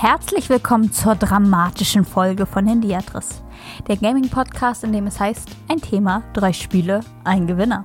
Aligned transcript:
Herzlich 0.00 0.48
willkommen 0.48 0.92
zur 0.92 1.14
dramatischen 1.14 2.06
Folge 2.06 2.46
von 2.46 2.66
Handyadress, 2.66 3.42
der 3.86 3.98
Gaming-Podcast, 3.98 4.82
in 4.82 4.94
dem 4.94 5.06
es 5.06 5.20
heißt, 5.20 5.50
ein 5.68 5.78
Thema, 5.80 6.22
drei 6.32 6.54
Spiele, 6.54 7.00
ein 7.24 7.46
Gewinner. 7.46 7.82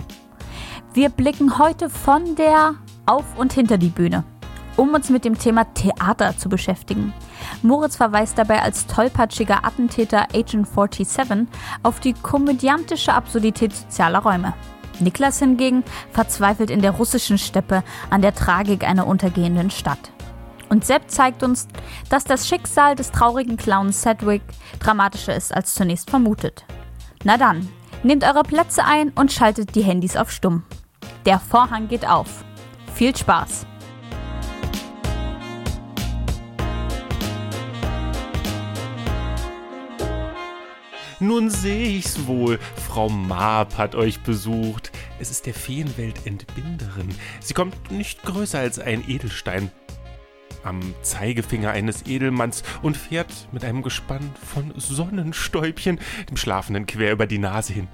Wir 0.94 1.10
blicken 1.10 1.58
heute 1.60 1.90
von 1.90 2.38
der 2.38 2.76
auf 3.06 3.38
und 3.38 3.52
hinter 3.52 3.78
die 3.78 3.90
Bühne, 3.90 4.24
um 4.78 4.94
uns 4.94 5.10
mit 5.10 5.26
dem 5.26 5.38
Thema 5.38 5.66
Theater 5.74 6.38
zu 6.38 6.48
beschäftigen. 6.48 7.14
Moritz 7.66 7.96
verweist 7.96 8.38
dabei 8.38 8.62
als 8.62 8.86
tollpatschiger 8.86 9.66
Attentäter 9.66 10.28
Agent 10.34 10.68
47 10.68 11.48
auf 11.82 12.00
die 12.00 12.14
komödiantische 12.14 13.14
Absurdität 13.14 13.74
sozialer 13.74 14.20
Räume. 14.20 14.54
Niklas 15.00 15.40
hingegen 15.40 15.84
verzweifelt 16.12 16.70
in 16.70 16.82
der 16.82 16.92
russischen 16.92 17.38
Steppe 17.38 17.84
an 18.10 18.22
der 18.22 18.36
Tragik 18.36 18.84
einer 18.88 19.08
untergehenden 19.08 19.72
Stadt. 19.72 20.12
Und 20.70 20.86
Sepp 20.86 21.10
zeigt 21.10 21.44
uns, 21.44 21.68
dass 22.10 22.24
das 22.24 22.48
Schicksal 22.48 22.96
des 22.96 23.12
traurigen 23.12 23.58
Clowns 23.58 24.02
Sedgwick 24.02 24.42
dramatischer 24.80 25.36
ist 25.36 25.54
als 25.54 25.74
zunächst 25.74 26.10
vermutet. 26.10 26.66
Na 27.24 27.38
dann, 27.38 27.68
nehmt 28.04 28.24
eure 28.24 28.44
Plätze 28.44 28.84
ein 28.86 29.10
und 29.10 29.32
schaltet 29.32 29.76
die 29.76 29.84
Handys 29.84 30.16
auf 30.16 30.32
Stumm. 30.32 30.64
Der 31.26 31.40
Vorhang 31.40 31.88
geht 31.88 32.08
auf. 32.08 32.46
Viel 32.94 33.16
Spaß! 33.16 33.66
Nun 41.20 41.50
seh 41.50 41.98
ich's 41.98 42.28
wohl. 42.28 42.60
Frau 42.88 43.08
Maab 43.10 43.78
hat 43.78 43.96
euch 43.96 44.20
besucht. 44.22 44.92
Es 45.20 45.32
ist 45.32 45.46
der 45.46 45.54
Feenwelt 45.54 46.26
Entbinderin. 46.26 47.16
Sie 47.40 47.54
kommt 47.54 47.92
nicht 47.92 48.24
größer 48.24 48.60
als 48.60 48.80
ein 48.80 49.04
Edelstein 49.08 49.72
am 50.64 50.80
Zeigefinger 51.04 51.72
eines 51.72 52.08
Edelmanns 52.08 52.64
und 52.82 52.98
fährt 52.98 53.32
mit 53.52 53.64
einem 53.64 53.84
Gespann 53.84 54.32
von 54.52 54.74
Sonnenstäubchen 54.76 56.00
dem 56.30 56.38
Schlafenden 56.38 56.88
quer 56.88 57.12
über 57.12 57.28
die 57.28 57.38
Nase 57.38 57.74
hin. 57.74 57.88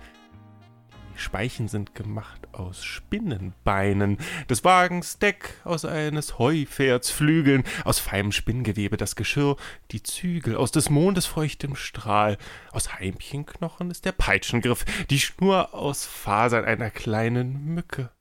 Speichen 1.22 1.68
sind 1.68 1.96
gemacht 1.96 2.48
aus 2.52 2.84
Spinnenbeinen, 2.84 4.18
des 4.50 4.64
Wagens 4.64 5.20
Deck 5.20 5.54
aus 5.64 5.86
eines 5.86 6.40
Heupferds 6.40 7.10
Flügeln, 7.12 7.64
aus 7.86 8.00
feinem 8.00 8.32
Spinngewebe 8.32 8.98
das 8.98 9.16
Geschirr, 9.16 9.56
die 9.92 10.04
Zügel 10.04 10.56
aus 10.56 10.72
des 10.72 10.90
Mondes 10.90 11.26
feuchtem 11.26 11.76
Strahl, 11.76 12.38
aus 12.72 12.94
Heimchenknochen 12.94 13.92
ist 13.92 14.06
der 14.06 14.12
Peitschengriff, 14.12 14.84
die 15.10 15.20
Schnur 15.20 15.74
aus 15.74 16.06
Fasern 16.06 16.66
einer 16.66 16.90
kleinen 16.90 17.74
Mücke. 17.74 18.12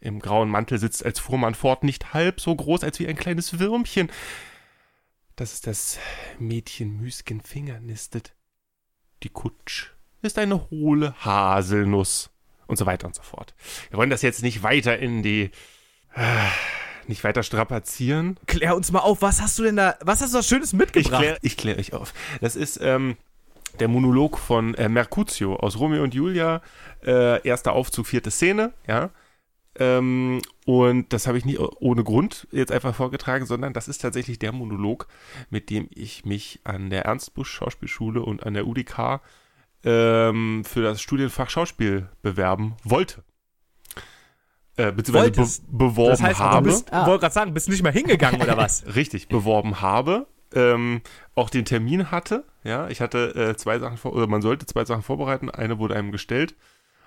Im 0.00 0.20
grauen 0.20 0.48
Mantel 0.48 0.78
sitzt 0.78 1.04
als 1.04 1.18
Fuhrmann 1.18 1.54
fort, 1.54 1.84
nicht 1.84 2.14
halb 2.14 2.40
so 2.40 2.54
groß 2.54 2.84
als 2.84 2.98
wie 2.98 3.08
ein 3.08 3.16
kleines 3.16 3.58
Würmchen, 3.58 4.10
das 5.38 5.52
ist 5.52 5.68
das 5.68 6.00
Mädchen 6.40 7.00
Müsken 7.00 7.40
Finger 7.40 7.78
nistet. 7.78 8.34
Die 9.22 9.28
Kutsch 9.28 9.92
ist 10.20 10.36
eine 10.36 10.68
hohle 10.68 11.14
Haselnuss 11.24 12.30
und 12.68 12.76
so 12.76 12.86
weiter 12.86 13.08
und 13.08 13.16
so 13.16 13.22
fort. 13.22 13.54
Wir 13.90 13.98
wollen 13.98 14.10
das 14.10 14.22
jetzt 14.22 14.42
nicht 14.42 14.62
weiter 14.62 14.98
in 14.98 15.22
die 15.24 15.50
äh, 16.14 16.22
nicht 17.08 17.24
weiter 17.24 17.42
strapazieren. 17.42 18.38
Klär 18.46 18.76
uns 18.76 18.92
mal 18.92 19.00
auf, 19.00 19.22
was 19.22 19.40
hast 19.40 19.58
du 19.58 19.64
denn 19.64 19.76
da, 19.76 19.96
was 20.02 20.20
hast 20.20 20.34
du 20.34 20.38
da 20.38 20.42
Schönes 20.42 20.72
mitgebracht? 20.72 21.38
Ich 21.42 21.56
kläre 21.56 21.76
klär 21.76 21.78
euch 21.78 21.92
auf. 21.94 22.12
Das 22.40 22.54
ist 22.54 22.78
ähm, 22.82 23.16
der 23.80 23.88
Monolog 23.88 24.38
von 24.38 24.74
äh, 24.74 24.88
Mercutio 24.88 25.56
aus 25.56 25.78
Romeo 25.78 26.02
und 26.02 26.14
Julia, 26.14 26.62
äh, 27.04 27.46
erster 27.46 27.72
Aufzug, 27.72 28.06
vierte 28.06 28.30
Szene, 28.30 28.72
ja. 28.86 29.10
Ähm, 29.80 30.42
und 30.64 31.12
das 31.12 31.26
habe 31.26 31.38
ich 31.38 31.44
nicht 31.44 31.60
ohne 31.60 32.02
Grund 32.02 32.48
jetzt 32.50 32.72
einfach 32.72 32.94
vorgetragen, 32.94 33.46
sondern 33.46 33.72
das 33.72 33.86
ist 33.86 34.02
tatsächlich 34.02 34.38
der 34.38 34.52
Monolog, 34.52 35.06
mit 35.50 35.70
dem 35.70 35.88
ich 35.90 36.24
mich 36.24 36.60
an 36.64 36.90
der 36.90 37.04
Ernst 37.04 37.34
Busch 37.34 37.50
Schauspielschule 37.50 38.20
und 38.22 38.44
an 38.44 38.54
der 38.54 38.66
UDK 38.66 39.20
ähm, 39.84 40.64
für 40.64 40.82
das 40.82 41.00
Studienfach 41.00 41.50
Schauspiel 41.50 42.08
bewerben 42.22 42.76
wollte. 42.84 43.22
Äh, 44.76 44.92
beziehungsweise 44.92 45.32
be 45.32 45.78
beworben 45.86 46.10
das 46.10 46.22
heißt, 46.22 46.40
habe. 46.40 46.70
Ich 46.70 46.92
ah. 46.92 47.06
wollte 47.06 47.22
gerade 47.22 47.34
sagen, 47.34 47.52
bist 47.54 47.66
du 47.66 47.72
nicht 47.72 47.82
mal 47.82 47.92
hingegangen 47.92 48.40
oder 48.40 48.56
was? 48.56 48.84
Richtig, 48.94 49.28
beworben 49.28 49.80
habe. 49.80 50.26
Ähm, 50.54 51.02
auch 51.34 51.50
den 51.50 51.64
Termin 51.64 52.10
hatte. 52.10 52.44
Ja, 52.64 52.88
ich 52.88 53.00
hatte 53.00 53.34
äh, 53.34 53.56
zwei 53.56 53.78
Sachen 53.78 53.96
vor, 53.96 54.14
oder 54.14 54.26
man 54.26 54.40
sollte 54.40 54.66
zwei 54.66 54.84
Sachen 54.84 55.02
vorbereiten. 55.02 55.50
Eine 55.50 55.78
wurde 55.78 55.96
einem 55.96 56.12
gestellt, 56.12 56.54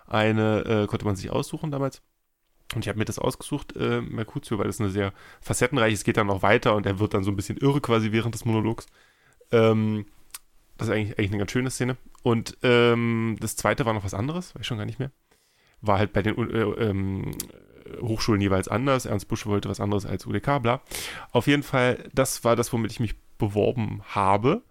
eine 0.05 0.65
äh, 0.65 0.87
konnte 0.87 1.05
man 1.05 1.15
sich 1.15 1.31
aussuchen 1.31 1.71
damals. 1.71 2.01
Und 2.75 2.85
ich 2.85 2.89
habe 2.89 2.99
mir 2.99 3.05
das 3.05 3.19
ausgesucht, 3.19 3.75
äh, 3.75 4.01
Mercutio, 4.01 4.59
weil 4.59 4.67
es 4.67 4.79
eine 4.79 4.89
sehr 4.89 5.13
facettenreich 5.41 5.93
ist, 5.93 6.03
geht 6.03 6.17
dann 6.17 6.27
noch 6.27 6.41
weiter 6.41 6.75
und 6.75 6.85
er 6.85 6.99
wird 6.99 7.13
dann 7.13 7.23
so 7.23 7.31
ein 7.31 7.35
bisschen 7.35 7.57
irre 7.57 7.81
quasi 7.81 8.11
während 8.11 8.33
des 8.33 8.45
Monologs. 8.45 8.85
Ähm, 9.51 10.05
das 10.81 10.89
ist 10.89 10.95
eigentlich, 10.95 11.17
eigentlich 11.17 11.31
eine 11.31 11.39
ganz 11.39 11.51
schöne 11.51 11.69
Szene. 11.69 11.97
Und 12.23 12.57
ähm, 12.63 13.37
das 13.39 13.55
zweite 13.55 13.85
war 13.85 13.93
noch 13.93 14.03
was 14.03 14.13
anderes, 14.13 14.55
weiß 14.55 14.61
ich 14.61 14.67
schon 14.67 14.77
gar 14.77 14.85
nicht 14.85 14.99
mehr. 14.99 15.11
War 15.81 15.97
halt 15.97 16.13
bei 16.13 16.21
den 16.21 16.37
äh, 16.37 16.59
ähm, 16.59 17.31
Hochschulen 18.01 18.41
jeweils 18.41 18.67
anders. 18.67 19.05
Ernst 19.05 19.27
Busch 19.27 19.45
wollte 19.45 19.69
was 19.69 19.79
anderes 19.79 20.05
als 20.05 20.25
UDK, 20.25 20.61
bla. 20.61 20.81
Auf 21.31 21.47
jeden 21.47 21.63
Fall, 21.63 22.09
das 22.13 22.43
war 22.43 22.55
das, 22.55 22.71
womit 22.73 22.91
ich 22.91 22.99
mich 22.99 23.15
beworben 23.37 24.01
habe. 24.05 24.63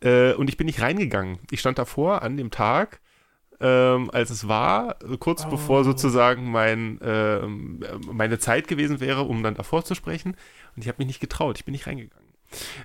Äh, 0.00 0.34
und 0.34 0.48
ich 0.48 0.56
bin 0.56 0.66
nicht 0.66 0.80
reingegangen. 0.80 1.38
Ich 1.50 1.60
stand 1.60 1.78
davor 1.78 2.22
an 2.22 2.36
dem 2.36 2.50
Tag 2.50 3.00
ähm, 3.62 4.10
als 4.12 4.30
es 4.30 4.48
war, 4.48 4.96
kurz 5.20 5.44
oh. 5.46 5.50
bevor 5.50 5.84
sozusagen 5.84 6.50
mein, 6.50 7.00
äh, 7.00 7.46
meine 8.10 8.40
Zeit 8.40 8.66
gewesen 8.66 8.98
wäre, 8.98 9.22
um 9.22 9.44
dann 9.44 9.54
davor 9.54 9.84
zu 9.84 9.94
sprechen. 9.94 10.36
Und 10.74 10.82
ich 10.82 10.88
habe 10.88 10.98
mich 10.98 11.06
nicht 11.06 11.20
getraut, 11.20 11.58
ich 11.58 11.64
bin 11.64 11.72
nicht 11.72 11.86
reingegangen. 11.86 12.21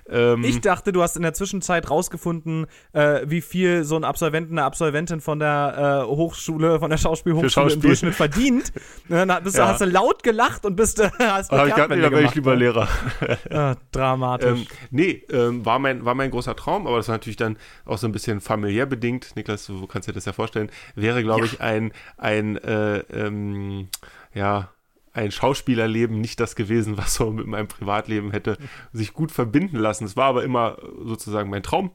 Ähm, 0.08 0.44
ich 0.44 0.60
dachte, 0.60 0.92
du 0.92 1.02
hast 1.02 1.16
in 1.16 1.22
der 1.22 1.34
Zwischenzeit 1.34 1.90
rausgefunden, 1.90 2.66
äh, 2.92 3.22
wie 3.26 3.40
viel 3.40 3.84
so 3.84 3.96
ein 3.96 4.04
Absolvent, 4.04 4.50
eine 4.50 4.64
Absolventin 4.64 5.20
von 5.20 5.38
der 5.38 6.04
äh, 6.04 6.06
Hochschule, 6.06 6.78
von 6.78 6.90
der 6.90 6.98
Schauspielhochschule 6.98 7.50
Schauspiel. 7.50 7.74
im 7.74 7.80
Durchschnitt 7.80 8.14
verdient. 8.14 8.72
dann 9.08 9.42
bist 9.42 9.56
du, 9.56 9.60
ja. 9.60 9.68
hast 9.68 9.80
du 9.80 9.86
laut 9.86 10.22
gelacht 10.22 10.64
und 10.64 10.76
bist 10.76 11.00
äh, 11.00 11.10
hast 11.18 11.52
Aber 11.52 11.68
ich 11.68 11.74
dachte, 11.74 12.00
da 12.00 12.10
wäre 12.10 12.24
ich 12.24 12.34
lieber 12.34 12.56
Lehrer. 12.56 12.88
ah, 13.50 13.74
dramatisch. 13.92 14.60
Ähm, 14.60 14.66
nee, 14.90 15.22
ähm, 15.30 15.64
war, 15.64 15.78
mein, 15.78 16.04
war 16.04 16.14
mein 16.14 16.30
großer 16.30 16.56
Traum, 16.56 16.86
aber 16.86 16.96
das 16.96 17.08
war 17.08 17.14
natürlich 17.14 17.36
dann 17.36 17.56
auch 17.84 17.98
so 17.98 18.06
ein 18.06 18.12
bisschen 18.12 18.40
familiär 18.40 18.86
bedingt. 18.86 19.36
Niklas, 19.36 19.66
du 19.66 19.86
kannst 19.86 20.08
dir 20.08 20.12
das 20.12 20.24
ja 20.24 20.32
vorstellen. 20.32 20.70
Wäre, 20.94 21.22
glaube 21.22 21.46
ja. 21.46 21.52
ich, 21.52 21.60
ein, 21.60 21.92
ein 22.16 22.56
äh, 22.56 22.98
ähm, 22.98 23.88
ja, 24.34 24.70
ein 25.12 25.30
Schauspielerleben 25.30 26.20
nicht 26.20 26.40
das 26.40 26.56
gewesen, 26.56 26.96
was 26.98 27.14
so 27.14 27.30
mit 27.30 27.46
meinem 27.46 27.68
Privatleben 27.68 28.30
hätte 28.30 28.58
sich 28.92 29.12
gut 29.12 29.32
verbinden 29.32 29.76
lassen. 29.76 30.04
Es 30.04 30.16
war 30.16 30.26
aber 30.26 30.44
immer 30.44 30.78
sozusagen 31.04 31.50
mein 31.50 31.62
Traum. 31.62 31.92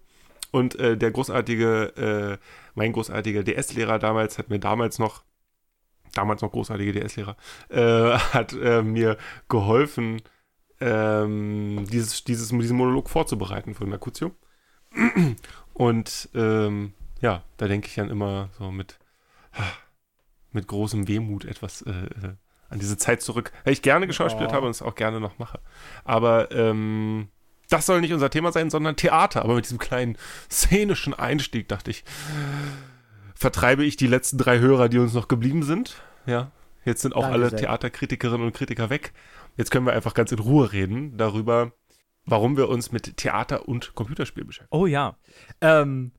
Und 0.51 0.75
äh, 0.75 0.95
der 0.95 1.11
großartige, 1.11 2.39
äh, 2.39 2.45
mein 2.75 2.93
großartiger 2.93 3.43
DS-Lehrer 3.43 3.97
damals 3.97 4.37
hat 4.37 4.49
mir 4.49 4.59
damals 4.59 4.99
noch, 4.99 5.23
damals 6.13 6.43
noch 6.43 6.51
großartige 6.51 6.93
DS-Lehrer, 6.93 7.37
äh, 7.69 8.17
hat 8.33 8.53
äh, 8.53 8.83
mir 8.83 9.17
geholfen, 9.49 10.21
ähm, 10.79 11.85
dieses, 11.91 12.23
dieses, 12.23 12.49
diesen 12.49 12.77
Monolog 12.77 13.09
vorzubereiten 13.09 13.73
von 13.73 13.89
Mercutio. 13.89 14.35
Und 15.73 16.29
ähm, 16.35 16.93
ja, 17.19 17.43
da 17.57 17.67
denke 17.67 17.87
ich 17.87 17.95
dann 17.95 18.11
immer 18.11 18.49
so 18.59 18.69
mit, 18.69 18.99
mit 20.51 20.67
großem 20.67 21.07
Wehmut 21.07 21.45
etwas 21.45 21.81
äh, 21.81 21.91
äh 21.91 22.35
an 22.69 22.79
diese 22.79 22.97
Zeit 22.97 23.21
zurück, 23.21 23.51
weil 23.63 23.73
ich 23.73 23.81
gerne 23.81 24.07
geschauspielt 24.07 24.49
oh. 24.51 24.53
habe 24.53 24.65
und 24.65 24.71
es 24.71 24.81
auch 24.81 24.95
gerne 24.95 25.19
noch 25.19 25.37
mache. 25.39 25.59
Aber 26.03 26.51
ähm, 26.51 27.29
das 27.69 27.85
soll 27.85 28.01
nicht 28.01 28.13
unser 28.13 28.29
Thema 28.29 28.51
sein, 28.51 28.69
sondern 28.69 28.95
Theater. 28.95 29.43
Aber 29.43 29.55
mit 29.55 29.65
diesem 29.65 29.79
kleinen 29.79 30.17
szenischen 30.49 31.13
Einstieg 31.13 31.67
dachte 31.67 31.91
ich, 31.91 32.03
vertreibe 33.35 33.83
ich 33.83 33.95
die 33.97 34.07
letzten 34.07 34.37
drei 34.37 34.59
Hörer, 34.59 34.89
die 34.89 34.99
uns 34.99 35.13
noch 35.13 35.27
geblieben 35.27 35.63
sind. 35.63 36.01
Ja, 36.25 36.51
jetzt 36.85 37.01
sind 37.01 37.15
auch 37.15 37.21
Danke 37.21 37.33
alle 37.33 37.49
sehr. 37.49 37.59
Theaterkritikerinnen 37.59 38.45
und 38.45 38.55
Kritiker 38.55 38.89
weg. 38.89 39.13
Jetzt 39.57 39.71
können 39.71 39.85
wir 39.85 39.93
einfach 39.93 40.13
ganz 40.13 40.31
in 40.31 40.39
Ruhe 40.39 40.71
reden 40.71 41.17
darüber, 41.17 41.73
warum 42.25 42.57
wir 42.57 42.69
uns 42.69 42.91
mit 42.91 43.17
Theater 43.17 43.67
und 43.67 43.93
Computerspiel 43.95 44.45
beschäftigen. 44.45 44.75
Oh 44.75 44.85
ja. 44.85 45.17
Ähm, 45.61 46.11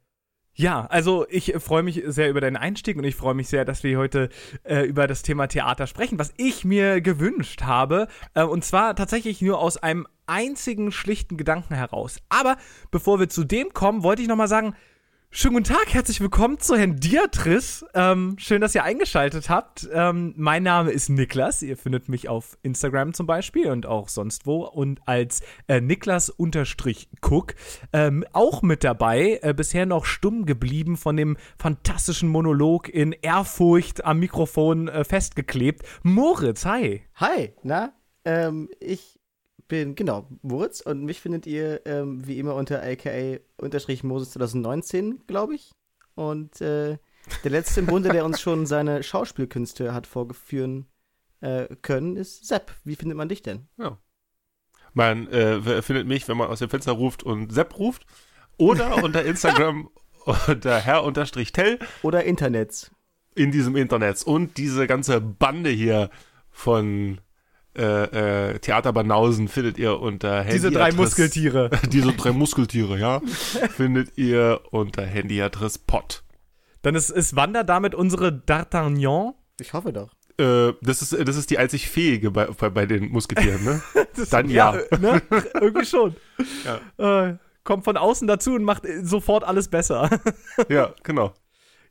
ja, 0.57 0.87
also 0.87 1.27
ich 1.29 1.55
freue 1.59 1.83
mich 1.83 2.03
sehr 2.07 2.31
über 2.31 2.41
deinen 2.41 2.57
Einstieg 2.57 2.97
und 2.97 3.05
ich 3.05 3.17
freue 3.17 3.35
mich 3.35 3.49
sehr, 3.49 3.65
dass 3.65 3.83
wir 3.83 3.99
heute 3.99 4.29
äh, 4.63 4.83
über 4.83 5.09
das 5.09 5.23
Thema 5.23 5.49
Theater 5.49 5.87
sprechen, 5.89 6.19
was 6.19 6.33
ich 6.37 6.65
mir 6.65 7.01
gewünscht 7.01 7.63
habe. 7.63 8.07
Äh, 8.35 8.45
und 8.45 8.65
zwar 8.65 8.95
tatsächlich 8.95 9.43
nur 9.43 9.59
aus 9.59 9.77
einem 9.77 10.07
einzigen 10.27 10.93
schlichten 10.93 11.37
Gedanken 11.37 11.75
heraus. 11.75 12.21
Aber 12.29 12.57
bevor 12.93 13.19
wir 13.19 13.29
zu 13.29 13.43
dem 13.43 13.73
kommen, 13.73 14.05
wollte 14.05 14.23
ich 14.23 14.29
nochmal 14.29 14.49
sagen, 14.49 14.75
Schönen 15.37 15.55
guten 15.55 15.75
Tag, 15.75 15.93
herzlich 15.93 16.21
willkommen 16.21 16.61
zu 16.61 16.77
Herrn 16.77 16.95
Diatris. 16.95 17.85
Ähm, 17.93 18.37
schön, 18.39 18.61
dass 18.61 18.73
ihr 18.77 18.85
eingeschaltet 18.85 19.51
habt. 19.51 19.89
Ähm, 19.93 20.33
mein 20.37 20.63
Name 20.63 20.93
ist 20.93 21.09
Niklas. 21.09 21.61
Ihr 21.61 21.77
findet 21.77 22.09
mich 22.09 22.29
auf 22.29 22.57
Instagram 22.63 23.15
zum 23.15 23.27
Beispiel 23.27 23.69
und 23.69 23.85
auch 23.85 24.09
sonst 24.09 24.47
wo 24.47 24.65
und 24.65 25.01
als 25.09 25.43
äh, 25.67 25.81
Niklas-Cook. 25.81 27.55
Ähm, 27.93 28.25
auch 28.33 28.63
mit 28.63 28.85
dabei, 28.85 29.41
äh, 29.43 29.53
bisher 29.53 29.87
noch 29.87 30.05
stumm 30.05 30.47
geblieben 30.47 30.97
von 30.97 31.17
dem 31.17 31.37
fantastischen 31.59 32.29
Monolog 32.29 32.89
in 32.89 33.11
Ehrfurcht 33.11 34.05
am 34.05 34.21
Mikrofon 34.21 34.87
äh, 34.87 35.03
festgeklebt. 35.03 35.83
Moritz, 36.05 36.65
hi. 36.65 37.03
Hi, 37.17 37.53
na? 37.65 37.93
Ähm, 38.25 38.69
ich 38.79 39.19
bin, 39.69 39.95
genau, 39.95 40.29
Moritz 40.43 40.81
und 40.81 41.05
mich 41.05 41.21
findet 41.21 41.47
ihr 41.47 41.85
ähm, 41.87 42.27
wie 42.27 42.39
immer 42.39 42.55
unter 42.55 42.83
aka 42.83 43.39
Moses 44.03 44.31
2019, 44.33 45.27
glaube 45.27 45.55
ich. 45.55 45.73
Und 46.15 46.61
äh, 46.61 46.99
der 47.43 47.51
letzte 47.51 47.81
im 47.81 47.87
Bunde, 47.87 48.11
der 48.11 48.25
uns 48.25 48.41
schon 48.41 48.67
seine 48.67 49.03
Schauspielkünste 49.03 49.95
hat 49.95 50.07
vorgeführen 50.07 50.87
äh, 51.41 51.67
können, 51.83 52.17
ist 52.17 52.47
Sepp. 52.47 52.73
Wie 52.85 52.97
findet 52.97 53.17
man 53.17 53.29
dich 53.29 53.43
denn? 53.43 53.69
Ja. 53.77 53.99
Man 54.93 55.27
äh, 55.29 55.83
findet 55.83 56.07
mich, 56.07 56.29
wenn 56.29 56.37
man 56.37 56.49
aus 56.49 56.61
dem 56.61 56.71
Fenster 56.71 56.93
ruft 56.93 57.23
und 57.23 57.53
Sepp 57.53 57.79
ruft. 57.79 58.07
Oder 58.59 58.97
unter 59.03 59.25
Instagram 59.25 59.89
unter 60.25 60.81
Herr-Tell. 60.81 61.79
Oder 62.03 62.25
Internets. 62.25 62.91
In 63.35 63.51
diesem 63.51 63.77
Internet. 63.77 64.23
Und 64.23 64.57
diese 64.57 64.87
ganze 64.87 65.21
Bande 65.21 65.71
hier 65.71 66.11
von 66.51 67.21
äh, 67.77 68.53
äh, 68.53 68.59
Theaterbanausen 68.59 69.49
findet 69.49 69.79
ihr 69.79 69.99
unter 70.01 70.39
Handy. 70.39 70.53
Diese 70.53 70.71
drei 70.71 70.93
Muskeltiere. 70.93 71.71
diese 71.91 72.13
drei 72.13 72.33
Muskeltiere, 72.33 72.99
ja. 72.99 73.21
findet 73.77 74.17
ihr 74.17 74.61
unter 74.71 75.03
Handyadress 75.03 75.79
Pot. 75.79 76.23
Dann 76.83 76.95
ist, 76.95 77.11
ist 77.11 77.35
Wanda 77.35 77.65
damit 77.65 77.95
unsere 77.95 78.29
D'Artagnan? 78.29 79.33
Ich 79.59 79.73
hoffe 79.73 79.93
doch. 79.93 80.11
Äh, 80.39 80.73
das, 80.83 81.01
ist, 81.01 81.13
das 81.13 81.37
ist 81.37 81.51
die 81.51 81.59
einzig 81.59 81.89
fähige 81.89 82.31
bei, 82.31 82.47
bei, 82.47 82.69
bei 82.71 82.87
den 82.87 83.11
Musketieren, 83.11 83.65
ne? 83.65 83.83
Dann 84.31 84.49
ja. 84.51 84.77
ja 84.77 84.99
ne? 84.99 85.23
Irgendwie 85.61 85.87
schon. 85.87 86.17
Ja. 86.99 87.29
Äh, 87.29 87.37
kommt 87.63 87.85
von 87.85 87.97
außen 87.97 88.29
dazu 88.29 88.55
und 88.55 88.65
macht 88.65 88.83
sofort 89.03 89.45
alles 89.45 89.69
besser. 89.69 90.11
ja, 90.69 90.93
genau. 91.03 91.33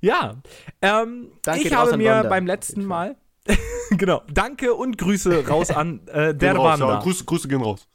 Ja. 0.02 0.42
Ähm, 0.82 1.32
ich 1.56 1.74
habe 1.74 1.98
mir 1.98 2.12
Wanda. 2.12 2.30
beim 2.30 2.46
letzten 2.46 2.86
Mal 2.86 3.16
genau. 3.92 4.22
Danke 4.32 4.74
und 4.74 4.98
Grüße 4.98 5.48
raus 5.48 5.72
an 5.72 6.08
äh, 6.08 6.34
der 6.34 6.56
raus, 6.56 6.80
Banda. 6.80 6.94
Ja, 6.96 7.00
Grüße, 7.00 7.26
Grüße 7.26 7.48
gehen 7.48 7.62
raus. 7.62 7.88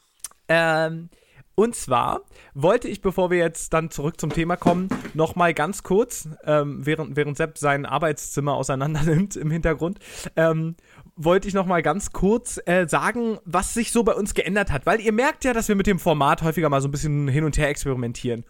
Ähm, 0.49 1.11
und 1.59 1.75
zwar 1.75 2.21
wollte 2.55 2.87
ich, 2.87 3.03
bevor 3.03 3.31
wir 3.31 3.39
jetzt 3.39 3.73
dann 3.73 3.91
zurück 3.91 4.21
zum 4.21 4.31
Thema 4.31 4.57
kommen, 4.57 4.89
noch 5.15 5.35
mal 5.35 5.53
ganz 5.53 5.83
kurz, 5.83 6.29
ähm, 6.45 6.87
während, 6.87 7.17
während 7.17 7.37
Sepp 7.37 7.59
sein 7.59 7.85
Arbeitszimmer 7.85 8.55
auseinander 8.55 9.03
nimmt 9.07 9.35
im 9.35 9.51
Hintergrund, 9.51 9.99
ähm, 10.37 10.77
wollte 11.17 11.49
ich 11.49 11.55
noch 11.55 11.67
mal 11.67 11.83
ganz 11.83 12.13
kurz 12.13 12.61
äh, 12.67 12.87
sagen, 12.87 13.39
was 13.45 13.75
sich 13.75 13.91
so 13.91 14.05
bei 14.05 14.15
uns 14.15 14.35
geändert 14.35 14.71
hat. 14.71 14.87
Weil 14.87 15.01
ihr 15.01 15.13
merkt 15.13 15.45
ja, 15.45 15.53
dass 15.53 15.67
wir 15.67 15.75
mit 15.75 15.89
dem 15.89 15.99
Format 15.99 16.43
häufiger 16.43 16.69
mal 16.69 16.81
so 16.81 16.87
ein 16.87 16.93
bisschen 16.93 17.27
hin 17.27 17.43
und 17.43 17.59
her 17.59 17.69
experimentieren. 17.69 18.45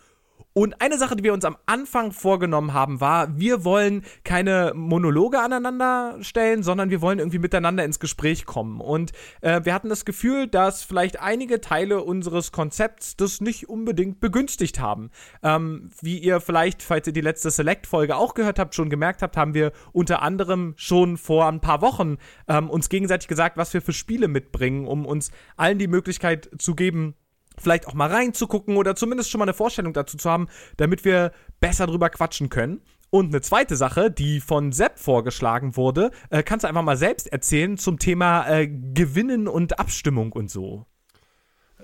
Und 0.55 0.81
eine 0.81 0.99
Sache, 0.99 1.15
die 1.15 1.23
wir 1.23 1.35
uns 1.35 1.45
am 1.45 1.57
Anfang 1.67 2.11
vorgenommen 2.11 2.73
haben, 2.73 3.01
war, 3.01 3.39
wir 3.39 3.65
wollen 3.65 4.03
keine 4.25 4.73
Monologe 4.75 5.39
aneinander 5.39 6.17
stellen, 6.21 6.65
sondern 6.65 6.91
wir 6.91 7.01
wollen 7.01 7.21
irgendwie 7.21 7.39
miteinander 7.39 7.85
ins 7.85 8.01
Gespräch 8.01 8.45
kommen. 8.45 8.81
Und 8.81 9.13
äh, 9.41 9.61
wir 9.63 9.73
hatten 9.73 9.89
das 9.89 10.05
Gefühl, 10.05 10.49
dass 10.49 10.83
vielleicht 10.83 11.21
einige 11.21 11.61
Teile 11.61 12.03
unseres 12.03 12.51
Konzepts 12.51 13.17
das 13.17 13.41
nicht 13.41 13.69
unbedingt 13.69 14.19
begünstigt 14.19 14.81
haben. 14.81 15.11
Ähm, 15.45 15.91
wie 16.01 16.19
ihr 16.19 16.41
vielleicht, 16.41 16.83
falls 16.83 17.07
ihr 17.07 17.13
die 17.13 17.21
letzte 17.21 17.51
Select-Folge 17.51 18.17
auch 18.17 18.35
gehört 18.35 18.59
habt, 18.59 18.75
schon 18.75 18.91
gemerkt 18.91 19.23
habt, 19.23 19.37
haben 19.37 19.55
wir 19.55 19.71
unter 19.93 20.23
anderem 20.23 20.75
schon 20.77 21.19
vor 21.19 21.47
ein 21.47 21.61
paar 21.61 21.83
Wochen 21.83 22.17
ähm, 22.49 22.69
uns 22.69 22.89
gegenseitig 22.89 23.29
gesagt, 23.29 23.57
was 23.59 23.75
wir 23.75 23.83
für 23.83 23.93
Spiele 23.93 24.27
mitbringen, 24.27 24.89
um 24.89 25.07
uns 25.07 25.31
allen 25.57 25.79
die 25.79 25.87
Möglichkeit 25.87 26.51
zu 26.59 26.75
geben, 26.75 27.15
vielleicht 27.61 27.87
auch 27.87 27.95
mal 27.95 28.11
reinzugucken 28.11 28.77
oder 28.77 28.97
zumindest 28.97 29.31
schon 29.31 29.39
mal 29.39 29.45
eine 29.45 29.55
Vorstellung 29.55 29.93
dazu 29.93 30.17
zu 30.17 30.31
haben, 30.31 30.49
damit 30.77 31.05
wir 31.05 31.33
besser 31.61 31.87
drüber 31.87 32.11
quatschen 32.11 32.49
können. 32.49 32.81
Und 33.11 33.29
eine 33.29 33.41
zweite 33.41 33.77
Sache, 33.77 34.11
die 34.11 34.41
von 34.41 34.73
Sepp 34.73 34.99
vorgeschlagen 34.99 35.77
wurde, 35.77 36.11
äh, 36.31 36.43
kannst 36.43 36.65
du 36.65 36.69
einfach 36.69 36.83
mal 36.83 36.97
selbst 36.97 37.33
erzählen 37.33 37.79
zum 37.79 37.99
Thema 37.99 38.47
äh, 38.49 38.69
Gewinnen 38.69 39.49
und 39.49 39.79
Abstimmung 39.79 40.33
und 40.33 40.51
so. 40.51 40.87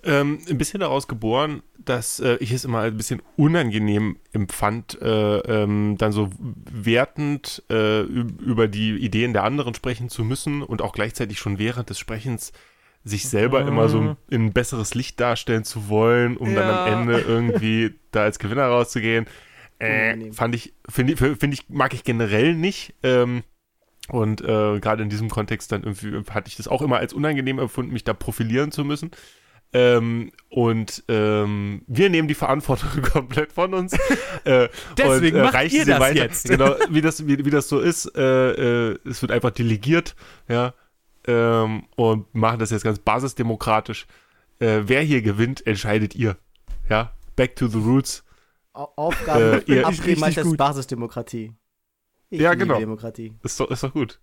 Ähm, 0.03 0.39
ein 0.51 0.59
bisschen 0.59 0.81
daraus 0.81 1.09
geboren, 1.09 1.63
dass 1.79 2.21
äh, 2.21 2.37
ich 2.41 2.53
es 2.53 2.67
immer 2.67 2.81
ein 2.81 2.97
bisschen 2.97 3.23
unangenehm 3.37 4.19
empfand, 4.33 5.01
äh, 5.01 5.39
ähm, 5.39 5.97
dann 5.97 6.13
so 6.13 6.29
wertend 6.39 7.63
äh, 7.71 8.03
über 8.03 8.69
die 8.69 8.91
Ideen 8.97 9.33
der 9.33 9.45
anderen 9.45 9.73
sprechen 9.73 10.11
zu 10.11 10.23
müssen 10.25 10.63
und 10.63 10.83
auch 10.83 10.93
gleichzeitig 10.93 11.39
schon 11.39 11.59
während 11.59 11.89
des 11.89 11.99
Sprechens 11.99 12.53
sich 13.05 13.29
selber 13.29 13.63
mhm. 13.63 13.69
immer 13.69 13.89
so 13.89 14.17
in 14.31 14.47
ein 14.47 14.53
besseres 14.53 14.95
Licht 14.95 15.21
darstellen 15.21 15.65
zu 15.65 15.89
wollen, 15.89 16.37
um 16.37 16.55
ja. 16.55 16.61
dann 16.61 16.71
am 16.71 17.01
Ende 17.01 17.21
irgendwie 17.21 17.95
da 18.11 18.23
als 18.23 18.39
Gewinner 18.39 18.65
rauszugehen. 18.65 19.27
Äh, 19.79 20.33
fand 20.33 20.55
ich, 20.55 20.73
finde 20.89 21.13
ich, 21.13 21.19
find 21.19 21.53
ich, 21.53 21.69
mag 21.69 21.93
ich 21.93 22.05
generell 22.05 22.55
nicht. 22.55 22.95
Ähm, 23.03 23.43
und 24.09 24.41
äh, 24.41 24.81
gerade 24.81 25.03
in 25.03 25.11
diesem 25.11 25.29
Kontext 25.29 25.73
dann 25.73 25.83
irgendwie 25.83 26.31
hatte 26.31 26.49
ich 26.49 26.57
das 26.57 26.69
auch 26.69 26.83
immer 26.83 26.97
als 26.97 27.13
unangenehm 27.13 27.59
empfunden, 27.59 27.93
mich 27.93 28.05
da 28.05 28.15
profilieren 28.15 28.73
zu 28.73 28.85
müssen. 28.85 29.11
Ähm, 29.75 30.31
und 30.51 31.03
ähm, 31.09 31.83
wir 31.87 32.09
nehmen 32.09 32.29
die 32.29 32.35
Verantwortung 32.35 33.03
komplett 33.13 33.53
von 33.53 33.75
uns. 33.75 33.93
Äh, 34.45 34.69
Deswegen 34.99 35.39
und, 35.39 35.47
äh, 35.47 35.49
reichen 35.49 35.81
sie 35.81 35.91
das 35.91 36.01
weiter. 36.01 36.23
jetzt. 36.23 36.49
Genau, 36.49 36.77
wie 36.89 37.01
das, 37.03 37.27
wie, 37.27 37.45
wie 37.45 37.51
das 37.51 37.69
so 37.69 37.81
ist. 37.81 38.07
Äh, 38.17 38.93
äh, 38.93 38.99
es 39.05 39.21
wird 39.21 39.33
einfach 39.33 39.51
delegiert, 39.51 40.15
ja 40.49 40.73
ähm, 41.27 41.85
und 41.97 42.35
machen 42.35 42.59
das 42.59 42.71
jetzt 42.71 42.85
ganz 42.85 42.99
basisdemokratisch. 42.99 44.07
Äh, 44.59 44.83
wer 44.85 45.03
hier 45.03 45.23
gewinnt, 45.23 45.67
entscheidet 45.67 46.15
ihr. 46.15 46.37
Ja, 46.89 47.13
back 47.37 47.57
to 47.57 47.67
the 47.67 47.79
roots. 47.79 48.25
Aufgaben 48.73 49.41
äh, 49.41 49.63
ihr, 49.67 49.87
abgeben 49.87 50.25
als 50.25 50.57
Basisdemokratie. 50.57 51.53
Ich 52.31 52.41
ja, 52.41 52.55
genau. 52.55 52.79
Demokratie. 52.79 53.35
Ist 53.43 53.61
doch, 53.61 53.71
ist 53.71 53.85
doch 53.85 53.93
gut. 53.93 54.21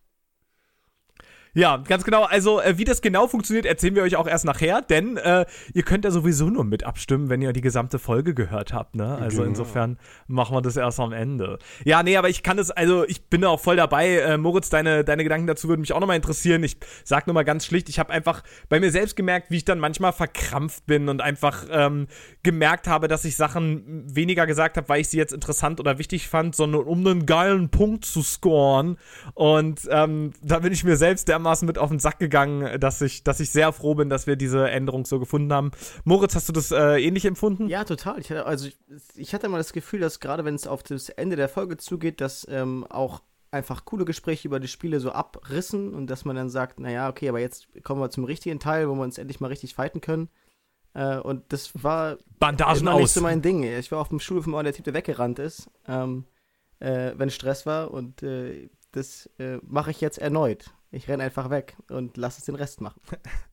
Ja, 1.54 1.78
ganz 1.78 2.06
genau. 2.06 2.24
Also, 2.24 2.62
äh, 2.62 2.78
wie 2.78 2.86
das 2.86 3.02
genau 3.02 3.28
funktioniert, 3.28 3.66
erzählen 3.66 3.96
wir 3.96 4.04
euch 4.04 4.16
auch 4.16 4.28
erst 4.28 4.46
nachher, 4.46 4.82
denn 4.82 5.18
äh, 5.18 5.46
ihr 5.74 5.84
könnt 5.84 6.06
ja 6.06 6.12
sowieso 6.12 6.50
nur 6.50 6.64
mit 6.64 6.86
abstimmen, 6.86 7.30
wenn 7.30 7.42
ihr 7.42 7.52
die 7.52 7.62
gesamte 7.62 8.00
Folge 8.00 8.34
gehört 8.34 8.72
habt, 8.72 8.96
ne? 8.96 9.18
Also 9.18 9.40
genau. 9.40 9.50
insofern 9.50 9.98
machen 10.28 10.56
wir 10.56 10.62
das 10.62 10.78
erst 10.78 11.02
am 11.02 11.12
Ende. 11.12 11.60
Ja, 11.84 12.04
nee, 12.04 12.16
aber 12.16 12.30
ich 12.30 12.42
kann 12.42 12.58
es, 12.58 12.72
also 12.72 13.06
ich 13.06 13.26
bin 13.26 13.42
da 13.42 13.50
auch 13.50 13.60
voll 13.60 13.76
dabei. 13.76 14.20
Äh, 14.20 14.38
Moritz, 14.38 14.70
deine, 14.70 15.04
deine 15.04 15.24
Gedanken 15.24 15.46
dazu 15.46 15.68
würden 15.68 15.82
mich 15.82 15.92
auch 15.92 16.00
nochmal 16.00 16.16
interessieren. 16.16 16.64
Ich 16.64 16.78
sag 17.04 17.28
nur 17.28 17.34
mal 17.34 17.44
ganz 17.44 17.66
schlicht, 17.66 17.90
ich 17.90 18.00
habe 18.00 18.12
einfach 18.12 18.44
bei 18.70 18.80
mir 18.80 18.92
selbst 18.92 19.18
gemerkt, 19.18 19.52
wie 19.52 19.58
ich 19.58 19.66
dann 19.66 19.80
manchmal 19.80 20.14
verkrampft 20.14 20.86
bin 20.86 21.10
und 21.10 21.20
einfach 21.20 21.66
ähm, 21.70 22.08
gemerkt 22.44 22.88
habe, 22.88 23.10
dass 23.10 23.26
ich 23.26 23.36
Sachen 23.36 24.06
weniger 24.16 24.48
gesagt 24.48 24.78
habe, 24.78 24.88
weil 24.88 25.02
ich 25.02 25.10
sie 25.10 25.18
jetzt 25.18 25.34
interessant 25.34 25.82
oder 25.82 25.98
wichtig 25.98 26.30
fand, 26.30 26.56
sondern 26.56 26.84
um 26.84 27.06
einen 27.06 27.26
geilen 27.26 27.70
Punkt 27.70 28.06
zu 28.06 28.22
scoren. 28.22 28.98
Und 29.34 29.82
ähm, 29.92 30.32
da 30.42 30.60
bin 30.60 30.72
ich 30.72 30.86
mir 30.86 30.96
selbst 30.96 31.28
der 31.28 31.41
dermaßen 31.42 31.66
mit 31.66 31.78
auf 31.78 31.90
den 31.90 32.00
Sack 32.00 32.20
gegangen, 32.20 32.80
dass 32.80 33.02
ich, 33.02 33.24
dass 33.24 33.40
ich 33.40 33.50
sehr 33.50 33.74
froh 33.74 33.96
bin, 33.96 34.10
dass 34.10 34.28
wir 34.28 34.36
diese 34.36 34.70
Änderung 34.70 35.06
so 35.06 35.20
gefunden 35.20 35.52
haben. 35.52 35.72
Moritz, 36.04 36.36
hast 36.36 36.48
du 36.48 36.54
das 36.54 36.72
äh, 36.72 37.00
ähnlich 37.00 37.26
empfunden? 37.26 37.68
Ja, 37.68 37.84
total. 37.84 38.20
Ich 38.20 38.30
hatte, 38.30 38.46
also 38.46 38.68
ich, 38.68 38.78
ich 39.16 39.34
hatte 39.34 39.50
mal 39.50 39.58
das 39.58 39.74
Gefühl, 39.74 40.00
dass 40.00 40.20
gerade 40.20 40.46
wenn 40.46 40.56
es 40.56 40.68
auf 40.68 40.84
das 40.84 41.10
Ende 41.10 41.36
der 41.36 41.50
Folge 41.50 41.78
zugeht, 41.78 42.22
dass 42.22 42.48
ähm, 42.50 42.86
auch 42.90 43.22
einfach 43.52 43.86
coole 43.86 44.06
Gespräche 44.06 44.48
über 44.48 44.60
die 44.60 44.68
Spiele 44.68 45.00
so 45.00 45.12
abrissen 45.12 45.94
und 45.94 46.08
dass 46.08 46.24
man 46.24 46.36
dann 46.36 46.50
sagt, 46.50 46.80
naja, 46.80 47.10
okay, 47.10 47.28
aber 47.28 47.40
jetzt 47.40 47.68
kommen 47.84 48.02
wir 48.02 48.10
zum 48.10 48.24
richtigen 48.24 48.60
Teil, 48.60 48.88
wo 48.88 48.96
wir 48.96 49.04
uns 49.04 49.18
endlich 49.18 49.40
mal 49.42 49.48
richtig 49.48 49.76
fighten 49.76 50.00
können. 50.00 50.30
Äh, 50.94 51.18
und 51.18 51.52
das 51.52 51.72
war 51.84 52.18
Bandagen 52.40 52.82
immer 52.82 52.94
aus. 52.94 53.02
nicht 53.02 53.12
so 53.12 53.22
mein 53.22 53.42
Ding. 53.42 53.64
Ich 53.64 53.92
war 53.92 54.00
auf 54.00 54.10
dem 54.10 54.20
Schulhof 54.20 54.48
immer 54.48 54.64
der 54.64 54.74
Typ, 54.74 54.86
der 54.86 54.94
weggerannt 54.94 55.40
ist, 55.40 55.70
ähm, 55.88 56.26
äh, 56.80 57.12
wenn 57.16 57.30
Stress 57.30 57.66
war 57.66 57.92
und 57.92 58.24
äh, 58.24 58.70
das 58.92 59.30
äh, 59.38 59.58
mache 59.64 59.92
ich 59.92 60.02
jetzt 60.02 60.18
erneut. 60.18 60.72
Ich 60.92 61.08
renne 61.08 61.24
einfach 61.24 61.50
weg 61.50 61.78
und 61.90 62.18
lass 62.18 62.38
es 62.38 62.46
den 62.46 62.56
Rest 62.56 62.82
machen. 62.82 63.02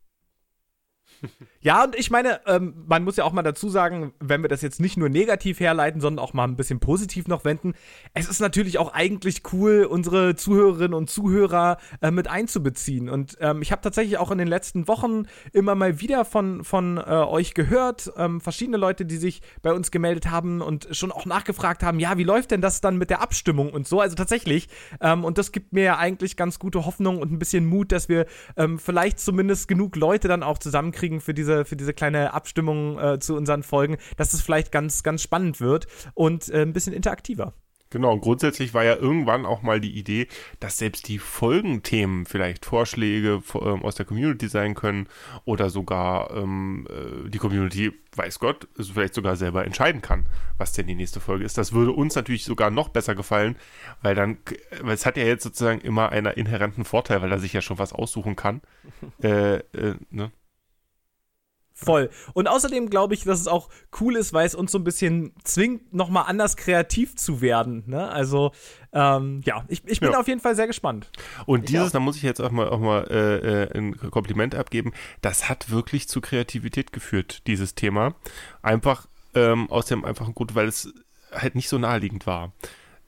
Ja, 1.60 1.84
und 1.84 1.96
ich 1.96 2.10
meine, 2.10 2.40
ähm, 2.46 2.84
man 2.87 3.02
muss 3.02 3.16
ja 3.16 3.25
auch 3.25 3.32
mal 3.32 3.42
dazu 3.42 3.68
sagen, 3.68 4.12
wenn 4.20 4.42
wir 4.42 4.48
das 4.48 4.62
jetzt 4.62 4.80
nicht 4.80 4.96
nur 4.96 5.08
negativ 5.08 5.58
herleiten, 5.60 6.00
sondern 6.00 6.25
auch 6.25 6.32
mal 6.32 6.44
ein 6.44 6.56
bisschen 6.56 6.78
positiv 6.78 7.26
noch 7.26 7.44
wenden, 7.44 7.75
es 8.14 8.28
ist 8.28 8.40
natürlich 8.40 8.78
auch 8.78 8.94
eigentlich 8.94 9.42
cool, 9.52 9.84
unsere 9.84 10.37
Zuhörerinnen 10.37 10.94
und 10.94 11.10
Zuhörer 11.10 11.78
äh, 12.00 12.10
mit 12.10 12.28
einzubeziehen. 12.28 13.08
Und 13.08 13.37
ähm, 13.40 13.60
ich 13.60 13.72
habe 13.72 13.82
tatsächlich 13.82 14.18
auch 14.18 14.30
in 14.30 14.38
den 14.38 14.48
letzten 14.48 14.87
Wochen 14.87 15.25
immer 15.52 15.75
mal 15.75 16.00
wieder 16.00 16.25
von, 16.25 16.62
von 16.64 16.98
äh, 16.98 17.00
euch 17.00 17.54
gehört, 17.54 18.12
ähm, 18.16 18.40
verschiedene 18.40 18.76
Leute, 18.76 19.04
die 19.04 19.16
sich 19.16 19.42
bei 19.62 19.72
uns 19.72 19.90
gemeldet 19.90 20.30
haben 20.30 20.60
und 20.60 20.88
schon 20.92 21.10
auch 21.10 21.26
nachgefragt 21.26 21.82
haben, 21.82 21.98
ja, 21.98 22.16
wie 22.18 22.25
läuft 22.25 22.52
denn 22.52 22.60
das 22.60 22.80
dann 22.80 22.98
mit 22.98 23.10
der 23.10 23.20
Abstimmung 23.20 23.72
und 23.72 23.88
so. 23.88 24.00
Also 24.00 24.14
tatsächlich, 24.14 24.68
ähm, 25.00 25.25
und 25.25 25.38
das 25.38 25.52
gibt 25.52 25.72
mir 25.72 25.84
ja 25.84 25.98
eigentlich 25.98 26.37
ganz 26.37 26.58
gute 26.58 26.87
Hoffnung 26.87 27.18
und 27.18 27.32
ein 27.32 27.38
bisschen 27.38 27.66
Mut, 27.66 27.90
dass 27.90 28.08
wir 28.08 28.26
ähm, 28.56 28.78
vielleicht 28.78 29.18
zumindest 29.18 29.66
genug 29.68 29.96
Leute 29.96 30.28
dann 30.28 30.42
auch 30.42 30.58
zusammenkriegen, 30.58 31.07
kriegen 31.08 31.20
für 31.22 31.32
diese, 31.32 31.64
für 31.64 31.76
diese 31.76 31.94
kleine 31.94 32.34
Abstimmung 32.34 32.98
äh, 32.98 33.18
zu 33.18 33.34
unseren 33.34 33.62
Folgen, 33.62 33.96
dass 34.18 34.34
es 34.34 34.42
vielleicht 34.42 34.72
ganz, 34.72 35.02
ganz 35.02 35.22
spannend 35.22 35.60
wird 35.60 35.86
und 36.14 36.50
äh, 36.50 36.62
ein 36.62 36.74
bisschen 36.74 36.92
interaktiver. 36.92 37.54
Genau, 37.90 38.12
und 38.12 38.20
grundsätzlich 38.20 38.74
war 38.74 38.84
ja 38.84 38.96
irgendwann 38.96 39.46
auch 39.46 39.62
mal 39.62 39.80
die 39.80 39.96
Idee, 39.96 40.28
dass 40.60 40.76
selbst 40.76 41.08
die 41.08 41.18
Folgenthemen 41.18 42.26
vielleicht 42.26 42.66
Vorschläge 42.66 43.42
ähm, 43.54 43.82
aus 43.82 43.94
der 43.94 44.04
Community 44.04 44.48
sein 44.48 44.74
können 44.74 45.08
oder 45.46 45.70
sogar 45.70 46.36
ähm, 46.36 46.86
äh, 46.90 47.30
die 47.30 47.38
Community, 47.38 47.92
weiß 48.14 48.40
Gott, 48.40 48.68
vielleicht 48.78 49.14
sogar 49.14 49.36
selber 49.36 49.64
entscheiden 49.64 50.02
kann, 50.02 50.26
was 50.58 50.72
denn 50.72 50.86
die 50.86 50.94
nächste 50.94 51.20
Folge 51.20 51.46
ist. 51.46 51.56
Das 51.56 51.72
würde 51.72 51.92
uns 51.92 52.14
natürlich 52.14 52.44
sogar 52.44 52.70
noch 52.70 52.90
besser 52.90 53.14
gefallen, 53.14 53.56
weil 54.02 54.14
dann, 54.14 54.36
weil 54.82 54.94
es 54.94 55.06
hat 55.06 55.16
ja 55.16 55.24
jetzt 55.24 55.44
sozusagen 55.44 55.80
immer 55.80 56.10
einen 56.10 56.34
inhärenten 56.34 56.84
Vorteil, 56.84 57.22
weil 57.22 57.32
er 57.32 57.38
sich 57.38 57.54
ja 57.54 57.62
schon 57.62 57.78
was 57.78 57.94
aussuchen 57.94 58.36
kann. 58.36 58.60
äh, 59.22 59.56
äh, 59.56 59.94
ne? 60.10 60.30
Voll. 61.80 62.11
Und 62.35 62.49
außerdem 62.49 62.90
glaube 62.90 63.14
ich, 63.14 63.23
dass 63.23 63.40
es 63.40 63.47
auch 63.47 63.68
cool 64.00 64.16
ist, 64.16 64.32
weil 64.32 64.44
es 64.44 64.56
uns 64.56 64.73
so 64.73 64.78
ein 64.78 64.85
bisschen 64.85 65.32
zwingt, 65.44 65.94
nochmal 65.94 66.25
anders 66.26 66.56
kreativ 66.56 67.14
zu 67.14 67.40
werden. 67.40 67.85
Ne? 67.87 68.11
Also, 68.11 68.50
ähm, 68.92 69.42
ja, 69.44 69.64
ich, 69.68 69.82
ich 69.87 70.00
bin 70.00 70.11
ja. 70.11 70.18
auf 70.18 70.26
jeden 70.26 70.40
Fall 70.40 70.56
sehr 70.56 70.66
gespannt. 70.66 71.08
Und 71.47 71.68
dieses, 71.68 71.92
da 71.92 72.00
muss 72.00 72.16
ich 72.16 72.25
jetzt 72.25 72.40
auch 72.40 72.50
mal, 72.50 72.68
auch 72.68 72.80
mal 72.80 73.06
äh, 73.08 73.62
äh, 73.62 73.78
ein 73.78 73.97
Kompliment 73.97 74.56
abgeben, 74.56 74.92
das 75.20 75.49
hat 75.49 75.70
wirklich 75.70 76.08
zu 76.08 76.20
Kreativität 76.20 76.92
geführt, 76.92 77.47
dieses 77.47 77.76
Thema. 77.76 78.16
Einfach 78.61 79.06
ähm, 79.37 79.70
aus 79.70 79.87
dem 79.87 80.04
einfachen 80.04 80.35
Grund, 80.35 80.56
weil 80.56 80.66
es 80.66 80.92
halt 81.30 81.54
nicht 81.54 81.68
so 81.68 81.78
naheliegend 81.78 82.26
war. 82.26 82.54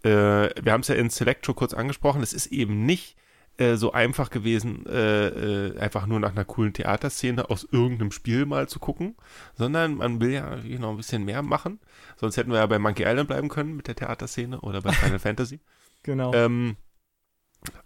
Äh, 0.04 0.50
wir 0.62 0.70
haben 0.72 0.82
es 0.82 0.88
ja 0.88 0.94
in 0.94 1.10
Select 1.10 1.44
schon 1.44 1.56
kurz 1.56 1.74
angesprochen, 1.74 2.22
es 2.22 2.32
ist 2.32 2.46
eben 2.46 2.86
nicht 2.86 3.16
äh, 3.60 3.76
so 3.76 3.92
einfach 3.92 4.30
gewesen, 4.30 4.86
äh, 4.86 5.26
äh, 5.28 5.78
einfach 5.78 6.06
nur 6.06 6.18
nach 6.18 6.30
einer 6.30 6.46
coolen 6.46 6.72
Theaterszene 6.72 7.50
aus 7.50 7.68
irgendeinem 7.70 8.10
Spiel 8.10 8.46
mal 8.46 8.68
zu 8.68 8.78
gucken, 8.78 9.16
sondern 9.54 9.96
man 9.96 10.18
will 10.20 10.30
ja 10.30 10.56
noch 10.56 10.90
ein 10.90 10.96
bisschen 10.96 11.24
mehr 11.26 11.42
machen. 11.42 11.78
Sonst 12.16 12.38
hätten 12.38 12.50
wir 12.50 12.58
ja 12.58 12.66
bei 12.66 12.78
Monkey 12.78 13.04
Island 13.04 13.28
bleiben 13.28 13.50
können 13.50 13.76
mit 13.76 13.86
der 13.86 13.96
Theaterszene 13.96 14.62
oder 14.62 14.80
bei 14.80 14.92
Final 14.92 15.18
Fantasy. 15.20 15.60
Genau. 16.02 16.32
Ähm, 16.32 16.76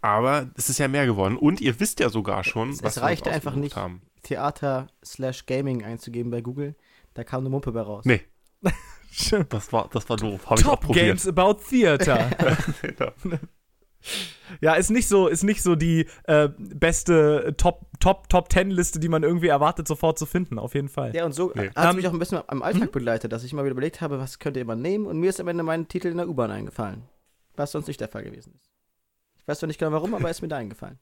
aber 0.00 0.50
es 0.54 0.68
ist 0.68 0.78
ja 0.78 0.86
mehr 0.86 1.06
geworden. 1.06 1.36
Und 1.36 1.60
ihr 1.60 1.80
wisst 1.80 1.98
ja 1.98 2.08
sogar 2.08 2.44
schon, 2.44 2.70
es, 2.70 2.82
was 2.84 2.96
es 2.96 3.02
reicht 3.02 3.26
einfach 3.26 3.56
nicht, 3.56 3.74
haben. 3.74 4.02
Theater 4.22 4.86
slash 5.04 5.46
Gaming 5.46 5.84
einzugeben 5.84 6.30
bei 6.30 6.40
Google. 6.40 6.76
Da 7.14 7.24
kam 7.24 7.40
eine 7.40 7.50
Mumpe 7.50 7.72
bei 7.72 7.80
raus. 7.80 8.04
Nee. 8.04 8.22
das 9.48 9.72
war, 9.72 9.88
das 9.92 10.08
war 10.08 10.16
doof. 10.16 10.48
Hab 10.48 10.60
Top 10.60 10.86
Games 10.92 11.26
about 11.26 11.54
Theater. 11.68 12.30
genau. 12.82 13.10
Ja, 14.60 14.74
ist 14.74 14.90
nicht 14.90 15.08
so, 15.08 15.28
ist 15.28 15.42
nicht 15.42 15.62
so 15.62 15.74
die 15.74 16.06
äh, 16.24 16.48
beste 16.58 17.54
Top, 17.56 17.86
Top, 18.00 18.28
Top 18.28 18.48
Ten 18.48 18.70
Liste, 18.70 19.00
die 19.00 19.08
man 19.08 19.22
irgendwie 19.22 19.48
erwartet, 19.48 19.88
sofort 19.88 20.18
zu 20.18 20.26
finden, 20.26 20.58
auf 20.58 20.74
jeden 20.74 20.88
Fall. 20.88 21.14
Ja, 21.14 21.24
und 21.24 21.32
so 21.32 21.52
nee. 21.54 21.68
hat 21.68 21.76
es 21.76 21.90
um, 21.90 21.96
mich 21.96 22.06
auch 22.06 22.12
ein 22.12 22.18
bisschen 22.18 22.42
am 22.46 22.62
Alltag 22.62 22.88
mhm. 22.88 22.92
begleitet, 22.92 23.32
dass 23.32 23.44
ich 23.44 23.52
mal 23.52 23.64
wieder 23.64 23.72
überlegt 23.72 24.00
habe, 24.00 24.18
was 24.18 24.38
könnte 24.38 24.60
jemand 24.60 24.82
nehmen 24.82 25.06
und 25.06 25.18
mir 25.18 25.30
ist 25.30 25.40
am 25.40 25.48
Ende 25.48 25.62
mein 25.62 25.88
Titel 25.88 26.08
in 26.08 26.18
der 26.18 26.28
U-Bahn 26.28 26.50
eingefallen. 26.50 27.02
Was 27.56 27.72
sonst 27.72 27.86
nicht 27.86 28.00
der 28.00 28.08
Fall 28.08 28.24
gewesen 28.24 28.54
ist. 28.56 28.70
Ich 29.38 29.48
weiß 29.48 29.58
zwar 29.58 29.66
nicht 29.66 29.78
genau 29.78 29.92
warum, 29.92 30.14
aber 30.14 30.30
ist 30.30 30.42
mir 30.42 30.48
da 30.48 30.56
eingefallen. 30.56 30.98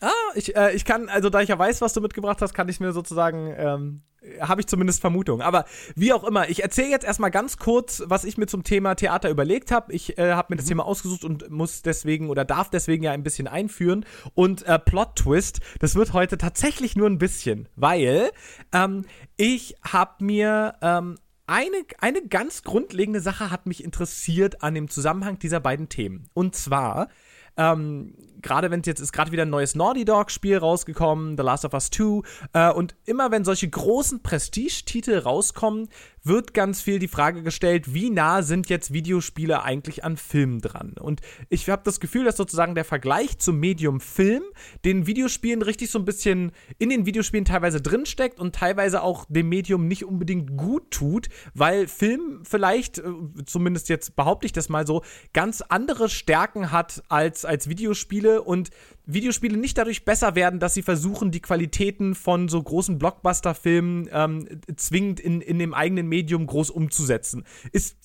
Ah, 0.00 0.10
ich, 0.34 0.54
äh, 0.54 0.72
ich 0.72 0.84
kann, 0.84 1.08
also 1.08 1.30
da 1.30 1.40
ich 1.40 1.48
ja 1.48 1.58
weiß, 1.58 1.80
was 1.80 1.94
du 1.94 2.00
mitgebracht 2.00 2.42
hast, 2.42 2.52
kann 2.52 2.68
ich 2.68 2.80
mir 2.80 2.92
sozusagen, 2.92 3.54
ähm, 3.56 4.02
habe 4.40 4.60
ich 4.60 4.66
zumindest 4.66 5.00
Vermutungen. 5.00 5.40
Aber 5.40 5.64
wie 5.94 6.12
auch 6.12 6.24
immer, 6.24 6.50
ich 6.50 6.62
erzähle 6.62 6.90
jetzt 6.90 7.06
erstmal 7.06 7.30
ganz 7.30 7.56
kurz, 7.56 8.02
was 8.06 8.24
ich 8.24 8.36
mir 8.36 8.46
zum 8.46 8.62
Thema 8.62 8.94
Theater 8.94 9.30
überlegt 9.30 9.70
habe. 9.70 9.92
Ich 9.92 10.18
äh, 10.18 10.32
habe 10.32 10.48
mir 10.52 10.56
das 10.56 10.66
mhm. 10.66 10.70
Thema 10.70 10.86
ausgesucht 10.86 11.24
und 11.24 11.50
muss 11.50 11.80
deswegen 11.82 12.28
oder 12.28 12.44
darf 12.44 12.68
deswegen 12.68 13.04
ja 13.04 13.12
ein 13.12 13.22
bisschen 13.22 13.48
einführen. 13.48 14.04
Und 14.34 14.66
äh, 14.66 14.78
Plot 14.78 15.16
Twist, 15.16 15.60
das 15.80 15.94
wird 15.94 16.12
heute 16.12 16.36
tatsächlich 16.36 16.94
nur 16.96 17.08
ein 17.08 17.18
bisschen, 17.18 17.68
weil 17.76 18.30
ähm, 18.72 19.06
ich 19.36 19.76
habe 19.82 20.22
mir 20.24 20.74
ähm, 20.82 21.16
eine, 21.46 21.84
eine 22.00 22.26
ganz 22.26 22.64
grundlegende 22.64 23.20
Sache 23.20 23.50
hat 23.50 23.66
mich 23.66 23.82
interessiert 23.82 24.62
an 24.62 24.74
dem 24.74 24.90
Zusammenhang 24.90 25.38
dieser 25.38 25.60
beiden 25.60 25.88
Themen. 25.88 26.28
Und 26.34 26.56
zwar 26.56 27.08
ähm, 27.56 28.14
gerade 28.42 28.70
wenn 28.70 28.80
es 28.80 28.86
jetzt 28.86 29.00
ist 29.00 29.12
gerade 29.12 29.32
wieder 29.32 29.42
ein 29.42 29.50
neues 29.50 29.74
Naughty 29.74 30.04
Dog 30.04 30.30
Spiel 30.30 30.58
rausgekommen, 30.58 31.36
The 31.36 31.42
Last 31.42 31.64
of 31.64 31.74
Us 31.74 31.90
2 31.90 32.22
äh, 32.52 32.72
und 32.72 32.94
immer 33.04 33.30
wenn 33.30 33.44
solche 33.44 33.68
großen 33.68 34.22
Prestige-Titel 34.22 35.18
rauskommen, 35.18 35.88
wird 36.26 36.54
ganz 36.54 36.80
viel 36.80 36.98
die 36.98 37.08
Frage 37.08 37.42
gestellt, 37.42 37.94
wie 37.94 38.10
nah 38.10 38.42
sind 38.42 38.68
jetzt 38.68 38.92
Videospiele 38.92 39.62
eigentlich 39.62 40.04
an 40.04 40.16
Filmen 40.16 40.60
dran? 40.60 40.94
Und 41.00 41.20
ich 41.48 41.68
habe 41.68 41.82
das 41.84 42.00
Gefühl, 42.00 42.24
dass 42.24 42.36
sozusagen 42.36 42.74
der 42.74 42.84
Vergleich 42.84 43.38
zum 43.38 43.58
Medium 43.58 44.00
Film 44.00 44.42
den 44.84 45.06
Videospielen 45.06 45.62
richtig 45.62 45.90
so 45.90 45.98
ein 45.98 46.04
bisschen 46.04 46.52
in 46.78 46.90
den 46.90 47.06
Videospielen 47.06 47.44
teilweise 47.44 47.80
drinsteckt 47.80 48.40
und 48.40 48.54
teilweise 48.54 49.02
auch 49.02 49.26
dem 49.28 49.48
Medium 49.48 49.88
nicht 49.88 50.04
unbedingt 50.04 50.56
gut 50.56 50.90
tut, 50.90 51.28
weil 51.54 51.88
Film 51.88 52.42
vielleicht, 52.44 52.98
äh, 52.98 53.02
zumindest 53.44 53.88
jetzt 53.88 54.16
behaupte 54.16 54.46
ich 54.46 54.52
das 54.52 54.68
mal 54.68 54.86
so, 54.86 55.02
ganz 55.32 55.62
andere 55.62 56.08
Stärken 56.08 56.72
hat 56.72 57.02
als, 57.08 57.44
als 57.44 57.68
Videospiele 57.68 58.42
und 58.42 58.70
Videospiele 59.06 59.56
nicht 59.56 59.78
dadurch 59.78 60.04
besser 60.04 60.34
werden, 60.34 60.60
dass 60.60 60.74
sie 60.74 60.82
versuchen, 60.82 61.30
die 61.30 61.40
Qualitäten 61.40 62.14
von 62.14 62.48
so 62.48 62.62
großen 62.62 62.98
Blockbuster-Filmen 62.98 64.08
ähm, 64.12 64.48
zwingend 64.76 65.20
in, 65.20 65.40
in 65.40 65.58
dem 65.58 65.74
eigenen 65.74 66.08
Medium 66.08 66.46
groß 66.46 66.70
umzusetzen. 66.70 67.44
Ist, 67.70 67.96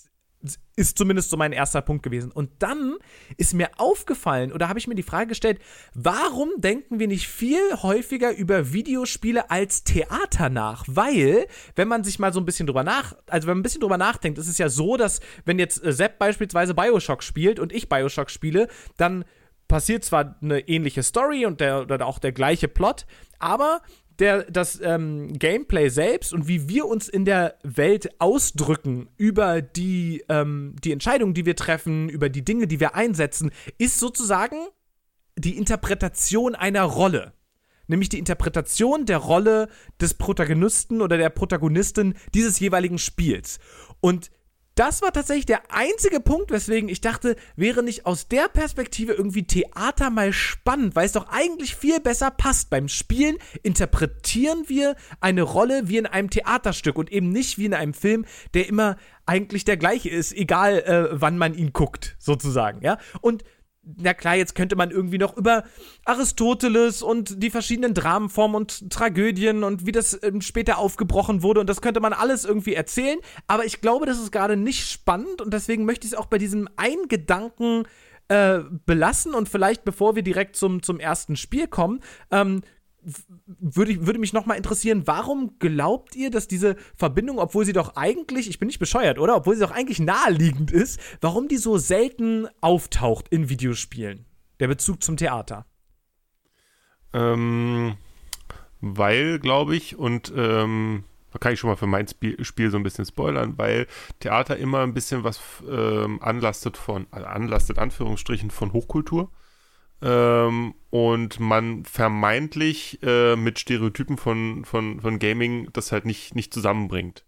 ist 0.75 0.97
zumindest 0.97 1.31
so 1.31 1.37
mein 1.37 1.53
erster 1.53 1.81
Punkt 1.81 2.03
gewesen. 2.03 2.31
Und 2.31 2.51
dann 2.59 2.97
ist 3.37 3.53
mir 3.53 3.69
aufgefallen, 3.77 4.51
oder 4.51 4.69
habe 4.69 4.77
ich 4.77 4.87
mir 4.87 4.95
die 4.95 5.03
Frage 5.03 5.27
gestellt, 5.27 5.59
warum 5.95 6.49
denken 6.57 6.99
wir 6.99 7.07
nicht 7.07 7.27
viel 7.27 7.61
häufiger 7.81 8.35
über 8.35 8.71
Videospiele 8.71 9.49
als 9.49 9.83
Theater 9.83 10.49
nach? 10.49 10.85
Weil, 10.87 11.47
wenn 11.75 11.87
man 11.87 12.03
sich 12.03 12.19
mal 12.19 12.31
so 12.31 12.39
ein 12.39 12.45
bisschen 12.45 12.67
drüber 12.67 12.83
nach, 12.83 13.15
also 13.27 13.47
wenn 13.47 13.55
man 13.55 13.61
ein 13.61 13.63
bisschen 13.63 13.81
drüber 13.81 13.97
nachdenkt, 13.97 14.37
ist 14.37 14.47
es 14.47 14.59
ja 14.59 14.69
so, 14.69 14.97
dass 14.97 15.19
wenn 15.45 15.57
jetzt 15.57 15.83
äh, 15.83 15.93
Sepp 15.93 16.19
beispielsweise 16.19 16.75
Bioshock 16.75 17.23
spielt 17.23 17.59
und 17.59 17.73
ich 17.73 17.89
Bioshock 17.89 18.29
spiele, 18.29 18.67
dann 18.97 19.25
passiert 19.71 20.03
zwar 20.03 20.35
eine 20.41 20.67
ähnliche 20.67 21.01
Story 21.01 21.45
und 21.45 21.61
der, 21.61 21.83
oder 21.83 22.05
auch 22.05 22.19
der 22.19 22.33
gleiche 22.33 22.67
Plot, 22.67 23.05
aber 23.39 23.81
der, 24.19 24.43
das 24.43 24.81
ähm, 24.83 25.31
Gameplay 25.31 25.87
selbst 25.87 26.33
und 26.33 26.49
wie 26.49 26.67
wir 26.67 26.87
uns 26.87 27.07
in 27.07 27.23
der 27.23 27.55
Welt 27.63 28.09
ausdrücken 28.19 29.07
über 29.15 29.61
die, 29.61 30.25
ähm, 30.27 30.75
die 30.83 30.91
Entscheidungen, 30.91 31.33
die 31.33 31.45
wir 31.45 31.55
treffen, 31.55 32.09
über 32.09 32.27
die 32.27 32.43
Dinge, 32.43 32.67
die 32.67 32.81
wir 32.81 32.95
einsetzen, 32.95 33.49
ist 33.77 33.97
sozusagen 33.97 34.57
die 35.37 35.57
Interpretation 35.57 36.53
einer 36.53 36.83
Rolle. 36.83 37.31
Nämlich 37.87 38.09
die 38.09 38.19
Interpretation 38.19 39.05
der 39.05 39.19
Rolle 39.19 39.69
des 40.01 40.15
Protagonisten 40.15 41.01
oder 41.01 41.17
der 41.17 41.29
Protagonistin 41.29 42.15
dieses 42.33 42.59
jeweiligen 42.59 42.97
Spiels. 42.97 43.59
Und 44.01 44.31
das 44.75 45.01
war 45.01 45.11
tatsächlich 45.11 45.45
der 45.45 45.63
einzige 45.71 46.19
Punkt, 46.19 46.49
weswegen 46.49 46.89
ich 46.89 47.01
dachte, 47.01 47.35
wäre 47.55 47.83
nicht 47.83 48.05
aus 48.05 48.27
der 48.27 48.47
Perspektive 48.47 49.13
irgendwie 49.13 49.43
Theater 49.43 50.09
mal 50.09 50.31
spannend, 50.31 50.95
weil 50.95 51.05
es 51.05 51.11
doch 51.11 51.27
eigentlich 51.29 51.75
viel 51.75 51.99
besser 51.99 52.31
passt. 52.31 52.69
Beim 52.69 52.87
Spielen 52.87 53.37
interpretieren 53.63 54.63
wir 54.67 54.95
eine 55.19 55.41
Rolle 55.41 55.89
wie 55.89 55.97
in 55.97 56.05
einem 56.05 56.29
Theaterstück 56.29 56.97
und 56.97 57.11
eben 57.11 57.29
nicht 57.29 57.57
wie 57.57 57.65
in 57.65 57.73
einem 57.73 57.93
Film, 57.93 58.25
der 58.53 58.67
immer 58.67 58.97
eigentlich 59.25 59.65
der 59.65 59.77
gleiche 59.77 60.09
ist, 60.09 60.33
egal 60.33 60.79
äh, 60.79 61.07
wann 61.11 61.37
man 61.37 61.53
ihn 61.53 61.73
guckt, 61.73 62.15
sozusagen, 62.19 62.81
ja. 62.81 62.97
Und 63.19 63.43
na 63.83 64.13
klar, 64.13 64.35
jetzt 64.35 64.53
könnte 64.55 64.75
man 64.75 64.91
irgendwie 64.91 65.17
noch 65.17 65.35
über 65.35 65.63
Aristoteles 66.05 67.01
und 67.01 67.41
die 67.41 67.49
verschiedenen 67.49 67.93
Dramenformen 67.93 68.55
und 68.55 68.91
Tragödien 68.91 69.63
und 69.63 69.85
wie 69.85 69.91
das 69.91 70.19
ähm, 70.23 70.41
später 70.41 70.77
aufgebrochen 70.77 71.41
wurde 71.41 71.61
und 71.61 71.67
das 71.67 71.81
könnte 71.81 71.99
man 71.99 72.13
alles 72.13 72.45
irgendwie 72.45 72.75
erzählen, 72.75 73.19
aber 73.47 73.65
ich 73.65 73.81
glaube, 73.81 74.05
das 74.05 74.19
ist 74.19 74.31
gerade 74.31 74.55
nicht 74.55 74.87
spannend 74.87 75.41
und 75.41 75.53
deswegen 75.53 75.85
möchte 75.85 76.05
ich 76.05 76.13
es 76.13 76.17
auch 76.17 76.27
bei 76.27 76.37
diesem 76.37 76.69
einen 76.75 77.07
Gedanken 77.07 77.83
äh, 78.27 78.59
belassen 78.85 79.33
und 79.33 79.49
vielleicht, 79.49 79.83
bevor 79.83 80.15
wir 80.15 80.23
direkt 80.23 80.55
zum, 80.55 80.83
zum 80.83 80.99
ersten 80.99 81.35
Spiel 81.35 81.67
kommen, 81.67 82.01
ähm, 82.29 82.61
würde, 83.45 84.05
würde 84.05 84.19
mich 84.19 84.33
nochmal 84.33 84.57
interessieren, 84.57 85.03
warum 85.05 85.57
glaubt 85.59 86.15
ihr, 86.15 86.29
dass 86.29 86.47
diese 86.47 86.75
Verbindung, 86.95 87.39
obwohl 87.39 87.65
sie 87.65 87.73
doch 87.73 87.95
eigentlich, 87.95 88.49
ich 88.49 88.59
bin 88.59 88.67
nicht 88.67 88.79
bescheuert, 88.79 89.19
oder? 89.19 89.35
Obwohl 89.35 89.55
sie 89.55 89.61
doch 89.61 89.71
eigentlich 89.71 89.99
naheliegend 89.99 90.71
ist, 90.71 90.99
warum 91.19 91.47
die 91.47 91.57
so 91.57 91.77
selten 91.77 92.47
auftaucht 92.61 93.27
in 93.29 93.49
Videospielen? 93.49 94.25
Der 94.59 94.67
Bezug 94.67 95.01
zum 95.01 95.17
Theater. 95.17 95.65
Ähm, 97.13 97.97
weil, 98.79 99.39
glaube 99.39 99.75
ich, 99.75 99.97
und 99.97 100.31
ähm, 100.35 101.03
da 101.31 101.39
kann 101.39 101.53
ich 101.53 101.59
schon 101.59 101.69
mal 101.69 101.75
für 101.77 101.87
mein 101.87 102.07
Spiel, 102.07 102.43
Spiel, 102.43 102.69
so 102.69 102.77
ein 102.77 102.83
bisschen 102.83 103.05
spoilern, 103.05 103.57
weil 103.57 103.87
Theater 104.19 104.57
immer 104.57 104.81
ein 104.81 104.93
bisschen 104.93 105.23
was 105.23 105.41
ähm, 105.69 106.21
anlastet 106.21 106.77
von, 106.77 107.07
also 107.09 107.25
anlastet 107.25 107.79
Anführungsstrichen 107.79 108.51
von 108.51 108.73
Hochkultur 108.73 109.31
ähm, 110.01 110.73
und 110.89 111.39
man 111.39 111.85
vermeintlich 111.85 112.99
äh, 113.03 113.35
mit 113.35 113.59
Stereotypen 113.59 114.17
von, 114.17 114.65
von, 114.65 114.99
von 115.01 115.19
Gaming 115.19 115.69
das 115.73 115.91
halt 115.91 116.05
nicht, 116.05 116.35
nicht 116.35 116.53
zusammenbringt. 116.53 117.23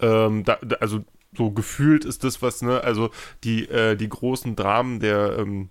Ähm, 0.00 0.44
da, 0.44 0.58
da, 0.62 0.76
also 0.76 1.04
so 1.36 1.50
gefühlt 1.50 2.04
ist 2.04 2.24
das 2.24 2.42
was, 2.42 2.62
ne, 2.62 2.82
also 2.82 3.10
die, 3.44 3.68
äh, 3.68 3.96
die 3.96 4.08
großen 4.08 4.56
Dramen 4.56 5.00
der, 5.00 5.38
ähm, 5.38 5.70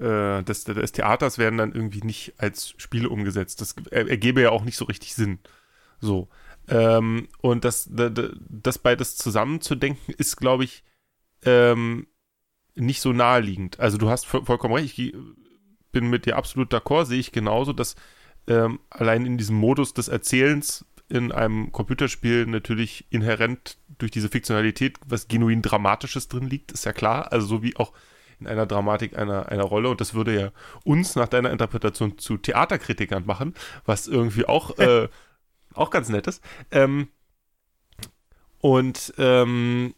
äh, 0.00 0.42
des, 0.42 0.64
des 0.64 0.92
Theaters 0.92 1.38
werden 1.38 1.58
dann 1.58 1.72
irgendwie 1.72 2.02
nicht 2.02 2.34
als 2.38 2.74
Spiele 2.76 3.08
umgesetzt. 3.08 3.60
Das 3.60 3.74
ergebe 3.90 4.42
ja 4.42 4.50
auch 4.50 4.64
nicht 4.64 4.76
so 4.76 4.84
richtig 4.84 5.14
Sinn. 5.14 5.38
So. 6.00 6.28
Ähm, 6.68 7.28
und 7.40 7.64
das, 7.64 7.88
das 7.90 8.78
beides 8.78 9.16
zusammenzudenken, 9.16 10.14
ist, 10.18 10.36
glaube 10.36 10.64
ich, 10.64 10.84
ähm, 11.44 12.06
nicht 12.78 13.00
so 13.00 13.12
naheliegend. 13.12 13.80
Also 13.80 13.98
du 13.98 14.08
hast 14.08 14.26
vollkommen 14.26 14.74
recht, 14.74 14.98
ich 14.98 15.14
bin 15.92 16.10
mit 16.10 16.26
dir 16.26 16.36
absolut 16.36 16.72
d'accord, 16.72 17.06
sehe 17.06 17.18
ich 17.18 17.32
genauso, 17.32 17.72
dass 17.72 17.96
ähm, 18.46 18.80
allein 18.90 19.26
in 19.26 19.38
diesem 19.38 19.56
Modus 19.56 19.94
des 19.94 20.08
Erzählens 20.08 20.84
in 21.08 21.32
einem 21.32 21.72
Computerspiel 21.72 22.46
natürlich 22.46 23.06
inhärent 23.10 23.78
durch 23.98 24.10
diese 24.10 24.28
Fiktionalität 24.28 24.98
was 25.06 25.28
genuin 25.28 25.62
Dramatisches 25.62 26.28
drin 26.28 26.48
liegt, 26.48 26.72
ist 26.72 26.84
ja 26.84 26.92
klar. 26.92 27.32
Also 27.32 27.46
so 27.46 27.62
wie 27.62 27.76
auch 27.76 27.92
in 28.40 28.46
einer 28.46 28.66
Dramatik 28.66 29.18
einer, 29.18 29.48
einer 29.48 29.64
Rolle. 29.64 29.88
Und 29.88 30.00
das 30.00 30.14
würde 30.14 30.38
ja 30.38 30.50
uns 30.84 31.16
nach 31.16 31.28
deiner 31.28 31.50
Interpretation 31.50 32.18
zu 32.18 32.36
Theaterkritikern 32.36 33.26
machen, 33.26 33.54
was 33.84 34.06
irgendwie 34.06 34.46
auch, 34.46 34.78
äh, 34.78 35.08
auch 35.74 35.90
ganz 35.90 36.08
nett 36.08 36.26
ist. 36.26 36.42
Ähm, 36.70 37.08
und 38.60 39.14
ähm, 39.18 39.94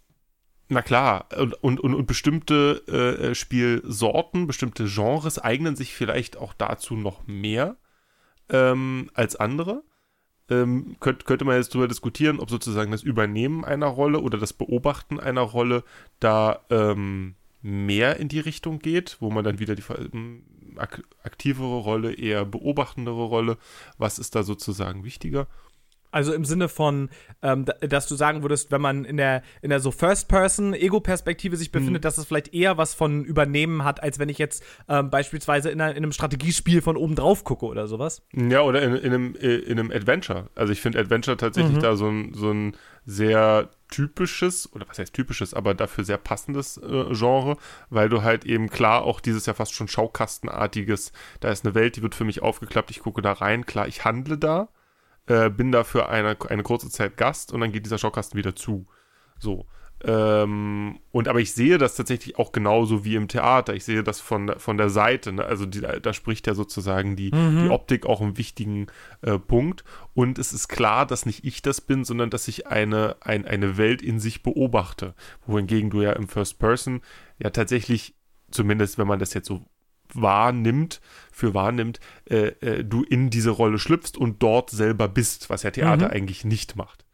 na 0.70 0.82
klar, 0.82 1.26
und, 1.36 1.54
und, 1.64 1.80
und, 1.80 2.06
bestimmte 2.06 2.86
äh, 2.86 3.34
Spielsorten, 3.34 4.46
bestimmte 4.46 4.84
Genres 4.84 5.40
eignen 5.40 5.74
sich 5.74 5.92
vielleicht 5.92 6.36
auch 6.36 6.54
dazu 6.54 6.94
noch 6.94 7.26
mehr 7.26 7.76
ähm, 8.48 9.10
als 9.12 9.34
andere. 9.34 9.82
Ähm, 10.48 10.96
könnt, 11.00 11.24
könnte 11.24 11.44
man 11.44 11.56
jetzt 11.56 11.74
darüber 11.74 11.88
diskutieren, 11.88 12.38
ob 12.38 12.50
sozusagen 12.50 12.92
das 12.92 13.02
Übernehmen 13.02 13.64
einer 13.64 13.88
Rolle 13.88 14.20
oder 14.20 14.38
das 14.38 14.52
Beobachten 14.52 15.18
einer 15.18 15.40
Rolle 15.40 15.82
da 16.20 16.60
ähm, 16.70 17.34
mehr 17.62 18.18
in 18.18 18.28
die 18.28 18.40
Richtung 18.40 18.78
geht, 18.78 19.16
wo 19.18 19.30
man 19.30 19.42
dann 19.42 19.58
wieder 19.58 19.74
die 19.74 19.82
ähm, 20.12 20.44
ak 20.76 21.02
aktivere 21.24 21.78
Rolle, 21.78 22.12
eher 22.12 22.44
beobachtendere 22.44 23.24
Rolle, 23.24 23.58
was 23.98 24.20
ist 24.20 24.36
da 24.36 24.44
sozusagen 24.44 25.02
wichtiger? 25.02 25.48
Also 26.10 26.32
im 26.32 26.44
Sinne 26.44 26.68
von, 26.68 27.10
ähm, 27.42 27.64
dass 27.80 28.08
du 28.08 28.14
sagen 28.14 28.42
würdest, 28.42 28.70
wenn 28.70 28.80
man 28.80 29.04
in 29.04 29.16
der, 29.16 29.42
in 29.62 29.70
der 29.70 29.80
so 29.80 29.90
First-Person-Ego-Perspektive 29.90 31.56
sich 31.56 31.72
befindet, 31.72 32.02
mhm. 32.02 32.04
dass 32.04 32.18
es 32.18 32.26
vielleicht 32.26 32.52
eher 32.54 32.78
was 32.78 32.94
von 32.94 33.24
Übernehmen 33.24 33.84
hat, 33.84 34.02
als 34.02 34.18
wenn 34.18 34.28
ich 34.28 34.38
jetzt 34.38 34.64
ähm, 34.88 35.10
beispielsweise 35.10 35.70
in, 35.70 35.80
einer, 35.80 35.92
in, 35.92 35.98
einem 35.98 36.12
Strategiespiel 36.12 36.82
von 36.82 36.96
oben 36.96 37.14
drauf 37.14 37.44
gucke 37.44 37.66
oder 37.66 37.86
sowas. 37.86 38.22
Ja, 38.34 38.62
oder 38.62 38.82
in, 38.82 38.94
in, 38.96 39.12
einem, 39.12 39.34
äh, 39.36 39.56
in 39.56 39.78
einem 39.78 39.90
Adventure. 39.90 40.48
Also 40.54 40.72
ich 40.72 40.80
finde 40.80 40.98
Adventure 40.98 41.36
tatsächlich 41.36 41.76
mhm. 41.76 41.82
da 41.82 41.96
so 41.96 42.08
ein, 42.08 42.34
so 42.34 42.50
ein 42.50 42.76
sehr 43.06 43.70
typisches, 43.88 44.72
oder 44.72 44.88
was 44.88 44.98
heißt 44.98 45.12
typisches, 45.12 45.54
aber 45.54 45.74
dafür 45.74 46.04
sehr 46.04 46.16
passendes 46.16 46.76
äh, 46.78 47.12
Genre, 47.12 47.56
weil 47.88 48.08
du 48.08 48.22
halt 48.22 48.44
eben 48.44 48.70
klar 48.70 49.02
auch 49.02 49.20
dieses 49.20 49.46
ja 49.46 49.54
fast 49.54 49.74
schon 49.74 49.88
Schaukastenartiges, 49.88 51.12
da 51.40 51.50
ist 51.50 51.64
eine 51.64 51.74
Welt, 51.74 51.96
die 51.96 52.02
wird 52.02 52.14
für 52.14 52.24
mich 52.24 52.42
aufgeklappt, 52.42 52.90
ich 52.90 53.00
gucke 53.00 53.22
da 53.22 53.32
rein, 53.32 53.66
klar, 53.66 53.88
ich 53.88 54.04
handle 54.04 54.38
da, 54.38 54.68
äh, 55.30 55.48
bin 55.48 55.70
da 55.70 55.84
für 55.84 56.08
eine, 56.08 56.36
eine 56.48 56.64
kurze 56.64 56.90
Zeit 56.90 57.16
Gast 57.16 57.52
und 57.52 57.60
dann 57.60 57.70
geht 57.70 57.86
dieser 57.86 57.98
Schaukasten 57.98 58.36
wieder 58.36 58.56
zu. 58.56 58.86
So. 59.38 59.66
Ähm, 60.02 60.98
und 61.12 61.28
aber 61.28 61.38
ich 61.40 61.52
sehe 61.52 61.78
das 61.78 61.94
tatsächlich 61.94 62.36
auch 62.38 62.50
genauso 62.50 63.04
wie 63.04 63.14
im 63.14 63.28
Theater. 63.28 63.74
Ich 63.74 63.84
sehe 63.84 64.02
das 64.02 64.18
von, 64.18 64.58
von 64.58 64.76
der 64.76 64.90
Seite. 64.90 65.32
Ne? 65.32 65.44
Also 65.44 65.66
die, 65.66 65.82
da 65.82 66.12
spricht 66.12 66.48
ja 66.48 66.54
sozusagen 66.54 67.14
die, 67.14 67.30
mhm. 67.32 67.62
die 67.62 67.68
Optik 67.70 68.06
auch 68.06 68.20
einen 68.20 68.38
wichtigen 68.38 68.88
äh, 69.22 69.38
Punkt. 69.38 69.84
Und 70.14 70.38
es 70.40 70.52
ist 70.52 70.66
klar, 70.66 71.06
dass 71.06 71.26
nicht 71.26 71.44
ich 71.44 71.62
das 71.62 71.80
bin, 71.80 72.04
sondern 72.04 72.30
dass 72.30 72.48
ich 72.48 72.66
eine, 72.66 73.16
ein, 73.20 73.44
eine 73.46 73.76
Welt 73.76 74.02
in 74.02 74.18
sich 74.18 74.42
beobachte. 74.42 75.14
Wohingegen 75.46 75.90
du 75.90 76.02
ja 76.02 76.12
im 76.12 76.26
First 76.26 76.58
Person 76.58 77.02
ja 77.38 77.50
tatsächlich, 77.50 78.16
zumindest 78.50 78.98
wenn 78.98 79.06
man 79.06 79.20
das 79.20 79.32
jetzt 79.34 79.46
so 79.46 79.64
wahrnimmt, 80.14 81.00
für 81.32 81.54
wahrnimmt, 81.54 82.00
äh, 82.28 82.48
äh, 82.60 82.84
du 82.84 83.02
in 83.02 83.30
diese 83.30 83.50
Rolle 83.50 83.78
schlüpfst 83.78 84.16
und 84.16 84.42
dort 84.42 84.70
selber 84.70 85.08
bist, 85.08 85.50
was 85.50 85.62
ja 85.62 85.70
Theater 85.70 86.06
mhm. 86.06 86.12
eigentlich 86.12 86.44
nicht 86.44 86.76
macht. 86.76 87.04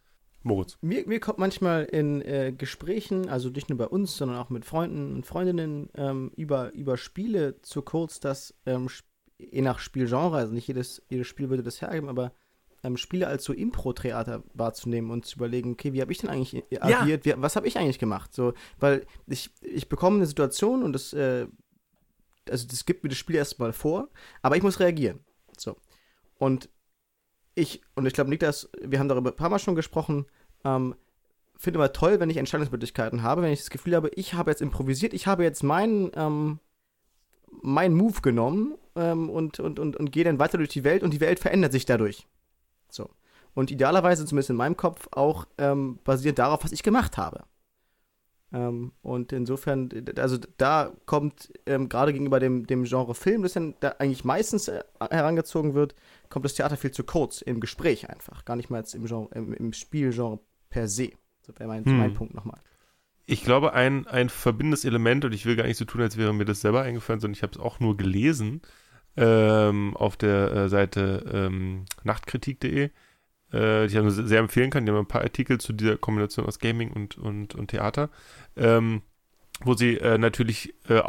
Moritz. 0.42 0.78
Mir, 0.80 1.06
mir 1.06 1.20
kommt 1.20 1.38
manchmal 1.38 1.84
in 1.84 2.22
äh, 2.22 2.54
Gesprächen, 2.56 3.28
also 3.28 3.50
nicht 3.50 3.68
nur 3.68 3.78
bei 3.78 3.86
uns, 3.86 4.16
sondern 4.16 4.38
auch 4.38 4.48
mit 4.48 4.64
Freunden 4.64 5.14
und 5.14 5.26
Freundinnen 5.26 5.90
ähm, 5.96 6.30
über, 6.36 6.72
über 6.72 6.96
Spiele 6.96 7.60
zu 7.62 7.82
kurz, 7.82 8.20
dass 8.20 8.54
ähm, 8.64 8.88
je 9.38 9.60
nach 9.60 9.80
Spielgenre, 9.80 10.36
also 10.36 10.54
nicht 10.54 10.68
jedes, 10.68 11.02
jedes 11.10 11.26
Spiel 11.26 11.50
würde 11.50 11.62
das 11.64 11.82
hergeben, 11.82 12.08
aber 12.08 12.32
ähm, 12.82 12.96
Spiele 12.96 13.26
als 13.26 13.44
so 13.44 13.52
Impro-Theater 13.52 14.42
wahrzunehmen 14.54 15.10
und 15.10 15.26
zu 15.26 15.36
überlegen, 15.36 15.72
okay, 15.72 15.92
wie 15.92 16.00
habe 16.00 16.12
ich 16.12 16.18
denn 16.18 16.30
eigentlich 16.30 16.64
agiert, 16.80 17.26
ja. 17.26 17.36
wie, 17.36 17.42
was 17.42 17.56
habe 17.56 17.66
ich 17.66 17.76
eigentlich 17.78 17.98
gemacht? 17.98 18.32
So, 18.32 18.54
weil 18.78 19.04
ich, 19.26 19.50
ich 19.60 19.88
bekomme 19.88 20.16
eine 20.16 20.26
Situation 20.26 20.82
und 20.82 20.92
das, 20.92 21.12
äh, 21.12 21.46
also 22.50 22.66
das 22.66 22.84
gibt 22.84 23.02
mir 23.02 23.08
das 23.08 23.18
Spiel 23.18 23.36
erstmal 23.36 23.72
vor, 23.72 24.08
aber 24.42 24.56
ich 24.56 24.62
muss 24.62 24.80
reagieren. 24.80 25.20
So. 25.56 25.76
Und 26.38 26.68
ich, 27.54 27.82
und 27.94 28.06
ich 28.06 28.12
glaube, 28.12 28.30
Niklas, 28.30 28.68
wir 28.80 28.98
haben 28.98 29.08
darüber 29.08 29.30
ein 29.30 29.36
paar 29.36 29.48
Mal 29.48 29.58
schon 29.58 29.74
gesprochen, 29.74 30.26
ähm, 30.64 30.94
finde 31.56 31.78
immer 31.78 31.92
toll, 31.92 32.20
wenn 32.20 32.28
ich 32.28 32.36
Entscheidungsmöglichkeiten 32.36 33.22
habe, 33.22 33.42
wenn 33.42 33.52
ich 33.52 33.60
das 33.60 33.70
Gefühl 33.70 33.96
habe, 33.96 34.10
ich 34.10 34.34
habe 34.34 34.50
jetzt 34.50 34.60
improvisiert, 34.60 35.14
ich 35.14 35.26
habe 35.26 35.42
jetzt 35.42 35.62
meinen 35.62 36.10
ähm, 36.14 36.60
mein 37.62 37.94
Move 37.94 38.20
genommen 38.20 38.76
ähm, 38.94 39.30
und, 39.30 39.60
und, 39.60 39.78
und, 39.78 39.96
und 39.96 40.12
gehe 40.12 40.24
dann 40.24 40.38
weiter 40.38 40.58
durch 40.58 40.68
die 40.70 40.84
Welt 40.84 41.02
und 41.02 41.12
die 41.12 41.20
Welt 41.20 41.40
verändert 41.40 41.72
sich 41.72 41.86
dadurch. 41.86 42.26
So. 42.90 43.10
Und 43.54 43.70
idealerweise, 43.70 44.26
zumindest 44.26 44.50
in 44.50 44.56
meinem 44.56 44.76
Kopf, 44.76 45.08
auch 45.12 45.46
ähm, 45.58 45.98
basierend 46.04 46.38
darauf, 46.38 46.62
was 46.62 46.72
ich 46.72 46.82
gemacht 46.82 47.16
habe. 47.16 47.44
Ähm, 48.56 48.92
und 49.02 49.32
insofern, 49.32 49.90
also 50.16 50.38
da 50.56 50.90
kommt 51.04 51.52
ähm, 51.66 51.90
gerade 51.90 52.14
gegenüber 52.14 52.40
dem, 52.40 52.66
dem 52.66 52.84
Genre 52.84 53.14
Film, 53.14 53.42
das 53.42 53.52
dann 53.52 53.74
da 53.80 53.96
eigentlich 53.98 54.24
meistens 54.24 54.68
äh, 54.68 54.82
herangezogen 54.98 55.74
wird, 55.74 55.94
kommt 56.30 56.46
das 56.46 56.54
Theater 56.54 56.78
viel 56.78 56.90
zu 56.90 57.04
kurz 57.04 57.42
im 57.42 57.60
Gespräch 57.60 58.08
einfach. 58.08 58.46
Gar 58.46 58.56
nicht 58.56 58.70
mal 58.70 58.78
jetzt 58.78 58.94
im, 58.94 59.04
Genre, 59.04 59.28
im, 59.34 59.52
im 59.52 59.72
Spielgenre 59.74 60.38
per 60.70 60.88
se. 60.88 61.10
Das 61.46 61.58
wäre 61.58 61.68
mein, 61.68 61.84
hm. 61.84 61.98
mein 61.98 62.14
Punkt 62.14 62.34
nochmal. 62.34 62.58
Ich 63.26 63.44
glaube, 63.44 63.74
ein, 63.74 64.06
ein 64.06 64.30
verbindendes 64.30 64.84
Element, 64.84 65.24
und 65.26 65.34
ich 65.34 65.44
will 65.44 65.56
gar 65.56 65.66
nicht 65.66 65.76
so 65.76 65.84
tun, 65.84 66.00
als 66.00 66.16
wäre 66.16 66.32
mir 66.32 66.44
das 66.46 66.62
selber 66.62 66.82
eingefallen, 66.82 67.20
sondern 67.20 67.34
ich 67.34 67.42
habe 67.42 67.52
es 67.52 67.58
auch 67.58 67.78
nur 67.78 67.96
gelesen 67.96 68.62
ähm, 69.16 69.94
auf 69.96 70.16
der 70.16 70.52
äh, 70.52 70.68
Seite 70.70 71.24
ähm, 71.30 71.84
nachtkritik.de, 72.04 72.90
äh, 73.52 73.86
die 73.86 73.96
ich 73.96 74.02
nur 74.02 74.10
sehr 74.10 74.40
empfehlen 74.40 74.70
kann. 74.70 74.86
Die 74.86 74.92
haben 74.92 74.98
ein 74.98 75.06
paar 75.06 75.22
Artikel 75.22 75.58
zu 75.58 75.72
dieser 75.72 75.96
Kombination 75.96 76.46
aus 76.46 76.58
Gaming 76.58 76.92
und, 76.92 77.18
und, 77.18 77.54
und 77.54 77.68
Theater, 77.68 78.10
ähm, 78.56 79.02
wo 79.60 79.74
sie 79.74 79.98
äh, 79.98 80.18
natürlich 80.18 80.74
äh, 80.88 81.00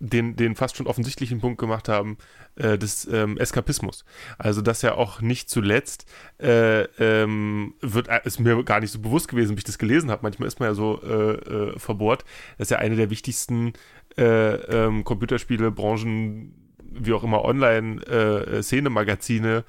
den, 0.00 0.36
den 0.36 0.54
fast 0.54 0.76
schon 0.76 0.86
offensichtlichen 0.86 1.40
Punkt 1.40 1.58
gemacht 1.58 1.88
haben, 1.88 2.18
äh, 2.56 2.78
des 2.78 3.08
ähm, 3.10 3.36
Eskapismus. 3.36 4.04
Also 4.38 4.62
das 4.62 4.80
ja 4.82 4.94
auch 4.94 5.20
nicht 5.20 5.50
zuletzt 5.50 6.06
äh, 6.40 6.82
ähm, 6.98 7.74
wird, 7.80 8.06
äh, 8.08 8.20
ist 8.24 8.38
mir 8.38 8.62
gar 8.64 8.78
nicht 8.80 8.92
so 8.92 9.00
bewusst 9.00 9.26
gewesen, 9.28 9.56
wie 9.56 9.58
ich 9.58 9.64
das 9.64 9.78
gelesen 9.78 10.10
habe. 10.10 10.22
Manchmal 10.22 10.46
ist 10.46 10.60
man 10.60 10.68
ja 10.68 10.74
so 10.74 11.02
äh, 11.02 11.32
äh, 11.32 11.76
verbohrt. 11.78 12.24
Das 12.58 12.66
ist 12.66 12.70
ja 12.70 12.78
eine 12.78 12.94
der 12.96 13.10
wichtigsten 13.10 13.72
äh, 14.16 14.54
ähm, 14.54 15.02
Computerspiele, 15.04 15.72
Branchen, 15.72 16.54
wie 16.82 17.12
auch 17.12 17.24
immer, 17.24 17.44
Online-Szene-Magazine, 17.44 19.64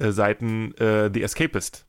Seiten 0.00 0.74
The 0.78 1.22
Escapist 1.22 1.86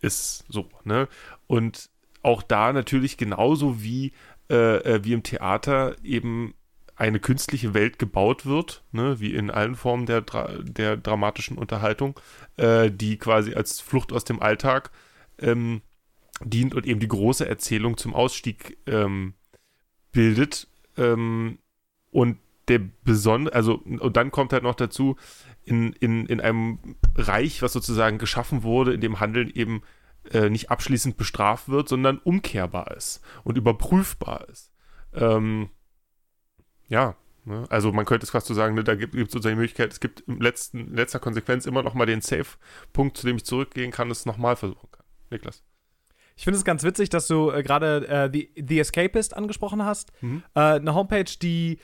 ist 0.00 0.44
so, 0.48 0.68
ne? 0.84 1.08
Und 1.46 1.90
auch 2.22 2.42
da 2.42 2.72
natürlich 2.72 3.16
genauso 3.16 3.82
wie, 3.82 4.12
wie 4.48 5.12
im 5.12 5.22
Theater 5.22 5.96
eben 6.04 6.54
eine 7.02 7.20
künstliche 7.20 7.74
Welt 7.74 7.98
gebaut 7.98 8.46
wird, 8.46 8.84
ne, 8.92 9.18
wie 9.18 9.34
in 9.34 9.50
allen 9.50 9.74
Formen 9.74 10.06
der, 10.06 10.20
der 10.20 10.96
dramatischen 10.96 11.58
Unterhaltung, 11.58 12.18
äh, 12.56 12.90
die 12.90 13.16
quasi 13.18 13.54
als 13.54 13.80
Flucht 13.80 14.12
aus 14.12 14.24
dem 14.24 14.40
Alltag 14.40 14.92
ähm, 15.38 15.82
dient 16.44 16.74
und 16.74 16.86
eben 16.86 17.00
die 17.00 17.08
große 17.08 17.48
Erzählung 17.48 17.96
zum 17.96 18.14
Ausstieg 18.14 18.78
ähm, 18.86 19.34
bildet. 20.12 20.68
Ähm, 20.96 21.58
und 22.12 22.38
der 22.68 22.80
besondere, 23.02 23.54
also, 23.54 23.82
und 23.84 24.16
dann 24.16 24.30
kommt 24.30 24.52
halt 24.52 24.62
noch 24.62 24.76
dazu, 24.76 25.16
in, 25.64 25.92
in, 25.94 26.26
in 26.26 26.40
einem 26.40 26.96
Reich, 27.14 27.62
was 27.62 27.72
sozusagen 27.72 28.18
geschaffen 28.18 28.62
wurde, 28.62 28.92
in 28.92 29.00
dem 29.00 29.20
Handeln 29.20 29.50
eben 29.50 29.82
äh, 30.30 30.50
nicht 30.50 30.70
abschließend 30.70 31.16
bestraft 31.16 31.68
wird, 31.68 31.88
sondern 31.88 32.18
umkehrbar 32.18 32.96
ist 32.96 33.20
und 33.44 33.58
überprüfbar 33.58 34.48
ist. 34.48 34.70
Ähm, 35.14 35.70
ja, 36.88 37.16
ne? 37.44 37.64
also 37.70 37.92
man 37.92 38.04
könnte 38.04 38.24
es 38.24 38.30
fast 38.30 38.46
so 38.46 38.54
sagen, 38.54 38.74
ne, 38.74 38.84
da 38.84 38.94
gibt 38.94 39.14
es 39.14 39.20
sozusagen 39.32 39.56
die 39.56 39.60
Möglichkeit, 39.60 39.92
es 39.92 40.00
gibt 40.00 40.20
im 40.26 40.40
letzten, 40.40 40.88
in 40.88 40.94
letzter 40.94 41.18
Konsequenz 41.18 41.66
immer 41.66 41.82
noch 41.82 41.94
mal 41.94 42.06
den 42.06 42.20
Safe-Punkt, 42.20 43.16
zu 43.16 43.26
dem 43.26 43.36
ich 43.36 43.44
zurückgehen 43.44 43.90
kann, 43.90 44.10
es 44.10 44.26
nochmal 44.26 44.56
versuchen 44.56 44.90
kann. 44.90 45.04
Niklas. 45.30 45.62
Ich 46.36 46.44
finde 46.44 46.58
es 46.58 46.64
ganz 46.64 46.82
witzig, 46.82 47.08
dass 47.10 47.26
du 47.26 47.50
äh, 47.50 47.62
gerade 47.62 48.08
äh, 48.08 48.30
The, 48.32 48.64
The 48.68 48.80
Escapist 48.80 49.36
angesprochen 49.36 49.84
hast. 49.84 50.12
Mhm. 50.22 50.42
Äh, 50.54 50.60
eine 50.60 50.94
Homepage, 50.94 51.24
die 51.40 51.78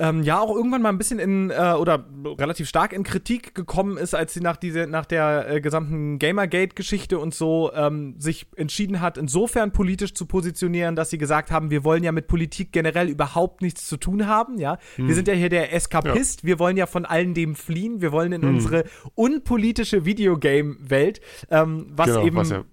ähm, 0.00 0.22
ja 0.22 0.40
auch 0.40 0.54
irgendwann 0.54 0.80
mal 0.80 0.88
ein 0.88 0.98
bisschen 0.98 1.18
in 1.18 1.50
äh, 1.50 1.74
oder 1.78 2.06
relativ 2.38 2.68
stark 2.68 2.92
in 2.94 3.02
Kritik 3.02 3.54
gekommen 3.54 3.98
ist, 3.98 4.14
als 4.14 4.32
sie 4.32 4.40
nach 4.40 4.56
diese 4.56 4.86
nach 4.86 5.04
der 5.04 5.50
äh, 5.50 5.60
gesamten 5.60 6.18
Gamergate-Geschichte 6.18 7.18
und 7.18 7.34
so 7.34 7.70
ähm, 7.74 8.14
sich 8.18 8.46
entschieden 8.56 9.00
hat, 9.00 9.18
insofern 9.18 9.72
politisch 9.72 10.14
zu 10.14 10.24
positionieren, 10.24 10.96
dass 10.96 11.10
sie 11.10 11.18
gesagt 11.18 11.50
haben, 11.50 11.70
wir 11.70 11.84
wollen 11.84 12.02
ja 12.02 12.12
mit 12.12 12.28
Politik 12.28 12.72
generell 12.72 13.08
überhaupt 13.08 13.60
nichts 13.60 13.86
zu 13.86 13.98
tun 13.98 14.26
haben. 14.26 14.58
Ja, 14.58 14.78
hm. 14.96 15.06
wir 15.06 15.14
sind 15.14 15.28
ja 15.28 15.34
hier 15.34 15.50
der 15.50 15.74
Eskapist, 15.74 16.42
ja. 16.42 16.46
wir 16.46 16.58
wollen 16.58 16.78
ja 16.78 16.86
von 16.86 17.04
allen 17.04 17.34
dem 17.34 17.54
fliehen, 17.54 18.00
wir 18.00 18.10
wollen 18.10 18.32
in 18.32 18.42
hm. 18.42 18.54
unsere 18.54 18.84
unpolitische 19.14 20.06
Videogame-Welt, 20.06 21.20
ähm, 21.50 21.88
was 21.90 22.06
genau, 22.06 22.26
eben 22.26 22.36
was 22.36 22.50
ja 22.50 22.64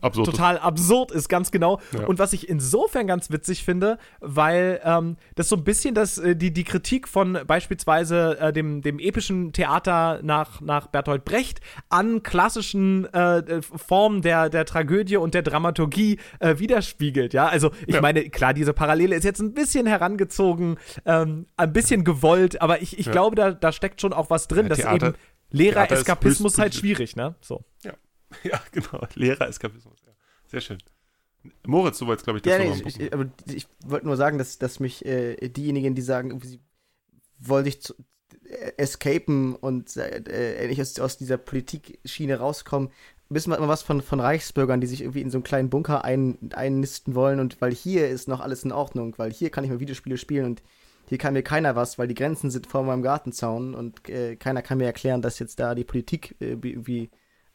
absurd 0.00 0.26
total 0.26 0.56
ist. 0.56 0.62
absurd 0.62 1.10
ist, 1.10 1.28
ganz 1.28 1.50
genau. 1.50 1.80
Ja. 1.92 2.06
Und 2.06 2.18
was 2.18 2.32
ich 2.32 2.48
insofern 2.48 3.06
ganz 3.06 3.30
witzig 3.30 3.64
finde, 3.64 3.98
weil 4.20 4.80
ähm, 4.84 5.16
das 5.34 5.48
so 5.48 5.56
ein 5.56 5.64
bisschen 5.64 5.94
das, 5.94 6.18
äh, 6.18 6.36
die, 6.36 6.52
die 6.52 6.64
Kritik 6.64 7.08
von 7.08 7.38
beispielsweise 7.46 8.38
äh, 8.38 8.52
dem, 8.52 8.82
dem 8.82 8.98
epischen 8.98 9.52
Theater 9.52 10.20
nach, 10.22 10.60
nach 10.60 10.88
Bertolt 10.88 11.24
Brecht 11.24 11.60
an 11.88 12.22
klassischen 12.22 13.12
äh, 13.12 13.38
äh, 13.38 13.62
Formen 13.62 14.22
der, 14.22 14.48
der 14.48 14.64
Tragödie 14.64 15.16
und 15.16 15.34
der 15.34 15.42
Dramaturgie 15.42 16.18
äh, 16.40 16.58
widerspiegelt. 16.58 17.32
Ja, 17.34 17.46
also 17.46 17.70
ich 17.86 17.94
ja. 17.94 18.00
meine, 18.00 18.28
klar, 18.30 18.54
diese 18.54 18.72
Parallele 18.72 19.16
ist 19.16 19.24
jetzt 19.24 19.40
ein 19.40 19.54
bisschen 19.54 19.86
herangezogen, 19.86 20.76
ähm, 21.04 21.46
ein 21.56 21.72
bisschen 21.72 22.04
gewollt, 22.04 22.60
aber 22.62 22.82
ich, 22.82 22.98
ich 22.98 23.06
ja. 23.06 23.12
glaube, 23.12 23.36
da, 23.36 23.52
da 23.52 23.72
steckt 23.72 24.00
schon 24.00 24.12
auch 24.12 24.30
was 24.30 24.48
drin, 24.48 24.68
dass 24.68 24.78
eben 24.78 25.14
leerer 25.50 25.90
Eskapismus 25.90 26.58
halt 26.58 26.74
schwierig, 26.74 27.16
ne? 27.16 27.34
So. 27.40 27.64
Ja. 27.82 27.92
Ja, 28.44 28.60
genau. 28.72 29.06
Lehrer-Eskapismus. 29.14 29.98
Ja. 30.06 30.12
Sehr 30.46 30.60
schön. 30.60 30.78
Moritz, 31.66 31.98
du 31.98 32.06
wolltest, 32.06 32.24
glaube 32.24 32.38
ich, 32.38 32.42
das 32.42 32.52
ja, 32.52 32.58
nee, 32.58 32.82
ich, 32.86 33.00
ich, 33.00 33.12
aber 33.12 33.26
ich 33.52 33.66
wollte 33.84 34.06
nur 34.06 34.16
sagen, 34.16 34.38
dass, 34.38 34.58
dass 34.58 34.80
mich 34.80 35.04
äh, 35.04 35.48
diejenigen, 35.48 35.94
die 35.94 36.02
sagen, 36.02 36.40
sie 36.42 36.60
wollen 37.38 37.64
sich 37.64 37.80
zu, 37.80 37.94
äh, 38.48 38.72
escapen 38.76 39.54
und 39.54 39.96
äh, 39.96 40.66
nicht 40.68 40.80
aus, 40.80 40.98
aus 40.98 41.18
dieser 41.18 41.36
Politikschiene 41.36 42.38
rauskommen, 42.38 42.90
wissen 43.28 43.50
wir 43.50 43.58
immer 43.58 43.68
was 43.68 43.82
von, 43.82 44.02
von 44.02 44.20
Reichsbürgern, 44.20 44.80
die 44.80 44.86
sich 44.86 45.00
irgendwie 45.00 45.20
in 45.20 45.30
so 45.30 45.38
einen 45.38 45.44
kleinen 45.44 45.70
Bunker 45.70 46.04
ein, 46.04 46.38
einnisten 46.54 47.14
wollen 47.14 47.40
und 47.40 47.60
weil 47.60 47.72
hier 47.72 48.08
ist 48.08 48.28
noch 48.28 48.40
alles 48.40 48.64
in 48.64 48.72
Ordnung, 48.72 49.14
weil 49.18 49.32
hier 49.32 49.50
kann 49.50 49.64
ich 49.64 49.70
mal 49.70 49.80
Videospiele 49.80 50.18
spielen 50.18 50.46
und 50.46 50.62
hier 51.08 51.18
kann 51.18 51.34
mir 51.34 51.42
keiner 51.42 51.76
was, 51.76 51.98
weil 51.98 52.08
die 52.08 52.14
Grenzen 52.14 52.50
sind 52.50 52.66
vor 52.66 52.82
meinem 52.82 53.02
Gartenzaun 53.02 53.74
und 53.74 54.08
äh, 54.08 54.36
keiner 54.36 54.62
kann 54.62 54.78
mir 54.78 54.86
erklären, 54.86 55.22
dass 55.22 55.38
jetzt 55.38 55.60
da 55.60 55.74
die 55.74 55.84
Politik 55.84 56.36
äh, 56.40 56.56
irgendwie 56.62 57.10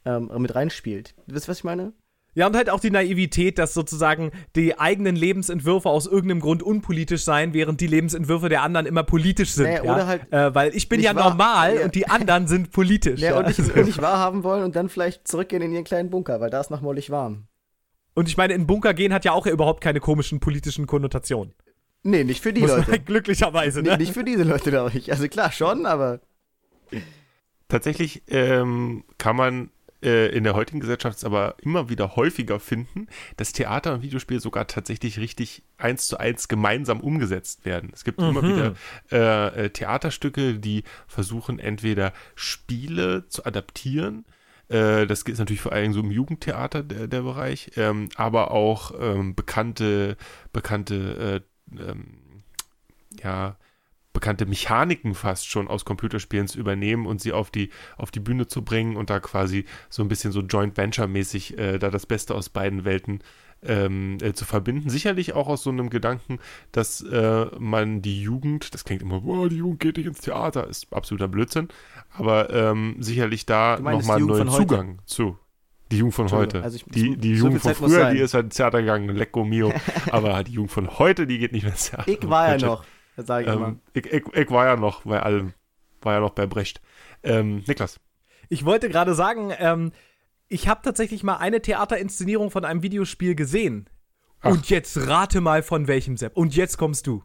ähm, 0.05 0.31
mit 0.37 0.55
reinspielt. 0.55 1.15
Wisst 1.27 1.47
ihr, 1.47 1.51
was 1.51 1.57
ich 1.59 1.63
meine? 1.63 1.93
Ja, 2.33 2.47
und 2.47 2.55
halt 2.55 2.69
auch 2.69 2.79
die 2.79 2.91
Naivität, 2.91 3.59
dass 3.59 3.73
sozusagen 3.73 4.31
die 4.55 4.79
eigenen 4.79 5.17
Lebensentwürfe 5.17 5.89
aus 5.89 6.07
irgendeinem 6.07 6.39
Grund 6.39 6.63
unpolitisch 6.63 7.23
seien, 7.23 7.53
während 7.53 7.81
die 7.81 7.87
Lebensentwürfe 7.87 8.47
der 8.47 8.61
anderen 8.61 8.85
immer 8.85 9.03
politisch 9.03 9.51
sind. 9.51 9.65
Naja, 9.65 9.83
ja? 9.83 9.93
oder 9.93 10.07
halt 10.07 10.31
äh, 10.31 10.55
weil 10.55 10.73
ich 10.73 10.87
bin 10.87 11.01
ja 11.01 11.13
normal 11.13 11.75
ja. 11.75 11.83
und 11.83 11.93
die 11.93 12.07
anderen 12.07 12.47
sind 12.47 12.71
politisch. 12.71 13.19
Ja, 13.19 13.31
ja. 13.31 13.39
Und, 13.39 13.47
nicht, 13.47 13.59
und 13.59 13.85
nicht 13.85 14.01
wahrhaben 14.01 14.45
wollen 14.45 14.63
und 14.63 14.77
dann 14.77 14.87
vielleicht 14.87 15.27
zurückgehen 15.27 15.61
in 15.61 15.73
ihren 15.73 15.83
kleinen 15.83 16.09
Bunker, 16.09 16.39
weil 16.39 16.49
da 16.49 16.61
ist 16.61 16.71
noch 16.71 16.81
mollig 16.81 17.09
warm. 17.09 17.47
Und 18.13 18.29
ich 18.29 18.37
meine, 18.37 18.53
in 18.53 18.65
Bunker 18.65 18.93
gehen 18.93 19.13
hat 19.13 19.25
ja 19.25 19.33
auch 19.33 19.45
überhaupt 19.45 19.81
keine 19.81 19.99
komischen 19.99 20.39
politischen 20.39 20.87
Konnotationen. 20.87 21.53
Nee, 22.03 22.23
nicht 22.23 22.41
für 22.41 22.53
die 22.53 22.61
Muss 22.61 22.71
Leute. 22.71 22.99
glücklicherweise, 23.05 23.81
ne? 23.81 23.91
Nee, 23.91 23.97
nicht 23.97 24.13
für 24.13 24.23
diese 24.23 24.43
Leute, 24.43 24.69
glaube 24.71 24.97
ich. 24.97 25.11
Also 25.11 25.27
klar, 25.27 25.51
schon, 25.51 25.85
aber. 25.85 26.19
Tatsächlich 27.67 28.23
ähm, 28.27 29.03
kann 29.17 29.35
man 29.35 29.69
äh, 30.03 30.27
in 30.35 30.43
der 30.43 30.55
heutigen 30.55 30.79
Gesellschaft 30.79 31.17
es 31.17 31.23
aber 31.23 31.55
immer 31.61 31.89
wieder 31.89 32.15
häufiger 32.15 32.59
finden, 32.59 33.07
dass 33.37 33.53
Theater 33.53 33.93
und 33.93 34.01
Videospiele 34.01 34.39
sogar 34.39 34.67
tatsächlich 34.67 35.19
richtig 35.19 35.63
eins 35.77 36.07
zu 36.07 36.17
eins 36.17 36.47
gemeinsam 36.47 36.99
umgesetzt 37.01 37.65
werden. 37.65 37.91
Es 37.93 38.03
gibt 38.03 38.19
mhm. 38.19 38.29
immer 38.29 38.43
wieder 38.43 38.73
äh, 39.11 39.65
äh, 39.65 39.69
Theaterstücke, 39.69 40.55
die 40.59 40.83
versuchen 41.07 41.59
entweder 41.59 42.13
Spiele 42.35 43.27
zu 43.27 43.45
adaptieren, 43.45 44.25
äh, 44.71 45.05
das 45.05 45.23
ist 45.23 45.39
natürlich 45.39 45.61
vor 45.61 45.73
allem 45.73 45.91
so 45.91 45.99
im 45.99 46.11
Jugendtheater 46.11 46.81
der, 46.81 47.07
der 47.07 47.21
Bereich, 47.21 47.71
ähm, 47.75 48.07
aber 48.15 48.51
auch 48.51 48.93
ähm, 48.99 49.35
bekannte, 49.35 50.15
bekannte, 50.53 51.43
äh, 51.77 51.81
ähm, 51.81 52.43
ja, 53.21 53.57
bekannte 54.21 54.45
Mechaniken 54.45 55.15
fast 55.15 55.49
schon 55.49 55.67
aus 55.67 55.83
Computerspielen 55.83 56.47
zu 56.47 56.59
übernehmen 56.59 57.07
und 57.07 57.19
sie 57.19 57.33
auf 57.33 57.49
die, 57.49 57.71
auf 57.97 58.11
die 58.11 58.19
Bühne 58.19 58.47
zu 58.47 58.63
bringen 58.63 58.95
und 58.95 59.09
da 59.09 59.19
quasi 59.19 59.65
so 59.89 60.03
ein 60.03 60.07
bisschen 60.07 60.31
so 60.31 60.41
Joint 60.41 60.77
Venture-mäßig 60.77 61.57
äh, 61.57 61.79
da 61.79 61.89
das 61.89 62.05
Beste 62.05 62.35
aus 62.35 62.49
beiden 62.49 62.85
Welten 62.85 63.23
ähm, 63.63 64.19
äh, 64.21 64.33
zu 64.33 64.45
verbinden. 64.45 64.89
Sicherlich 64.89 65.33
auch 65.33 65.47
aus 65.47 65.63
so 65.63 65.71
einem 65.71 65.89
Gedanken, 65.89 66.37
dass 66.71 67.01
äh, 67.01 67.47
man 67.57 68.03
die 68.03 68.21
Jugend, 68.21 68.75
das 68.75 68.85
klingt 68.85 69.01
immer, 69.01 69.21
boah, 69.21 69.49
die 69.49 69.57
Jugend 69.57 69.79
geht 69.79 69.97
nicht 69.97 70.05
ins 70.05 70.21
Theater, 70.21 70.67
ist 70.67 70.93
absoluter 70.93 71.27
Blödsinn, 71.27 71.69
aber 72.13 72.51
ähm, 72.51 72.97
sicherlich 72.99 73.47
da 73.47 73.79
nochmal 73.79 74.17
einen 74.17 74.27
neuen 74.27 74.49
Zugang 74.49 74.99
zu. 75.05 75.37
Die 75.89 75.97
Jugend 75.97 76.13
von 76.13 76.31
heute. 76.31 76.63
Also 76.63 76.77
ich, 76.77 76.85
die 76.85 77.17
die 77.17 77.35
so 77.35 77.47
Jugend 77.47 77.63
von 77.63 77.75
früher, 77.75 78.11
die 78.11 78.19
ist 78.19 78.35
halt 78.35 78.45
ins 78.45 78.55
Theater 78.55 78.81
gegangen, 78.81 79.09
Lecco 79.09 79.43
Mio. 79.43 79.73
aber 80.11 80.43
die 80.43 80.53
Jugend 80.53 80.71
von 80.71 80.99
heute, 80.99 81.27
die 81.27 81.39
geht 81.39 81.51
nicht 81.51 81.63
mehr 81.63 81.73
ins 81.73 81.89
Theater. 81.89 82.07
Ich 82.07 82.29
war 82.29 82.57
ja 82.57 82.65
noch. 82.65 82.85
Sag 83.17 83.45
ich, 83.45 83.47
ähm, 83.47 83.79
ich, 83.93 84.05
ich, 84.05 84.23
ich, 84.33 84.49
war 84.49 84.65
ja 84.65 84.75
noch 84.75 85.03
bei 85.03 85.21
allem, 85.21 85.53
war 86.01 86.13
ja 86.13 86.19
noch 86.19 86.31
bei 86.31 86.47
Brecht. 86.47 86.81
Ähm, 87.23 87.63
Niklas. 87.67 87.99
Ich 88.49 88.65
wollte 88.65 88.89
gerade 88.89 89.13
sagen, 89.13 89.53
ähm, 89.57 89.91
ich 90.47 90.67
habe 90.67 90.81
tatsächlich 90.83 91.23
mal 91.23 91.37
eine 91.37 91.61
Theaterinszenierung 91.61 92.51
von 92.51 92.65
einem 92.65 92.83
Videospiel 92.83 93.35
gesehen. 93.35 93.89
Ach. 94.41 94.51
Und 94.51 94.69
jetzt 94.69 95.07
rate 95.07 95.39
mal 95.39 95.63
von 95.63 95.87
welchem 95.87 96.17
Sepp. 96.17 96.35
Und 96.35 96.55
jetzt 96.55 96.77
kommst 96.77 97.07
du. 97.07 97.23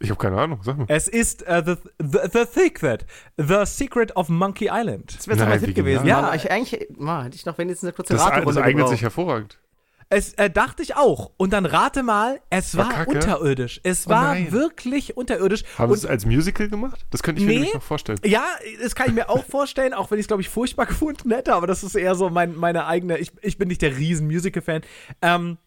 Ich 0.00 0.10
habe 0.10 0.20
keine 0.20 0.38
Ahnung, 0.38 0.60
sag 0.62 0.76
mal. 0.76 0.86
Es 0.88 1.08
ist 1.08 1.42
uh, 1.42 1.62
the, 1.64 1.76
the, 1.98 2.18
the 2.32 2.44
Secret. 2.50 3.06
The 3.38 3.64
Secret 3.64 4.14
of 4.16 4.28
Monkey 4.28 4.68
Island. 4.70 5.16
Das 5.16 5.28
wäre 5.28 5.38
so 5.38 5.44
ein 5.44 5.60
Tipp 5.60 5.74
gewesen. 5.74 6.06
Ja, 6.06 6.20
ja 6.20 6.34
ich, 6.34 6.50
eigentlich 6.50 6.88
man, 6.98 7.24
hätte 7.24 7.36
ich 7.36 7.46
noch 7.46 7.56
wenigstens 7.56 7.88
eine 7.88 7.92
kurze 7.94 8.14
das, 8.14 8.22
Raterunde 8.22 8.54
Das 8.54 8.56
eignet 8.58 8.76
gebraucht. 8.76 8.90
sich 8.90 9.02
hervorragend. 9.02 9.58
Es 10.08 10.34
äh, 10.34 10.50
dachte 10.50 10.82
ich 10.82 10.96
auch. 10.96 11.32
Und 11.36 11.52
dann 11.52 11.66
rate 11.66 12.02
mal, 12.02 12.40
es 12.50 12.76
war, 12.76 12.90
war 12.90 13.08
unterirdisch. 13.08 13.80
Es 13.82 14.06
oh 14.06 14.10
war 14.10 14.34
nein. 14.34 14.52
wirklich 14.52 15.16
unterirdisch. 15.16 15.64
Haben 15.78 15.92
sie 15.94 15.98
es 15.98 16.06
als 16.06 16.26
Musical 16.26 16.68
gemacht? 16.68 17.06
Das 17.10 17.22
könnte 17.22 17.40
ich 17.40 17.46
nee, 17.46 17.60
mir 17.60 17.74
noch 17.74 17.82
vorstellen. 17.82 18.18
Ja, 18.24 18.44
das 18.82 18.94
kann 18.94 19.08
ich 19.08 19.14
mir 19.14 19.28
auch 19.30 19.44
vorstellen, 19.44 19.94
auch 19.94 20.10
wenn 20.10 20.18
ich 20.18 20.24
es, 20.24 20.28
glaube 20.28 20.42
ich, 20.42 20.48
furchtbar 20.48 20.86
gefunden 20.94 21.30
hätte. 21.32 21.54
Aber 21.54 21.66
das 21.66 21.82
ist 21.82 21.94
eher 21.94 22.14
so 22.14 22.30
mein, 22.30 22.56
meine 22.56 22.86
eigene. 22.86 23.18
Ich, 23.18 23.32
ich 23.42 23.58
bin 23.58 23.68
nicht 23.68 23.82
der 23.82 23.96
riesen 23.96 24.26
Musical-Fan. 24.26 24.82
Ähm, 25.22 25.58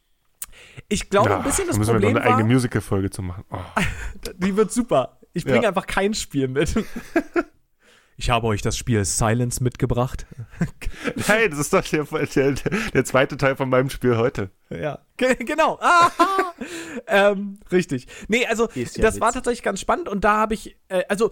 ich 0.89 1.09
glaube, 1.09 1.29
ja, 1.29 1.37
ein 1.37 1.43
bisschen 1.43 1.67
das 1.67 1.77
müssen 1.77 1.91
Problem 1.91 2.13
wir 2.13 2.19
noch 2.19 2.25
eine 2.25 2.35
eigene 2.35 2.53
Musical-Folge 2.53 3.09
zu 3.09 3.21
machen. 3.21 3.43
Oh. 3.51 3.57
Die 4.37 4.55
wird 4.55 4.71
super. 4.71 5.19
Ich 5.33 5.45
bringe 5.45 5.63
ja. 5.63 5.69
einfach 5.69 5.87
kein 5.87 6.13
Spiel 6.13 6.47
mit. 6.47 6.73
Ich 8.19 8.31
habe 8.31 8.47
euch 8.47 8.63
das 8.63 8.75
Spiel 8.75 9.05
Silence 9.05 9.63
mitgebracht. 9.63 10.25
Nein, 11.27 11.51
das 11.51 11.59
ist 11.59 11.71
doch 11.71 11.83
der, 11.83 12.03
der, 12.03 12.51
der 12.51 13.05
zweite 13.05 13.37
Teil 13.37 13.55
von 13.55 13.69
meinem 13.69 13.91
Spiel 13.91 14.17
heute. 14.17 14.49
Ja, 14.71 14.99
genau. 15.17 15.79
ähm, 17.07 17.59
richtig. 17.71 18.07
Nee, 18.27 18.47
also 18.47 18.69
ja 18.73 18.85
das 18.85 19.15
Witz. 19.15 19.21
war 19.21 19.31
tatsächlich 19.31 19.61
ganz 19.61 19.79
spannend 19.79 20.09
und 20.09 20.23
da 20.23 20.37
habe 20.37 20.55
ich, 20.55 20.77
äh, 20.87 21.03
also 21.09 21.31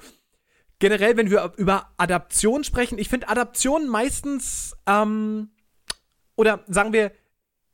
generell, 0.78 1.17
wenn 1.17 1.32
wir 1.32 1.54
über 1.58 1.89
Adaption 1.98 2.63
sprechen, 2.63 3.00
ich 3.00 3.10
finde 3.10 3.30
Adaption 3.30 3.88
meistens, 3.88 4.76
ähm, 4.86 5.50
oder 6.36 6.63
sagen 6.67 6.93
wir, 6.93 7.12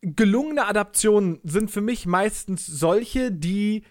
gelungene 0.02 0.68
Adaptionen 0.68 1.42
sind 1.44 1.70
für 1.70 1.82
mich 1.82 2.06
meistens 2.06 2.66
solche, 2.66 3.30
die 3.30 3.84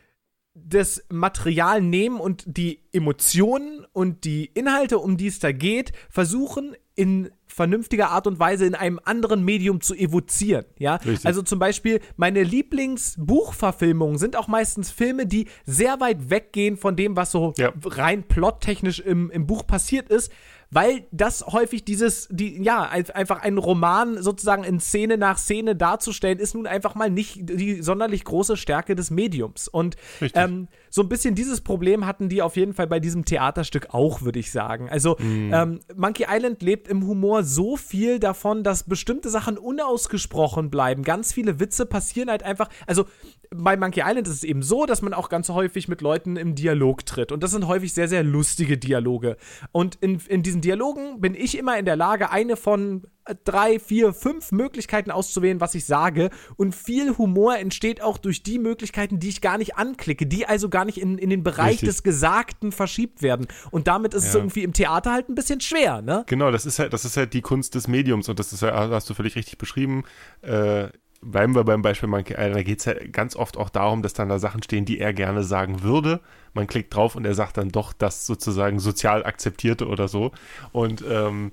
das 0.54 1.04
Material 1.08 1.80
nehmen 1.80 2.20
und 2.20 2.44
die 2.46 2.82
Emotionen 2.92 3.86
und 3.92 4.24
die 4.24 4.46
Inhalte, 4.46 4.98
um 4.98 5.16
die 5.16 5.28
es 5.28 5.38
da 5.38 5.52
geht, 5.52 5.92
versuchen 6.08 6.74
in 6.96 7.30
vernünftiger 7.46 8.10
Art 8.10 8.26
und 8.26 8.38
Weise 8.38 8.66
in 8.66 8.74
einem 8.74 9.00
anderen 9.04 9.44
Medium 9.44 9.80
zu 9.80 9.94
evozieren. 9.94 10.66
Ja, 10.78 10.96
Richtig. 10.96 11.24
also 11.26 11.42
zum 11.42 11.58
Beispiel 11.58 12.00
meine 12.16 12.42
Lieblingsbuchverfilmungen 12.42 14.18
sind 14.18 14.36
auch 14.36 14.48
meistens 14.48 14.90
Filme, 14.90 15.26
die 15.26 15.46
sehr 15.64 16.00
weit 16.00 16.30
weggehen 16.30 16.76
von 16.76 16.96
dem, 16.96 17.16
was 17.16 17.30
so 17.30 17.54
ja. 17.56 17.72
rein 17.84 18.24
plottechnisch 18.24 19.00
im, 19.00 19.30
im 19.30 19.46
Buch 19.46 19.66
passiert 19.66 20.08
ist, 20.10 20.30
weil 20.70 21.06
das 21.11 21.44
häufig 21.46 21.85
dieses, 21.85 22.28
die, 22.30 22.62
ja, 22.62 22.83
einfach 22.83 23.42
einen 23.42 23.59
Roman 23.59 24.22
sozusagen 24.22 24.62
in 24.62 24.78
Szene 24.78 25.18
nach 25.18 25.38
Szene 25.38 25.74
darzustellen, 25.74 26.38
ist 26.38 26.54
nun 26.54 26.66
einfach 26.66 26.94
mal 26.94 27.11
nicht 27.11 27.38
die 27.40 27.83
sonderlich 27.83 28.24
große 28.24 28.56
Stärke 28.56 28.94
des 28.94 29.11
Mediums. 29.11 29.66
Und 29.66 29.96
ähm, 30.35 30.68
so 30.88 31.02
ein 31.02 31.09
bisschen 31.09 31.35
dieses 31.35 31.61
Problem 31.61 32.06
hatten 32.06 32.28
die 32.28 32.40
auf 32.40 32.56
jeden 32.56 32.72
Fall 32.72 32.87
bei 32.87 33.00
diesem 33.00 33.24
Theaterstück 33.24 33.88
auch, 33.90 34.22
würde 34.22 34.38
ich 34.38 34.52
sagen. 34.52 34.88
Also 34.88 35.16
mm. 35.18 35.52
ähm, 35.52 35.80
Monkey 35.96 36.26
Island 36.28 36.62
lebt 36.62 36.87
im 36.88 37.06
Humor 37.06 37.42
so 37.42 37.76
viel 37.76 38.20
davon, 38.20 38.62
dass 38.62 38.85
bestimmte 38.85 39.28
Sachen 39.28 39.59
unausgesprochen 39.59 40.70
bleiben. 40.70 41.02
Ganz 41.02 41.33
viele 41.33 41.59
Witze 41.59 41.85
passieren 41.85 42.30
halt 42.30 42.44
einfach. 42.44 42.68
Also 42.87 43.06
bei 43.50 43.76
Monkey 43.76 44.02
Island 44.04 44.28
ist 44.28 44.35
es 44.35 44.44
eben 44.44 44.62
so, 44.62 44.87
dass 44.87 45.02
man 45.02 45.12
auch 45.12 45.28
ganz 45.28 45.48
häufig 45.48 45.88
mit 45.88 46.00
Leuten 46.02 46.37
im 46.37 46.54
Dialog 46.54 47.04
tritt. 47.04 47.33
Und 47.33 47.42
das 47.42 47.50
sind 47.50 47.66
häufig 47.66 47.92
sehr, 47.92 48.06
sehr 48.06 48.22
lustige 48.22 48.78
Dialoge. 48.78 49.37
Und 49.72 49.96
in, 49.96 50.20
in 50.28 50.42
diesem 50.42 50.60
diesen 50.61 50.79
Dialogen 50.79 51.20
bin 51.20 51.35
ich 51.35 51.57
immer 51.59 51.79
in 51.79 51.85
der 51.85 51.96
Lage, 51.96 52.31
eine 52.31 52.57
von 52.57 53.05
äh, 53.25 53.35
drei, 53.44 53.79
vier, 53.79 54.12
fünf 54.12 54.53
Möglichkeiten 54.53 55.11
auszuwählen, 55.11 55.61
was 55.61 55.75
ich 55.75 55.85
sage. 55.85 56.31
Und 56.57 56.75
viel 56.75 57.16
Humor 57.18 57.57
entsteht 57.57 58.03
auch 58.03 58.18
durch 58.18 58.42
die 58.42 58.59
Möglichkeiten, 58.59 59.18
die 59.18 59.29
ich 59.29 59.40
gar 59.40 59.59
nicht 59.59 59.77
anklicke, 59.77 60.27
die 60.27 60.46
also 60.46 60.68
gar 60.68 60.85
nicht 60.85 60.99
in, 60.99 61.18
in 61.18 61.31
den 61.31 61.42
Bereich 61.42 61.73
Richtig. 61.83 61.88
des 61.88 62.03
Gesagten 62.03 62.73
verschiebt 62.73 63.23
werden. 63.23 63.49
Und 63.70 63.88
damit 63.88 64.14
ist 64.14 64.25
es 64.27 64.35
Ja. 64.35 64.40
irgendwie 64.40 64.62
im 64.62 64.73
Theater 64.73 65.12
halt 65.12 65.29
ein 65.29 65.35
bisschen 65.35 65.61
schwer, 65.61 66.03
ne? 66.03 66.25
Genau, 66.27 66.51
das 66.51 66.66
ist 66.66 66.79
halt, 66.79 66.92
das 66.92 67.05
ist 67.05 67.16
halt 67.16 67.33
die 67.35 67.42
Kunst 67.42 67.75
des 67.75 67.88
Mediums 67.88 68.29
und 68.29 68.38
das 68.38 68.53
ist 68.53 68.62
ja, 68.62 68.90
hast 68.90 69.09
du 69.11 69.14
völlig 69.14 69.37
richtig 69.37 69.59
beschrieben. 69.59 70.05
Äh, 70.42 70.88
bleiben 71.22 71.54
wir 71.54 71.64
beim 71.64 71.83
Beispiel 71.83 72.09
Monkey 72.09 72.35
Island, 72.35 72.56
da 72.56 72.62
geht 72.62 72.78
es 72.80 72.85
ja 72.87 72.94
ganz 72.94 73.37
oft 73.37 73.56
auch 73.56 73.68
darum, 73.70 74.02
dass 74.02 74.14
dann 74.14 74.28
da 74.28 74.38
Sachen 74.38 74.62
stehen, 74.62 74.85
die 74.85 74.98
er 75.00 75.12
gerne 75.12 75.42
sagen 75.44 75.83
würde. 75.83 76.20
Man 76.54 76.66
klickt 76.66 76.94
drauf 76.94 77.14
und 77.16 77.24
er 77.26 77.35
sagt 77.35 77.56
dann 77.59 77.70
doch 77.70 77.92
das 77.92 78.26
sozusagen 78.26 78.80
sozial 78.80 79.24
akzeptierte 79.24 79.87
oder 79.87 80.09
so. 80.09 80.33
Und 80.72 81.04
ähm, 81.09 81.52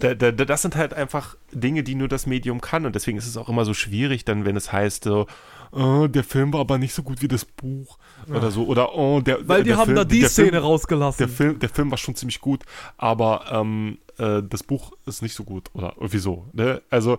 da, 0.00 0.14
da, 0.14 0.32
da- 0.32 0.44
das 0.44 0.62
sind 0.62 0.74
halt 0.76 0.92
einfach 0.94 1.36
Dinge, 1.52 1.82
die 1.84 1.94
nur 1.94 2.08
das 2.08 2.26
Medium 2.26 2.60
kann 2.60 2.84
und 2.86 2.94
deswegen 2.94 3.16
ist 3.18 3.26
es 3.28 3.36
auch 3.36 3.48
immer 3.48 3.64
so 3.64 3.74
schwierig, 3.74 4.24
dann, 4.24 4.44
wenn 4.44 4.56
es 4.56 4.72
heißt, 4.72 5.04
so, 5.04 5.26
oh, 5.72 6.08
der 6.08 6.24
Film 6.24 6.52
war 6.52 6.60
aber 6.60 6.78
nicht 6.78 6.94
so 6.94 7.02
gut 7.04 7.22
wie 7.22 7.28
das 7.28 7.44
Buch 7.44 7.98
oder 8.32 8.50
so, 8.50 8.66
oder 8.66 8.94
oh, 8.96 9.20
der 9.20 9.46
Weil 9.48 9.62
die 9.62 9.68
der 9.68 9.76
haben 9.76 9.86
Film, 9.86 9.96
da 9.96 10.04
die 10.04 10.24
Szene 10.24 10.50
Film, 10.50 10.62
rausgelassen. 10.62 11.18
der 11.18 11.28
Film, 11.28 11.58
der 11.58 11.68
Film 11.68 11.90
war 11.90 11.98
schon 11.98 12.16
ziemlich 12.16 12.40
gut, 12.40 12.64
aber 12.96 13.46
ähm, 13.52 13.98
äh, 14.18 14.42
das 14.42 14.62
Buch 14.64 14.92
ist 15.06 15.22
nicht 15.22 15.34
so 15.34 15.44
gut 15.44 15.70
oder 15.74 15.94
irgendwie 15.96 16.18
so. 16.18 16.48
Ne? 16.52 16.82
Also 16.90 17.18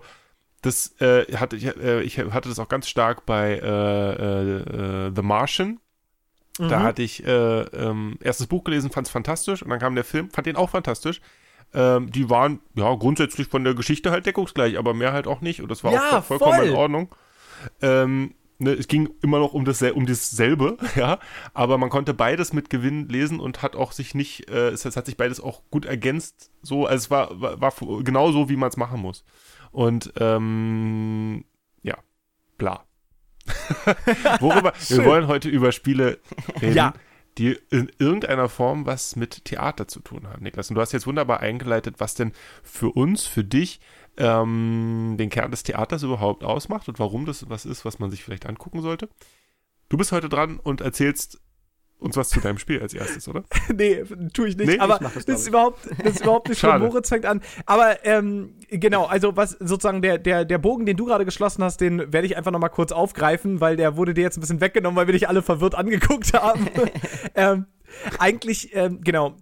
das 0.66 1.00
äh, 1.00 1.24
hatte 1.36 1.56
ich, 1.56 1.66
äh, 1.66 2.02
ich 2.02 2.18
hatte 2.18 2.48
das 2.48 2.58
auch 2.58 2.68
ganz 2.68 2.88
stark 2.88 3.24
bei 3.26 3.54
äh, 3.54 5.06
äh, 5.08 5.12
The 5.14 5.22
Martian. 5.22 5.80
Da 6.58 6.80
Mhm. 6.80 6.84
hatte 6.84 7.02
ich 7.02 7.22
äh, 7.26 7.60
ähm, 7.62 8.18
erst 8.22 8.40
das 8.40 8.46
Buch 8.46 8.64
gelesen, 8.64 8.90
fand 8.90 9.06
es 9.06 9.10
fantastisch 9.12 9.62
und 9.62 9.68
dann 9.68 9.78
kam 9.78 9.94
der 9.94 10.04
Film, 10.04 10.30
fand 10.30 10.46
den 10.46 10.56
auch 10.56 10.70
fantastisch. 10.70 11.20
Ähm, 11.74 12.10
die 12.10 12.30
waren 12.30 12.60
ja 12.74 12.94
grundsätzlich 12.94 13.48
von 13.48 13.62
der 13.64 13.74
Geschichte 13.74 14.10
halt 14.10 14.24
deckungsgleich, 14.24 14.78
aber 14.78 14.94
mehr 14.94 15.12
halt 15.12 15.26
auch 15.26 15.42
nicht 15.42 15.60
und 15.60 15.70
das 15.70 15.84
war 15.84 15.92
Ja, 15.92 15.98
auch 15.98 16.24
voll- 16.24 16.38
vollkommen 16.38 16.58
voll. 16.60 16.68
in 16.70 16.74
Ordnung. 16.76 17.14
Ähm, 17.82 18.34
ne, 18.58 18.70
es 18.72 18.88
ging 18.88 19.10
immer 19.22 19.38
noch 19.38 19.52
um, 19.52 19.64
das, 19.66 19.82
um 19.82 20.06
dasselbe, 20.06 20.78
ja, 20.96 21.18
aber 21.52 21.76
man 21.76 21.90
konnte 21.90 22.14
beides 22.14 22.54
mit 22.54 22.70
Gewinn 22.70 23.08
lesen 23.08 23.38
und 23.40 23.60
hat 23.62 23.76
auch 23.76 23.92
sich 23.92 24.14
nicht, 24.14 24.48
äh, 24.48 24.68
es, 24.70 24.84
es 24.86 24.96
hat 24.96 25.04
sich 25.06 25.18
beides 25.18 25.40
auch 25.40 25.62
gut 25.70 25.84
ergänzt, 25.84 26.50
so, 26.62 26.86
also 26.86 26.96
es 27.04 27.10
war, 27.10 27.38
war, 27.40 27.60
war 27.60 27.72
genau 28.02 28.32
so, 28.32 28.48
wie 28.48 28.56
man 28.56 28.70
es 28.70 28.76
machen 28.78 29.00
muss. 29.00 29.24
Und 29.76 30.10
ähm, 30.18 31.44
ja, 31.82 31.98
bla. 32.56 32.86
Worüber? 34.40 34.72
wir 34.88 35.04
wollen 35.04 35.26
heute 35.26 35.50
über 35.50 35.70
Spiele 35.70 36.18
reden, 36.62 36.74
Ja. 36.76 36.94
die 37.36 37.58
in 37.68 37.90
irgendeiner 37.98 38.48
Form 38.48 38.86
was 38.86 39.16
mit 39.16 39.44
Theater 39.44 39.86
zu 39.86 40.00
tun 40.00 40.28
haben, 40.28 40.42
Niklas. 40.42 40.70
Und 40.70 40.76
du 40.76 40.80
hast 40.80 40.92
jetzt 40.92 41.06
wunderbar 41.06 41.40
eingeleitet, 41.40 41.96
was 41.98 42.14
denn 42.14 42.32
für 42.62 42.88
uns, 42.88 43.26
für 43.26 43.44
dich, 43.44 43.80
ähm, 44.16 45.16
den 45.18 45.28
Kern 45.28 45.50
des 45.50 45.62
Theaters 45.62 46.02
überhaupt 46.02 46.42
ausmacht 46.42 46.88
und 46.88 46.98
warum 46.98 47.26
das 47.26 47.50
was 47.50 47.66
ist, 47.66 47.84
was 47.84 47.98
man 47.98 48.10
sich 48.10 48.24
vielleicht 48.24 48.46
angucken 48.46 48.80
sollte. 48.80 49.10
Du 49.90 49.98
bist 49.98 50.10
heute 50.10 50.30
dran 50.30 50.58
und 50.58 50.80
erzählst 50.80 51.38
uns 51.98 52.16
was 52.16 52.28
zu 52.28 52.40
deinem 52.40 52.58
Spiel 52.58 52.80
als 52.80 52.94
erstes, 52.94 53.26
oder? 53.28 53.44
nee, 53.74 54.02
tue 54.32 54.48
ich 54.48 54.56
nicht. 54.56 54.68
Nee? 54.68 54.78
aber 54.78 54.96
Ich 54.96 55.00
das, 55.00 55.24
das, 55.24 55.40
ist 55.40 55.48
überhaupt, 55.48 55.86
das 56.02 56.14
ist 56.14 56.22
überhaupt 56.22 56.48
nicht 56.48 56.58
schlimm. 56.58 56.80
Moritz 56.80 57.08
fängt 57.08 57.24
an. 57.24 57.40
Aber 57.64 58.04
ähm, 58.04 58.54
genau, 58.68 59.06
also 59.06 59.36
was 59.36 59.52
sozusagen 59.52 60.02
der, 60.02 60.18
der, 60.18 60.44
der 60.44 60.58
Bogen, 60.58 60.86
den 60.86 60.96
du 60.96 61.06
gerade 61.06 61.24
geschlossen 61.24 61.64
hast, 61.64 61.80
den 61.80 62.12
werde 62.12 62.26
ich 62.26 62.36
einfach 62.36 62.52
nochmal 62.52 62.70
kurz 62.70 62.92
aufgreifen, 62.92 63.60
weil 63.60 63.76
der 63.76 63.96
wurde 63.96 64.14
dir 64.14 64.22
jetzt 64.22 64.36
ein 64.36 64.40
bisschen 64.40 64.60
weggenommen, 64.60 64.96
weil 64.96 65.06
wir 65.06 65.12
dich 65.12 65.28
alle 65.28 65.42
verwirrt 65.42 65.74
angeguckt 65.74 66.34
haben. 66.34 66.68
ähm, 67.34 67.66
eigentlich, 68.18 68.74
ähm, 68.74 69.00
genau. 69.02 69.36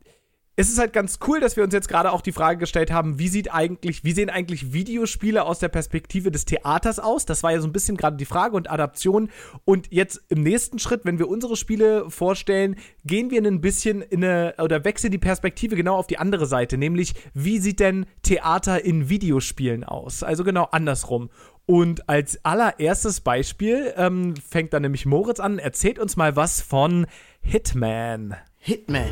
Es 0.57 0.69
ist 0.69 0.79
halt 0.79 0.93
ganz 0.93 1.19
cool, 1.27 1.41
dass 1.41 1.57
wir 1.57 1.65
uns 1.65 1.75
jetzt 1.75 1.89
gerade 1.89 2.13
auch 2.13 2.21
die 2.21 2.31
Frage 2.31 2.61
gestellt 2.61 2.93
haben, 2.93 3.19
wie 3.19 3.27
sieht 3.27 3.53
eigentlich, 3.53 4.05
wie 4.05 4.13
sehen 4.13 4.31
eigentlich 4.31 4.73
Videospiele 4.73 5.45
aus 5.45 5.59
der 5.59 5.69
Perspektive 5.69 6.31
des 6.31 6.45
Theaters 6.45 7.01
aus? 7.01 7.27
Das 7.27 7.43
war 7.43 7.51
ja 7.51 7.61
so 7.61 7.67
ein 7.67 7.73
bisschen 7.73 7.97
gerade 7.97 8.17
die 8.17 8.25
Frage 8.25 8.55
und 8.55 8.71
Adaption. 8.71 9.31
Und 9.65 9.89
jetzt 9.91 10.23
im 10.29 10.45
nächsten 10.45 10.79
Schritt, 10.79 11.05
wenn 11.05 11.19
wir 11.19 11.29
unsere 11.29 11.57
Spiele 11.57 12.09
vorstellen, 12.09 12.77
gehen 13.05 13.33
wir 13.33 13.43
ein 13.43 13.61
bisschen 13.61 14.01
in 14.01 14.23
eine 14.23 14.55
oder 14.59 14.85
wechseln 14.85 15.11
die 15.11 15.19
Perspektive 15.19 15.75
genau 15.75 15.97
auf 15.97 16.07
die 16.07 16.19
andere 16.19 16.47
Seite, 16.47 16.79
nämlich 16.79 17.15
wie 17.35 17.59
sieht 17.59 17.81
denn 17.81 18.07
Theater 18.23 18.85
in 18.85 19.09
Videospielen 19.09 19.83
aus? 19.83 20.23
Also 20.23 20.45
genau 20.45 20.69
andersrum. 20.71 21.31
Und 21.67 22.09
als 22.09 22.45
allererstes 22.45 23.21
Beispiel 23.21 23.93
ähm, 23.97 24.35
fängt 24.37 24.73
dann 24.73 24.83
nämlich 24.83 25.05
Moritz 25.05 25.41
an, 25.41 25.59
erzählt 25.59 25.99
uns 25.99 26.17
mal 26.17 26.37
was 26.37 26.61
von 26.61 27.07
Hitman. 27.41 28.37
Hitman. 28.59 29.11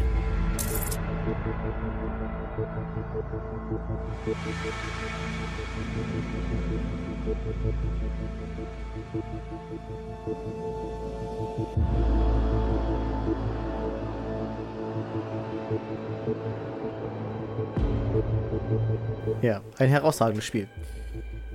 Ja, 19.42 19.60
ein 19.78 19.88
herausragendes 19.88 20.44
Spiel. 20.44 20.68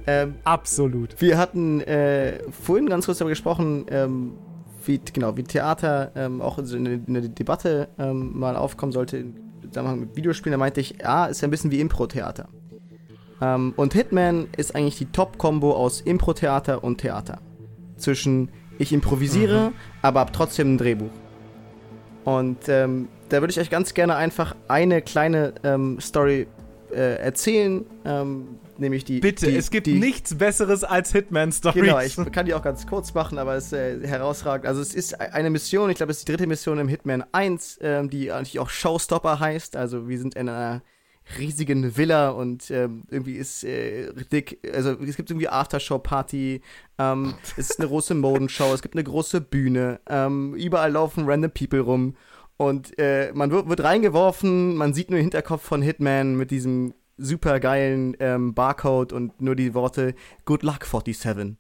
Ähm, 0.06 0.36
Absolut. 0.44 1.20
wir 1.20 1.38
hatten 1.38 1.82
äh, 1.82 2.40
vorhin 2.52 2.88
ganz 2.88 3.06
kurz 3.06 3.18
darüber 3.18 3.32
gesprochen, 3.32 3.86
ähm, 3.90 4.34
wie, 4.86 5.00
genau, 5.00 5.36
wie 5.36 5.44
Theater 5.44 6.12
ähm, 6.16 6.42
auch 6.42 6.60
in 6.60 7.04
eine 7.08 7.30
Debatte 7.30 7.90
ähm, 7.98 8.38
mal 8.38 8.56
aufkommen 8.56 8.92
sollte 8.94 9.18
im 9.18 9.36
Zusammenhang 9.64 10.00
mit 10.00 10.16
Videospielen. 10.16 10.52
Da 10.52 10.58
meinte 10.58 10.80
ich, 10.80 10.96
ja, 11.02 11.26
ist 11.26 11.42
ja 11.42 11.48
ein 11.48 11.52
bisschen 11.52 11.72
wie 11.72 11.82
Impro-Theater. 11.82 12.48
Ähm, 13.42 13.74
und 13.76 13.94
Hitman 13.94 14.48
ist 14.58 14.76
eigentlich 14.76 14.98
die 14.98 15.12
Top-Kombo 15.12 15.74
aus 15.74 16.02
Impro-Theater 16.02 16.84
und 16.84 17.00
Theater. 17.00 17.40
Zwischen 17.98 18.50
ich 18.80 18.94
improvisiere, 18.94 19.72
aber 20.02 20.20
hab 20.20 20.34
trotzdem 20.34 20.76
ein 20.76 20.78
Drehbuch. 20.78 21.12
Und 22.24 22.68
ähm, 22.68 23.08
da 23.30 23.42
würde 23.42 23.52
ich 23.52 23.60
euch 23.60 23.70
ganz 23.70 23.94
gerne 23.94 24.16
einfach 24.16 24.56
eine 24.68 25.02
kleine 25.02 25.54
ähm, 25.64 26.00
Story 26.00 26.48
äh, 26.92 27.16
erzählen, 27.16 27.86
ähm, 28.06 28.60
nämlich 28.78 29.04
die. 29.04 29.20
Bitte, 29.20 29.48
die, 29.48 29.56
es 29.56 29.72
gibt 29.72 29.88
die, 29.88 30.00
nichts 30.00 30.36
Besseres 30.36 30.84
als 30.84 31.12
Hitman-Stories. 31.12 31.82
Genau, 31.82 32.00
ich 32.00 32.16
kann 32.32 32.46
die 32.46 32.54
auch 32.54 32.62
ganz 32.62 32.86
kurz 32.88 33.14
machen, 33.14 33.38
aber 33.38 33.56
es 33.56 33.68
ist 33.68 33.74
äh, 33.74 34.08
herausragend. 34.08 34.68
Also 34.68 34.82
es 34.82 34.94
ist 34.94 35.20
eine 35.20 35.50
Mission, 35.50 35.90
ich 35.90 35.98
glaube, 35.98 36.12
es 36.12 36.20
ist 36.20 36.28
die 36.28 36.34
dritte 36.34 36.48
Mission 36.48 36.80
im 36.80 36.88
Hitman 36.88 37.24
1, 37.32 37.80
ähm, 37.82 38.10
die 38.10 38.32
eigentlich 38.32 38.60
auch 38.60 38.70
Showstopper 38.70 39.40
heißt. 39.40 39.76
Also 39.76 40.08
wir 40.08 40.20
sind 40.20 40.36
in 40.36 40.50
einer 40.50 40.82
riesigen 41.38 41.98
Villa 41.98 42.30
und 42.30 42.70
ähm, 42.72 43.04
irgendwie 43.10 43.36
ist 43.36 43.64
äh, 43.64 44.14
dick, 44.32 44.60
also 44.74 44.92
es 45.02 45.18
gibt 45.18 45.30
irgendwie 45.30 45.50
Aftershow-Party, 45.50 46.62
ähm, 46.98 47.34
es 47.58 47.72
ist 47.72 47.80
eine 47.80 47.90
große 47.90 48.16
Modenshow, 48.16 48.74
es 48.74 48.82
gibt 48.82 48.96
eine 48.96 49.04
große 49.04 49.42
Bühne, 49.42 50.00
ähm, 50.08 50.56
überall 50.56 50.92
laufen 50.92 51.26
random 51.28 51.52
People 51.52 51.82
rum 51.82 52.16
und 52.58 52.98
äh, 52.98 53.32
man 53.34 53.52
wird, 53.52 53.70
wird 53.70 53.84
reingeworfen, 53.84 54.76
man 54.76 54.94
sieht 54.94 55.10
nur 55.10 55.20
den 55.20 55.26
Hinterkopf 55.26 55.64
von 55.64 55.82
Hitman 55.82 56.36
mit 56.36 56.52
diesem 56.52 56.94
super 57.18 57.60
geilen 57.60 58.16
ähm, 58.20 58.54
Barcode 58.54 59.12
und 59.14 59.42
nur 59.42 59.56
die 59.56 59.74
Worte 59.74 60.16
Good 60.46 60.64
Luck 60.64 60.86
47. 60.86 61.58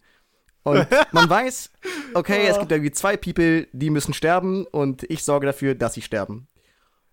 Und 0.63 0.87
man 1.11 1.29
weiß, 1.29 1.71
okay, 2.13 2.47
es 2.47 2.59
gibt 2.59 2.71
irgendwie 2.71 2.91
zwei 2.91 3.17
People, 3.17 3.67
die 3.71 3.89
müssen 3.89 4.13
sterben 4.13 4.65
und 4.65 5.03
ich 5.03 5.23
sorge 5.23 5.45
dafür, 5.45 5.75
dass 5.75 5.93
sie 5.93 6.01
sterben. 6.01 6.47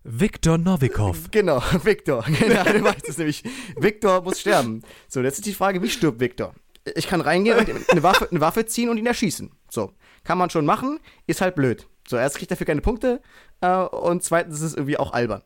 Viktor 0.07 0.59
Novikov. 0.59 1.17
Genau, 1.31 1.61
Victor. 1.83 2.23
Genau, 2.39 2.63
du 2.63 2.83
weißt 2.83 3.09
es 3.09 3.17
nämlich. 3.17 3.43
Victor 3.75 4.21
muss 4.21 4.39
sterben. 4.39 4.83
So, 5.07 5.21
jetzt 5.21 5.39
ist 5.39 5.47
die 5.47 5.53
Frage, 5.53 5.81
wie 5.81 5.89
stirbt 5.89 6.19
Victor? 6.19 6.53
Ich 6.95 7.07
kann 7.07 7.21
reingehen 7.21 7.57
und 7.57 7.89
eine 7.89 8.03
Waffe, 8.03 8.27
eine 8.29 8.39
Waffe 8.39 8.67
ziehen 8.67 8.89
und 8.89 8.97
ihn 8.97 9.07
erschießen. 9.07 9.51
So, 9.69 9.93
kann 10.23 10.37
man 10.37 10.51
schon 10.51 10.65
machen, 10.65 10.99
ist 11.25 11.41
halt 11.41 11.55
blöd. 11.55 11.87
So, 12.07 12.17
erst 12.17 12.37
kriegt 12.37 12.51
er 12.51 12.55
dafür 12.55 12.67
keine 12.67 12.81
Punkte 12.81 13.19
äh, 13.61 13.75
und 13.75 14.23
zweitens 14.23 14.57
ist 14.57 14.61
es 14.61 14.73
irgendwie 14.75 14.97
auch 14.97 15.11
albern. 15.11 15.41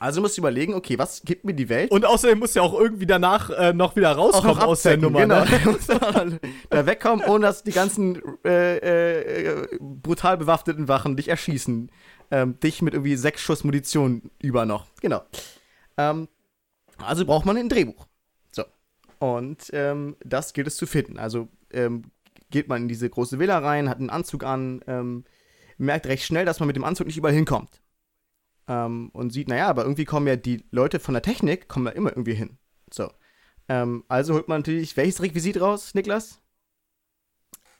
Also 0.00 0.20
musst 0.20 0.36
du 0.36 0.42
überlegen, 0.42 0.74
okay, 0.74 0.98
was 0.98 1.22
gibt 1.22 1.44
mir 1.44 1.54
die 1.54 1.68
Welt? 1.68 1.90
Und 1.90 2.04
außerdem 2.04 2.38
muss 2.38 2.54
ja 2.54 2.62
auch 2.62 2.78
irgendwie 2.78 3.06
danach 3.06 3.50
äh, 3.50 3.72
noch 3.72 3.94
wieder 3.96 4.12
auch 4.12 4.34
rauskommen 4.34 4.56
noch 4.56 4.66
aus 4.66 4.82
der 4.82 4.96
Nummer. 4.96 5.20
genau. 5.20 5.44
Ne? 5.54 5.60
Man 5.64 6.12
dann 6.12 6.40
da 6.70 6.86
wegkommen, 6.86 7.24
ohne 7.24 7.46
dass 7.46 7.62
die 7.62 7.70
ganzen 7.72 8.20
äh, 8.44 8.76
äh, 8.76 9.66
brutal 9.80 10.36
bewaffneten 10.36 10.88
Wachen 10.88 11.16
dich 11.16 11.28
erschießen. 11.28 11.90
Ähm, 12.34 12.58
dich 12.58 12.82
mit 12.82 12.94
irgendwie 12.94 13.14
sechs 13.14 13.42
Schuss 13.42 13.62
Munition 13.62 14.28
über 14.42 14.66
noch. 14.66 14.88
Genau. 15.00 15.22
Ähm, 15.96 16.26
also 16.98 17.24
braucht 17.24 17.46
man 17.46 17.56
ein 17.56 17.68
Drehbuch. 17.68 18.08
So. 18.50 18.64
Und 19.20 19.70
ähm, 19.72 20.16
das 20.24 20.52
gilt 20.52 20.66
es 20.66 20.76
zu 20.76 20.86
finden. 20.86 21.16
Also 21.16 21.46
ähm, 21.70 22.10
geht 22.50 22.66
man 22.66 22.82
in 22.82 22.88
diese 22.88 23.08
große 23.08 23.38
Villa 23.38 23.58
rein, 23.60 23.88
hat 23.88 24.00
einen 24.00 24.10
Anzug 24.10 24.42
an, 24.42 24.82
ähm, 24.88 25.24
merkt 25.78 26.06
recht 26.06 26.24
schnell, 26.24 26.44
dass 26.44 26.58
man 26.58 26.66
mit 26.66 26.74
dem 26.74 26.82
Anzug 26.82 27.06
nicht 27.06 27.16
überall 27.16 27.34
hinkommt. 27.34 27.80
Ähm, 28.66 29.10
und 29.12 29.30
sieht, 29.30 29.46
naja, 29.46 29.68
aber 29.68 29.84
irgendwie 29.84 30.04
kommen 30.04 30.26
ja 30.26 30.34
die 30.34 30.64
Leute 30.72 30.98
von 30.98 31.14
der 31.14 31.22
Technik, 31.22 31.68
kommen 31.68 31.84
da 31.84 31.92
immer 31.92 32.10
irgendwie 32.10 32.34
hin. 32.34 32.58
So. 32.92 33.12
Also 33.66 34.34
holt 34.34 34.48
man 34.48 34.58
natürlich, 34.58 34.96
welches 34.96 35.22
Requisit 35.22 35.60
raus, 35.60 35.94
Niklas? 35.94 36.42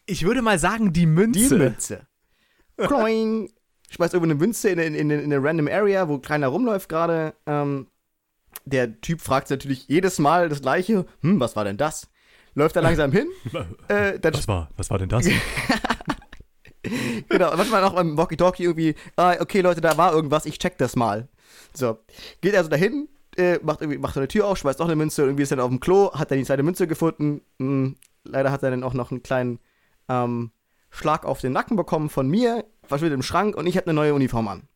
Ich 0.06 0.24
würde 0.24 0.42
mal 0.42 0.60
sagen, 0.60 0.92
die 0.92 1.06
Münze. 1.06 1.48
Die 1.48 1.54
Münze. 1.56 2.06
Kloing. 2.76 3.50
Schmeißt 3.94 4.14
irgendwo 4.14 4.32
eine 4.32 4.38
Münze 4.38 4.70
in, 4.70 4.78
in, 4.78 4.94
in, 4.94 5.10
in 5.10 5.32
eine 5.32 5.42
random 5.42 5.68
Area, 5.68 6.08
wo 6.08 6.18
keiner 6.18 6.48
rumläuft 6.48 6.88
gerade. 6.88 7.34
Ähm, 7.46 7.88
der 8.64 9.00
Typ 9.00 9.20
fragt 9.20 9.50
natürlich 9.50 9.88
jedes 9.88 10.18
Mal 10.18 10.48
das 10.48 10.62
Gleiche. 10.62 11.06
Hm, 11.20 11.40
was 11.40 11.56
war 11.56 11.64
denn 11.64 11.76
das? 11.76 12.08
Läuft 12.54 12.76
da 12.76 12.80
langsam 12.80 13.12
hin. 13.12 13.28
äh, 13.88 14.18
Was 14.22 14.48
war, 14.48 14.70
was 14.76 14.90
war 14.90 14.98
denn 14.98 15.08
das? 15.08 15.26
genau, 17.28 17.56
manchmal 17.56 17.82
auch 17.84 17.94
beim 17.94 18.16
Walkie-Talkie 18.16 18.64
irgendwie, 18.64 18.94
ah, 19.16 19.34
okay, 19.40 19.60
Leute, 19.60 19.80
da 19.80 19.96
war 19.96 20.12
irgendwas, 20.12 20.46
ich 20.46 20.58
check 20.58 20.78
das 20.78 20.96
mal. 20.96 21.28
So, 21.72 21.98
geht 22.40 22.54
also 22.54 22.70
dahin, 22.70 23.08
äh, 23.36 23.58
macht 23.62 23.80
irgendwie, 23.80 23.98
macht 23.98 24.16
eine 24.16 24.28
Tür 24.28 24.46
auf, 24.46 24.58
schmeißt 24.58 24.78
noch 24.78 24.86
eine 24.86 24.96
Münze, 24.96 25.22
irgendwie 25.22 25.42
ist 25.42 25.52
dann 25.52 25.60
auf 25.60 25.68
dem 25.68 25.80
Klo, 25.80 26.12
hat 26.12 26.30
dann 26.30 26.38
die 26.38 26.44
zweite 26.44 26.62
Münze 26.62 26.86
gefunden. 26.86 27.42
Hm, 27.58 27.96
leider 28.24 28.52
hat 28.52 28.62
er 28.62 28.70
dann 28.70 28.84
auch 28.84 28.94
noch 28.94 29.10
einen 29.10 29.22
kleinen 29.22 29.58
ähm, 30.08 30.50
Schlag 30.90 31.24
auf 31.24 31.40
den 31.40 31.52
Nacken 31.52 31.76
bekommen 31.76 32.08
von 32.08 32.28
mir, 32.28 32.64
verschwindet 32.86 33.14
im 33.14 33.22
Schrank 33.22 33.56
und 33.56 33.66
ich 33.66 33.76
habe 33.76 33.86
eine 33.86 33.94
neue 33.94 34.14
Uniform 34.14 34.48
an. 34.48 34.68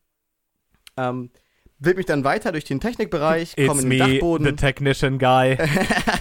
Ähm, 0.97 1.31
will 1.79 1.95
mich 1.95 2.05
dann 2.05 2.23
weiter 2.23 2.51
durch 2.51 2.65
den 2.65 2.79
Technikbereich, 2.79 3.55
komme 3.55 3.81
in 3.81 3.89
den 3.89 3.97
me, 3.97 3.97
Dachboden. 3.97 4.45
the 4.45 4.55
technician 4.55 5.17
guy. 5.17 5.57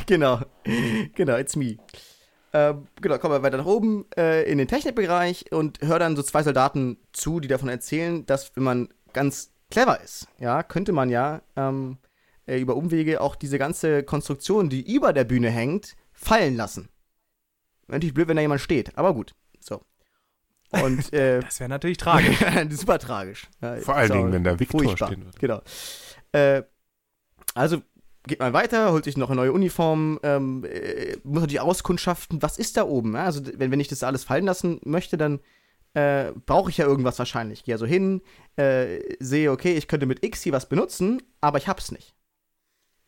genau. 0.07 0.40
Genau, 1.14 1.37
it's 1.37 1.57
me. 1.57 1.77
Ähm, 2.53 2.87
genau, 3.01 3.18
kommen 3.18 3.35
wir 3.35 3.42
weiter 3.42 3.59
nach 3.59 3.66
oben 3.66 4.07
äh, 4.16 4.51
in 4.51 4.59
den 4.59 4.68
Technikbereich 4.68 5.53
und 5.53 5.81
höre 5.83 5.98
dann 5.98 6.16
so 6.16 6.22
zwei 6.22 6.42
Soldaten 6.42 6.96
zu, 7.12 7.40
die 7.40 7.48
davon 7.48 7.68
erzählen, 7.68 8.24
dass 8.24 8.55
wenn 8.57 8.64
man 8.64 8.88
ganz 9.12 9.53
clever 9.70 10.01
ist, 10.01 10.29
ja, 10.38 10.62
könnte 10.62 10.92
man 10.92 11.11
ja 11.11 11.42
ähm, 11.57 11.98
äh, 12.46 12.59
über 12.59 12.77
Umwege 12.77 13.20
auch 13.20 13.37
diese 13.37 13.59
ganze 13.59 14.03
Konstruktion, 14.03 14.70
die 14.70 14.94
über 14.94 15.12
der 15.12 15.24
Bühne 15.24 15.51
hängt, 15.51 15.94
fallen 16.12 16.57
lassen. 16.57 16.88
Natürlich 17.87 18.14
blöd, 18.14 18.29
wenn 18.29 18.37
da 18.37 18.42
jemand 18.42 18.61
steht, 18.61 18.96
aber 18.96 19.12
gut. 19.12 19.35
So. 19.61 19.83
Und 20.83 21.12
äh, 21.12 21.40
Das 21.40 21.61
wäre 21.61 21.70
natürlich 21.70 21.96
tragisch. 21.96 22.38
super 22.70 22.98
tragisch. 22.98 23.48
Ja, 23.62 23.76
Vor 23.76 23.96
allen 23.96 24.12
Dingen, 24.12 24.33
wenn 24.33 24.44
da 24.44 24.59
Victor 24.59 24.83
furchtbar. 24.83 25.09
stehen 25.09 25.24
wird. 25.24 25.38
Genau. 25.38 25.62
Äh, 26.33 26.62
also 27.54 27.83
geht 28.26 28.40
man 28.40 28.52
weiter, 28.52 28.92
holt 28.92 29.04
sich 29.04 29.16
noch 29.16 29.31
eine 29.31 29.37
neue 29.37 29.52
Uniform, 29.52 30.20
ähm, 30.22 30.64
äh, 30.64 31.16
muss 31.24 31.40
natürlich 31.40 31.61
auskundschaften, 31.61 32.42
was 32.42 32.59
ist 32.59 32.76
da 32.76 32.85
oben. 32.85 33.14
Ja? 33.14 33.24
Also 33.24 33.40
wenn, 33.57 33.70
wenn 33.70 33.81
ich 33.81 33.88
das 33.88 34.02
alles 34.02 34.24
fallen 34.24 34.44
lassen 34.44 34.81
möchte, 34.85 35.16
dann 35.16 35.40
äh, 35.94 36.33
brauche 36.46 36.70
ich 36.70 36.76
ja 36.76 36.87
irgendwas 36.87 37.18
wahrscheinlich. 37.18 37.64
Gehe 37.64 37.74
also 37.74 37.87
hin, 37.87 38.20
äh, 38.57 39.00
sehe, 39.18 39.50
okay, 39.50 39.74
ich 39.74 39.88
könnte 39.88 40.07
mit 40.07 40.22
X 40.24 40.42
hier 40.42 40.52
was 40.52 40.68
benutzen, 40.68 41.22
aber 41.40 41.59
ich 41.59 41.68
hab's 41.68 41.90
nicht. 41.90 42.14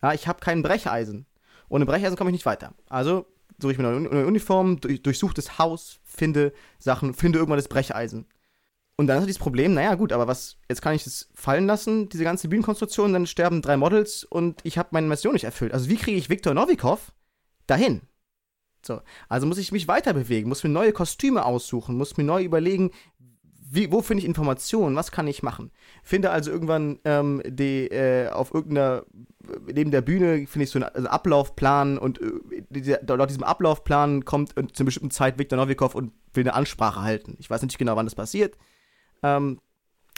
Ja, 0.02 0.14
ich 0.14 0.26
habe 0.26 0.40
kein 0.40 0.62
Brecheisen. 0.62 1.26
Ohne 1.68 1.84
Brecheisen 1.84 2.16
komme 2.16 2.30
ich 2.30 2.34
nicht 2.34 2.46
weiter. 2.46 2.72
Also 2.88 3.26
suche 3.60 3.72
ich 3.72 3.78
mir 3.78 3.88
eine 3.88 4.00
neue 4.00 4.26
Uniform, 4.26 4.80
durch, 4.80 5.02
durchsuche 5.02 5.34
das 5.34 5.58
Haus, 5.58 6.00
finde 6.04 6.52
Sachen, 6.78 7.14
finde 7.14 7.38
irgendwann 7.38 7.58
das 7.58 7.68
Brecheisen. 7.68 8.26
Und 8.96 9.06
dann 9.06 9.18
ist 9.18 9.26
dieses 9.26 9.38
Problem, 9.38 9.72
naja, 9.72 9.94
gut, 9.94 10.12
aber 10.12 10.26
was, 10.26 10.58
jetzt 10.68 10.82
kann 10.82 10.94
ich 10.94 11.04
das 11.04 11.30
fallen 11.34 11.66
lassen, 11.66 12.10
diese 12.10 12.24
ganze 12.24 12.48
Bühnenkonstruktion, 12.48 13.14
dann 13.14 13.26
sterben 13.26 13.62
drei 13.62 13.78
Models 13.78 14.24
und 14.24 14.60
ich 14.62 14.76
habe 14.76 14.90
meine 14.92 15.06
Mission 15.06 15.32
nicht 15.32 15.44
erfüllt. 15.44 15.72
Also 15.72 15.88
wie 15.88 15.96
kriege 15.96 16.18
ich 16.18 16.28
Viktor 16.28 16.52
Novikov 16.52 17.12
dahin? 17.66 18.02
So, 18.84 19.00
also 19.28 19.46
muss 19.46 19.58
ich 19.58 19.72
mich 19.72 19.88
weiter 19.88 20.12
bewegen, 20.12 20.48
muss 20.48 20.64
mir 20.64 20.70
neue 20.70 20.92
Kostüme 20.92 21.44
aussuchen, 21.44 21.96
muss 21.96 22.16
mir 22.16 22.24
neu 22.24 22.42
überlegen, 22.44 22.90
wie, 23.72 23.92
wo 23.92 24.02
finde 24.02 24.22
ich 24.22 24.26
Informationen, 24.26 24.96
was 24.96 25.12
kann 25.12 25.28
ich 25.28 25.44
machen? 25.44 25.70
Finde 26.02 26.30
also 26.30 26.50
irgendwann 26.50 26.98
ähm, 27.04 27.40
die, 27.46 27.87
äh, 27.87 28.28
auf 28.28 28.52
irgendeiner, 28.52 29.04
neben 29.72 29.92
der 29.92 30.00
Bühne 30.00 30.44
finde 30.48 30.64
ich 30.64 30.70
so 30.70 30.80
einen 30.80 30.88
also 30.88 31.06
Ablaufplan 31.06 31.96
und 31.96 32.20
äh, 32.20 32.98
laut 33.06 33.30
diesem 33.30 33.44
Ablaufplan 33.44 34.24
kommt 34.24 34.56
äh, 34.56 34.66
zu 34.66 34.83
einer 34.83 34.87
bestimmten 34.87 35.12
Zeit 35.12 35.38
Viktor 35.38 35.56
Novikov 35.56 35.94
und 35.94 36.12
will 36.35 36.42
eine 36.42 36.54
Ansprache 36.54 37.02
halten. 37.02 37.37
Ich 37.38 37.48
weiß 37.48 37.62
nicht 37.62 37.78
genau, 37.78 37.94
wann 37.94 38.06
das 38.06 38.16
passiert. 38.16 38.59
Ähm, 39.22 39.61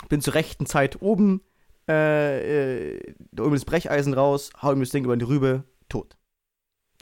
bin 0.08 0.22
zur 0.22 0.32
rechten 0.32 0.64
Zeit 0.64 1.02
oben, 1.02 1.42
äh, 1.88 2.94
äh, 2.94 3.14
da 3.32 3.42
oben 3.42 3.52
das 3.52 3.66
Brecheisen 3.66 4.14
raus, 4.14 4.50
hau 4.62 4.72
ihm 4.72 4.80
das 4.80 4.90
Ding 4.90 5.04
über 5.04 5.16
die 5.18 5.26
Rübe, 5.26 5.64
tot. 5.90 6.16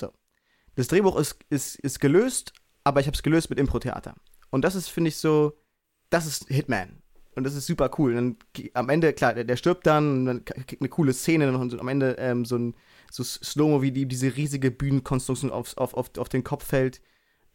So. 0.01 0.13
Das 0.75 0.89
Drehbuch 0.89 1.17
ist, 1.17 1.45
ist, 1.49 1.77
ist 1.77 2.01
gelöst, 2.01 2.55
aber 2.83 2.99
ich 2.99 3.07
habe 3.07 3.15
es 3.15 3.23
gelöst 3.23 3.51
mit 3.51 3.61
Impro-Theater. 3.61 4.15
Und 4.51 4.65
das 4.65 4.75
ist, 4.75 4.89
finde 4.89 5.09
ich, 5.09 5.17
so, 5.17 5.53
das 6.11 6.27
ist 6.27 6.49
Hitman. 6.49 7.03
Und 7.37 7.45
das 7.45 7.55
ist 7.55 7.67
super 7.67 7.91
cool. 7.99 8.17
Und 8.17 8.39
dann 8.57 8.69
am 8.75 8.89
Ende, 8.89 9.13
klar, 9.13 9.35
der, 9.35 9.45
der 9.45 9.57
stirbt 9.57 9.87
dann, 9.87 10.19
und 10.19 10.27
dann 10.27 10.45
kriegt 10.45 10.83
eine 10.83 10.89
coole 10.89 11.13
Szene 11.13 11.57
und 11.57 11.81
am 11.81 11.89
Ende 11.89 12.17
ähm, 12.19 12.45
so 12.45 12.57
ein 12.57 12.75
so 13.11 13.25
Slow-Mo, 13.25 13.83
wie 13.83 13.93
die, 13.93 14.07
diese 14.07 14.37
riesige 14.37 14.71
Bühnenkonstruktion 14.71 15.51
auf, 15.51 15.77
auf, 15.77 15.95
auf, 15.95 16.11
auf 16.19 16.29
den 16.29 16.45
Kopf 16.45 16.65
fällt. 16.65 17.01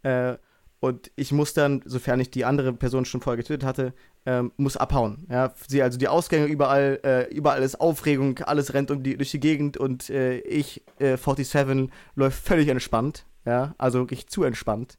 Äh, 0.03 0.37
und 0.79 1.11
ich 1.15 1.31
muss 1.31 1.53
dann, 1.53 1.81
sofern 1.85 2.19
ich 2.19 2.29
die 2.29 2.45
andere 2.45 2.73
Person 2.73 3.05
schon 3.05 3.21
vorher 3.21 3.37
getötet 3.37 3.63
hatte, 3.63 3.93
ähm, 4.25 4.51
muss 4.57 4.77
abhauen. 4.77 5.25
Ja, 5.29 5.53
sehe 5.67 5.83
also 5.83 5.97
die 5.97 6.07
Ausgänge 6.07 6.45
überall, 6.45 6.99
äh, 7.03 7.33
überall 7.33 7.63
ist 7.63 7.79
Aufregung, 7.79 8.39
alles 8.39 8.73
rennt 8.73 8.91
um 8.91 9.01
die, 9.01 9.17
durch 9.17 9.31
die 9.31 9.39
Gegend 9.39 9.77
und 9.77 10.09
äh, 10.09 10.39
ich, 10.39 10.83
äh, 10.99 11.17
47, 11.17 11.89
läuft 12.15 12.45
völlig 12.45 12.67
entspannt. 12.67 13.25
Ja, 13.45 13.75
also 13.77 13.99
wirklich 13.99 14.27
zu 14.27 14.43
entspannt. 14.43 14.97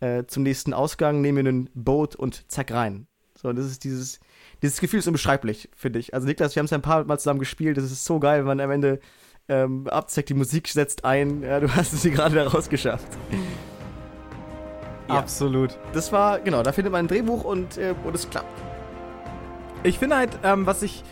Äh, 0.00 0.24
zum 0.26 0.42
nächsten 0.42 0.74
Ausgang, 0.74 1.20
nehme 1.20 1.42
mir 1.42 1.50
ein 1.50 1.70
Boot 1.74 2.16
und 2.16 2.50
zack 2.50 2.72
rein. 2.72 3.06
So, 3.36 3.48
und 3.48 3.56
das 3.56 3.66
ist 3.66 3.84
dieses, 3.84 4.20
dieses 4.62 4.80
Gefühl 4.80 4.98
ist 4.98 5.06
unbeschreiblich, 5.06 5.68
finde 5.74 5.98
ich. 5.98 6.14
Also 6.14 6.26
Niklas, 6.26 6.54
wir 6.54 6.60
haben 6.60 6.66
es 6.66 6.70
ja 6.70 6.78
ein 6.78 6.82
paar 6.82 7.04
Mal 7.04 7.18
zusammen 7.18 7.40
gespielt, 7.40 7.76
das 7.76 7.84
ist 7.84 8.04
so 8.04 8.18
geil, 8.18 8.40
wenn 8.40 8.46
man 8.46 8.60
am 8.60 8.70
Ende 8.70 9.00
ähm, 9.48 9.86
abzeckt, 9.88 10.28
die 10.28 10.34
Musik 10.34 10.68
setzt 10.68 11.04
ein, 11.04 11.42
ja, 11.42 11.60
du 11.60 11.68
hast 11.76 11.92
es 11.92 12.02
hier 12.02 12.12
gerade 12.12 12.34
da 12.34 12.46
rausgeschafft. 12.46 13.08
Ja. 15.08 15.16
Absolut. 15.16 15.78
Das 15.92 16.12
war, 16.12 16.40
genau, 16.40 16.62
da 16.62 16.72
findet 16.72 16.92
man 16.92 17.04
ein 17.04 17.08
Drehbuch 17.08 17.44
und, 17.44 17.76
äh, 17.76 17.94
und 18.04 18.14
es 18.14 18.28
klappt. 18.28 18.60
Ich 19.82 19.98
finde 19.98 20.16
halt, 20.16 20.38
ähm, 20.42 20.64
was 20.66 20.82
ich. 20.82 21.04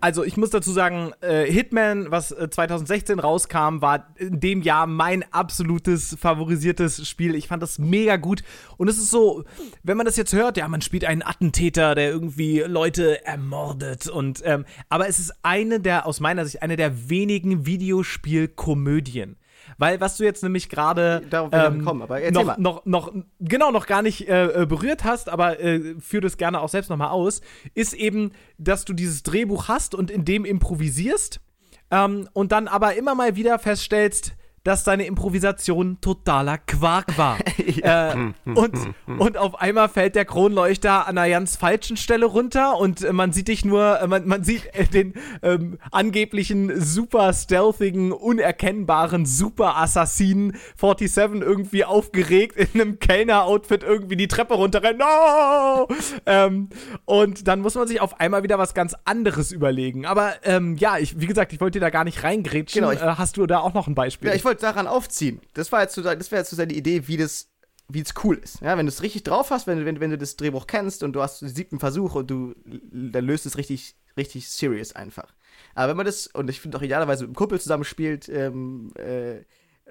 Also 0.00 0.22
ich 0.22 0.36
muss 0.36 0.50
dazu 0.50 0.70
sagen, 0.70 1.12
äh, 1.20 1.50
Hitman, 1.50 2.10
was 2.10 2.30
äh, 2.30 2.48
2016 2.48 3.18
rauskam, 3.18 3.80
war 3.80 4.14
in 4.16 4.38
dem 4.38 4.62
Jahr 4.62 4.86
mein 4.86 5.24
absolutes 5.32 6.16
favorisiertes 6.20 7.08
Spiel. 7.08 7.34
Ich 7.34 7.48
fand 7.48 7.62
das 7.62 7.78
mega 7.78 8.16
gut. 8.16 8.42
Und 8.76 8.88
es 8.88 8.98
ist 8.98 9.10
so, 9.10 9.44
wenn 9.82 9.96
man 9.96 10.06
das 10.06 10.16
jetzt 10.16 10.32
hört, 10.32 10.56
ja, 10.56 10.68
man 10.68 10.82
spielt 10.82 11.04
einen 11.04 11.22
Attentäter, 11.22 11.94
der 11.94 12.10
irgendwie 12.10 12.60
Leute 12.60 13.24
ermordet. 13.26 14.08
Und 14.08 14.40
ähm, 14.44 14.64
aber 14.88 15.08
es 15.08 15.18
ist 15.18 15.32
eine 15.42 15.80
der, 15.80 16.06
aus 16.06 16.20
meiner 16.20 16.44
Sicht, 16.44 16.62
eine 16.62 16.76
der 16.76 17.08
wenigen 17.08 17.66
Videospielkomödien. 17.66 19.36
Weil 19.78 20.00
was 20.00 20.16
du 20.16 20.24
jetzt 20.24 20.42
nämlich 20.42 20.68
gerade 20.68 21.22
will 21.30 22.28
ich 22.28 22.32
noch 22.32 22.44
kommen, 22.46 22.62
noch, 22.62 22.84
noch, 22.84 23.12
genau, 23.40 23.70
noch 23.70 23.86
gar 23.86 24.02
nicht 24.02 24.28
äh, 24.28 24.62
äh, 24.62 24.66
berührt 24.66 25.04
hast, 25.04 25.28
aber 25.28 25.60
äh, 25.60 25.94
führ 26.00 26.20
das 26.20 26.36
gerne 26.36 26.60
auch 26.60 26.68
selbst 26.68 26.90
nochmal 26.90 27.10
aus, 27.10 27.40
ist 27.74 27.94
eben, 27.94 28.32
dass 28.58 28.84
du 28.84 28.92
dieses 28.92 29.22
Drehbuch 29.22 29.68
hast 29.68 29.94
und 29.94 30.10
in 30.10 30.24
dem 30.24 30.44
improvisierst 30.44 31.40
ähm, 31.92 32.28
und 32.32 32.50
dann 32.50 32.66
aber 32.66 32.96
immer 32.96 33.14
mal 33.14 33.36
wieder 33.36 33.58
feststellst, 33.60 34.34
dass 34.68 34.84
deine 34.84 35.06
Improvisation 35.06 35.98
totaler 36.02 36.58
Quark 36.58 37.16
war. 37.16 37.38
äh, 37.82 38.14
und, 38.44 38.74
und 39.06 39.38
auf 39.38 39.58
einmal 39.62 39.88
fällt 39.88 40.14
der 40.14 40.26
Kronleuchter 40.26 41.08
an 41.08 41.16
einer 41.16 41.30
ganz 41.30 41.56
falschen 41.56 41.96
Stelle 41.96 42.26
runter 42.26 42.76
und 42.76 43.02
äh, 43.02 43.14
man 43.14 43.32
sieht 43.32 43.48
dich 43.48 43.64
nur, 43.64 43.98
äh, 43.98 44.06
man, 44.06 44.28
man 44.28 44.44
sieht 44.44 44.66
äh, 44.74 44.84
den 44.84 45.14
ähm, 45.40 45.78
angeblichen 45.90 46.78
super 46.78 47.32
stealthigen, 47.32 48.12
unerkennbaren 48.12 49.24
Super-Assassinen 49.24 50.54
47 50.76 51.40
irgendwie 51.40 51.86
aufgeregt 51.86 52.56
in 52.74 52.78
einem 52.78 52.98
Kellner-Outfit 52.98 53.82
irgendwie 53.82 54.16
die 54.16 54.28
Treppe 54.28 54.52
runterrennen. 54.52 54.98
No! 54.98 55.88
Ähm, 56.26 56.68
und 57.06 57.48
dann 57.48 57.60
muss 57.60 57.74
man 57.74 57.88
sich 57.88 58.02
auf 58.02 58.20
einmal 58.20 58.42
wieder 58.42 58.58
was 58.58 58.74
ganz 58.74 58.94
anderes 59.06 59.50
überlegen. 59.50 60.04
Aber 60.04 60.32
ähm, 60.44 60.76
ja, 60.76 60.98
ich, 60.98 61.18
wie 61.20 61.26
gesagt, 61.26 61.54
ich 61.54 61.60
wollte 61.62 61.78
dir 61.78 61.84
da 61.86 61.90
gar 61.90 62.04
nicht 62.04 62.22
reingrätschen. 62.22 62.82
Genau, 62.82 62.92
ich- 62.92 63.00
äh, 63.00 63.14
hast 63.16 63.38
du 63.38 63.46
da 63.46 63.60
auch 63.60 63.72
noch 63.72 63.86
ein 63.88 63.94
Beispiel? 63.94 64.28
Ja, 64.28 64.34
ich 64.34 64.44
wollte 64.44 64.57
daran 64.62 64.86
aufziehen. 64.86 65.40
Das 65.54 65.72
war 65.72 65.82
jetzt 65.82 65.94
so, 65.94 66.02
das 66.02 66.30
wäre 66.30 66.40
jetzt 66.40 66.50
so 66.50 66.56
seine 66.56 66.72
Idee, 66.72 67.08
wie 67.08 67.16
das, 67.16 67.50
wie 67.88 68.00
es 68.00 68.14
cool 68.22 68.36
ist. 68.36 68.60
Ja, 68.60 68.76
wenn 68.76 68.86
du 68.86 68.92
es 68.92 69.02
richtig 69.02 69.24
drauf 69.24 69.50
hast, 69.50 69.66
wenn, 69.66 69.84
wenn, 69.84 70.00
wenn 70.00 70.10
du 70.10 70.18
das 70.18 70.36
Drehbuch 70.36 70.66
kennst 70.66 71.02
und 71.02 71.12
du 71.12 71.22
hast 71.22 71.40
den 71.40 71.48
siebten 71.48 71.80
Versuch 71.80 72.14
und 72.14 72.30
du 72.30 72.54
dann 72.64 73.24
löst 73.24 73.46
es 73.46 73.56
richtig, 73.56 73.96
richtig 74.16 74.48
serious 74.48 74.94
einfach. 74.94 75.34
Aber 75.74 75.90
wenn 75.90 75.96
man 75.96 76.06
das, 76.06 76.26
und 76.28 76.50
ich 76.50 76.60
finde 76.60 76.78
auch 76.78 76.82
idealerweise 76.82 77.24
mit 77.24 77.28
einem 77.28 77.36
Kumpel 77.36 77.60
zusammenspielt, 77.60 78.28
ähm, 78.28 78.92
äh, 78.96 79.44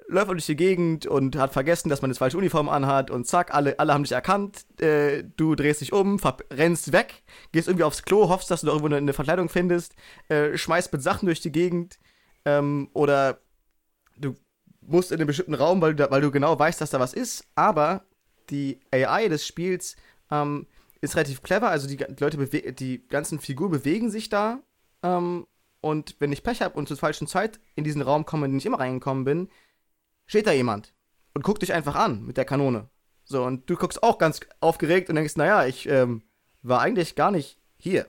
läuft 0.06 0.28
man 0.28 0.36
durch 0.36 0.46
die 0.46 0.56
Gegend 0.56 1.06
und 1.06 1.36
hat 1.36 1.52
vergessen, 1.52 1.88
dass 1.88 2.02
man 2.02 2.10
das 2.10 2.18
falsche 2.18 2.38
Uniform 2.38 2.68
anhat 2.68 3.10
und 3.10 3.26
zack, 3.26 3.54
alle, 3.54 3.78
alle 3.78 3.92
haben 3.92 4.04
dich 4.04 4.12
erkannt, 4.12 4.64
äh, 4.80 5.24
du 5.36 5.54
drehst 5.54 5.80
dich 5.80 5.92
um, 5.92 6.18
rennst 6.50 6.92
weg, 6.92 7.22
gehst 7.52 7.68
irgendwie 7.68 7.84
aufs 7.84 8.02
Klo, 8.02 8.28
hoffst, 8.28 8.50
dass 8.50 8.60
du 8.60 8.66
da 8.66 8.72
irgendwo 8.72 8.94
eine, 8.94 9.12
Verkleidung 9.12 9.48
findest, 9.48 9.94
äh, 10.28 10.56
schmeißt 10.56 10.92
mit 10.92 11.02
Sachen 11.02 11.26
durch 11.26 11.40
die 11.40 11.52
Gegend 11.52 11.98
ähm, 12.44 12.88
oder 12.94 13.40
musst 14.88 15.12
in 15.12 15.18
einem 15.18 15.26
bestimmten 15.26 15.54
Raum, 15.54 15.80
weil 15.80 15.94
du, 15.94 16.10
weil 16.10 16.20
du 16.20 16.30
genau 16.30 16.58
weißt, 16.58 16.80
dass 16.80 16.90
da 16.90 17.00
was 17.00 17.14
ist, 17.14 17.46
aber 17.54 18.04
die 18.50 18.80
AI 18.90 19.28
des 19.28 19.46
Spiels 19.46 19.96
ähm, 20.30 20.66
ist 21.00 21.16
relativ 21.16 21.42
clever, 21.42 21.70
also 21.70 21.86
die, 21.86 21.96
die 21.96 22.22
Leute, 22.22 22.72
die 22.72 23.06
ganzen 23.08 23.38
Figuren 23.38 23.70
bewegen 23.70 24.10
sich 24.10 24.28
da 24.28 24.60
ähm, 25.02 25.46
und 25.80 26.16
wenn 26.18 26.32
ich 26.32 26.42
Pech 26.42 26.62
habe 26.62 26.76
und 26.76 26.88
zur 26.88 26.96
falschen 26.96 27.26
Zeit 27.26 27.60
in 27.76 27.84
diesen 27.84 28.02
Raum 28.02 28.24
komme, 28.26 28.46
in 28.46 28.52
den 28.52 28.58
ich 28.58 28.66
immer 28.66 28.80
reingekommen 28.80 29.24
bin, 29.24 29.48
steht 30.26 30.46
da 30.46 30.52
jemand 30.52 30.92
und 31.34 31.44
guckt 31.44 31.62
dich 31.62 31.72
einfach 31.72 31.94
an 31.94 32.24
mit 32.24 32.36
der 32.36 32.44
Kanone. 32.44 32.88
So, 33.24 33.44
und 33.44 33.68
du 33.68 33.76
guckst 33.76 34.02
auch 34.02 34.18
ganz 34.18 34.40
aufgeregt 34.60 35.08
und 35.08 35.16
denkst, 35.16 35.36
naja, 35.36 35.66
ich 35.66 35.88
ähm, 35.88 36.22
war 36.62 36.80
eigentlich 36.80 37.14
gar 37.14 37.30
nicht 37.30 37.58
hier. 37.76 38.06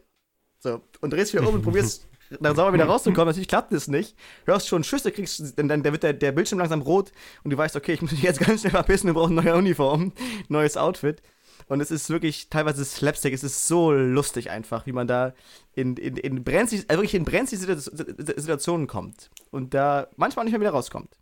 So, 0.59 0.81
und 1.01 1.13
drehst 1.13 1.33
wieder 1.33 1.47
um 1.47 1.55
und 1.55 1.61
probierst 1.61 2.08
dann 2.39 2.55
sauber 2.55 2.73
wieder 2.73 2.85
rauszukommen. 2.85 3.27
Natürlich 3.27 3.47
klappt 3.47 3.73
das 3.73 3.87
nicht. 3.87 4.15
Hörst 4.45 4.67
schon 4.67 4.83
Schüsse, 4.83 5.11
kriegst, 5.11 5.57
dann, 5.57 5.67
dann 5.67 5.83
wird 5.83 6.03
der, 6.03 6.13
der 6.13 6.31
Bildschirm 6.31 6.59
langsam 6.59 6.81
rot 6.81 7.11
und 7.43 7.51
du 7.51 7.57
weißt, 7.57 7.75
okay, 7.75 7.93
ich 7.93 8.01
muss 8.01 8.11
mich 8.11 8.21
jetzt 8.21 8.39
ganz 8.45 8.61
schnell 8.61 8.71
verpissen, 8.71 9.07
wir 9.07 9.13
brauchen 9.13 9.37
eine 9.37 9.49
neue 9.49 9.57
Uniform, 9.59 10.13
neues 10.47 10.77
Outfit. 10.77 11.21
Und 11.67 11.81
es 11.81 11.91
ist 11.91 12.09
wirklich 12.09 12.49
teilweise 12.49 12.83
Slapstick, 12.83 13.33
es 13.33 13.43
ist 13.43 13.67
so 13.67 13.91
lustig 13.91 14.49
einfach, 14.49 14.85
wie 14.87 14.91
man 14.91 15.07
da 15.07 15.33
in, 15.75 15.97
in, 15.97 16.17
in 16.17 16.43
brenzlig, 16.43 16.85
also 16.87 17.01
wirklich 17.01 17.15
in 17.15 17.25
brenzlige 17.25 17.77
Situationen 17.77 18.87
kommt 18.87 19.29
und 19.51 19.73
da 19.73 20.07
manchmal 20.15 20.45
nicht 20.45 20.53
mehr 20.53 20.61
wieder 20.61 20.71
rauskommt. 20.71 21.15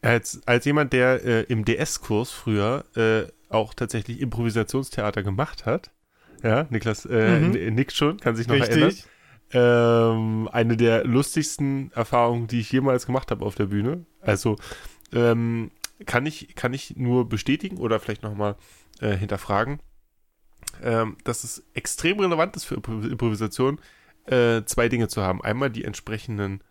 Als, 0.00 0.40
als 0.46 0.64
jemand, 0.64 0.92
der 0.92 1.24
äh, 1.24 1.42
im 1.42 1.64
DS-Kurs 1.64 2.30
früher 2.30 2.84
äh, 2.94 3.26
auch 3.52 3.74
tatsächlich 3.74 4.20
Improvisationstheater 4.20 5.22
gemacht 5.22 5.66
hat, 5.66 5.90
ja, 6.42 6.66
Niklas 6.70 7.06
äh, 7.06 7.40
mhm. 7.40 7.74
nickt 7.74 7.92
schon, 7.92 8.18
kann 8.18 8.36
sich 8.36 8.48
noch 8.48 8.54
Richtig. 8.54 8.70
erinnern. 8.70 8.96
Ähm, 9.52 10.48
eine 10.52 10.76
der 10.76 11.04
lustigsten 11.04 11.92
Erfahrungen, 11.92 12.48
die 12.48 12.60
ich 12.60 12.72
jemals 12.72 13.06
gemacht 13.06 13.30
habe 13.30 13.44
auf 13.44 13.54
der 13.54 13.66
Bühne. 13.66 14.04
Also 14.20 14.56
ähm, 15.12 15.70
kann 16.04 16.26
ich, 16.26 16.54
kann 16.56 16.74
ich 16.74 16.96
nur 16.96 17.28
bestätigen 17.28 17.78
oder 17.78 18.00
vielleicht 18.00 18.22
nochmal 18.22 18.56
äh, 19.00 19.16
hinterfragen, 19.16 19.80
ähm, 20.82 21.16
dass 21.24 21.44
es 21.44 21.64
extrem 21.74 22.18
relevant 22.18 22.56
ist 22.56 22.64
für 22.64 22.74
Improvisation, 22.74 23.80
äh, 24.26 24.62
zwei 24.64 24.88
Dinge 24.88 25.08
zu 25.08 25.22
haben. 25.22 25.42
Einmal 25.42 25.70
die 25.70 25.84
entsprechenden 25.84 26.62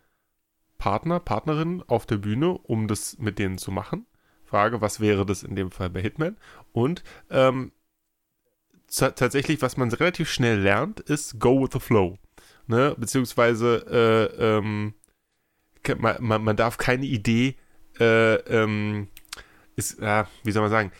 Partner, 0.78 1.18
Partnerinnen 1.18 1.82
auf 1.88 2.06
der 2.06 2.18
Bühne, 2.18 2.50
um 2.50 2.88
das 2.88 3.18
mit 3.18 3.38
denen 3.38 3.58
zu 3.58 3.70
machen. 3.70 4.06
Frage, 4.44 4.80
was 4.80 5.00
wäre 5.00 5.26
das 5.26 5.42
in 5.42 5.56
dem 5.56 5.70
Fall 5.70 5.90
bei 5.90 6.02
Hitman? 6.02 6.36
Und 6.72 7.02
ähm, 7.30 7.72
tatsächlich, 8.88 9.62
was 9.62 9.76
man 9.76 9.90
relativ 9.92 10.30
schnell 10.30 10.60
lernt, 10.60 11.00
ist 11.00 11.38
Go 11.38 11.62
with 11.62 11.70
the 11.72 11.80
Flow. 11.80 12.18
Ne? 12.66 12.94
Beziehungsweise 12.98 14.30
äh, 14.38 14.58
ähm, 14.58 14.94
man, 15.98 16.16
man, 16.20 16.42
man, 16.42 16.56
darf 16.56 16.78
keine 16.78 17.06
Idee 17.06 17.56
äh, 18.00 18.34
ähm, 18.34 19.08
ist, 19.76 20.00
äh, 20.00 20.24
wie 20.42 20.52
soll 20.52 20.62
man 20.62 20.70
sagen, 20.70 20.92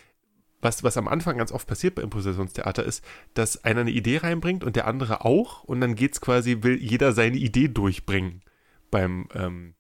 was, 0.62 0.82
was 0.82 0.97
am 0.97 1.09
Anfang 1.09 1.39
ganz 1.39 1.53
oft 1.53 1.66
passiert 1.66 1.95
bei 1.95 2.03
Improvisationstheater 2.03 2.84
ist, 2.84 3.05
dass 3.34 3.64
einer 3.64 3.82
eine 3.82 3.91
Idee 3.91 4.18
reinbringt 4.18 4.64
und 4.64 4.76
der 4.76 4.87
andere 4.87 5.24
auch 5.24 5.64
und 5.64 5.80
dann 5.80 5.95
geht 5.95 6.14
es 6.14 6.20
quasi, 6.20 6.62
will 6.62 6.76
jeder 6.76 7.12
seine 7.12 7.37
Idee 7.37 7.68
durchbringen 7.68 8.43
beim, 8.91 9.28
ähm, 9.34 9.74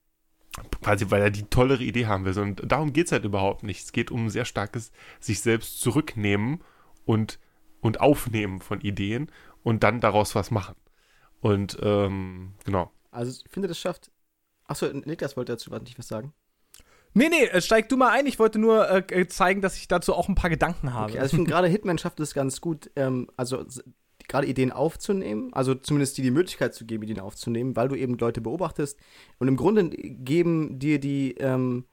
quasi, 0.82 1.10
weil 1.10 1.22
er 1.22 1.30
die 1.30 1.44
tollere 1.44 1.82
Idee 1.82 2.06
haben 2.06 2.24
will. 2.24 2.38
Und 2.38 2.62
darum 2.64 2.92
geht 2.92 3.06
es 3.06 3.12
halt 3.12 3.24
überhaupt 3.24 3.62
nicht. 3.62 3.84
Es 3.84 3.92
geht 3.92 4.10
um 4.10 4.26
ein 4.26 4.30
sehr 4.30 4.44
starkes 4.44 4.92
sich 5.20 5.40
selbst 5.40 5.80
zurücknehmen 5.80 6.62
und, 7.04 7.38
und 7.80 8.00
aufnehmen 8.00 8.60
von 8.60 8.80
Ideen 8.80 9.30
und 9.62 9.82
dann 9.82 10.00
daraus 10.00 10.34
was 10.34 10.50
machen. 10.50 10.76
Und 11.40 11.78
ähm, 11.82 12.54
genau. 12.64 12.90
Also 13.10 13.40
ich 13.44 13.50
finde, 13.50 13.68
das 13.68 13.78
schafft. 13.78 14.10
Achso, 14.64 14.86
Niklas 14.86 15.36
wollte 15.36 15.52
dazu 15.52 15.70
nicht 15.70 15.98
was 15.98 16.08
sagen. 16.08 16.32
Nee, 17.14 17.30
nee, 17.30 17.44
äh, 17.46 17.62
steig 17.62 17.88
du 17.88 17.96
mal 17.96 18.10
ein. 18.10 18.26
Ich 18.26 18.38
wollte 18.38 18.58
nur 18.58 18.90
äh, 18.90 18.98
äh, 19.08 19.26
zeigen, 19.26 19.62
dass 19.62 19.76
ich 19.76 19.88
dazu 19.88 20.12
auch 20.12 20.28
ein 20.28 20.34
paar 20.34 20.50
Gedanken 20.50 20.92
habe. 20.92 21.12
Okay, 21.12 21.20
also 21.20 21.32
ich 21.32 21.36
finde 21.36 21.50
gerade 21.52 21.66
Hitman 21.66 21.96
schafft 21.96 22.20
es 22.20 22.34
ganz 22.34 22.60
gut, 22.60 22.90
ähm, 22.94 23.28
also 23.36 23.64
gerade 24.28 24.46
Ideen 24.46 24.70
aufzunehmen, 24.70 25.50
also 25.54 25.74
zumindest 25.74 26.18
dir 26.18 26.22
die 26.22 26.30
Möglichkeit 26.30 26.74
zu 26.74 26.84
geben, 26.84 27.04
Ideen 27.04 27.20
aufzunehmen, 27.20 27.74
weil 27.74 27.88
du 27.88 27.94
eben 27.94 28.18
Leute 28.18 28.42
beobachtest. 28.42 28.98
Und 29.38 29.48
im 29.48 29.56
Grunde 29.56 29.88
geben 29.88 30.78
dir 30.78 31.00
die, 31.00 31.36
ähm, 31.38 31.84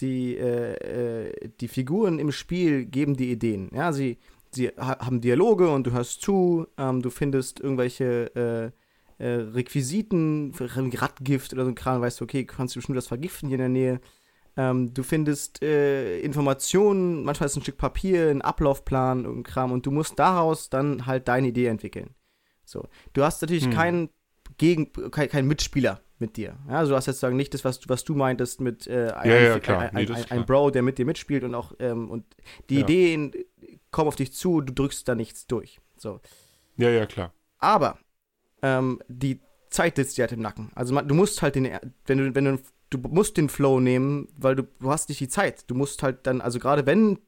die, 0.00 0.36
äh, 0.36 0.74
äh 0.74 1.50
die 1.60 1.68
Figuren 1.68 2.20
im 2.20 2.30
Spiel 2.30 2.84
geben 2.84 3.16
die 3.16 3.32
Ideen. 3.32 3.70
Ja, 3.74 3.92
sie, 3.92 4.18
sie 4.52 4.68
ha 4.68 4.98
haben 4.98 5.20
Dialoge 5.20 5.70
und 5.70 5.86
du 5.86 5.92
hörst 5.92 6.22
zu, 6.22 6.66
ähm, 6.78 7.02
du 7.02 7.10
findest 7.10 7.60
irgendwelche 7.60 8.72
äh, 9.18 9.22
Requisiten, 9.22 10.54
Radgift 10.58 11.52
oder 11.52 11.64
so 11.64 11.70
ein 11.70 11.74
Kram, 11.74 12.00
weißt 12.00 12.20
du, 12.20 12.24
okay, 12.24 12.46
kannst 12.46 12.74
du 12.74 12.78
bestimmt 12.78 12.96
das 12.96 13.08
vergiften 13.08 13.48
hier 13.48 13.56
in 13.56 13.60
der 13.60 13.68
Nähe. 13.68 14.00
Ähm, 14.56 14.92
du 14.94 15.02
findest 15.02 15.62
äh, 15.62 16.20
Informationen, 16.20 17.24
manchmal 17.24 17.46
ist 17.46 17.56
ein 17.56 17.62
Stück 17.62 17.76
Papier, 17.76 18.30
ein 18.30 18.42
Ablaufplan 18.42 19.26
und 19.26 19.42
Kram 19.44 19.72
und 19.72 19.86
du 19.86 19.90
musst 19.90 20.18
daraus 20.18 20.70
dann 20.70 21.06
halt 21.06 21.28
deine 21.28 21.48
Idee 21.48 21.66
entwickeln. 21.66 22.14
So. 22.64 22.88
Du 23.12 23.22
hast 23.22 23.42
natürlich 23.42 23.64
hm. 23.64 23.72
keinen 23.72 24.08
Gegen, 24.58 24.92
kein, 25.10 25.28
kein 25.28 25.46
Mitspieler 25.46 26.00
mit 26.18 26.36
dir. 26.36 26.58
Ja, 26.68 26.78
also 26.78 26.92
du 26.92 26.96
hast 26.96 27.06
jetzt 27.06 27.20
sagen 27.20 27.36
nicht 27.36 27.54
das, 27.54 27.64
was, 27.64 27.88
was 27.88 28.04
du 28.04 28.14
meintest 28.14 28.60
mit 28.60 28.86
äh, 28.86 29.10
ein, 29.12 29.30
ja, 29.30 29.40
ja, 29.40 29.54
ein, 29.54 29.96
ein, 29.96 30.10
ein, 30.10 30.30
ein, 30.30 30.46
Bro, 30.46 30.70
der 30.70 30.82
mit 30.82 30.98
dir 30.98 31.06
mitspielt 31.06 31.44
und 31.44 31.54
auch 31.54 31.72
ähm, 31.78 32.10
und 32.10 32.24
die 32.68 32.80
Ideen 32.80 33.32
kommen 33.90 34.08
auf 34.08 34.16
dich 34.16 34.32
zu, 34.32 34.60
du 34.60 34.72
drückst 34.72 35.06
da 35.08 35.14
nichts 35.14 35.46
durch. 35.46 35.80
So. 35.96 36.20
Ja, 36.76 36.90
ja, 36.90 37.06
klar. 37.06 37.32
Aber 37.58 37.98
ähm, 38.62 39.00
die 39.08 39.40
Zeit 39.68 39.96
sitzt 39.96 40.16
dir 40.16 40.22
halt 40.22 40.32
im 40.32 40.40
Nacken. 40.40 40.70
Also 40.74 40.98
du 41.00 41.14
musst 41.14 41.42
halt 41.42 41.54
den, 41.54 41.70
wenn 42.06 42.18
du, 42.18 42.34
wenn 42.34 42.44
du 42.44 42.58
du 42.90 42.98
musst 42.98 43.36
den 43.36 43.48
Flow 43.48 43.80
nehmen, 43.80 44.28
weil 44.36 44.56
du, 44.56 44.64
du 44.80 44.90
hast 44.90 45.08
nicht 45.08 45.20
die 45.20 45.28
Zeit. 45.28 45.70
Du 45.70 45.74
musst 45.74 46.02
halt 46.02 46.26
dann, 46.26 46.40
also 46.40 46.58
gerade 46.58 46.86
wenn 46.86 47.18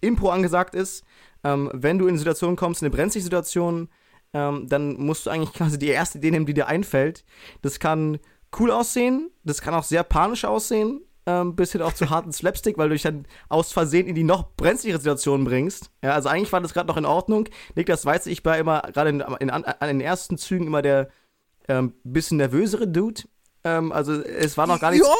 Impro 0.00 0.30
angesagt 0.30 0.74
ist, 0.74 1.04
ähm, 1.44 1.70
wenn 1.72 1.98
du 1.98 2.08
in 2.08 2.18
Situationen 2.18 2.56
kommst, 2.56 2.82
in 2.82 2.86
eine 2.86 2.94
brenzliche 2.94 3.24
Situation, 3.24 3.88
ähm, 4.32 4.66
dann 4.68 4.94
musst 4.94 5.26
du 5.26 5.30
eigentlich 5.30 5.52
quasi 5.54 5.78
die 5.78 5.88
erste 5.88 6.18
Idee 6.18 6.32
nehmen, 6.32 6.46
die 6.46 6.54
dir 6.54 6.66
einfällt. 6.66 7.24
Das 7.62 7.78
kann 7.78 8.18
cool 8.58 8.70
aussehen, 8.70 9.30
das 9.44 9.62
kann 9.62 9.74
auch 9.74 9.84
sehr 9.84 10.02
panisch 10.02 10.44
aussehen, 10.44 11.00
ähm, 11.26 11.54
bis 11.54 11.72
hin 11.72 11.82
auch 11.82 11.92
zu 11.92 12.10
harten 12.10 12.32
Slapstick, 12.32 12.78
weil 12.78 12.88
du 12.88 12.94
dich 12.94 13.02
dann 13.02 13.26
aus 13.48 13.72
Versehen 13.72 14.06
in 14.06 14.14
die 14.14 14.24
noch 14.24 14.54
brenzligere 14.56 14.98
Situation 14.98 15.44
bringst. 15.44 15.90
Ja, 16.02 16.12
also 16.12 16.28
eigentlich 16.28 16.52
war 16.52 16.60
das 16.60 16.74
gerade 16.74 16.88
noch 16.88 16.96
in 16.96 17.04
Ordnung. 17.04 17.48
Niklas 17.74 18.04
weiß, 18.04 18.26
ich 18.26 18.44
war 18.44 18.58
immer, 18.58 18.82
gerade 18.92 19.24
an 19.24 19.88
den 19.88 20.00
ersten 20.00 20.38
Zügen 20.38 20.66
immer 20.66 20.82
der 20.82 21.10
ähm, 21.68 21.94
bisschen 22.02 22.38
nervösere 22.38 22.88
Dude. 22.88 23.22
Ähm, 23.64 23.92
also 23.92 24.12
es 24.20 24.56
war 24.56 24.66
noch 24.66 24.80
gar 24.80 24.90
nichts. 24.90 25.06
Ja. 25.06 25.14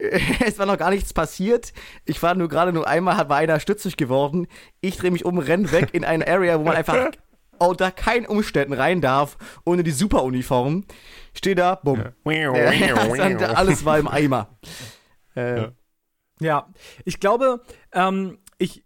es 0.46 0.58
war 0.58 0.66
noch 0.66 0.78
gar 0.78 0.90
nichts 0.90 1.12
passiert. 1.12 1.72
Ich 2.04 2.22
war 2.22 2.34
nur 2.34 2.48
gerade 2.48 2.72
nur 2.72 2.86
einmal, 2.86 3.28
war 3.28 3.36
einer 3.36 3.60
stützig 3.60 3.96
geworden. 3.96 4.46
Ich 4.80 4.96
drehe 4.96 5.10
mich 5.10 5.24
um, 5.24 5.38
renn 5.38 5.72
weg 5.72 5.90
in 5.92 6.04
eine 6.04 6.26
Area, 6.26 6.58
wo 6.58 6.64
man 6.64 6.76
einfach 6.76 7.10
unter 7.68 7.90
keinen 7.90 8.26
Umständen 8.26 8.72
rein 8.72 9.00
darf, 9.00 9.36
ohne 9.64 9.82
die 9.82 9.90
Superuniform. 9.90 10.84
Stehe 11.34 11.54
da, 11.54 11.76
bumm. 11.76 11.98
Ja. 11.98 12.12
Alles 13.54 13.84
war 13.84 13.98
im 13.98 14.08
Eimer. 14.08 14.58
Äh, 15.36 15.60
ja. 15.60 15.72
ja. 16.40 16.68
ich 17.04 17.20
glaube, 17.20 17.62
ähm, 17.92 18.38
ich, 18.58 18.84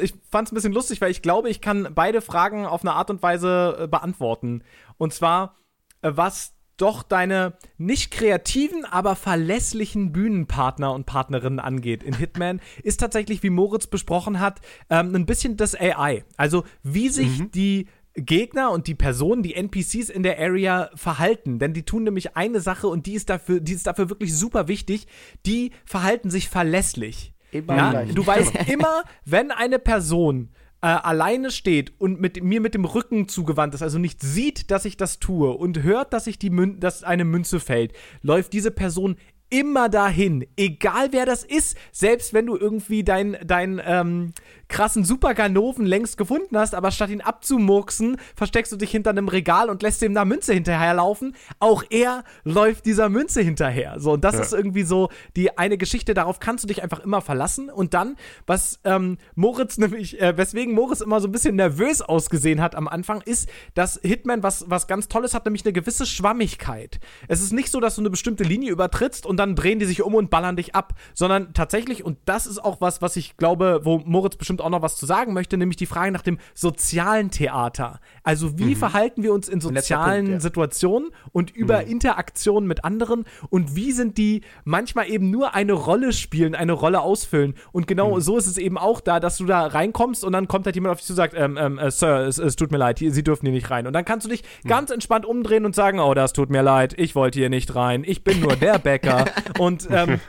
ich 0.00 0.14
fand 0.30 0.48
es 0.48 0.52
ein 0.52 0.54
bisschen 0.54 0.72
lustig, 0.72 1.00
weil 1.00 1.10
ich 1.10 1.22
glaube, 1.22 1.50
ich 1.50 1.60
kann 1.60 1.88
beide 1.94 2.20
Fragen 2.20 2.66
auf 2.66 2.82
eine 2.82 2.92
Art 2.92 3.10
und 3.10 3.22
Weise 3.22 3.76
äh, 3.80 3.86
beantworten. 3.86 4.64
Und 4.98 5.14
zwar, 5.14 5.56
äh, 6.02 6.12
was 6.14 6.54
doch 6.80 7.02
deine 7.02 7.54
nicht 7.78 8.10
kreativen, 8.10 8.84
aber 8.84 9.16
verlässlichen 9.16 10.12
Bühnenpartner 10.12 10.92
und 10.92 11.06
Partnerinnen 11.06 11.60
angeht 11.60 12.02
in 12.02 12.14
Hitman, 12.14 12.60
ist 12.82 13.00
tatsächlich, 13.00 13.42
wie 13.42 13.50
Moritz 13.50 13.86
besprochen 13.86 14.40
hat, 14.40 14.60
ähm, 14.88 15.14
ein 15.14 15.26
bisschen 15.26 15.56
das 15.56 15.74
AI. 15.74 16.24
Also 16.36 16.64
wie 16.82 17.08
sich 17.08 17.40
mhm. 17.40 17.50
die 17.52 17.86
Gegner 18.14 18.72
und 18.72 18.86
die 18.86 18.94
Personen, 18.94 19.42
die 19.42 19.54
NPCs 19.54 20.10
in 20.10 20.22
der 20.22 20.38
Area 20.38 20.90
verhalten. 20.94 21.58
Denn 21.58 21.72
die 21.72 21.84
tun 21.84 22.04
nämlich 22.04 22.36
eine 22.36 22.60
Sache 22.60 22.88
und 22.88 23.06
die 23.06 23.14
ist 23.14 23.30
dafür, 23.30 23.60
die 23.60 23.72
ist 23.72 23.86
dafür 23.86 24.10
wirklich 24.10 24.34
super 24.34 24.68
wichtig. 24.68 25.06
Die 25.46 25.70
verhalten 25.84 26.30
sich 26.30 26.48
verlässlich. 26.48 27.34
Immer 27.52 27.76
ja? 27.76 28.04
Du 28.04 28.26
weißt 28.26 28.54
immer, 28.68 29.04
wenn 29.24 29.50
eine 29.50 29.78
Person 29.78 30.50
äh, 30.82 30.86
alleine 30.86 31.50
steht 31.50 31.92
und 31.98 32.20
mit 32.20 32.42
mir 32.42 32.60
mit 32.60 32.74
dem 32.74 32.84
Rücken 32.84 33.28
zugewandt 33.28 33.74
ist, 33.74 33.82
also 33.82 33.98
nicht 33.98 34.22
sieht, 34.22 34.70
dass 34.70 34.84
ich 34.84 34.96
das 34.96 35.18
tue 35.18 35.50
und 35.50 35.82
hört, 35.82 36.12
dass 36.12 36.26
ich 36.26 36.38
die 36.38 36.50
Mün 36.50 36.80
dass 36.80 37.04
eine 37.04 37.24
Münze 37.24 37.60
fällt, 37.60 37.92
läuft 38.22 38.52
diese 38.52 38.70
Person 38.70 39.16
immer 39.50 39.88
dahin, 39.88 40.46
egal 40.56 41.08
wer 41.10 41.26
das 41.26 41.44
ist, 41.44 41.76
selbst 41.92 42.32
wenn 42.32 42.46
du 42.46 42.56
irgendwie 42.56 43.02
dein, 43.02 43.36
dein 43.44 43.80
ähm, 43.84 44.32
krassen 44.70 45.04
Superganoven 45.04 45.84
längst 45.84 46.16
gefunden 46.16 46.56
hast, 46.56 46.74
aber 46.74 46.90
statt 46.90 47.10
ihn 47.10 47.20
abzumurksen, 47.20 48.16
versteckst 48.34 48.72
du 48.72 48.76
dich 48.76 48.90
hinter 48.90 49.10
einem 49.10 49.28
Regal 49.28 49.68
und 49.68 49.82
lässt 49.82 50.00
ihm 50.02 50.14
da 50.14 50.24
Münze 50.24 50.54
hinterherlaufen. 50.54 51.36
Auch 51.58 51.84
er 51.90 52.24
läuft 52.44 52.86
dieser 52.86 53.10
Münze 53.10 53.42
hinterher. 53.42 53.96
So, 53.98 54.12
und 54.12 54.24
das 54.24 54.36
ja. 54.36 54.40
ist 54.40 54.52
irgendwie 54.54 54.84
so 54.84 55.10
die 55.36 55.58
eine 55.58 55.76
Geschichte, 55.76 56.14
darauf 56.14 56.40
kannst 56.40 56.64
du 56.64 56.68
dich 56.68 56.82
einfach 56.82 57.00
immer 57.00 57.20
verlassen. 57.20 57.68
Und 57.68 57.92
dann, 57.92 58.16
was 58.46 58.80
ähm, 58.84 59.18
Moritz 59.34 59.76
nämlich, 59.76 60.20
äh, 60.20 60.36
weswegen 60.36 60.72
Moritz 60.72 61.00
immer 61.00 61.20
so 61.20 61.28
ein 61.28 61.32
bisschen 61.32 61.56
nervös 61.56 62.00
ausgesehen 62.00 62.62
hat 62.62 62.74
am 62.74 62.88
Anfang, 62.88 63.20
ist, 63.22 63.48
dass 63.74 64.00
Hitman 64.02 64.42
was, 64.42 64.64
was 64.68 64.86
ganz 64.86 65.08
Tolles 65.08 65.34
hat, 65.34 65.44
nämlich 65.44 65.64
eine 65.64 65.72
gewisse 65.72 66.06
Schwammigkeit. 66.06 67.00
Es 67.28 67.42
ist 67.42 67.52
nicht 67.52 67.70
so, 67.70 67.80
dass 67.80 67.96
du 67.96 68.02
eine 68.02 68.10
bestimmte 68.10 68.44
Linie 68.44 68.70
übertrittst 68.70 69.26
und 69.26 69.36
dann 69.36 69.56
drehen 69.56 69.80
die 69.80 69.86
sich 69.86 70.02
um 70.02 70.14
und 70.14 70.30
ballern 70.30 70.56
dich 70.56 70.74
ab, 70.74 70.94
sondern 71.14 71.52
tatsächlich, 71.54 72.04
und 72.04 72.18
das 72.24 72.46
ist 72.46 72.64
auch 72.64 72.80
was, 72.80 73.02
was 73.02 73.16
ich 73.16 73.36
glaube, 73.36 73.80
wo 73.82 73.98
Moritz 73.98 74.36
bestimmt 74.36 74.59
bestimmt 74.60 74.74
auch 74.74 74.78
noch 74.78 74.82
was 74.82 74.96
zu 74.96 75.06
sagen 75.06 75.32
möchte, 75.32 75.56
nämlich 75.56 75.76
die 75.76 75.86
Frage 75.86 76.12
nach 76.12 76.22
dem 76.22 76.38
sozialen 76.54 77.30
Theater. 77.30 78.00
Also 78.22 78.58
wie 78.58 78.74
Mhm. 78.74 78.76
verhalten 78.76 79.22
wir 79.22 79.32
uns 79.32 79.48
in 79.48 79.60
sozialen 79.60 80.26
Punkt, 80.26 80.30
ja. 80.34 80.40
Situationen 80.40 81.10
und 81.32 81.50
über 81.50 81.84
Interaktionen 81.84 82.68
mit 82.68 82.84
anderen 82.84 83.24
und 83.48 83.74
wie 83.76 83.92
sind 83.92 84.18
die 84.18 84.42
manchmal 84.64 85.08
eben 85.08 85.30
nur 85.30 85.54
eine 85.54 85.72
Rolle 85.72 86.12
spielen, 86.12 86.54
eine 86.54 86.72
Rolle 86.72 87.00
ausfüllen. 87.00 87.54
Und 87.72 87.86
genau 87.86 88.16
Mhm. 88.16 88.20
so 88.20 88.36
ist 88.36 88.46
es 88.46 88.58
eben 88.58 88.78
auch 88.78 89.00
da, 89.00 89.20
dass 89.20 89.36
du 89.38 89.46
da 89.46 89.66
reinkommst 89.66 90.24
und 90.24 90.32
dann 90.32 90.48
kommt 90.48 90.66
halt 90.66 90.74
jemand 90.76 90.92
auf 90.92 90.98
dich 90.98 91.06
zu 91.06 91.12
und 91.12 91.16
sagt, 91.16 91.34
ähm, 91.36 91.56
ähm, 91.56 91.78
äh, 91.78 91.90
Sir, 91.90 92.20
es, 92.26 92.38
es 92.38 92.56
tut 92.56 92.70
mir 92.70 92.78
leid, 92.78 92.98
Sie 92.98 93.24
dürfen 93.24 93.46
hier 93.46 93.54
nicht 93.54 93.70
rein. 93.70 93.86
Und 93.86 93.92
dann 93.92 94.04
kannst 94.04 94.26
du 94.26 94.30
dich 94.30 94.42
Mhm. 94.64 94.68
ganz 94.68 94.90
entspannt 94.90 95.24
umdrehen 95.26 95.64
und 95.64 95.74
sagen, 95.74 95.98
oh, 96.00 96.14
das 96.14 96.32
tut 96.32 96.50
mir 96.50 96.62
leid, 96.62 96.94
ich 96.98 97.14
wollte 97.14 97.38
hier 97.38 97.48
nicht 97.50 97.74
rein, 97.74 98.04
ich 98.06 98.22
bin 98.24 98.40
nur 98.40 98.56
der 98.56 98.78
Bäcker. 98.78 99.24
und 99.58 99.88
ähm, 99.90 100.20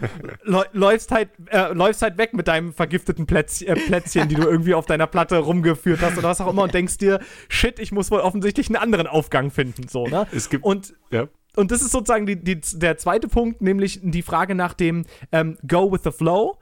läu- 0.46 0.66
läufst, 0.74 1.12
halt, 1.12 1.30
äh, 1.48 1.74
läufst 1.74 2.02
halt 2.02 2.18
weg 2.18 2.34
mit 2.34 2.48
deinem 2.48 2.74
vergifteten 2.74 3.26
Plätz, 3.26 3.62
äh, 3.62 3.76
Plätzchen, 3.76 4.21
die 4.28 4.36
du 4.36 4.44
irgendwie 4.44 4.74
auf 4.74 4.86
deiner 4.86 5.08
Platte 5.08 5.38
rumgeführt 5.38 6.02
hast 6.02 6.18
oder 6.18 6.30
was 6.30 6.42
auch 6.42 6.48
immer 6.50 6.64
und 6.64 6.74
denkst 6.74 6.98
dir, 6.98 7.20
shit, 7.50 7.80
ich 7.80 7.92
muss 7.92 8.12
wohl 8.12 8.20
offensichtlich 8.20 8.68
einen 8.68 8.78
anderen 8.78 9.08
Aufgang 9.08 9.52
finden. 9.52 9.88
So, 9.88 10.08
ne? 10.08 10.28
Es 10.32 10.50
gibt- 10.50 10.64
und 10.64 10.94
Ja. 11.12 11.28
und 11.56 11.72
das 11.72 11.82
ist 11.82 11.92
sozusagen 11.92 12.26
die, 12.26 12.42
die, 12.42 12.60
der 12.74 12.98
zweite 12.98 13.28
Punkt, 13.28 13.62
nämlich 13.62 14.00
die 14.04 14.22
Frage 14.22 14.56
nach 14.56 14.74
dem 14.74 15.06
ähm, 15.32 15.58
Go 15.68 15.92
with 15.92 16.02
the 16.04 16.12
Flow. 16.12 16.58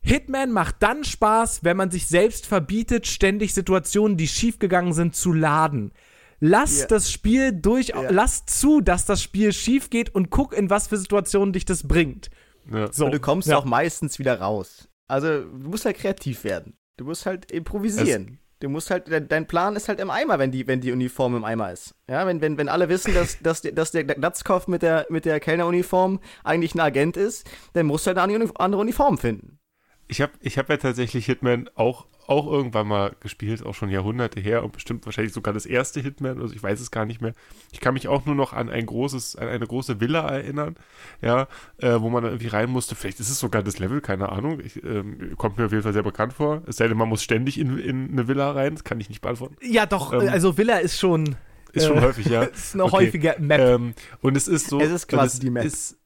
Hitman 0.00 0.52
macht 0.52 0.76
dann 0.80 1.02
Spaß, 1.04 1.64
wenn 1.64 1.78
man 1.78 1.90
sich 1.90 2.06
selbst 2.06 2.46
verbietet, 2.46 3.06
ständig 3.06 3.54
Situationen, 3.54 4.16
die 4.18 4.28
schiefgegangen 4.28 4.92
sind, 4.92 5.16
zu 5.16 5.32
laden. 5.32 5.92
Lass 6.40 6.80
Ja. 6.80 6.86
das 6.88 7.10
Spiel 7.10 7.52
durch, 7.52 7.88
Ja. 7.88 8.10
lass 8.10 8.44
zu, 8.44 8.82
dass 8.82 9.06
das 9.06 9.22
Spiel 9.22 9.52
schief 9.54 9.88
geht 9.88 10.14
und 10.14 10.28
guck, 10.28 10.52
in 10.52 10.68
was 10.68 10.88
für 10.88 10.98
Situationen 10.98 11.54
dich 11.54 11.64
das 11.64 11.88
bringt. 11.88 12.28
Ja. 12.70 12.92
So. 12.92 13.06
Und 13.06 13.12
du 13.14 13.20
kommst 13.20 13.48
ja. 13.48 13.56
auch 13.56 13.64
meistens 13.64 14.18
wieder 14.18 14.38
raus. 14.40 14.88
Also, 15.08 15.28
du 15.42 15.68
musst 15.70 15.84
halt 15.86 15.96
kreativ 15.96 16.44
werden. 16.44 16.74
Du 16.96 17.04
musst 17.04 17.26
halt 17.26 17.50
improvisieren. 17.50 18.38
du 18.60 18.68
musst 18.68 18.90
halt, 18.90 19.06
dein, 19.30 19.46
Plan 19.46 19.76
ist 19.76 19.88
halt 19.88 20.00
im 20.00 20.10
Eimer, 20.10 20.38
wenn 20.38 20.50
die, 20.50 20.66
wenn 20.66 20.80
die 20.80 20.92
Uniform 20.92 21.36
im 21.36 21.44
Eimer 21.44 21.72
ist. 21.72 21.94
Ja, 22.08 22.26
wenn, 22.26 22.40
wenn, 22.40 22.56
wenn 22.56 22.68
alle 22.68 22.88
wissen, 22.88 23.14
dass, 23.14 23.38
dass, 23.40 23.62
dass 23.62 23.90
der 23.90 24.04
Glatzkopf 24.04 24.68
mit 24.68 24.82
der, 24.82 25.06
mit 25.10 25.24
der 25.24 25.40
Kellneruniform 25.40 26.20
eigentlich 26.44 26.74
ein 26.74 26.80
Agent 26.80 27.16
ist, 27.16 27.48
dann 27.72 27.86
musst 27.86 28.06
du 28.06 28.08
halt 28.08 28.18
eine 28.18 28.50
andere 28.56 28.80
Uniform 28.80 29.18
finden. 29.18 29.58
Ich 30.06 30.20
habe 30.20 30.32
ich 30.40 30.58
hab 30.58 30.68
ja 30.68 30.76
tatsächlich 30.76 31.26
Hitman 31.26 31.68
auch, 31.74 32.06
auch 32.26 32.46
irgendwann 32.46 32.86
mal 32.86 33.14
gespielt, 33.20 33.64
auch 33.64 33.74
schon 33.74 33.90
Jahrhunderte 33.90 34.40
her 34.40 34.64
und 34.64 34.72
bestimmt 34.72 35.04
wahrscheinlich 35.06 35.32
sogar 35.34 35.52
das 35.54 35.66
erste 35.66 36.00
Hitman, 36.00 36.40
also 36.40 36.54
ich 36.54 36.62
weiß 36.62 36.80
es 36.80 36.90
gar 36.90 37.04
nicht 37.04 37.20
mehr. 37.20 37.32
Ich 37.72 37.80
kann 37.80 37.94
mich 37.94 38.08
auch 38.08 38.24
nur 38.26 38.34
noch 38.34 38.52
an 38.52 38.68
ein 38.70 38.86
großes, 38.86 39.36
an 39.36 39.48
eine 39.48 39.66
große 39.66 40.00
Villa 40.00 40.26
erinnern, 40.28 40.76
ja, 41.20 41.48
äh, 41.78 42.00
wo 42.00 42.08
man 42.10 42.22
da 42.22 42.30
irgendwie 42.30 42.48
rein 42.48 42.70
musste. 42.70 42.94
Vielleicht 42.94 43.20
ist 43.20 43.30
es 43.30 43.38
sogar 43.38 43.62
das 43.62 43.78
Level, 43.78 44.00
keine 44.00 44.30
Ahnung. 44.30 44.60
Ich, 44.64 44.82
ähm, 44.84 45.34
kommt 45.36 45.58
mir 45.58 45.66
auf 45.66 45.72
jeden 45.72 45.82
Fall 45.82 45.92
sehr 45.92 46.02
bekannt 46.02 46.32
vor. 46.32 46.62
Es 46.66 46.76
sei 46.76 46.88
denn, 46.88 46.96
man 46.96 47.08
muss 47.08 47.22
ständig 47.22 47.58
in, 47.58 47.78
in 47.78 48.10
eine 48.12 48.26
Villa 48.28 48.50
rein, 48.52 48.74
das 48.74 48.84
kann 48.84 48.98
ich 49.00 49.08
nicht 49.08 49.20
beantworten. 49.20 49.56
Ja, 49.62 49.86
doch, 49.86 50.12
Ähm, 50.12 50.28
also 50.28 50.56
Villa 50.56 50.78
ist 50.78 50.98
schon, 50.98 51.36
Ist 51.72 51.86
schon 51.86 51.98
Äh, 51.98 52.02
häufig, 52.02 52.26
ja. 52.26 52.42
ist 52.44 52.74
eine 52.74 52.84
Okay. 52.84 52.92
häufige 52.92 53.36
Map. 53.38 53.60
Ähm, 53.60 53.94
und 54.20 54.36
es 54.36 54.48
ist 54.48 54.68
so. 54.68 54.80
Es 54.80 54.90
ist 54.90 55.08
quasi 55.08 55.40
die 55.40 55.50
Map. 55.50 55.64
Ist, 55.64 55.98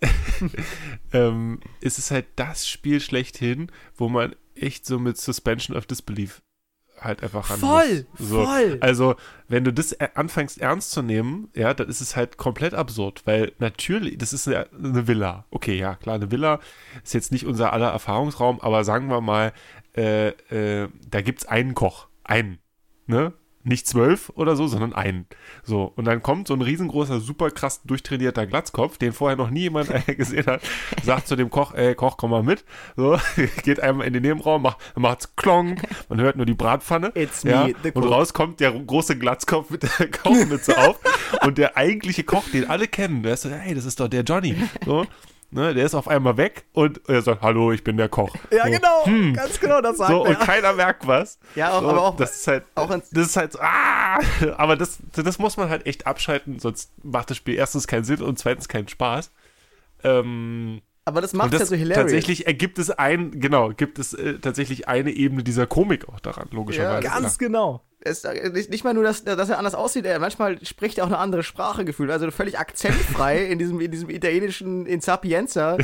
ähm, 1.12 1.60
es 1.80 1.98
ist 1.98 2.10
halt 2.10 2.26
das 2.36 2.68
Spiel 2.68 3.00
schlechthin, 3.00 3.70
wo 3.96 4.08
man 4.08 4.34
echt 4.62 4.86
so 4.86 4.98
mit 4.98 5.18
Suspension 5.18 5.76
of 5.76 5.86
Disbelief 5.86 6.42
halt 7.00 7.22
einfach 7.22 7.50
ran 7.50 7.58
Voll. 7.60 8.06
So. 8.18 8.44
voll. 8.44 8.78
Also, 8.80 9.16
wenn 9.48 9.64
du 9.64 9.72
das 9.72 9.92
äh, 9.92 10.08
anfängst 10.14 10.60
ernst 10.60 10.90
zu 10.90 11.02
nehmen, 11.02 11.48
ja, 11.54 11.74
dann 11.74 11.88
ist 11.88 12.00
es 12.00 12.16
halt 12.16 12.36
komplett 12.36 12.74
absurd, 12.74 13.22
weil 13.24 13.52
natürlich, 13.58 14.18
das 14.18 14.32
ist 14.32 14.48
eine, 14.48 14.68
eine 14.72 15.06
Villa. 15.06 15.44
Okay, 15.50 15.78
ja, 15.78 15.94
klar, 15.94 16.16
eine 16.16 16.30
Villa 16.30 16.60
ist 17.02 17.14
jetzt 17.14 17.32
nicht 17.32 17.46
unser 17.46 17.72
aller 17.72 17.90
Erfahrungsraum, 17.90 18.60
aber 18.60 18.84
sagen 18.84 19.08
wir 19.08 19.20
mal, 19.20 19.52
äh, 19.96 20.28
äh, 20.28 20.88
da 21.08 21.20
gibt's 21.20 21.46
einen 21.46 21.74
Koch. 21.74 22.08
Einen. 22.24 22.58
Ne? 23.06 23.32
Nicht 23.64 23.86
zwölf 23.86 24.30
oder 24.34 24.56
so, 24.56 24.66
sondern 24.66 24.92
einen. 24.92 25.26
So, 25.62 25.92
und 25.96 26.04
dann 26.04 26.22
kommt 26.22 26.48
so 26.48 26.54
ein 26.54 26.62
riesengroßer, 26.62 27.20
super 27.20 27.50
krass 27.50 27.82
durchtrainierter 27.84 28.46
Glatzkopf, 28.46 28.98
den 28.98 29.12
vorher 29.12 29.36
noch 29.36 29.50
nie 29.50 29.62
jemand 29.62 29.90
gesehen 30.06 30.46
hat, 30.46 30.62
sagt 31.02 31.26
zu 31.26 31.36
dem 31.36 31.50
Koch, 31.50 31.74
ey, 31.74 31.94
Koch, 31.94 32.16
komm 32.16 32.30
mal 32.30 32.42
mit. 32.42 32.64
So, 32.96 33.18
geht 33.64 33.80
einmal 33.80 34.06
in 34.06 34.12
den 34.12 34.22
Nebenraum, 34.22 34.62
macht, 34.62 34.78
macht's 34.96 35.34
klong, 35.36 35.80
man 36.08 36.20
hört 36.20 36.36
nur 36.36 36.46
die 36.46 36.54
Bratpfanne. 36.54 37.12
It's 37.14 37.44
me, 37.44 37.50
ja, 37.50 37.66
the 37.82 37.90
und 37.92 38.04
cook. 38.04 38.10
raus 38.12 38.32
kommt 38.32 38.60
der 38.60 38.72
große 38.72 39.18
Glatzkopf 39.18 39.70
mit 39.70 39.82
der 39.82 40.10
Kochmütze 40.10 40.78
auf 40.78 40.98
und 41.44 41.58
der 41.58 41.76
eigentliche 41.76 42.24
Koch, 42.24 42.44
den 42.52 42.70
alle 42.70 42.86
kennen, 42.86 43.22
der 43.22 43.34
ist 43.34 43.42
so, 43.42 43.50
hey, 43.50 43.74
das 43.74 43.84
ist 43.84 43.98
doch 44.00 44.08
der 44.08 44.22
Johnny. 44.22 44.54
So, 44.84 45.04
ne, 45.50 45.74
der 45.74 45.84
ist 45.86 45.94
auf 45.94 46.08
einmal 46.08 46.36
weg 46.36 46.64
und 46.72 47.00
er 47.08 47.22
sagt, 47.22 47.42
hallo, 47.42 47.72
ich 47.72 47.84
bin 47.84 47.96
der 47.96 48.08
Koch. 48.08 48.34
ja, 48.50 48.64
so. 48.66 48.70
genau, 48.70 49.32
ganz 49.34 49.60
genau, 49.60 49.80
das 49.80 49.98
sagt 49.98 50.10
So, 50.10 50.24
er. 50.24 50.30
und 50.30 50.40
keiner 50.40 50.72
merkt 50.72 51.06
was. 51.06 51.38
Ja, 51.54 51.72
auch, 51.72 51.80
So, 51.82 51.88
aber 51.88 52.02
auch, 52.02 52.16
das 52.16 52.36
ist 52.36 52.46
halt, 52.48 52.64
auch 52.74 52.90
ins- 52.90 53.10
das 53.10 53.26
ist 53.28 53.36
halt 53.36 53.52
so, 53.52 53.58
ah, 53.60 54.18
aber 54.56 54.76
das, 54.76 54.98
das 55.14 55.38
muss 55.38 55.56
man 55.56 55.68
halt 55.70 55.86
echt 55.86 56.06
abschalten, 56.06 56.58
sonst 56.58 56.90
macht 57.04 57.30
das 57.30 57.36
Spiel 57.36 57.54
erstens 57.54 57.86
keinen 57.86 58.04
Sinn 58.04 58.22
und 58.22 58.38
zweitens 58.38 58.68
keinen 58.68 58.88
Spaß. 58.88 59.30
Ähm, 60.04 60.80
aber 61.04 61.20
das 61.22 61.32
macht 61.32 61.52
das 61.54 61.60
ja 61.60 61.66
so 61.66 61.74
hilarious. 61.74 62.04
tatsächlich 62.04 62.46
ergibt 62.46 62.78
es 62.78 62.90
ein, 62.90 63.40
genau, 63.40 63.70
gibt 63.70 63.98
es 63.98 64.12
äh, 64.14 64.38
tatsächlich 64.38 64.88
eine 64.88 65.10
Ebene 65.10 65.42
dieser 65.42 65.66
Komik 65.66 66.08
auch 66.08 66.20
daran, 66.20 66.48
logischerweise. 66.50 67.06
Ja, 67.06 67.18
Ganz 67.18 67.38
genau. 67.38 67.82
Es, 68.00 68.24
äh, 68.24 68.50
nicht, 68.50 68.84
mal 68.84 68.94
nur, 68.94 69.02
dass, 69.02 69.24
dass 69.24 69.48
er 69.48 69.58
anders 69.58 69.74
aussieht, 69.74 70.04
er 70.04 70.18
manchmal 70.18 70.64
spricht 70.64 70.98
er 70.98 71.04
auch 71.04 71.08
eine 71.08 71.18
andere 71.18 71.42
Sprache 71.42 71.84
gefühlt. 71.84 72.10
Also 72.10 72.30
völlig 72.30 72.58
akzentfrei 72.58 73.44
in 73.50 73.58
diesem, 73.58 73.80
in 73.80 73.90
diesem 73.90 74.10
italienischen 74.10 74.86
in 74.86 75.00
Sapienza. 75.00 75.76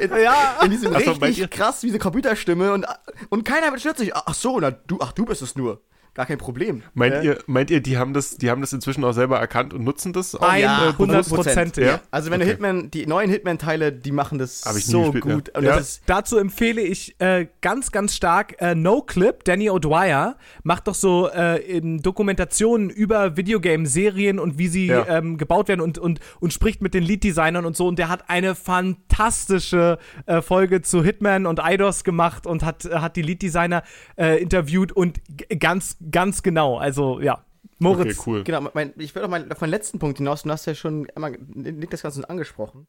In, 0.00 0.10
ja. 0.22 0.60
in 0.62 0.70
diesem 0.70 0.94
Ach 0.94 1.00
so, 1.00 1.10
meint 1.12 1.22
richtig 1.22 1.50
krass, 1.50 1.82
wie 1.82 1.88
eine 1.88 1.98
Computerstimme 1.98 2.72
und, 2.72 2.86
und 3.30 3.44
keiner 3.44 3.72
wird 3.72 3.98
sich. 3.98 4.14
Ach 4.14 4.34
so, 4.34 4.60
na, 4.60 4.70
du, 4.70 4.98
ach, 5.00 5.12
du 5.12 5.24
bist 5.24 5.42
es 5.42 5.56
nur. 5.56 5.82
Gar 6.14 6.26
kein 6.26 6.38
Problem. 6.38 6.82
Meint, 6.94 7.14
Ja. 7.14 7.22
ihr, 7.22 7.38
meint 7.46 7.70
ihr, 7.70 7.80
die 7.80 7.98
haben, 7.98 8.14
das, 8.14 8.36
die 8.36 8.48
haben 8.48 8.60
das 8.60 8.72
inzwischen 8.72 9.02
auch 9.04 9.12
selber 9.12 9.38
erkannt 9.40 9.74
und 9.74 9.82
nutzen 9.82 10.12
das? 10.12 10.34
Auch? 10.36 10.42
Ein- 10.48 10.62
Ja, 10.62 10.92
100 10.96 11.26
100%. 11.26 11.80
Ja? 11.80 12.00
Also 12.12 12.30
wenn 12.30 12.36
Okay. 12.40 12.44
du 12.44 12.50
Hitman, 12.50 12.90
die 12.92 13.06
neuen 13.06 13.28
Hitman-Teile, 13.30 13.90
die 13.92 14.12
machen 14.12 14.38
das 14.38 14.62
Hab 14.64 14.76
ich 14.76 14.86
nie 14.86 14.92
so 14.92 15.02
gespielt, 15.10 15.24
ja. 15.26 15.34
gut. 15.34 15.48
Und 15.56 15.64
Ja. 15.64 15.76
das 15.76 15.80
ist, 15.88 16.02
Dazu 16.06 16.36
empfehle 16.38 16.82
ich 16.82 17.20
äh, 17.20 17.48
ganz, 17.60 17.90
ganz 17.90 18.14
stark 18.14 18.54
äh, 18.60 18.74
No 18.76 19.02
Clip. 19.02 19.42
Danny 19.44 19.68
O'Dwyer 19.70 20.36
macht 20.62 20.86
doch 20.86 20.94
so 20.94 21.28
äh, 21.30 21.60
in 21.62 22.00
Dokumentationen 22.00 22.90
über 22.90 23.36
Videogame-Serien 23.36 24.38
und 24.38 24.56
wie 24.56 24.68
sie 24.68 24.86
Ja. 24.86 25.06
ähm, 25.08 25.36
gebaut 25.36 25.66
werden 25.66 25.80
und, 25.80 25.98
und, 25.98 26.20
und 26.38 26.52
spricht 26.52 26.80
mit 26.80 26.94
den 26.94 27.02
Lead-Designern 27.02 27.64
und 27.66 27.76
so. 27.76 27.88
Und 27.88 27.98
der 27.98 28.08
hat 28.08 28.30
eine 28.30 28.54
fantastische 28.54 29.98
äh, 30.26 30.42
Folge 30.42 30.82
zu 30.82 31.02
Hitman 31.02 31.46
und 31.46 31.60
IDOS 31.62 32.04
gemacht 32.04 32.46
und 32.46 32.62
hat, 32.62 32.84
äh, 32.84 32.96
hat 32.96 33.16
die 33.16 33.22
Lead-Designer 33.22 33.82
äh, 34.16 34.40
interviewt 34.40 34.92
und 34.92 35.20
ganz, 35.58 35.96
ganz 36.10 36.42
genau. 36.42 36.78
Also 36.78 37.20
ja, 37.20 37.44
Okay, 37.64 37.76
Moritz. 37.78 38.26
cool. 38.26 38.44
Genau, 38.44 38.68
mein, 38.72 38.92
ich 38.98 39.14
will 39.14 39.22
auf 39.22 39.30
meinen, 39.30 39.50
auf 39.50 39.60
meinen 39.60 39.70
letzten 39.70 39.98
Punkt 39.98 40.18
hinaus. 40.18 40.42
Du 40.42 40.50
hast 40.50 40.66
ja 40.66 40.74
schon 40.74 41.08
einmal 41.14 41.32
Nick 41.32 41.90
das 41.90 42.02
Ganze 42.02 42.28
angesprochen. 42.28 42.86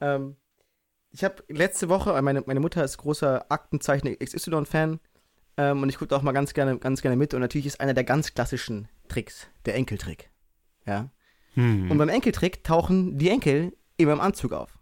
Ähm, 0.00 0.36
ich 1.10 1.24
habe 1.24 1.42
letzte 1.48 1.88
Woche, 1.88 2.12
äh, 2.12 2.22
meine, 2.22 2.42
meine 2.46 2.60
Mutter 2.60 2.84
ist 2.84 2.98
großer 2.98 3.46
Aktenzeichner 3.50 4.14
XY-Fan 4.16 5.00
ähm, 5.56 5.82
und 5.82 5.88
ich 5.88 5.98
gucke 5.98 6.14
auch 6.14 6.22
mal 6.22 6.32
ganz 6.32 6.52
gerne, 6.54 6.78
ganz 6.78 7.02
gerne 7.02 7.16
mit. 7.16 7.32
Und 7.34 7.40
natürlich 7.40 7.66
ist 7.66 7.80
einer 7.80 7.94
der 7.94 8.04
ganz 8.04 8.34
klassischen 8.34 8.88
Tricks 9.08 9.48
der 9.64 9.74
Enkeltrick. 9.76 10.30
Ja. 10.86 11.10
Hm. 11.54 11.90
Und 11.90 11.98
beim 11.98 12.08
Enkeltrick 12.08 12.64
tauchen 12.64 13.18
die 13.18 13.28
Enkel 13.28 13.72
immer 13.96 14.12
im 14.12 14.20
Anzug 14.20 14.52
auf. 14.52 14.78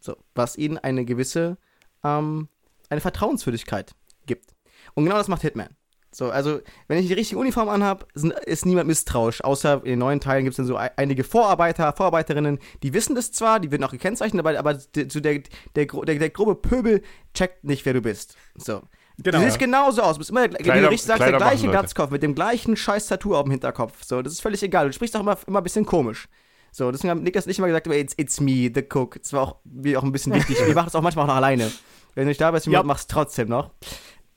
So, 0.00 0.16
was 0.34 0.56
ihnen 0.56 0.78
eine 0.78 1.04
gewisse, 1.04 1.56
ähm, 2.02 2.48
eine 2.88 3.00
Vertrauenswürdigkeit 3.00 3.94
gibt. 4.26 4.54
Und 4.94 5.04
genau 5.04 5.16
das 5.16 5.28
macht 5.28 5.42
Hitman. 5.42 5.76
So, 6.14 6.30
also, 6.30 6.60
wenn 6.88 6.98
ich 6.98 7.06
die 7.06 7.14
richtige 7.14 7.40
Uniform 7.40 7.70
anhab, 7.70 8.06
ist 8.44 8.66
niemand 8.66 8.86
misstrauisch. 8.86 9.42
Außer 9.42 9.76
in 9.84 9.90
den 9.92 9.98
neuen 9.98 10.20
Teilen 10.20 10.44
gibt 10.44 10.52
es 10.52 10.56
dann 10.58 10.66
so 10.66 10.76
ei- 10.76 10.90
einige 10.96 11.24
Vorarbeiter, 11.24 11.92
Vorarbeiterinnen, 11.94 12.58
die 12.82 12.92
wissen 12.92 13.14
das 13.14 13.32
zwar, 13.32 13.60
die 13.60 13.70
werden 13.70 13.82
auch 13.82 13.92
gekennzeichnet, 13.92 14.38
aber, 14.46 14.58
aber 14.58 14.74
der, 14.74 15.04
der, 15.06 15.42
der, 15.74 15.86
der, 15.86 16.30
grobe 16.30 16.54
Pöbel 16.54 17.00
checkt 17.32 17.64
nicht, 17.64 17.86
wer 17.86 17.94
du 17.94 18.02
bist. 18.02 18.36
So. 18.56 18.82
Genau. 19.18 19.38
Du 19.38 19.44
siehst 19.44 19.58
genauso 19.58 20.02
aus. 20.02 20.16
Du 20.16 20.18
bist 20.18 20.30
immer, 20.30 20.46
der- 20.48 20.58
wie 20.60 20.64
Kleider- 20.64 20.82
du 20.82 20.90
richtig 20.90 21.06
sagst, 21.06 21.22
der 21.22 21.32
gleiche. 21.36 21.68
Glatzkopf 21.68 22.10
mit 22.10 22.22
dem 22.22 22.34
gleichen 22.34 22.76
scheiß 22.76 23.06
Tattoo 23.06 23.34
auf 23.34 23.44
dem 23.44 23.50
Hinterkopf. 23.52 24.04
So, 24.04 24.20
das 24.20 24.34
ist 24.34 24.42
völlig 24.42 24.62
egal. 24.62 24.88
Du 24.88 24.92
sprichst 24.92 25.16
auch 25.16 25.20
immer, 25.20 25.38
immer 25.46 25.60
ein 25.60 25.64
bisschen 25.64 25.86
komisch. 25.86 26.28
So, 26.72 26.90
deswegen 26.90 27.10
hat 27.10 27.20
Niklas 27.22 27.46
nicht 27.46 27.58
immer 27.58 27.68
gesagt, 27.68 27.86
aber 27.86 27.96
it's, 27.96 28.14
it's 28.18 28.38
me, 28.40 28.70
the 28.74 28.84
cook. 28.92 29.18
Das 29.22 29.32
war 29.32 29.42
auch, 29.42 29.56
wie 29.64 29.96
auch 29.96 30.02
ein 30.02 30.12
bisschen 30.12 30.34
wichtig. 30.34 30.58
Wir 30.66 30.74
machen 30.74 30.86
das 30.86 30.94
auch 30.94 31.02
manchmal 31.02 31.24
auch 31.24 31.28
noch 31.28 31.36
alleine. 31.36 31.70
Wenn 32.14 32.24
du 32.24 32.28
nicht 32.28 32.40
da 32.40 32.50
bist, 32.50 32.66
Ja. 32.66 32.82
machst 32.82 33.10
du 33.10 33.14
trotzdem 33.14 33.48
noch. 33.48 33.70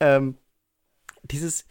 Ähm, 0.00 0.36
dieses 1.30 1.64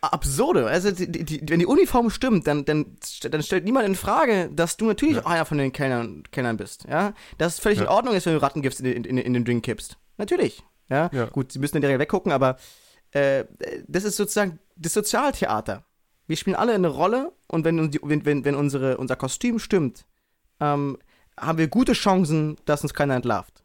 Absurde, 0.00 0.66
also 0.66 0.90
die, 0.90 1.10
die, 1.10 1.24
die, 1.24 1.42
wenn 1.48 1.58
die 1.58 1.66
Uniform 1.66 2.08
stimmt, 2.08 2.46
dann, 2.46 2.64
dann, 2.64 2.96
dann 3.22 3.42
stellt 3.42 3.64
niemand 3.64 3.86
in 3.86 3.96
Frage, 3.96 4.48
dass 4.52 4.76
du 4.76 4.86
natürlich 4.86 5.18
auch 5.18 5.26
einer 5.26 5.44
von 5.44 5.58
den 5.58 5.72
Kellnern, 5.72 6.22
Kellnern 6.30 6.56
bist, 6.56 6.86
ja. 6.88 7.12
Dass 7.38 7.54
es 7.54 7.58
völlig 7.58 7.78
in 7.78 7.84
Ja. 7.84 7.90
Ordnung 7.90 8.14
ist, 8.14 8.24
wenn 8.24 8.34
du 8.34 8.40
Rattengift 8.42 8.80
in, 8.80 8.86
in, 8.86 9.04
in, 9.04 9.18
in 9.18 9.32
den 9.34 9.44
Drink 9.44 9.64
kippst. 9.64 9.98
Natürlich, 10.16 10.62
ja. 10.88 11.10
Ja. 11.12 11.26
Gut, 11.26 11.52
sie 11.52 11.58
müssen 11.58 11.74
dann 11.74 11.82
direkt 11.82 12.00
weggucken, 12.00 12.32
aber 12.32 12.56
äh, 13.10 13.44
das 13.86 14.04
ist 14.04 14.16
sozusagen 14.16 14.58
das 14.76 14.94
Sozialtheater. 14.94 15.84
Wir 16.26 16.36
spielen 16.36 16.56
alle 16.56 16.72
eine 16.72 16.88
Rolle 16.88 17.32
und 17.48 17.64
wenn, 17.64 17.90
die, 17.90 18.00
wenn, 18.02 18.24
wenn, 18.24 18.44
wenn 18.44 18.54
unsere, 18.54 18.96
unser 18.96 19.16
Kostüm 19.16 19.58
stimmt, 19.58 20.06
ähm, 20.60 20.96
haben 21.38 21.58
wir 21.58 21.68
gute 21.68 21.92
Chancen, 21.92 22.56
dass 22.64 22.82
uns 22.82 22.94
keiner 22.94 23.16
entlarvt. 23.16 23.62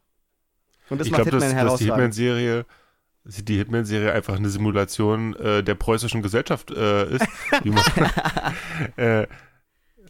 Und 0.90 0.98
das 0.98 1.06
ich 1.06 1.12
macht 1.12 1.22
glaube, 1.22 1.30
dass, 1.30 1.44
Hitman 1.44 1.56
die 1.56 1.64
herausragend. 1.64 1.94
Hitman-Serie 1.94 2.56
dass 2.64 2.79
die 3.24 3.56
Hitman-Serie 3.56 4.12
einfach 4.12 4.36
eine 4.36 4.48
Simulation 4.48 5.36
äh, 5.36 5.62
der 5.62 5.74
preußischen 5.74 6.22
Gesellschaft 6.22 6.70
äh, 6.70 7.16
ist. 7.16 7.26
Wie 7.62 7.70
man, 7.70 7.84
äh, 8.96 9.22
ein 9.22 9.28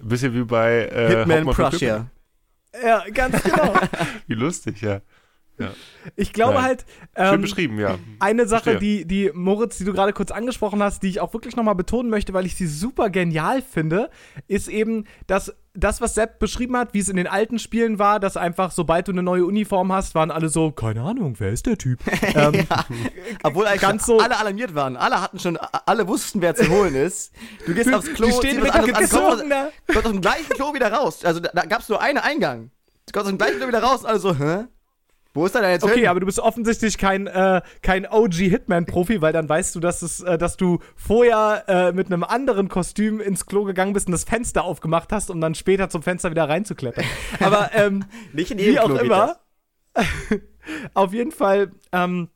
bisschen 0.00 0.34
wie 0.34 0.44
bei 0.44 0.86
äh, 0.86 1.16
Hitman 1.16 1.44
Prussia. 1.46 2.10
Ja, 2.84 3.04
ganz 3.12 3.42
genau. 3.42 3.74
Wie 4.26 4.34
lustig, 4.34 4.80
ja. 4.80 5.00
Ich 6.16 6.32
glaube 6.32 6.54
Nein. 6.54 6.62
halt, 6.62 6.86
Schön 7.16 7.34
ähm, 7.34 7.42
beschrieben, 7.42 7.78
ja. 7.78 7.98
eine 8.18 8.46
Sache, 8.46 8.70
Verstehe. 8.70 9.04
die, 9.04 9.26
die 9.26 9.30
Moritz, 9.34 9.76
die 9.76 9.84
du 9.84 9.92
gerade 9.92 10.14
kurz 10.14 10.30
angesprochen 10.30 10.82
hast, 10.82 11.02
die 11.02 11.08
ich 11.08 11.20
auch 11.20 11.34
wirklich 11.34 11.54
nochmal 11.54 11.74
betonen 11.74 12.08
möchte, 12.08 12.32
weil 12.32 12.46
ich 12.46 12.54
sie 12.54 12.66
super 12.66 13.10
genial 13.10 13.60
finde, 13.60 14.08
ist 14.48 14.68
eben, 14.68 15.04
dass 15.26 15.54
das, 15.74 16.00
was 16.00 16.14
Sepp 16.14 16.38
beschrieben 16.40 16.76
hat, 16.76 16.94
wie 16.94 16.98
es 16.98 17.08
in 17.08 17.16
den 17.16 17.26
alten 17.26 17.58
Spielen 17.58 17.98
war, 17.98 18.18
dass 18.18 18.36
einfach, 18.36 18.72
sobald 18.72 19.06
du 19.08 19.12
eine 19.12 19.22
neue 19.22 19.44
Uniform 19.44 19.92
hast, 19.92 20.14
waren 20.14 20.30
alle 20.30 20.48
so, 20.48 20.72
keine 20.72 21.02
Ahnung, 21.02 21.36
wer 21.38 21.50
ist 21.52 21.66
der 21.66 21.78
Typ? 21.78 22.00
ähm, 22.34 22.66
Obwohl 23.42 23.66
eigentlich 23.66 23.80
Ganz 23.82 24.04
so- 24.06 24.18
alle 24.18 24.36
alarmiert 24.38 24.74
waren. 24.74 24.96
Alle 24.96 25.20
hatten 25.20 25.38
schon, 25.38 25.56
alle 25.56 26.08
wussten, 26.08 26.40
wer 26.40 26.54
zu 26.54 26.68
holen 26.68 26.94
ist. 26.94 27.32
Du 27.66 27.74
gehst 27.74 27.92
aufs 27.94 28.12
Klo, 28.12 28.26
die 28.26 28.32
stehen 28.32 28.62
mit 28.62 28.74
anderes 28.74 29.14
an, 29.14 29.20
kommst 29.20 29.42
aus- 29.44 29.72
kommst 29.86 30.06
aus 30.06 30.12
dem 30.12 30.20
gleichen 30.20 30.48
Klo 30.50 30.74
wieder 30.74 30.92
raus. 30.92 31.24
Also 31.24 31.40
da, 31.40 31.50
da 31.54 31.64
gab 31.66 31.80
es 31.82 31.88
nur 31.88 32.00
einen 32.00 32.18
Eingang. 32.18 32.70
Du 33.06 33.12
kommst 33.12 33.26
aus 33.26 33.32
dem 33.32 33.38
gleichen 33.38 33.58
Klo 33.58 33.68
wieder 33.68 33.82
raus 33.82 34.00
und 34.00 34.06
alle 34.06 34.18
so, 34.18 34.34
hä? 34.36 34.64
Wo 35.32 35.46
ist 35.46 35.54
er 35.54 35.60
denn 35.60 35.70
jetzt 35.70 35.84
Okay, 35.84 36.00
hin? 36.00 36.08
aber 36.08 36.18
du 36.20 36.26
bist 36.26 36.40
offensichtlich 36.40 36.98
kein, 36.98 37.26
äh, 37.28 37.60
kein 37.82 38.04
OG-Hitman-Profi, 38.06 39.22
weil 39.22 39.32
dann 39.32 39.48
weißt 39.48 39.74
du, 39.76 39.80
dass, 39.80 40.02
es, 40.02 40.20
äh, 40.20 40.38
dass 40.38 40.56
du 40.56 40.80
vorher 40.96 41.64
äh, 41.68 41.92
mit 41.92 42.06
einem 42.08 42.24
anderen 42.24 42.68
Kostüm 42.68 43.20
ins 43.20 43.46
Klo 43.46 43.64
gegangen 43.64 43.92
bist 43.92 44.06
und 44.08 44.12
das 44.12 44.24
Fenster 44.24 44.64
aufgemacht 44.64 45.12
hast, 45.12 45.30
um 45.30 45.40
dann 45.40 45.54
später 45.54 45.88
zum 45.88 46.02
Fenster 46.02 46.30
wieder 46.30 46.48
reinzuklettern. 46.48 47.04
Aber 47.38 47.70
ähm, 47.74 48.04
Nicht 48.32 48.50
in 48.50 48.58
jedem 48.58 48.74
wie 48.74 48.78
auch 48.80 48.86
Klo 48.86 48.94
geht 48.96 49.04
immer, 49.04 49.36
auf 50.94 51.12
jeden 51.12 51.32
Fall, 51.32 51.70
ähm, 51.92 52.28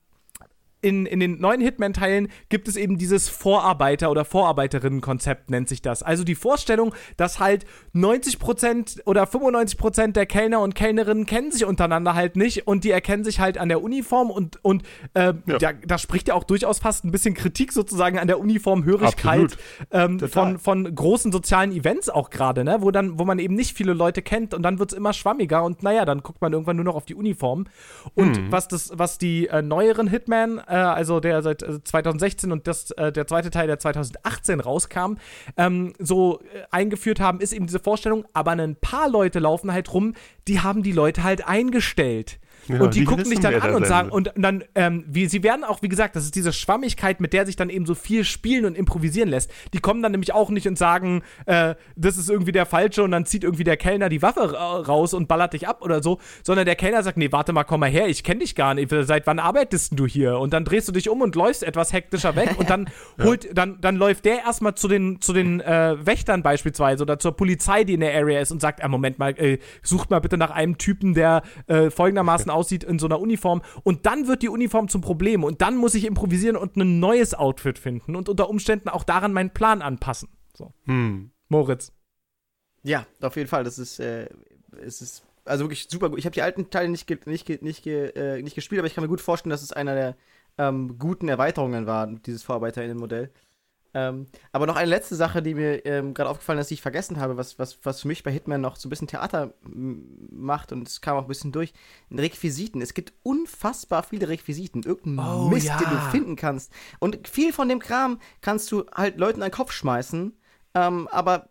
in, 0.85 1.07
in 1.07 1.19
den 1.19 1.41
neuen 1.41 1.61
Hitman-Teilen 1.61 2.29
gibt 2.51 2.69
es 2.69 2.77
eben 2.77 2.99
dieses 2.99 3.29
Vorarbeiter- 3.29 4.11
oder 4.11 4.25
Vorarbeiterinnen-Konzept, 4.25 5.51
nennt 5.51 5.69
sich 5.69 5.81
das. 5.83 6.03
Also 6.03 6.25
die 6.25 6.35
Vorstellung, 6.35 6.95
dass 7.17 7.41
halt 7.41 7.65
90% 7.95 9.05
oder 9.07 9.25
95% 9.25 10.13
der 10.13 10.27
Kellner 10.27 10.61
und 10.61 10.75
Kellnerinnen 10.75 11.27
kennen 11.27 11.51
sich 11.51 11.65
untereinander 11.65 12.15
halt 12.15 12.37
nicht 12.37 12.67
und 12.67 12.85
die 12.85 12.91
erkennen 12.91 13.25
sich 13.25 13.41
halt 13.41 13.59
an 13.59 13.69
der 13.69 13.83
Uniform 13.83 14.31
und, 14.31 14.63
und 14.63 14.83
äh, 15.15 15.33
Ja. 15.47 15.59
da, 15.59 15.73
da 15.73 15.99
spricht 15.99 16.29
ja 16.29 16.35
auch 16.35 16.45
durchaus 16.45 16.79
fast 16.79 17.05
ein 17.05 17.11
bisschen 17.11 17.35
Kritik 17.35 17.73
sozusagen 17.73 18.19
an 18.19 18.27
der 18.27 18.39
Uniformhörigkeit 18.39 19.57
ähm, 19.91 20.19
von, 20.21 20.59
von 20.59 20.95
großen 20.95 21.33
sozialen 21.33 21.73
Events 21.73 22.09
auch 22.11 22.31
gerade, 22.31 22.65
ne? 22.65 22.79
wo, 22.81 22.91
dann, 22.91 23.19
wo 23.19 23.25
man 23.25 23.39
eben 23.39 23.55
nicht 23.55 23.77
viele 23.77 23.93
Leute 23.95 24.23
kennt 24.23 24.55
und 24.55 24.63
dann 24.63 24.79
wird 24.79 24.93
es 24.93 24.99
immer 24.99 25.13
schwammiger 25.13 25.65
und 25.65 25.83
naja, 25.83 26.05
dann 26.05 26.23
guckt 26.23 26.41
man 26.43 26.53
irgendwann 26.53 26.77
nur 26.77 26.85
noch 26.85 26.95
auf 26.97 27.05
die 27.07 27.15
Uniform. 27.15 27.67
Und 28.15 28.53
was, 28.53 28.69
das, 28.69 28.93
was 28.95 29.19
die 29.19 29.49
äh, 29.49 29.63
neueren 29.63 30.07
Hitman, 30.09 30.59
äh, 30.75 30.79
also 30.79 31.21
der 31.21 31.43
seit 31.43 31.63
äh, 31.63 31.83
2016 31.83 32.51
und 32.51 32.67
das, 32.67 32.91
äh, 32.93 33.13
der 33.13 33.27
zweite 33.27 33.51
Teil, 33.51 33.69
der 33.69 33.79
2018 33.79 34.61
rauskam, 34.61 35.15
ähm, 35.57 35.93
so 36.01 36.41
äh, 36.41 36.65
eingeführt 36.71 37.21
haben, 37.21 37.41
ist 37.41 37.53
eben 37.53 37.67
diese 37.67 37.79
Vorstellung, 37.79 38.25
aber 38.33 38.51
ein 38.51 38.77
paar 38.77 39.09
Leute 39.09 39.39
laufen 39.39 39.73
halt 39.73 39.93
rum, 39.95 40.15
die 40.49 40.61
haben 40.61 40.83
die 40.83 40.93
Leute 40.93 41.23
halt 41.23 41.47
eingestellt. 41.47 42.41
Ja, 42.69 42.81
und 42.81 42.95
die, 42.95 43.01
die 43.01 43.05
gucken 43.05 43.29
dich 43.29 43.41
dann 43.41 43.55
an 43.55 43.75
und 43.75 43.87
sagen, 43.87 44.11
und 44.11 44.33
dann, 44.37 44.65
ähm, 44.75 45.05
wie, 45.07 45.27
sie 45.27 45.43
werden 45.43 45.65
auch, 45.65 45.83
wie 45.83 45.89
gesagt, 45.89 46.17
das 46.17 46.25
ist 46.25 46.35
diese 46.35 46.53
Schwammigkeit, 46.53 47.21
mit 47.21 47.33
der 47.33 47.47
sich 47.47 47.57
dann 47.57 47.71
eben 47.71 47.87
so 47.87 47.95
viel 47.95 48.25
spielen 48.25 48.65
und 48.65 48.77
improvisieren 48.77 49.29
lässt. 49.29 49.51
Die 49.73 49.81
kommen 49.81 50.03
dann 50.03 50.13
nämlich 50.13 50.33
auch 50.33 50.51
nicht 50.51 50.67
und 50.67 50.79
sagen, 50.79 51.23
äh, 51.47 51.75
das 51.97 52.17
ist 52.17 52.31
irgendwie 52.31 52.53
der 52.53 52.67
Falsche 52.67 53.03
und 53.03 53.11
dann 53.11 53.27
zieht 53.27 53.45
irgendwie 53.45 53.65
der 53.65 53.77
Kellner 53.77 54.09
die 54.09 54.23
Waffe 54.23 54.53
ra 54.53 54.79
raus 54.79 55.15
und 55.15 55.29
ballert 55.29 55.53
dich 55.53 55.69
ab 55.69 55.83
oder 55.83 56.03
so, 56.03 56.19
sondern 56.43 56.67
der 56.67 56.77
Kellner 56.77 57.03
sagt, 57.03 57.17
nee, 57.17 57.33
warte 57.33 57.53
mal, 57.53 57.65
komm 57.65 57.81
mal 57.81 57.91
her, 57.91 58.09
ich 58.09 58.25
kenne 58.25 58.41
dich 58.41 58.55
gar 58.55 58.75
nicht, 58.75 58.93
seit 59.03 59.27
wann 59.27 59.39
arbeitest 59.39 59.99
du 59.99 60.07
hier? 60.07 60.39
Und 60.39 60.53
dann 60.53 60.65
drehst 60.65 60.89
du 60.89 60.93
dich 60.93 61.09
um 61.09 61.21
und 61.21 61.35
läufst 61.35 61.63
etwas 61.63 61.93
hektischer 61.93 62.37
weg 62.37 62.55
und 62.59 62.71
dann 62.71 62.89
holt, 63.23 63.57
dann, 63.57 63.81
dann 63.81 63.97
läuft 63.97 64.25
der 64.25 64.39
erstmal 64.45 64.75
zu 64.75 64.89
den, 64.89 65.21
zu 65.21 65.33
den 65.33 65.61
äh, 65.61 65.97
Wächtern 66.05 66.43
beispielsweise 66.43 67.03
oder 67.03 67.19
zur 67.19 67.37
Polizei, 67.37 67.85
die 67.85 67.95
in 67.95 68.01
der 68.01 68.15
Area 68.15 68.41
ist 68.41 68.53
und 68.53 68.61
sagt, 68.61 68.83
ah, 68.83 68.89
Moment 68.89 69.19
mal, 69.19 69.39
äh, 69.39 69.59
sucht 69.83 70.11
mal 70.11 70.21
bitte 70.21 70.37
nach 70.37 70.51
einem 70.51 70.79
Typen, 70.79 71.15
der 71.15 71.43
äh, 71.67 71.91
folgendermaßen 71.91 72.51
aussieht 72.55 72.85
in 72.85 72.99
so 72.99 73.07
einer 73.07 73.21
Uniform 73.21 73.63
und 73.83 74.07
dann 74.07 74.27
wird 74.27 74.43
die 74.43 74.49
Uniform 74.49 74.89
zum 74.89 75.01
Problem 75.01 75.45
und 75.45 75.61
dann 75.61 75.77
muss 75.77 75.95
ich 75.95 76.05
improvisieren 76.05 76.57
und 76.57 76.77
ein 76.77 77.01
neues 77.01 77.35
Outfit 77.35 77.79
finden 77.79 78.17
und 78.17 78.29
unter 78.29 78.49
Umständen 78.49 78.89
auch 78.89 79.05
daran 79.05 79.33
meinen 79.33 79.51
Plan 79.51 79.83
anpassen. 79.83 80.29
So. 80.57 80.73
Hm. 80.85 81.31
Moritz. 81.49 81.93
Ja, 82.83 83.07
auf 83.21 83.37
jeden 83.37 83.49
Fall. 83.49 83.65
Das 83.65 83.79
ist, 83.79 83.99
äh, 83.99 84.29
es 84.81 85.03
ist 85.03 85.25
also 85.45 85.65
wirklich 85.65 85.89
super 85.91 86.11
gut. 86.11 86.19
Ich 86.19 86.27
habe 86.27 86.35
die 86.35 86.43
alten 86.43 86.71
Teile 86.71 86.89
nicht, 86.89 87.07
ge 87.07 87.19
nicht, 87.27 87.47
ge 87.47 87.59
nicht, 87.61 87.83
ge 87.83 88.11
äh, 88.11 88.43
nicht 88.43 88.55
gespielt, 88.55 88.79
aber 88.79 88.87
ich 88.87 88.95
kann 88.95 89.03
mir 89.03 89.09
gut 89.09 89.21
vorstellen, 89.21 89.51
dass 89.51 89.63
es 89.63 89.73
einer 89.73 89.95
der 89.95 90.17
ähm, 90.59 90.99
guten 90.99 91.29
Erweiterungen 91.29 91.87
war, 91.87 92.07
dieses 92.07 92.43
Vorarbeiterinnenmodell. 92.43 93.31
Ähm, 93.95 94.27
aber 94.53 94.67
noch 94.67 94.77
eine 94.77 94.91
letzte 94.91 95.15
Sache, 95.15 95.41
die 95.41 95.55
mir 95.55 95.87
ähm, 95.87 96.15
gerade 96.15 96.29
aufgefallen 96.29 96.59
ist, 96.59 96.69
die 96.71 96.75
ich 96.75 96.83
vergessen 96.83 97.21
habe, 97.21 97.37
was, 97.37 97.59
was, 97.59 97.79
was 97.85 98.01
für 98.01 98.09
mich 98.09 98.23
bei 98.25 98.33
Hitman 98.33 98.61
noch 98.61 98.77
so 98.77 98.89
ein 98.89 98.91
bisschen 98.91 99.07
Theater 99.09 99.55
macht 99.63 100.73
und 100.73 100.89
es 100.89 101.01
kam 101.01 101.17
auch 101.17 101.23
ein 101.23 101.29
bisschen 101.29 101.53
durch. 101.53 101.73
Requisiten. 102.11 102.83
Es 102.83 102.95
gibt 102.95 103.13
unfassbar 103.23 104.03
viele 104.03 104.29
Requisiten. 104.29 104.83
Irgendein 104.83 105.27
Oh, 105.27 105.49
Mist, 105.49 105.67
ja. 105.67 105.79
den 105.79 105.91
du 105.91 105.97
finden 106.11 106.37
kannst. 106.37 106.73
Und 106.99 107.29
viel 107.29 107.53
von 107.53 107.69
dem 107.69 107.79
Kram 107.79 108.19
kannst 108.41 108.71
du 108.73 108.85
halt 108.95 109.19
Leuten 109.19 109.43
an 109.43 109.49
den 109.51 109.55
Kopf 109.55 109.73
schmeißen. 109.73 110.37
Ähm, 110.75 111.09
aber 111.09 111.49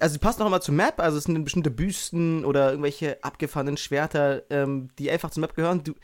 also 0.00 0.14
die 0.14 0.18
passen 0.18 0.42
auch 0.42 0.46
immer 0.46 0.60
zur 0.60 0.74
Map, 0.74 1.00
also 1.00 1.16
es 1.16 1.24
sind 1.24 1.42
bestimmte 1.44 1.70
Büsten 1.70 2.44
oder 2.44 2.70
irgendwelche 2.70 3.22
abgefahrenen 3.24 3.76
Schwerter, 3.78 4.42
ähm, 4.50 4.88
die 4.98 5.10
einfach 5.10 5.30
zur 5.30 5.40
Map 5.40 5.54
gehören. 5.54 5.82
Du, 5.82 5.94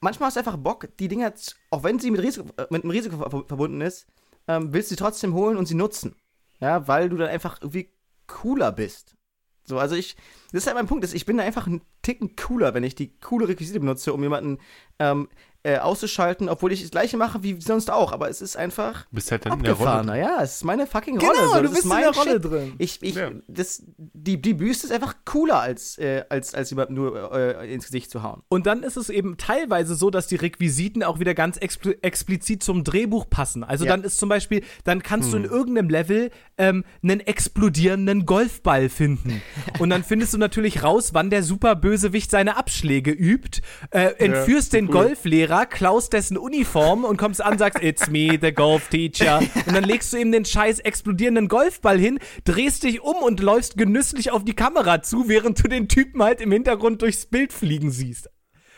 manchmal 0.00 0.28
hast 0.28 0.36
du 0.36 0.40
einfach 0.40 0.56
Bock, 0.56 0.88
die 0.98 1.08
Dinger, 1.08 1.32
auch 1.70 1.82
wenn 1.82 1.98
sie 1.98 2.10
mit, 2.10 2.22
Risiko, 2.22 2.48
äh, 2.56 2.66
mit 2.70 2.84
einem 2.84 2.90
Risiko 2.90 3.16
ver 3.16 3.30
verbunden 3.46 3.80
ist, 3.80 4.06
ähm, 4.48 4.72
willst 4.72 4.90
du 4.90 4.94
sie 4.94 4.98
trotzdem 4.98 5.34
holen 5.34 5.56
und 5.56 5.66
sie 5.66 5.74
nutzen. 5.74 6.16
Ja, 6.60 6.86
weil 6.88 7.08
du 7.08 7.16
dann 7.16 7.28
einfach 7.28 7.58
irgendwie 7.60 7.90
cooler 8.26 8.72
bist. 8.72 9.16
So, 9.64 9.78
also 9.78 9.94
ich, 9.94 10.16
das 10.52 10.62
ist 10.62 10.66
halt 10.66 10.76
mein 10.76 10.86
Punkt, 10.86 11.04
ist, 11.04 11.14
ich 11.14 11.24
bin 11.26 11.36
da 11.36 11.44
einfach 11.44 11.66
einen 11.68 11.82
Ticken 12.02 12.34
cooler, 12.34 12.74
wenn 12.74 12.82
ich 12.82 12.94
die 12.96 13.16
coole 13.20 13.46
Requisite 13.48 13.78
benutze, 13.78 14.12
um 14.12 14.20
jemanden 14.22 14.58
ähm, 14.98 15.28
äh, 15.62 15.78
auszuschalten, 15.78 16.48
obwohl 16.48 16.72
ich 16.72 16.82
das 16.82 16.90
gleiche 16.90 17.16
mache 17.16 17.44
wie 17.44 17.60
sonst 17.60 17.88
auch, 17.88 18.10
aber 18.10 18.28
es 18.28 18.42
ist 18.42 18.56
einfach 18.56 19.04
Du 19.06 19.14
bist 19.14 19.30
halt 19.30 19.46
dann 19.46 19.58
in 19.58 19.62
der 19.62 19.74
Rolle. 19.74 19.90
abgefahrener, 19.90 20.16
ja, 20.16 20.42
es 20.42 20.56
ist 20.56 20.64
meine 20.64 20.88
fucking 20.88 21.20
Rolle. 21.20 21.32
Genau, 21.38 21.48
so. 21.48 21.56
du 21.58 21.62
das 21.62 21.70
bist 21.74 21.84
ist 21.86 21.92
in 21.92 21.98
der 22.00 22.10
Rolle 22.10 22.32
Shit. 22.32 22.44
drin. 22.44 22.74
Ich, 22.78 23.02
ich, 23.02 23.14
Ja. 23.14 23.30
das, 23.46 23.84
die, 24.24 24.40
die 24.40 24.54
Büste 24.54 24.86
ist 24.86 24.92
einfach 24.92 25.16
cooler, 25.24 25.60
als, 25.60 25.98
äh, 25.98 26.24
als, 26.28 26.54
als 26.54 26.70
jemand 26.70 26.90
nur 26.90 27.32
äh, 27.32 27.72
ins 27.72 27.86
Gesicht 27.86 28.10
zu 28.10 28.22
hauen. 28.22 28.42
Und 28.48 28.66
dann 28.66 28.82
ist 28.84 28.96
es 28.96 29.10
eben 29.10 29.36
teilweise 29.36 29.94
so, 29.96 30.10
dass 30.10 30.28
die 30.28 30.36
Requisiten 30.36 31.02
auch 31.02 31.18
wieder 31.18 31.34
ganz 31.34 31.56
expl 31.56 31.96
explizit 32.02 32.62
zum 32.62 32.84
Drehbuch 32.84 33.28
passen. 33.28 33.64
Also 33.64 33.84
Ja. 33.84 33.90
dann 33.90 34.04
ist 34.04 34.18
zum 34.18 34.28
Beispiel, 34.28 34.62
dann 34.84 35.02
kannst 35.02 35.32
du 35.32 35.36
in 35.36 35.44
irgendeinem 35.44 35.88
Level 35.90 36.30
ähm, 36.56 36.84
einen 37.02 37.20
explodierenden 37.20 38.24
Golfball 38.24 38.88
finden. 38.88 39.42
Und 39.78 39.90
dann 39.90 40.04
findest 40.04 40.34
du 40.34 40.38
natürlich 40.38 40.82
raus, 40.82 41.10
wann 41.14 41.28
der 41.30 41.42
Superbösewicht 41.42 42.30
seine 42.30 42.56
Abschläge 42.56 43.10
übt, 43.10 43.60
äh, 43.90 44.12
entführst 44.18 44.72
den 44.72 44.86
cool. 44.86 44.92
Golflehrer, 44.92 45.66
klaust 45.66 46.12
dessen 46.12 46.36
Uniform 46.38 47.04
und 47.04 47.16
kommst 47.16 47.42
an, 47.42 47.58
sagst, 47.58 47.82
it's 47.82 48.08
me, 48.08 48.38
the 48.40 48.52
golf 48.52 48.88
teacher. 48.88 49.40
Und 49.66 49.74
dann 49.74 49.84
legst 49.84 50.12
du 50.12 50.16
ihm 50.18 50.32
den 50.32 50.44
scheiß 50.44 50.78
explodierenden 50.80 51.48
Golfball 51.48 51.98
hin, 51.98 52.18
drehst 52.44 52.82
dich 52.84 53.00
um 53.02 53.16
und 53.16 53.40
läufst 53.40 53.76
genüsslich 53.76 54.11
auf 54.30 54.44
die 54.44 54.54
Kamera 54.54 55.02
zu, 55.02 55.28
während 55.28 55.62
du 55.62 55.68
den 55.68 55.88
Typen 55.88 56.22
halt 56.22 56.40
im 56.40 56.52
Hintergrund 56.52 57.02
durchs 57.02 57.26
Bild 57.26 57.52
fliegen 57.52 57.90
siehst. 57.90 58.28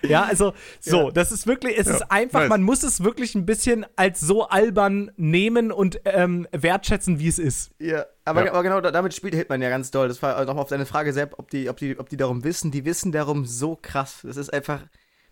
Ja, 0.02 0.22
also 0.24 0.52
so, 0.80 1.10
das 1.10 1.32
ist 1.32 1.46
wirklich, 1.46 1.78
es 1.78 1.86
Ja, 1.86 1.94
ist 1.94 2.10
einfach, 2.10 2.40
nice. 2.40 2.48
man 2.50 2.62
muss 2.62 2.82
es 2.82 3.02
wirklich 3.02 3.34
ein 3.34 3.46
bisschen 3.46 3.86
als 3.96 4.20
so 4.20 4.46
albern 4.46 5.10
nehmen 5.16 5.72
und 5.72 5.98
ähm, 6.04 6.46
wertschätzen, 6.52 7.18
wie 7.18 7.28
es 7.28 7.38
ist. 7.38 7.70
Ja, 7.78 8.04
aber, 8.26 8.44
Ja. 8.44 8.50
aber 8.52 8.62
genau 8.62 8.80
da- 8.82 8.90
damit 8.90 9.14
spielt 9.14 9.34
Hitman 9.34 9.62
ja 9.62 9.70
ganz 9.70 9.90
doll. 9.90 10.08
Das 10.08 10.20
war 10.22 10.44
nochmal 10.44 10.62
auf 10.62 10.68
deine 10.68 10.84
Frage, 10.84 11.14
Sepp, 11.14 11.34
ob 11.38 11.48
die, 11.48 11.70
ob, 11.70 11.78
die, 11.78 11.98
ob 11.98 12.10
die 12.10 12.18
darum 12.18 12.44
wissen. 12.44 12.70
Die 12.70 12.84
wissen 12.84 13.12
darum 13.12 13.46
so 13.46 13.78
krass. 13.80 14.18
Das 14.24 14.36
ist 14.36 14.52
einfach, 14.52 14.82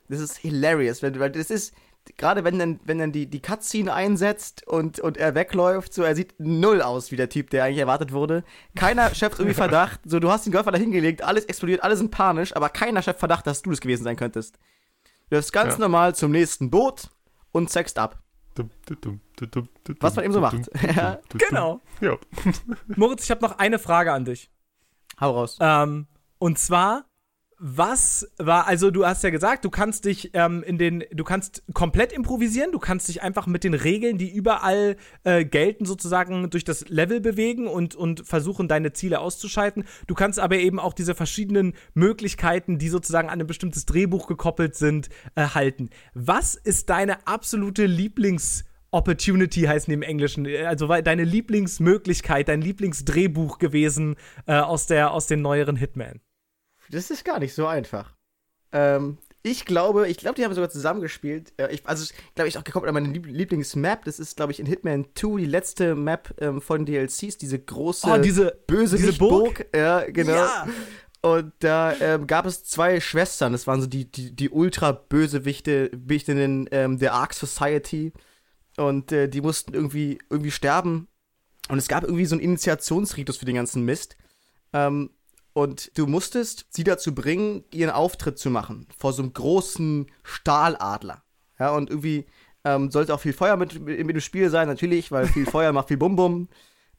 das 0.08 0.20
ist 0.20 0.38
hilarious. 0.38 1.02
Weil 1.02 1.12
das 1.12 1.50
ist, 1.50 1.74
gerade 2.16 2.44
wenn 2.44 2.58
dann, 2.58 2.80
wenn 2.84 2.98
dann 2.98 3.12
die, 3.12 3.26
die 3.28 3.40
Cutscene 3.40 3.92
einsetzt 3.92 4.66
und, 4.66 5.00
und 5.00 5.16
er 5.16 5.34
wegläuft, 5.34 5.94
so 5.94 6.02
er 6.02 6.14
sieht 6.14 6.34
null 6.38 6.82
aus 6.82 7.10
wie 7.10 7.16
der 7.16 7.28
Typ, 7.28 7.50
der 7.50 7.64
eigentlich 7.64 7.78
erwartet 7.78 8.12
wurde. 8.12 8.44
Keiner 8.74 9.14
schöpft 9.14 9.38
irgendwie 9.38 9.54
Verdacht. 9.54 10.00
So, 10.04 10.18
du 10.20 10.30
hast 10.30 10.44
den 10.46 10.52
Golfer 10.52 10.72
da 10.72 10.78
hingelegt, 10.78 11.22
alles 11.22 11.44
explodiert, 11.44 11.82
alle 11.82 11.96
sind 11.96 12.10
panisch, 12.10 12.54
aber 12.56 12.68
keiner 12.68 13.02
schöpft 13.02 13.20
Verdacht, 13.20 13.46
dass 13.46 13.62
du 13.62 13.70
das 13.70 13.80
gewesen 13.80 14.04
sein 14.04 14.16
könntest. 14.16 14.58
Du 15.30 15.36
läufst 15.36 15.52
ganz 15.52 15.74
Ja. 15.74 15.80
normal 15.80 16.14
zum 16.14 16.30
nächsten 16.32 16.70
Boot 16.70 17.10
und 17.52 17.70
sext 17.70 17.98
ab. 17.98 18.18
Was 20.00 20.16
man 20.16 20.24
eben 20.24 20.34
so 20.34 20.40
macht. 20.40 20.58
Ja. 20.94 21.18
Genau. 21.48 21.80
Ja. 22.00 22.16
Moritz, 22.96 23.24
ich 23.24 23.30
habe 23.30 23.40
noch 23.42 23.58
eine 23.58 23.78
Frage 23.78 24.12
an 24.12 24.24
dich. 24.24 24.50
Hau 25.20 25.30
raus. 25.32 25.56
Ähm, 25.60 26.06
und 26.38 26.58
zwar, 26.58 27.04
Was 27.64 28.28
war, 28.38 28.66
also 28.66 28.90
du 28.90 29.06
hast 29.06 29.22
ja 29.22 29.30
gesagt, 29.30 29.64
du 29.64 29.70
kannst 29.70 30.04
dich 30.06 30.30
ähm, 30.34 30.64
in 30.64 30.78
den, 30.78 31.04
du 31.12 31.22
kannst 31.22 31.62
komplett 31.72 32.12
improvisieren, 32.12 32.72
du 32.72 32.80
kannst 32.80 33.06
dich 33.06 33.22
einfach 33.22 33.46
mit 33.46 33.62
den 33.62 33.74
Regeln, 33.74 34.18
die 34.18 34.34
überall 34.34 34.96
äh, 35.22 35.44
gelten, 35.44 35.84
sozusagen 35.84 36.50
durch 36.50 36.64
das 36.64 36.88
Level 36.88 37.20
bewegen 37.20 37.68
und, 37.68 37.94
und 37.94 38.26
versuchen, 38.26 38.66
deine 38.66 38.94
Ziele 38.94 39.20
auszuschalten. 39.20 39.84
Du 40.08 40.16
kannst 40.16 40.40
aber 40.40 40.56
eben 40.56 40.80
auch 40.80 40.92
diese 40.92 41.14
verschiedenen 41.14 41.74
Möglichkeiten, 41.94 42.78
die 42.78 42.88
sozusagen 42.88 43.28
an 43.28 43.40
ein 43.40 43.46
bestimmtes 43.46 43.86
Drehbuch 43.86 44.26
gekoppelt 44.26 44.74
sind, 44.74 45.08
äh, 45.36 45.46
halten. 45.46 45.90
Was 46.14 46.56
ist 46.56 46.90
deine 46.90 47.28
absolute 47.28 47.86
Lieblings- 47.86 48.64
Opportunity 48.90 49.62
heißen 49.62 49.90
die 49.90 49.94
im 49.94 50.02
Englischen. 50.02 50.46
Also 50.66 50.88
deine 50.88 51.24
Lieblingsmöglichkeit, 51.24 52.48
dein 52.48 52.60
Lieblingsdrehbuch 52.60 53.58
gewesen 53.58 54.16
äh, 54.46 54.56
aus, 54.56 54.86
der, 54.86 55.12
aus 55.12 55.28
den 55.28 55.40
neueren 55.42 55.76
Hitman? 55.76 56.20
Das 56.92 57.10
ist 57.10 57.24
gar 57.24 57.38
nicht 57.40 57.54
so 57.54 57.66
einfach. 57.66 58.14
Ähm, 58.70 59.18
ich 59.42 59.64
glaube, 59.64 60.08
ich 60.08 60.18
glaube, 60.18 60.36
die 60.36 60.44
haben 60.44 60.54
sogar 60.54 60.70
zusammengespielt. 60.70 61.52
Äh, 61.56 61.74
ich, 61.74 61.84
also, 61.84 62.12
glaube 62.34 62.48
ich, 62.48 62.58
auch 62.58 62.64
gekommen 62.64 62.86
an 62.86 62.94
meine 62.94 63.08
Lieblingsmap. 63.08 64.04
Das 64.04 64.20
ist, 64.20 64.36
glaube 64.36 64.52
ich, 64.52 64.60
in 64.60 64.66
Hitman 64.66 65.06
2 65.14 65.38
die 65.38 65.46
letzte 65.46 65.94
Map 65.96 66.34
ähm, 66.38 66.60
von 66.60 66.86
DLCs. 66.86 67.38
Diese 67.38 67.58
große, 67.58 68.06
oh, 68.08 68.18
diese, 68.18 68.56
böse 68.66 68.96
diese 68.96 69.14
Burg. 69.14 69.56
Burg. 69.56 69.66
Ja, 69.74 70.04
genau. 70.08 70.34
Ja. 70.34 70.68
Und 71.22 71.52
da 71.60 71.94
ähm, 72.00 72.26
gab 72.26 72.46
es 72.46 72.64
zwei 72.64 73.00
Schwestern. 73.00 73.52
Das 73.52 73.66
waren 73.66 73.80
so 73.80 73.86
die, 73.86 74.10
die, 74.10 74.34
die 74.34 74.50
ultra-Bösewichte 74.50 75.90
Wichtinnen 75.92 76.68
ähm, 76.72 76.98
der 76.98 77.14
Ark 77.14 77.34
Society. 77.34 78.12
Und 78.76 79.12
äh, 79.12 79.28
die 79.28 79.40
mussten 79.40 79.74
irgendwie, 79.74 80.18
irgendwie 80.30 80.50
sterben. 80.50 81.08
Und 81.68 81.78
es 81.78 81.88
gab 81.88 82.04
irgendwie 82.04 82.26
so 82.26 82.34
einen 82.34 82.42
Initiationsritus 82.44 83.36
für 83.36 83.44
den 83.44 83.54
ganzen 83.54 83.84
Mist. 83.84 84.16
Ähm, 84.72 85.10
und 85.52 85.96
du 85.96 86.06
musstest 86.06 86.66
sie 86.70 86.84
dazu 86.84 87.14
bringen, 87.14 87.64
ihren 87.72 87.90
Auftritt 87.90 88.38
zu 88.38 88.50
machen. 88.50 88.86
Vor 88.96 89.12
so 89.12 89.22
einem 89.22 89.32
großen 89.32 90.10
Stahladler. 90.22 91.22
Ja, 91.58 91.70
und 91.70 91.90
irgendwie 91.90 92.26
ähm, 92.64 92.90
sollte 92.90 93.14
auch 93.14 93.20
viel 93.20 93.32
Feuer 93.32 93.56
mit, 93.56 93.80
mit, 93.80 94.04
mit, 94.04 94.16
dem 94.16 94.20
Spiel 94.20 94.50
sein, 94.50 94.68
natürlich, 94.68 95.10
weil 95.12 95.26
viel 95.26 95.46
Feuer 95.46 95.72
macht 95.72 95.88
viel 95.88 95.96
Bum-Bum. 95.96 96.48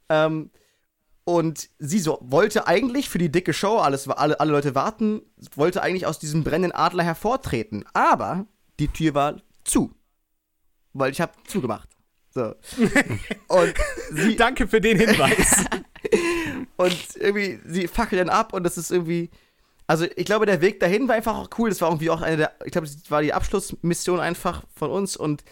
Ähm, 0.09 0.51
und 1.25 1.69
sie 1.79 1.99
so, 1.99 2.19
wollte 2.21 2.67
eigentlich 2.67 3.09
für 3.09 3.17
die 3.17 3.31
dicke 3.31 3.53
Show, 3.53 3.77
alles, 3.77 4.07
alle, 4.09 4.39
alle 4.39 4.51
Leute 4.51 4.75
warten, 4.75 5.21
wollte 5.55 5.81
eigentlich 5.81 6.05
aus 6.05 6.19
diesem 6.19 6.43
brennenden 6.43 6.73
Adler 6.73 7.03
hervortreten. 7.03 7.85
Aber 7.93 8.45
die 8.79 8.89
Tür 8.89 9.13
war 9.13 9.41
zu. 9.63 9.95
Weil 10.91 11.11
ich 11.11 11.21
habe 11.21 11.31
zugemacht. 11.47 11.89
So. 12.29 12.53
Und 13.47 13.73
sie, 14.11 14.35
Danke 14.35 14.67
für 14.67 14.81
den 14.81 14.99
Hinweis. 14.99 15.65
und 16.77 17.15
irgendwie, 17.15 17.59
sie 17.65 17.87
fackelt 17.87 18.21
dann 18.21 18.29
ab 18.29 18.53
und 18.53 18.63
das 18.63 18.77
ist 18.77 18.91
irgendwie. 18.91 19.29
Also, 19.85 20.05
ich 20.15 20.25
glaube, 20.25 20.45
der 20.45 20.61
Weg 20.61 20.79
dahin 20.79 21.07
war 21.07 21.15
einfach 21.15 21.37
auch 21.37 21.49
cool. 21.57 21.69
Das 21.69 21.81
war 21.81 21.89
irgendwie 21.89 22.09
auch 22.09 22.21
eine 22.21 22.37
der. 22.37 22.53
Ich 22.65 22.71
glaube, 22.71 22.87
das 22.87 23.11
war 23.11 23.21
die 23.21 23.33
Abschlussmission 23.33 24.19
einfach 24.19 24.63
von 24.75 24.89
uns 24.89 25.17
und 25.17 25.43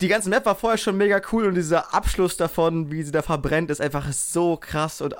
die 0.00 0.08
ganze 0.08 0.28
Map 0.28 0.44
war 0.44 0.54
vorher 0.54 0.78
schon 0.78 0.96
mega 0.96 1.20
cool 1.32 1.46
und 1.46 1.54
dieser 1.54 1.94
Abschluss 1.94 2.36
davon, 2.36 2.90
wie 2.90 3.02
sie 3.02 3.12
da 3.12 3.22
verbrennt, 3.22 3.70
ist 3.70 3.80
einfach 3.80 4.12
so 4.12 4.56
krass. 4.56 5.00
Und 5.00 5.14
äh, 5.14 5.16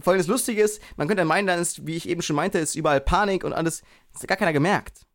vor 0.00 0.12
allem 0.12 0.20
das 0.20 0.26
Lustige 0.26 0.62
ist, 0.62 0.80
man 0.96 1.06
könnte 1.06 1.24
meinen, 1.24 1.46
dann 1.46 1.60
ist, 1.60 1.86
wie 1.86 1.96
ich 1.96 2.08
eben 2.08 2.22
schon 2.22 2.36
meinte, 2.36 2.58
ist 2.58 2.74
überall 2.74 3.00
Panik 3.00 3.44
und 3.44 3.52
alles. 3.52 3.82
Das 4.12 4.22
hat 4.22 4.28
gar 4.28 4.38
keiner 4.38 4.52
gemerkt. 4.52 5.06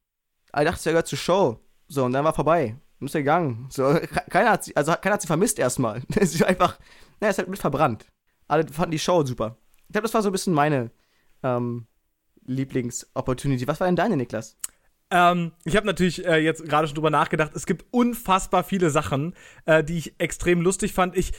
Alle 0.52 0.66
dachten, 0.66 0.78
es 0.78 0.84
gehört 0.84 1.08
zur 1.08 1.18
Show. 1.18 1.60
So, 1.88 2.06
und 2.06 2.14
dann 2.14 2.24
war 2.24 2.34
vorbei. 2.34 2.76
Ist 3.00 3.14
gegangen. 3.14 3.68
So, 3.72 4.00
keiner 4.30 4.52
hat 4.52 4.64
sie, 4.64 4.76
also 4.76 4.94
keiner 4.94 5.14
hat 5.14 5.22
sie 5.22 5.28
vermisst 5.28 5.58
erstmal. 5.58 6.04
Ist 6.20 6.44
einfach, 6.44 6.78
naja, 7.20 7.32
ist 7.32 7.38
halt 7.40 7.50
mit 7.50 7.60
verbrannt. 7.60 8.06
Alle 8.52 8.68
fanden 8.68 8.92
die 8.92 9.00
Show 9.00 9.26
super. 9.26 9.58
Ich 9.88 9.94
glaube, 9.94 10.04
das 10.04 10.14
war 10.14 10.22
so 10.22 10.28
ein 10.28 10.34
bisschen 10.34 10.54
meine 10.54 10.92
ähm, 11.42 11.88
Lieblings-Opportunity. 12.46 13.66
Was 13.66 13.80
war 13.80 13.88
denn 13.88 13.96
deine, 13.96 14.18
Niklas? 14.18 14.58
Ähm, 15.10 15.54
ich 15.64 15.78
habe 15.78 15.88
natürlich 15.88 16.26
äh, 16.26 16.38
jetzt 16.38 16.68
gerade 16.68 16.86
schon 16.86 16.96
drüber 16.96 17.10
nachgedacht. 17.10 17.54
Es 17.56 17.66
gibt 17.66 17.86
unfassbar 17.92 18.66
viele 18.66 18.90
Sachen, 18.90 19.36
äh, 19.66 19.86
die 19.86 19.98
ich 19.98 20.20
extrem 20.20 20.62
lustig 20.62 20.92
fand. 20.92 21.16
Ich 21.16 21.32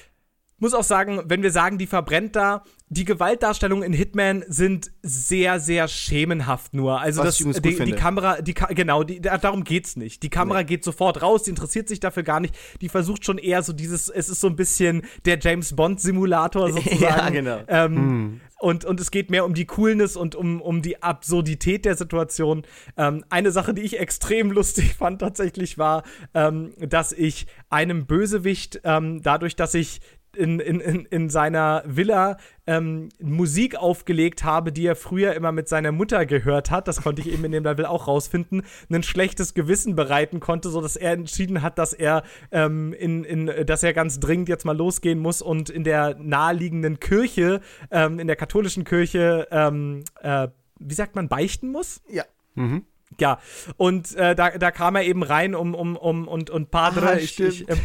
muss 0.63 0.75
auch 0.75 0.85
sagen, 0.85 1.23
wenn 1.27 1.43
wir 1.43 1.51
sagen, 1.51 1.77
die 1.77 1.89
verbrennt 1.89 2.37
da, 2.37 2.63
die 2.89 3.05
Gewaltdarstellungen 3.05 3.83
in 3.83 3.93
Hitman 3.93 4.45
sind 4.47 4.93
sehr, 5.03 5.59
sehr 5.59 5.89
schemenhaft 5.89 6.73
nur. 6.73 7.01
Also 7.01 7.25
Was 7.25 7.39
das, 7.39 7.61
die, 7.61 7.85
die, 7.85 7.93
Kamera, 7.93 8.41
die 8.41 8.55
genau, 8.55 9.03
die, 9.03 9.21
darum 9.21 9.65
geht's 9.65 9.97
nicht. 9.97 10.23
Die 10.23 10.31
Kamera 10.31 10.59
nee. 10.59 10.67
geht 10.67 10.85
sofort 10.85 11.21
raus, 11.21 11.43
die 11.43 11.51
interessiert 11.51 11.89
sich 11.89 11.99
dafür 11.99 12.23
gar 12.23 12.39
nicht. 12.39 12.55
Die 12.81 12.89
versucht 12.89 13.25
schon 13.25 13.39
eher 13.39 13.65
so 13.65 13.73
dieses, 13.73 14.09
es 14.09 14.29
ist 14.29 14.41
so 14.41 14.47
ein 14.47 14.55
bisschen 14.55 15.03
der 15.25 15.39
James 15.41 15.75
Bond 15.75 16.01
Simulator 16.01 16.71
sozusagen. 16.73 17.03
ja, 17.03 17.31
genau. 17.31 17.61
Ähm, 17.67 17.97
hm. 17.97 18.41
Und, 18.61 18.85
und 18.85 19.01
es 19.01 19.11
geht 19.11 19.29
mehr 19.29 19.45
um 19.45 19.55
die 19.55 19.65
Coolness 19.65 20.17
und 20.17 20.37
um, 20.37 20.63
um 20.63 20.83
die 20.83 21.03
Absurdität 21.03 21.85
der 21.85 21.97
Situation. 21.97 22.63
Ähm, 22.97 23.25
eine 23.29 23.51
Sache, 23.51 23.75
die 23.75 23.83
ich 23.83 23.99
extrem 23.99 24.53
lustig 24.53 24.95
fand 24.99 25.21
tatsächlich 25.21 25.79
war, 25.79 26.05
ähm, 26.35 26.73
dass 26.79 27.11
ich 27.11 27.49
einem 27.71 28.07
Bösewicht, 28.07 28.81
ähm, 28.85 29.21
dadurch, 29.23 29.57
dass 29.57 29.75
ich 29.75 30.01
in, 30.37 30.61
in, 30.61 30.81
in 31.07 31.31
seiner 31.31 31.83
Villa 31.87 32.39
ähm, 32.67 33.09
Musik 33.21 33.77
aufgelegt 33.77 34.45
habe, 34.45 34.73
die 34.73 34.87
er 34.87 34.97
früher 34.97 35.35
immer 35.35 35.53
mit 35.53 35.69
seiner 35.69 35.93
Mutter 35.93 36.27
gehört 36.27 36.71
hat, 36.71 36.89
das 36.89 37.03
konnte 37.03 37.23
ich 37.23 37.33
eben 37.33 37.45
in 37.45 37.53
dem 37.53 37.65
Level 37.65 37.87
auch 37.87 38.07
rausfinden, 38.09 38.63
ein 38.91 39.03
schlechtes 39.03 39.55
Gewissen 39.55 39.97
bereiten 39.97 40.41
konnte, 40.41 40.71
sodass 40.71 40.97
er 40.97 41.13
entschieden 41.13 41.63
hat, 41.63 41.79
dass 41.79 41.93
er 41.93 42.23
ähm, 42.51 42.93
in, 42.93 43.25
in, 43.25 43.67
dass 43.67 43.83
er 43.83 43.93
ganz 43.93 44.21
dringend 44.21 44.49
jetzt 44.49 44.65
mal 44.65 44.77
losgehen 44.77 45.19
muss 45.19 45.43
und 45.43 45.71
in 45.71 45.85
der 45.85 46.17
naheliegenden 46.19 47.01
Kirche, 47.01 47.61
ähm, 47.91 48.19
in 48.19 48.27
der 48.27 48.37
katholischen 48.37 48.85
Kirche, 48.85 49.49
ähm, 49.51 50.05
äh, 50.21 50.49
wie 50.79 50.95
sagt 50.95 51.15
man, 51.15 51.29
beichten 51.29 51.71
muss? 51.71 52.03
Ja. 52.09 52.25
Mhm 52.55 52.85
ja, 53.21 53.39
und 53.77 54.15
äh, 54.17 54.35
da, 54.35 54.51
da 54.51 54.71
kam 54.71 54.97
er 54.97 55.03
eben 55.03 55.23
rein 55.23 55.55
um, 55.55 55.75
um, 55.75 55.97
um 55.97 56.29
und, 56.29 56.51
und 56.51 56.71
Padre, 56.71 57.11
ah, 57.11 57.17
ich, 57.17 57.39
ich 57.41 57.69
äh, 57.69 57.77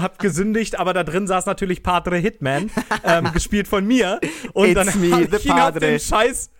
hab 0.00 0.18
gesündigt, 0.18 0.78
aber 0.78 0.92
da 0.92 1.04
drin 1.04 1.26
saß 1.26 1.46
natürlich 1.46 1.82
Padre 1.82 2.16
Hitman, 2.16 2.70
ähm, 3.04 3.30
gespielt 3.34 3.68
von 3.68 3.86
mir. 3.86 4.20
Und 4.52 4.68
It's 4.68 4.74
dann 4.74 5.00
me, 5.00 5.12
hab 5.12 5.32
ich 5.32 5.46
ihn 5.46 5.52
auf 5.52 5.78
dem 5.78 5.98
Scheiß, 5.98 6.50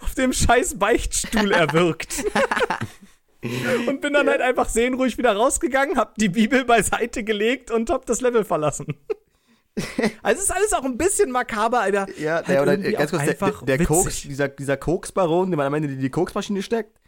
auf 0.00 0.14
dem 0.14 0.32
Scheiß 0.32 0.78
Beichtstuhl 0.78 1.52
erwürgt. 1.52 2.24
und 3.86 4.00
bin 4.00 4.12
dann 4.12 4.28
halt 4.28 4.40
einfach 4.40 4.68
sehnruhig 4.68 5.18
wieder 5.18 5.34
rausgegangen, 5.34 5.96
hab 5.96 6.16
die 6.16 6.28
Bibel 6.28 6.64
beiseite 6.64 7.24
gelegt 7.24 7.70
und 7.70 7.90
hab 7.90 8.06
das 8.06 8.20
Level 8.20 8.44
verlassen. 8.44 8.86
Also 10.22 10.38
es 10.38 10.44
ist 10.44 10.50
alles 10.52 10.72
auch 10.72 10.84
ein 10.84 10.96
bisschen 10.96 11.32
makaber, 11.32 11.80
aber 11.80 12.06
ja, 12.16 12.34
halt 12.36 12.48
der, 12.48 12.62
oder, 12.62 12.76
ganz 12.76 13.10
kurz, 13.10 13.24
der, 13.24 13.76
der 13.76 13.84
Koks, 13.84 14.22
dieser, 14.22 14.46
dieser 14.46 14.76
Koksbaron, 14.76 15.50
der 15.50 15.58
am 15.58 15.74
Ende 15.74 15.88
die, 15.88 15.96
die 15.96 16.10
Koksmaschine 16.10 16.62
steckt, 16.62 17.00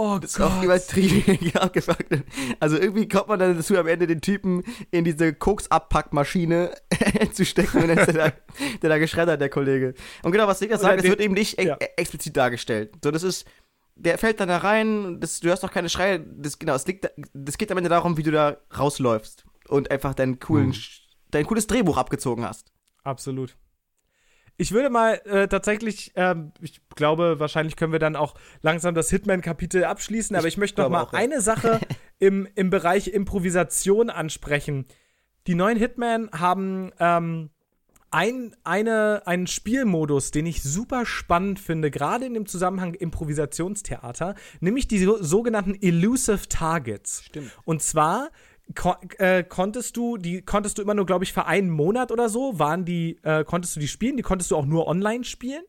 Oh 0.00 0.18
das 0.20 0.34
Gott. 0.34 0.46
ist 0.46 0.52
auch 0.52 0.62
übertrieben 0.62 1.50
abgefuckt. 1.56 2.22
Also 2.60 2.78
irgendwie 2.78 3.08
kommt 3.08 3.26
man 3.26 3.40
dann 3.40 3.56
dazu, 3.56 3.76
am 3.76 3.88
Ende 3.88 4.06
den 4.06 4.20
Typen 4.20 4.62
in 4.92 5.02
diese 5.02 5.34
Koks-Abpackmaschine 5.34 6.70
zu 7.32 7.44
stecken 7.44 7.82
und 7.82 7.88
dann 7.88 7.98
ist 7.98 8.06
der 8.06 8.30
da, 8.30 8.32
der 8.80 8.90
da 8.90 8.98
geschreddert, 8.98 9.40
der 9.40 9.48
Kollege. 9.48 9.94
Und 10.22 10.30
genau, 10.30 10.46
was 10.46 10.60
Niklas 10.60 10.82
sagt, 10.82 11.02
es 11.02 11.08
wird 11.08 11.20
eben 11.20 11.34
nicht 11.34 11.60
ja. 11.60 11.76
explizit 11.96 12.36
dargestellt. 12.36 12.94
So, 13.02 13.10
das 13.10 13.24
ist, 13.24 13.44
der 13.96 14.18
fällt 14.18 14.38
dann 14.38 14.48
da 14.48 14.58
rein, 14.58 15.18
das, 15.18 15.40
du 15.40 15.50
hast 15.50 15.64
doch 15.64 15.72
keine 15.72 15.88
Schreie, 15.88 16.20
das, 16.20 16.60
genau, 16.60 16.76
es 16.76 16.86
liegt, 16.86 17.10
das 17.34 17.58
geht 17.58 17.72
am 17.72 17.78
Ende 17.78 17.90
darum, 17.90 18.16
wie 18.16 18.22
du 18.22 18.30
da 18.30 18.58
rausläufst 18.78 19.46
und 19.66 19.90
einfach 19.90 20.14
deinen 20.14 20.38
coolen, 20.38 20.72
hm. 20.74 20.80
dein 21.32 21.44
cooles 21.44 21.66
Drehbuch 21.66 21.96
abgezogen 21.96 22.44
hast. 22.44 22.70
Absolut. 23.02 23.56
Ich 24.60 24.72
würde 24.72 24.90
mal 24.90 25.20
äh, 25.24 25.46
tatsächlich, 25.46 26.16
äh, 26.16 26.34
ich 26.60 26.80
glaube, 26.96 27.38
wahrscheinlich 27.38 27.76
können 27.76 27.92
wir 27.92 28.00
dann 28.00 28.16
auch 28.16 28.34
langsam 28.60 28.92
das 28.92 29.08
Hitman-Kapitel 29.08 29.84
abschließen, 29.84 30.34
aber 30.34 30.48
ich, 30.48 30.54
ich 30.54 30.58
möchte 30.58 30.82
noch 30.82 30.90
mal 30.90 31.04
auch, 31.04 31.12
ja. 31.12 31.20
eine 31.20 31.40
Sache 31.40 31.78
im, 32.18 32.48
im 32.56 32.68
Bereich 32.68 33.06
Improvisation 33.06 34.10
ansprechen. 34.10 34.86
Die 35.46 35.54
neuen 35.54 35.78
Hitman 35.78 36.28
haben 36.32 36.90
ähm, 36.98 37.50
ein, 38.10 38.56
eine, 38.64 39.22
einen 39.26 39.46
Spielmodus, 39.46 40.32
den 40.32 40.46
ich 40.46 40.62
super 40.62 41.06
spannend 41.06 41.60
finde, 41.60 41.92
gerade 41.92 42.26
in 42.26 42.34
dem 42.34 42.46
Zusammenhang 42.46 42.94
Improvisationstheater, 42.94 44.34
nämlich 44.58 44.88
die 44.88 44.98
so, 44.98 45.22
sogenannten 45.22 45.76
Elusive 45.80 46.48
Targets. 46.48 47.22
Stimmt. 47.22 47.56
Und 47.64 47.80
zwar 47.80 48.30
Kon 48.74 48.94
äh, 49.18 49.44
konntest 49.44 49.96
du, 49.96 50.18
die 50.18 50.42
konntest 50.42 50.78
du 50.78 50.82
immer 50.82 50.94
nur, 50.94 51.06
glaube 51.06 51.24
ich, 51.24 51.32
für 51.32 51.46
einen 51.46 51.70
Monat 51.70 52.12
oder 52.12 52.28
so, 52.28 52.58
waren 52.58 52.84
die, 52.84 53.18
äh, 53.22 53.44
konntest 53.44 53.76
du 53.76 53.80
die 53.80 53.88
spielen, 53.88 54.16
die 54.16 54.22
konntest 54.22 54.50
du 54.50 54.56
auch 54.56 54.66
nur 54.66 54.86
online 54.86 55.24
spielen. 55.24 55.62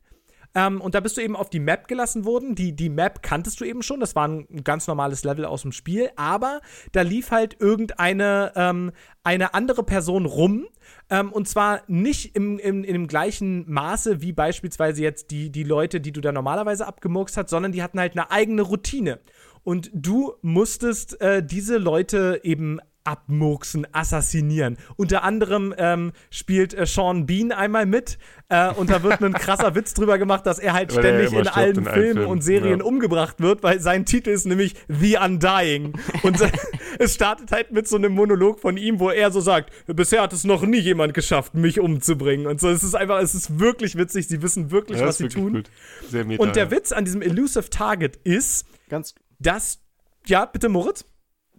Ähm, 0.55 0.81
und 0.81 0.95
da 0.95 0.99
bist 0.99 1.15
du 1.17 1.21
eben 1.21 1.35
auf 1.35 1.49
die 1.49 1.59
Map 1.59 1.87
gelassen 1.87 2.25
worden. 2.25 2.55
Die, 2.55 2.75
die 2.75 2.89
Map 2.89 3.21
kanntest 3.21 3.61
du 3.61 3.65
eben 3.65 3.83
schon, 3.83 3.99
das 3.99 4.15
war 4.15 4.27
ein 4.27 4.63
ganz 4.63 4.87
normales 4.87 5.23
Level 5.23 5.45
aus 5.45 5.61
dem 5.61 5.71
Spiel, 5.71 6.09
aber 6.15 6.61
da 6.91 7.01
lief 7.01 7.31
halt 7.31 7.57
irgendeine 7.59 8.51
ähm, 8.55 8.91
eine 9.23 9.53
andere 9.53 9.83
Person 9.83 10.25
rum. 10.25 10.65
Ähm, 11.11 11.31
und 11.31 11.47
zwar 11.47 11.83
nicht 11.87 12.35
im, 12.35 12.57
im, 12.57 12.83
in 12.83 12.93
dem 12.93 13.07
gleichen 13.07 13.71
Maße 13.71 14.21
wie 14.21 14.31
beispielsweise 14.31 15.03
jetzt 15.03 15.29
die, 15.29 15.51
die 15.51 15.63
Leute, 15.63 16.01
die 16.01 16.11
du 16.11 16.21
da 16.21 16.31
normalerweise 16.31 16.87
abgemurkst 16.87 17.37
hast, 17.37 17.49
sondern 17.49 17.71
die 17.71 17.83
hatten 17.83 17.99
halt 17.99 18.13
eine 18.13 18.31
eigene 18.31 18.63
Routine. 18.63 19.19
Und 19.63 19.91
du 19.93 20.33
musstest 20.41 21.21
äh, 21.21 21.45
diese 21.45 21.77
Leute 21.77 22.39
eben 22.43 22.79
abmurksen, 23.09 23.87
assassinieren. 23.91 24.77
Unter 24.95 25.23
anderem 25.23 25.73
ähm, 25.77 26.11
spielt 26.29 26.75
äh, 26.75 26.85
Sean 26.85 27.25
Bean 27.25 27.51
einmal 27.51 27.87
mit 27.87 28.19
äh, 28.49 28.71
und 28.73 28.91
da 28.91 29.01
wird 29.01 29.23
ein 29.23 29.33
krasser 29.45 29.73
Witz 29.73 29.95
drüber 29.95 30.19
gemacht, 30.19 30.45
dass 30.45 30.59
er 30.59 30.73
halt 30.73 30.95
Weil 30.95 31.05
er 31.05 31.09
ständig 31.09 31.31
immer 31.31 31.41
in 31.41 31.47
allen 31.47 31.77
in 31.77 31.83
Filmen 31.85 31.93
Filmen, 31.93 32.25
und 32.25 32.43
Serien 32.43 32.79
ja. 32.79 32.85
umgebracht 32.85 33.39
wird, 33.39 33.63
weil 33.63 33.79
sein 33.79 34.05
Titel 34.05 34.29
ist 34.29 34.45
nämlich 34.45 34.75
The 34.87 35.17
Undying. 35.17 35.93
Und 36.21 36.39
äh, 36.39 36.51
es 36.99 37.15
startet 37.15 37.51
halt 37.51 37.71
mit 37.71 37.87
so 37.87 37.95
einem 37.95 38.13
Monolog 38.13 38.59
von 38.59 38.77
ihm, 38.77 38.99
wo 38.99 39.09
er 39.09 39.31
so 39.31 39.41
sagt, 39.41 39.71
bisher 39.87 40.21
hat 40.21 40.33
es 40.33 40.43
noch 40.43 40.61
nie 40.61 40.79
jemand 40.79 41.15
geschafft, 41.15 41.55
mich 41.55 41.79
umzubringen. 41.79 42.45
Und 42.45 42.61
so, 42.61 42.69
es 42.69 42.83
ist 42.83 42.95
einfach, 42.95 43.21
es 43.21 43.33
ist 43.33 43.59
wirklich 43.59 43.95
witzig, 43.95 44.27
sie 44.27 44.41
wissen 44.43 44.69
wirklich, 44.69 44.99
Ja, 44.99 45.07
was 45.07 45.17
sie 45.17 45.23
wirklich 45.25 45.43
tun. 45.43 45.53
Gut. 45.53 45.69
Sehr 46.09 46.25
meta, 46.25 46.43
Und 46.43 46.55
der 46.55 46.65
ja. 46.65 46.71
Witz 46.71 46.91
an 46.91 47.05
diesem 47.05 47.21
Elusive 47.21 47.69
Target 47.69 48.17
ist, 48.23 48.67
Ganz 48.89 49.15
dass, 49.39 49.79
ja, 50.25 50.45
bitte 50.45 50.69
Moritz? 50.69 51.05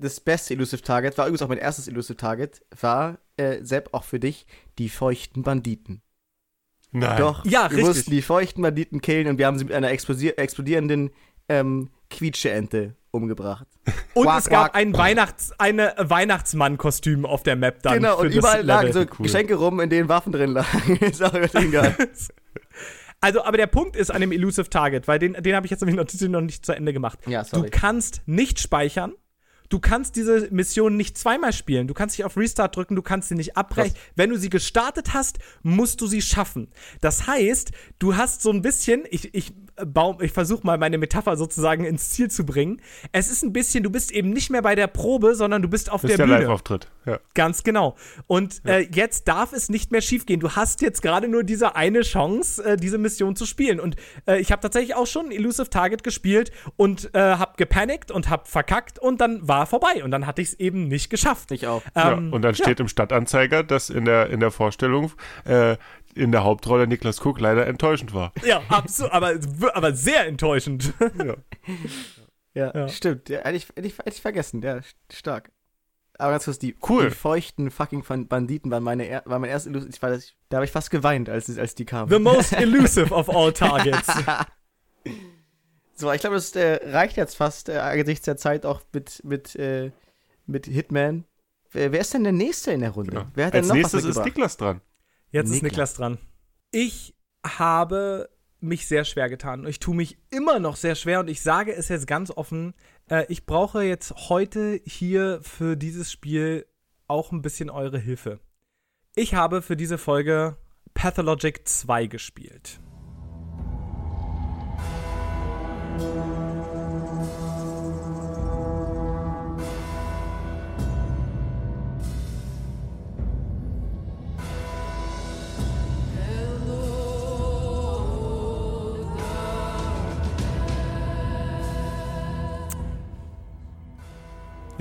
Das 0.00 0.20
beste 0.20 0.54
Elusive 0.54 0.82
Target, 0.82 1.16
war 1.18 1.26
übrigens 1.26 1.42
auch 1.42 1.48
mein 1.48 1.58
erstes 1.58 1.88
Elusive 1.88 2.16
Target, 2.16 2.62
war, 2.80 3.18
äh, 3.36 3.62
Sepp, 3.62 3.90
auch 3.92 4.04
für 4.04 4.18
dich, 4.20 4.46
die 4.78 4.88
feuchten 4.88 5.42
Banditen. 5.42 6.02
Nein. 6.92 7.18
Doch, 7.18 7.44
Ja, 7.44 7.64
wir 7.70 7.76
richtig. 7.78 7.86
mussten 7.86 8.10
die 8.10 8.22
feuchten 8.22 8.62
Banditen 8.62 9.00
killen 9.00 9.28
und 9.28 9.38
wir 9.38 9.46
haben 9.46 9.58
sie 9.58 9.64
mit 9.64 9.74
einer 9.74 9.90
explodierenden 9.90 11.10
ähm, 11.48 11.90
Quietscheente 12.10 12.96
umgebracht. 13.12 13.66
Und 14.14 14.24
Quack, 14.24 14.38
es 14.40 14.48
gab 14.48 14.72
quack. 14.72 14.76
ein 14.76 14.96
Weihnachts-, 14.96 15.52
eine 15.58 15.94
Weihnachtsmann-Kostüm 15.98 17.24
auf 17.26 17.42
der 17.42 17.56
Map 17.56 17.82
dann. 17.82 17.94
genau, 17.94 18.16
für 18.16 18.22
und 18.22 18.28
das 18.28 18.36
überall 18.36 18.62
lagen 18.64 18.92
so 18.92 19.00
Cool. 19.00 19.06
Geschenke 19.22 19.54
rum, 19.54 19.80
in 19.80 19.90
denen 19.90 20.08
Waffen 20.08 20.32
drin 20.32 20.50
lagen. 20.52 20.96
ist 21.00 21.22
auch 21.22 21.32
geil. 21.32 21.96
Also, 23.22 23.44
aber 23.44 23.58
der 23.58 23.66
Punkt 23.66 23.96
ist 23.96 24.10
an 24.10 24.22
dem 24.22 24.32
Elusive 24.32 24.70
Target, 24.70 25.06
weil 25.06 25.18
den, 25.18 25.34
den 25.34 25.54
habe 25.54 25.66
ich 25.66 25.70
jetzt 25.70 25.82
nämlich 25.84 25.96
noch, 25.96 26.28
noch 26.30 26.40
nicht 26.40 26.64
zu 26.64 26.72
Ende 26.72 26.94
gemacht. 26.94 27.18
Ja, 27.26 27.42
Du 27.42 27.48
sorry. 27.58 27.68
kannst 27.70 28.22
nicht 28.24 28.58
speichern. 28.60 29.12
Du 29.70 29.78
kannst 29.78 30.16
diese 30.16 30.48
Mission 30.50 30.96
nicht 30.96 31.16
zweimal 31.16 31.52
spielen. 31.52 31.86
Du 31.86 31.94
kannst 31.94 32.18
dich 32.18 32.24
auf 32.24 32.36
Restart 32.36 32.76
drücken, 32.76 32.96
du 32.96 33.02
kannst 33.02 33.28
sie 33.28 33.36
nicht 33.36 33.56
abbrechen. 33.56 33.94
Wenn 34.16 34.30
du 34.30 34.36
sie 34.36 34.50
gestartet 34.50 35.14
hast, 35.14 35.38
musst 35.62 36.00
du 36.00 36.06
sie 36.06 36.20
schaffen. 36.20 36.68
Das 37.00 37.26
heißt, 37.26 37.70
du 37.98 38.16
hast 38.16 38.42
so 38.42 38.50
ein 38.50 38.62
bisschen, 38.62 39.04
ich, 39.10 39.32
ich, 39.32 39.52
baum, 39.86 40.20
ich 40.20 40.32
versuche 40.32 40.66
mal 40.66 40.76
meine 40.76 40.98
Metapher 40.98 41.36
sozusagen 41.36 41.84
ins 41.84 42.10
Ziel 42.10 42.30
zu 42.30 42.44
bringen. 42.44 42.82
Es 43.12 43.30
ist 43.30 43.42
ein 43.42 43.52
bisschen, 43.52 43.84
du 43.84 43.90
bist 43.90 44.10
eben 44.10 44.30
nicht 44.30 44.50
mehr 44.50 44.62
bei 44.62 44.74
der 44.74 44.88
Probe, 44.88 45.34
sondern 45.34 45.62
du 45.62 45.68
bist 45.68 45.90
auf 45.90 46.02
das 46.02 46.10
ist 46.10 46.18
der 46.18 46.26
der 46.26 46.34
Bühne. 46.34 46.44
Live-Auftritt. 46.46 46.88
Ja. 47.06 47.20
Ganz 47.34 47.62
genau. 47.62 47.96
Und 48.26 48.62
äh, 48.66 48.80
jetzt 48.92 49.28
darf 49.28 49.52
es 49.52 49.68
nicht 49.68 49.92
mehr 49.92 50.00
schiefgehen. 50.02 50.40
Du 50.40 50.50
hast 50.50 50.82
jetzt 50.82 51.00
gerade 51.00 51.28
nur 51.28 51.44
diese 51.44 51.76
eine 51.76 52.02
Chance, 52.02 52.62
äh, 52.64 52.76
diese 52.76 52.98
Mission 52.98 53.36
zu 53.36 53.46
spielen. 53.46 53.80
Und 53.80 53.96
äh, 54.26 54.40
ich 54.40 54.52
habe 54.52 54.60
tatsächlich 54.60 54.96
auch 54.96 55.06
schon 55.06 55.30
Elusive 55.30 55.70
Target 55.70 56.02
gespielt 56.02 56.50
und 56.76 57.14
äh, 57.14 57.20
habe 57.20 57.52
gepanikt 57.56 58.10
und 58.10 58.28
habe 58.28 58.48
verkackt 58.48 58.98
und 58.98 59.20
dann 59.20 59.46
war 59.46 59.59
vorbei. 59.66 60.02
Und 60.04 60.10
dann 60.10 60.26
hatte 60.26 60.42
ich 60.42 60.48
es 60.48 60.54
eben 60.60 60.88
nicht 60.88 61.10
geschafft. 61.10 61.50
Ich 61.52 61.66
auch. 61.66 61.82
Ja, 61.96 62.12
Ähm, 62.12 62.32
und 62.32 62.42
dann 62.42 62.54
steht 62.54 62.80
im 62.80 62.88
Stadtanzeiger, 62.88 63.62
dass 63.62 63.90
in 63.90 64.04
der, 64.04 64.30
in 64.30 64.40
der 64.40 64.50
Vorstellung 64.50 65.12
äh, 65.44 65.76
in 66.14 66.32
der 66.32 66.42
Hauptrolle 66.44 66.86
Niklas 66.86 67.24
Cook 67.24 67.38
leider 67.40 67.66
enttäuschend 67.66 68.12
war. 68.14 68.32
Ja, 68.44 68.62
absolut, 68.68 69.12
aber, 69.12 69.34
aber 69.74 69.92
sehr 69.94 70.26
enttäuschend. 70.26 70.92
Ja. 71.24 71.34
Ja, 72.52 72.72
Ja. 72.74 72.88
stimmt. 72.88 73.28
Ja, 73.28 73.38
hätte, 73.44 73.56
ich, 73.56 73.68
hätte, 73.68 73.86
ich, 73.86 73.96
hätte 73.98 74.08
ich 74.10 74.20
vergessen. 74.20 74.60
Ja, 74.62 74.76
st- 74.78 74.94
stark. 75.12 75.52
Aber 76.18 76.32
ganz 76.32 76.44
kurz, 76.46 76.58
die, 76.58 76.74
Cool. 76.86 77.04
die 77.08 77.14
feuchten 77.14 77.70
fucking 77.70 78.02
Banditen 78.26 78.70
waren, 78.72 78.82
meine, 78.82 79.04
er- 79.06 79.22
war 79.24 79.38
mein 79.38 79.48
erstes 79.50 79.70
Elusive. 79.70 79.90
Ich 79.94 80.02
war, 80.02 80.10
da 80.48 80.56
habe 80.56 80.64
ich 80.64 80.70
fast 80.72 80.90
geweint, 80.90 81.28
als, 81.28 81.56
als 81.58 81.76
die 81.76 81.84
kamen. 81.84 82.10
The 82.10 82.18
most 82.18 82.52
elusive 82.58 83.14
of 83.14 83.30
all 83.30 83.52
targets. 83.52 84.08
So, 86.00 86.10
ich 86.12 86.22
glaube, 86.22 86.36
das 86.36 86.56
äh, 86.56 86.80
reicht 86.90 87.18
jetzt 87.18 87.36
fast 87.36 87.68
äh, 87.68 87.76
angesichts 87.76 88.24
der 88.24 88.38
Zeit 88.38 88.64
auch 88.64 88.80
mit, 88.92 89.22
mit, 89.22 89.54
äh, 89.56 89.92
mit 90.46 90.64
Hitman. 90.64 91.24
Wer, 91.72 91.92
wer 91.92 92.00
ist 92.00 92.14
denn 92.14 92.24
der 92.24 92.32
Nächste 92.32 92.72
in 92.72 92.80
der 92.80 92.92
Runde? 92.92 93.10
Genau. 93.12 93.26
Wer 93.34 93.46
hat 93.46 93.52
denn 93.52 93.60
Als 93.60 93.68
noch 93.68 93.74
nächstes 93.74 94.04
was 94.04 94.16
ist? 94.16 94.24
Niklas 94.24 94.56
dran. 94.56 94.80
Jetzt 95.30 95.50
ist 95.50 95.62
Niklas. 95.62 95.72
Niklas 95.72 95.94
dran. 95.94 96.18
Ich 96.70 97.14
habe 97.46 98.30
mich 98.60 98.88
sehr 98.88 99.04
schwer 99.04 99.28
getan. 99.28 99.66
Ich 99.66 99.78
tue 99.78 99.94
mich 99.94 100.16
immer 100.30 100.58
noch 100.58 100.76
sehr 100.76 100.94
schwer 100.94 101.20
und 101.20 101.28
ich 101.28 101.42
sage 101.42 101.74
es 101.74 101.88
jetzt 101.88 102.06
ganz 102.06 102.30
offen. 102.30 102.72
Äh, 103.10 103.26
ich 103.28 103.44
brauche 103.44 103.82
jetzt 103.82 104.30
heute 104.30 104.80
hier 104.86 105.40
für 105.42 105.76
dieses 105.76 106.10
Spiel 106.10 106.66
auch 107.08 107.30
ein 107.30 107.42
bisschen 107.42 107.68
eure 107.68 107.98
Hilfe. 107.98 108.40
Ich 109.14 109.34
habe 109.34 109.60
für 109.60 109.76
diese 109.76 109.98
Folge 109.98 110.56
Pathologic 110.94 111.68
2 111.68 112.06
gespielt. 112.06 112.80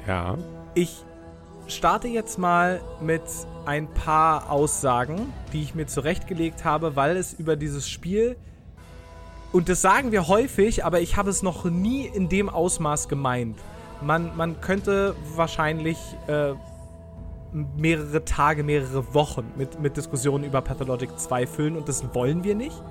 Ja. 0.10 0.39
Ich 0.74 1.05
starte 1.68 2.07
jetzt 2.07 2.39
mal 2.39 2.82
mit 2.99 3.22
ein 3.68 3.88
paar 3.93 4.49
Aussagen, 4.49 5.32
die 5.53 5.62
ich 5.62 5.76
mir 5.76 5.86
zurechtgelegt 5.86 6.66
habe, 6.66 6.95
weil 6.95 7.16
es 7.16 7.34
über 7.34 7.55
dieses 7.55 7.88
Spiel 7.88 8.36
und 9.52 9.70
das 9.70 9.82
sagen 9.82 10.12
wir 10.12 10.28
häufig, 10.28 10.86
aber 10.86 11.02
ich 11.02 11.18
habe 11.18 11.30
es 11.30 11.41
noch 11.41 11.66
nie 11.66 12.06
in 12.06 12.30
dem 12.30 12.50
Ausmaß 12.50 13.08
gemeint. 13.08 13.58
Man, 14.02 14.36
man 14.38 14.62
könnte 14.62 15.16
wahrscheinlich 15.36 15.97
äh, 16.28 16.54
mehrere 17.52 18.24
Tage, 18.26 18.64
mehrere 18.64 19.14
Wochen 19.14 19.52
mit, 19.58 19.80
mit 19.80 19.97
Diskussionen 19.97 20.43
über 20.43 20.62
Pathologic 20.62 21.20
2 21.20 21.47
füllen 21.47 21.76
und 21.76 21.89
das 21.89 22.04
wollen 22.14 22.43
wir 22.43 22.56
nicht. 22.56 22.82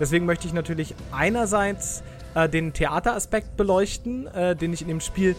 Deswegen 0.00 0.26
möchte 0.26 0.46
ich 0.46 0.52
natürlich 0.52 0.94
einerseits 1.12 2.02
äh, 2.34 2.48
den 2.48 2.72
Theateraspekt 2.72 3.56
beleuchten, 3.56 4.26
äh, 4.26 4.56
den 4.56 4.72
ich 4.72 4.82
in 4.82 4.88
dem 4.88 5.00
Spiel 5.00 5.36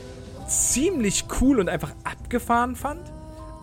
ziemlich 0.48 1.26
cool 1.42 1.60
und 1.60 1.68
einfach 1.68 1.92
abgefahren 2.04 2.76
fand. 2.76 3.12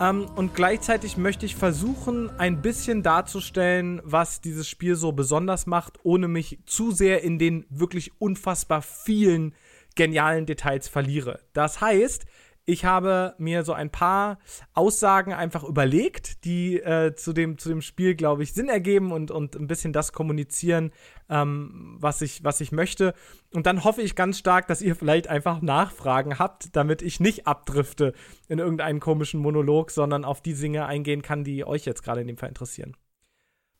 Ähm, 0.00 0.26
und 0.36 0.54
gleichzeitig 0.54 1.16
möchte 1.16 1.44
ich 1.44 1.56
versuchen, 1.56 2.30
ein 2.38 2.62
bisschen 2.62 3.02
darzustellen, 3.02 4.00
was 4.04 4.40
dieses 4.40 4.68
Spiel 4.68 4.94
so 4.94 5.12
besonders 5.12 5.66
macht, 5.66 5.98
ohne 6.04 6.28
mich 6.28 6.60
zu 6.66 6.92
sehr 6.92 7.22
in 7.22 7.38
den 7.38 7.66
wirklich 7.68 8.12
unfassbar 8.20 8.82
vielen 8.82 9.54
genialen 9.96 10.46
Details 10.46 10.86
verliere. 10.86 11.40
Das 11.52 11.80
heißt, 11.80 12.26
ich 12.64 12.84
habe 12.84 13.34
mir 13.38 13.64
so 13.64 13.72
ein 13.72 13.90
paar 13.90 14.38
Aussagen 14.74 15.32
einfach 15.32 15.64
überlegt, 15.64 16.44
die 16.44 16.78
äh, 16.78 17.14
zu, 17.14 17.32
dem, 17.32 17.56
zu 17.56 17.70
dem 17.70 17.80
Spiel, 17.80 18.14
glaube 18.14 18.42
ich, 18.42 18.52
Sinn 18.52 18.68
ergeben 18.68 19.10
und, 19.10 19.30
und 19.30 19.56
ein 19.56 19.66
bisschen 19.66 19.94
das 19.94 20.12
kommunizieren, 20.12 20.92
ähm, 21.28 21.96
was, 22.00 22.22
ich, 22.22 22.44
was 22.44 22.60
ich 22.60 22.72
möchte. 22.72 23.14
Und 23.52 23.66
dann 23.66 23.84
hoffe 23.84 24.02
ich 24.02 24.14
ganz 24.14 24.38
stark, 24.38 24.66
dass 24.66 24.82
ihr 24.82 24.96
vielleicht 24.96 25.28
einfach 25.28 25.60
Nachfragen 25.60 26.38
habt, 26.38 26.74
damit 26.76 27.02
ich 27.02 27.20
nicht 27.20 27.46
abdrifte 27.46 28.14
in 28.48 28.58
irgendeinen 28.58 29.00
komischen 29.00 29.40
Monolog, 29.40 29.90
sondern 29.90 30.24
auf 30.24 30.40
die 30.40 30.54
Dinge 30.54 30.86
eingehen 30.86 31.22
kann, 31.22 31.44
die 31.44 31.64
euch 31.64 31.84
jetzt 31.84 32.02
gerade 32.02 32.20
in 32.20 32.26
dem 32.26 32.38
Fall 32.38 32.48
interessieren. 32.48 32.96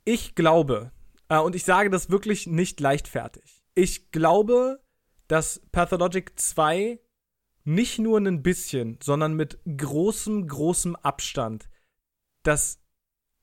Ich 0.04 0.34
glaube, 0.34 0.92
äh, 1.28 1.38
und 1.38 1.54
ich 1.54 1.64
sage 1.64 1.90
das 1.90 2.10
wirklich 2.10 2.46
nicht 2.46 2.80
leichtfertig, 2.80 3.62
ich 3.74 4.10
glaube, 4.10 4.80
dass 5.28 5.60
Pathologic 5.72 6.38
2 6.38 6.98
nicht 7.64 7.98
nur 7.98 8.18
ein 8.18 8.42
bisschen, 8.42 8.98
sondern 9.02 9.34
mit 9.34 9.58
großem, 9.64 10.48
großem 10.48 10.96
Abstand 10.96 11.68
das 12.42 12.80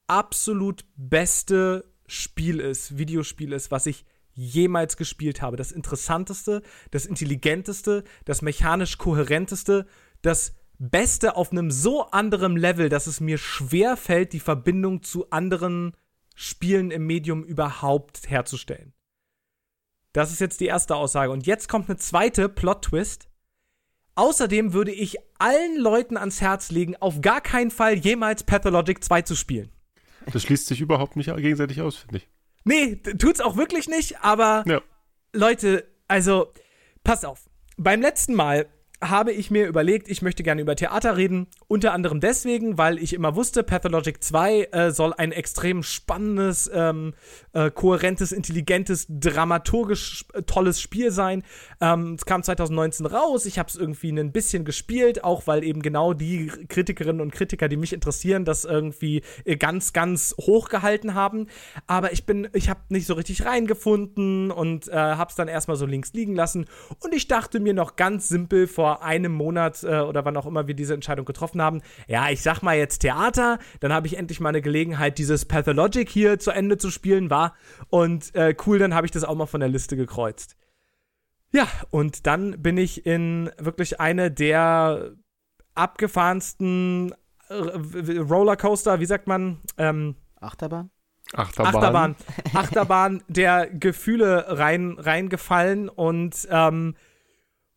absolut 0.07 0.85
beste 0.95 1.93
Spiel 2.07 2.59
ist, 2.59 2.97
Videospiel 2.97 3.53
ist, 3.53 3.71
was 3.71 3.85
ich 3.85 4.05
jemals 4.33 4.97
gespielt 4.97 5.41
habe. 5.41 5.57
Das 5.57 5.71
interessanteste, 5.71 6.61
das 6.91 7.05
intelligenteste, 7.05 8.03
das 8.25 8.41
mechanisch 8.41 8.97
kohärenteste, 8.97 9.87
das 10.21 10.53
Beste 10.77 11.37
auf 11.37 11.51
einem 11.51 11.71
so 11.71 12.09
anderen 12.11 12.57
Level, 12.57 12.89
dass 12.89 13.07
es 13.07 13.21
mir 13.21 13.37
schwer 13.37 13.95
fällt, 13.95 14.33
die 14.33 14.41
Verbindung 14.41 15.03
zu 15.03 15.29
anderen 15.29 15.95
Spielen 16.35 16.91
im 16.91 17.07
Medium 17.07 17.43
überhaupt 17.43 18.29
herzustellen. 18.29 18.93
Das 20.11 20.31
ist 20.31 20.41
jetzt 20.41 20.59
die 20.59 20.65
erste 20.65 20.95
Aussage. 20.95 21.31
Und 21.31 21.45
jetzt 21.45 21.69
kommt 21.69 21.89
eine 21.89 21.97
zweite 21.97 22.49
Plot-Twist. 22.49 23.29
Außerdem 24.15 24.73
würde 24.73 24.91
ich 24.91 25.17
allen 25.39 25.77
Leuten 25.77 26.15
ans 26.15 26.39
Herz 26.39 26.71
legen, 26.71 26.95
auf 26.97 27.21
gar 27.21 27.41
keinen 27.41 27.71
Fall 27.71 27.95
jemals 27.95 28.43
Pathologic 28.43 29.03
2 29.03 29.23
zu 29.23 29.35
spielen. 29.35 29.74
Das 30.31 30.43
schließt 30.43 30.67
sich 30.67 30.81
überhaupt 30.81 31.15
nicht 31.15 31.33
gegenseitig 31.35 31.81
aus, 31.81 31.97
finde 31.97 32.17
ich. 32.17 32.29
Nee, 32.63 32.95
tut's 32.95 33.41
auch 33.41 33.57
wirklich 33.57 33.87
nicht, 33.87 34.21
aber 34.21 34.63
Ja. 34.67 34.81
Leute, 35.33 35.85
also, 36.07 36.51
passt 37.03 37.25
auf. 37.25 37.49
Beim 37.77 38.01
letzten 38.01 38.33
Mal 38.33 38.67
habe 39.01 39.33
ich 39.33 39.51
mir 39.51 39.67
überlegt, 39.67 40.09
ich 40.09 40.21
möchte 40.21 40.43
gerne 40.43 40.61
über 40.61 40.75
Theater 40.75 41.17
reden. 41.17 41.47
Unter 41.67 41.93
anderem 41.93 42.21
deswegen, 42.21 42.77
weil 42.77 42.97
ich 42.97 43.13
immer 43.13 43.35
wusste, 43.35 43.63
Pathologic 43.63 44.23
2 44.23 44.69
äh, 44.71 44.91
soll 44.91 45.13
ein 45.13 45.31
extrem 45.31 45.83
spannendes, 45.83 46.69
ähm, 46.73 47.13
äh, 47.53 47.69
kohärentes, 47.71 48.31
intelligentes, 48.31 49.05
dramaturgisch 49.09 50.25
äh, 50.33 50.43
tolles 50.43 50.79
Spiel 50.79 51.11
sein. 51.11 51.43
Ähm, 51.81 52.15
es 52.17 52.25
kam 52.25 52.41
2019 52.41 53.05
raus. 53.05 53.45
Ich 53.45 53.59
habe 53.59 53.69
es 53.69 53.75
irgendwie 53.75 54.11
ein 54.11 54.31
bisschen 54.31 54.63
gespielt, 54.63 55.23
auch 55.23 55.45
weil 55.45 55.63
eben 55.63 55.81
genau 55.81 56.13
die 56.13 56.47
Kritikerinnen 56.47 57.21
und 57.21 57.33
Kritiker, 57.33 57.67
die 57.67 57.77
mich 57.77 57.93
interessieren, 57.93 58.45
das 58.45 58.63
irgendwie 58.63 59.23
äh, 59.43 59.57
ganz, 59.57 59.91
ganz 59.91 60.35
hoch 60.39 60.69
gehalten 60.69 61.13
haben. 61.13 61.47
Aber 61.85 62.13
ich 62.13 62.25
bin, 62.25 62.47
ich 62.53 62.69
habe 62.69 62.79
nicht 62.89 63.07
so 63.07 63.13
richtig 63.15 63.45
reingefunden 63.45 64.51
und 64.51 64.87
äh, 64.87 64.93
habe 64.93 65.29
es 65.29 65.35
dann 65.35 65.49
erstmal 65.49 65.77
so 65.77 65.85
links 65.85 66.13
liegen 66.13 66.35
lassen. 66.35 66.65
Und 66.99 67.13
ich 67.13 67.27
dachte 67.27 67.59
mir 67.59 67.73
noch 67.73 67.97
ganz 67.97 68.29
simpel 68.29 68.67
vor 68.67 68.94
einem 69.01 69.31
Monat 69.31 69.83
äh, 69.83 69.99
oder 69.99 70.25
wann 70.25 70.37
auch 70.37 70.45
immer 70.45 70.67
wir 70.67 70.73
diese 70.73 70.93
Entscheidung 70.93 71.25
getroffen 71.25 71.61
haben, 71.61 71.81
ja, 72.07 72.29
ich 72.29 72.41
sag 72.41 72.61
mal 72.61 72.77
jetzt 72.77 72.99
Theater, 72.99 73.59
dann 73.79 73.93
habe 73.93 74.07
ich 74.07 74.17
endlich 74.17 74.39
mal 74.39 74.49
eine 74.49 74.61
Gelegenheit, 74.61 75.17
dieses 75.17 75.45
Pathologic 75.45 76.09
hier 76.09 76.39
zu 76.39 76.51
Ende 76.51 76.77
zu 76.77 76.89
spielen, 76.91 77.29
war. 77.29 77.55
Und 77.89 78.33
äh, 78.35 78.55
cool, 78.65 78.79
dann 78.79 78.93
habe 78.93 79.05
ich 79.05 79.11
das 79.11 79.23
auch 79.23 79.35
mal 79.35 79.45
von 79.45 79.59
der 79.59 79.69
Liste 79.69 79.95
gekreuzt. 79.95 80.55
Ja, 81.51 81.67
und 81.89 82.27
dann 82.27 82.61
bin 82.61 82.77
ich 82.77 83.05
in 83.05 83.49
wirklich 83.57 83.99
eine 83.99 84.29
der 84.29 85.13
abgefahrensten 85.73 87.13
äh, 87.49 88.19
Rollercoaster, 88.19 88.99
wie 88.99 89.05
sagt 89.05 89.27
man? 89.27 89.59
Ähm, 89.77 90.15
Achterbahn? 90.39 90.89
Achterbahn. 91.33 91.75
Achterbahn. 91.75 92.15
Achterbahn 92.53 93.23
der 93.27 93.67
Gefühle 93.67 94.45
rein, 94.47 94.95
reingefallen 94.97 95.89
und 95.89 96.47
ähm, 96.49 96.95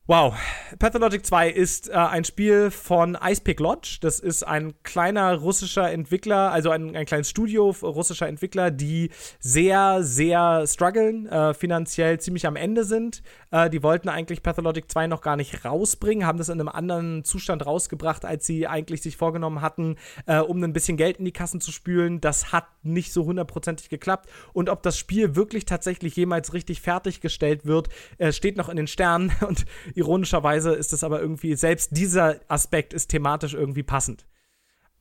Wow. 0.09 0.35
Pathologic 0.79 1.27
2 1.27 1.51
ist 1.51 1.91
äh, 1.91 1.93
ein 1.93 2.25
Spiel 2.25 2.71
von 2.71 3.19
Icepick 3.23 3.61
Lodge. 3.61 3.99
Das 4.01 4.21
ist 4.21 4.43
ein 4.43 4.73
kleiner 4.83 5.35
russischer 5.35 5.91
Entwickler, 5.91 6.51
also 6.51 6.71
ein, 6.71 6.97
ein 6.97 7.05
kleines 7.05 7.29
Studio 7.29 7.75
russischer 7.83 8.27
Entwickler, 8.27 8.71
die 8.71 9.11
sehr, 9.39 10.03
sehr 10.03 10.67
strugglen, 10.67 11.27
äh, 11.27 11.53
finanziell 11.53 12.19
ziemlich 12.21 12.47
am 12.47 12.57
Ende 12.57 12.85
sind. 12.85 13.23
Äh, 13.51 13.69
die 13.69 13.83
wollten 13.83 14.09
eigentlich 14.09 14.43
Pathologic 14.43 14.91
2 14.91 15.09
noch 15.09 15.21
gar 15.21 15.37
nicht 15.37 15.67
rausbringen, 15.67 16.27
haben 16.27 16.39
das 16.39 16.49
in 16.49 16.59
einem 16.59 16.71
anderen 16.71 17.23
Zustand 17.25 17.67
rausgebracht, 17.67 18.25
als 18.25 18.47
sie 18.47 18.67
eigentlich 18.67 19.03
sich 19.03 19.19
vorgenommen 19.19 19.61
hatten, 19.61 19.97
äh, 20.25 20.39
um 20.39 20.63
ein 20.65 20.73
bisschen 20.73 20.97
Geld 20.97 21.19
in 21.19 21.27
die 21.27 21.33
Kassen 21.33 21.61
zu 21.61 21.71
spülen. 21.71 22.23
Das 22.23 22.51
hat 22.51 22.65
nicht 22.83 23.13
so 23.13 23.27
hundertprozentig 23.27 23.91
geklappt. 23.91 24.31
Und 24.55 24.71
ob 24.71 24.83
das 24.83 24.97
Spiel 24.97 25.37
wirklich 25.37 25.67
tatsächlich 25.67 26.17
jemals 26.17 26.55
richtig 26.55 26.81
fertiggestellt 26.81 27.67
wird, 27.67 27.91
äh, 28.17 28.33
steht 28.33 28.57
noch 28.57 28.71
in 28.71 28.79
den 28.79 28.87
Sternen. 28.87 29.33
Und 29.47 29.67
Ironischerweise 29.99 30.75
ist 30.75 30.93
es 30.93 31.03
aber 31.03 31.21
irgendwie, 31.21 31.57
selbst 31.57 31.97
dieser 31.97 32.41
Aspekt 32.47 32.93
ist 32.93 33.09
thematisch 33.09 33.55
irgendwie 33.55 33.83
passend. 33.83 34.27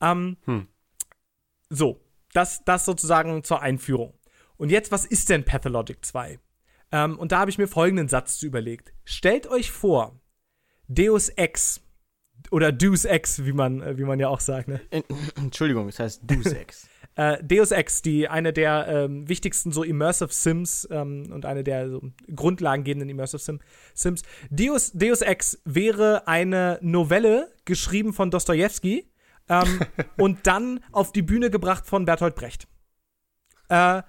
Ähm, 0.00 0.36
hm. 0.44 0.66
So, 1.70 2.00
das, 2.32 2.64
das 2.64 2.84
sozusagen 2.84 3.44
zur 3.44 3.62
Einführung. 3.62 4.14
Und 4.56 4.70
jetzt, 4.70 4.90
was 4.90 5.04
ist 5.04 5.28
denn 5.28 5.44
Pathologic 5.44 6.04
2? 6.04 6.40
Ähm, 6.90 7.16
und 7.16 7.30
da 7.30 7.38
habe 7.38 7.50
ich 7.50 7.58
mir 7.58 7.68
folgenden 7.68 8.08
Satz 8.08 8.38
zu 8.38 8.46
überlegt. 8.46 8.92
Stellt 9.04 9.46
euch 9.46 9.70
vor, 9.70 10.20
Deus 10.88 11.28
Ex 11.28 11.80
oder 12.50 12.72
Deus 12.72 13.04
Ex, 13.04 13.44
wie 13.44 13.52
man, 13.52 13.80
äh, 13.80 13.98
wie 13.98 14.04
man 14.04 14.18
ja 14.18 14.28
auch 14.28 14.40
sagt. 14.40 14.66
Ne? 14.66 14.80
Entschuldigung, 15.36 15.88
es 15.88 16.00
heißt 16.00 16.22
Deus 16.24 16.46
Ex. 16.46 16.88
Äh, 17.18 17.42
Deus 17.42 17.72
Ex, 17.72 18.00
die 18.00 18.28
eine 18.28 18.52
der 18.52 18.86
ähm, 18.86 19.28
wichtigsten 19.28 19.72
so 19.72 19.82
Immersive 19.82 20.32
Sims 20.32 20.86
ähm, 20.88 21.32
und 21.32 21.46
eine 21.46 21.64
der 21.64 21.90
so 21.90 22.00
grundlagengebenden 22.32 23.08
Immersive 23.08 23.42
Sim 23.42 23.58
Sims. 23.92 24.22
Deus, 24.50 24.92
Deus 24.92 25.22
Ex 25.22 25.60
wäre 25.64 26.28
eine 26.28 26.78
Novelle 26.80 27.52
geschrieben 27.64 28.12
von 28.12 28.30
Dostoevsky 28.30 29.10
ähm, 29.48 29.80
und 30.16 30.46
dann 30.46 30.78
auf 30.92 31.10
die 31.10 31.22
Bühne 31.22 31.50
gebracht 31.50 31.88
von 31.88 32.04
Bertolt 32.04 32.36
Brecht. 32.36 32.68
Äh, 33.68 34.02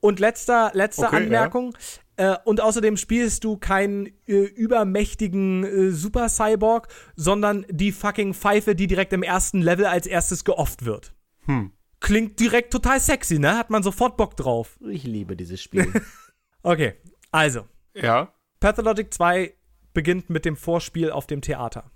und 0.00 0.18
letzter, 0.18 0.72
letzte 0.74 1.06
okay, 1.06 1.16
Anmerkung. 1.16 1.76
Ja. 2.18 2.34
Äh, 2.34 2.38
und 2.44 2.60
außerdem 2.60 2.96
spielst 2.96 3.44
du 3.44 3.56
keinen 3.56 4.06
äh, 4.26 4.32
übermächtigen 4.32 5.62
äh, 5.62 5.90
Super 5.92 6.28
Cyborg, 6.28 6.88
sondern 7.14 7.64
die 7.70 7.92
fucking 7.92 8.34
Pfeife, 8.34 8.74
die 8.74 8.88
direkt 8.88 9.12
im 9.12 9.22
ersten 9.22 9.62
Level 9.62 9.86
als 9.86 10.08
erstes 10.08 10.44
geofft 10.44 10.84
wird. 10.84 11.14
Hm. 11.44 11.70
Klingt 12.00 12.38
direkt 12.38 12.72
total 12.72 13.00
sexy, 13.00 13.38
ne? 13.38 13.56
Hat 13.56 13.70
man 13.70 13.82
sofort 13.82 14.16
Bock 14.16 14.36
drauf. 14.36 14.78
Ich 14.88 15.04
liebe 15.04 15.36
dieses 15.36 15.60
Spiel. 15.60 15.92
okay, 16.62 16.94
also. 17.32 17.66
Ja. 17.94 18.32
Pathologic 18.60 19.12
2 19.12 19.54
beginnt 19.92 20.30
mit 20.30 20.44
dem 20.44 20.56
Vorspiel 20.56 21.10
auf 21.10 21.26
dem 21.26 21.40
Theater. 21.40 21.90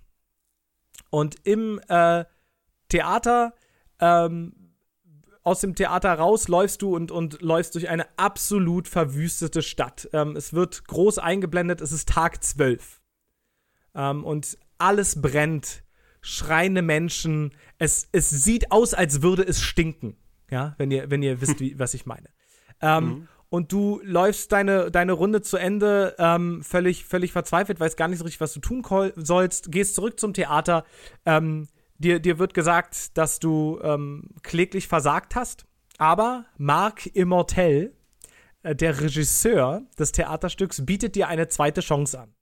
Und 1.10 1.36
im 1.44 1.80
äh, 1.88 2.24
Theater, 2.88 3.54
ähm, 4.00 4.54
aus 5.44 5.60
dem 5.60 5.74
Theater 5.74 6.12
raus 6.14 6.48
läufst 6.48 6.82
du 6.82 6.94
und, 6.94 7.10
und 7.10 7.40
läufst 7.42 7.74
durch 7.74 7.88
eine 7.88 8.06
absolut 8.18 8.88
verwüstete 8.88 9.62
Stadt. 9.62 10.08
Ähm, 10.12 10.36
es 10.36 10.52
wird 10.52 10.84
groß 10.86 11.18
eingeblendet, 11.18 11.80
es 11.80 11.92
ist 11.92 12.08
Tag 12.08 12.42
12. 12.42 13.00
Ähm, 13.94 14.24
und 14.24 14.58
alles 14.78 15.20
brennt 15.20 15.84
schreiende 16.22 16.80
Menschen. 16.80 17.52
Es, 17.78 18.08
es 18.12 18.30
sieht 18.30 18.72
aus, 18.72 18.94
als 18.94 19.20
würde 19.22 19.42
es 19.42 19.60
stinken. 19.60 20.16
Ja, 20.50 20.74
wenn 20.78 20.90
ihr, 20.90 21.10
wenn 21.10 21.22
ihr 21.22 21.40
wisst, 21.40 21.60
wie, 21.60 21.78
was 21.78 21.94
ich 21.94 22.06
meine. 22.06 22.28
Ähm, 22.80 23.04
mhm. 23.04 23.28
Und 23.48 23.70
du 23.70 24.00
läufst 24.02 24.50
deine, 24.52 24.90
deine 24.90 25.12
Runde 25.12 25.42
zu 25.42 25.58
Ende, 25.58 26.16
ähm, 26.18 26.62
völlig, 26.62 27.04
völlig 27.04 27.32
verzweifelt, 27.32 27.80
weißt 27.80 27.98
gar 27.98 28.08
nicht 28.08 28.18
so 28.18 28.24
richtig, 28.24 28.40
was 28.40 28.54
du 28.54 28.60
tun 28.60 28.82
sollst, 29.16 29.70
gehst 29.70 29.94
zurück 29.94 30.18
zum 30.18 30.32
Theater. 30.32 30.84
Ähm, 31.26 31.68
dir, 31.98 32.18
dir 32.18 32.38
wird 32.38 32.54
gesagt, 32.54 33.18
dass 33.18 33.40
du 33.40 33.78
ähm, 33.82 34.30
kläglich 34.42 34.88
versagt 34.88 35.34
hast. 35.34 35.66
Aber 35.98 36.46
Marc 36.56 37.06
Immortel, 37.14 37.94
äh, 38.62 38.74
der 38.74 39.00
Regisseur 39.00 39.82
des 39.98 40.12
Theaterstücks, 40.12 40.86
bietet 40.86 41.14
dir 41.14 41.28
eine 41.28 41.48
zweite 41.48 41.82
Chance 41.82 42.20
an. 42.20 42.34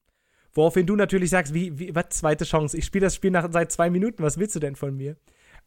Woraufhin 0.53 0.87
du 0.87 0.97
natürlich 0.97 1.31
sagst, 1.31 1.55
wie, 1.55 1.79
wie 1.79 1.95
was, 1.95 2.09
zweite 2.11 2.45
Chance? 2.45 2.77
Ich 2.77 2.85
spiele 2.85 3.07
das 3.07 3.15
Spiel 3.15 3.31
nach, 3.31 3.49
seit 3.53 3.71
zwei 3.71 3.91
Minuten, 3.91 4.23
was 4.23 4.39
willst 4.39 4.57
du 4.57 4.61
denn 4.61 4.77
von 4.77 4.97
mir? 4.97 5.17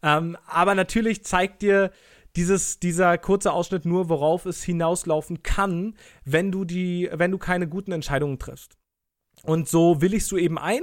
Ähm, 0.01 0.37
aber 0.45 0.75
natürlich 0.75 1.23
zeigt 1.23 1.61
dir 1.61 1.91
dieses, 2.35 2.79
dieser 2.79 3.17
kurze 3.17 3.53
Ausschnitt 3.53 3.85
nur, 3.85 4.09
worauf 4.09 4.45
es 4.45 4.63
hinauslaufen 4.63 5.43
kann, 5.43 5.95
wenn 6.25 6.51
du 6.51 6.65
die, 6.65 7.09
wenn 7.13 7.31
du 7.31 7.37
keine 7.37 7.67
guten 7.67 7.91
Entscheidungen 7.91 8.39
triffst. 8.39 8.77
Und 9.43 9.69
so 9.69 10.01
willigst 10.01 10.31
du 10.31 10.37
eben 10.37 10.57
ein 10.57 10.81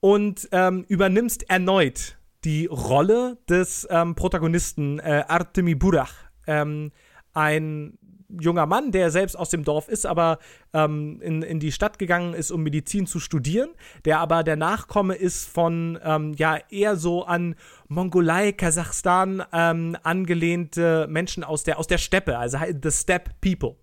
und 0.00 0.48
ähm, 0.52 0.84
übernimmst 0.88 1.48
erneut 1.50 2.18
die 2.44 2.66
Rolle 2.66 3.38
des 3.48 3.86
ähm, 3.90 4.14
Protagonisten 4.14 4.98
äh, 4.98 5.24
Artemi 5.28 5.74
Burach. 5.74 6.14
Ähm, 6.46 6.90
ein 7.32 7.98
junger 8.38 8.66
Mann, 8.66 8.92
der 8.92 9.10
selbst 9.10 9.36
aus 9.36 9.50
dem 9.50 9.64
Dorf 9.64 9.88
ist, 9.88 10.06
aber 10.06 10.38
ähm, 10.72 11.20
in, 11.22 11.42
in 11.42 11.60
die 11.60 11.72
Stadt 11.72 11.98
gegangen 11.98 12.34
ist, 12.34 12.50
um 12.50 12.62
Medizin 12.62 13.06
zu 13.06 13.20
studieren, 13.20 13.70
der 14.04 14.20
aber 14.20 14.44
der 14.44 14.56
Nachkomme 14.56 15.14
ist 15.14 15.48
von 15.48 15.98
ähm, 16.04 16.34
ja 16.34 16.58
eher 16.70 16.96
so 16.96 17.24
an 17.24 17.54
Mongolei, 17.88 18.52
Kasachstan 18.52 19.42
ähm, 19.52 19.96
angelehnte 20.02 21.06
Menschen 21.08 21.44
aus 21.44 21.64
der 21.64 21.78
aus 21.78 21.86
der 21.86 21.98
Steppe, 21.98 22.38
also 22.38 22.58
the 22.82 22.90
Steppe 22.90 23.32
People. 23.40 23.76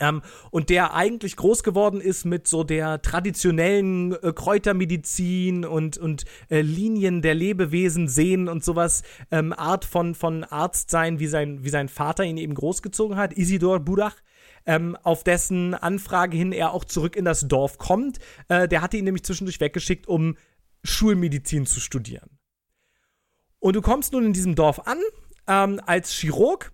Ähm, 0.00 0.22
und 0.50 0.70
der 0.70 0.94
eigentlich 0.94 1.36
groß 1.36 1.62
geworden 1.62 2.00
ist 2.00 2.24
mit 2.24 2.48
so 2.48 2.64
der 2.64 3.00
traditionellen 3.00 4.12
äh, 4.22 4.32
Kräutermedizin 4.32 5.64
und, 5.64 5.98
und 5.98 6.24
äh, 6.50 6.62
Linien 6.62 7.22
der 7.22 7.34
Lebewesen 7.34 8.08
sehen 8.08 8.48
und 8.48 8.64
sowas, 8.64 9.02
ähm, 9.30 9.52
Art 9.52 9.84
von, 9.84 10.14
von 10.14 10.42
Arzt 10.42 10.90
sein, 10.90 11.20
wie 11.20 11.28
sein, 11.28 11.62
wie 11.62 11.68
sein 11.68 11.88
Vater 11.88 12.24
ihn 12.24 12.38
eben 12.38 12.54
großgezogen 12.54 13.16
hat, 13.16 13.34
Isidor 13.34 13.80
Budach. 13.80 14.16
Ähm, 14.66 14.96
auf 15.02 15.24
dessen 15.24 15.74
Anfrage 15.74 16.38
hin 16.38 16.50
er 16.50 16.72
auch 16.72 16.86
zurück 16.86 17.16
in 17.16 17.26
das 17.26 17.46
Dorf 17.46 17.76
kommt. 17.76 18.18
Äh, 18.48 18.66
der 18.66 18.80
hatte 18.80 18.96
ihn 18.96 19.04
nämlich 19.04 19.22
zwischendurch 19.22 19.60
weggeschickt, 19.60 20.08
um 20.08 20.36
Schulmedizin 20.82 21.66
zu 21.66 21.80
studieren. 21.80 22.38
Und 23.58 23.76
du 23.76 23.82
kommst 23.82 24.12
nun 24.12 24.24
in 24.24 24.32
diesem 24.32 24.54
Dorf 24.54 24.80
an 24.86 24.98
ähm, 25.46 25.80
als 25.84 26.12
Chirurg 26.12 26.73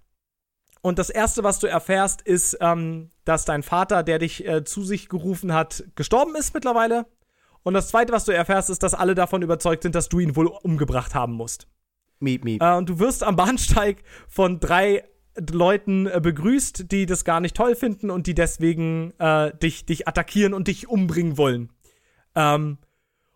und 0.82 0.98
das 0.98 1.10
Erste, 1.10 1.44
was 1.44 1.58
du 1.58 1.66
erfährst, 1.66 2.22
ist, 2.22 2.56
ähm, 2.60 3.10
dass 3.24 3.44
dein 3.44 3.62
Vater, 3.62 4.02
der 4.02 4.18
dich 4.18 4.46
äh, 4.46 4.64
zu 4.64 4.82
sich 4.82 5.08
gerufen 5.08 5.52
hat, 5.52 5.84
gestorben 5.94 6.34
ist 6.36 6.54
mittlerweile. 6.54 7.06
Und 7.62 7.74
das 7.74 7.88
Zweite, 7.88 8.12
was 8.12 8.24
du 8.24 8.32
erfährst, 8.32 8.70
ist, 8.70 8.82
dass 8.82 8.94
alle 8.94 9.14
davon 9.14 9.42
überzeugt 9.42 9.82
sind, 9.82 9.94
dass 9.94 10.08
du 10.08 10.18
ihn 10.18 10.36
wohl 10.36 10.46
umgebracht 10.46 11.14
haben 11.14 11.34
musst. 11.34 11.68
Miep, 12.18 12.44
miep. 12.44 12.62
Äh, 12.62 12.76
und 12.76 12.88
du 12.88 12.98
wirst 12.98 13.22
am 13.22 13.36
Bahnsteig 13.36 14.02
von 14.28 14.60
drei 14.60 15.04
Leuten 15.50 16.06
äh, 16.06 16.20
begrüßt, 16.22 16.90
die 16.90 17.06
das 17.06 17.24
gar 17.24 17.40
nicht 17.40 17.56
toll 17.56 17.74
finden 17.74 18.10
und 18.10 18.26
die 18.26 18.34
deswegen 18.34 19.12
äh, 19.18 19.56
dich, 19.58 19.84
dich 19.84 20.08
attackieren 20.08 20.54
und 20.54 20.68
dich 20.68 20.88
umbringen 20.88 21.36
wollen. 21.36 21.70
Ähm, 22.34 22.78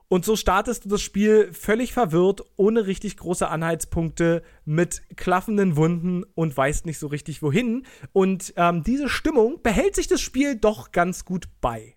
und 0.09 0.25
so 0.25 0.37
startest 0.37 0.85
du 0.85 0.89
das 0.91 1.03
Spiel 1.03 1.53
völlig 1.53 1.93
verwirrt, 1.93 2.43
ohne 2.57 2.87
richtig 2.87 3.17
große 3.17 3.49
Anhaltspunkte, 3.49 4.43
mit 4.65 5.03
klaffenden 5.17 5.77
Wunden 5.77 6.25
und 6.35 6.57
weißt 6.57 6.87
nicht 6.87 6.99
so 6.99 7.07
richtig 7.07 7.43
wohin. 7.43 7.87
Und 8.13 8.53
ähm, 8.57 8.83
diese 8.85 9.09
Stimmung 9.09 9.63
behält 9.63 9.95
sich 9.95 10.07
das 10.07 10.21
Spiel 10.21 10.57
doch 10.57 10.93
ganz 10.93 11.25
gut 11.25 11.49
bei. 11.61 11.97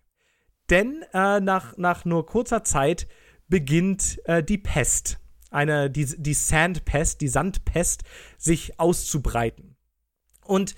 denn 0.70 1.04
äh, 1.14 1.40
nach, 1.40 1.78
nach 1.78 2.06
nur 2.06 2.26
kurzer 2.26 2.64
Zeit 2.64 3.08
beginnt 3.48 4.20
äh, 4.26 4.44
die 4.44 4.58
Pest, 4.58 5.20
eine, 5.50 5.90
die, 5.90 6.06
die 6.06 6.34
Sandpest, 6.34 7.22
die 7.22 7.28
Sandpest, 7.28 8.04
sich 8.38 8.80
auszubreiten. 8.80 9.78
Und 10.44 10.76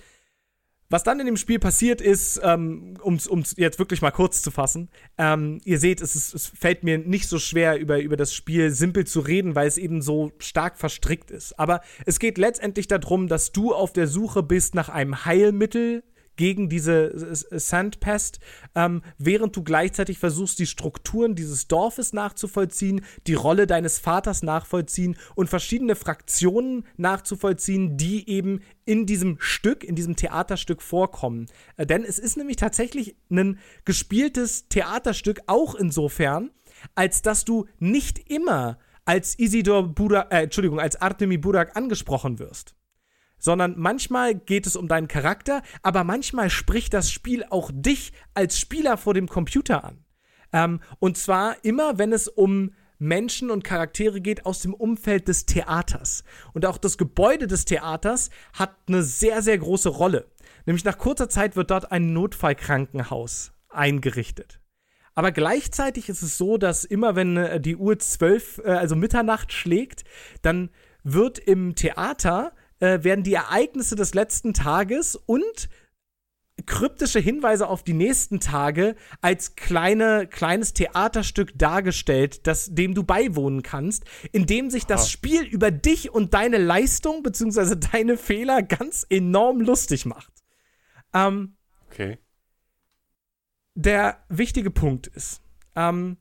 was 0.90 1.04
dann 1.04 1.20
in 1.20 1.26
dem 1.26 1.36
Spiel 1.36 1.60
passiert 1.60 2.00
ist, 2.00 2.40
ähm, 2.42 2.94
um 3.00 3.14
es 3.14 3.54
jetzt 3.56 3.78
wirklich 3.78 4.02
mal 4.02 4.10
kurz 4.10 4.42
zu 4.42 4.50
fassen, 4.50 4.90
ähm, 5.16 5.60
ihr 5.64 5.78
seht, 5.78 6.00
es, 6.00 6.16
ist, 6.16 6.34
es 6.34 6.46
fällt 6.48 6.82
mir 6.82 6.98
nicht 6.98 7.28
so 7.28 7.38
schwer, 7.38 7.78
über, 7.78 8.00
über 8.00 8.16
das 8.16 8.34
Spiel 8.34 8.70
simpel 8.70 9.06
zu 9.06 9.20
reden, 9.20 9.54
weil 9.54 9.68
es 9.68 9.78
eben 9.78 10.02
so 10.02 10.32
stark 10.38 10.76
verstrickt 10.76 11.30
ist. 11.30 11.58
Aber 11.58 11.80
es 12.04 12.18
geht 12.18 12.38
letztendlich 12.38 12.88
darum, 12.88 13.28
dass 13.28 13.52
du 13.52 13.72
auf 13.72 13.92
der 13.92 14.08
Suche 14.08 14.42
bist 14.42 14.74
nach 14.74 14.88
einem 14.88 15.24
Heilmittel 15.24 16.02
gegen 16.40 16.70
diese 16.70 17.12
Sandpest, 17.34 18.40
ähm, 18.74 19.02
während 19.18 19.54
du 19.56 19.62
gleichzeitig 19.62 20.18
versuchst, 20.18 20.58
die 20.58 20.64
Strukturen 20.66 21.34
dieses 21.34 21.68
Dorfes 21.68 22.14
nachzuvollziehen, 22.14 23.02
die 23.26 23.34
Rolle 23.34 23.66
deines 23.66 23.98
Vaters 23.98 24.42
nachvollziehen 24.42 25.18
und 25.34 25.50
verschiedene 25.50 25.96
Fraktionen 25.96 26.86
nachzuvollziehen, 26.96 27.98
die 27.98 28.26
eben 28.26 28.62
in 28.86 29.04
diesem 29.04 29.36
Stück, 29.38 29.84
in 29.84 29.96
diesem 29.96 30.16
Theaterstück 30.16 30.80
vorkommen. 30.80 31.44
Äh, 31.76 31.84
denn 31.84 32.04
es 32.04 32.18
ist 32.18 32.38
nämlich 32.38 32.56
tatsächlich 32.56 33.16
ein 33.30 33.58
gespieltes 33.84 34.66
Theaterstück, 34.68 35.40
auch 35.46 35.74
insofern, 35.74 36.52
als 36.94 37.20
dass 37.20 37.44
du 37.44 37.66
nicht 37.80 38.30
immer 38.30 38.78
als 39.04 39.38
Isidor 39.38 39.94
Burak, 39.94 40.32
äh, 40.32 40.44
Entschuldigung, 40.44 40.80
als 40.80 40.96
Artemi 41.02 41.36
Burak 41.36 41.76
angesprochen 41.76 42.38
wirst 42.38 42.74
sondern 43.40 43.74
manchmal 43.76 44.36
geht 44.36 44.66
es 44.66 44.76
um 44.76 44.86
deinen 44.86 45.08
Charakter, 45.08 45.62
aber 45.82 46.04
manchmal 46.04 46.50
spricht 46.50 46.94
das 46.94 47.10
Spiel 47.10 47.44
auch 47.50 47.70
dich 47.74 48.12
als 48.34 48.60
Spieler 48.60 48.96
vor 48.96 49.14
dem 49.14 49.28
Computer 49.28 49.82
an. 49.82 50.04
Ähm, 50.52 50.80
und 51.00 51.16
zwar 51.16 51.56
immer, 51.64 51.98
wenn 51.98 52.12
es 52.12 52.28
um 52.28 52.72
Menschen 53.00 53.50
und 53.50 53.64
Charaktere 53.64 54.20
geht 54.20 54.46
aus 54.46 54.60
dem 54.60 54.74
Umfeld 54.74 55.26
des 55.26 55.46
Theaters. 55.46 56.22
Und 56.52 56.66
auch 56.66 56.76
das 56.76 56.98
Gebäude 56.98 57.46
des 57.46 57.64
Theaters 57.64 58.28
hat 58.52 58.76
eine 58.86 59.02
sehr, 59.02 59.42
sehr 59.42 59.58
große 59.58 59.88
Rolle. 59.88 60.26
Nämlich 60.66 60.84
nach 60.84 60.98
kurzer 60.98 61.30
Zeit 61.30 61.56
wird 61.56 61.70
dort 61.70 61.90
ein 61.90 62.12
Notfallkrankenhaus 62.12 63.52
eingerichtet. 63.70 64.60
Aber 65.14 65.32
gleichzeitig 65.32 66.08
ist 66.08 66.22
es 66.22 66.38
so, 66.38 66.58
dass 66.58 66.84
immer 66.84 67.16
wenn 67.16 67.36
äh, 67.36 67.60
die 67.60 67.76
Uhr 67.76 67.98
zwölf, 67.98 68.60
äh, 68.64 68.70
also 68.70 68.96
Mitternacht 68.96 69.52
schlägt, 69.52 70.04
dann 70.42 70.70
wird 71.02 71.38
im 71.38 71.74
Theater 71.74 72.52
äh, 72.80 73.04
werden 73.04 73.22
die 73.22 73.34
Ereignisse 73.34 73.96
des 73.96 74.14
letzten 74.14 74.52
Tages 74.54 75.16
und 75.16 75.68
kryptische 76.66 77.20
Hinweise 77.20 77.68
auf 77.68 77.82
die 77.82 77.92
nächsten 77.92 78.40
Tage 78.40 78.96
als 79.20 79.54
kleine, 79.54 80.26
kleines 80.26 80.74
Theaterstück 80.74 81.58
dargestellt, 81.58 82.46
das, 82.46 82.74
dem 82.74 82.94
du 82.94 83.02
beiwohnen 83.02 83.62
kannst, 83.62 84.04
in 84.32 84.46
dem 84.46 84.70
sich 84.70 84.86
das 84.86 85.10
Spiel 85.10 85.42
über 85.42 85.70
dich 85.70 86.10
und 86.10 86.34
deine 86.34 86.58
Leistung 86.58 87.22
bzw. 87.22 87.76
deine 87.92 88.16
Fehler 88.16 88.62
ganz 88.62 89.06
enorm 89.08 89.60
lustig 89.60 90.06
macht. 90.06 90.32
Ähm, 91.14 91.56
okay. 91.86 92.18
Der 93.74 94.22
wichtige 94.28 94.70
Punkt 94.70 95.06
ist, 95.06 95.40
ähm, 95.76 96.18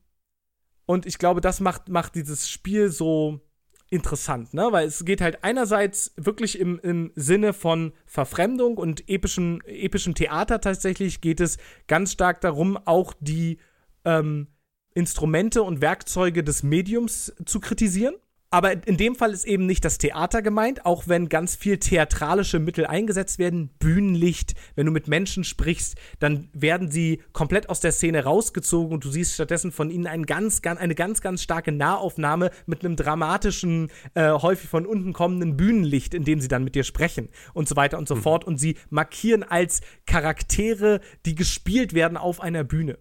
und 0.86 1.06
ich 1.06 1.20
glaube, 1.20 1.42
das 1.42 1.60
macht, 1.60 1.90
macht 1.90 2.16
dieses 2.16 2.50
Spiel 2.50 2.90
so, 2.90 3.42
interessant, 3.90 4.54
ne? 4.54 4.68
Weil 4.72 4.88
es 4.88 5.04
geht 5.04 5.22
halt 5.22 5.44
einerseits 5.44 6.14
wirklich 6.16 6.60
im, 6.60 6.80
im 6.80 7.12
Sinne 7.16 7.54
von 7.54 7.94
Verfremdung 8.06 8.78
und 8.78 9.10
epischem, 9.10 9.62
epischem 9.66 10.14
Theater 10.16 10.62
tatsächlich 10.62 11.22
geht 11.22 11.40
es 11.40 11.58
ganz 11.88 12.12
stark 12.12 12.42
darum, 12.42 12.78
auch 12.78 13.14
die 13.20 13.58
ähm, 14.06 14.48
Instrumente 14.94 15.64
und 15.64 15.82
Werkzeuge 15.82 16.44
des 16.44 16.64
Mediums 16.64 17.34
zu 17.46 17.60
kritisieren. 17.60 18.16
Aber 18.52 18.88
in 18.88 18.98
dem 18.98 19.16
Fall 19.16 19.32
ist 19.32 19.46
eben 19.46 19.68
nicht 19.68 19.86
das 19.86 20.00
Theater 20.00 20.42
gemeint, 20.42 20.84
auch 20.84 21.08
wenn 21.08 21.30
ganz 21.30 21.56
viel 21.56 21.78
theatralische 21.78 22.58
Mittel 22.58 22.88
eingesetzt 22.88 23.38
werden. 23.38 23.70
Bühnenlicht, 23.78 24.56
wenn 24.76 24.88
du 24.88 24.92
mit 24.92 25.08
Menschen 25.08 25.44
sprichst, 25.44 25.96
dann 26.18 26.50
werden 26.54 26.90
sie 26.90 27.22
komplett 27.32 27.70
aus 27.70 27.80
der 27.80 27.92
Szene 27.92 28.24
rausgezogen 28.24 28.92
und 28.92 29.06
du 29.06 29.12
siehst 29.12 29.36
stattdessen 29.36 29.72
von 29.72 29.92
ihnen 29.92 30.08
ein 30.08 30.26
ganz, 30.26 30.64
ganz, 30.64 30.80
eine 30.80 30.96
ganz, 30.96 31.22
ganz 31.22 31.44
starke 31.44 31.72
Nahaufnahme 31.72 32.50
mit 32.66 32.84
einem 32.84 32.96
dramatischen, 32.96 33.92
äh, 34.16 34.32
häufig 34.32 34.68
von 34.68 34.88
unten 34.88 35.14
kommenden 35.14 35.56
Bühnenlicht, 35.56 36.16
in 36.16 36.24
dem 36.24 36.42
sie 36.42 36.48
dann 36.48 36.64
mit 36.64 36.74
dir 36.74 36.84
sprechen 36.84 37.30
und 37.54 37.70
so 37.70 37.76
weiter 37.76 38.00
und 38.00 38.08
so 38.08 38.16
mhm. 38.16 38.22
fort. 38.24 38.46
Und 38.46 38.58
sie 38.58 38.78
markieren 38.90 39.44
als 39.44 39.82
Charaktere, 40.08 41.02
die 41.28 41.36
gespielt 41.36 41.94
werden 41.94 42.18
auf 42.18 42.42
einer 42.42 42.64
Bühne. 42.64 42.98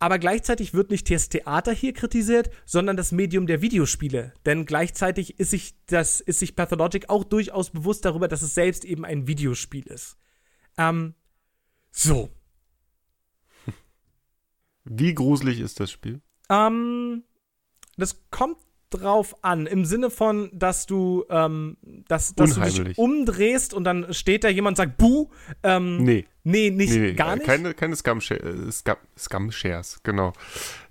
Aber 0.00 0.18
gleichzeitig 0.18 0.74
wird 0.74 0.90
nicht 0.90 1.10
das 1.10 1.28
Theater 1.28 1.72
hier 1.72 1.92
kritisiert, 1.92 2.50
sondern 2.64 2.96
das 2.96 3.10
Medium 3.10 3.46
der 3.48 3.62
Videospiele. 3.62 4.32
Denn 4.46 4.64
gleichzeitig 4.64 5.40
ist 5.40 5.50
sich, 5.50 5.74
das, 5.86 6.20
ist 6.20 6.38
sich 6.38 6.54
Pathologic 6.54 7.08
auch 7.10 7.24
durchaus 7.24 7.70
bewusst 7.70 8.04
darüber, 8.04 8.28
dass 8.28 8.42
es 8.42 8.54
selbst 8.54 8.84
eben 8.84 9.04
ein 9.04 9.26
Videospiel 9.26 9.86
ist. 9.86 10.16
Ähm, 10.76 11.14
so. 11.90 12.30
Wie 14.84 15.14
gruselig 15.14 15.58
ist 15.58 15.80
das 15.80 15.90
Spiel? 15.90 16.20
Ähm, 16.48 17.24
das 17.96 18.22
kommt 18.30 18.58
drauf 18.90 19.36
an. 19.42 19.66
Im 19.66 19.84
Sinne 19.84 20.10
von, 20.10 20.50
dass 20.52 20.86
du, 20.86 21.24
ähm, 21.30 21.76
dass, 22.08 22.34
dass 22.34 22.54
du 22.54 22.60
dich 22.60 22.98
umdrehst 22.98 23.74
und 23.74 23.84
dann 23.84 24.12
steht 24.12 24.44
da 24.44 24.48
jemand 24.48 24.78
und 24.78 24.84
sagt, 24.84 24.96
Buh. 24.96 25.30
Ähm, 25.62 26.04
nee. 26.04 26.26
Nee, 26.44 26.70
nicht, 26.70 26.92
nee, 26.92 26.98
nee, 26.98 27.12
gar 27.12 27.36
nicht. 27.36 27.44
Keine, 27.44 27.74
keine 27.74 27.94
Scum, 27.94 28.20
äh, 28.30 28.72
Scum, 29.18 29.52
Shares, 29.52 30.00
genau. 30.02 30.32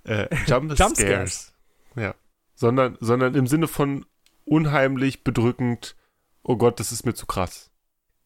Äh, 0.04 0.28
Jump, 0.46 0.72
Jump 0.78 0.96
Scares. 0.96 1.52
Ja. 1.96 2.14
Sondern, 2.54 2.96
sondern 3.00 3.34
im 3.34 3.48
Sinne 3.48 3.66
von 3.66 4.06
unheimlich, 4.44 5.24
bedrückend, 5.24 5.96
oh 6.44 6.56
Gott, 6.56 6.78
das 6.78 6.92
ist 6.92 7.04
mir 7.04 7.14
zu 7.14 7.26
krass. 7.26 7.72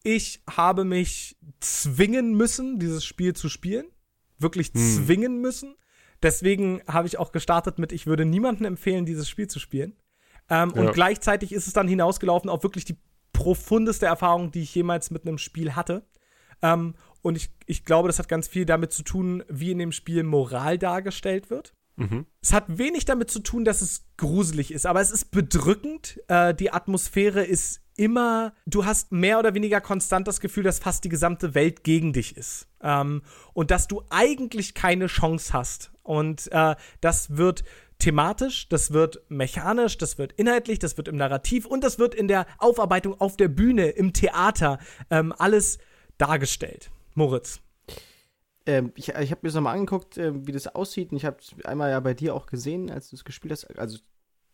Ich 0.02 0.42
habe 0.50 0.84
mich 0.84 1.36
zwingen 1.60 2.34
müssen, 2.34 2.78
dieses 2.78 3.04
Spiel 3.04 3.34
zu 3.34 3.48
spielen. 3.48 3.86
Wirklich 4.38 4.72
hm. 4.74 5.04
zwingen 5.04 5.40
müssen. 5.40 5.76
Deswegen 6.22 6.82
habe 6.86 7.06
ich 7.06 7.18
auch 7.18 7.32
gestartet 7.32 7.78
mit, 7.78 7.92
ich 7.92 8.06
würde 8.06 8.24
niemandem 8.24 8.66
empfehlen, 8.66 9.04
dieses 9.04 9.28
Spiel 9.28 9.48
zu 9.48 9.58
spielen. 9.58 9.96
Ähm, 10.48 10.72
ja. 10.74 10.80
Und 10.82 10.92
gleichzeitig 10.92 11.52
ist 11.52 11.66
es 11.66 11.72
dann 11.72 11.88
hinausgelaufen 11.88 12.50
auf 12.50 12.62
wirklich 12.62 12.84
die 12.84 12.98
profundeste 13.32 14.06
Erfahrung, 14.06 14.50
die 14.50 14.62
ich 14.62 14.74
jemals 14.74 15.10
mit 15.10 15.26
einem 15.26 15.38
Spiel 15.38 15.74
hatte. 15.74 16.06
Ähm, 16.62 16.94
und 17.22 17.36
ich, 17.36 17.50
ich 17.66 17.84
glaube, 17.84 18.08
das 18.08 18.18
hat 18.18 18.28
ganz 18.28 18.48
viel 18.48 18.66
damit 18.66 18.92
zu 18.92 19.02
tun, 19.02 19.44
wie 19.48 19.70
in 19.70 19.78
dem 19.78 19.92
Spiel 19.92 20.22
Moral 20.22 20.78
dargestellt 20.78 21.50
wird. 21.50 21.74
Mhm. 21.96 22.26
Es 22.40 22.52
hat 22.52 22.78
wenig 22.78 23.04
damit 23.04 23.30
zu 23.30 23.40
tun, 23.40 23.64
dass 23.64 23.80
es 23.80 24.06
gruselig 24.16 24.72
ist, 24.72 24.86
aber 24.86 25.00
es 25.00 25.10
ist 25.10 25.30
bedrückend. 25.30 26.20
Äh, 26.28 26.54
die 26.54 26.72
Atmosphäre 26.72 27.44
ist 27.44 27.80
immer, 27.96 28.54
du 28.66 28.84
hast 28.84 29.12
mehr 29.12 29.38
oder 29.38 29.54
weniger 29.54 29.80
konstant 29.80 30.26
das 30.26 30.40
Gefühl, 30.40 30.64
dass 30.64 30.78
fast 30.78 31.04
die 31.04 31.08
gesamte 31.08 31.54
Welt 31.54 31.84
gegen 31.84 32.12
dich 32.12 32.36
ist. 32.36 32.66
Ähm, 32.80 33.22
und 33.52 33.70
dass 33.70 33.88
du 33.88 34.02
eigentlich 34.10 34.74
keine 34.74 35.06
Chance 35.06 35.52
hast. 35.52 35.91
Und 36.02 36.50
äh, 36.52 36.74
das 37.00 37.36
wird 37.36 37.64
thematisch, 37.98 38.68
das 38.68 38.92
wird 38.92 39.22
mechanisch, 39.28 39.96
das 39.96 40.18
wird 40.18 40.32
inhaltlich, 40.32 40.78
das 40.78 40.96
wird 40.96 41.08
im 41.08 41.16
Narrativ 41.16 41.66
und 41.66 41.84
das 41.84 41.98
wird 41.98 42.14
in 42.14 42.26
der 42.26 42.46
Aufarbeitung 42.58 43.20
auf 43.20 43.36
der 43.36 43.48
Bühne, 43.48 43.90
im 43.90 44.12
Theater, 44.12 44.78
ähm, 45.10 45.32
alles 45.38 45.78
dargestellt. 46.18 46.90
Moritz. 47.14 47.60
Ähm, 48.66 48.92
ich 48.94 49.08
ich 49.08 49.30
habe 49.30 49.40
mir 49.42 49.48
das 49.48 49.54
nochmal 49.54 49.74
angeguckt, 49.74 50.18
äh, 50.18 50.46
wie 50.46 50.52
das 50.52 50.68
aussieht. 50.68 51.10
Und 51.10 51.16
ich 51.16 51.24
habe 51.24 51.38
es 51.40 51.54
einmal 51.64 51.90
ja 51.90 52.00
bei 52.00 52.14
dir 52.14 52.34
auch 52.34 52.46
gesehen, 52.46 52.90
als 52.90 53.10
du 53.10 53.16
es 53.16 53.24
gespielt 53.24 53.52
hast. 53.52 53.78
Also 53.78 53.98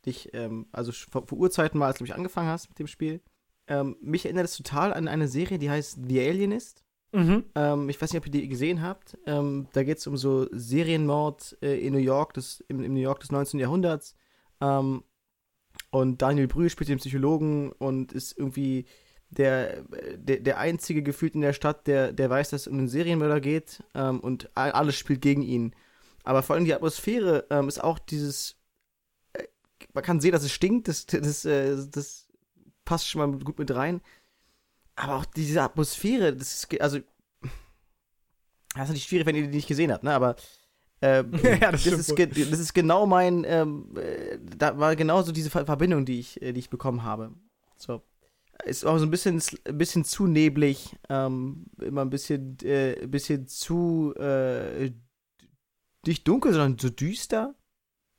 dich, 0.07 0.33
ähm, 0.35 0.67
also 0.73 0.93
vor, 0.93 1.27
vor, 1.27 1.39
Urzeiten 1.39 1.79
mal, 1.79 1.87
als 1.87 1.99
du 1.99 2.05
mich 2.05 2.15
angefangen 2.15 2.49
hast 2.49 2.69
mit 2.69 2.79
dem 2.79 2.87
Spiel. 2.87 3.21
Ähm, 3.67 3.97
mich 4.01 4.25
erinnert 4.25 4.47
es 4.47 4.57
total 4.57 4.95
an 4.95 5.09
eine 5.09 5.29
Serie, 5.29 5.59
die 5.59 5.71
heißt 5.71 5.99
The 6.07 6.21
Alienist. 6.21 6.85
Mhm. 7.13 7.45
Ähm, 7.55 7.89
ich 7.89 8.01
weiß 8.01 8.13
nicht, 8.13 8.21
ob 8.21 8.27
ihr 8.27 8.33
die 8.33 8.49
gesehen 8.49 8.83
habt. 8.83 9.17
Ähm, 9.27 9.67
da 9.73 9.83
geht 9.83 9.99
es 9.99 10.07
um 10.07 10.17
so 10.17 10.47
Serienmord 10.53 11.57
äh, 11.63 11.79
in 11.79 11.95
New 11.95 12.01
York, 12.01 12.35
des, 12.35 12.63
im, 12.69 12.83
im, 12.83 12.95
New 12.95 13.01
York 13.01 13.21
des 13.21 13.33
19. 13.33 13.61
Jahrhunderts. 13.61 14.15
Ähm, 14.61 15.05
und 15.91 16.21
Daniel 16.21 16.49
Brühl 16.49 16.69
spielt 16.69 16.91
den 16.91 16.99
Psychologen 16.99 17.73
und 17.73 18.13
ist 18.13 18.37
irgendwie 18.37 18.87
der, 19.31 19.83
der, 20.17 20.41
der 20.41 20.59
einzige 20.59 21.03
gefühlt 21.03 21.35
in 21.35 21.41
der 21.41 21.53
Stadt, 21.53 21.87
der, 21.87 22.13
der 22.13 22.31
weiß, 22.31 22.51
dass 22.51 22.63
es 22.63 22.67
um 22.67 22.79
einen 22.79 22.89
Serienmörder 22.89 23.41
geht 23.41 23.83
ähm, 23.95 24.21
und 24.21 24.51
alles 24.55 24.97
spielt 24.97 25.23
gegen 25.23 25.43
ihn. 25.43 25.75
Aber 26.25 26.43
vor 26.43 26.57
allem 26.57 26.65
die 26.65 26.75
Atmosphäre 26.75 27.47
ähm, 27.51 27.69
ist 27.69 27.83
auch 27.83 27.99
dieses. 27.99 28.57
Äh, 29.33 29.45
man 29.95 30.05
kann 30.05 30.21
sehen, 30.21 30.33
dass 30.33 30.43
es 30.43 30.53
stinkt, 30.53 30.89
das, 30.89 31.07
das, 31.07 31.45
äh, 31.45 31.77
das 31.91 32.29
passt 32.85 33.09
schon 33.09 33.31
mal 33.31 33.39
gut 33.39 33.59
mit 33.59 33.75
rein. 33.75 34.01
Aber 34.99 35.17
auch 35.17 35.25
diese 35.25 35.63
Atmosphäre, 35.63 36.35
das 36.35 36.55
ist. 36.55 36.81
Also. 36.81 36.99
Das 38.75 38.85
ist 38.85 38.89
natürlich 38.89 39.05
schwierig, 39.05 39.27
wenn 39.27 39.37
ihr 39.37 39.43
die 39.43 39.57
nicht 39.57 39.69
gesehen 39.69 39.93
habt, 39.93 40.05
ne? 40.05 40.13
Aber. 40.13 40.37
Ähm, 41.01 41.33
ja, 41.43 41.71
das, 41.71 41.85
das, 41.85 42.09
ist 42.09 42.19
das, 42.19 42.59
ist 42.59 42.75
genau 42.75 43.07
mein. 43.07 43.45
Ähm, 43.47 43.97
äh, 43.97 44.39
da 44.57 44.79
war 44.79 44.97
genauso 44.97 45.33
diese 45.33 45.51
Verbindung, 45.51 46.05
die 46.05 46.21
ich, 46.21 46.43
äh, 46.43 46.53
die 46.53 46.61
ich 46.61 46.71
bekommen 46.71 47.05
habe. 47.05 47.33
So 47.77 48.03
ist 48.65 48.85
auch 48.85 48.99
so 48.99 49.05
ein 49.05 49.11
bisschen, 49.11 49.43
ein 49.67 49.79
bisschen 49.79 50.05
zu 50.05 50.27
neblig, 50.27 50.97
ähm, 51.09 51.67
immer 51.81 52.03
ein 52.03 52.11
bisschen, 52.11 52.59
äh, 52.63 53.03
ein 53.03 53.11
bisschen 53.11 53.47
zu 53.47 54.15
äh, 54.17 54.91
nicht 56.07 56.27
dunkel, 56.27 56.53
sondern 56.53 56.79
so 56.79 56.91
düster. 56.91 57.55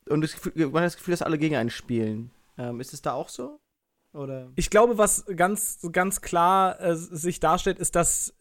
Und 0.08 0.22
das 0.22 0.34
Gefühl, 0.34 0.54
man 0.68 0.82
hat 0.82 0.88
das 0.88 0.98
Gefühl, 0.98 1.12
dass 1.12 1.22
alle 1.22 1.38
gegen 1.38 1.56
einen 1.56 1.70
spielen. 1.70 2.32
Ähm, 2.58 2.80
ist 2.80 2.94
es 2.94 3.02
da 3.02 3.14
auch 3.14 3.30
so? 3.30 3.60
Oder? 4.14 4.52
Ich 4.56 4.70
glaube, 4.70 4.98
was 4.98 5.26
ganz, 5.36 5.80
ganz 5.92 6.22
klar 6.22 6.80
äh, 6.80 6.96
sich 6.96 7.40
darstellt, 7.40 7.80
ist, 7.80 7.96
dass 7.96 8.34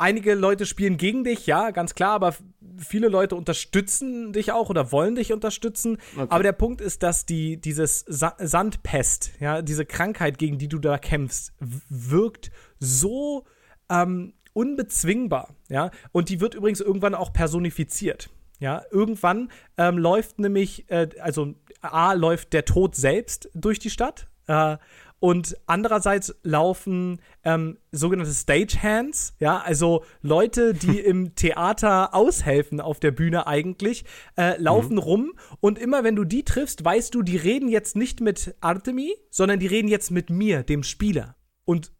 einige 0.00 0.34
Leute 0.34 0.64
spielen 0.64 0.96
gegen 0.96 1.24
dich, 1.24 1.46
ja, 1.46 1.70
ganz 1.70 1.94
klar, 1.94 2.12
aber 2.12 2.34
viele 2.78 3.08
Leute 3.08 3.36
unterstützen 3.36 4.32
dich 4.32 4.50
auch 4.50 4.70
oder 4.70 4.92
wollen 4.92 5.14
dich 5.14 5.32
unterstützen. 5.32 5.98
Okay. 6.16 6.26
Aber 6.30 6.42
der 6.42 6.52
Punkt 6.52 6.80
ist, 6.80 7.02
dass 7.02 7.26
die, 7.26 7.60
dieses 7.60 8.04
Sa 8.08 8.34
Sandpest, 8.38 9.32
ja, 9.40 9.60
diese 9.60 9.84
Krankheit, 9.84 10.38
gegen 10.38 10.58
die 10.58 10.68
du 10.68 10.78
da 10.78 10.96
kämpfst, 10.96 11.52
wirkt 11.90 12.50
so 12.78 13.44
ähm, 13.90 14.32
unbezwingbar, 14.54 15.54
ja. 15.68 15.90
Und 16.12 16.30
die 16.30 16.40
wird 16.40 16.54
übrigens 16.54 16.80
irgendwann 16.80 17.14
auch 17.14 17.32
personifiziert. 17.32 18.30
Ja, 18.58 18.82
irgendwann 18.90 19.50
ähm, 19.78 19.96
läuft 19.96 20.38
nämlich, 20.38 20.90
äh, 20.90 21.08
also 21.20 21.54
A 21.80 22.12
läuft 22.12 22.52
der 22.52 22.64
Tod 22.64 22.94
selbst 22.94 23.48
durch 23.54 23.78
die 23.78 23.88
Stadt. 23.90 24.28
Äh, 24.46 24.76
und 25.20 25.56
andererseits 25.66 26.34
laufen 26.42 27.20
ähm, 27.44 27.76
sogenannte 27.92 28.32
Stagehands, 28.32 29.34
ja, 29.38 29.58
also 29.58 30.02
Leute, 30.22 30.72
die 30.72 30.98
im 31.00 31.34
Theater 31.34 32.14
aushelfen 32.14 32.80
auf 32.80 33.00
der 33.00 33.10
Bühne 33.10 33.46
eigentlich, 33.46 34.04
äh, 34.36 34.60
laufen 34.60 34.94
mhm. 34.94 34.98
rum 34.98 35.32
und 35.60 35.78
immer 35.78 36.04
wenn 36.04 36.16
du 36.16 36.24
die 36.24 36.42
triffst, 36.42 36.84
weißt 36.84 37.14
du, 37.14 37.22
die 37.22 37.36
reden 37.36 37.68
jetzt 37.68 37.96
nicht 37.96 38.20
mit 38.20 38.56
Artemi, 38.60 39.14
sondern 39.30 39.60
die 39.60 39.66
reden 39.66 39.88
jetzt 39.88 40.10
mit 40.10 40.30
mir, 40.30 40.62
dem 40.62 40.82
Spieler. 40.82 41.36
Und 41.66 41.92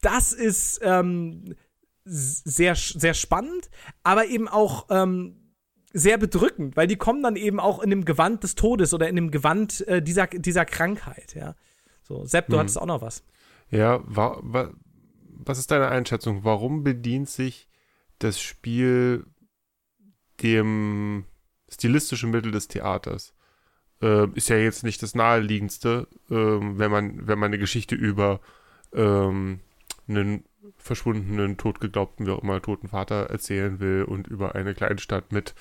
das 0.00 0.32
ist 0.32 0.80
ähm, 0.82 1.54
sehr, 2.04 2.74
sehr 2.74 3.14
spannend, 3.14 3.70
aber 4.02 4.26
eben 4.26 4.48
auch 4.48 4.86
ähm, 4.88 5.52
sehr 5.92 6.16
bedrückend, 6.16 6.74
weil 6.76 6.86
die 6.86 6.96
kommen 6.96 7.22
dann 7.22 7.36
eben 7.36 7.60
auch 7.60 7.82
in 7.82 7.90
dem 7.90 8.06
Gewand 8.06 8.42
des 8.42 8.54
Todes 8.54 8.94
oder 8.94 9.08
in 9.10 9.16
dem 9.16 9.30
Gewand 9.30 9.86
äh, 9.86 10.00
dieser, 10.02 10.26
dieser 10.26 10.64
Krankheit, 10.64 11.34
ja. 11.34 11.54
So, 12.02 12.24
Sepp, 12.24 12.46
du 12.48 12.54
hm. 12.54 12.60
hattest 12.60 12.78
auch 12.78 12.86
noch 12.86 13.02
was. 13.02 13.24
Ja, 13.70 14.00
wa, 14.04 14.38
wa, 14.42 14.70
was 15.44 15.58
ist 15.58 15.70
deine 15.70 15.88
Einschätzung? 15.88 16.44
Warum 16.44 16.84
bedient 16.84 17.28
sich 17.28 17.68
das 18.18 18.40
Spiel 18.40 19.26
dem 20.42 21.24
stilistischen 21.70 22.30
Mittel 22.30 22.52
des 22.52 22.68
Theaters? 22.68 23.34
Äh, 24.02 24.28
ist 24.34 24.48
ja 24.48 24.56
jetzt 24.56 24.84
nicht 24.84 25.02
das 25.02 25.14
naheliegendste, 25.14 26.08
äh, 26.28 26.34
wenn 26.34 26.90
man 26.90 27.26
wenn 27.26 27.38
man 27.38 27.50
eine 27.50 27.58
Geschichte 27.58 27.94
über 27.94 28.40
ähm, 28.92 29.60
einen 30.08 30.44
verschwundenen, 30.76 31.56
totgeglaubten, 31.56 32.26
wie 32.26 32.30
auch 32.30 32.42
immer, 32.42 32.60
toten 32.60 32.88
Vater 32.88 33.30
erzählen 33.30 33.80
will 33.80 34.04
und 34.04 34.26
über 34.26 34.54
eine 34.54 34.74
Kleinstadt 34.74 35.32
mit 35.32 35.54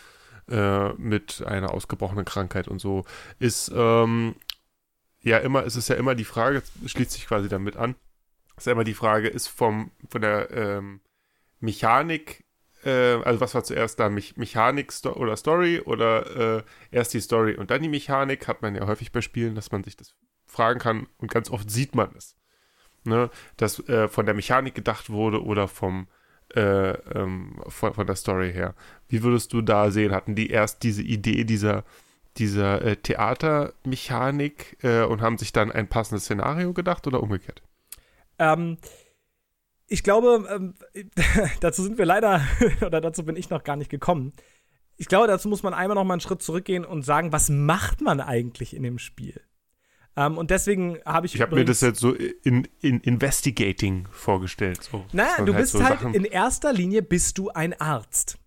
äh, 0.50 0.94
mit 0.94 1.44
einer 1.46 1.72
ausgebrochenen 1.74 2.26
Krankheit 2.26 2.68
und 2.68 2.80
so, 2.80 3.06
ist 3.40 3.72
ähm, 3.74 4.36
ja 5.22 5.38
immer, 5.38 5.66
es 5.66 5.76
ist 5.76 5.90
ja 5.90 5.96
immer 5.96 6.16
die 6.16 6.26
Frage, 6.26 6.64
schließt 6.86 7.12
sich 7.12 7.28
quasi 7.28 7.50
damit 7.50 7.78
an, 7.78 7.96
ist 8.58 8.68
ja 8.68 8.74
immer 8.74 8.84
die 8.84 8.94
Frage, 8.94 9.28
ist 9.28 9.48
vom, 9.48 9.92
von 10.10 10.22
der 10.22 10.52
ähm, 10.52 11.02
Mechanik, 11.60 12.44
äh, 12.84 13.22
also 13.24 13.40
was 13.40 13.54
war 13.54 13.64
zuerst 13.64 14.00
da, 14.00 14.10
Me 14.10 14.22
Mechanik 14.36 14.92
Sto 14.92 15.14
oder 15.14 15.38
Story 15.38 15.80
oder 15.80 16.58
äh, 16.58 16.64
erst 16.92 17.14
die 17.14 17.22
Story 17.22 17.56
und 17.56 17.72
dann 17.72 17.82
die 17.82 17.90
Mechanik, 17.90 18.48
hat 18.48 18.62
man 18.62 18.76
ja 18.76 18.88
häufig 18.88 19.12
bei 19.12 19.22
Spielen, 19.22 19.56
dass 19.56 19.72
man 19.72 19.84
sich 19.84 19.96
das 19.96 20.16
fragen 20.46 20.80
kann 20.80 21.08
und 21.18 21.32
ganz 21.32 21.50
oft 21.50 21.70
sieht 21.70 21.96
man 21.96 22.14
es. 22.16 22.36
Ne, 23.04 23.32
dass 23.58 23.80
äh, 23.90 24.08
von 24.08 24.28
der 24.28 24.36
Mechanik 24.36 24.76
gedacht 24.76 25.10
wurde 25.10 25.44
oder 25.44 25.68
vom 25.68 26.08
äh, 26.56 26.92
ähm, 26.92 27.60
von, 27.68 27.96
von 27.96 28.06
der 28.06 28.16
Story 28.16 28.54
her. 28.54 28.76
Wie 29.08 29.24
würdest 29.24 29.54
du 29.54 29.62
da 29.62 29.90
sehen? 29.90 30.12
Hatten 30.12 30.36
die 30.36 30.52
erst 30.52 30.84
diese 30.84 31.02
Idee 31.02 31.44
dieser 31.44 31.84
dieser 32.38 32.82
äh, 32.82 32.96
Theatermechanik 32.96 34.78
äh, 34.84 35.04
und 35.04 35.22
haben 35.22 35.38
sich 35.38 35.52
dann 35.52 35.72
ein 35.72 35.88
passendes 35.88 36.26
Szenario 36.26 36.74
gedacht 36.74 37.08
oder 37.08 37.22
umgekehrt? 37.22 37.62
Ähm, 38.40 38.78
ich 39.88 40.04
glaube, 40.04 40.48
ähm, 40.50 40.74
dazu 41.60 41.84
sind 41.84 41.98
wir 41.98 42.06
leider, 42.06 42.42
oder 42.86 43.02
dazu 43.02 43.26
bin 43.26 43.36
ich 43.36 43.50
noch 43.50 43.64
gar 43.64 43.76
nicht 43.76 43.90
gekommen. 43.90 44.34
Ich 44.98 45.08
glaube, 45.08 45.28
dazu 45.28 45.50
muss 45.50 45.64
man 45.64 45.74
einmal 45.74 45.96
noch 45.96 46.04
mal 46.04 46.14
einen 46.14 46.22
Schritt 46.22 46.42
zurückgehen 46.42 46.86
und 46.86 47.04
sagen, 47.04 47.32
was 47.32 47.50
macht 47.50 48.02
man 48.02 48.22
eigentlich 48.22 48.76
in 48.76 48.84
dem 48.84 49.00
Spiel? 49.00 49.42
Ähm, 50.16 50.38
und 50.38 50.52
deswegen 50.52 51.00
habe 51.06 51.26
ich. 51.26 51.36
Ich 51.36 51.42
habe 51.42 51.56
mir 51.56 51.66
das 51.66 51.82
jetzt 51.82 52.00
so 52.00 52.14
in, 52.14 52.68
in 52.82 53.00
Investigating 53.00 54.08
vorgestellt. 54.12 54.84
So, 54.84 55.06
naja, 55.14 55.44
du 55.44 55.54
halt 55.54 55.62
bist 55.62 55.74
so 55.74 55.84
halt 55.84 56.00
Sachen. 56.00 56.14
in 56.14 56.26
erster 56.26 56.74
Linie 56.74 57.02
bist 57.02 57.38
du 57.38 57.50
ein 57.50 57.80
Arzt. 57.80 58.38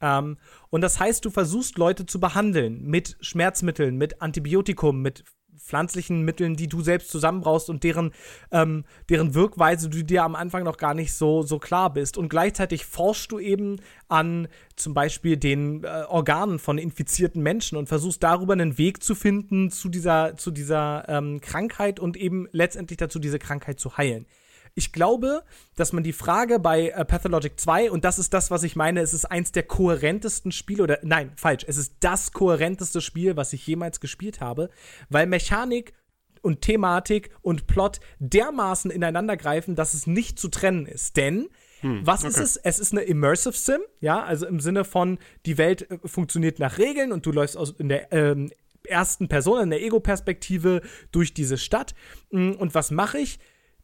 Ähm, 0.00 0.38
und 0.70 0.80
das 0.80 0.98
heißt, 0.98 1.24
du 1.24 1.30
versuchst 1.30 1.78
Leute 1.78 2.06
zu 2.06 2.20
behandeln 2.20 2.84
mit 2.84 3.16
Schmerzmitteln, 3.20 3.96
mit 3.96 4.22
Antibiotikum, 4.22 5.02
mit 5.02 5.24
pflanzlichen 5.70 6.22
Mitteln, 6.22 6.56
die 6.56 6.68
du 6.68 6.82
selbst 6.82 7.10
zusammenbraust 7.10 7.70
und 7.70 7.84
deren, 7.84 8.12
ähm, 8.50 8.84
deren 9.08 9.34
Wirkweise 9.34 9.88
du 9.88 10.02
dir 10.02 10.24
am 10.24 10.34
Anfang 10.34 10.64
noch 10.64 10.76
gar 10.76 10.94
nicht 10.94 11.12
so, 11.12 11.42
so 11.42 11.58
klar 11.58 11.92
bist. 11.92 12.18
Und 12.18 12.28
gleichzeitig 12.28 12.86
forschst 12.86 13.30
du 13.30 13.38
eben 13.38 13.76
an 14.08 14.48
zum 14.76 14.94
Beispiel 14.94 15.36
den 15.36 15.84
äh, 15.84 16.04
Organen 16.08 16.58
von 16.58 16.78
infizierten 16.78 17.42
Menschen 17.42 17.76
und 17.76 17.88
versuchst 17.88 18.22
darüber 18.22 18.54
einen 18.54 18.78
Weg 18.78 19.02
zu 19.02 19.14
finden 19.14 19.70
zu 19.70 19.88
dieser, 19.88 20.36
zu 20.36 20.50
dieser 20.50 21.08
ähm, 21.08 21.40
Krankheit 21.40 22.00
und 22.00 22.16
eben 22.16 22.48
letztendlich 22.52 22.96
dazu, 22.96 23.18
diese 23.18 23.38
Krankheit 23.38 23.78
zu 23.78 23.96
heilen. 23.96 24.26
Ich 24.74 24.92
glaube, 24.92 25.42
dass 25.76 25.92
man 25.92 26.02
die 26.02 26.12
Frage 26.12 26.58
bei 26.58 26.90
äh, 26.90 27.04
Pathologic 27.04 27.58
2, 27.58 27.90
und 27.90 28.04
das 28.04 28.18
ist 28.18 28.32
das, 28.32 28.50
was 28.50 28.62
ich 28.62 28.76
meine, 28.76 29.00
es 29.00 29.12
ist 29.12 29.24
eins 29.24 29.52
der 29.52 29.64
kohärentesten 29.64 30.52
Spiele, 30.52 30.82
oder 30.82 30.98
nein, 31.02 31.32
falsch, 31.36 31.64
es 31.66 31.76
ist 31.76 31.94
das 32.00 32.32
kohärenteste 32.32 33.00
Spiel, 33.00 33.36
was 33.36 33.52
ich 33.52 33.66
jemals 33.66 34.00
gespielt 34.00 34.40
habe, 34.40 34.70
weil 35.08 35.26
Mechanik 35.26 35.92
und 36.42 36.62
Thematik 36.62 37.30
und 37.42 37.66
Plot 37.66 38.00
dermaßen 38.18 38.90
ineinander 38.90 39.36
greifen, 39.36 39.74
dass 39.74 39.94
es 39.94 40.06
nicht 40.06 40.38
zu 40.38 40.48
trennen 40.48 40.86
ist. 40.86 41.16
Denn 41.16 41.48
hm, 41.80 42.06
was 42.06 42.20
okay. 42.20 42.28
ist 42.28 42.38
es? 42.38 42.56
Es 42.56 42.78
ist 42.78 42.92
eine 42.92 43.02
Immersive 43.02 43.56
Sim, 43.56 43.80
ja, 44.00 44.22
also 44.22 44.46
im 44.46 44.60
Sinne 44.60 44.84
von, 44.84 45.18
die 45.46 45.58
Welt 45.58 45.90
äh, 45.90 45.98
funktioniert 46.04 46.58
nach 46.58 46.78
Regeln 46.78 47.12
und 47.12 47.26
du 47.26 47.32
läufst 47.32 47.56
aus, 47.56 47.74
in 47.78 47.88
der 47.88 48.12
ähm, 48.12 48.50
ersten 48.84 49.28
Person, 49.28 49.62
in 49.62 49.70
der 49.70 49.82
Ego-Perspektive 49.82 50.82
durch 51.12 51.34
diese 51.34 51.58
Stadt. 51.58 51.94
Mm, 52.30 52.52
und 52.52 52.74
was 52.74 52.90
mache 52.90 53.18
ich? 53.18 53.38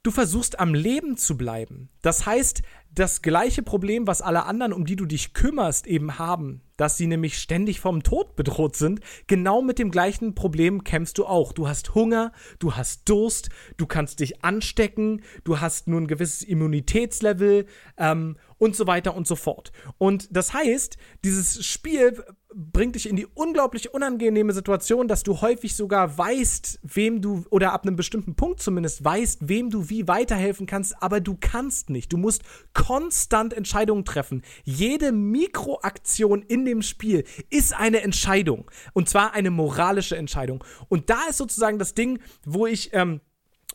Du 0.07 0.13
versuchst 0.13 0.61
am 0.61 0.73
Leben 0.73 1.17
zu 1.17 1.37
bleiben. 1.37 1.89
Das 2.01 2.27
heißt, 2.27 2.63
das 2.93 3.23
gleiche 3.23 3.65
Problem, 3.65 4.07
was 4.07 4.23
alle 4.23 4.45
anderen, 4.45 4.73
um 4.73 4.87
die 4.87 4.95
du 4.95 5.05
dich 5.05 5.35
kümmerst, 5.35 5.87
eben 5.89 6.19
haben, 6.19 6.63
dass 6.77 6.97
sie 6.97 7.09
nämlich 7.09 7.39
ständig 7.39 7.81
vom 7.81 8.05
Tod 8.05 8.37
bedroht 8.37 8.77
sind, 8.77 9.01
genau 9.27 9.63
mit 9.63 9.81
dem 9.81 9.91
gleichen 9.91 10.37
Problem 10.37 10.85
kämpfst 10.85 11.19
du 11.19 11.27
auch. 11.27 11.53
Du 11.53 11.67
hast 11.67 11.97
Hunger, 11.97 12.33
du 12.61 12.77
hast 12.77 13.09
Durst, 13.09 13.51
du 13.77 13.87
kannst 13.87 14.21
dich 14.21 14.45
anstecken, 14.45 15.23
du 15.43 15.61
hast 15.61 15.89
nur 15.89 16.01
ein 16.01 16.07
gewisses 16.07 16.43
Immunitätslevel 16.43 17.67
ähm, 17.99 18.37
und 18.59 18.77
so 18.77 18.87
weiter 18.87 19.15
und 19.17 19.27
so 19.27 19.35
fort. 19.35 19.73
Und 19.99 20.29
das 20.35 20.55
heißt, 20.55 20.97
dieses 21.25 21.67
Spiel 21.67 22.23
bringt 22.59 22.95
dich 22.95 23.07
in 23.07 23.17
die 23.17 23.27
unglaublich 23.27 23.93
unangenehme 23.93 24.55
Situation, 24.55 25.09
dass 25.09 25.23
du 25.23 25.43
häufig 25.43 25.77
sogar 25.77 26.17
weißt, 26.17 26.81
wem 26.83 27.21
du, 27.21 27.45
oder 27.51 27.73
ab 27.75 27.83
einem 27.83 27.97
bestimmten 27.97 28.35
Punkt 28.35 28.63
zumindest 28.63 29.05
weißt, 29.05 29.47
wem 29.47 29.69
du 29.69 29.91
wie 29.91 30.09
weiterhelfen 30.09 30.67
kannst, 30.67 31.03
aber 31.03 31.21
du 31.21 31.37
kannst 31.39 31.91
nicht. 31.91 32.15
Du 32.15 32.17
musst 32.17 32.45
konstant 32.73 33.53
Entscheidungen 33.53 34.07
treffen. 34.07 34.43
Jede 34.65 35.13
Mikroaktion 35.13 36.43
in 36.43 36.65
dem 36.65 36.81
Spiel 36.81 37.25
ist 37.51 37.75
eine 37.75 38.01
Entscheidung. 38.01 38.71
Und 38.95 39.11
zwar 39.11 39.35
eine 39.35 39.51
moralische 39.51 40.17
Entscheidung. 40.17 40.65
Und 40.89 41.11
da 41.11 41.21
ist 41.29 41.37
sozusagen 41.37 41.79
das 41.79 41.93
Ding, 41.93 42.21
wo 42.47 42.67
ich, 42.67 42.91
ähm, 42.95 43.21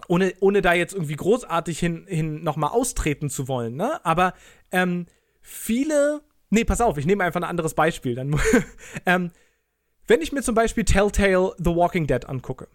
ohne, 0.07 0.33
ohne 0.39 0.63
da 0.63 0.73
jetzt 0.73 0.93
irgendwie 0.93 1.17
großartig 1.17 1.77
hin, 1.77 2.05
hin 2.07 2.43
nochmal 2.43 2.71
austreten 2.71 3.29
zu 3.29 3.47
wollen, 3.47 3.75
ne? 3.75 4.03
Aber 4.03 4.33
ähm, 4.71 5.05
viele 5.39 6.23
Nee, 6.51 6.65
pass 6.65 6.81
auf, 6.81 6.97
ich 6.97 7.05
nehme 7.05 7.23
einfach 7.23 7.39
ein 7.39 7.49
anderes 7.49 7.73
Beispiel. 7.73 8.13
Dann, 8.13 8.39
ähm, 9.05 9.31
wenn 10.05 10.21
ich 10.21 10.31
mir 10.31 10.43
zum 10.43 10.53
Beispiel 10.53 10.83
Telltale 10.83 11.53
The 11.57 11.75
Walking 11.75 12.05
Dead 12.05 12.27
angucke, 12.27 12.67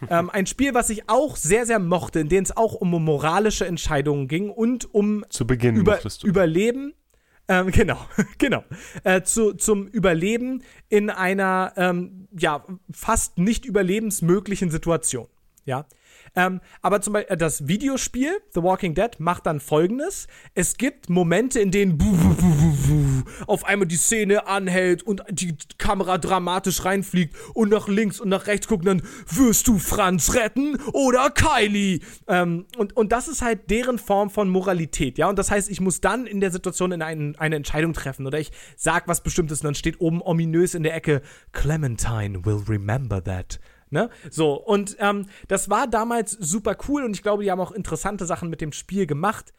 ähm, 0.10 0.30
ein 0.30 0.46
Spiel, 0.46 0.74
was 0.74 0.90
ich 0.90 1.08
auch 1.08 1.36
sehr, 1.36 1.66
sehr 1.66 1.78
mochte, 1.78 2.20
in 2.20 2.28
dem 2.28 2.44
es 2.44 2.56
auch 2.56 2.74
um 2.74 2.90
moralische 3.02 3.66
Entscheidungen 3.66 4.28
ging 4.28 4.50
und 4.50 4.94
um 4.94 5.24
zu 5.30 5.46
Beginn 5.46 5.76
über, 5.76 5.98
Überleben. 6.22 6.94
Ähm, 7.48 7.70
genau, 7.72 7.98
genau. 8.36 8.62
Äh, 9.04 9.22
zu, 9.22 9.54
zum 9.54 9.88
Überleben 9.88 10.62
in 10.90 11.08
einer 11.08 11.72
ähm, 11.76 12.28
ja 12.38 12.64
fast 12.92 13.38
nicht 13.38 13.64
überlebensmöglichen 13.64 14.70
Situation. 14.70 15.26
Ja. 15.64 15.86
Ähm, 16.38 16.60
aber 16.82 17.00
zum 17.00 17.14
Beispiel 17.14 17.34
äh, 17.34 17.36
das 17.36 17.66
Videospiel 17.66 18.30
The 18.54 18.62
Walking 18.62 18.94
Dead 18.94 19.10
macht 19.18 19.46
dann 19.46 19.58
folgendes: 19.58 20.28
Es 20.54 20.76
gibt 20.76 21.10
Momente, 21.10 21.58
in 21.58 21.72
denen 21.72 21.98
auf 23.48 23.64
einmal 23.64 23.88
die 23.88 23.96
Szene 23.96 24.46
anhält 24.46 25.02
und 25.02 25.24
die 25.30 25.56
Kamera 25.78 26.16
dramatisch 26.16 26.84
reinfliegt 26.84 27.34
und 27.54 27.70
nach 27.70 27.88
links 27.88 28.20
und 28.20 28.28
nach 28.28 28.46
rechts 28.46 28.68
guckt, 28.68 28.86
dann 28.86 29.02
wirst 29.26 29.66
du 29.66 29.78
Franz 29.78 30.34
retten 30.34 30.76
oder 30.92 31.30
Kylie. 31.30 32.00
Ähm, 32.28 32.66
und, 32.76 32.96
und 32.96 33.10
das 33.10 33.26
ist 33.26 33.42
halt 33.42 33.68
deren 33.68 33.98
Form 33.98 34.30
von 34.30 34.48
Moralität, 34.48 35.18
ja. 35.18 35.28
Und 35.28 35.40
das 35.40 35.50
heißt, 35.50 35.68
ich 35.68 35.80
muss 35.80 36.00
dann 36.00 36.26
in 36.26 36.40
der 36.40 36.52
Situation 36.52 36.92
in 36.92 37.02
ein, 37.02 37.34
eine 37.36 37.56
Entscheidung 37.56 37.94
treffen 37.94 38.26
oder 38.26 38.38
ich 38.38 38.52
sag 38.76 39.08
was 39.08 39.24
Bestimmtes 39.24 39.60
und 39.62 39.64
dann 39.64 39.74
steht 39.74 40.00
oben 40.00 40.22
ominös 40.22 40.76
in 40.76 40.84
der 40.84 40.94
Ecke, 40.94 41.20
Clementine 41.50 42.44
will 42.44 42.62
remember 42.68 43.22
that. 43.24 43.58
Ne? 43.90 44.10
So, 44.30 44.54
und 44.54 44.96
ähm, 45.00 45.26
das 45.48 45.70
war 45.70 45.86
damals 45.86 46.32
super 46.32 46.76
cool 46.88 47.04
und 47.04 47.14
ich 47.14 47.22
glaube, 47.22 47.42
die 47.42 47.50
haben 47.50 47.60
auch 47.60 47.72
interessante 47.72 48.26
Sachen 48.26 48.50
mit 48.50 48.60
dem 48.60 48.72
Spiel 48.72 49.06
gemacht. 49.06 49.52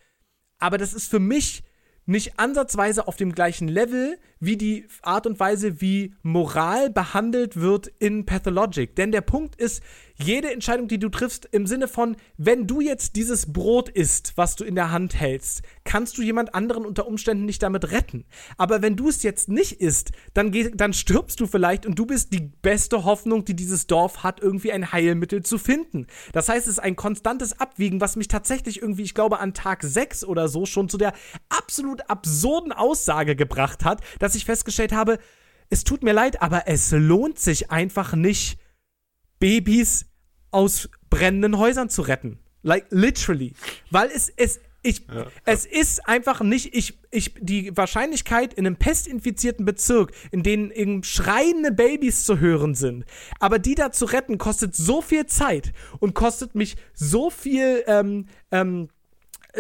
Aber 0.60 0.78
das 0.78 0.94
ist 0.94 1.10
für 1.10 1.20
mich 1.20 1.64
nicht 2.06 2.40
ansatzweise 2.40 3.08
auf 3.08 3.18
dem 3.18 3.34
gleichen 3.34 3.68
Level 3.68 4.18
wie 4.40 4.58
die 4.58 4.88
Art 5.04 5.28
und 5.28 5.40
Weise, 5.40 5.80
wie 5.80 6.16
Moral 6.24 6.90
behandelt 6.90 7.62
wird 7.62 7.88
in 8.00 8.26
Pathologic. 8.26 8.96
Denn 8.96 9.12
der 9.12 9.22
Punkt 9.22 9.56
ist, 9.56 9.84
jede 10.22 10.52
Entscheidung, 10.52 10.90
die 10.90 11.00
du 11.00 11.10
triffst, 11.10 11.48
im 11.52 11.66
Sinne 11.66 11.88
von, 11.88 12.18
wenn 12.38 12.68
du 12.68 12.82
jetzt 12.82 13.16
dieses 13.16 13.54
Brot 13.54 13.88
isst, 13.88 14.34
was 14.36 14.58
du 14.58 14.66
in 14.66 14.76
der 14.76 14.92
Hand 14.92 15.16
hältst, 15.16 15.62
kannst 15.86 16.18
du 16.18 16.22
jemand 16.22 16.54
anderen 16.54 16.86
unter 16.86 17.08
Umständen 17.08 17.46
nicht 17.46 17.64
damit 17.64 17.92
retten. 17.92 18.26
Aber 18.58 18.82
wenn 18.82 18.98
du 18.98 19.08
es 19.08 19.24
jetzt 19.24 19.48
nicht 19.48 19.80
isst, 19.80 20.12
dann, 20.34 20.54
dann 20.74 20.94
stirbst 20.94 21.40
du 21.40 21.48
vielleicht 21.48 21.86
und 21.86 21.98
du 21.98 22.06
bist 22.06 22.34
die 22.34 22.52
beste 22.62 23.06
Hoffnung, 23.06 23.46
die 23.46 23.56
dieses 23.56 23.88
Dorf 23.88 24.22
hat, 24.22 24.42
irgendwie 24.42 24.74
ein 24.74 24.92
Heilmittel 24.92 25.42
zu 25.42 25.58
finden. 25.58 26.08
Das 26.34 26.50
heißt, 26.50 26.68
es 26.68 26.74
ist 26.74 26.80
ein 26.80 26.98
konstantes 26.98 27.60
Abwiegen, 27.60 28.02
was 28.02 28.18
mich 28.18 28.28
tatsächlich 28.28 28.82
irgendwie, 28.82 29.04
ich 29.04 29.14
glaube, 29.14 29.40
an 29.40 29.54
Tag 29.54 29.84
6 29.84 30.26
oder 30.26 30.50
so 30.50 30.66
schon 30.66 30.90
zu 30.90 30.98
der 30.98 31.14
absolut 31.48 32.10
absurden 32.10 32.74
Aussage 32.74 33.38
gebracht 33.38 33.86
hat, 33.86 34.02
dass 34.20 34.36
ich 34.36 34.44
festgestellt 34.44 34.92
habe, 34.92 35.18
es 35.70 35.86
tut 35.86 36.04
mir 36.04 36.14
leid, 36.14 36.42
aber 36.42 36.64
es 36.68 36.92
lohnt 36.92 37.40
sich 37.40 37.72
einfach 37.72 38.16
nicht, 38.16 38.58
Babys 39.40 40.09
aus 40.52 40.90
brennenden 41.10 41.58
Häusern 41.58 41.90
zu 41.90 42.02
retten. 42.02 42.40
Like 42.62 42.88
literally. 42.90 43.54
Weil 43.90 44.10
es, 44.14 44.32
es, 44.36 44.60
ich, 44.82 45.06
ja. 45.08 45.28
es 45.46 45.66
ist 45.66 46.08
einfach 46.08 46.42
nicht, 46.42 46.74
ich, 46.76 47.00
ich, 47.12 47.34
die 47.40 47.76
Wahrscheinlichkeit 47.76 48.54
in 48.54 48.66
einem 48.66 48.78
pestinfizierten 48.78 49.66
Bezirk, 49.66 50.12
in 50.32 50.44
dem 50.44 50.72
eben 50.72 51.04
schreiende 51.04 51.72
Babys 51.72 52.24
zu 52.24 52.40
hören 52.40 52.76
sind, 52.76 53.06
aber 53.40 53.60
die 53.60 53.76
da 53.76 53.92
zu 53.92 54.06
retten, 54.06 54.38
kostet 54.38 54.76
so 54.76 55.02
viel 55.02 55.26
Zeit 55.26 55.74
und 56.00 56.14
kostet 56.14 56.56
mich 56.56 56.78
so 56.94 57.30
viel, 57.30 57.84
ähm, 57.88 58.28
ähm, 58.52 58.90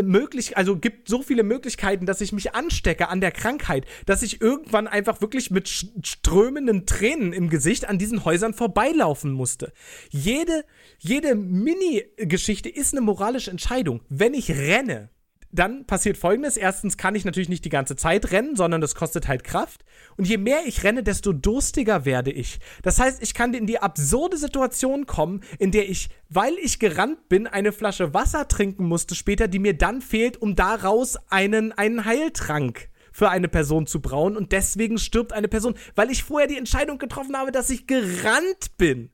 möglich, 0.01 0.57
also 0.57 0.77
gibt 0.77 1.07
so 1.07 1.21
viele 1.21 1.43
Möglichkeiten, 1.43 2.05
dass 2.05 2.21
ich 2.21 2.31
mich 2.31 2.53
anstecke 2.53 3.09
an 3.09 3.21
der 3.21 3.31
Krankheit, 3.31 3.85
dass 4.05 4.21
ich 4.21 4.41
irgendwann 4.41 4.87
einfach 4.87 5.21
wirklich 5.21 5.51
mit 5.51 5.67
strömenden 5.69 6.85
Tränen 6.85 7.33
im 7.33 7.49
Gesicht 7.49 7.87
an 7.87 7.97
diesen 7.97 8.25
Häusern 8.25 8.53
vorbeilaufen 8.53 9.31
musste. 9.31 9.73
Jede, 10.09 10.63
jede 10.99 11.35
Mini-Geschichte 11.35 12.69
ist 12.69 12.93
eine 12.93 13.01
moralische 13.01 13.51
Entscheidung. 13.51 14.01
Wenn 14.09 14.33
ich 14.33 14.51
renne, 14.51 15.09
dann 15.51 15.85
passiert 15.85 16.17
folgendes. 16.17 16.57
Erstens 16.57 16.97
kann 16.97 17.15
ich 17.15 17.25
natürlich 17.25 17.49
nicht 17.49 17.65
die 17.65 17.69
ganze 17.69 17.95
Zeit 17.95 18.31
rennen, 18.31 18.55
sondern 18.55 18.81
das 18.81 18.95
kostet 18.95 19.27
halt 19.27 19.43
Kraft. 19.43 19.83
Und 20.17 20.27
je 20.27 20.37
mehr 20.37 20.61
ich 20.65 20.83
renne, 20.83 21.03
desto 21.03 21.33
durstiger 21.33 22.05
werde 22.05 22.31
ich. 22.31 22.59
Das 22.83 22.99
heißt, 22.99 23.21
ich 23.21 23.33
kann 23.33 23.53
in 23.53 23.65
die 23.65 23.79
absurde 23.79 24.37
Situation 24.37 25.05
kommen, 25.05 25.41
in 25.57 25.71
der 25.71 25.89
ich, 25.89 26.09
weil 26.29 26.53
ich 26.61 26.79
gerannt 26.79 27.29
bin, 27.29 27.47
eine 27.47 27.71
Flasche 27.71 28.13
Wasser 28.13 28.47
trinken 28.47 28.85
musste 28.85 29.15
später, 29.15 29.47
die 29.47 29.59
mir 29.59 29.77
dann 29.77 30.01
fehlt, 30.01 30.41
um 30.41 30.55
daraus 30.55 31.17
einen, 31.29 31.71
einen 31.71 32.05
Heiltrank 32.05 32.89
für 33.11 33.29
eine 33.29 33.47
Person 33.47 33.87
zu 33.87 34.01
brauen. 34.01 34.37
Und 34.37 34.51
deswegen 34.51 34.97
stirbt 34.97 35.33
eine 35.33 35.47
Person, 35.47 35.75
weil 35.95 36.11
ich 36.11 36.23
vorher 36.23 36.47
die 36.47 36.57
Entscheidung 36.57 36.99
getroffen 36.99 37.35
habe, 37.35 37.51
dass 37.51 37.69
ich 37.69 37.87
gerannt 37.87 38.77
bin. 38.77 39.11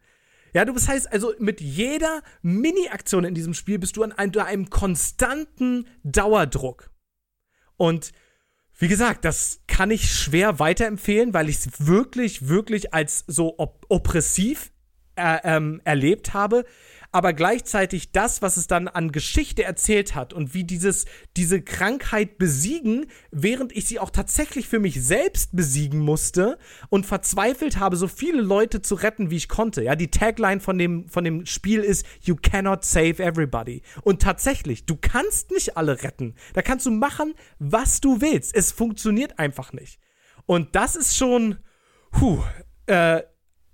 Ja, 0.55 0.63
du 0.63 0.73
bist 0.73 0.87
heißt 0.87 1.11
also 1.11 1.33
mit 1.37 1.59
jeder 1.59 2.23
Mini-Aktion 2.41 3.25
in 3.25 3.35
diesem 3.35 3.53
Spiel 3.53 3.77
bist 3.77 3.97
du 3.97 4.03
an 4.03 4.13
einem, 4.13 4.39
einem 4.39 4.69
konstanten 4.69 5.85
Dauerdruck. 6.05 6.91
Und 7.75 8.13
wie 8.77 8.87
gesagt, 8.87 9.25
das 9.25 9.59
kann 9.67 9.91
ich 9.91 10.13
schwer 10.13 10.57
weiterempfehlen, 10.57 11.33
weil 11.33 11.49
ich 11.49 11.57
es 11.57 11.85
wirklich, 11.85 12.47
wirklich 12.47 12.93
als 12.93 13.25
so 13.27 13.59
op 13.59 13.85
oppressiv 13.89 14.71
äh, 15.17 15.39
ähm, 15.43 15.81
erlebt 15.83 16.33
habe 16.33 16.63
aber 17.15 17.31
gleichzeitig 17.31 18.11
das, 18.11 18.41
was 18.41 18.57
es 18.57 18.67
dann 18.67 18.89
an 18.89 19.13
Geschichte 19.13 19.63
erzählt 19.63 20.15
hat 20.15 20.33
und 20.33 20.53
wie 20.53 20.65
dieses, 20.65 21.05
diese 21.37 21.61
Krankheit 21.61 22.37
besiegen, 22.37 23.05
während 23.31 23.73
ich 23.73 23.85
sie 23.85 23.99
auch 23.99 24.09
tatsächlich 24.09 24.67
für 24.67 24.79
mich 24.79 25.01
selbst 25.01 25.55
besiegen 25.55 25.99
musste 25.99 26.57
und 26.89 27.05
verzweifelt 27.05 27.79
habe, 27.79 27.95
so 27.95 28.09
viele 28.09 28.41
Leute 28.41 28.81
zu 28.81 28.95
retten, 28.95 29.31
wie 29.31 29.37
ich 29.37 29.47
konnte. 29.47 29.81
Ja, 29.81 29.95
die 29.95 30.11
Tagline 30.11 30.59
von 30.59 30.77
dem, 30.77 31.07
von 31.07 31.23
dem 31.23 31.45
Spiel 31.45 31.79
ist, 31.79 32.05
you 32.21 32.35
cannot 32.35 32.83
save 32.83 33.23
everybody. 33.23 33.81
Und 34.01 34.21
tatsächlich, 34.21 34.85
du 34.85 34.97
kannst 34.99 35.51
nicht 35.51 35.77
alle 35.77 36.03
retten. 36.03 36.35
Da 36.51 36.61
kannst 36.63 36.85
du 36.85 36.91
machen, 36.91 37.33
was 37.59 38.01
du 38.01 38.19
willst. 38.19 38.53
Es 38.53 38.73
funktioniert 38.73 39.39
einfach 39.39 39.71
nicht. 39.71 40.01
Und 40.45 40.75
das 40.75 40.97
ist 40.97 41.15
schon, 41.15 41.59
puh, 42.11 42.43
äh, 42.87 43.21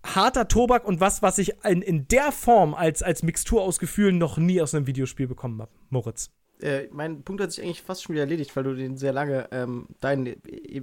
harter 0.03 0.48
Tobak 0.48 0.86
und 0.86 0.99
was, 0.99 1.22
was 1.22 1.38
ich 1.38 1.53
in, 1.64 1.82
in 1.82 2.07
der 2.07 2.32
Form 2.32 2.73
als, 2.73 3.03
als 3.03 3.23
Mixtur 3.23 3.61
aus 3.61 3.80
Gefühlen 3.80 4.18
noch 4.18 4.38
nie 4.38 4.61
aus 4.61 4.73
einem 4.73 4.88
Videospiel 4.88 5.28
bekommen 5.28 5.61
habe. 5.61 5.72
Moritz. 5.90 6.30
Äh, 6.61 6.88
mein 6.91 7.23
Punkt 7.23 7.41
hat 7.41 7.52
sich 7.52 7.64
eigentlich 7.64 7.82
fast 7.82 8.03
schon 8.03 8.14
wieder 8.14 8.23
erledigt, 8.23 8.56
weil 8.56 8.64
du 8.64 8.76
den 8.76 8.98
sehr 8.98 9.14
lange, 9.14 9.48
ähm, 9.52 9.88
deinen 9.99 10.28
äh, 10.28 10.78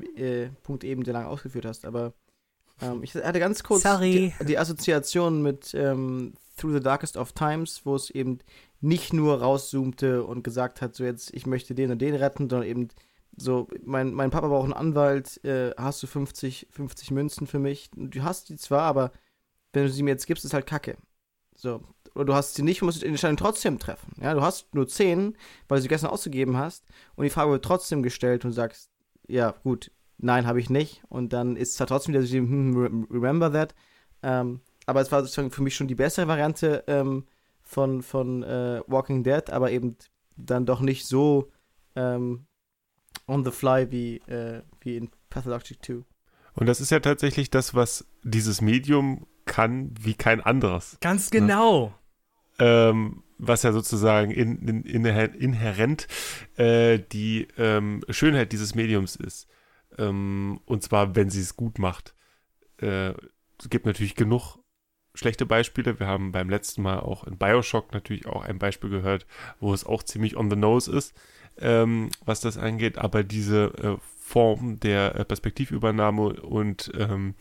äh, 0.44 0.50
Punkt 0.62 0.84
eben 0.84 1.04
sehr 1.04 1.14
lange 1.14 1.28
ausgeführt 1.28 1.66
hast. 1.66 1.84
Aber 1.84 2.14
ähm, 2.80 3.02
ich 3.02 3.14
hatte 3.14 3.38
ganz 3.38 3.62
kurz 3.62 3.82
die, 4.00 4.32
die, 4.46 4.58
Assoziation 4.58 5.42
mit 5.42 5.74
ähm, 5.74 6.34
Through 6.56 6.74
the 6.74 6.80
Darkest 6.80 7.16
of 7.16 7.32
Times, 7.32 7.82
wo 7.84 7.94
es 7.94 8.10
eben 8.10 8.38
nicht 8.80 9.12
nur 9.12 9.40
rauszoomte 9.40 10.24
und 10.24 10.42
gesagt 10.42 10.80
hat, 10.80 10.94
so 10.94 11.04
jetzt, 11.04 11.32
ich 11.34 11.46
möchte 11.46 11.74
den 11.74 11.90
und 11.90 12.00
den 12.00 12.14
retten, 12.14 12.48
sondern 12.48 12.68
eben 12.68 12.88
so, 13.40 13.68
mein, 13.84 14.12
mein 14.12 14.30
Papa 14.30 14.48
braucht 14.48 14.64
einen 14.64 14.72
Anwalt, 14.72 15.42
äh, 15.44 15.72
hast 15.76 16.02
du 16.02 16.06
50, 16.06 16.68
50 16.70 17.10
Münzen 17.12 17.46
für 17.46 17.58
mich? 17.58 17.90
Du 17.94 18.22
hast 18.22 18.48
die 18.48 18.56
zwar, 18.56 18.82
aber 18.82 19.12
wenn 19.72 19.84
du 19.84 19.90
sie 19.90 20.02
mir 20.02 20.10
jetzt 20.10 20.26
gibst, 20.26 20.44
ist 20.44 20.54
halt 20.54 20.66
Kacke. 20.66 20.96
So. 21.54 21.82
Oder 22.14 22.24
du 22.24 22.34
hast 22.34 22.54
sie 22.54 22.62
nicht 22.62 22.82
und 22.82 22.86
musst 22.86 23.02
die 23.02 23.06
Entscheidung 23.06 23.36
trotzdem 23.36 23.78
treffen. 23.78 24.12
Ja, 24.20 24.34
du 24.34 24.42
hast 24.42 24.74
nur 24.74 24.88
10, 24.88 25.36
weil 25.68 25.78
du 25.78 25.82
sie 25.82 25.88
gestern 25.88 26.10
ausgegeben 26.10 26.56
hast 26.56 26.84
und 27.14 27.24
die 27.24 27.30
Frage 27.30 27.52
wird 27.52 27.64
trotzdem 27.64 28.02
gestellt 28.02 28.44
und 28.44 28.52
sagst, 28.52 28.90
ja, 29.28 29.54
gut, 29.62 29.92
nein, 30.16 30.46
habe 30.46 30.58
ich 30.58 30.68
nicht. 30.68 31.02
Und 31.08 31.32
dann 31.32 31.56
ist 31.56 31.70
es 31.70 31.74
zwar 31.76 31.86
trotzdem 31.86 32.14
wieder 32.14 32.24
so, 32.24 32.34
hm, 32.34 33.06
remember 33.10 33.52
that. 33.52 33.74
Ähm, 34.22 34.60
aber 34.86 35.00
es 35.00 35.12
war 35.12 35.20
sozusagen 35.20 35.50
für 35.50 35.62
mich 35.62 35.76
schon 35.76 35.86
die 35.86 35.94
bessere 35.94 36.26
Variante 36.26 36.82
ähm, 36.88 37.24
von, 37.62 38.02
von 38.02 38.42
äh, 38.42 38.80
Walking 38.86 39.22
Dead, 39.22 39.50
aber 39.50 39.70
eben 39.70 39.96
dann 40.36 40.66
doch 40.66 40.80
nicht 40.80 41.06
so 41.06 41.52
ähm, 41.94 42.47
on 43.28 43.44
the 43.44 43.50
fly 43.50 43.90
wie, 43.90 44.16
äh, 44.26 44.62
wie 44.80 44.96
in 44.96 45.10
Pathologic 45.30 45.84
2. 45.84 46.04
Und 46.54 46.66
das 46.66 46.80
ist 46.80 46.90
ja 46.90 46.98
tatsächlich 46.98 47.50
das, 47.50 47.74
was 47.74 48.08
dieses 48.24 48.60
Medium 48.60 49.26
kann 49.44 49.94
wie 50.00 50.14
kein 50.14 50.40
anderes. 50.40 50.98
Ganz 51.00 51.30
genau. 51.30 51.94
Ne? 52.58 52.66
Ähm, 52.66 53.22
was 53.38 53.62
ja 53.62 53.72
sozusagen 53.72 54.32
in, 54.32 54.58
in, 54.66 55.04
inhärent 55.04 56.08
äh, 56.56 56.98
die 56.98 57.46
ähm, 57.56 58.02
Schönheit 58.08 58.52
dieses 58.52 58.74
Mediums 58.74 59.14
ist. 59.14 59.46
Ähm, 59.96 60.60
und 60.64 60.82
zwar, 60.82 61.14
wenn 61.14 61.30
sie 61.30 61.40
es 61.40 61.54
gut 61.54 61.78
macht. 61.78 62.14
Äh, 62.78 63.10
es 63.60 63.70
gibt 63.70 63.86
natürlich 63.86 64.16
genug 64.16 64.58
schlechte 65.14 65.46
Beispiele. 65.46 66.00
Wir 66.00 66.08
haben 66.08 66.32
beim 66.32 66.50
letzten 66.50 66.82
Mal 66.82 66.98
auch 66.98 67.24
in 67.24 67.38
Bioshock 67.38 67.92
natürlich 67.92 68.26
auch 68.26 68.42
ein 68.42 68.58
Beispiel 68.58 68.90
gehört, 68.90 69.26
wo 69.60 69.72
es 69.72 69.84
auch 69.84 70.02
ziemlich 70.02 70.36
on 70.36 70.50
the 70.50 70.56
nose 70.56 70.90
ist 70.90 71.14
ähm, 71.60 72.10
was 72.24 72.40
das 72.40 72.58
angeht, 72.58 72.98
aber 72.98 73.22
diese 73.22 73.72
äh, 73.82 73.96
Form 74.20 74.78
der 74.80 75.14
äh, 75.14 75.24
Perspektivübernahme 75.24 76.40
und 76.40 76.90
ähm, 76.96 77.34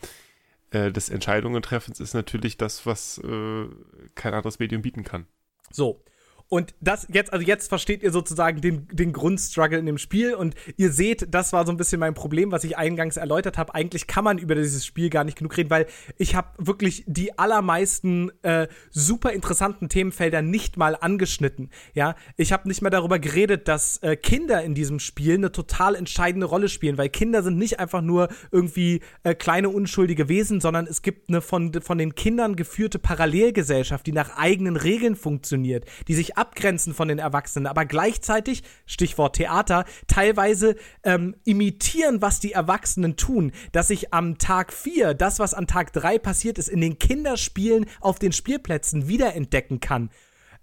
äh, 0.70 0.90
des 0.90 1.08
Entscheidungentreffens 1.08 2.00
ist 2.00 2.14
natürlich 2.14 2.56
das, 2.56 2.86
was 2.86 3.18
äh, 3.18 3.66
kein 4.14 4.34
anderes 4.34 4.58
Medium 4.58 4.82
bieten 4.82 5.04
kann. 5.04 5.26
So, 5.70 6.02
und 6.50 6.74
das 6.80 7.06
jetzt, 7.12 7.32
also 7.32 7.44
jetzt 7.44 7.68
versteht 7.68 8.02
ihr 8.02 8.10
sozusagen 8.10 8.62
den, 8.62 8.88
den 8.90 9.12
Grundstruggle 9.12 9.78
in 9.78 9.84
dem 9.84 9.98
Spiel 9.98 10.34
und 10.34 10.54
ihr 10.78 10.90
seht, 10.90 11.34
das 11.34 11.52
war 11.52 11.66
so 11.66 11.72
ein 11.72 11.76
bisschen 11.76 12.00
mein 12.00 12.14
Problem, 12.14 12.52
was 12.52 12.64
ich 12.64 12.78
eingangs 12.78 13.18
erläutert 13.18 13.58
habe. 13.58 13.74
Eigentlich 13.74 14.06
kann 14.06 14.24
man 14.24 14.38
über 14.38 14.54
dieses 14.54 14.86
Spiel 14.86 15.10
gar 15.10 15.24
nicht 15.24 15.36
genug 15.36 15.56
reden, 15.58 15.68
weil 15.68 15.86
ich 16.16 16.34
habe 16.34 16.48
wirklich 16.56 17.04
die 17.06 17.38
allermeisten 17.38 18.30
äh, 18.42 18.66
super 18.90 19.32
interessanten 19.32 19.90
Themenfelder 19.90 20.40
nicht 20.40 20.78
mal 20.78 20.96
angeschnitten. 20.98 21.68
Ja, 21.92 22.14
ich 22.38 22.50
habe 22.50 22.66
nicht 22.66 22.80
mal 22.80 22.88
darüber 22.88 23.18
geredet, 23.18 23.68
dass 23.68 23.98
äh, 23.98 24.16
Kinder 24.16 24.62
in 24.62 24.74
diesem 24.74 25.00
Spiel 25.00 25.34
eine 25.34 25.52
total 25.52 25.94
entscheidende 25.94 26.46
Rolle 26.46 26.70
spielen, 26.70 26.96
weil 26.96 27.10
Kinder 27.10 27.42
sind 27.42 27.58
nicht 27.58 27.78
einfach 27.78 28.00
nur 28.00 28.28
irgendwie 28.50 29.00
äh, 29.22 29.34
kleine 29.34 29.68
unschuldige 29.68 30.30
Wesen, 30.30 30.62
sondern 30.62 30.86
es 30.86 31.02
gibt 31.02 31.28
eine 31.28 31.42
von, 31.42 31.74
von 31.82 31.98
den 31.98 32.14
Kindern 32.14 32.56
geführte 32.56 32.98
Parallelgesellschaft, 32.98 34.06
die 34.06 34.12
nach 34.12 34.38
eigenen 34.38 34.76
Regeln 34.76 35.14
funktioniert, 35.14 35.84
die 36.06 36.14
sich 36.14 36.37
abgrenzen 36.38 36.94
von 36.94 37.08
den 37.08 37.18
Erwachsenen, 37.18 37.66
aber 37.66 37.84
gleichzeitig, 37.84 38.62
Stichwort 38.86 39.36
Theater, 39.36 39.84
teilweise 40.06 40.76
ähm, 41.04 41.36
imitieren, 41.44 42.22
was 42.22 42.40
die 42.40 42.52
Erwachsenen 42.52 43.16
tun. 43.16 43.52
Dass 43.72 43.90
ich 43.90 44.14
am 44.14 44.38
Tag 44.38 44.72
4 44.72 45.14
das, 45.14 45.38
was 45.38 45.54
an 45.54 45.66
Tag 45.66 45.92
3 45.92 46.18
passiert 46.18 46.58
ist, 46.58 46.68
in 46.68 46.80
den 46.80 46.98
Kinderspielen 46.98 47.86
auf 48.00 48.18
den 48.18 48.32
Spielplätzen 48.32 49.08
wiederentdecken 49.08 49.80
kann. 49.80 50.10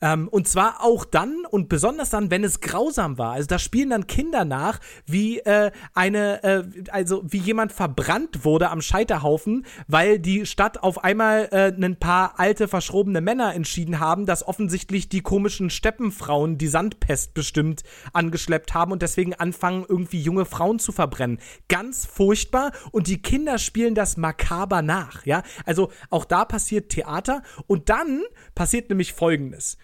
Ähm, 0.05 0.27
und 0.27 0.47
zwar 0.47 0.83
auch 0.83 1.03
dann 1.03 1.45
und 1.49 1.67
besonders 1.67 2.11
dann, 2.11 2.29
wenn 2.29 2.43
es 2.43 2.61
grausam 2.61 3.17
war. 3.17 3.31
Also 3.31 3.47
da 3.47 3.57
spielen 3.57 3.89
dann 3.89 4.05
Kinder 4.05 4.45
nach, 4.45 4.79
wie 5.07 5.39
äh, 5.39 5.71
eine, 5.95 6.43
äh, 6.43 6.63
also 6.91 7.23
wie 7.25 7.39
jemand 7.39 7.71
verbrannt 7.71 8.45
wurde 8.45 8.69
am 8.69 8.81
Scheiterhaufen, 8.81 9.65
weil 9.87 10.19
die 10.19 10.45
Stadt 10.45 10.83
auf 10.83 11.03
einmal 11.03 11.49
äh, 11.51 11.73
ein 11.75 11.97
paar 11.97 12.39
alte 12.39 12.67
verschrobene 12.67 13.19
Männer 13.19 13.55
entschieden 13.55 13.99
haben, 13.99 14.27
dass 14.27 14.47
offensichtlich 14.47 15.09
die 15.09 15.21
komischen 15.21 15.71
Steppenfrauen 15.71 16.59
die 16.59 16.67
Sandpest 16.67 17.33
bestimmt 17.33 17.81
angeschleppt 18.13 18.75
haben 18.75 18.91
und 18.91 19.01
deswegen 19.01 19.33
anfangen 19.33 19.87
irgendwie 19.89 20.21
junge 20.21 20.45
Frauen 20.45 20.77
zu 20.77 20.91
verbrennen. 20.91 21.39
Ganz 21.67 22.05
furchtbar 22.05 22.73
und 22.91 23.07
die 23.07 23.23
Kinder 23.23 23.57
spielen 23.57 23.95
das 23.95 24.17
makaber 24.17 24.83
nach, 24.83 25.25
ja? 25.25 25.41
Also 25.65 25.89
auch 26.11 26.25
da 26.25 26.45
passiert 26.45 26.89
Theater 26.89 27.41
und 27.65 27.89
dann 27.89 28.21
passiert 28.53 28.89
nämlich 28.89 29.11
folgendes 29.11 29.79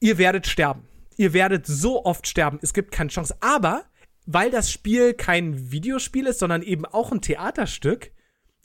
ihr 0.00 0.18
werdet 0.18 0.46
sterben. 0.46 0.88
Ihr 1.16 1.32
werdet 1.32 1.66
so 1.66 2.04
oft 2.04 2.26
sterben, 2.26 2.58
es 2.62 2.72
gibt 2.72 2.90
keine 2.90 3.10
Chance. 3.10 3.36
Aber 3.40 3.84
weil 4.26 4.50
das 4.50 4.70
Spiel 4.70 5.14
kein 5.14 5.70
Videospiel 5.70 6.26
ist, 6.26 6.38
sondern 6.38 6.62
eben 6.62 6.86
auch 6.86 7.12
ein 7.12 7.20
Theaterstück, 7.20 8.12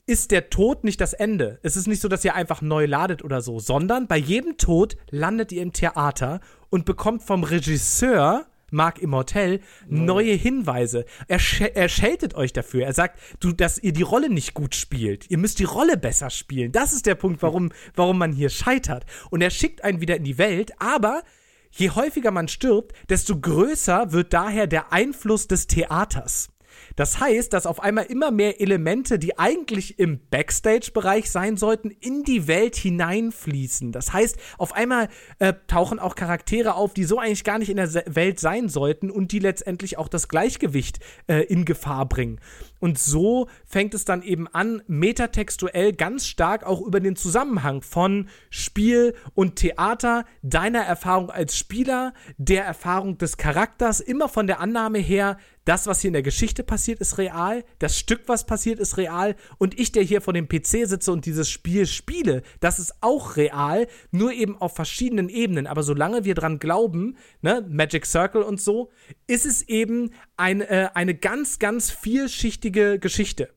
ist 0.06 0.30
der 0.30 0.50
Tod 0.50 0.84
nicht 0.84 1.00
das 1.00 1.12
Ende. 1.12 1.58
Es 1.62 1.76
ist 1.76 1.88
nicht 1.88 2.00
so, 2.00 2.08
dass 2.08 2.24
ihr 2.24 2.34
einfach 2.34 2.62
neu 2.62 2.86
ladet 2.86 3.24
oder 3.24 3.40
so, 3.40 3.58
sondern 3.58 4.06
bei 4.06 4.16
jedem 4.16 4.56
Tod 4.56 4.96
landet 5.10 5.50
ihr 5.50 5.62
im 5.62 5.72
Theater 5.72 6.40
und 6.70 6.84
bekommt 6.84 7.22
vom 7.22 7.42
Regisseur 7.42 8.46
Marc 8.76 9.00
Immortel 9.00 9.60
neue 9.88 10.34
Hinweise. 10.34 11.04
Er, 11.26 11.38
sch 11.38 11.62
er 11.62 11.88
scheltet 11.88 12.34
euch 12.34 12.52
dafür. 12.52 12.84
Er 12.84 12.92
sagt, 12.92 13.18
du, 13.40 13.52
dass 13.52 13.78
ihr 13.78 13.92
die 13.92 14.02
Rolle 14.02 14.28
nicht 14.28 14.54
gut 14.54 14.74
spielt. 14.74 15.28
Ihr 15.30 15.38
müsst 15.38 15.58
die 15.58 15.64
Rolle 15.64 15.96
besser 15.96 16.30
spielen. 16.30 16.70
Das 16.70 16.92
ist 16.92 17.06
der 17.06 17.14
Punkt, 17.16 17.42
warum, 17.42 17.72
warum 17.94 18.18
man 18.18 18.32
hier 18.32 18.50
scheitert. 18.50 19.06
Und 19.30 19.40
er 19.40 19.50
schickt 19.50 19.82
einen 19.82 20.00
wieder 20.00 20.16
in 20.16 20.24
die 20.24 20.38
Welt, 20.38 20.72
aber 20.78 21.22
je 21.70 21.90
häufiger 21.90 22.30
man 22.30 22.48
stirbt, 22.48 22.94
desto 23.08 23.40
größer 23.40 24.12
wird 24.12 24.32
daher 24.32 24.66
der 24.66 24.92
Einfluss 24.92 25.48
des 25.48 25.66
Theaters. 25.66 26.50
Das 26.96 27.20
heißt, 27.20 27.52
dass 27.52 27.66
auf 27.66 27.80
einmal 27.80 28.06
immer 28.06 28.30
mehr 28.30 28.60
Elemente, 28.60 29.18
die 29.18 29.38
eigentlich 29.38 29.98
im 29.98 30.20
Backstage-Bereich 30.30 31.30
sein 31.30 31.56
sollten, 31.56 31.90
in 31.90 32.24
die 32.24 32.48
Welt 32.48 32.74
hineinfließen. 32.76 33.92
Das 33.92 34.12
heißt, 34.12 34.36
auf 34.58 34.72
einmal 34.72 35.08
äh, 35.38 35.52
tauchen 35.66 35.98
auch 35.98 36.14
Charaktere 36.14 36.74
auf, 36.74 36.94
die 36.94 37.04
so 37.04 37.18
eigentlich 37.18 37.44
gar 37.44 37.58
nicht 37.58 37.68
in 37.68 37.76
der 37.76 37.92
Welt 38.06 38.40
sein 38.40 38.68
sollten 38.68 39.10
und 39.10 39.32
die 39.32 39.38
letztendlich 39.38 39.98
auch 39.98 40.08
das 40.08 40.28
Gleichgewicht 40.28 41.00
äh, 41.28 41.42
in 41.44 41.64
Gefahr 41.64 42.06
bringen. 42.08 42.40
Und 42.78 42.98
so 42.98 43.48
fängt 43.64 43.94
es 43.94 44.04
dann 44.04 44.22
eben 44.22 44.48
an, 44.48 44.82
metatextuell 44.86 45.92
ganz 45.92 46.26
stark 46.26 46.64
auch 46.64 46.80
über 46.80 47.00
den 47.00 47.16
Zusammenhang 47.16 47.82
von 47.82 48.28
Spiel 48.50 49.14
und 49.34 49.56
Theater, 49.56 50.24
deiner 50.42 50.82
Erfahrung 50.82 51.30
als 51.30 51.56
Spieler, 51.56 52.12
der 52.38 52.64
Erfahrung 52.64 53.18
des 53.18 53.36
Charakters, 53.36 54.00
immer 54.00 54.28
von 54.28 54.46
der 54.46 54.60
Annahme 54.60 54.98
her, 54.98 55.38
das, 55.66 55.86
was 55.86 56.00
hier 56.00 56.08
in 56.08 56.14
der 56.14 56.22
Geschichte 56.22 56.62
passiert, 56.62 57.00
ist 57.00 57.18
real, 57.18 57.64
das 57.80 57.98
Stück, 57.98 58.22
was 58.26 58.46
passiert, 58.46 58.78
ist 58.78 58.96
real 58.96 59.36
und 59.58 59.78
ich, 59.78 59.92
der 59.92 60.02
hier 60.02 60.22
vor 60.22 60.32
dem 60.32 60.48
PC 60.48 60.86
sitze 60.86 61.12
und 61.12 61.26
dieses 61.26 61.50
Spiel 61.50 61.86
spiele, 61.86 62.42
das 62.60 62.78
ist 62.78 62.94
auch 63.02 63.36
real, 63.36 63.86
nur 64.10 64.32
eben 64.32 64.56
auf 64.56 64.74
verschiedenen 64.74 65.28
Ebenen. 65.28 65.66
Aber 65.66 65.82
solange 65.82 66.24
wir 66.24 66.34
dran 66.34 66.58
glauben, 66.58 67.16
ne, 67.42 67.66
Magic 67.68 68.06
Circle 68.06 68.42
und 68.42 68.60
so, 68.60 68.90
ist 69.26 69.44
es 69.44 69.62
eben 69.62 70.12
ein, 70.36 70.60
äh, 70.60 70.88
eine 70.94 71.14
ganz, 71.14 71.58
ganz 71.58 71.90
vielschichtige 71.90 72.98
Geschichte. 72.98 73.55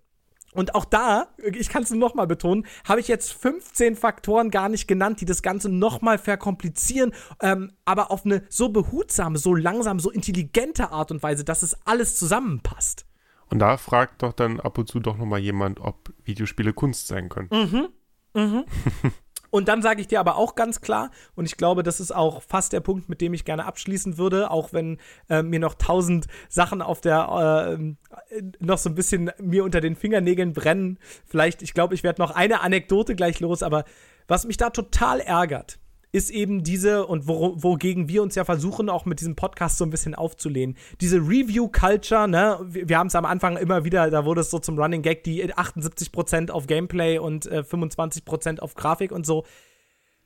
Und 0.53 0.73
auch 0.75 0.85
da, 0.85 1.27
ich 1.37 1.69
kann 1.69 1.83
es 1.83 1.91
nur 1.91 1.99
nochmal 1.99 2.27
betonen, 2.27 2.65
habe 2.83 2.99
ich 2.99 3.07
jetzt 3.07 3.33
15 3.33 3.95
Faktoren 3.95 4.49
gar 4.49 4.67
nicht 4.69 4.87
genannt, 4.87 5.21
die 5.21 5.25
das 5.25 5.41
Ganze 5.41 5.69
nochmal 5.69 6.17
verkomplizieren, 6.17 7.13
ähm, 7.41 7.71
aber 7.85 8.11
auf 8.11 8.25
eine 8.25 8.43
so 8.49 8.69
behutsame, 8.69 9.37
so 9.37 9.53
langsam, 9.53 9.99
so 9.99 10.09
intelligente 10.09 10.91
Art 10.91 11.11
und 11.11 11.21
Weise, 11.21 11.43
dass 11.43 11.61
es 11.61 11.77
alles 11.85 12.17
zusammenpasst. 12.17 13.05
Und 13.51 13.59
da 13.59 13.77
fragt 13.77 14.23
doch 14.23 14.33
dann 14.33 14.59
ab 14.59 14.77
und 14.77 14.87
zu 14.87 14.99
doch 14.99 15.17
nochmal 15.17 15.39
jemand, 15.39 15.79
ob 15.79 16.13
Videospiele 16.23 16.73
Kunst 16.73 17.07
sein 17.07 17.29
können. 17.29 17.49
Mhm. 17.51 17.89
Mhm. 18.33 18.65
Und 19.49 19.67
dann 19.67 19.81
sage 19.81 20.01
ich 20.01 20.07
dir 20.07 20.19
aber 20.19 20.35
auch 20.35 20.55
ganz 20.55 20.81
klar, 20.81 21.11
und 21.35 21.45
ich 21.45 21.57
glaube, 21.57 21.83
das 21.83 21.99
ist 21.99 22.13
auch 22.13 22.41
fast 22.43 22.73
der 22.73 22.81
Punkt, 22.81 23.09
mit 23.09 23.21
dem 23.21 23.33
ich 23.33 23.45
gerne 23.45 23.65
abschließen 23.65 24.17
würde, 24.17 24.51
auch 24.51 24.73
wenn 24.73 24.97
äh, 25.29 25.41
mir 25.41 25.59
noch 25.59 25.75
tausend 25.75 26.27
Sachen 26.49 26.81
auf 26.81 27.01
der, 27.01 27.77
äh, 27.79 28.41
noch 28.59 28.77
so 28.77 28.89
ein 28.89 28.95
bisschen 28.95 29.31
mir 29.39 29.63
unter 29.63 29.81
den 29.81 29.95
Fingernägeln 29.95 30.53
brennen. 30.53 30.99
Vielleicht, 31.25 31.61
ich 31.61 31.73
glaube, 31.73 31.95
ich 31.95 32.03
werde 32.03 32.21
noch 32.21 32.31
eine 32.31 32.61
Anekdote 32.61 33.15
gleich 33.15 33.39
los, 33.39 33.63
aber 33.63 33.85
was 34.27 34.45
mich 34.45 34.57
da 34.57 34.69
total 34.69 35.19
ärgert, 35.19 35.79
ist 36.11 36.31
eben 36.31 36.63
diese, 36.63 37.05
und 37.05 37.27
wo, 37.27 37.53
wogegen 37.61 38.09
wir 38.09 38.23
uns 38.23 38.35
ja 38.35 38.43
versuchen, 38.43 38.89
auch 38.89 39.05
mit 39.05 39.19
diesem 39.19 39.35
Podcast 39.35 39.77
so 39.77 39.85
ein 39.85 39.91
bisschen 39.91 40.15
aufzulehnen, 40.15 40.75
diese 41.01 41.17
Review-Culture, 41.17 42.27
ne, 42.27 42.59
wir, 42.63 42.89
wir 42.89 42.97
haben 42.97 43.07
es 43.07 43.15
am 43.15 43.25
Anfang 43.25 43.57
immer 43.57 43.83
wieder, 43.83 44.09
da 44.09 44.25
wurde 44.25 44.41
es 44.41 44.49
so 44.49 44.59
zum 44.59 44.79
Running 44.79 45.01
Gag, 45.01 45.23
die 45.23 45.53
78% 45.53 46.49
auf 46.49 46.67
Gameplay 46.67 47.19
und 47.19 47.45
äh, 47.45 47.59
25% 47.59 48.59
auf 48.59 48.73
Grafik 48.73 49.11
und 49.11 49.25
so. 49.25 49.45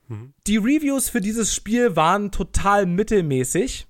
Mhm. 0.07 0.33
Die 0.47 0.57
Reviews 0.57 1.09
für 1.09 1.21
dieses 1.21 1.53
Spiel 1.53 1.95
waren 1.95 2.31
total 2.31 2.85
mittelmäßig 2.85 3.87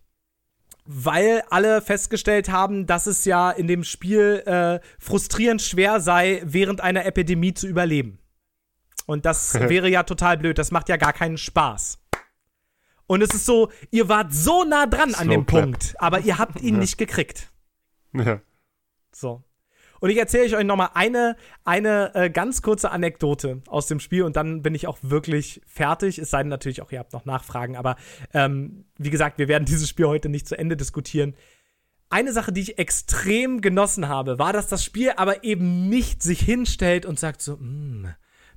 weil 0.85 1.43
alle 1.49 1.81
festgestellt 1.81 2.49
haben, 2.49 2.85
dass 2.85 3.07
es 3.07 3.25
ja 3.25 3.51
in 3.51 3.67
dem 3.67 3.83
Spiel 3.83 4.43
äh, 4.45 4.79
frustrierend 4.99 5.61
schwer 5.61 6.01
sei, 6.01 6.41
während 6.43 6.81
einer 6.81 7.05
Epidemie 7.05 7.53
zu 7.53 7.67
überleben. 7.67 8.19
Und 9.05 9.25
das 9.25 9.53
wäre 9.69 9.89
ja 9.89 10.03
total 10.03 10.37
blöd. 10.37 10.57
Das 10.57 10.71
macht 10.71 10.89
ja 10.89 10.97
gar 10.97 11.13
keinen 11.13 11.37
Spaß. 11.37 11.99
Und 13.07 13.21
es 13.21 13.33
ist 13.33 13.45
so, 13.45 13.69
ihr 13.91 14.09
wart 14.09 14.33
so 14.33 14.63
nah 14.63 14.85
dran 14.85 15.09
Slow 15.09 15.21
an 15.21 15.29
dem 15.29 15.45
clap. 15.45 15.63
Punkt, 15.63 15.95
aber 15.99 16.19
ihr 16.21 16.37
habt 16.37 16.61
ihn 16.61 16.75
ja. 16.75 16.79
nicht 16.79 16.97
gekriegt. 16.97 17.51
Ja. 18.13 18.41
So. 19.11 19.43
Und 19.99 20.09
ich 20.09 20.17
erzähle 20.17 20.57
euch 20.57 20.65
noch 20.65 20.75
mal 20.75 20.89
eine, 20.95 21.37
eine 21.63 22.13
äh, 22.13 22.29
ganz 22.29 22.61
kurze 22.61 22.91
Anekdote 22.91 23.61
aus 23.67 23.87
dem 23.87 24.01
Spiel 24.01 24.23
und 24.23 24.35
dann 24.35 24.61
bin 24.61 24.75
ich 24.75 24.85
auch 24.85 24.97
wirklich 25.01 25.61
fertig. 25.65 26.19
Es 26.19 26.29
sei 26.29 26.39
denn 26.39 26.49
natürlich 26.49 26.81
auch, 26.81 26.91
ihr 26.91 26.99
habt 26.99 27.13
noch 27.13 27.23
Nachfragen. 27.23 27.77
Aber 27.77 27.95
ähm, 28.33 28.83
wie 28.97 29.09
gesagt, 29.09 29.37
wir 29.37 29.47
werden 29.47 29.63
dieses 29.63 29.87
Spiel 29.87 30.07
heute 30.07 30.27
nicht 30.27 30.45
zu 30.45 30.57
Ende 30.57 30.75
diskutieren. 30.75 31.35
Eine 32.09 32.33
Sache, 32.33 32.51
die 32.51 32.59
ich 32.59 32.77
extrem 32.79 33.61
genossen 33.61 34.09
habe, 34.09 34.39
war, 34.39 34.51
dass 34.51 34.67
das 34.67 34.83
Spiel 34.83 35.13
aber 35.15 35.45
eben 35.45 35.87
nicht 35.87 36.21
sich 36.21 36.41
hinstellt 36.41 37.05
und 37.05 37.17
sagt 37.17 37.41
so, 37.41 37.55
mm, 37.55 38.13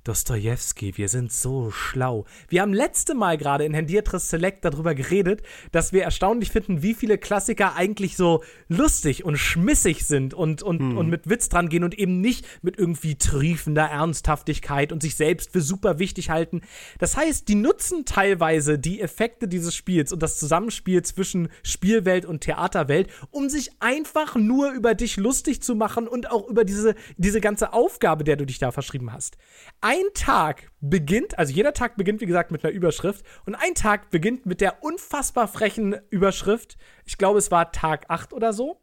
Dostoevsky, 0.07 0.97
wir 0.97 1.09
sind 1.09 1.33
so 1.33 1.69
schlau. 1.69 2.25
Wir 2.47 2.61
haben 2.61 2.73
letzte 2.73 3.13
Mal 3.13 3.37
gerade 3.37 3.65
in 3.65 3.73
Hendiatris 3.73 4.29
Select 4.29 4.63
darüber 4.63 4.95
geredet, 4.95 5.41
dass 5.73 5.91
wir 5.91 6.03
erstaunlich 6.03 6.51
finden, 6.51 6.81
wie 6.81 6.93
viele 6.93 7.17
Klassiker 7.17 7.75
eigentlich 7.75 8.15
so 8.15 8.41
lustig 8.69 9.25
und 9.25 9.37
schmissig 9.37 10.05
sind 10.05 10.33
und, 10.33 10.63
und, 10.63 10.79
hm. 10.79 10.97
und 10.97 11.09
mit 11.09 11.29
Witz 11.29 11.49
dran 11.49 11.67
gehen 11.67 11.83
und 11.83 11.99
eben 11.99 12.21
nicht 12.21 12.45
mit 12.61 12.79
irgendwie 12.79 13.15
triefender 13.15 13.83
Ernsthaftigkeit 13.83 14.93
und 14.93 15.01
sich 15.01 15.15
selbst 15.15 15.51
für 15.51 15.61
super 15.61 15.99
wichtig 15.99 16.29
halten. 16.29 16.61
Das 16.99 17.17
heißt, 17.17 17.47
die 17.49 17.55
nutzen 17.55 18.05
teilweise 18.05 18.79
die 18.79 19.01
Effekte 19.01 19.49
dieses 19.49 19.75
Spiels 19.75 20.13
und 20.13 20.23
das 20.23 20.37
Zusammenspiel 20.39 21.01
zwischen 21.03 21.49
Spielwelt 21.63 22.25
und 22.25 22.41
Theaterwelt, 22.41 23.09
um 23.31 23.49
sich 23.49 23.71
einfach 23.81 24.35
nur 24.35 24.71
über 24.71 24.95
dich 24.95 25.17
lustig 25.17 25.61
zu 25.61 25.75
machen 25.75 26.07
und 26.07 26.31
auch 26.31 26.47
über 26.47 26.63
diese, 26.63 26.95
diese 27.17 27.41
ganze 27.41 27.73
Aufgabe, 27.73 28.23
der 28.23 28.37
du 28.37 28.45
dich 28.45 28.59
da 28.59 28.71
verschrieben 28.71 29.11
hast. 29.11 29.37
Ein 29.81 29.96
ein 29.97 30.13
Tag 30.13 30.71
beginnt, 30.79 31.37
also 31.37 31.53
jeder 31.53 31.73
Tag 31.73 31.97
beginnt, 31.97 32.21
wie 32.21 32.25
gesagt, 32.25 32.51
mit 32.51 32.63
einer 32.63 32.73
Überschrift. 32.73 33.25
Und 33.45 33.55
ein 33.55 33.73
Tag 33.73 34.09
beginnt 34.11 34.45
mit 34.45 34.61
der 34.61 34.83
unfassbar 34.83 35.47
frechen 35.47 35.95
Überschrift. 36.09 36.77
Ich 37.05 37.17
glaube, 37.17 37.39
es 37.39 37.51
war 37.51 37.71
Tag 37.71 38.05
8 38.09 38.33
oder 38.33 38.53
so. 38.53 38.81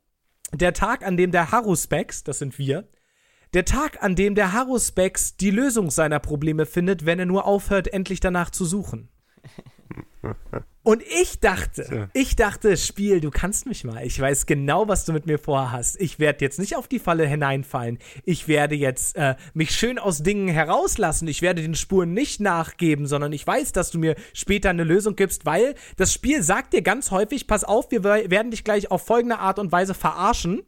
Der 0.52 0.72
Tag, 0.72 1.04
an 1.06 1.16
dem 1.16 1.30
der 1.30 1.50
Haruspex, 1.50 2.24
das 2.24 2.38
sind 2.38 2.58
wir, 2.58 2.88
der 3.54 3.64
Tag, 3.64 4.02
an 4.02 4.16
dem 4.16 4.34
der 4.34 4.52
Haruspex 4.52 5.36
die 5.36 5.50
Lösung 5.50 5.90
seiner 5.90 6.18
Probleme 6.18 6.66
findet, 6.66 7.06
wenn 7.06 7.20
er 7.20 7.26
nur 7.26 7.46
aufhört, 7.46 7.88
endlich 7.88 8.20
danach 8.20 8.50
zu 8.50 8.64
suchen. 8.64 9.08
Und 10.82 11.02
ich 11.02 11.40
dachte, 11.40 11.88
ja. 11.90 12.08
ich 12.12 12.36
dachte, 12.36 12.76
Spiel, 12.76 13.20
du 13.20 13.30
kannst 13.30 13.66
mich 13.66 13.84
mal. 13.84 14.04
Ich 14.06 14.20
weiß 14.20 14.44
genau, 14.44 14.86
was 14.86 15.06
du 15.06 15.14
mit 15.14 15.24
mir 15.24 15.38
vorhast. 15.38 15.98
Ich 15.98 16.18
werde 16.18 16.44
jetzt 16.44 16.58
nicht 16.58 16.76
auf 16.76 16.88
die 16.88 16.98
Falle 16.98 17.26
hineinfallen. 17.26 17.98
Ich 18.24 18.48
werde 18.48 18.74
jetzt 18.74 19.16
äh, 19.16 19.34
mich 19.54 19.70
schön 19.70 19.98
aus 19.98 20.22
Dingen 20.22 20.48
herauslassen. 20.48 21.26
Ich 21.26 21.40
werde 21.40 21.62
den 21.62 21.74
Spuren 21.74 22.12
nicht 22.12 22.38
nachgeben, 22.40 23.06
sondern 23.06 23.32
ich 23.32 23.46
weiß, 23.46 23.72
dass 23.72 23.90
du 23.90 23.98
mir 23.98 24.14
später 24.34 24.70
eine 24.70 24.84
Lösung 24.84 25.16
gibst, 25.16 25.46
weil 25.46 25.74
das 25.96 26.12
Spiel 26.12 26.42
sagt 26.42 26.74
dir 26.74 26.82
ganz 26.82 27.10
häufig, 27.10 27.46
pass 27.46 27.64
auf, 27.64 27.90
wir 27.90 28.04
werden 28.04 28.50
dich 28.50 28.62
gleich 28.62 28.90
auf 28.90 29.06
folgende 29.06 29.38
Art 29.38 29.58
und 29.58 29.72
Weise 29.72 29.94
verarschen. 29.94 30.64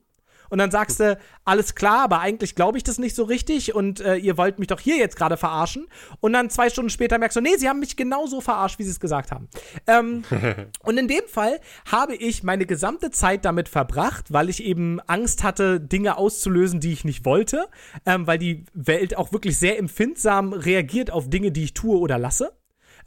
Und 0.51 0.59
dann 0.59 0.71
sagst 0.71 1.01
du, 1.01 1.19
alles 1.45 1.75
klar, 1.75 2.05
aber 2.05 2.21
eigentlich 2.21 2.55
glaube 2.55 2.79
ich 2.79 2.85
das 2.85 2.99
nicht 2.99 3.15
so 3.15 3.25
richtig 3.25 3.75
und 3.75 4.01
äh, 4.01 4.17
ihr 4.17 4.37
wollt 4.37 4.59
mich 4.59 4.69
doch 4.69 4.81
hier 4.81 4.97
jetzt 4.97 5.17
gerade 5.17 5.37
verarschen. 5.37 5.87
Und 6.21 6.33
dann 6.33 6.51
zwei 6.51 6.71
Stunden 6.71 6.91
später 6.91 7.19
merkst 7.19 7.37
du, 7.37 7.41
nee, 7.41 7.57
sie 7.57 7.69
haben 7.69 7.81
mich 7.81 7.97
genauso 7.97 8.41
verarscht, 8.41 8.79
wie 8.79 8.85
sie 8.85 8.91
es 8.91 9.01
gesagt 9.01 9.33
haben. 9.33 9.49
Ähm, 9.87 10.25
und 10.83 10.99
in 10.99 11.09
dem 11.09 11.27
Fall 11.29 11.61
habe 11.91 12.15
ich 12.15 12.43
meine 12.43 12.67
gesamte 12.67 13.11
Zeit 13.11 13.45
damit 13.45 13.69
verbracht, 13.69 14.33
weil 14.33 14.49
ich 14.49 14.63
eben 14.63 15.01
Angst 15.07 15.45
hatte, 15.45 15.81
Dinge 15.81 16.17
auszulösen, 16.17 16.81
die 16.81 16.93
ich 16.93 17.05
nicht 17.05 17.25
wollte, 17.25 17.69
ähm, 18.05 18.27
weil 18.27 18.39
die 18.39 18.65
Welt 18.75 19.17
auch 19.17 19.33
wirklich 19.33 19.59
sehr 19.59 19.79
empfindsam 19.79 20.53
reagiert 20.53 21.11
auf 21.11 21.29
Dinge, 21.29 21.53
die 21.53 21.65
ich 21.65 21.75
tue 21.75 21.99
oder 21.99 22.19
lasse. 22.19 22.53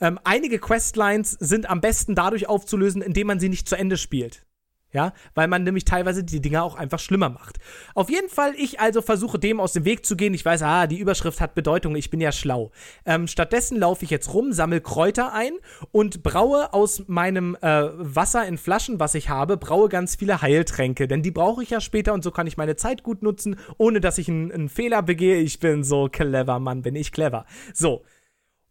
Ähm, 0.02 0.20
einige 0.24 0.60
Questlines 0.60 1.32
sind 1.32 1.70
am 1.70 1.82
besten 1.82 2.16
dadurch 2.16 2.48
aufzulösen, 2.48 3.02
indem 3.02 3.28
man 3.28 3.40
sie 3.40 3.50
nicht 3.50 3.68
zu 3.68 3.76
Ende 3.76 3.98
spielt. 3.98 4.46
Ja, 4.92 5.14
weil 5.36 5.48
man 5.48 5.64
nämlich 5.64 5.86
teilweise 5.86 6.24
die 6.24 6.42
Dinger 6.42 6.64
auch 6.64 6.74
einfach 6.74 6.98
schlimmer 6.98 7.30
macht. 7.30 7.60
Auf 7.94 8.10
jeden 8.10 8.28
Fall, 8.28 8.56
ich 8.58 8.80
also 8.80 9.04
versuche 9.04 9.38
dem 9.38 9.60
aus 9.60 9.74
dem 9.74 9.86
Weg 9.86 10.04
zu 10.04 10.16
gehen. 10.16 10.34
Ich 10.34 10.44
weiß, 10.44 10.64
ah, 10.64 10.88
die 10.88 10.98
Überschrift 10.98 11.42
hat 11.42 11.54
Bedeutung, 11.54 11.96
ich 11.96 12.10
bin 12.10 12.20
ja 12.20 12.32
schlau. 12.32 12.72
Ähm, 13.06 13.28
stattdessen 13.28 13.78
laufe 13.78 14.04
ich 14.04 14.10
jetzt 14.10 14.34
rum, 14.34 14.52
sammle 14.52 14.82
Kräuter 14.82 15.32
ein 15.32 15.52
und 15.92 16.24
braue 16.24 16.74
aus 16.74 17.04
meinem 17.06 17.56
äh, 17.62 17.90
Wasser 17.94 18.48
in 18.48 18.58
Flaschen, 18.58 19.00
was 19.00 19.14
ich 19.14 19.30
habe, 19.30 19.58
braue 19.58 19.90
ganz 19.90 20.16
viele 20.16 20.42
Heiltränke. 20.42 21.08
Denn 21.08 21.22
die 21.22 21.30
brauche 21.30 21.62
ich 21.62 21.70
ja 21.70 21.82
später 21.82 22.14
und 22.14 22.24
so 22.24 22.32
kann 22.32 22.48
ich 22.48 22.58
meine 22.58 22.76
Zeit 22.76 23.04
gut 23.04 23.22
nutzen, 23.22 23.58
ohne 23.78 24.02
dass 24.02 24.18
ich 24.18 24.28
einen 24.28 24.70
Fehler 24.70 25.04
begehe. 25.04 25.38
Ich 25.38 25.60
bin 25.60 25.84
so 25.84 26.10
clever, 26.10 26.58
Mann, 26.58 26.82
bin 26.82 26.96
ich 26.96 27.12
clever. 27.12 27.46
So. 27.76 28.04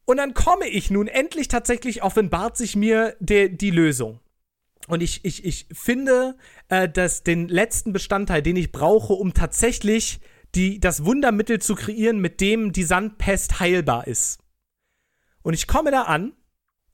Und 0.04 0.16
dann 0.16 0.34
komme 0.34 0.66
ich 0.66 0.90
nun 0.90 1.06
endlich 1.06 1.46
tatsächlich, 1.46 2.02
offenbart 2.02 2.56
sich 2.56 2.74
mir 2.74 3.14
de, 3.20 3.48
die 3.48 3.70
Lösung. 3.70 4.18
Und 4.88 5.02
ich, 5.02 5.24
ich, 5.24 5.44
ich 5.44 5.66
finde, 5.72 6.36
äh, 6.68 6.88
dass 6.88 7.22
den 7.22 7.48
letzten 7.48 7.92
Bestandteil, 7.92 8.42
den 8.42 8.56
ich 8.56 8.72
brauche, 8.72 9.12
um 9.12 9.34
tatsächlich 9.34 10.20
die, 10.54 10.80
das 10.80 11.04
Wundermittel 11.04 11.60
zu 11.60 11.74
kreieren, 11.74 12.18
mit 12.18 12.40
dem 12.40 12.72
die 12.72 12.84
Sandpest 12.84 13.60
heilbar 13.60 14.06
ist. 14.06 14.40
Und 15.42 15.54
ich 15.54 15.66
komme 15.66 15.90
da 15.90 16.02
an 16.02 16.32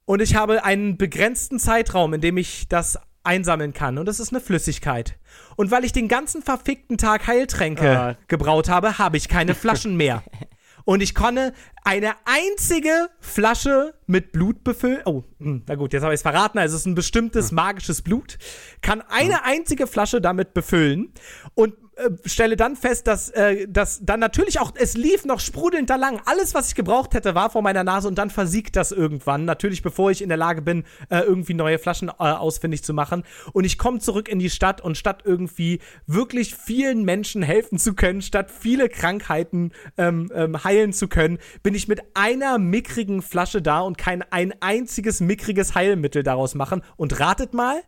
und 0.04 0.20
ich 0.20 0.34
habe 0.34 0.64
einen 0.64 0.98
begrenzten 0.98 1.58
Zeitraum, 1.58 2.14
in 2.14 2.20
dem 2.20 2.36
ich 2.36 2.68
das 2.68 2.98
einsammeln 3.22 3.72
kann. 3.72 3.96
Und 3.96 4.06
das 4.06 4.20
ist 4.20 4.32
eine 4.32 4.40
Flüssigkeit. 4.40 5.18
Und 5.56 5.70
weil 5.70 5.84
ich 5.84 5.92
den 5.92 6.08
ganzen 6.08 6.42
verfickten 6.42 6.98
Tag 6.98 7.26
Heiltränke 7.26 7.98
Ah. 7.98 8.16
gebraut 8.28 8.68
habe, 8.68 8.98
habe 8.98 9.16
ich 9.16 9.28
keine 9.28 9.54
Flaschen 9.54 9.96
mehr. 9.96 10.22
Und 10.84 11.02
ich 11.02 11.14
konnte 11.14 11.54
eine 11.82 12.12
einzige 12.24 13.08
Flasche 13.20 13.94
mit 14.06 14.32
Blut 14.32 14.64
befüllen. 14.64 15.00
Oh, 15.04 15.24
hm, 15.38 15.62
na 15.66 15.74
gut, 15.76 15.92
jetzt 15.92 16.02
habe 16.02 16.12
ich 16.14 16.18
es 16.18 16.22
verraten. 16.22 16.58
Also 16.58 16.74
es 16.76 16.82
ist 16.82 16.86
ein 16.86 16.94
bestimmtes 16.94 17.52
magisches 17.52 18.02
Blut. 18.02 18.38
Kann 18.82 19.02
eine 19.02 19.44
einzige 19.44 19.86
Flasche 19.86 20.20
damit 20.20 20.54
befüllen 20.54 21.12
und 21.54 21.74
äh, 21.96 22.10
stelle 22.26 22.56
dann 22.56 22.76
fest, 22.76 23.06
dass, 23.06 23.30
äh, 23.30 23.66
dass 23.68 24.00
dann 24.02 24.20
natürlich 24.20 24.60
auch, 24.60 24.72
es 24.74 24.96
lief 24.96 25.24
noch 25.24 25.40
sprudelnd 25.40 25.90
da 25.90 25.96
lang. 25.96 26.20
Alles, 26.24 26.54
was 26.54 26.68
ich 26.68 26.74
gebraucht 26.74 27.14
hätte, 27.14 27.34
war 27.34 27.50
vor 27.50 27.62
meiner 27.62 27.84
Nase 27.84 28.08
und 28.08 28.16
dann 28.16 28.30
versiegt 28.30 28.76
das 28.76 28.92
irgendwann. 28.92 29.44
Natürlich, 29.44 29.82
bevor 29.82 30.10
ich 30.10 30.22
in 30.22 30.28
der 30.28 30.38
Lage 30.38 30.62
bin, 30.62 30.84
äh, 31.10 31.20
irgendwie 31.20 31.54
neue 31.54 31.78
Flaschen 31.78 32.08
äh, 32.08 32.12
ausfindig 32.18 32.82
zu 32.82 32.94
machen. 32.94 33.24
Und 33.52 33.64
ich 33.64 33.78
komme 33.78 33.98
zurück 33.98 34.28
in 34.28 34.38
die 34.38 34.50
Stadt 34.50 34.80
und 34.80 34.96
statt 34.96 35.22
irgendwie 35.24 35.80
wirklich 36.06 36.54
vielen 36.54 37.04
Menschen 37.04 37.42
helfen 37.42 37.78
zu 37.78 37.94
können, 37.94 38.22
statt 38.22 38.50
viele 38.50 38.88
Krankheiten 38.88 39.72
ähm, 39.96 40.30
ähm, 40.34 40.62
heilen 40.64 40.92
zu 40.92 41.08
können, 41.08 41.38
bin 41.62 41.74
ich 41.74 41.88
mit 41.88 42.02
einer 42.14 42.58
mickrigen 42.58 43.22
Flasche 43.22 43.62
da 43.62 43.80
und 43.80 43.98
kann 43.98 44.24
ein 44.30 44.54
einziges 44.60 45.20
mickriges 45.20 45.74
Heilmittel 45.74 46.22
daraus 46.22 46.54
machen. 46.54 46.82
Und 46.96 47.20
ratet 47.20 47.54
mal, 47.54 47.82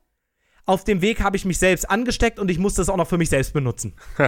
auf 0.66 0.84
dem 0.84 1.00
Weg 1.00 1.22
habe 1.22 1.36
ich 1.36 1.44
mich 1.44 1.58
selbst 1.58 1.88
angesteckt 1.88 2.38
und 2.38 2.50
ich 2.50 2.58
muss 2.58 2.74
das 2.74 2.88
auch 2.88 2.96
noch 2.96 3.08
für 3.08 3.18
mich 3.18 3.30
selbst 3.30 3.52
benutzen. 3.52 3.94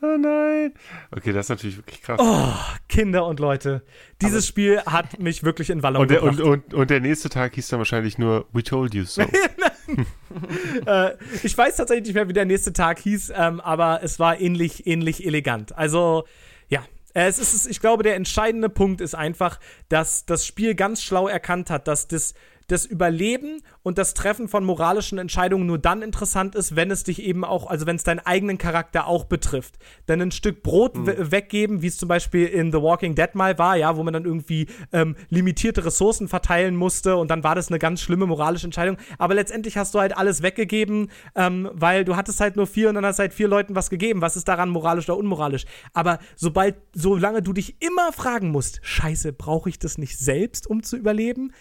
Oh 0.00 0.16
nein. 0.16 0.72
Okay, 1.10 1.32
das 1.32 1.46
ist 1.46 1.48
natürlich 1.48 1.76
wirklich 1.76 2.00
krass. 2.02 2.20
Oh, 2.22 2.52
Kinder 2.88 3.26
und 3.26 3.40
Leute, 3.40 3.82
dieses 4.22 4.46
Spiel 4.46 4.80
hat 4.82 5.18
mich 5.18 5.42
wirklich 5.42 5.70
in 5.70 5.82
Wallung 5.82 6.02
und, 6.02 6.10
der, 6.12 6.20
gebracht. 6.20 6.40
und, 6.40 6.64
und, 6.66 6.74
und 6.74 6.90
der 6.90 7.00
nächste 7.00 7.30
Tag 7.30 7.54
hieß 7.56 7.66
dann 7.66 7.78
wahrscheinlich 7.78 8.16
nur 8.16 8.46
We 8.52 8.62
told 8.62 8.94
you 8.94 9.02
so. 9.02 9.22
äh, 10.86 11.14
ich 11.42 11.58
weiß 11.58 11.76
tatsächlich 11.76 12.06
nicht 12.06 12.14
mehr, 12.14 12.28
wie 12.28 12.32
der 12.32 12.44
nächste 12.44 12.72
Tag 12.72 13.00
hieß, 13.00 13.32
ähm, 13.34 13.60
aber 13.60 14.04
es 14.04 14.20
war 14.20 14.40
ähnlich, 14.40 14.86
ähnlich 14.86 15.26
elegant. 15.26 15.76
Also, 15.76 16.24
ja. 16.68 16.84
Es 17.16 17.38
ist, 17.38 17.66
ich 17.66 17.80
glaube, 17.80 18.02
der 18.02 18.16
entscheidende 18.16 18.68
Punkt 18.68 19.00
ist 19.00 19.14
einfach, 19.14 19.60
dass 19.88 20.26
das 20.26 20.44
Spiel 20.44 20.74
ganz 20.74 21.00
schlau 21.00 21.28
erkannt 21.28 21.70
hat, 21.70 21.86
dass 21.86 22.08
das, 22.08 22.34
das 22.68 22.86
Überleben 22.86 23.62
und 23.82 23.98
das 23.98 24.14
Treffen 24.14 24.48
von 24.48 24.64
moralischen 24.64 25.18
Entscheidungen 25.18 25.66
nur 25.66 25.78
dann 25.78 26.02
interessant 26.02 26.54
ist, 26.54 26.76
wenn 26.76 26.90
es 26.90 27.04
dich 27.04 27.22
eben 27.22 27.44
auch, 27.44 27.66
also 27.66 27.86
wenn 27.86 27.96
es 27.96 28.04
deinen 28.04 28.20
eigenen 28.20 28.58
Charakter 28.58 29.06
auch 29.06 29.24
betrifft. 29.24 29.78
Denn 30.08 30.20
ein 30.20 30.30
Stück 30.30 30.62
Brot 30.62 30.92
we- 30.94 31.30
weggeben, 31.30 31.82
wie 31.82 31.88
es 31.88 31.96
zum 31.96 32.08
Beispiel 32.08 32.46
in 32.46 32.72
The 32.72 32.80
Walking 32.80 33.14
Dead 33.14 33.34
mal 33.34 33.58
war, 33.58 33.76
ja, 33.76 33.96
wo 33.96 34.02
man 34.02 34.14
dann 34.14 34.24
irgendwie 34.24 34.66
ähm, 34.92 35.16
limitierte 35.28 35.84
Ressourcen 35.84 36.28
verteilen 36.28 36.76
musste 36.76 37.16
und 37.16 37.30
dann 37.30 37.44
war 37.44 37.54
das 37.54 37.68
eine 37.68 37.78
ganz 37.78 38.00
schlimme 38.00 38.26
moralische 38.26 38.66
Entscheidung. 38.66 38.96
Aber 39.18 39.34
letztendlich 39.34 39.76
hast 39.76 39.94
du 39.94 40.00
halt 40.00 40.16
alles 40.16 40.42
weggegeben, 40.42 41.10
ähm, 41.34 41.70
weil 41.72 42.04
du 42.04 42.16
hattest 42.16 42.40
halt 42.40 42.56
nur 42.56 42.66
vier 42.66 42.88
und 42.88 42.94
dann 42.94 43.04
hast 43.04 43.18
halt 43.18 43.34
vier 43.34 43.48
Leuten 43.48 43.74
was 43.74 43.90
gegeben. 43.90 44.20
Was 44.20 44.36
ist 44.36 44.48
daran 44.48 44.70
moralisch 44.70 45.08
oder 45.08 45.18
unmoralisch? 45.18 45.64
Aber 45.92 46.18
sobald, 46.36 46.76
solange 46.94 47.42
du 47.42 47.52
dich 47.52 47.82
immer 47.82 48.12
fragen 48.12 48.50
musst, 48.50 48.80
scheiße, 48.82 49.32
brauche 49.32 49.68
ich 49.68 49.78
das 49.78 49.98
nicht 49.98 50.18
selbst, 50.18 50.66
um 50.66 50.82
zu 50.82 50.96
überleben? 50.96 51.52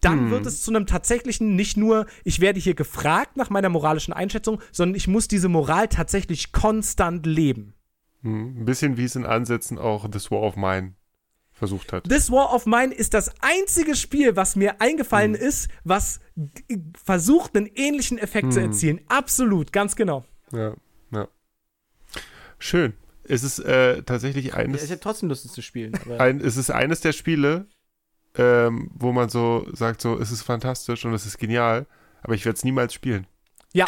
Dann 0.00 0.30
wird 0.30 0.46
es 0.46 0.62
zu 0.62 0.70
einem 0.70 0.86
tatsächlichen, 0.86 1.56
nicht 1.56 1.76
nur, 1.76 2.06
ich 2.24 2.40
werde 2.40 2.58
hier 2.58 2.74
gefragt 2.74 3.36
nach 3.36 3.50
meiner 3.50 3.68
moralischen 3.68 4.14
Einschätzung, 4.14 4.60
sondern 4.72 4.94
ich 4.94 5.08
muss 5.08 5.28
diese 5.28 5.48
Moral 5.48 5.88
tatsächlich 5.88 6.52
konstant 6.52 7.26
leben. 7.26 7.74
Hm, 8.22 8.60
Ein 8.60 8.64
bisschen 8.64 8.96
wie 8.96 9.04
es 9.04 9.16
in 9.16 9.26
Ansätzen 9.26 9.78
auch 9.78 10.10
This 10.10 10.30
War 10.30 10.40
of 10.40 10.56
Mine 10.56 10.94
versucht 11.52 11.92
hat. 11.92 12.04
This 12.08 12.30
War 12.30 12.54
of 12.54 12.64
Mine 12.64 12.94
ist 12.94 13.12
das 13.12 13.32
einzige 13.40 13.94
Spiel, 13.94 14.36
was 14.36 14.56
mir 14.56 14.80
eingefallen 14.80 15.34
ist, 15.34 15.68
was 15.84 16.20
versucht, 17.04 17.54
einen 17.56 17.66
ähnlichen 17.66 18.16
Effekt 18.16 18.52
zu 18.54 18.60
erzielen. 18.60 19.00
Absolut, 19.08 19.72
ganz 19.72 19.96
genau. 19.96 20.24
Ja, 20.52 20.74
ja. 21.12 21.28
Schön. 22.58 22.94
Es 23.24 23.44
ist 23.44 23.58
äh, 23.60 24.02
tatsächlich 24.02 24.46
Ja, 24.46 24.54
eines, 24.54 24.82
ist 24.82 24.90
ja 24.90 24.96
trotzdem 24.96 25.28
lustig 25.28 25.52
zu 25.52 25.62
spielen. 25.62 25.94
Aber 25.94 26.20
ein, 26.20 26.40
es 26.40 26.56
ist 26.56 26.70
eines 26.70 27.00
der 27.00 27.12
Spiele, 27.12 27.68
ähm, 28.36 28.90
wo 28.94 29.12
man 29.12 29.28
so 29.28 29.66
sagt, 29.72 30.00
so, 30.00 30.18
es 30.18 30.30
ist 30.30 30.42
fantastisch 30.42 31.04
und 31.04 31.14
es 31.14 31.26
ist 31.26 31.38
genial, 31.38 31.86
aber 32.22 32.34
ich 32.34 32.44
werde 32.44 32.56
es 32.56 32.64
niemals 32.64 32.94
spielen. 32.94 33.26
Ja, 33.72 33.86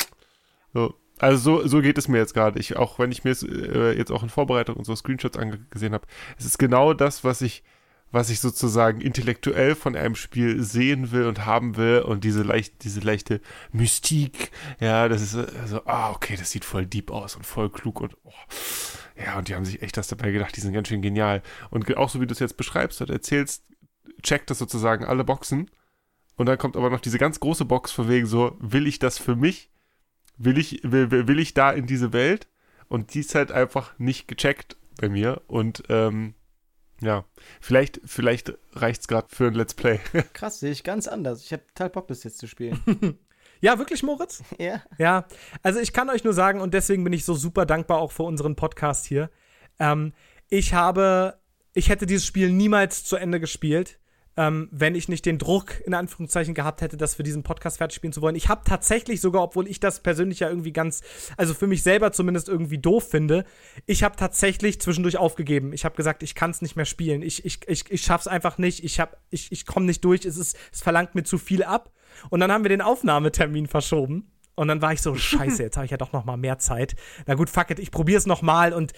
So. 0.73 0.94
Also 1.19 1.60
so, 1.60 1.69
so 1.69 1.81
geht 1.82 1.98
es 1.98 2.09
mir 2.09 2.19
jetzt 2.19 2.35
gerade. 2.35 2.59
Ich, 2.59 2.77
auch 2.77 2.98
wenn 2.98 3.12
ich 3.12 3.23
mir 3.23 3.31
äh, 3.31 3.97
jetzt 3.97 4.10
auch 4.10 4.24
in 4.24 4.28
Vorbereitung 4.28 4.77
und 4.77 4.85
so 4.85 4.97
Screenshots 4.97 5.39
angesehen 5.39 5.93
habe, 5.93 6.06
es 6.36 6.44
ist 6.44 6.59
genau 6.59 6.94
das, 6.94 7.23
was 7.23 7.43
ich, 7.43 7.62
was 8.10 8.28
ich 8.28 8.40
sozusagen 8.40 9.01
intellektuell 9.01 9.77
von 9.77 9.94
einem 9.94 10.16
Spiel 10.16 10.60
sehen 10.62 11.12
will 11.12 11.27
und 11.27 11.47
haben 11.47 11.77
will 11.77 12.01
und 12.01 12.24
diese 12.24 12.43
leicht, 12.43 12.82
diese 12.82 13.01
leichte 13.01 13.40
Mystik, 13.70 14.51
ja, 14.81 15.09
das 15.09 15.23
ist 15.23 15.36
so, 15.66 15.82
ah, 15.86 16.10
okay, 16.10 16.35
das 16.36 16.51
sieht 16.51 16.64
voll 16.64 16.86
deep 16.86 17.12
aus 17.12 17.36
und 17.36 17.47
voll 17.47 17.70
klug 17.70 18.01
und 18.01 18.16
oh, 18.24 18.32
ja, 19.24 19.39
und 19.39 19.47
die 19.47 19.55
haben 19.55 19.64
sich 19.64 19.81
echt 19.82 19.97
das 19.97 20.09
dabei 20.09 20.32
gedacht, 20.32 20.56
die 20.56 20.60
sind 20.60 20.73
ganz 20.73 20.89
schön 20.89 21.02
genial. 21.02 21.43
Und 21.70 21.97
auch 21.97 22.09
so 22.09 22.20
wie 22.20 22.27
du 22.27 22.32
es 22.32 22.40
jetzt 22.40 22.56
beschreibst 22.56 23.01
und 23.01 23.10
erzählst, 23.10 23.62
checkt 24.22 24.50
das 24.50 24.58
sozusagen 24.58 25.04
alle 25.04 25.24
Boxen 25.24 25.70
und 26.36 26.46
dann 26.46 26.58
kommt 26.58 26.76
aber 26.76 26.90
noch 26.90 27.00
diese 27.00 27.18
ganz 27.18 27.40
große 27.40 27.64
Box 27.64 27.92
von 27.92 28.08
wegen 28.08 28.26
so, 28.26 28.56
will 28.58 28.86
ich 28.86 28.98
das 28.98 29.18
für 29.18 29.36
mich? 29.36 29.70
Will 30.38 30.58
ich, 30.58 30.80
will, 30.82 31.10
will 31.10 31.28
will 31.28 31.38
ich 31.38 31.54
da 31.54 31.70
in 31.70 31.86
diese 31.86 32.12
Welt? 32.12 32.48
Und 32.88 33.14
die 33.14 33.20
ist 33.20 33.34
halt 33.34 33.52
einfach 33.52 33.98
nicht 33.98 34.28
gecheckt 34.28 34.76
bei 35.00 35.08
mir. 35.08 35.42
Und 35.46 35.84
ähm, 35.88 36.34
ja, 37.00 37.24
vielleicht, 37.60 38.00
vielleicht 38.04 38.54
reicht's 38.72 39.08
gerade 39.08 39.28
für 39.30 39.46
ein 39.46 39.54
Let's 39.54 39.74
Play. 39.74 40.00
krass, 40.32 40.60
sehe 40.60 40.72
ich 40.72 40.84
ganz 40.84 41.06
anders. 41.06 41.42
Ich 41.44 41.52
habe 41.52 41.64
total 41.68 41.90
Bock, 41.90 42.08
das 42.08 42.24
jetzt 42.24 42.38
zu 42.38 42.46
spielen. 42.46 42.80
ja, 43.60 43.78
wirklich, 43.78 44.02
Moritz? 44.02 44.42
ja. 44.58 44.82
Ja, 44.98 45.26
also 45.62 45.80
ich 45.80 45.92
kann 45.92 46.10
euch 46.10 46.24
nur 46.24 46.32
sagen, 46.32 46.60
und 46.60 46.74
deswegen 46.74 47.04
bin 47.04 47.12
ich 47.12 47.24
so 47.24 47.34
super 47.34 47.66
dankbar 47.66 47.98
auch 47.98 48.12
für 48.12 48.22
unseren 48.22 48.56
Podcast 48.56 49.04
hier. 49.06 49.30
Ähm, 49.78 50.12
ich 50.48 50.74
habe, 50.74 51.40
ich 51.74 51.88
hätte 51.88 52.06
dieses 52.06 52.26
Spiel 52.26 52.52
niemals 52.52 53.04
zu 53.04 53.16
Ende 53.16 53.40
gespielt, 53.40 53.98
ähm, 54.36 54.68
wenn 54.72 54.94
ich 54.94 55.08
nicht 55.08 55.26
den 55.26 55.36
Druck 55.36 55.80
in 55.84 55.92
Anführungszeichen 55.92 56.54
gehabt 56.54 56.80
hätte, 56.80 56.96
das 56.96 57.14
für 57.14 57.22
diesen 57.22 57.42
Podcast 57.42 57.76
fertig 57.78 57.96
spielen 57.96 58.14
zu 58.14 58.22
wollen. 58.22 58.34
Ich 58.34 58.48
habe 58.48 58.62
tatsächlich 58.64 59.20
sogar, 59.20 59.42
obwohl 59.42 59.68
ich 59.68 59.78
das 59.78 60.00
persönlich 60.00 60.40
ja 60.40 60.48
irgendwie 60.48 60.72
ganz, 60.72 61.02
also 61.36 61.52
für 61.52 61.66
mich 61.66 61.82
selber 61.82 62.12
zumindest 62.12 62.48
irgendwie 62.48 62.78
doof 62.78 63.10
finde, 63.10 63.44
ich 63.84 64.02
habe 64.02 64.16
tatsächlich 64.16 64.80
zwischendurch 64.80 65.18
aufgegeben. 65.18 65.74
Ich 65.74 65.84
habe 65.84 65.96
gesagt, 65.96 66.22
ich 66.22 66.34
kann 66.34 66.50
es 66.50 66.62
nicht 66.62 66.76
mehr 66.76 66.86
spielen. 66.86 67.20
Ich, 67.20 67.44
ich, 67.44 67.60
ich, 67.68 67.90
ich 67.90 68.02
schaff's 68.02 68.26
einfach 68.26 68.56
nicht. 68.56 68.82
Ich, 68.84 69.00
hab- 69.00 69.20
ich, 69.28 69.52
ich 69.52 69.66
komme 69.66 69.84
nicht 69.84 70.02
durch. 70.02 70.24
Es, 70.24 70.38
ist, 70.38 70.56
es 70.72 70.80
verlangt 70.80 71.14
mir 71.14 71.24
zu 71.24 71.36
viel 71.36 71.62
ab. 71.62 71.92
Und 72.30 72.40
dann 72.40 72.50
haben 72.50 72.64
wir 72.64 72.70
den 72.70 72.80
Aufnahmetermin 72.80 73.66
verschoben. 73.66 74.30
Und 74.62 74.68
dann 74.68 74.80
war 74.80 74.93
ich 74.93 75.02
so, 75.02 75.14
scheiße, 75.16 75.62
jetzt 75.62 75.76
habe 75.76 75.84
ich 75.84 75.90
ja 75.90 75.97
doch 75.97 76.12
noch 76.12 76.24
mal 76.24 76.36
mehr 76.36 76.59
Zeit. 76.59 76.94
Na 77.26 77.34
gut, 77.34 77.51
fuck 77.51 77.70
it, 77.70 77.78
ich 77.78 77.90
probiere 77.90 78.18
es 78.18 78.26
noch 78.26 78.43
mal. 78.43 78.72
Und 78.72 78.93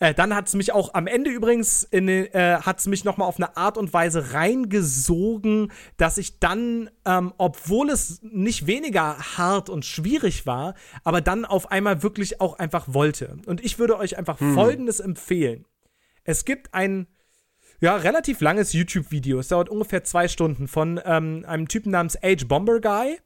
äh, 0.00 0.14
dann 0.14 0.34
hat 0.34 0.48
es 0.48 0.54
mich 0.54 0.72
auch 0.72 0.94
am 0.94 1.06
Ende 1.06 1.30
übrigens, 1.30 1.84
in, 1.84 2.08
äh, 2.08 2.58
hat 2.60 2.80
es 2.80 2.86
mich 2.86 3.04
noch 3.04 3.16
mal 3.16 3.26
auf 3.26 3.36
eine 3.36 3.56
Art 3.56 3.78
und 3.78 3.92
Weise 3.92 4.32
reingesogen, 4.32 5.70
dass 5.96 6.18
ich 6.18 6.40
dann, 6.40 6.90
ähm, 7.04 7.32
obwohl 7.38 7.90
es 7.90 8.20
nicht 8.22 8.66
weniger 8.66 9.18
hart 9.36 9.68
und 9.68 9.84
schwierig 9.84 10.46
war, 10.46 10.74
aber 11.04 11.20
dann 11.20 11.44
auf 11.44 11.70
einmal 11.70 12.02
wirklich 12.02 12.40
auch 12.40 12.58
einfach 12.58 12.86
wollte. 12.88 13.36
Und 13.46 13.64
ich 13.64 13.78
würde 13.78 13.98
euch 13.98 14.18
einfach 14.18 14.40
hm. 14.40 14.54
Folgendes 14.54 15.00
empfehlen. 15.00 15.66
Es 16.24 16.44
gibt 16.44 16.74
ein 16.74 17.06
ja, 17.80 17.96
relativ 17.96 18.40
langes 18.40 18.72
YouTube-Video. 18.72 19.38
Es 19.38 19.48
dauert 19.48 19.68
ungefähr 19.68 20.04
zwei 20.04 20.28
Stunden 20.28 20.68
von 20.68 21.00
ähm, 21.04 21.44
einem 21.46 21.66
Typen 21.68 21.92
namens 21.92 22.16
Age 22.22 22.46
Bomber 22.46 22.80
Guy. 22.80 23.18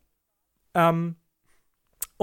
Ähm, 0.75 1.17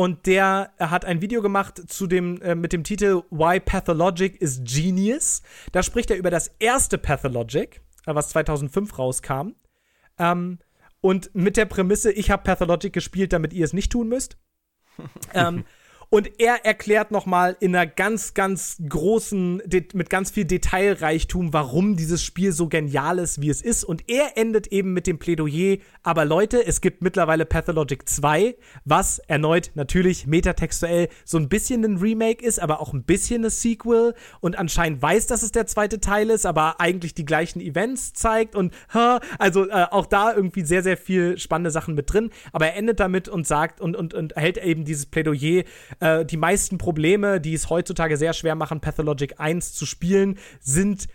und 0.02 0.26
der 0.26 0.72
hat 0.80 1.06
ein 1.06 1.22
Video 1.22 1.44
gemacht 1.44 1.80
zu 1.88 2.07
dem, 2.07 2.41
äh, 2.41 2.56
mit 2.56 2.73
dem 2.73 2.84
Titel 2.84 3.22
Why 3.30 3.60
Pathologic 3.60 4.41
is 4.41 4.60
Genius. 4.64 5.44
Da 5.73 5.84
spricht 5.84 6.10
er 6.10 6.18
über 6.18 6.32
das 6.32 6.48
erste 6.57 6.98
Pathologic, 6.98 7.82
äh, 8.07 8.15
was 8.15 8.30
2005 8.30 8.98
rauskam. 8.98 9.49
Ähm, 10.18 10.57
und 11.02 11.36
mit 11.36 11.56
der 11.56 11.65
Prämisse, 11.65 12.11
ich 12.11 12.32
habe 12.32 12.41
Pathologic 12.41 12.94
gespielt, 12.94 13.32
damit 13.32 13.53
ihr 13.53 13.64
es 13.64 13.73
nicht 13.73 13.91
tun 13.91 14.10
müsst. 14.10 14.40
ähm, 15.36 15.65
und 16.11 16.41
er 16.41 16.65
erklärt 16.65 17.09
nochmal 17.11 17.55
in 17.61 17.73
einer 17.73 17.88
ganz, 17.88 18.33
ganz 18.33 18.81
großen, 18.88 19.63
mit 19.93 20.09
ganz 20.09 20.29
viel 20.29 20.43
Detailreichtum, 20.43 21.53
warum 21.53 21.95
dieses 21.95 22.21
Spiel 22.21 22.51
so 22.51 22.67
genial 22.67 23.17
ist, 23.17 23.41
wie 23.41 23.49
es 23.49 23.61
ist. 23.61 23.85
Und 23.85 24.03
er 24.09 24.38
endet 24.38 24.67
eben 24.67 24.91
mit 24.91 25.07
dem 25.07 25.19
Plädoyer, 25.19 25.77
aber 26.03 26.25
Leute, 26.25 26.67
es 26.67 26.81
gibt 26.81 27.01
mittlerweile 27.01 27.45
Pathologic 27.45 28.09
2, 28.09 28.55
was 28.83 29.19
erneut 29.19 29.71
natürlich 29.75 30.27
metatextuell 30.27 31.07
so 31.23 31.38
ein 31.38 31.47
bisschen 31.47 31.85
ein 31.85 31.97
Remake 31.97 32.45
ist, 32.45 32.59
aber 32.59 32.81
auch 32.81 32.91
ein 32.91 33.03
bisschen 33.03 33.45
ein 33.45 33.49
Sequel 33.49 34.13
und 34.41 34.59
anscheinend 34.59 35.01
weiß, 35.01 35.27
dass 35.27 35.43
es 35.43 35.53
der 35.53 35.65
zweite 35.65 36.01
Teil 36.01 36.29
ist, 36.29 36.45
aber 36.45 36.81
eigentlich 36.81 37.13
die 37.13 37.25
gleichen 37.25 37.61
Events 37.61 38.11
zeigt 38.11 38.57
und 38.57 38.73
also 39.39 39.69
äh, 39.69 39.85
auch 39.89 40.07
da 40.07 40.33
irgendwie 40.33 40.65
sehr, 40.65 40.83
sehr 40.83 40.97
viel 40.97 41.38
spannende 41.38 41.71
Sachen 41.71 41.95
mit 41.95 42.11
drin. 42.11 42.31
Aber 42.51 42.67
er 42.67 42.75
endet 42.75 42.99
damit 42.99 43.29
und 43.29 43.47
sagt 43.47 43.79
und, 43.79 43.95
und, 43.95 44.13
und 44.13 44.35
hält 44.35 44.57
eben 44.57 44.83
dieses 44.83 45.05
Plädoyer, 45.05 45.63
äh, 46.02 46.26
die 46.26 46.38
meisten 46.38 46.78
Probleme, 46.78 47.40
die 47.40 47.53
es 47.53 47.69
heutzutage 47.69 48.18
sehr 48.18 48.34
schwer 48.34 48.56
machen, 48.56 48.82
Pathologic 48.82 49.40
1 49.40 49.73
zu 49.73 49.86
spielen, 49.86 50.38
sind 50.60 51.07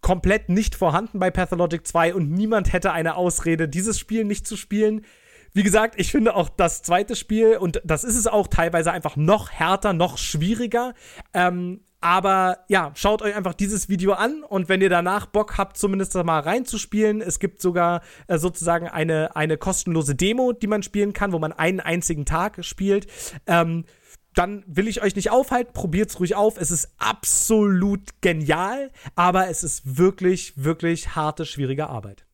komplett 0.00 0.48
nicht 0.48 0.74
vorhanden 0.74 1.18
bei 1.18 1.30
Pathologic 1.30 1.86
2 1.86 2.14
und 2.14 2.30
niemand 2.30 2.72
hätte 2.72 2.92
eine 2.92 3.16
Ausrede, 3.16 3.68
dieses 3.68 3.98
Spiel 3.98 4.24
nicht 4.24 4.46
zu 4.46 4.56
spielen. 4.56 5.04
Wie 5.52 5.62
gesagt, 5.62 5.94
ich 5.98 6.10
finde 6.10 6.34
auch 6.34 6.48
das 6.48 6.82
zweite 6.82 7.14
Spiel, 7.14 7.56
und 7.56 7.80
das 7.84 8.02
ist 8.02 8.16
es 8.16 8.26
auch 8.26 8.48
teilweise 8.48 8.90
einfach 8.90 9.16
noch 9.16 9.50
härter, 9.50 9.92
noch 9.92 10.18
schwieriger. 10.18 10.94
Ähm, 11.32 11.80
aber 12.00 12.58
ja, 12.68 12.92
schaut 12.96 13.22
euch 13.22 13.34
einfach 13.34 13.54
dieses 13.54 13.88
Video 13.88 14.12
an 14.12 14.42
und 14.42 14.68
wenn 14.68 14.82
ihr 14.82 14.90
danach 14.90 15.24
Bock 15.24 15.56
habt, 15.56 15.78
zumindest 15.78 16.14
mal 16.14 16.40
reinzuspielen, 16.40 17.22
es 17.22 17.38
gibt 17.38 17.62
sogar 17.62 18.02
äh, 18.26 18.36
sozusagen 18.36 18.88
eine, 18.88 19.36
eine 19.36 19.56
kostenlose 19.56 20.14
Demo, 20.14 20.52
die 20.52 20.66
man 20.66 20.82
spielen 20.82 21.14
kann, 21.14 21.32
wo 21.32 21.38
man 21.38 21.52
einen 21.52 21.80
einzigen 21.80 22.26
Tag 22.26 22.62
spielt. 22.62 23.06
Ähm, 23.46 23.86
dann 24.34 24.64
will 24.66 24.88
ich 24.88 25.02
euch 25.02 25.16
nicht 25.16 25.30
aufhalten, 25.30 25.72
probiert's 25.72 26.18
ruhig 26.18 26.34
auf. 26.34 26.58
Es 26.58 26.70
ist 26.70 26.92
absolut 26.98 28.20
genial, 28.20 28.90
aber 29.14 29.48
es 29.48 29.62
ist 29.64 29.96
wirklich, 29.96 30.52
wirklich 30.56 31.14
harte, 31.14 31.46
schwierige 31.46 31.88
Arbeit. 31.88 32.26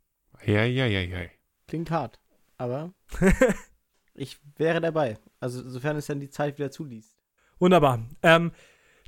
Ja, 0.45 0.65
ja, 0.65 0.87
ja, 0.87 1.01
ja. 1.01 1.29
Klingt 1.69 1.91
hart, 1.91 2.19
aber 2.57 2.93
ich 4.15 4.39
wäre 4.57 4.81
dabei. 4.81 5.19
Also, 5.39 5.69
sofern 5.69 5.97
es 5.97 6.07
dann 6.07 6.21
die 6.21 6.31
Zeit 6.31 6.59
wieder 6.59 6.71
zuliest. 6.71 7.17
Wunderbar. 7.59 8.07
Ähm, 8.23 8.53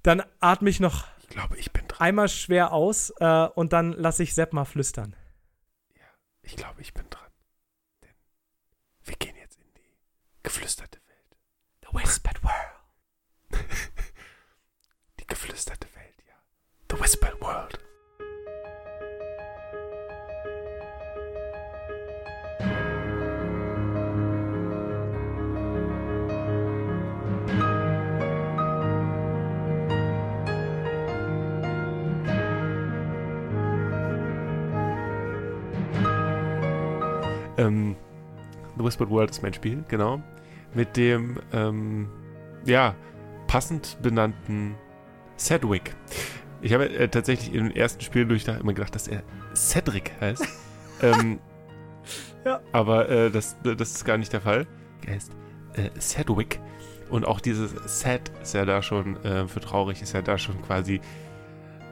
dann 0.03 0.23
atme 0.41 0.69
ich 0.69 0.81
noch 0.81 1.07
ich 1.21 1.29
glaube, 1.29 1.57
ich 1.57 1.73
bin 1.73 1.89
dran. 1.89 2.01
einmal 2.01 2.29
schwer 2.29 2.73
aus 2.73 3.11
äh, 3.19 3.49
und 3.55 3.73
dann 3.73 3.93
lasse 3.93 4.23
ich 4.23 4.35
Sepp 4.35 4.53
mal 4.53 4.65
flüstern. 4.67 5.17
Ja, 5.95 6.05
ich 6.43 6.57
glaube, 6.57 6.81
ich 6.83 6.93
bin 6.93 7.09
dran. 7.09 7.31
Denn 8.03 8.15
wir 9.05 9.15
gehen 9.17 9.37
jetzt 9.37 9.59
in 9.59 9.73
die 9.75 9.99
geflüsterte 10.43 10.99
Welt. 11.07 11.37
The 11.83 11.99
Whispered 11.99 12.43
World. 12.43 12.72
die 15.21 15.27
geflüsterte 15.27 15.87
Welt, 15.95 16.25
ja. 16.27 16.35
The 16.91 17.03
Whispered 17.03 17.41
World. 17.41 17.79
Ähm, 37.63 37.97
The 38.77 38.85
Whispered 38.85 39.11
World 39.11 39.31
ist 39.31 39.43
mein 39.43 39.55
Spiel, 39.55 39.85
genau. 39.89 40.23
Mit 40.75 40.97
dem, 40.97 41.39
ähm, 41.53 42.09
ja, 42.65 42.95
passend 43.53 43.99
benannten 44.01 44.77
Sedwick. 45.37 45.95
Ich 46.63 46.73
habe 46.73 46.89
äh, 46.89 47.07
tatsächlich 47.09 47.53
im 47.53 47.71
ersten 47.71 48.01
Spiel 48.01 48.25
durch 48.25 48.49
immer 48.49 48.73
gedacht, 48.73 48.95
dass 48.95 49.09
er 49.09 49.23
Cedric 49.55 50.11
heißt. 50.23 50.49
ähm, 51.03 51.39
ja. 52.47 52.61
Aber 52.73 53.11
äh, 53.11 53.31
das, 53.31 53.59
das 53.63 53.91
ist 53.91 54.07
gar 54.07 54.17
nicht 54.17 54.33
der 54.33 54.41
Fall. 54.41 54.67
Er 55.07 55.17
heißt 55.17 55.33
äh, 55.75 55.91
Sedwick. 56.01 56.61
Und 57.11 57.27
auch 57.27 57.41
dieses 57.41 57.75
Sad 58.01 58.33
ist 58.41 58.55
ja 58.55 58.65
da 58.65 58.81
schon, 58.81 59.23
äh, 59.23 59.47
für 59.47 59.61
traurig 59.61 60.01
ist 60.01 60.15
ja 60.15 60.23
da 60.23 60.39
schon 60.39 60.63
quasi 60.63 61.03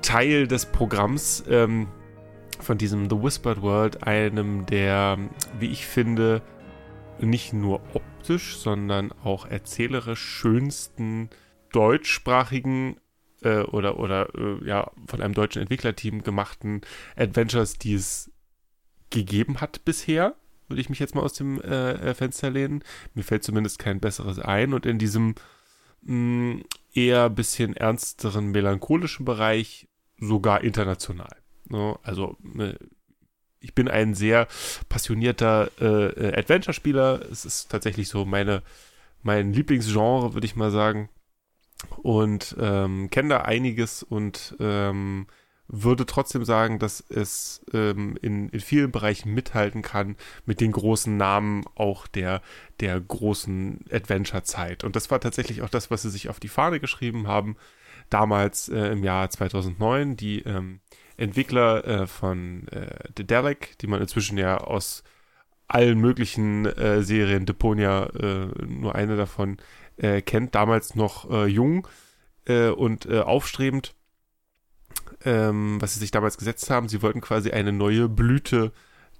Teil 0.01 0.49
des 0.49 0.65
Programms. 0.65 1.45
Ähm, 1.47 1.89
von 2.59 2.78
diesem 2.78 3.11
The 3.11 3.23
Whispered 3.23 3.61
World, 3.61 4.07
einem 4.07 4.65
der, 4.65 5.19
wie 5.59 5.69
ich 5.69 5.87
finde, 5.87 6.41
nicht 7.19 7.53
nur 7.53 7.82
optisch, 7.93 8.57
sondern 8.57 9.12
auch 9.23 9.45
erzählerisch 9.45 10.20
schönsten 10.20 11.28
deutschsprachigen 11.72 12.97
äh, 13.42 13.60
oder, 13.60 13.98
oder 13.98 14.34
äh, 14.34 14.66
ja, 14.66 14.90
von 15.06 15.20
einem 15.20 15.34
deutschen 15.34 15.62
Entwicklerteam 15.62 16.22
gemachten 16.22 16.82
Adventures, 17.16 17.78
die 17.78 17.94
es 17.94 18.30
gegeben 19.10 19.60
hat 19.60 19.84
bisher, 19.84 20.36
würde 20.68 20.80
ich 20.80 20.88
mich 20.88 21.01
jetzt 21.01 21.14
mal 21.14 21.22
aus 21.22 21.32
dem 21.32 21.60
äh, 21.62 21.92
äh 21.92 22.14
Fenster 22.14 22.51
lehnen. 22.51 22.84
Mir 23.14 23.24
fällt 23.24 23.42
zumindest 23.42 23.78
kein 23.78 24.01
besseres 24.01 24.38
ein 24.38 24.72
und 24.72 24.86
in 24.86 24.98
diesem 24.98 25.34
mh, 26.02 26.14
mm, 26.14 26.64
eher 26.94 27.30
bisschen 27.30 27.76
ernsteren, 27.76 28.51
melancholischen 28.51 29.24
Bereich 29.24 29.88
sogar 30.18 30.62
international. 30.62 31.36
Ne? 31.68 31.98
Also 32.02 32.36
ne, 32.42 32.78
ich 33.60 33.74
bin 33.74 33.88
ein 33.88 34.14
sehr 34.14 34.48
passionierter 34.88 35.70
äh, 35.80 36.06
äh, 36.28 36.38
Adventure-Spieler. 36.38 37.22
Es 37.30 37.44
ist 37.44 37.70
tatsächlich 37.70 38.09
so 38.09 38.24
meine, 38.24 38.62
mein 39.22 39.52
Lieblingsgenre, 39.52 40.34
würde 40.34 40.47
ich 40.47 40.56
mal 40.56 40.70
sagen. 40.70 41.09
Und 41.98 42.57
ähm, 42.61 43.11
kenne 43.11 43.31
da 43.31 43.40
einiges 43.43 44.02
und 44.02 44.57
ähm, 44.61 45.27
würde 45.73 46.05
trotzdem 46.05 46.44
sagen, 46.44 46.78
dass 46.78 47.01
es 47.09 47.65
ähm, 47.73 48.19
in, 48.20 48.48
in 48.48 48.61
vielen 48.61 48.90
Bereichen 48.90 49.32
mithalten 49.32 49.82
kann 49.82 50.16
mit 50.44 50.61
den 50.61 50.73
großen 50.73 51.16
Namen 51.16 51.65
auch 51.77 52.09
der, 52.09 52.43
der 52.81 53.01
großen 53.01 53.85
Adventure-Zeit. 53.90 54.82
Und 54.82 54.97
das 54.97 55.11
war 55.11 55.20
tatsächlich 55.20 55.62
auch 55.62 55.69
das, 55.69 55.90
was 55.90 56.02
sie 56.02 56.11
sich 56.11 56.28
auf 56.28 56.40
die 56.40 56.48
Fahne 56.48 56.81
geschrieben 56.81 57.28
haben, 57.28 57.57
damals 58.09 58.69
äh, 58.69 58.89
im 58.89 59.05
Jahr 59.05 59.31
2009. 59.31 60.16
Die 60.16 60.40
ähm, 60.40 60.81
Entwickler 61.16 61.85
äh, 61.86 62.07
von 62.07 62.66
äh, 62.69 63.12
Dedalic, 63.16 63.78
die 63.78 63.86
man 63.86 64.01
inzwischen 64.01 64.39
ja 64.39 64.59
aus 64.59 65.05
allen 65.69 66.01
möglichen 66.01 66.66
äh, 66.66 67.02
Serien, 67.02 67.47
Deponia 67.47 68.07
äh, 68.07 68.47
nur 68.66 68.97
eine 68.97 69.16
davon 69.16 69.59
äh, 70.01 70.22
kennt, 70.22 70.55
damals 70.55 70.94
noch 70.94 71.31
äh, 71.31 71.47
jung 71.47 71.86
äh, 72.47 72.68
und 72.68 73.06
äh, 73.06 73.20
aufstrebend, 73.20 73.94
ähm, 75.24 75.81
was 75.81 75.94
sie 75.94 76.01
sich 76.01 76.10
damals 76.10 76.39
gesetzt 76.39 76.70
haben. 76.70 76.89
Sie 76.89 77.02
wollten 77.02 77.20
quasi 77.20 77.51
eine 77.51 77.72
neue 77.72 78.09
Blüte 78.09 78.72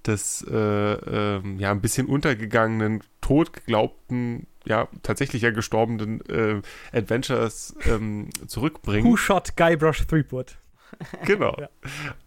des 0.05 0.45
äh, 0.49 0.55
ähm, 0.55 1.59
ja 1.59 1.71
ein 1.71 1.81
bisschen 1.81 2.07
untergegangenen, 2.07 3.03
totgeglaubten, 3.21 4.47
ja 4.65 4.87
tatsächlich 5.03 5.43
ja 5.43 5.51
gestorbenen 5.51 6.21
äh, 6.27 6.61
Adventures 6.91 7.75
ähm, 7.85 8.29
zurückbringen. 8.47 9.05
Who 9.09 9.17
shot 9.17 9.55
Guybrush 9.55 10.07
Threepwood? 10.07 10.57
genau. 11.25 11.55
Ja. 11.59 11.69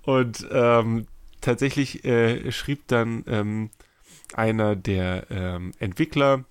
Und 0.02 0.46
ähm, 0.50 1.06
tatsächlich 1.40 2.02
schrieb 2.50 2.86
dann 2.86 3.24
ähm, 3.26 3.70
einer 4.32 4.76
der 4.76 5.26
ähm, 5.30 5.72
Entwickler, 5.78 6.44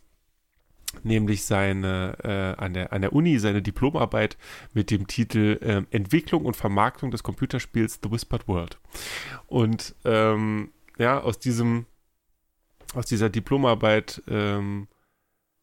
nämlich 1.04 1.44
seine 1.46 2.18
äh, 2.24 2.62
an, 2.62 2.74
der, 2.74 2.94
an 2.94 3.02
der 3.02 3.14
Uni 3.14 3.40
seine 3.40 3.62
Diplomarbeit 3.62 4.38
mit 4.74 4.92
dem 4.92 5.08
Titel 5.08 5.58
äh, 5.62 5.84
Entwicklung 5.96 6.46
und 6.46 6.56
Vermarktung 6.56 7.12
des 7.12 7.24
Computerspiels 7.24 8.00
The 8.04 8.12
Whispered 8.12 8.48
World. 8.48 8.80
Und 9.48 9.96
ähm, 10.06 10.72
ja, 10.98 11.20
aus 11.20 11.40
diesem, 11.40 11.86
aus 12.94 13.06
dieser 13.06 13.30
Diplomarbeit 13.30 14.22
ähm, 14.28 14.88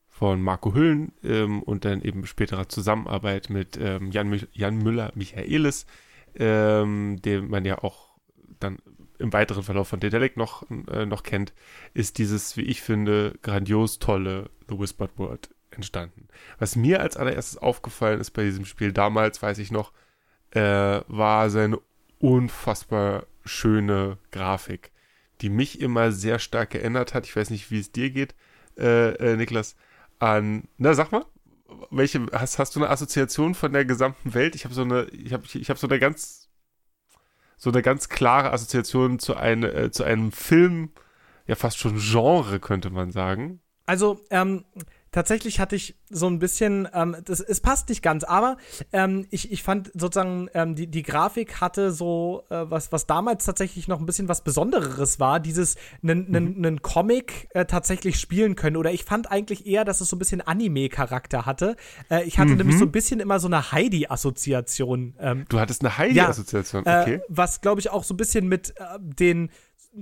von 0.08 0.42
Marco 0.42 0.74
Hüllen 0.74 1.12
ähm, 1.22 1.62
und 1.62 1.84
dann 1.84 2.02
eben 2.02 2.26
späterer 2.26 2.68
Zusammenarbeit 2.68 3.48
mit 3.48 3.78
ähm, 3.80 4.10
Jan, 4.10 4.38
Jan 4.52 4.78
Müller-Michaelis, 4.78 5.86
ähm, 6.34 7.22
den 7.22 7.48
man 7.48 7.64
ja 7.64 7.82
auch 7.82 8.10
dann 8.58 8.78
im 9.20 9.32
weiteren 9.32 9.62
Verlauf 9.62 9.88
von 9.88 10.00
Dedelic 10.00 10.36
noch, 10.36 10.64
äh, 10.90 11.06
noch 11.06 11.22
kennt, 11.22 11.52
ist 11.94 12.18
dieses, 12.18 12.56
wie 12.56 12.62
ich 12.62 12.82
finde, 12.82 13.38
grandios 13.42 13.98
tolle 13.98 14.50
The 14.68 14.78
Whispered 14.78 15.18
Word 15.18 15.50
entstanden. 15.70 16.28
Was 16.58 16.76
mir 16.76 17.00
als 17.00 17.16
allererstes 17.16 17.58
aufgefallen 17.58 18.20
ist 18.20 18.32
bei 18.32 18.44
diesem 18.44 18.64
Spiel 18.64 18.92
damals, 18.92 19.42
weiß 19.42 19.58
ich 19.58 19.70
noch, 19.70 19.92
äh, 20.50 21.00
war 21.06 21.50
seine 21.50 21.78
unfassbar 22.18 23.26
schöne 23.44 24.18
Grafik, 24.30 24.90
die 25.40 25.48
mich 25.48 25.80
immer 25.80 26.12
sehr 26.12 26.38
stark 26.38 26.70
geändert 26.70 27.14
hat. 27.14 27.26
Ich 27.26 27.34
weiß 27.36 27.50
nicht, 27.50 27.70
wie 27.70 27.80
es 27.80 27.92
dir 27.92 28.10
geht, 28.10 28.34
äh, 28.78 29.14
äh, 29.14 29.36
Niklas. 29.36 29.76
An, 30.18 30.68
na 30.76 30.92
sag 30.94 31.12
mal, 31.12 31.24
welche 31.90 32.26
hast, 32.32 32.58
hast 32.58 32.76
du 32.76 32.80
eine 32.80 32.90
Assoziation 32.90 33.54
von 33.54 33.72
der 33.72 33.84
gesamten 33.84 34.34
Welt? 34.34 34.54
Ich 34.54 34.64
habe 34.64 34.74
so 34.74 34.82
eine, 34.82 35.04
ich 35.06 35.32
habe 35.32 35.44
ich 35.50 35.70
habe 35.70 35.78
so 35.78 35.86
eine 35.86 35.98
ganz 35.98 36.39
so 37.60 37.70
eine 37.70 37.82
ganz 37.82 38.08
klare 38.08 38.52
Assoziation 38.52 39.18
zu, 39.18 39.36
eine, 39.36 39.70
äh, 39.72 39.90
zu 39.90 40.02
einem 40.02 40.32
Film, 40.32 40.90
ja 41.46 41.54
fast 41.54 41.78
schon 41.78 41.98
Genre, 41.98 42.58
könnte 42.58 42.88
man 42.88 43.12
sagen. 43.12 43.60
Also, 43.84 44.24
ähm, 44.30 44.64
tatsächlich 45.12 45.60
hatte 45.60 45.76
ich 45.76 45.96
so 46.08 46.26
ein 46.26 46.38
bisschen, 46.38 46.88
ähm, 46.92 47.16
das, 47.24 47.40
es 47.40 47.60
passt 47.60 47.88
nicht 47.88 48.02
ganz, 48.02 48.24
aber 48.24 48.56
ähm, 48.92 49.26
ich, 49.30 49.52
ich 49.52 49.62
fand 49.62 49.90
sozusagen, 49.94 50.48
ähm, 50.54 50.74
die, 50.74 50.86
die 50.86 51.02
Grafik 51.02 51.60
hatte 51.60 51.92
so, 51.92 52.44
äh, 52.50 52.64
was, 52.68 52.92
was 52.92 53.06
damals 53.06 53.44
tatsächlich 53.44 53.88
noch 53.88 54.00
ein 54.00 54.06
bisschen 54.06 54.28
was 54.28 54.42
Besondereres 54.42 55.20
war, 55.20 55.40
dieses 55.40 55.76
einen 56.02 56.60
mhm. 56.60 56.82
Comic 56.82 57.48
äh, 57.50 57.64
tatsächlich 57.64 58.18
spielen 58.18 58.56
können. 58.56 58.76
Oder 58.76 58.92
ich 58.92 59.04
fand 59.04 59.30
eigentlich 59.30 59.66
eher, 59.66 59.84
dass 59.84 60.00
es 60.00 60.08
so 60.08 60.16
ein 60.16 60.18
bisschen 60.18 60.40
Anime-Charakter 60.40 61.46
hatte. 61.46 61.76
Äh, 62.10 62.24
ich 62.24 62.38
hatte 62.38 62.52
mhm. 62.52 62.58
nämlich 62.58 62.78
so 62.78 62.84
ein 62.84 62.92
bisschen 62.92 63.20
immer 63.20 63.40
so 63.40 63.48
eine 63.48 63.72
Heidi-Assoziation. 63.72 65.14
Ähm, 65.18 65.44
du 65.48 65.60
hattest 65.60 65.82
eine 65.82 65.98
Heidi-Assoziation, 65.98 66.84
ja, 66.86 67.02
okay. 67.02 67.14
Äh, 67.14 67.20
was, 67.28 67.60
glaube 67.60 67.80
ich, 67.80 67.90
auch 67.90 68.04
so 68.04 68.14
ein 68.14 68.16
bisschen 68.16 68.48
mit 68.48 68.74
äh, 68.78 68.98
den 69.00 69.50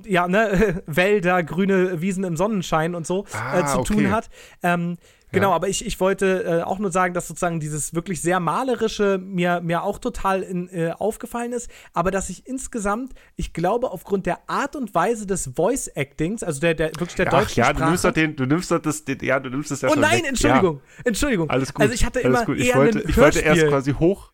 ja, 0.04 0.28
ne, 0.28 0.82
Wälder, 0.86 1.42
grüne 1.42 2.00
Wiesen 2.00 2.24
im 2.24 2.36
Sonnenschein 2.36 2.94
und 2.94 3.06
so 3.06 3.24
ah, 3.32 3.60
äh, 3.60 3.66
zu 3.66 3.78
okay. 3.78 3.94
tun 3.94 4.10
hat. 4.10 4.28
Ähm, 4.62 4.98
genau, 5.32 5.50
ja. 5.50 5.56
aber 5.56 5.68
ich, 5.68 5.84
ich 5.86 5.98
wollte 6.00 6.44
äh, 6.44 6.62
auch 6.62 6.78
nur 6.78 6.92
sagen, 6.92 7.14
dass 7.14 7.28
sozusagen 7.28 7.60
dieses 7.60 7.94
wirklich 7.94 8.20
sehr 8.20 8.40
malerische 8.40 9.18
mir, 9.18 9.60
mir 9.60 9.82
auch 9.82 9.98
total 9.98 10.42
in, 10.42 10.68
äh, 10.68 10.92
aufgefallen 10.98 11.52
ist, 11.52 11.70
aber 11.94 12.10
dass 12.10 12.28
ich 12.28 12.46
insgesamt, 12.46 13.12
ich 13.36 13.52
glaube, 13.52 13.90
aufgrund 13.90 14.26
der 14.26 14.48
Art 14.48 14.76
und 14.76 14.94
Weise 14.94 15.26
des 15.26 15.50
Voice 15.56 15.88
Actings, 15.94 16.42
also 16.42 16.60
der, 16.60 16.74
der 16.74 16.88
wirklich 16.88 17.14
der 17.14 17.26
ja, 17.26 17.30
deutschen 17.30 17.60
ja, 17.60 17.64
Sprache. 17.66 17.82
du 17.82 17.88
nimmst 17.88 18.04
doch 18.04 18.12
den, 18.12 18.36
du 18.36 18.46
nimmst 18.46 18.70
doch 18.70 18.78
das, 18.78 19.04
den, 19.04 19.18
ja, 19.22 19.40
du 19.40 19.50
nimmst 19.50 19.70
das 19.70 19.80
ja 19.80 19.90
oh, 19.90 19.94
nein. 19.96 20.24
Entschuldigung, 20.24 20.80
ja. 20.98 21.02
Entschuldigung. 21.04 21.50
Alles 21.50 21.72
gut. 21.72 21.82
Also 21.82 21.94
ich 21.94 22.04
hatte 22.04 22.20
immer 22.20 22.46
ich 22.50 22.68
eher 22.68 22.76
wollte, 22.76 23.00
ich 23.00 23.16
wollte 23.16 23.40
erst 23.40 23.66
quasi 23.66 23.92
hoch 23.92 24.32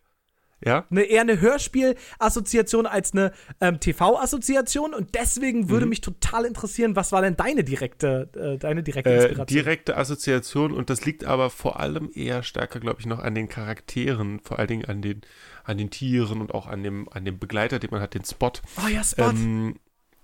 ja? 0.65 0.87
Eine, 0.91 1.03
eher 1.03 1.21
eine 1.21 1.41
Hörspiel-Assoziation 1.41 2.87
als 2.87 3.13
eine 3.13 3.33
ähm, 3.61 3.81
TV-Assoziation 3.81 4.95
und 4.95 5.15
deswegen 5.15 5.69
würde 5.69 5.87
mhm. 5.87 5.91
mich 5.91 6.01
total 6.01 6.45
interessieren, 6.45 6.97
was 6.97 7.13
war 7.13 7.23
denn 7.23 7.37
deine 7.37 7.65
direkte, 7.65 8.31
äh, 8.35 8.59
deine 8.59 8.83
direkte 8.83 9.11
äh, 9.11 9.15
Inspiration? 9.15 9.59
Äh, 9.59 9.63
direkte 9.63 9.97
Assoziation 9.97 10.73
und 10.73 10.91
das 10.91 11.05
liegt 11.05 11.25
aber 11.25 11.51
vor 11.51 11.81
allem 11.81 12.11
eher 12.15 12.43
stärker, 12.43 12.81
glaube 12.81 13.01
ich, 13.01 13.07
noch 13.07 13.19
an 13.19 13.35
den 13.35 13.49
Charakteren, 13.49 14.41
vor 14.41 14.59
allen 14.59 14.69
Dingen 14.69 14.85
an 14.87 15.03
den, 15.03 15.23
an 15.65 15.79
den 15.79 15.91
Tieren 15.91 16.41
und 16.41 16.55
auch 16.55 16.67
an 16.67 16.83
dem, 16.83 17.09
an 17.11 17.25
dem 17.25 17.39
Begleiter, 17.39 17.79
den 17.79 17.91
man 17.91 18.01
hat, 18.01 18.15
den 18.15 18.25
Spot. 18.25 18.53
Oh 18.85 18.89
ja, 18.89 19.05
Spot. 19.05 19.31
Ähm, 19.31 19.77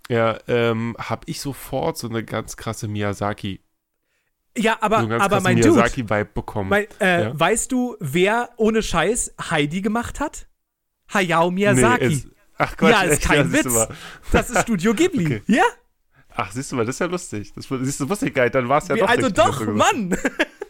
ja, 0.08 0.38
ähm, 0.48 0.96
habe 0.98 1.22
ich 1.26 1.40
sofort 1.40 1.96
so 1.96 2.08
eine 2.08 2.24
ganz 2.24 2.56
krasse 2.56 2.88
Miyazaki 2.88 3.60
ja, 4.56 4.78
aber, 4.80 5.02
so 5.02 5.10
aber 5.10 5.40
mein 5.40 5.60
Dude, 5.60 6.24
bekommen. 6.34 6.70
Mein, 6.70 6.86
äh, 7.00 7.24
ja? 7.24 7.38
Weißt 7.38 7.70
du, 7.70 7.96
wer 8.00 8.50
ohne 8.56 8.82
Scheiß 8.82 9.34
Heidi 9.50 9.80
gemacht 9.80 10.20
hat? 10.20 10.48
Hayao 11.12 11.50
Miyazaki. 11.50 12.06
Nee, 12.06 12.12
ist, 12.14 12.28
ach 12.58 12.76
Quatsch, 12.76 12.90
ja, 12.90 13.02
ist 13.02 13.12
echt, 13.12 13.22
kein 13.22 13.38
ja, 13.38 13.52
Witz. 13.52 13.88
Das 14.32 14.50
ist 14.50 14.62
Studio 14.62 14.94
Ghibli. 14.94 15.24
Okay. 15.40 15.42
Ja? 15.46 15.64
Ach, 16.34 16.50
siehst 16.52 16.72
du 16.72 16.76
mal, 16.76 16.84
das 16.84 16.96
ist 16.96 17.00
ja 17.00 17.06
lustig. 17.06 17.52
Das, 17.54 17.66
siehst 17.68 18.00
du, 18.00 18.08
wusste 18.08 18.28
ich 18.28 18.34
gar 18.34 18.44
nicht, 18.44 18.54
dann 18.54 18.68
war 18.68 18.78
es 18.78 18.88
ja 18.88 18.96
doch 18.96 19.08
Also 19.08 19.30
doch, 19.30 19.66
Mann! 19.66 20.16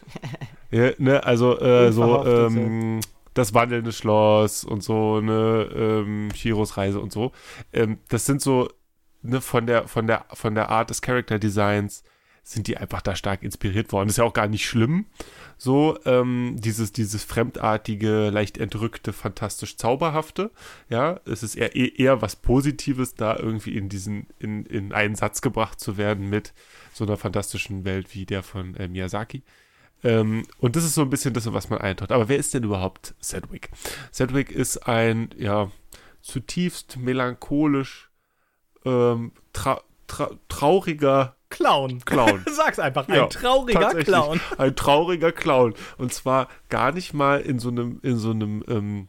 ja, 0.71 0.91
ne, 0.97 1.23
also, 1.23 1.59
äh, 1.59 1.91
so, 1.91 2.25
ähm, 2.25 2.99
das 3.33 3.53
wandelnde 3.53 3.91
Schloss 3.91 4.63
und 4.63 4.83
so, 4.83 5.21
ne, 5.21 5.69
ähm, 5.73 6.29
Chiros 6.33 6.77
Reise 6.77 6.99
und 6.99 7.11
so. 7.11 7.31
Ähm, 7.71 7.99
das 8.09 8.25
sind 8.25 8.41
so, 8.41 8.69
ne, 9.21 9.39
von 9.41 9.65
der, 9.65 9.87
von 9.87 10.07
der, 10.07 10.25
von 10.33 10.55
der 10.55 10.69
Art 10.69 10.89
des 10.89 11.01
Character 11.01 11.39
Designs 11.39 12.03
sind 12.43 12.67
die 12.67 12.77
einfach 12.77 13.01
da 13.01 13.15
stark 13.15 13.43
inspiriert 13.43 13.91
worden. 13.91 14.09
Ist 14.09 14.17
ja 14.17 14.23
auch 14.23 14.33
gar 14.33 14.47
nicht 14.47 14.65
schlimm. 14.65 15.05
So, 15.57 15.97
ähm, 16.05 16.55
dieses, 16.57 16.91
dieses 16.91 17.23
fremdartige, 17.23 18.29
leicht 18.29 18.57
entrückte, 18.57 19.13
fantastisch 19.13 19.77
zauberhafte. 19.77 20.51
Ja, 20.89 21.19
es 21.25 21.43
ist 21.43 21.55
eher, 21.55 21.75
eher 21.75 22.21
was 22.21 22.35
Positives, 22.35 23.13
da 23.13 23.37
irgendwie 23.37 23.77
in 23.77 23.89
diesen, 23.89 24.27
in, 24.39 24.65
in 24.65 24.91
einen 24.91 25.15
Satz 25.15 25.41
gebracht 25.41 25.79
zu 25.79 25.97
werden 25.97 26.29
mit 26.29 26.53
so 26.93 27.05
einer 27.05 27.17
fantastischen 27.17 27.85
Welt 27.85 28.13
wie 28.15 28.25
der 28.25 28.41
von 28.43 28.75
äh, 28.75 28.87
Miyazaki. 28.87 29.43
Ähm, 30.03 30.47
und 30.57 30.75
das 30.75 30.83
ist 30.83 30.95
so 30.95 31.01
ein 31.01 31.09
bisschen 31.09 31.33
das, 31.33 31.51
was 31.53 31.69
man 31.69 31.79
eintaucht. 31.79 32.11
Aber 32.11 32.27
wer 32.27 32.37
ist 32.37 32.53
denn 32.53 32.63
überhaupt 32.63 33.13
Sedwick? 33.19 33.69
Sedwick 34.11 34.51
ist 34.51 34.87
ein, 34.87 35.29
ja, 35.37 35.71
zutiefst 36.21 36.97
melancholisch, 36.97 38.09
ähm, 38.85 39.33
tra 39.53 39.81
tra 40.07 40.31
trauriger 40.49 41.35
Clown. 41.51 42.03
Clown. 42.03 42.43
Sag's 42.51 42.79
einfach, 42.79 43.07
ein 43.07 43.13
ja, 43.13 43.27
trauriger 43.27 43.93
Clown. 43.93 44.41
Ein 44.57 44.75
trauriger 44.75 45.31
Clown. 45.31 45.75
Und 45.99 46.11
zwar 46.11 46.47
gar 46.69 46.91
nicht 46.91 47.13
mal 47.13 47.39
in 47.39 47.59
so 47.59 47.69
einem, 47.69 47.99
in 48.01 48.17
so 48.17 48.31
einem, 48.31 48.63
ähm, 48.67 49.07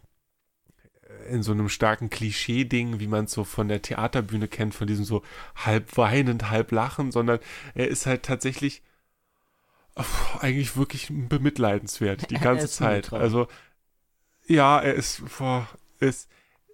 in 1.31 1.43
so 1.43 1.53
einem 1.53 1.71
starken 1.71 2.11
Klischee-Ding, 2.11 3.01
wie 3.01 3.07
man 3.07 3.25
es 3.25 3.33
so 3.33 3.45
von 3.45 3.69
der 3.69 3.81
Theaterbühne 3.81 4.49
kennt, 4.49 4.75
von 4.75 4.87
diesem 4.87 5.05
so 5.05 5.23
halb 5.57 5.97
weinend, 5.97 6.51
halb 6.51 6.73
lachen, 6.73 7.13
sondern 7.13 7.39
er 7.75 7.89
ist 7.89 8.05
halt 8.05 8.25
tatsächlich 8.25 8.83
oh, 9.97 10.39
eigentlich 10.41 10.77
wirklich 10.77 11.09
bemitleidenswert 11.11 12.31
die 12.31 12.35
ganze 12.41 12.69
Zeit. 12.69 13.13
Also 13.13 13.49
ja, 14.47 14.81
er 14.81 14.95
ist, 14.95 15.23
boah, 15.39 15.69
es, 16.01 16.29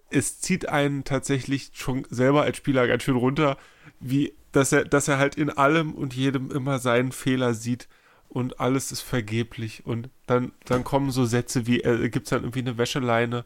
es 0.09 0.41
zieht 0.41 0.67
einen 0.67 1.03
tatsächlich 1.03 1.71
schon 1.73 2.05
selber 2.09 2.41
als 2.41 2.57
Spieler 2.57 2.87
ganz 2.87 3.03
schön 3.03 3.15
runter, 3.15 3.57
wie 3.99 4.33
dass 4.51 4.71
er, 4.71 4.85
dass 4.85 5.07
er 5.07 5.17
halt 5.17 5.35
in 5.35 5.49
allem 5.49 5.93
und 5.93 6.15
jedem 6.15 6.51
immer 6.51 6.79
seinen 6.79 7.11
Fehler 7.11 7.53
sieht 7.53 7.87
und 8.27 8.59
alles 8.59 8.91
ist 8.91 9.01
vergeblich 9.01 9.85
und 9.85 10.09
dann, 10.25 10.51
dann 10.65 10.83
kommen 10.83 11.11
so 11.11 11.25
Sätze 11.25 11.67
wie, 11.67 11.79
gibt 12.09 12.25
es 12.25 12.29
dann 12.29 12.43
irgendwie 12.43 12.59
eine 12.59 12.77
Wäscheleine 12.77 13.45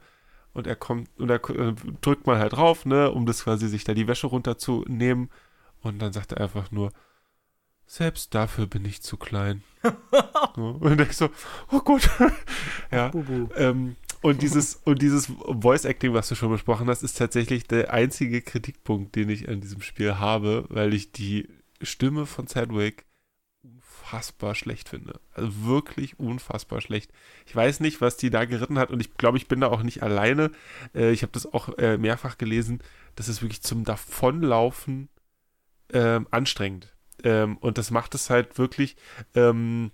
und 0.53 0.67
er 0.67 0.75
kommt 0.75 1.09
und 1.17 1.29
er 1.29 1.49
äh, 1.49 1.73
drückt 2.01 2.27
mal 2.27 2.39
halt 2.39 2.53
drauf, 2.53 2.85
ne, 2.85 3.11
um 3.11 3.25
das 3.25 3.43
quasi 3.43 3.67
sich 3.67 3.83
da 3.83 3.93
die 3.93 4.07
Wäsche 4.07 4.27
runterzunehmen 4.27 5.29
und 5.81 5.99
dann 5.99 6.13
sagt 6.13 6.31
er 6.31 6.41
einfach 6.41 6.71
nur, 6.71 6.91
selbst 7.85 8.33
dafür 8.33 8.65
bin 8.65 8.85
ich 8.85 9.01
zu 9.01 9.17
klein. 9.17 9.63
und 10.55 11.01
ich 11.01 11.17
so, 11.17 11.29
oh 11.71 11.79
gut. 11.79 12.09
ja. 12.91 13.11
Ähm, 13.55 13.97
und 14.23 14.41
dieses, 14.41 14.75
und 14.75 15.01
dieses 15.01 15.27
Voice 15.27 15.85
Acting, 15.85 16.13
was 16.13 16.29
du 16.29 16.35
schon 16.35 16.49
besprochen 16.49 16.87
hast, 16.87 17.03
ist 17.03 17.17
tatsächlich 17.17 17.67
der 17.67 17.93
einzige 17.93 18.41
Kritikpunkt, 18.41 19.15
den 19.15 19.29
ich 19.29 19.47
an 19.49 19.61
diesem 19.61 19.81
Spiel 19.81 20.15
habe, 20.15 20.65
weil 20.69 20.93
ich 20.93 21.11
die 21.11 21.47
Stimme 21.81 22.25
von 22.25 22.47
Sedwick 22.47 23.05
unfassbar 23.61 24.55
schlecht 24.55 24.89
finde. 24.89 25.19
Also 25.33 25.65
wirklich 25.65 26.19
unfassbar 26.19 26.81
schlecht. 26.81 27.11
Ich 27.45 27.55
weiß 27.55 27.79
nicht, 27.79 28.01
was 28.01 28.17
die 28.17 28.29
da 28.29 28.45
geritten 28.45 28.77
hat 28.77 28.91
und 28.91 28.99
ich 28.99 29.15
glaube, 29.15 29.37
ich 29.37 29.47
bin 29.47 29.61
da 29.61 29.67
auch 29.67 29.83
nicht 29.83 30.03
alleine. 30.03 30.51
Äh, 30.93 31.11
ich 31.11 31.21
habe 31.21 31.31
das 31.31 31.51
auch 31.51 31.77
äh, 31.77 31.97
mehrfach 31.97 32.37
gelesen. 32.37 32.79
Das 33.15 33.27
ist 33.27 33.41
wirklich 33.41 33.61
zum 33.61 33.83
Davonlaufen 33.83 35.09
ähm, 35.91 36.27
anstrengend. 36.31 36.95
Ähm, 37.23 37.57
und 37.57 37.77
das 37.77 37.91
macht 37.91 38.15
es 38.15 38.29
halt 38.29 38.57
wirklich. 38.57 38.95
Ähm, 39.35 39.91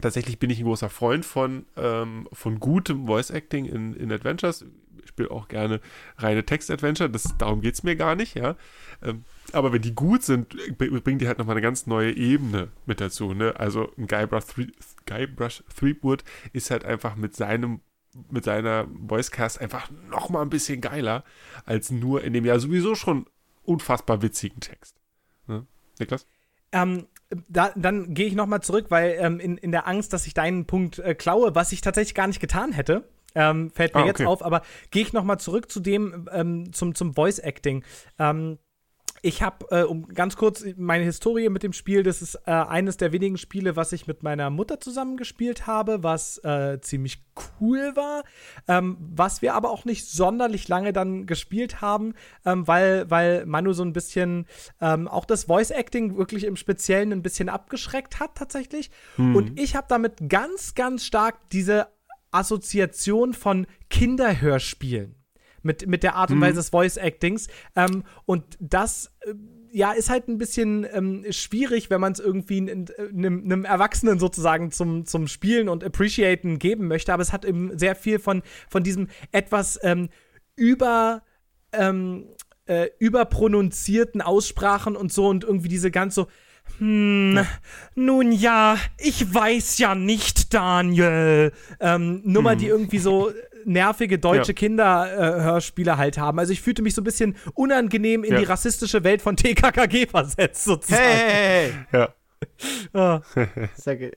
tatsächlich 0.00 0.38
bin 0.38 0.50
ich 0.50 0.58
ein 0.60 0.64
großer 0.64 0.88
Freund 0.88 1.24
von, 1.24 1.66
ähm, 1.76 2.28
von 2.32 2.60
gutem 2.60 3.06
Voice 3.06 3.30
Acting 3.30 3.66
in, 3.66 3.94
in 3.94 4.12
Adventures. 4.12 4.64
Ich 5.02 5.10
spiele 5.10 5.30
auch 5.30 5.48
gerne 5.48 5.80
reine 6.18 6.44
Text-Adventure, 6.44 7.10
darum 7.38 7.60
geht 7.60 7.74
es 7.74 7.82
mir 7.82 7.94
gar 7.94 8.16
nicht, 8.16 8.34
ja. 8.34 8.56
Ähm, 9.02 9.24
aber 9.52 9.72
wenn 9.72 9.82
die 9.82 9.94
gut 9.94 10.22
sind, 10.24 10.48
bringen 10.78 11.18
die 11.18 11.28
halt 11.28 11.38
nochmal 11.38 11.54
eine 11.54 11.62
ganz 11.62 11.86
neue 11.86 12.12
Ebene 12.12 12.68
mit 12.86 13.00
dazu, 13.00 13.32
ne? 13.32 13.54
Also 13.58 13.92
ein 13.96 14.08
Guybrush, 14.08 14.44
Guybrush 15.06 15.62
Threepwood 15.78 16.24
ist 16.52 16.70
halt 16.70 16.84
einfach 16.84 17.14
mit 17.16 17.36
seinem 17.36 17.80
mit 18.30 18.44
seiner 18.44 18.86
Voicecast 18.88 19.60
einfach 19.60 19.90
nochmal 20.10 20.42
ein 20.42 20.48
bisschen 20.48 20.80
geiler 20.80 21.22
als 21.66 21.90
nur 21.90 22.24
in 22.24 22.32
dem 22.32 22.46
ja 22.46 22.58
sowieso 22.58 22.94
schon 22.94 23.26
unfassbar 23.62 24.22
witzigen 24.22 24.60
Text. 24.60 24.96
Ne? 25.46 25.66
Niklas? 25.98 26.26
Ähm, 26.72 27.06
da, 27.48 27.72
dann 27.76 28.14
gehe 28.14 28.26
ich 28.26 28.34
nochmal 28.34 28.62
zurück, 28.62 28.86
weil 28.88 29.16
ähm, 29.18 29.40
in, 29.40 29.56
in 29.56 29.72
der 29.72 29.86
Angst, 29.86 30.12
dass 30.12 30.26
ich 30.26 30.34
deinen 30.34 30.66
Punkt 30.66 30.98
äh, 30.98 31.14
klaue, 31.14 31.54
was 31.54 31.72
ich 31.72 31.80
tatsächlich 31.80 32.14
gar 32.14 32.26
nicht 32.26 32.40
getan 32.40 32.72
hätte, 32.72 33.08
ähm, 33.34 33.70
fällt 33.70 33.94
mir 33.94 34.00
ah, 34.00 34.04
okay. 34.04 34.22
jetzt 34.22 34.26
auf, 34.26 34.44
aber 34.44 34.62
gehe 34.90 35.02
ich 35.02 35.12
nochmal 35.12 35.38
zurück 35.38 35.70
zu 35.70 35.80
dem, 35.80 36.28
ähm, 36.32 36.72
zum, 36.72 36.94
zum 36.94 37.14
Voice 37.14 37.38
Acting. 37.38 37.84
Ähm, 38.18 38.58
Ich 39.26 39.42
habe, 39.42 39.66
äh, 39.70 39.82
um 39.82 40.06
ganz 40.06 40.36
kurz 40.36 40.64
meine 40.76 41.02
Historie 41.02 41.48
mit 41.48 41.64
dem 41.64 41.72
Spiel, 41.72 42.04
das 42.04 42.22
ist 42.22 42.36
äh, 42.46 42.52
eines 42.52 42.96
der 42.96 43.10
wenigen 43.10 43.38
Spiele, 43.38 43.74
was 43.74 43.90
ich 43.90 44.06
mit 44.06 44.22
meiner 44.22 44.50
Mutter 44.50 44.78
zusammen 44.78 45.16
gespielt 45.16 45.66
habe, 45.66 46.04
was 46.04 46.38
äh, 46.44 46.78
ziemlich 46.80 47.24
cool 47.60 47.96
war, 47.96 48.22
ähm, 48.68 48.96
was 49.00 49.42
wir 49.42 49.54
aber 49.54 49.70
auch 49.70 49.84
nicht 49.84 50.08
sonderlich 50.08 50.68
lange 50.68 50.92
dann 50.92 51.26
gespielt 51.26 51.80
haben, 51.80 52.14
ähm, 52.44 52.68
weil, 52.68 53.10
weil 53.10 53.46
Manu 53.46 53.72
so 53.72 53.82
ein 53.82 53.92
bisschen 53.92 54.46
ähm, 54.80 55.08
auch 55.08 55.24
das 55.24 55.46
Voice 55.46 55.72
Acting 55.72 56.16
wirklich 56.16 56.44
im 56.44 56.54
Speziellen 56.54 57.10
ein 57.10 57.22
bisschen 57.22 57.48
abgeschreckt 57.48 58.20
hat 58.20 58.36
tatsächlich. 58.36 58.92
Hm. 59.16 59.34
Und 59.34 59.58
ich 59.58 59.74
habe 59.74 59.88
damit 59.88 60.28
ganz, 60.28 60.76
ganz 60.76 61.04
stark 61.04 61.50
diese 61.50 61.88
Assoziation 62.30 63.34
von 63.34 63.66
Kinderhörspielen 63.90 65.15
mit, 65.66 65.86
mit 65.86 66.02
der 66.02 66.14
Art 66.14 66.30
und 66.30 66.38
Mhm. 66.38 66.42
Weise 66.42 66.54
des 66.54 66.70
Voice 66.70 66.96
Actings. 66.96 67.48
Ähm, 67.74 68.04
und 68.24 68.44
das 68.60 69.12
äh, 69.20 69.34
ja, 69.72 69.92
ist 69.92 70.08
halt 70.08 70.28
ein 70.28 70.38
bisschen 70.38 70.86
ähm, 70.90 71.24
schwierig, 71.30 71.90
wenn 71.90 72.00
man 72.00 72.12
es 72.12 72.20
irgendwie 72.20 72.58
einem 72.60 73.64
Erwachsenen 73.66 74.18
sozusagen 74.18 74.70
zum, 74.70 75.04
zum 75.04 75.28
Spielen 75.28 75.68
und 75.68 75.84
Appreciaten 75.84 76.58
geben 76.58 76.88
möchte. 76.88 77.12
Aber 77.12 77.22
es 77.22 77.32
hat 77.32 77.44
eben 77.44 77.76
sehr 77.76 77.94
viel 77.94 78.18
von, 78.18 78.42
von 78.70 78.82
diesem 78.82 79.08
etwas 79.32 79.78
ähm, 79.82 80.08
über. 80.54 81.22
Ähm, 81.72 82.28
äh, 82.66 82.88
überpronunzierten 82.98 84.20
Aussprachen 84.20 84.96
und 84.96 85.12
so 85.12 85.28
und 85.28 85.44
irgendwie 85.44 85.68
diese 85.68 85.92
ganz 85.92 86.16
so, 86.16 86.26
hm, 86.78 87.46
nun 87.94 88.32
ja, 88.32 88.76
ich 88.98 89.32
weiß 89.32 89.78
ja 89.78 89.94
nicht, 89.94 90.52
Daniel. 90.52 91.52
Ähm, 91.80 92.22
Nummer, 92.24 92.56
die 92.56 92.66
irgendwie 92.66 92.98
so 92.98 93.30
nervige 93.66 94.18
deutsche 94.18 94.52
Ja. 94.52 94.54
Kinderhörspiele 94.54 95.96
halt 95.98 96.18
haben. 96.18 96.38
Also 96.38 96.52
ich 96.52 96.60
fühlte 96.62 96.82
mich 96.82 96.94
so 96.94 97.00
ein 97.00 97.04
bisschen 97.04 97.36
unangenehm 97.54 98.24
in 98.24 98.32
Ja. 98.34 98.38
die 98.38 98.44
rassistische 98.44 99.04
Welt 99.04 99.22
von 99.22 99.36
TKKG 99.36 100.06
versetzt, 100.06 100.64
sozusagen. 100.64 101.02
Hey, 101.02 101.72
hey, 101.72 101.72
hey. 101.90 102.00
Ja. 102.00 102.14
Ah. 102.92 103.22
Sage, 103.74 104.12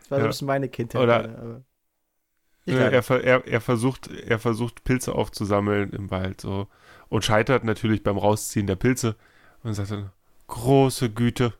das 0.00 0.10
war 0.10 0.18
so 0.18 0.24
ein 0.24 0.28
bisschen 0.30 0.46
meine 0.46 0.68
Kindheit. 0.68 1.02
Oder- 1.02 1.22
gerade, 1.22 1.38
aber 1.38 3.24
er, 3.24 3.24
er, 3.24 3.46
er, 3.46 3.60
versucht, 3.60 4.08
er 4.10 4.38
versucht, 4.38 4.84
Pilze 4.84 5.14
aufzusammeln 5.14 5.90
im 5.90 6.10
Wald 6.10 6.40
so 6.40 6.68
und 7.08 7.24
scheitert 7.24 7.64
natürlich 7.64 8.02
beim 8.02 8.16
Rausziehen 8.16 8.66
der 8.66 8.76
Pilze 8.76 9.16
und 9.62 9.74
sagt 9.74 9.90
dann, 9.90 10.10
große 10.46 11.10
Güte, 11.10 11.54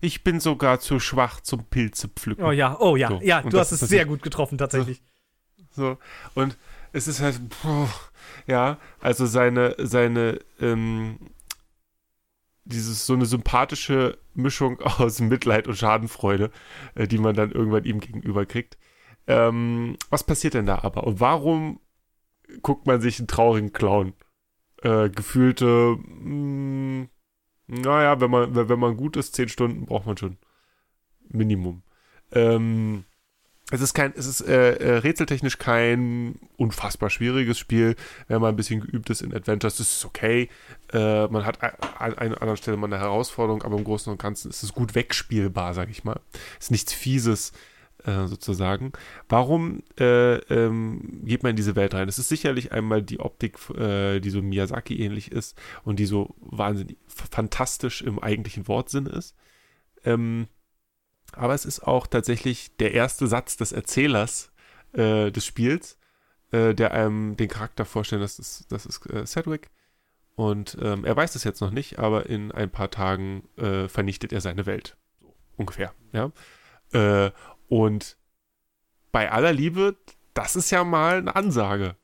ich 0.00 0.22
bin 0.24 0.40
sogar 0.40 0.78
zu 0.78 1.00
schwach 1.00 1.40
zum 1.40 1.64
Pilze 1.64 2.08
pflücken. 2.08 2.44
Oh 2.44 2.50
ja, 2.52 2.76
oh 2.78 2.96
ja, 2.96 3.08
So, 3.08 3.20
ja, 3.22 3.40
du 3.42 3.48
das 3.48 3.60
hast 3.60 3.72
es 3.72 3.82
ist 3.82 3.88
sehr 3.88 4.04
gut 4.04 4.22
getroffen, 4.22 4.58
tatsächlich. 4.58 5.02
So, 5.76 5.98
und 6.34 6.56
es 6.92 7.06
ist 7.06 7.20
halt, 7.20 7.40
puh, 7.50 7.86
ja, 8.46 8.78
also 9.00 9.26
seine, 9.26 9.74
seine, 9.78 10.40
ähm, 10.60 11.18
dieses, 12.64 13.06
so 13.06 13.12
eine 13.12 13.26
sympathische 13.26 14.18
Mischung 14.34 14.80
aus 14.80 15.20
Mitleid 15.20 15.68
und 15.68 15.76
Schadenfreude, 15.76 16.50
äh, 16.94 17.06
die 17.06 17.18
man 17.18 17.36
dann 17.36 17.52
irgendwann 17.52 17.84
ihm 17.84 18.00
gegenüber 18.00 18.46
kriegt. 18.46 18.78
Ähm, 19.26 19.96
was 20.08 20.24
passiert 20.24 20.54
denn 20.54 20.66
da 20.66 20.78
aber? 20.82 21.04
Und 21.04 21.20
warum 21.20 21.80
guckt 22.62 22.86
man 22.86 23.00
sich 23.00 23.18
einen 23.18 23.28
traurigen 23.28 23.72
Clown? 23.72 24.14
Äh, 24.82 25.10
gefühlte, 25.10 25.96
mh, 25.98 27.08
naja, 27.66 28.20
wenn 28.20 28.30
man, 28.30 28.54
wenn 28.68 28.78
man 28.78 28.96
gut 28.96 29.16
ist, 29.16 29.34
zehn 29.34 29.48
Stunden 29.48 29.86
braucht 29.86 30.06
man 30.06 30.16
schon. 30.16 30.38
Minimum. 31.28 31.82
Ähm, 32.32 33.04
es 33.72 33.80
ist 33.80 33.94
kein, 33.94 34.12
es 34.16 34.26
ist 34.26 34.42
äh, 34.42 34.74
äh, 34.74 34.98
rätseltechnisch 34.98 35.58
kein 35.58 36.38
unfassbar 36.56 37.10
schwieriges 37.10 37.58
Spiel. 37.58 37.96
Wenn 38.28 38.40
man 38.40 38.50
ein 38.50 38.56
bisschen 38.56 38.80
geübt 38.80 39.10
ist 39.10 39.22
in 39.22 39.34
Adventures, 39.34 39.78
das 39.78 39.92
ist 39.96 40.04
okay. 40.04 40.48
Äh, 40.92 41.26
man 41.26 41.44
hat 41.44 41.62
an 41.62 42.14
einer 42.14 42.40
anderen 42.40 42.56
Stelle 42.56 42.76
mal 42.76 42.86
eine 42.86 43.00
Herausforderung, 43.00 43.62
aber 43.62 43.76
im 43.76 43.82
Großen 43.82 44.12
und 44.12 44.22
Ganzen 44.22 44.50
ist 44.50 44.62
es 44.62 44.72
gut 44.72 44.94
wegspielbar, 44.94 45.74
sag 45.74 45.90
ich 45.90 46.04
mal. 46.04 46.20
Ist 46.60 46.70
nichts 46.70 46.92
Fieses 46.92 47.52
äh, 48.04 48.26
sozusagen. 48.28 48.92
Warum 49.28 49.82
äh, 49.98 50.36
ähm, 50.36 51.22
geht 51.24 51.42
man 51.42 51.50
in 51.50 51.56
diese 51.56 51.74
Welt 51.74 51.92
rein? 51.92 52.08
Es 52.08 52.20
ist 52.20 52.28
sicherlich 52.28 52.70
einmal 52.70 53.02
die 53.02 53.18
Optik, 53.18 53.58
äh, 53.70 54.20
die 54.20 54.30
so 54.30 54.42
Miyazaki 54.42 55.02
ähnlich 55.02 55.32
ist 55.32 55.58
und 55.82 55.98
die 55.98 56.06
so 56.06 56.36
wahnsinnig 56.38 56.98
fantastisch 57.08 58.02
im 58.02 58.20
eigentlichen 58.20 58.68
Wortsinn 58.68 59.06
ist. 59.06 59.34
Ähm, 60.04 60.46
aber 61.36 61.54
es 61.54 61.64
ist 61.64 61.80
auch 61.80 62.06
tatsächlich 62.06 62.76
der 62.76 62.92
erste 62.92 63.26
Satz 63.26 63.56
des 63.56 63.72
Erzählers 63.72 64.52
äh, 64.92 65.30
des 65.30 65.44
Spiels, 65.44 65.98
äh, 66.50 66.74
der 66.74 66.92
einem 66.92 67.36
den 67.36 67.48
Charakter 67.48 67.84
vorstellt, 67.84 68.22
das 68.22 68.38
ist, 68.38 68.66
das 68.70 68.86
ist 68.86 69.04
äh, 69.10 69.26
Sedgwick. 69.26 69.70
Und 70.34 70.76
ähm, 70.82 71.04
er 71.04 71.16
weiß 71.16 71.34
es 71.34 71.44
jetzt 71.44 71.60
noch 71.60 71.70
nicht, 71.70 71.98
aber 71.98 72.26
in 72.26 72.52
ein 72.52 72.70
paar 72.70 72.90
Tagen 72.90 73.48
äh, 73.56 73.88
vernichtet 73.88 74.32
er 74.32 74.42
seine 74.42 74.66
Welt. 74.66 74.96
So 75.20 75.34
ungefähr, 75.56 75.94
ja. 76.12 76.30
Äh, 76.92 77.30
und 77.68 78.16
bei 79.12 79.32
aller 79.32 79.52
Liebe, 79.52 79.96
das 80.34 80.56
ist 80.56 80.70
ja 80.70 80.84
mal 80.84 81.18
eine 81.18 81.34
Ansage 81.34 81.96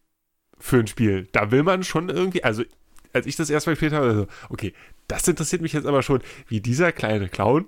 für 0.58 0.78
ein 0.78 0.86
Spiel. 0.86 1.28
Da 1.32 1.50
will 1.50 1.62
man 1.62 1.84
schon 1.84 2.08
irgendwie, 2.08 2.42
also 2.42 2.64
als 3.12 3.26
ich 3.26 3.36
das 3.36 3.50
erstmal 3.50 3.74
gespielt 3.74 3.92
habe, 3.92 4.06
also, 4.06 4.26
okay, 4.48 4.72
das 5.08 5.28
interessiert 5.28 5.60
mich 5.60 5.74
jetzt 5.74 5.86
aber 5.86 6.02
schon, 6.02 6.22
wie 6.46 6.60
dieser 6.60 6.92
kleine 6.92 7.28
Clown, 7.28 7.66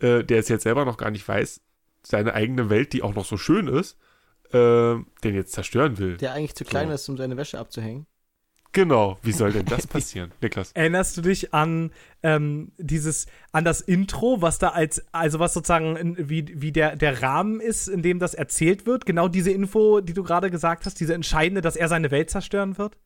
äh, 0.00 0.22
der 0.24 0.38
es 0.38 0.48
jetzt 0.48 0.62
selber 0.62 0.84
noch 0.84 0.96
gar 0.96 1.10
nicht 1.10 1.26
weiß, 1.26 1.60
seine 2.02 2.34
eigene 2.34 2.70
Welt, 2.70 2.92
die 2.92 3.02
auch 3.02 3.14
noch 3.14 3.24
so 3.24 3.36
schön 3.36 3.68
ist, 3.68 3.98
äh, 4.52 4.96
den 5.24 5.34
jetzt 5.34 5.52
zerstören 5.52 5.98
will. 5.98 6.16
Der 6.16 6.32
eigentlich 6.32 6.54
zu 6.54 6.64
klein 6.64 6.88
So. 6.88 6.94
ist, 6.94 7.08
um 7.08 7.16
seine 7.16 7.36
Wäsche 7.36 7.58
abzuhängen. 7.58 8.06
Genau, 8.76 9.18
wie 9.22 9.32
soll 9.32 9.52
denn 9.52 9.64
das 9.64 9.86
passieren, 9.86 10.32
Niklas? 10.42 10.72
Erinnerst 10.72 11.16
du 11.16 11.22
dich 11.22 11.54
an 11.54 11.92
ähm, 12.22 12.72
dieses, 12.76 13.26
an 13.50 13.64
das 13.64 13.80
Intro, 13.80 14.42
was 14.42 14.58
da 14.58 14.68
als, 14.68 15.02
also 15.12 15.38
was 15.38 15.54
sozusagen 15.54 15.96
in, 15.96 16.28
wie, 16.28 16.60
wie 16.60 16.72
der, 16.72 16.94
der 16.94 17.22
Rahmen 17.22 17.60
ist, 17.60 17.88
in 17.88 18.02
dem 18.02 18.18
das 18.18 18.34
erzählt 18.34 18.84
wird? 18.84 19.06
Genau 19.06 19.28
diese 19.28 19.50
Info, 19.50 20.02
die 20.02 20.12
du 20.12 20.22
gerade 20.22 20.50
gesagt 20.50 20.84
hast, 20.84 21.00
diese 21.00 21.14
entscheidende, 21.14 21.62
dass 21.62 21.76
er 21.76 21.88
seine 21.88 22.10
Welt 22.10 22.28
zerstören 22.28 22.76
wird? 22.76 22.98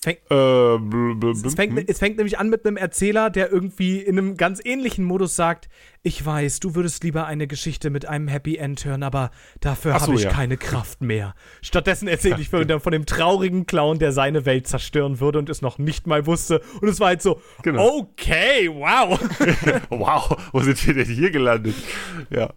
Es 0.00 0.04
fängt, 0.04 0.20
Äh, 0.30 0.34
bl- 0.34 1.18
bl- 1.18 1.46
es 1.46 1.54
fängt, 1.54 1.76
hm? 1.76 1.84
es 1.88 1.98
fängt 1.98 2.16
nämlich 2.18 2.38
an 2.38 2.48
mit 2.48 2.64
einem 2.64 2.76
Erzähler, 2.76 3.30
der 3.30 3.50
irgendwie 3.50 3.98
in 3.98 4.16
einem 4.16 4.36
ganz 4.36 4.60
ähnlichen 4.64 5.04
Modus 5.04 5.34
sagt: 5.34 5.68
Ich 6.04 6.24
weiß, 6.24 6.60
du 6.60 6.76
würdest 6.76 7.02
lieber 7.02 7.26
eine 7.26 7.48
Geschichte 7.48 7.90
mit 7.90 8.06
einem 8.06 8.28
Happy 8.28 8.56
End 8.56 8.84
hören, 8.84 9.02
aber 9.02 9.32
dafür 9.60 9.94
so, 9.94 10.06
habe 10.06 10.14
ich 10.14 10.22
ja. 10.22 10.30
keine 10.30 10.56
Kraft 10.56 11.00
mehr. 11.02 11.34
Stattdessen 11.62 12.06
erzähle 12.06 12.40
ich 12.40 12.48
von, 12.48 12.80
von 12.80 12.92
dem 12.92 13.06
traurigen 13.06 13.66
Clown, 13.66 13.98
der 13.98 14.12
seine 14.12 14.46
Welt 14.46 14.68
zerstören 14.68 15.18
würde 15.18 15.40
und 15.40 15.48
es 15.48 15.62
noch 15.62 15.78
nicht 15.78 16.06
mal 16.06 16.26
wusste. 16.26 16.62
Und 16.80 16.86
es 16.88 17.00
war 17.00 17.08
halt 17.08 17.22
so: 17.22 17.40
Genau. 17.64 17.98
Okay, 17.98 18.70
wow. 18.72 19.18
wow, 19.90 20.36
wo 20.52 20.60
sind 20.60 20.86
wir 20.86 20.94
denn 20.94 21.06
hier 21.06 21.32
gelandet? 21.32 21.74
Ja. 22.30 22.54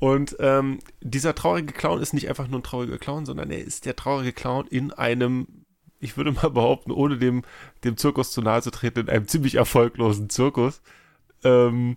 Und 0.00 0.36
ähm, 0.38 0.78
dieser 1.02 1.34
traurige 1.34 1.72
Clown 1.74 2.00
ist 2.00 2.14
nicht 2.14 2.28
einfach 2.28 2.48
nur 2.48 2.60
ein 2.60 2.62
trauriger 2.62 2.98
Clown, 2.98 3.26
sondern 3.26 3.50
er 3.50 3.58
ist 3.58 3.84
der 3.84 3.96
traurige 3.96 4.32
Clown 4.32 4.66
in 4.68 4.92
einem, 4.92 5.66
ich 6.00 6.16
würde 6.16 6.32
mal 6.32 6.50
behaupten, 6.50 6.90
ohne 6.90 7.18
dem, 7.18 7.42
dem 7.84 7.96
Zirkus 7.96 8.32
zu 8.32 8.42
nahe 8.42 8.62
zu 8.62 8.70
treten, 8.70 9.00
in 9.00 9.08
einem 9.08 9.28
ziemlich 9.28 9.56
erfolglosen 9.56 10.30
Zirkus. 10.30 10.80
Ähm, 11.44 11.96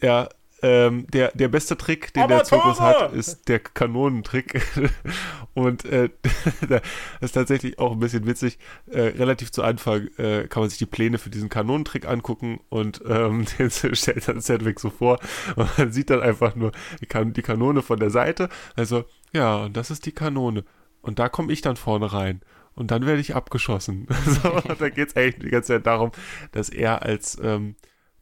ja, 0.00 0.28
ähm, 0.62 1.06
der, 1.08 1.32
der 1.32 1.48
beste 1.48 1.76
Trick, 1.76 2.12
den 2.12 2.28
der 2.28 2.38
Amateure! 2.38 2.44
Zirkus 2.44 2.80
hat, 2.80 3.12
ist 3.12 3.48
der 3.48 3.60
Kanonentrick. 3.60 4.60
Und 5.54 5.84
äh, 5.86 6.10
das 6.68 6.82
ist 7.20 7.32
tatsächlich 7.32 7.78
auch 7.78 7.92
ein 7.92 8.00
bisschen 8.00 8.26
witzig. 8.26 8.58
Äh, 8.86 9.00
relativ 9.00 9.52
zu 9.52 9.62
Anfang 9.62 10.08
äh, 10.18 10.46
kann 10.48 10.62
man 10.62 10.68
sich 10.68 10.78
die 10.78 10.86
Pläne 10.86 11.18
für 11.18 11.30
diesen 11.30 11.48
Kanonentrick 11.48 12.06
angucken 12.06 12.60
und 12.68 13.02
ähm, 13.08 13.46
den 13.58 13.70
stellt 13.70 14.28
dann 14.28 14.40
Sedgwick 14.40 14.80
so 14.80 14.90
vor. 14.90 15.18
Und 15.56 15.78
man 15.78 15.92
sieht 15.92 16.10
dann 16.10 16.20
einfach 16.20 16.54
nur 16.54 16.72
die, 17.00 17.06
kan 17.06 17.32
die 17.32 17.42
Kanone 17.42 17.82
von 17.82 17.98
der 17.98 18.10
Seite. 18.10 18.48
Also, 18.76 19.04
ja, 19.32 19.56
und 19.56 19.76
das 19.76 19.90
ist 19.90 20.06
die 20.06 20.12
Kanone. 20.12 20.64
Und 21.02 21.18
da 21.18 21.28
komme 21.28 21.52
ich 21.52 21.62
dann 21.62 21.76
vorne 21.76 22.12
rein. 22.12 22.42
Und 22.74 22.90
dann 22.90 23.04
werde 23.06 23.20
ich 23.20 23.34
abgeschossen. 23.34 24.06
so, 24.26 24.60
da 24.78 24.88
geht 24.88 25.08
es 25.08 25.16
eigentlich 25.16 25.38
die 25.44 25.50
ganze 25.50 25.68
Zeit 25.74 25.86
darum, 25.86 26.12
dass 26.52 26.68
er 26.70 27.02
als 27.02 27.38
ähm, 27.42 27.76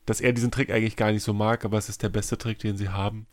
dass 0.06 0.20
er 0.22 0.32
diesen 0.32 0.50
Trick 0.50 0.70
eigentlich 0.70 0.96
gar 0.96 1.12
nicht 1.12 1.22
so 1.22 1.34
mag, 1.34 1.64
aber 1.66 1.76
es 1.76 1.88
ist 1.90 2.02
der 2.02 2.08
beste 2.08 2.38
Trick, 2.38 2.58
den 2.60 2.76
sie 2.78 2.88
haben. 2.88 3.26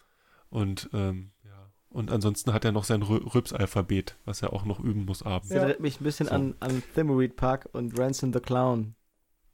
Und 0.50 0.90
ähm, 0.94 1.32
ja. 1.46 1.72
Und 1.90 2.12
ansonsten 2.12 2.52
hat 2.54 2.66
er 2.66 2.74
noch 2.74 2.84
sein 2.84 3.02
Rü- 3.02 3.34
Rübs-Alphabet, 3.34 4.18
was 4.26 4.42
er 4.42 4.52
auch 4.52 4.66
noch 4.66 4.82
üben 4.82 5.06
muss 5.06 5.20
Das 5.20 5.28
abends. 5.28 5.52
erinnert 5.52 5.80
mich 5.80 6.02
ein 6.02 6.04
bisschen 6.04 6.28
So. 6.28 6.34
an, 6.36 6.56
an 6.60 6.84
Thimbleweed 6.94 7.38
Park 7.38 7.70
und 7.72 7.98
Ransom 7.98 8.34
the 8.34 8.42
Clown. 8.42 8.96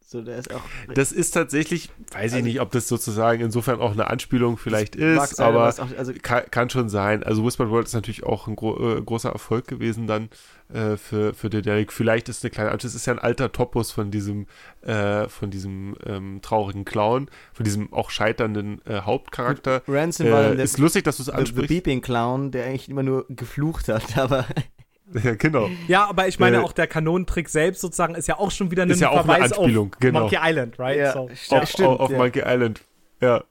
So, 0.04 0.22
der 0.22 0.38
ist 0.38 0.54
auch. 0.54 0.62
Das 0.94 1.12
ist 1.14 1.32
tatsächlich, 1.32 1.90
weiß 2.12 2.32
ich 2.32 2.38
Also- 2.38 2.46
nicht, 2.46 2.60
ob 2.60 2.72
das 2.72 2.88
sozusagen 2.90 3.42
insofern 3.42 3.80
auch 3.80 3.92
eine 3.92 4.10
Anspielung 4.10 4.58
vielleicht 4.58 4.96
ist, 4.98 5.36
sein, 5.38 5.46
aber 5.48 5.70
auch, 5.70 5.98
also, 5.98 6.12
kann, 6.22 6.44
kann 6.52 6.70
schon 6.72 6.90
sein. 6.90 7.24
Also 7.24 7.46
Whispered 7.46 7.70
World 7.70 7.86
ist 7.88 7.94
natürlich 7.94 8.24
auch 8.24 8.48
ein 8.48 8.56
gro 8.58 8.98
äh, 8.98 9.02
großer 9.02 9.30
Erfolg 9.30 9.68
gewesen 9.68 10.08
dann 10.08 10.30
äh, 10.73 10.98
für, 10.98 11.34
für 11.34 11.49
den 11.49 11.64
Derek. 11.64 11.91
Vielleicht 11.91 12.30
ist 12.30 12.43
eine 12.43 12.52
kleine, 12.52 12.77
das 12.77 12.95
ist 12.95 13.06
ja 13.06 13.14
ein 13.14 13.19
alter 13.19 13.52
Topos 13.52 13.91
von 13.91 14.11
diesem, 14.11 14.48
äh, 14.81 15.27
von 15.27 15.52
diesem 15.52 15.95
ähm, 16.06 16.39
traurigen 16.41 16.85
Clown, 16.85 17.30
von 17.53 17.64
diesem 17.64 17.91
auch 17.93 18.10
scheiternden 18.10 18.81
äh, 18.85 19.02
Hauptcharakter. 19.02 19.81
Ransom 19.88 20.31
war 20.31 20.41
Äh, 20.41 20.48
dann 20.49 20.56
der, 20.57 20.65
ist 20.65 20.77
lustig, 20.77 21.03
dass 21.03 21.18
du 21.18 21.23
es 21.23 21.27
the, 21.27 21.31
the 21.34 21.38
ansprichst. 21.38 21.69
Beeping 21.69 22.02
Clown, 22.02 22.52
der 22.52 22.65
eigentlich 22.65 22.89
immer 22.89 23.03
nur 23.03 23.26
geflucht 23.30 23.88
hat, 23.88 24.18
aber 24.18 24.45
Ja, 25.23 25.35
genau. 25.35 25.69
Ja, 25.88 26.07
aber 26.07 26.27
ich 26.27 26.39
meine 26.39 26.57
Äh, 26.57 26.60
auch 26.61 26.72
der 26.72 26.88
Kanonentrick 26.88 27.49
selbst 27.49 27.81
sozusagen 27.81 28.15
ist 28.15 28.27
ja 28.27 28.39
auch 28.39 28.52
schon 28.52 28.72
wieder 28.72 28.84
ein 28.84 28.89
Ist 28.89 29.02
ja 29.02 29.10
auch 29.10 29.27
eine 29.27 29.43
Anspielung, 29.43 29.93
auf 29.93 29.99
genau. 29.99 30.22
Monkey 30.22 30.38
Island, 30.41 30.80
right? 30.80 30.98
Ja, 30.98 31.11
So. 31.14 31.30
stimmt, 31.34 31.61
auf, 31.61 31.69
stimmt, 31.69 31.88
auf, 31.89 31.99
auf 31.99 32.11
ja. 32.11 32.18
Monkey 32.18 32.43
Island. 32.45 32.81
Ja. 33.19 33.43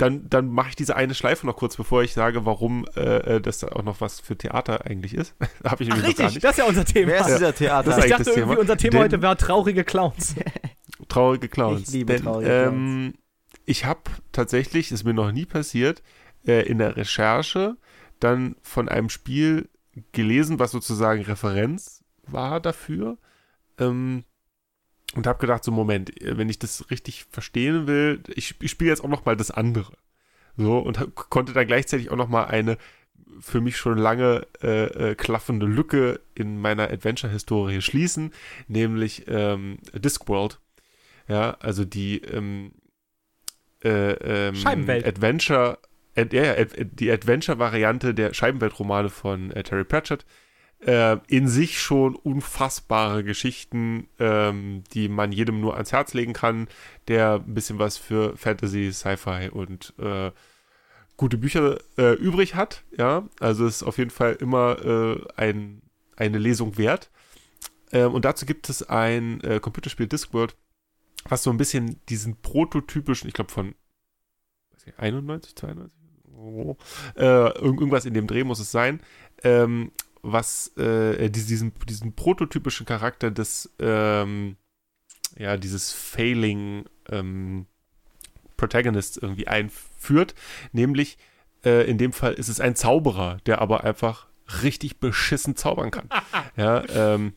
Dann, 0.00 0.28
dann 0.30 0.48
mache 0.50 0.70
ich 0.70 0.76
diese 0.76 0.96
eine 0.96 1.14
Schleife 1.14 1.46
noch 1.46 1.56
kurz, 1.56 1.76
bevor 1.76 2.02
ich 2.02 2.12
sage, 2.14 2.44
warum 2.46 2.86
äh, 2.96 3.36
äh, 3.36 3.40
das 3.40 3.58
da 3.58 3.68
auch 3.68 3.82
noch 3.82 4.00
was 4.00 4.20
für 4.20 4.36
Theater 4.36 4.86
eigentlich 4.86 5.14
ist. 5.14 5.34
Habe 5.64 5.84
ich 5.84 5.90
Ach, 5.92 5.96
nämlich 5.96 6.12
noch 6.12 6.18
gar 6.18 6.26
richtig, 6.26 6.26
nicht. 6.34 6.44
das 6.44 6.50
ist 6.52 6.58
ja 6.58 6.64
unser 6.64 6.84
Thema. 6.84 7.08
Wer 7.12 7.20
ist 7.20 7.28
Ja. 7.28 7.34
dieser 7.36 7.54
Theater? 7.54 7.90
Das 7.90 7.98
ist 7.98 8.04
ich 8.04 8.10
dachte 8.10 8.24
das 8.24 8.36
irgendwie, 8.36 8.48
Thema. 8.50 8.60
unser 8.60 8.76
Thema 8.76 8.90
Denn- 8.92 9.02
heute 9.02 9.22
war 9.22 9.36
traurige 9.36 9.84
Clowns. 9.84 10.34
Traurige 11.08 11.48
Clowns. 11.48 11.88
Ich 11.88 11.94
liebe 11.94 12.12
Denn, 12.14 12.22
traurige 12.24 12.50
ähm, 12.50 13.14
Ich 13.66 13.84
habe 13.84 14.00
tatsächlich, 14.32 14.92
ist 14.92 15.04
mir 15.04 15.14
noch 15.14 15.32
nie 15.32 15.46
passiert, 15.46 16.02
äh, 16.46 16.66
in 16.66 16.78
der 16.78 16.96
Recherche 16.96 17.76
dann 18.20 18.56
von 18.62 18.88
einem 18.88 19.08
Spiel 19.08 19.68
gelesen, 20.12 20.58
was 20.58 20.70
sozusagen 20.70 21.22
Referenz 21.22 22.04
war 22.26 22.60
dafür. 22.60 23.18
Ähm, 23.78 24.24
und 25.14 25.26
habe 25.26 25.38
gedacht, 25.38 25.64
so 25.64 25.72
Moment, 25.72 26.12
wenn 26.20 26.48
ich 26.48 26.58
das 26.58 26.90
richtig 26.90 27.24
verstehen 27.30 27.86
will, 27.86 28.22
ich, 28.28 28.54
ich 28.60 28.70
spiele 28.70 28.90
jetzt 28.90 29.02
auch 29.02 29.08
noch 29.08 29.24
mal 29.24 29.36
das 29.36 29.50
andere. 29.50 29.92
So, 30.56 30.78
und 30.78 30.98
hab, 30.98 31.14
konnte 31.14 31.52
dann 31.52 31.66
gleichzeitig 31.66 32.10
auch 32.10 32.16
noch 32.16 32.28
mal 32.28 32.44
eine 32.44 32.76
für 33.40 33.60
mich 33.60 33.76
schon 33.76 33.98
lange 33.98 34.46
äh, 34.62 35.10
äh, 35.10 35.14
klaffende 35.14 35.66
Lücke 35.66 36.20
in 36.34 36.60
meiner 36.60 36.90
Adventure-Historie 36.90 37.80
schließen, 37.80 38.32
nämlich 38.68 39.24
ähm, 39.28 39.78
Discworld. 39.94 40.60
Ja, 41.28 41.56
also 41.60 41.84
die 41.84 42.18
ähm, 42.22 42.72
äh, 43.84 44.48
ähm, 44.48 44.54
Scheibenwelt. 44.56 45.06
Adventure, 45.06 45.78
ad, 46.16 46.36
ja, 46.36 46.64
die 46.64 47.10
Adventure-Variante 47.10 48.14
der 48.14 48.34
Scheibenweltromane 48.34 49.08
von 49.08 49.52
äh, 49.52 49.62
Terry 49.62 49.84
Pratchett. 49.84 50.26
Äh, 50.86 51.18
in 51.26 51.46
sich 51.46 51.78
schon 51.78 52.14
unfassbare 52.16 53.22
Geschichten, 53.22 54.08
ähm, 54.18 54.82
die 54.94 55.10
man 55.10 55.30
jedem 55.30 55.60
nur 55.60 55.74
ans 55.74 55.92
Herz 55.92 56.14
legen 56.14 56.32
kann, 56.32 56.68
der 57.06 57.34
ein 57.34 57.52
bisschen 57.54 57.78
was 57.78 57.98
für 57.98 58.34
Fantasy, 58.38 58.90
Sci-Fi 58.90 59.50
und 59.50 59.92
äh, 59.98 60.30
gute 61.18 61.36
Bücher 61.36 61.78
äh, 61.98 62.14
übrig 62.14 62.54
hat. 62.54 62.82
Ja, 62.96 63.28
also 63.40 63.66
ist 63.66 63.82
auf 63.82 63.98
jeden 63.98 64.08
Fall 64.10 64.36
immer 64.40 64.78
äh, 64.82 65.20
ein, 65.36 65.82
eine 66.16 66.38
Lesung 66.38 66.78
wert. 66.78 67.10
Ähm, 67.92 68.14
und 68.14 68.24
dazu 68.24 68.46
gibt 68.46 68.70
es 68.70 68.82
ein 68.88 69.42
äh, 69.42 69.60
Computerspiel 69.60 70.06
Discworld, 70.06 70.56
was 71.28 71.42
so 71.42 71.50
ein 71.50 71.58
bisschen 71.58 72.00
diesen 72.08 72.36
prototypischen, 72.40 73.28
ich 73.28 73.34
glaube 73.34 73.52
von 73.52 73.74
weiß 74.72 74.86
ich, 74.86 74.98
91, 74.98 75.56
92, 75.56 75.92
oh, 76.34 76.76
äh, 77.16 77.22
irg- 77.22 77.56
irgendwas 77.58 78.06
in 78.06 78.14
dem 78.14 78.26
Dreh 78.26 78.44
muss 78.44 78.60
es 78.60 78.70
sein, 78.70 79.00
ähm, 79.44 79.92
was 80.22 80.76
äh, 80.76 81.28
die- 81.30 81.44
diesen, 81.44 81.72
diesen 81.88 82.14
prototypischen 82.14 82.86
Charakter 82.86 83.30
des, 83.30 83.70
ähm, 83.78 84.56
ja, 85.38 85.56
dieses 85.56 85.92
Failing 85.92 86.84
ähm, 87.08 87.66
Protagonists 88.56 89.16
irgendwie 89.16 89.48
einführt, 89.48 90.34
nämlich 90.72 91.18
äh, 91.64 91.88
in 91.88 91.98
dem 91.98 92.12
Fall 92.12 92.34
ist 92.34 92.48
es 92.48 92.60
ein 92.60 92.76
Zauberer, 92.76 93.38
der 93.46 93.60
aber 93.60 93.84
einfach 93.84 94.26
richtig 94.62 94.98
beschissen 94.98 95.56
zaubern 95.56 95.90
kann. 95.90 96.08
ja, 96.56 96.82
ähm, 96.88 97.34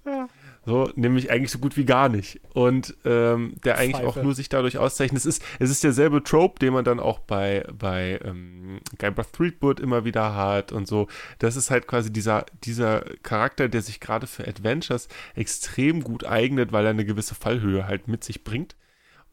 so, 0.66 0.90
nämlich 0.96 1.30
eigentlich 1.30 1.52
so 1.52 1.60
gut 1.60 1.76
wie 1.76 1.84
gar 1.84 2.08
nicht. 2.08 2.40
Und 2.54 2.96
ähm, 3.04 3.56
der 3.66 3.78
eigentlich 3.78 3.98
Pfeife. 3.98 4.08
auch 4.08 4.24
nur 4.24 4.34
sich 4.34 4.48
dadurch 4.48 4.78
auszeichnet. 4.78 5.18
Es 5.18 5.26
ist, 5.26 5.44
es 5.60 5.70
ist 5.70 5.84
derselbe 5.84 6.24
Trope, 6.24 6.60
den 6.60 6.74
man 6.74 6.86
dann 6.86 7.02
auch 7.02 7.20
bei, 7.20 7.66
bei 7.78 8.20
ähm, 8.24 8.80
Guybrush 8.98 9.32
Threepwood 9.34 9.82
immer 9.82 10.06
wieder 10.06 10.36
hat 10.36 10.72
und 10.72 10.88
so. 10.88 11.08
Das 11.40 11.58
ist 11.58 11.70
halt 11.70 11.86
quasi 11.88 12.14
dieser, 12.14 12.46
dieser 12.64 13.02
Charakter, 13.24 13.68
der 13.68 13.82
sich 13.82 14.00
gerade 14.00 14.26
für 14.26 14.48
Adventures 14.48 15.10
extrem 15.36 16.02
gut 16.02 16.26
eignet, 16.26 16.72
weil 16.72 16.86
er 16.86 16.92
eine 16.92 17.06
gewisse 17.06 17.36
Fallhöhe 17.36 17.86
halt 17.86 18.08
mit 18.08 18.24
sich 18.24 18.46
bringt. 18.46 18.78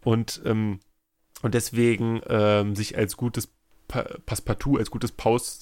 Und, 0.02 0.42
ähm, 0.44 0.80
und 1.42 1.54
deswegen 1.54 2.20
ähm, 2.28 2.74
sich 2.74 2.98
als 2.98 3.16
gutes 3.16 3.52
Passepartout, 3.90 4.78
als 4.78 4.90
gutes 4.90 5.14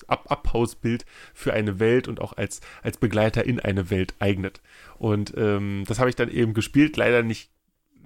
Abhausbild 0.06 1.04
für 1.34 1.52
eine 1.52 1.80
Welt 1.80 2.08
und 2.08 2.20
auch 2.20 2.36
als, 2.36 2.60
als 2.82 2.98
Begleiter 2.98 3.44
in 3.44 3.60
eine 3.60 3.90
Welt 3.90 4.14
eignet. 4.18 4.60
Und 4.98 5.34
ähm, 5.36 5.84
das 5.86 5.98
habe 5.98 6.10
ich 6.10 6.16
dann 6.16 6.30
eben 6.30 6.54
gespielt, 6.54 6.96
leider 6.96 7.22
nicht 7.22 7.50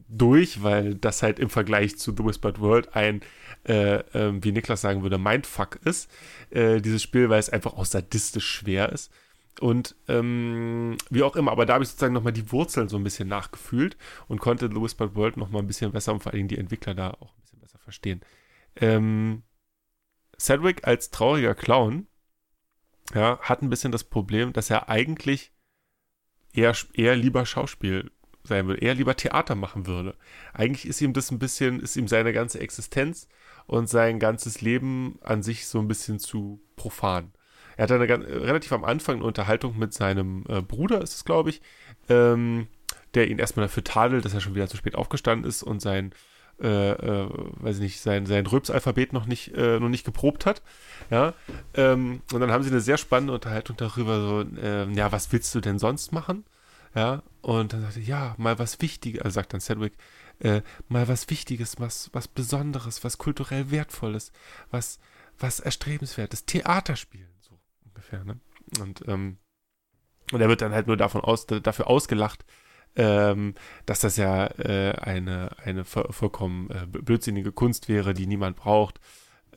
durch, 0.08 0.62
weil 0.62 0.94
das 0.94 1.22
halt 1.22 1.38
im 1.38 1.48
Vergleich 1.48 1.98
zu 1.98 2.12
The 2.16 2.24
Whispered 2.24 2.60
World 2.60 2.94
ein, 2.94 3.22
äh, 3.64 4.00
ähm, 4.14 4.44
wie 4.44 4.52
Niklas 4.52 4.82
sagen 4.82 5.02
würde, 5.02 5.18
Mindfuck 5.18 5.78
ist, 5.84 6.10
äh, 6.50 6.80
dieses 6.80 7.02
Spiel, 7.02 7.30
weil 7.30 7.40
es 7.40 7.48
einfach 7.48 7.74
auch 7.74 7.86
sadistisch 7.86 8.46
schwer 8.46 8.92
ist. 8.92 9.10
Und 9.60 9.94
ähm, 10.08 10.96
wie 11.10 11.22
auch 11.22 11.36
immer, 11.36 11.52
aber 11.52 11.66
da 11.66 11.74
habe 11.74 11.84
ich 11.84 11.90
sozusagen 11.90 12.14
nochmal 12.14 12.32
die 12.32 12.50
Wurzeln 12.52 12.88
so 12.88 12.96
ein 12.96 13.04
bisschen 13.04 13.28
nachgefühlt 13.28 13.96
und 14.28 14.40
konnte 14.40 14.68
The 14.68 14.80
Whispered 14.80 15.14
World 15.14 15.36
nochmal 15.36 15.62
ein 15.62 15.66
bisschen 15.66 15.92
besser 15.92 16.12
und 16.12 16.22
vor 16.22 16.32
allen 16.32 16.38
Dingen 16.38 16.48
die 16.48 16.58
Entwickler 16.58 16.94
da 16.94 17.10
auch 17.10 17.34
ein 17.34 17.40
bisschen 17.42 17.60
besser 17.60 17.78
verstehen. 17.78 18.20
Ähm, 18.76 19.42
Cedric 20.38 20.86
als 20.86 21.10
trauriger 21.10 21.54
Clown 21.54 22.06
ja, 23.14 23.38
hat 23.40 23.62
ein 23.62 23.70
bisschen 23.70 23.92
das 23.92 24.04
Problem, 24.04 24.52
dass 24.52 24.70
er 24.70 24.88
eigentlich 24.88 25.52
eher, 26.52 26.74
eher 26.94 27.16
lieber 27.16 27.46
Schauspiel 27.46 28.10
sein 28.44 28.66
würde, 28.66 28.80
eher 28.80 28.94
lieber 28.94 29.16
Theater 29.16 29.54
machen 29.54 29.86
würde. 29.86 30.16
Eigentlich 30.52 30.86
ist 30.86 31.00
ihm 31.00 31.12
das 31.12 31.30
ein 31.30 31.38
bisschen, 31.38 31.80
ist 31.80 31.96
ihm 31.96 32.08
seine 32.08 32.32
ganze 32.32 32.60
Existenz 32.60 33.28
und 33.66 33.88
sein 33.88 34.18
ganzes 34.18 34.60
Leben 34.60 35.18
an 35.22 35.42
sich 35.42 35.66
so 35.66 35.78
ein 35.78 35.88
bisschen 35.88 36.18
zu 36.18 36.60
profan. 36.76 37.32
Er 37.76 37.84
hatte 37.84 37.94
eine, 37.94 38.06
ganz- 38.06 38.26
relativ 38.26 38.72
am 38.72 38.84
Anfang 38.84 39.16
eine 39.16 39.24
Unterhaltung 39.24 39.78
mit 39.78 39.94
seinem 39.94 40.44
äh, 40.48 40.60
Bruder, 40.60 41.00
ist 41.00 41.14
es, 41.14 41.24
glaube 41.24 41.50
ich, 41.50 41.62
ähm, 42.08 42.66
der 43.14 43.28
ihn 43.28 43.38
erstmal 43.38 43.66
dafür 43.66 43.84
tadelt, 43.84 44.24
dass 44.24 44.34
er 44.34 44.40
schon 44.40 44.54
wieder 44.54 44.68
zu 44.68 44.76
spät 44.76 44.94
aufgestanden 44.94 45.48
ist 45.48 45.62
und 45.62 45.80
sein, 45.80 46.12
äh, 46.62 46.92
äh, 46.92 47.28
weiß 47.60 47.76
ich 47.76 47.82
nicht, 47.82 48.00
sein, 48.00 48.26
sein 48.26 48.46
Röps-Alphabet 48.46 49.12
noch 49.12 49.26
nicht, 49.26 49.54
äh, 49.54 49.80
noch 49.80 49.88
nicht 49.88 50.04
geprobt 50.04 50.46
hat. 50.46 50.62
Ja, 51.10 51.34
ähm, 51.74 52.22
und 52.32 52.40
dann 52.40 52.52
haben 52.52 52.62
sie 52.62 52.70
eine 52.70 52.80
sehr 52.80 52.98
spannende 52.98 53.34
Unterhaltung 53.34 53.76
darüber, 53.76 54.20
so, 54.20 54.44
ähm, 54.60 54.94
ja, 54.94 55.10
was 55.12 55.32
willst 55.32 55.54
du 55.54 55.60
denn 55.60 55.78
sonst 55.78 56.12
machen? 56.12 56.44
Ja, 56.94 57.22
und 57.40 57.72
dann 57.72 57.82
sagte 57.82 58.00
er, 58.00 58.06
ja, 58.06 58.34
mal 58.38 58.58
was 58.58 58.80
Wichtiges, 58.80 59.22
also 59.22 59.34
sagt 59.34 59.52
dann 59.52 59.60
Sedgwick, 59.60 59.94
äh, 60.40 60.62
mal 60.88 61.08
was 61.08 61.28
Wichtiges, 61.30 61.80
was, 61.80 62.10
was 62.12 62.28
Besonderes, 62.28 63.02
was 63.02 63.18
kulturell 63.18 63.70
Wertvolles, 63.70 64.32
was, 64.70 64.98
was 65.38 65.60
Erstrebenswertes, 65.60 66.44
Theater 66.44 66.96
spielen, 66.96 67.30
so 67.40 67.58
ungefähr, 67.86 68.24
ne? 68.24 68.38
Und, 68.80 69.06
ähm, 69.08 69.38
und 70.32 70.40
er 70.40 70.48
wird 70.48 70.62
dann 70.62 70.72
halt 70.72 70.86
nur 70.86 70.96
davon 70.96 71.20
aus, 71.22 71.46
dafür 71.46 71.88
ausgelacht, 71.88 72.44
ähm, 72.96 73.54
dass 73.86 74.00
das 74.00 74.16
ja 74.16 74.46
äh, 74.58 74.92
eine, 75.00 75.50
eine 75.64 75.84
vo- 75.84 76.12
vollkommen 76.12 76.70
äh, 76.70 76.86
blödsinnige 76.86 77.52
Kunst 77.52 77.88
wäre, 77.88 78.14
die 78.14 78.26
niemand 78.26 78.56
braucht 78.56 79.00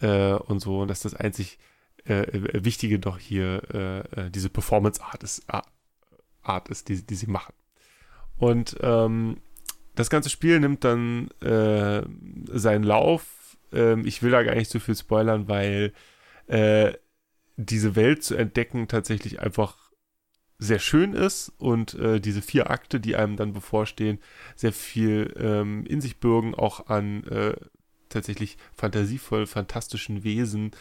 äh, 0.02 0.34
und 0.34 0.60
so, 0.60 0.82
und 0.82 0.88
dass 0.88 1.02
das 1.02 1.14
einzig 1.14 1.60
äh, 2.06 2.26
Wichtige 2.64 2.99
doch 2.99 3.18
hier 3.18 3.62
äh, 3.74 3.99
äh, 4.28 4.32
diese 4.32 4.49
Performance-Art 4.49 5.24
ist, 5.24 5.45
Art 6.44 6.70
ist 6.70 6.90
die, 6.90 7.06
die 7.06 7.16
sie 7.16 7.28
machen. 7.28 7.53
Und 8.38 8.78
ähm, 8.82 9.38
das 9.95 10.10
ganze 10.10 10.30
Spiel 10.30 10.60
nimmt 10.60 10.84
dann 10.84 11.30
äh, 11.41 12.03
seinen 12.48 12.84
Lauf. 12.84 13.57
Ähm, 13.72 14.06
ich 14.06 14.22
will 14.22 14.32
da 14.32 14.44
gar 14.44 14.56
nicht 14.56 14.70
so 14.70 14.80
viel 14.80 14.95
spoilern, 14.95 15.48
weil 15.48 15.94
äh, 16.48 16.94
diese 17.57 17.95
Welt 17.95 18.24
zu 18.24 18.36
entdecken 18.36 18.88
tatsächlich 18.88 19.40
einfach 19.40 19.85
sehr 20.57 20.80
schön 20.80 21.14
ist 21.14 21.52
und 21.57 21.94
äh, 21.95 22.19
diese 22.22 22.41
vier 22.41 22.69
Akte, 22.69 22.99
die 22.99 23.15
einem 23.15 23.36
dann 23.36 23.53
bevorstehen, 23.53 24.19
sehr 24.56 24.72
viel 24.72 25.34
ähm, 25.38 25.86
in 25.86 26.02
sich 26.02 26.18
bürgen, 26.18 26.56
auch 26.56 26.88
an 26.88 27.23
äh, 27.26 27.56
tatsächlich 28.10 28.57
fantasievoll 28.73 29.48
fantastischen 29.48 30.23
Wesen 30.23 30.72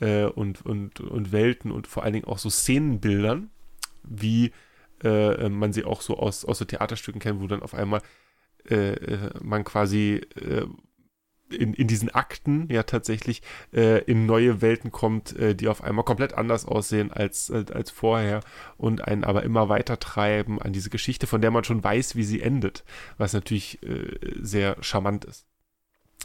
äh, 0.00 0.24
und, 0.24 0.64
und, 0.66 1.00
und 1.00 1.32
Welten 1.32 1.70
und 1.70 1.86
vor 1.86 2.02
allen 2.02 2.12
Dingen 2.12 2.26
auch 2.26 2.38
so 2.38 2.50
Szenenbildern, 2.50 3.50
wie 4.02 4.52
äh, 5.02 5.48
man 5.48 5.72
sie 5.72 5.84
auch 5.84 6.02
so 6.02 6.18
aus, 6.18 6.44
aus 6.44 6.58
so 6.58 6.64
Theaterstücken 6.64 7.20
kennt, 7.20 7.40
wo 7.40 7.46
dann 7.46 7.62
auf 7.62 7.74
einmal 7.74 8.02
äh, 8.70 8.92
äh, 8.94 9.30
man 9.42 9.64
quasi 9.64 10.20
äh, 10.36 10.66
in, 11.54 11.74
in 11.74 11.86
diesen 11.86 12.10
Akten 12.10 12.68
ja 12.70 12.82
tatsächlich 12.82 13.42
äh, 13.72 14.02
in 14.04 14.26
neue 14.26 14.60
Welten 14.60 14.90
kommt, 14.90 15.36
äh, 15.36 15.54
die 15.54 15.68
auf 15.68 15.82
einmal 15.82 16.04
komplett 16.04 16.34
anders 16.34 16.64
aussehen 16.66 17.12
als, 17.12 17.50
als, 17.50 17.70
als 17.70 17.90
vorher 17.90 18.40
und 18.76 19.06
einen 19.06 19.24
aber 19.24 19.42
immer 19.42 19.68
weiter 19.68 19.98
treiben 19.98 20.60
an 20.60 20.72
diese 20.72 20.90
Geschichte, 20.90 21.26
von 21.26 21.40
der 21.40 21.50
man 21.50 21.64
schon 21.64 21.82
weiß, 21.82 22.16
wie 22.16 22.24
sie 22.24 22.40
endet, 22.40 22.84
was 23.18 23.32
natürlich 23.32 23.82
äh, 23.82 24.18
sehr 24.40 24.76
charmant 24.80 25.24
ist. 25.24 25.46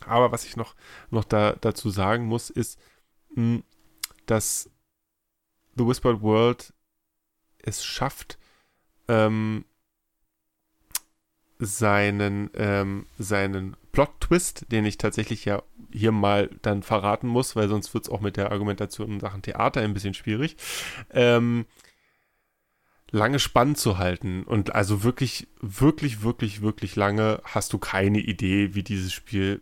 Aber 0.06 0.32
was 0.32 0.46
ich 0.46 0.56
noch, 0.56 0.76
noch 1.10 1.24
da, 1.24 1.56
dazu 1.60 1.90
sagen 1.90 2.26
muss, 2.26 2.50
ist, 2.50 2.80
mh, 3.36 3.62
dass 4.26 4.70
The 5.76 5.86
Whispered 5.86 6.22
World 6.22 6.74
es 7.60 7.84
schafft, 7.84 8.38
ähm, 9.08 9.66
seinen, 11.60 12.50
ähm, 12.56 13.06
seinen 13.18 13.76
Plot-Twist, 13.92 14.72
den 14.72 14.86
ich 14.86 14.98
tatsächlich 14.98 15.46
ja 15.46 15.64
hier 15.92 16.12
mal 16.12 16.50
dann 16.62 16.84
verraten 16.84 17.28
muss, 17.28 17.56
weil 17.56 17.68
sonst 17.68 17.94
wird 17.94 18.06
es 18.06 18.10
auch 18.10 18.22
mit 18.22 18.38
der 18.38 18.52
Argumentation 18.52 19.14
in 19.14 19.20
Sachen 19.20 19.42
Theater 19.42 19.82
ein 19.82 19.94
bisschen 19.94 20.14
schwierig, 20.14 20.56
ähm, 21.12 21.66
lange 23.10 23.40
spannend 23.40 23.78
zu 23.78 23.98
halten. 23.98 24.44
Und 24.44 24.76
also 24.76 25.04
wirklich, 25.04 25.48
wirklich, 25.62 26.22
wirklich, 26.22 26.62
wirklich 26.62 26.96
lange 26.96 27.42
hast 27.44 27.74
du 27.74 27.80
keine 27.80 28.20
Idee, 28.20 28.76
wie 28.76 28.84
dieses 28.84 29.14
Spiel 29.14 29.62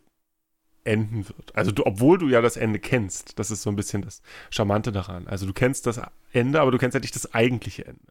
enden 0.84 1.28
wird. 1.28 1.56
Also 1.56 1.72
du, 1.72 1.86
obwohl 1.86 2.18
du 2.18 2.28
ja 2.28 2.42
das 2.42 2.58
Ende 2.58 2.80
kennst, 2.80 3.40
das 3.40 3.52
ist 3.52 3.64
so 3.64 3.70
ein 3.70 3.76
bisschen 3.76 4.02
das 4.02 4.22
Charmante 4.50 4.92
daran. 4.92 5.28
Also 5.28 5.46
du 5.46 5.54
kennst 5.54 5.88
das 5.88 6.00
Ende, 6.32 6.62
aber 6.62 6.72
du 6.72 6.78
kennst 6.78 6.94
ja 6.94 7.00
nicht 7.00 7.16
das 7.16 7.34
eigentliche 7.34 7.86
Ende. 7.86 8.06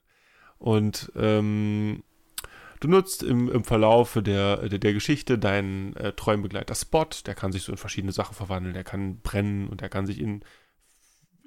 Und 0.59 1.13
ähm, 1.17 2.03
du 2.85 2.89
nutzt 2.91 3.23
im, 3.23 3.51
im 3.51 3.65
Verlauf 3.65 4.19
der, 4.21 4.69
der, 4.69 4.79
der 4.79 4.93
Geschichte 4.93 5.39
deinen 5.39 5.97
äh, 5.97 6.13
treuen 6.13 6.43
Begleiter 6.43 6.75
Spot, 6.75 7.07
der 7.27 7.35
kann 7.35 7.51
sich 7.51 7.63
so 7.63 7.73
in 7.73 7.79
verschiedene 7.79 8.13
Sachen 8.13 8.35
verwandeln, 8.35 8.75
der 8.75 8.85
kann 8.85 9.21
brennen 9.21 9.69
und 9.69 9.81
der 9.81 9.89
kann 9.89 10.07
sich 10.07 10.21
in 10.21 10.45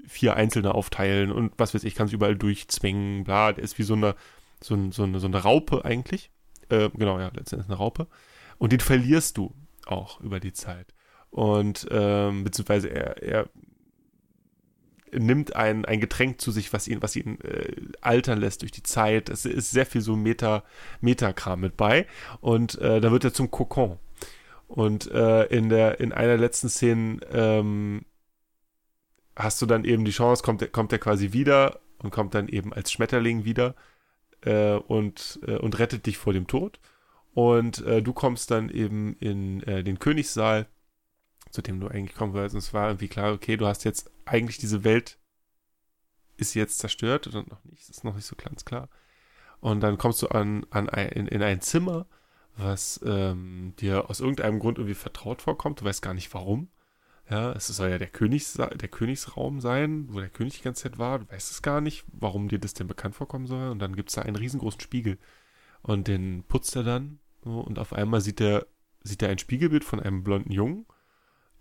vier 0.08 0.36
Einzelne 0.36 0.74
aufteilen 0.74 1.32
und 1.32 1.54
was 1.58 1.74
weiß 1.74 1.84
ich, 1.84 1.94
kann 1.94 2.08
sich 2.08 2.16
überall 2.16 2.36
durchzwingen, 2.36 3.24
bla, 3.24 3.54
der 3.54 3.64
ist 3.64 3.78
wie 3.78 3.84
so 3.84 3.94
eine, 3.94 4.16
so, 4.62 4.74
ein, 4.74 4.92
so 4.92 5.04
eine, 5.04 5.20
so 5.20 5.28
eine 5.28 5.44
Raupe 5.44 5.86
eigentlich. 5.86 6.32
Äh, 6.70 6.90
genau, 6.94 7.20
ja, 7.20 7.30
letztendlich 7.34 7.70
eine 7.70 7.78
Raupe. 7.78 8.08
Und 8.58 8.72
den 8.72 8.80
verlierst 8.80 9.38
du 9.38 9.54
auch 9.86 10.20
über 10.22 10.40
die 10.40 10.54
Zeit. 10.54 10.94
Und 11.30 11.88
ähm, 11.92 12.44
beziehungsweise 12.44 12.90
er, 12.90 13.22
er 13.22 13.50
nimmt 15.12 15.56
ein, 15.56 15.86
ein 15.86 16.00
Getränk 16.00 16.42
zu 16.42 16.52
sich, 16.52 16.74
was 16.74 16.88
ihn, 16.88 17.02
was 17.02 17.16
ihn 17.16 17.40
äh, 17.42 17.74
altern 18.02 18.40
lässt 18.40 18.62
durch 18.62 18.72
die 18.72 18.84
Zeit. 18.84 19.30
Es 19.30 19.46
ist 19.46 19.72
sehr 19.72 19.86
viel 19.86 20.02
so 20.02 20.16
Meta, 20.16 20.64
Metakram 21.02 21.62
mit 21.62 21.78
bei. 21.78 22.08
Und 22.42 22.80
äh, 22.80 23.02
da 23.02 23.12
wird 23.12 23.24
er 23.24 23.34
zum 23.34 23.52
Kokon. 23.52 23.98
Und 24.68 25.10
äh, 25.12 25.46
in 25.46 25.70
der, 25.70 26.00
in 26.00 26.12
einer 26.12 26.38
letzten 26.38 26.70
Szenen 26.70 27.22
ähm, 27.32 28.06
hast 29.36 29.62
du 29.62 29.66
dann 29.66 29.86
eben 29.86 30.04
die 30.04 30.12
Chance, 30.12 30.44
kommt, 30.44 30.72
kommt 30.74 30.92
er 30.92 31.00
quasi 31.00 31.32
wieder 31.32 31.80
und 32.00 32.12
kommt 32.12 32.34
dann 32.36 32.48
eben 32.50 32.74
als 32.74 32.92
Schmetterling 32.92 33.46
wieder 33.46 33.76
äh, 34.42 34.74
und, 34.74 35.40
äh, 35.48 35.56
und 35.58 35.80
rettet 35.80 36.06
dich 36.06 36.18
vor 36.18 36.34
dem 36.34 36.48
Tod. 36.48 36.80
Und 37.34 37.86
äh, 37.86 38.02
du 38.02 38.14
kommst 38.14 38.52
dann 38.52 38.70
eben 38.70 39.16
in 39.20 39.60
den 39.60 40.00
Königssaal, 40.00 40.66
zu 41.52 41.62
dem 41.62 41.80
du 41.80 41.88
eigentlich 41.88 42.16
kommen 42.16 42.34
wolltest. 42.34 42.56
Und 42.56 42.60
es 42.60 42.74
war 42.74 42.88
irgendwie 42.88 43.08
klar, 43.08 43.32
okay, 43.32 43.58
du 43.58 43.68
hast 43.68 43.86
jetzt 43.86 44.10
eigentlich 44.28 44.58
diese 44.58 44.84
Welt 44.84 45.20
ist 46.38 46.54
jetzt 46.54 46.80
zerstört 46.80 47.28
oder 47.28 47.44
noch 47.44 47.64
nicht, 47.66 47.90
ist 47.90 48.04
noch 48.04 48.16
nicht 48.16 48.26
so 48.26 48.36
ganz 48.36 48.66
klar. 48.66 48.90
Und 49.60 49.82
dann 49.82 49.98
kommst 49.98 50.22
du 50.22 50.28
an, 50.28 50.66
an 50.70 50.88
ein, 50.90 51.10
in, 51.10 51.28
in 51.28 51.42
ein 51.42 51.62
Zimmer, 51.62 52.06
was 52.56 53.00
ähm, 53.06 53.74
dir 53.80 54.10
aus 54.10 54.20
irgendeinem 54.20 54.60
Grund 54.60 54.78
irgendwie 54.78 54.96
vertraut 54.96 55.42
vorkommt. 55.42 55.82
Du 55.82 55.86
weißt 55.86 56.02
gar 56.02 56.14
nicht 56.14 56.34
warum. 56.34 56.70
Ja, 57.30 57.52
es 57.52 57.68
soll 57.68 57.90
ja 57.90 57.98
der, 57.98 58.08
Königs, 58.08 58.54
der 58.54 58.88
Königsraum 58.88 59.60
sein, 59.60 60.08
wo 60.10 60.20
der 60.20 60.30
König 60.30 60.58
die 60.58 60.64
ganze 60.64 60.84
Zeit 60.84 60.98
war. 60.98 61.20
Du 61.20 61.30
weißt 61.30 61.52
es 61.52 61.62
gar 61.62 61.82
nicht, 61.82 62.06
warum 62.08 62.48
dir 62.48 62.60
das 62.60 62.74
denn 62.74 62.88
bekannt 62.88 63.16
vorkommen 63.16 63.48
soll. 63.48 63.70
Und 63.70 63.80
dann 63.80 63.96
gibt 63.96 64.10
es 64.10 64.16
da 64.16 64.22
einen 64.22 64.38
riesengroßen 64.38 64.80
Spiegel. 64.80 65.18
Und 65.82 66.08
den 66.08 66.44
putzt 66.48 66.76
er 66.76 66.84
dann. 66.84 67.20
So, 67.44 67.60
und 67.60 67.80
auf 67.80 67.94
einmal 67.94 68.22
sieht 68.22 68.40
er, 68.40 68.66
sieht 69.04 69.22
er 69.22 69.30
ein 69.30 69.40
Spiegelbild 69.40 69.84
von 69.84 70.00
einem 70.00 70.24
blonden 70.24 70.52
Jungen. 70.52 70.86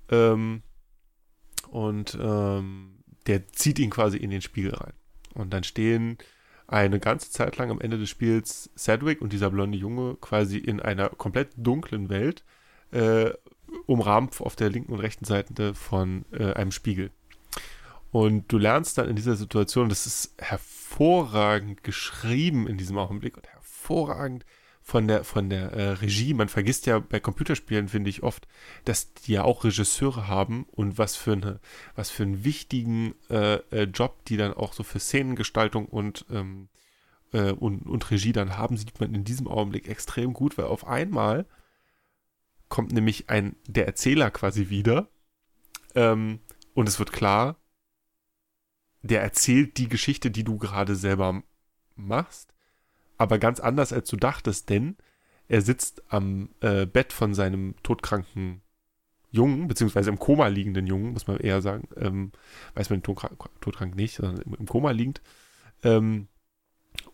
Ähm, 0.09 0.63
und 1.77 2.17
ähm, 2.19 2.95
der 3.27 3.49
zieht 3.49 3.79
ihn 3.79 3.91
quasi 3.91 4.17
in 4.17 4.31
den 4.31 4.41
Spiegel 4.41 4.75
rein. 4.75 4.95
Und 5.35 5.53
dann 5.53 5.63
stehen 5.63 6.17
eine 6.67 6.99
ganze 6.99 7.31
Zeit 7.31 7.59
lang 7.59 7.71
am 7.71 7.83
Ende 7.83 7.99
des 7.99 8.09
Spiels 8.09 8.71
Sedgwick 8.75 9.21
und 9.21 9.35
dieser 9.35 9.51
blonde 9.51 9.77
Junge 9.77 10.17
quasi 10.19 10.57
in 10.57 10.81
einer 10.81 11.11
komplett 11.11 11.51
dunklen 11.55 12.09
Welt. 12.09 12.45
Äh, 12.93 13.33
umrahmt 13.85 14.41
auf 14.41 14.57
der 14.57 14.71
linken 14.71 14.93
und 14.93 15.01
rechten 15.01 15.27
Seite 15.27 15.75
von 15.75 16.25
äh, 16.33 16.55
einem 16.55 16.73
Spiegel. 16.73 17.11
Und 18.11 18.51
du 18.51 18.57
lernst 18.57 18.97
dann 18.97 19.11
in 19.11 19.17
dieser 19.17 19.37
Situation, 19.37 19.91
das 19.91 20.07
ist 20.07 20.33
hervorragend 20.39 21.85
geschrieben 21.85 22.67
in 22.67 22.79
diesem 22.79 22.97
Augenblick 22.97 23.37
und 23.37 23.49
hervorragend 23.49 24.47
von 24.89 25.09
der, 25.09 25.25
von 25.25 25.51
der 25.51 25.73
äh, 25.73 25.91
Regie. 25.95 26.33
Man 26.33 26.49
vergisst 26.49 26.87
ja 26.87 27.01
bei 27.01 27.19
Computerspielen, 27.19 27.89
finde 27.89 28.09
ich 28.09 28.23
oft, 28.23 28.47
dass 28.85 29.13
die 29.15 29.33
ja 29.33 29.43
auch 29.43 29.65
Regisseure 29.65 30.29
haben 30.29 30.65
und 30.71 30.97
was 30.97 31.17
für, 31.17 31.33
eine, 31.33 31.59
was 31.97 32.11
für 32.11 32.23
einen 32.23 32.45
wichtigen 32.45 33.17
äh, 33.29 33.57
äh, 33.73 33.83
Job 33.93 34.25
die 34.27 34.37
dann 34.37 34.55
auch 34.55 34.73
so 34.73 34.85
für 34.85 35.01
Szenengestaltung 35.01 35.87
und, 35.87 36.25
ähm, 36.31 36.69
äh, 37.33 37.51
und, 37.51 37.81
und 37.85 38.09
Regie 38.13 38.33
dann 38.33 38.57
haben, 38.57 38.77
sieht 38.77 39.01
man 39.01 39.13
in 39.13 39.25
diesem 39.25 39.49
Augenblick 39.49 39.89
extrem 39.89 40.33
gut, 40.33 40.57
weil 40.57 40.67
auf 40.67 40.87
einmal 40.87 41.47
kommt 42.69 42.93
nämlich 42.93 43.29
ein, 43.29 43.57
der 43.67 43.87
Erzähler 43.87 44.31
quasi 44.31 44.69
wieder. 44.69 45.09
Ähm, 45.97 46.39
und 46.75 46.89
es 46.89 47.01
wird 47.01 47.11
klar, 47.11 47.57
der 49.03 49.21
erzählt 49.21 49.79
die 49.79 49.89
Geschichte, 49.89 50.31
die 50.31 50.45
du 50.45 50.59
gerade 50.59 50.95
selber 50.95 51.43
machst, 51.97 52.55
aber 53.19 53.39
ganz 53.39 53.61
anders 53.61 53.93
als 53.93 54.09
du 54.09 54.17
dachtest, 54.17 54.69
denn 54.71 54.97
er 55.49 55.63
sitzt 55.63 56.03
am 56.09 56.51
äh, 56.61 56.87
Bett 56.87 57.13
von 57.13 57.35
seinem 57.35 57.75
todkranken 57.83 58.63
Jungen, 59.31 59.69
beziehungsweise 59.69 60.11
im 60.11 60.19
Koma 60.19 60.49
liegenden 60.49 60.87
Jungen, 60.87 61.13
muss 61.13 61.27
man 61.27 61.39
eher 61.39 61.63
sagen. 61.63 61.89
Ähm, 61.97 62.33
weiß 62.75 62.91
man 62.91 63.01
den 63.01 63.17
todkrank 63.61 63.95
nicht, 63.95 64.17
sondern 64.17 64.41
im, 64.43 64.55
im 64.55 64.67
Koma 64.67 64.91
liegend. 64.91 65.21
Ähm, 65.83 66.29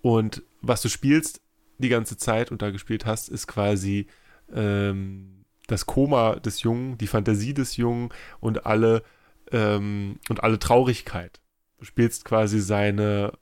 und 0.00 0.42
was 0.60 0.82
du 0.82 0.88
spielst 0.88 1.40
die 1.78 1.88
ganze 1.88 2.16
Zeit 2.16 2.50
und 2.50 2.62
da 2.62 2.70
gespielt 2.70 3.06
hast, 3.06 3.28
ist 3.28 3.46
quasi 3.46 4.06
ähm, 4.52 5.44
das 5.66 5.86
Koma 5.86 6.36
des 6.36 6.62
Jungen, 6.62 6.98
die 6.98 7.06
Fantasie 7.06 7.54
des 7.54 7.76
Jungen 7.76 8.10
und 8.40 8.66
alle 8.66 9.02
ähm, 9.50 10.18
und 10.28 10.42
alle 10.42 10.58
Traurigkeit. 10.58 11.40
Du 11.78 11.84
spielst 11.84 12.24
quasi 12.24 12.60
seine, 12.60 13.32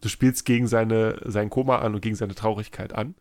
du 0.00 0.08
spielst 0.08 0.44
gegen 0.44 0.66
seine, 0.66 1.20
sein 1.24 1.50
Koma 1.50 1.78
an 1.78 1.94
und 1.94 2.00
gegen 2.00 2.16
seine 2.16 2.34
Traurigkeit 2.34 2.92
an. 2.94 3.14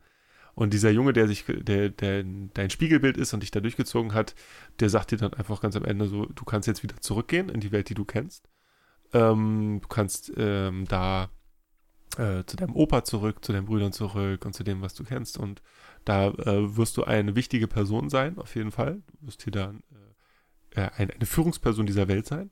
Und 0.56 0.74
dieser 0.74 0.90
Junge, 0.90 1.14
der 1.14 1.28
sich, 1.28 1.46
der, 1.48 1.90
der 1.90 2.24
dein 2.24 2.70
Spiegelbild 2.72 3.16
ist 3.16 3.32
und 3.34 3.44
dich 3.44 3.52
da 3.52 3.60
durchgezogen 3.60 4.16
hat, 4.16 4.34
der 4.80 4.90
sagt 4.90 5.12
dir 5.12 5.18
dann 5.18 5.34
einfach 5.36 5.62
ganz 5.62 5.76
am 5.76 5.86
Ende 5.86 6.08
so, 6.08 6.26
du 6.26 6.46
kannst 6.46 6.68
jetzt 6.68 6.82
wieder 6.82 7.00
zurückgehen 7.00 7.50
in 7.50 7.60
die 7.60 7.72
Welt, 7.72 7.90
die 7.90 7.94
du 7.94 8.06
kennst. 8.06 8.50
Ähm, 9.14 9.80
du 9.84 9.88
kannst 9.88 10.34
ähm, 10.36 10.86
da 10.88 11.30
äh, 12.18 12.44
zu 12.46 12.58
deinem 12.58 12.76
Opa 12.76 13.04
zurück, 13.04 13.46
zu 13.46 13.54
deinen 13.54 13.66
Brüdern 13.66 13.94
zurück 13.94 14.46
und 14.46 14.54
zu 14.54 14.64
dem, 14.64 14.82
was 14.82 14.96
du 14.96 15.04
kennst. 15.04 15.38
Und 15.38 15.62
da 16.06 16.30
äh, 16.30 16.76
wirst 16.76 16.98
du 16.98 17.04
eine 17.04 17.36
wichtige 17.36 17.68
Person 17.68 18.10
sein, 18.10 18.38
auf 18.40 18.56
jeden 18.56 18.72
Fall. 18.72 19.04
Du 19.20 19.28
wirst 19.28 19.44
hier 19.44 19.52
dann 19.52 19.84
äh, 20.76 20.90
eine, 20.98 21.14
eine, 21.14 21.26
Führungsperson 21.26 21.86
dieser 21.86 22.08
Welt 22.08 22.26
sein. 22.26 22.50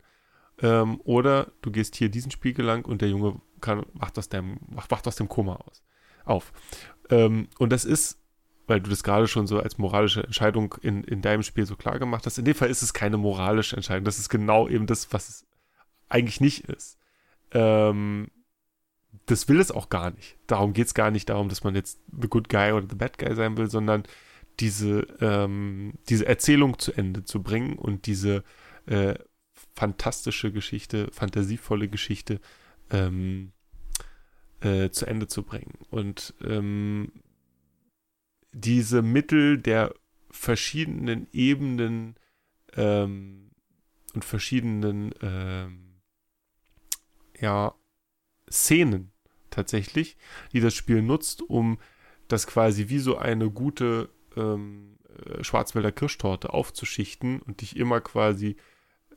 Ähm, 0.62 1.02
oder 1.04 1.52
du 1.62 1.72
gehst 1.72 1.96
hier 1.96 2.10
diesen 2.10 2.32
Spiegel 2.32 2.66
lang 2.66 2.86
und 2.86 3.02
der 3.02 3.10
Junge 3.10 3.42
kann, 3.62 3.86
wacht, 3.94 4.18
aus 4.18 4.30
dem, 4.30 4.58
wacht, 4.68 4.92
wacht 4.92 5.08
aus 5.08 5.16
dem 5.16 5.30
Koma 5.30 5.56
aus, 5.56 5.84
auf. 6.26 6.54
Ähm, 7.10 7.48
und 7.58 7.72
das 7.72 7.86
ist, 7.86 8.20
weil 8.68 8.82
du 8.82 8.90
das 8.90 9.04
gerade 9.04 9.28
schon 9.28 9.48
so 9.48 9.60
als 9.60 9.78
moralische 9.78 10.24
Entscheidung 10.24 10.76
in, 10.82 11.04
in 11.04 11.22
deinem 11.22 11.44
Spiel 11.44 11.66
so 11.66 11.76
klar 11.76 12.00
gemacht 12.00 12.26
hast, 12.26 12.38
in 12.38 12.46
dem 12.46 12.56
Fall 12.56 12.70
ist 12.70 12.82
es 12.82 12.94
keine 12.94 13.18
moralische 13.18 13.76
Entscheidung. 13.76 14.06
Das 14.06 14.20
ist 14.20 14.30
genau 14.30 14.68
eben 14.68 14.88
das, 14.88 15.14
was 15.14 15.30
es 15.30 15.46
eigentlich 16.10 16.42
nicht 16.42 16.66
ist. 16.70 16.98
Ähm, 17.52 18.30
das 19.28 19.48
will 19.48 19.60
es 19.60 19.72
auch 19.72 19.90
gar 19.90 20.12
nicht. 20.12 20.38
Darum 20.48 20.74
geht 20.74 20.88
es 20.88 20.94
gar 20.94 21.12
nicht 21.12 21.30
darum, 21.30 21.50
dass 21.50 21.64
man 21.64 21.76
jetzt 21.76 22.00
the 22.20 22.28
good 22.28 22.50
guy 22.50 22.72
oder 22.72 22.88
the 22.90 22.96
bad 22.96 23.18
guy 23.18 23.36
sein 23.36 23.58
will, 23.58 23.70
sondern 23.70 24.04
diese, 24.60 25.08
ähm, 25.20 25.94
diese 26.10 26.26
Erzählung 26.28 26.80
zu 26.80 26.94
Ende 26.94 27.24
zu 27.24 27.42
bringen 27.42 27.78
und 27.78 28.06
diese 28.06 28.44
äh, 28.86 29.16
fantastische 29.76 30.52
Geschichte, 30.52 31.10
fantasievolle 31.12 31.88
Geschichte 31.88 32.40
ähm, 32.90 33.52
äh, 34.62 34.90
zu 34.90 35.06
Ende 35.06 35.28
zu 35.28 35.44
bringen. 35.44 35.80
Und 35.90 36.34
ähm, 36.44 37.12
diese 38.52 39.02
Mittel 39.02 39.58
der 39.58 39.94
verschiedenen 40.32 41.28
Ebenen 41.32 42.16
ähm, 42.74 43.52
und 44.14 44.24
verschiedenen 44.24 45.14
ähm, 45.22 46.02
ja, 47.40 47.76
Szenen 48.50 49.12
tatsächlich, 49.50 50.18
die 50.54 50.62
das 50.62 50.74
Spiel 50.74 51.02
nutzt, 51.02 51.42
um 51.42 51.80
das 52.28 52.48
quasi 52.48 52.90
wie 52.90 53.00
so 53.00 53.18
eine 53.18 53.52
gute 53.52 54.10
ähm, 54.36 54.98
äh, 55.26 55.44
Schwarzwälder 55.44 55.92
Kirschtorte 55.92 56.54
aufzuschichten 56.54 57.42
und 57.42 57.62
dich 57.62 57.76
immer 57.76 58.02
quasi 58.02 58.58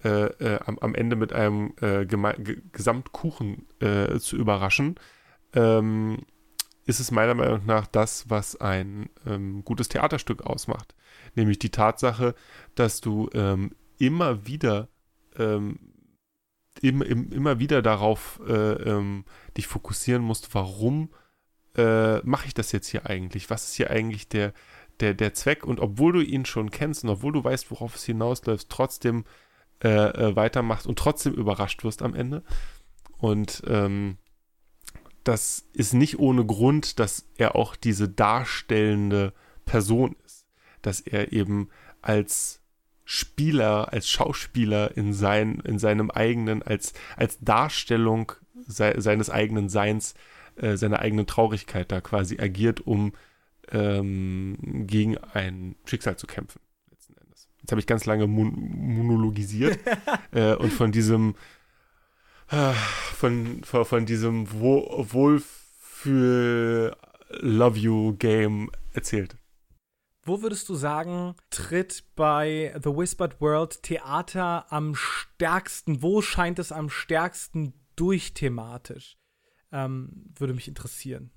äh, 0.05 0.27
äh, 0.27 0.61
am, 0.65 0.79
am, 0.79 0.95
Ende 0.95 1.17
mit 1.17 1.33
einem 1.33 1.75
äh, 1.81 2.07
Gesamtkuchen 2.07 3.67
äh, 3.81 4.19
zu 4.21 4.37
überraschen, 4.37 4.95
ähm, 5.55 6.19
ist 6.85 7.01
es 7.01 7.11
meiner 7.11 7.35
Meinung 7.35 7.67
nach 7.67 7.89
das, 7.89 8.31
was 8.31 8.61
ein 8.61 9.11
ähm, 9.27 9.65
gutes 9.65 9.89
Theaterstück 9.89 10.43
ausmacht. 10.43 10.95
Nämlich 11.35 11.59
die 11.59 11.71
Tatsache, 11.71 12.37
dass 12.77 13.01
du 13.01 13.29
ähm, 13.35 13.73
immer 13.99 14.47
wieder 14.47 14.89
ähm, 15.37 15.81
im, 16.81 17.03
im, 17.03 17.33
immer 17.33 17.59
wieder 17.59 17.83
darauf 17.83 18.41
äh, 18.47 18.53
ähm, 18.53 19.25
dich 19.57 19.67
fokussieren 19.67 20.23
musst, 20.23 20.55
warum 20.55 21.11
mache 22.25 22.49
ich 22.49 22.55
das 22.55 22.73
jetzt 22.73 22.89
hier 22.89 23.07
eigentlich? 23.07 23.51
Was 23.51 23.69
ist 23.69 23.75
hier 23.75 23.91
eigentlich 23.91 24.29
der, 24.29 24.53
der, 24.99 25.15
der 25.15 25.33
Zweck? 25.33 25.65
Und 25.65 25.79
obwohl 25.79 26.13
du 26.13 26.21
ihn 26.21 26.45
schon 26.45 26.73
kennst 26.73 27.05
und 27.05 27.11
obwohl 27.11 27.33
du 27.33 27.45
weißt, 27.45 27.71
worauf 27.71 27.95
es 27.95 28.05
hinausläuft, 28.05 28.69
trotzdem 28.69 29.25
äh, 29.83 29.89
äh, 29.89 30.37
weitermachst 30.37 30.87
und 30.87 30.99
trotzdem 30.99 31.35
überrascht 31.35 31.85
wirst 31.85 32.03
am 32.03 32.15
Ende. 32.15 32.43
Und 33.19 33.63
ähm, 33.67 34.19
das 35.25 35.69
ist 35.73 35.93
nicht 35.93 36.19
ohne 36.19 36.45
Grund, 36.45 36.99
dass 36.99 37.29
er 37.37 37.55
auch 37.55 37.77
diese 37.77 38.09
darstellende 38.09 39.33
Person 39.65 40.17
ist. 40.25 40.47
Dass 40.83 41.01
er 41.01 41.33
eben 41.33 41.69
als 42.03 42.61
Spieler, 43.05 43.93
als 43.93 44.09
Schauspieler 44.09 44.97
in, 44.97 45.13
sein, 45.13 45.61
in 45.65 45.79
seinem 45.79 46.11
eigenen, 46.11 46.63
als, 46.63 46.93
als 47.17 47.39
Darstellung 47.41 48.33
se, 48.67 48.95
seines 48.99 49.31
eigenen 49.31 49.69
Seins, 49.69 50.15
äh, 50.57 50.77
seiner 50.77 51.01
eigenen 51.01 51.27
Traurigkeit 51.27 51.91
da 51.91 52.01
quasi 52.01 52.39
agiert, 52.39 52.81
um 52.87 53.13
ähm, 53.71 54.87
gegen 54.87 55.19
ein 55.19 55.77
Schicksal 55.85 56.17
zu 56.17 56.27
kämpfen. 56.27 56.61
Jetzt 57.69 57.73
habe 57.73 57.81
ich 57.81 57.87
ganz 57.87 58.07
lange 58.07 58.27
mon 58.27 58.51
monologisiert 58.97 59.79
äh, 60.31 60.55
und 60.55 60.73
von 60.73 60.91
diesem 60.91 61.35
äh, 62.49 62.73
von, 62.73 63.63
von, 63.63 63.85
von 63.85 64.07
diesem 64.07 64.51
Wo 64.51 65.05
Wohlfühl 65.13 66.97
Love 67.29 67.79
You 67.79 68.17
Game 68.17 68.71
erzählt. 68.95 69.37
Wo 70.25 70.41
würdest 70.41 70.71
du 70.71 70.77
sagen, 70.77 71.35
tritt 71.51 72.05
bei 72.17 72.75
The 72.83 72.89
Whispered 72.89 73.39
World 73.39 73.83
Theater 73.83 74.65
am 74.73 74.95
stärksten, 74.95 76.03
wo 76.03 76.23
scheint 76.23 76.59
es 76.59 76.73
am 76.73 76.89
stärksten 76.89 77.75
durch 77.97 78.33
thematisch? 78.33 79.19
Ähm, 79.73 80.33
würde 80.39 80.55
mich 80.55 80.69
interessieren. 80.69 81.33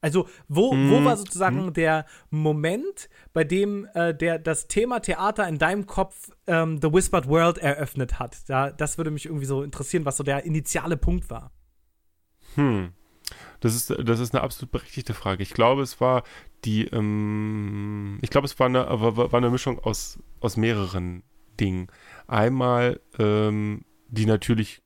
Also, 0.00 0.28
wo, 0.48 0.72
mm. 0.72 0.90
wo 0.90 1.00
mhm. 1.00 1.04
war 1.04 1.16
sozusagen 1.16 1.66
mm. 1.66 1.72
der 1.74 2.06
Moment, 2.30 3.08
bei 3.32 3.44
dem 3.44 3.86
äh, 3.94 4.14
der, 4.14 4.38
das 4.38 4.66
Thema 4.66 5.00
Theater 5.00 5.46
in 5.46 5.58
deinem 5.58 5.86
Kopf 5.86 6.30
ähm, 6.46 6.78
The 6.80 6.92
Whispered 6.92 7.28
World 7.28 7.58
eröffnet 7.58 8.18
hat? 8.18 8.48
Da, 8.48 8.70
das 8.70 8.96
würde 8.96 9.10
mich 9.10 9.26
irgendwie 9.26 9.46
so 9.46 9.62
interessieren, 9.62 10.04
was 10.04 10.16
so 10.16 10.24
der 10.24 10.44
initiale 10.44 10.96
Punkt 10.96 11.28
war. 11.28 11.52
Hm. 12.54 12.92
Das 13.60 13.74
ist, 13.74 13.90
das 13.90 14.20
ist 14.20 14.34
eine 14.34 14.42
absolut 14.42 14.72
berechtigte 14.72 15.14
Frage. 15.14 15.42
Ich 15.42 15.52
glaube, 15.52 15.82
es 15.82 16.00
war 16.00 16.22
die, 16.64 16.86
ähm, 16.86 18.18
ich 18.22 18.30
glaube, 18.30 18.46
es 18.46 18.58
war 18.58 18.66
eine, 18.66 18.86
war, 18.88 19.16
war 19.16 19.34
eine 19.34 19.50
Mischung 19.50 19.78
aus, 19.80 20.18
aus 20.40 20.56
mehreren 20.56 21.22
Dingen. 21.60 21.88
Einmal 22.26 23.00
ähm, 23.18 23.84
die 24.08 24.26
natürlich 24.26 24.82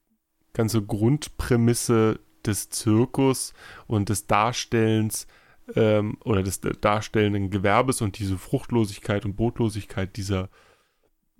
ganze 0.52 0.82
Grundprämisse 0.82 2.20
des 2.46 2.70
Zirkus 2.70 3.52
und 3.86 4.08
des 4.08 4.26
Darstellens 4.26 5.26
ähm, 5.74 6.18
oder 6.24 6.42
des 6.42 6.60
darstellenden 6.60 7.50
Gewerbes 7.50 8.00
und 8.02 8.18
diese 8.18 8.38
Fruchtlosigkeit 8.38 9.24
und 9.24 9.36
Bootlosigkeit 9.36 10.16
dieser 10.16 10.48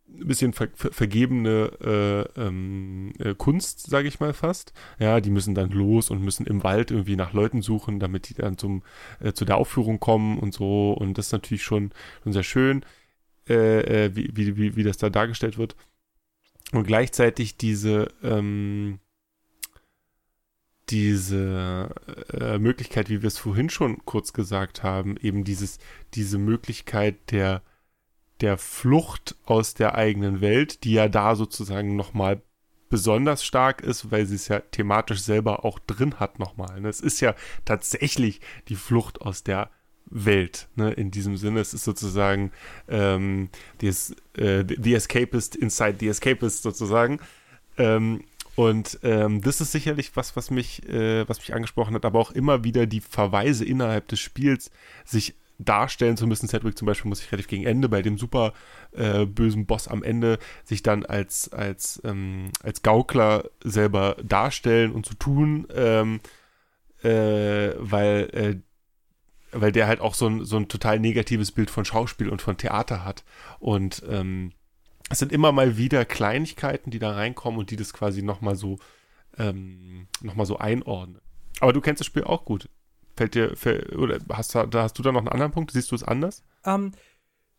ein 0.07 0.29
bisschen 0.29 0.53
ver 0.53 0.69
vergebene 0.75 1.71
äh, 2.37 2.41
ähm, 2.41 3.13
äh, 3.19 3.35
Kunst, 3.35 3.89
sage 3.89 4.09
ich 4.09 4.21
mal 4.21 4.33
fast. 4.33 4.73
Ja, 4.99 5.21
die 5.21 5.31
müssen 5.31 5.55
dann 5.55 5.71
los 5.71 6.11
und 6.11 6.23
müssen 6.23 6.47
im 6.47 6.63
Wald 6.63 6.91
irgendwie 6.91 7.17
nach 7.17 7.33
Leuten 7.33 7.63
suchen, 7.63 8.01
damit 8.01 8.29
die 8.29 8.35
dann 8.35 8.59
zum, 8.59 8.83
äh, 9.21 9.33
zu 9.33 9.45
der 9.45 9.57
Aufführung 9.57 10.01
kommen 10.01 10.39
und 10.39 10.55
so. 10.55 10.93
Und 10.93 11.19
das 11.19 11.27
ist 11.27 11.33
natürlich 11.33 11.63
schon, 11.65 11.91
schon 12.23 12.33
sehr 12.33 12.43
schön, 12.43 12.85
äh, 13.49 14.05
äh, 14.07 14.17
wie, 14.17 14.31
wie, 14.35 14.57
wie, 14.57 14.77
wie 14.77 14.85
das 14.85 14.99
da 14.99 15.11
dargestellt 15.11 15.59
wird. 15.59 15.75
Und 16.73 16.87
gleichzeitig 16.87 17.57
diese, 17.57 18.09
ähm, 18.23 19.01
diese 20.91 21.91
äh, 22.33 22.59
Möglichkeit, 22.59 23.09
wie 23.09 23.23
wir 23.23 23.29
es 23.29 23.39
vorhin 23.39 23.71
schon 23.71 24.05
kurz 24.05 24.33
gesagt 24.33 24.83
haben, 24.83 25.17
eben 25.17 25.45
dieses, 25.45 25.79
diese 26.15 26.39
Möglichkeit 26.39 27.31
der 27.31 27.63
der 28.41 28.59
Flucht 28.59 29.37
aus 29.45 29.75
der 29.75 29.95
eigenen 29.95 30.41
Welt, 30.41 30.85
die 30.85 30.93
ja 30.93 31.09
da 31.09 31.37
sozusagen 31.37 31.97
nochmal 31.97 32.43
besonders 32.91 33.45
stark 33.45 33.81
ist, 33.81 34.11
weil 34.11 34.27
sie 34.27 34.35
es 34.35 34.49
ja 34.49 34.61
thematisch 34.61 35.21
selber 35.23 35.65
auch 35.65 35.79
drin 35.79 36.21
hat 36.21 36.39
nochmal. 36.39 36.81
Ne? 36.81 36.89
Es 36.89 37.01
ist 37.01 37.21
ja 37.21 37.35
tatsächlich 37.65 38.41
die 38.69 38.77
Flucht 38.77 39.23
aus 39.23 39.43
der 39.43 39.71
Welt, 40.07 40.69
ne? 40.77 40.93
in 40.93 41.11
diesem 41.11 41.37
Sinne. 41.37 41.61
Es 41.61 41.75
ist 41.75 41.85
sozusagen 41.85 42.53
ähm, 42.89 43.49
des, 43.81 44.15
äh, 44.37 44.65
The 44.67 44.95
Escapist 44.95 45.57
inside 45.57 45.97
the 46.01 46.09
Escapist 46.09 46.63
sozusagen. 46.63 47.21
Ähm, 47.79 48.25
und 48.57 49.01
ähm, 49.03 49.41
das 49.41 49.61
ist 49.61 49.73
sicherlich 49.73 50.17
was, 50.17 50.37
was 50.37 50.51
mich, 50.51 50.89
äh, 50.89 51.29
was 51.29 51.39
mich 51.39 51.55
angesprochen 51.55 51.95
hat, 51.95 52.05
aber 52.05 52.21
auch 52.21 52.31
immer 52.31 52.65
wieder 52.65 52.87
die 52.87 53.01
Verweise 53.01 53.65
innerhalb 53.65 54.09
des 54.09 54.21
Spiels, 54.21 54.71
sich 55.05 55.35
darstellen 55.59 56.17
zu 56.17 56.27
müssen. 56.27 56.49
Cedric 56.49 56.77
zum 56.77 56.87
Beispiel 56.87 57.09
muss 57.09 57.19
sich 57.19 57.31
relativ 57.31 57.49
gegen 57.49 57.65
Ende 57.65 57.89
bei 57.89 58.03
dem 58.03 58.19
super 58.19 58.53
äh, 58.93 59.25
bösen 59.25 59.67
Boss 59.67 59.89
am 59.89 60.03
Ende 60.03 60.39
sich 60.65 60.83
dann 60.83 61.05
als, 61.05 61.53
als, 61.53 62.01
ähm, 62.05 62.51
als 62.63 62.83
Gaukler 62.83 63.45
selber 63.63 64.17
darstellen 64.23 64.93
und 64.93 65.07
zu 65.07 65.15
tun, 65.15 65.67
ähm, 65.75 66.21
äh, 67.03 67.73
weil, 67.79 68.31
äh, 68.33 68.57
weil 69.53 69.73
der 69.73 69.87
halt 69.87 70.01
auch 70.01 70.15
so 70.15 70.27
ein, 70.27 70.45
so 70.45 70.57
ein 70.57 70.69
total 70.69 70.99
negatives 70.99 71.53
Bild 71.53 71.71
von 71.71 71.85
Schauspiel 71.85 72.29
und 72.29 72.43
von 72.43 72.57
Theater 72.57 73.05
hat. 73.05 73.25
Und 73.61 74.03
ähm, 74.09 74.53
es 75.11 75.19
sind 75.19 75.33
immer 75.33 75.53
mal 75.53 75.77
wieder 75.77 76.05
Kleinigkeiten, 76.05 76.91
die 76.91 76.99
da 76.99 77.13
reinkommen 77.13 77.61
und 77.61 77.71
die 77.71 77.77
das 77.77 77.93
quasi 77.93 78.23
nochmal 78.23 78.57
so, 78.57 78.79
ähm, 79.39 80.09
noch 80.23 80.47
so 80.47 80.59
einordnen. 80.59 81.21
Aber 81.61 81.73
du 81.73 81.81
kennst 81.81 82.01
das 82.01 82.07
Spiel 82.07 82.25
auch 82.25 82.45
gut. 82.45 82.69
Fällt 83.17 83.35
dir, 83.35 83.57
fällt, 83.57 83.95
oder 83.95 84.19
hast, 84.33 84.55
hast 84.55 84.99
du 84.99 85.03
da 85.03 85.13
noch 85.13 85.21
einen 85.21 85.29
anderen 85.29 85.53
Punkt? 85.53 85.71
Siehst 85.71 85.91
du 85.91 85.95
es 85.95 86.03
anders? 86.03 86.43
Ähm, 86.65 86.93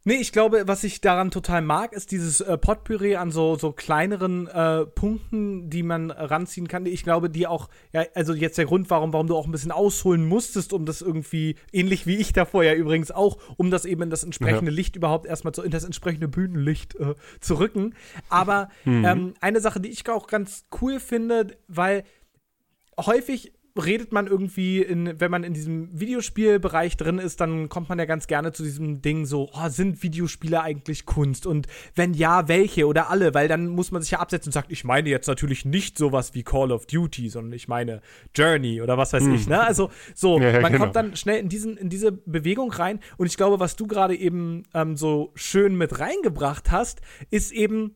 nee, 0.05 0.15
ich 0.15 0.31
glaube, 0.31 0.63
was 0.67 0.83
ich 0.83 1.01
daran 1.01 1.31
total 1.31 1.61
mag, 1.61 1.91
ist 1.91 2.11
dieses 2.11 2.39
äh, 2.39 2.57
Potpourri 2.57 3.17
an 3.17 3.31
so, 3.31 3.55
so 3.55 3.73
kleineren 3.73 4.47
äh, 4.47 4.85
Punkten, 4.85 5.69
die 5.69 5.83
man 5.83 6.11
ranziehen 6.11 6.67
kann. 6.67 6.85
Ich 6.85 7.03
glaube, 7.03 7.29
die 7.29 7.47
auch, 7.47 7.69
ja, 7.91 8.05
also 8.13 8.33
jetzt 8.33 8.57
der 8.57 8.65
Grund, 8.65 8.89
warum, 8.89 9.11
warum 9.11 9.27
du 9.27 9.35
auch 9.35 9.45
ein 9.45 9.51
bisschen 9.51 9.71
ausholen 9.71 10.25
musstest, 10.25 10.71
um 10.71 10.85
das 10.85 11.01
irgendwie, 11.01 11.57
ähnlich 11.73 12.07
wie 12.07 12.15
ich 12.15 12.31
davor 12.31 12.63
ja 12.63 12.73
übrigens 12.73 13.11
auch, 13.11 13.37
um 13.57 13.71
das 13.71 13.85
eben 13.85 14.03
in 14.03 14.09
das 14.09 14.23
entsprechende 14.23 14.71
ja. 14.71 14.75
Licht 14.75 14.95
überhaupt 14.95 15.25
erstmal 15.25 15.53
zu, 15.53 15.63
in 15.63 15.71
das 15.71 15.83
entsprechende 15.83 16.27
Bühnenlicht 16.27 16.95
äh, 16.95 17.15
zu 17.41 17.55
rücken. 17.55 17.95
Aber 18.29 18.69
mhm. 18.85 19.05
ähm, 19.05 19.33
eine 19.41 19.59
Sache, 19.59 19.81
die 19.81 19.89
ich 19.89 20.07
auch 20.07 20.27
ganz 20.27 20.65
cool 20.81 20.99
finde, 20.99 21.57
weil 21.67 22.03
häufig 22.97 23.53
redet 23.77 24.13
man 24.13 24.27
irgendwie, 24.27 24.81
in, 24.81 25.19
wenn 25.19 25.29
man 25.29 25.43
in 25.43 25.53
diesem 25.53 25.99
Videospielbereich 25.99 26.95
drin 26.95 27.19
ist, 27.19 27.41
dann 27.41 27.67
kommt 27.67 27.89
man 27.89 27.99
ja 27.99 28.05
ganz 28.05 28.27
gerne 28.27 28.53
zu 28.53 28.63
diesem 28.63 29.01
Ding 29.01 29.25
so, 29.25 29.49
oh, 29.53 29.69
sind 29.69 30.01
Videospiele 30.01 30.61
eigentlich 30.61 31.05
Kunst? 31.05 31.45
Und 31.45 31.67
wenn 31.93 32.13
ja, 32.13 32.47
welche 32.47 32.87
oder 32.87 33.09
alle? 33.09 33.33
Weil 33.33 33.47
dann 33.47 33.67
muss 33.67 33.91
man 33.91 34.01
sich 34.01 34.11
ja 34.11 34.19
absetzen 34.19 34.49
und 34.49 34.53
sagt, 34.53 34.71
ich 34.71 34.85
meine 34.85 35.09
jetzt 35.09 35.27
natürlich 35.27 35.65
nicht 35.65 35.97
sowas 35.97 36.33
wie 36.33 36.43
Call 36.43 36.71
of 36.71 36.85
Duty, 36.85 37.29
sondern 37.29 37.53
ich 37.53 37.67
meine 37.67 38.01
Journey 38.33 38.81
oder 38.81 38.97
was 38.97 39.11
weiß 39.11 39.23
hm. 39.23 39.35
ich, 39.35 39.47
ne? 39.47 39.59
Also 39.59 39.91
so, 40.13 40.39
ja, 40.39 40.51
ja, 40.51 40.61
man 40.61 40.71
genau. 40.71 40.85
kommt 40.85 40.95
dann 40.95 41.15
schnell 41.17 41.39
in, 41.39 41.49
diesen, 41.49 41.75
in 41.75 41.89
diese 41.89 42.13
Bewegung 42.13 42.71
rein 42.71 42.99
und 43.17 43.27
ich 43.27 43.35
glaube, 43.35 43.59
was 43.59 43.75
du 43.75 43.87
gerade 43.87 44.15
eben 44.15 44.63
ähm, 44.73 44.95
so 44.95 45.31
schön 45.35 45.75
mit 45.75 45.99
reingebracht 45.99 46.71
hast, 46.71 47.01
ist 47.29 47.51
eben, 47.51 47.95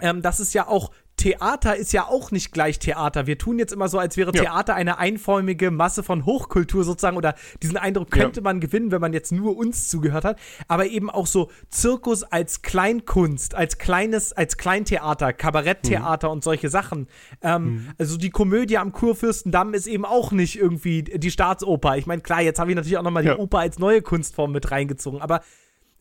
ähm, 0.00 0.20
dass 0.20 0.40
es 0.40 0.52
ja 0.52 0.66
auch 0.66 0.90
Theater 1.22 1.76
ist 1.76 1.92
ja 1.92 2.08
auch 2.08 2.32
nicht 2.32 2.50
gleich 2.50 2.80
Theater. 2.80 3.28
Wir 3.28 3.38
tun 3.38 3.56
jetzt 3.60 3.72
immer 3.72 3.86
so, 3.86 4.00
als 4.00 4.16
wäre 4.16 4.32
ja. 4.34 4.42
Theater 4.42 4.74
eine 4.74 4.98
einförmige 4.98 5.70
Masse 5.70 6.02
von 6.02 6.26
Hochkultur 6.26 6.82
sozusagen 6.82 7.16
oder 7.16 7.36
diesen 7.62 7.76
Eindruck 7.76 8.10
könnte 8.10 8.40
ja. 8.40 8.42
man 8.42 8.58
gewinnen, 8.58 8.90
wenn 8.90 9.00
man 9.00 9.12
jetzt 9.12 9.30
nur 9.30 9.56
uns 9.56 9.88
zugehört 9.88 10.24
hat. 10.24 10.40
Aber 10.66 10.86
eben 10.86 11.10
auch 11.10 11.28
so 11.28 11.48
Zirkus 11.70 12.24
als 12.24 12.62
Kleinkunst, 12.62 13.54
als 13.54 13.78
kleines, 13.78 14.32
als 14.32 14.56
Kleintheater, 14.56 15.32
Kabaretttheater 15.32 16.26
mhm. 16.26 16.32
und 16.32 16.42
solche 16.42 16.70
Sachen. 16.70 17.06
Ähm, 17.40 17.64
mhm. 17.64 17.88
Also 17.98 18.16
die 18.16 18.30
Komödie 18.30 18.78
am 18.78 18.90
Kurfürstendamm 18.90 19.74
ist 19.74 19.86
eben 19.86 20.04
auch 20.04 20.32
nicht 20.32 20.58
irgendwie 20.58 21.04
die 21.04 21.30
Staatsoper. 21.30 21.98
Ich 21.98 22.06
meine, 22.06 22.22
klar, 22.22 22.42
jetzt 22.42 22.58
habe 22.58 22.72
ich 22.72 22.74
natürlich 22.74 22.98
auch 22.98 23.04
nochmal 23.04 23.24
ja. 23.24 23.36
die 23.36 23.40
Oper 23.40 23.60
als 23.60 23.78
neue 23.78 24.02
Kunstform 24.02 24.50
mit 24.50 24.72
reingezogen, 24.72 25.22
aber 25.22 25.42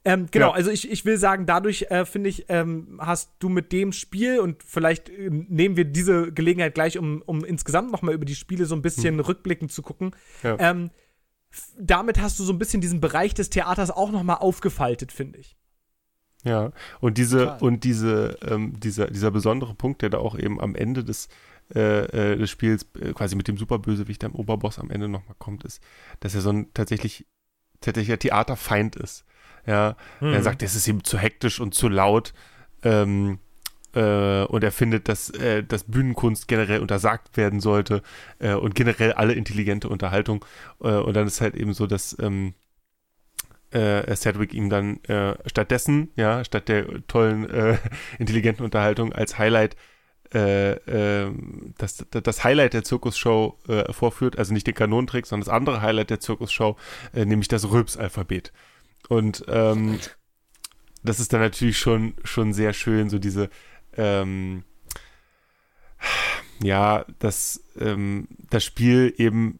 ähm, 0.03 0.27
genau, 0.31 0.47
ja. 0.47 0.53
also 0.53 0.71
ich, 0.71 0.89
ich 0.89 1.05
will 1.05 1.17
sagen, 1.17 1.45
dadurch 1.45 1.83
äh, 1.89 2.05
finde 2.05 2.29
ich, 2.29 2.45
ähm, 2.49 2.99
hast 2.99 3.33
du 3.39 3.49
mit 3.49 3.71
dem 3.71 3.91
Spiel 3.91 4.39
und 4.39 4.63
vielleicht 4.63 5.09
äh, 5.09 5.29
nehmen 5.29 5.77
wir 5.77 5.85
diese 5.85 6.31
Gelegenheit 6.31 6.73
gleich, 6.73 6.97
um, 6.97 7.21
um 7.25 7.43
insgesamt 7.43 7.91
nochmal 7.91 8.15
über 8.15 8.25
die 8.25 8.35
Spiele 8.35 8.65
so 8.65 8.75
ein 8.75 8.81
bisschen 8.81 9.15
hm. 9.15 9.25
rückblickend 9.25 9.71
zu 9.71 9.83
gucken. 9.83 10.11
Ja. 10.41 10.57
Ähm, 10.59 10.89
damit 11.77 12.19
hast 12.19 12.39
du 12.39 12.43
so 12.43 12.53
ein 12.53 12.59
bisschen 12.59 12.81
diesen 12.81 12.99
Bereich 12.99 13.33
des 13.33 13.49
Theaters 13.49 13.91
auch 13.91 14.11
nochmal 14.11 14.37
aufgefaltet, 14.37 15.11
finde 15.11 15.39
ich. 15.39 15.55
Ja, 16.43 16.71
und 16.99 17.17
diese, 17.17 17.39
Total. 17.39 17.61
und 17.61 17.83
diese, 17.83 18.37
ähm, 18.43 18.79
dieser, 18.79 19.07
dieser 19.07 19.29
besondere 19.29 19.75
Punkt, 19.75 20.01
der 20.01 20.09
da 20.09 20.17
auch 20.17 20.37
eben 20.37 20.59
am 20.59 20.73
Ende 20.73 21.03
des, 21.03 21.27
äh, 21.75 22.33
äh 22.33 22.37
des 22.37 22.49
Spiels, 22.49 22.87
äh, 22.99 23.13
quasi 23.13 23.35
mit 23.35 23.47
dem 23.47 23.57
Superbösewicht, 23.57 24.23
am 24.23 24.33
Oberboss 24.33 24.79
am 24.79 24.89
Ende 24.89 25.07
nochmal 25.07 25.35
kommt, 25.37 25.63
ist, 25.63 25.81
dass 26.19 26.33
er 26.33 26.41
so 26.41 26.49
ein 26.49 26.73
tatsächlich, 26.73 27.27
tatsächlicher 27.81 28.17
Theaterfeind 28.17 28.95
ist. 28.95 29.25
Ja, 29.65 29.95
hm. 30.19 30.33
er 30.33 30.43
sagt, 30.43 30.63
es 30.63 30.75
ist 30.75 30.87
ihm 30.87 31.03
zu 31.03 31.17
hektisch 31.17 31.59
und 31.59 31.73
zu 31.73 31.87
laut. 31.87 32.33
Ähm, 32.83 33.39
äh, 33.93 34.43
und 34.45 34.63
er 34.63 34.71
findet, 34.71 35.09
dass, 35.09 35.29
äh, 35.31 35.63
dass 35.63 35.83
Bühnenkunst 35.83 36.47
generell 36.47 36.79
untersagt 36.79 37.35
werden 37.35 37.59
sollte 37.59 38.01
äh, 38.39 38.53
und 38.53 38.75
generell 38.75 39.13
alle 39.13 39.33
intelligente 39.33 39.89
Unterhaltung. 39.89 40.45
Äh, 40.81 40.91
und 40.91 41.15
dann 41.15 41.27
ist 41.27 41.41
halt 41.41 41.55
eben 41.55 41.73
so, 41.73 41.87
dass 41.87 42.15
ähm, 42.19 42.53
äh, 43.71 44.15
Cedric 44.15 44.53
ihm 44.53 44.69
dann 44.69 45.03
äh, 45.05 45.35
stattdessen, 45.45 46.09
ja, 46.15 46.43
statt 46.43 46.69
der 46.69 47.05
tollen, 47.07 47.47
intelligenten 48.19 48.63
Unterhaltung 48.63 49.13
als 49.13 49.37
Highlight 49.37 49.75
das, 50.33 52.05
das 52.09 52.43
Highlight 52.45 52.73
der 52.73 52.85
Zirkusshow 52.85 53.59
vorführt, 53.89 54.39
also 54.39 54.53
nicht 54.53 54.65
den 54.65 54.73
Kanonentrick, 54.73 55.25
sondern 55.25 55.45
das 55.45 55.53
andere 55.53 55.81
Highlight 55.81 56.09
der 56.09 56.21
Zirkusshow, 56.21 56.77
nämlich 57.13 57.49
das 57.49 57.69
Röps-Alphabet. 57.69 58.53
Und 59.11 59.43
ähm, 59.49 59.99
das 61.03 61.19
ist 61.19 61.33
dann 61.33 61.41
natürlich 61.41 61.77
schon, 61.77 62.13
schon 62.23 62.53
sehr 62.53 62.71
schön, 62.71 63.09
so 63.09 63.19
diese, 63.19 63.49
ähm, 63.97 64.63
ja, 66.63 67.03
dass 67.19 67.61
ähm, 67.77 68.29
das 68.49 68.63
Spiel 68.63 69.13
eben, 69.17 69.59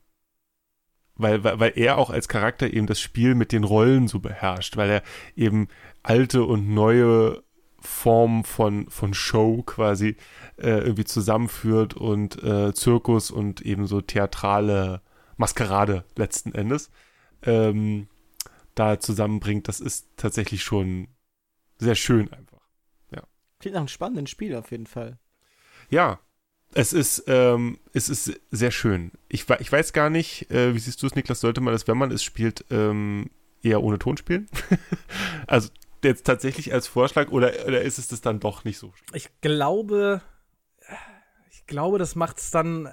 weil, 1.15 1.43
weil, 1.43 1.59
weil 1.59 1.73
er 1.75 1.97
auch 1.97 2.11
als 2.11 2.29
Charakter 2.29 2.71
eben 2.71 2.87
das 2.87 3.01
Spiel 3.01 3.35
mit 3.35 3.51
den 3.51 3.65
Rollen 3.65 4.07
so 4.07 4.21
beherrscht, 4.21 4.77
weil 4.77 4.89
er 4.89 5.03
eben 5.35 5.67
alte 6.01 6.45
und 6.45 6.73
neue 6.73 7.43
Formen 7.81 8.45
von, 8.45 8.89
von 8.89 9.13
Show 9.13 9.63
quasi 9.63 10.15
äh, 10.59 10.79
irgendwie 10.79 11.03
zusammenführt 11.03 11.93
und 11.93 12.41
äh, 12.41 12.73
Zirkus 12.73 13.31
und 13.31 13.59
eben 13.59 13.85
so 13.85 13.99
theatrale 13.99 15.01
Maskerade 15.35 16.05
letzten 16.15 16.55
Endes. 16.55 16.89
Ähm, 17.43 18.07
da 18.75 18.99
zusammenbringt, 18.99 19.67
das 19.67 19.79
ist 19.79 20.07
tatsächlich 20.17 20.63
schon 20.63 21.07
sehr 21.77 21.95
schön 21.95 22.31
einfach. 22.31 22.61
Ja. 23.11 23.23
Klingt 23.59 23.73
nach 23.73 23.81
einem 23.81 23.87
spannenden 23.87 24.27
Spiel 24.27 24.55
auf 24.55 24.71
jeden 24.71 24.87
Fall. 24.87 25.17
Ja, 25.89 26.19
es 26.73 26.93
ist, 26.93 27.25
ähm, 27.27 27.79
es 27.93 28.09
ist 28.09 28.39
sehr 28.49 28.71
schön. 28.71 29.11
Ich, 29.27 29.49
ich 29.49 29.71
weiß 29.71 29.93
gar 29.93 30.09
nicht, 30.09 30.49
äh, 30.51 30.73
wie 30.73 30.79
siehst 30.79 31.01
du 31.01 31.07
es, 31.07 31.15
Niklas, 31.15 31.41
sollte 31.41 31.61
man 31.61 31.73
das, 31.73 31.87
wenn 31.87 31.97
man 31.97 32.11
es 32.11 32.23
spielt, 32.23 32.65
ähm, 32.69 33.29
eher 33.61 33.83
ohne 33.83 33.99
Ton 33.99 34.17
spielen? 34.17 34.47
also 35.47 35.69
jetzt 36.03 36.25
tatsächlich 36.25 36.73
als 36.73 36.87
Vorschlag 36.87 37.29
oder, 37.31 37.51
oder 37.67 37.81
ist 37.81 37.99
es 37.99 38.07
das 38.07 38.21
dann 38.21 38.39
doch 38.39 38.63
nicht 38.63 38.77
so? 38.77 38.93
Ich 39.13 39.29
glaube, 39.41 40.21
ich 41.51 41.65
glaube, 41.67 41.99
das 41.99 42.15
macht 42.15 42.37
es 42.37 42.51
dann 42.51 42.89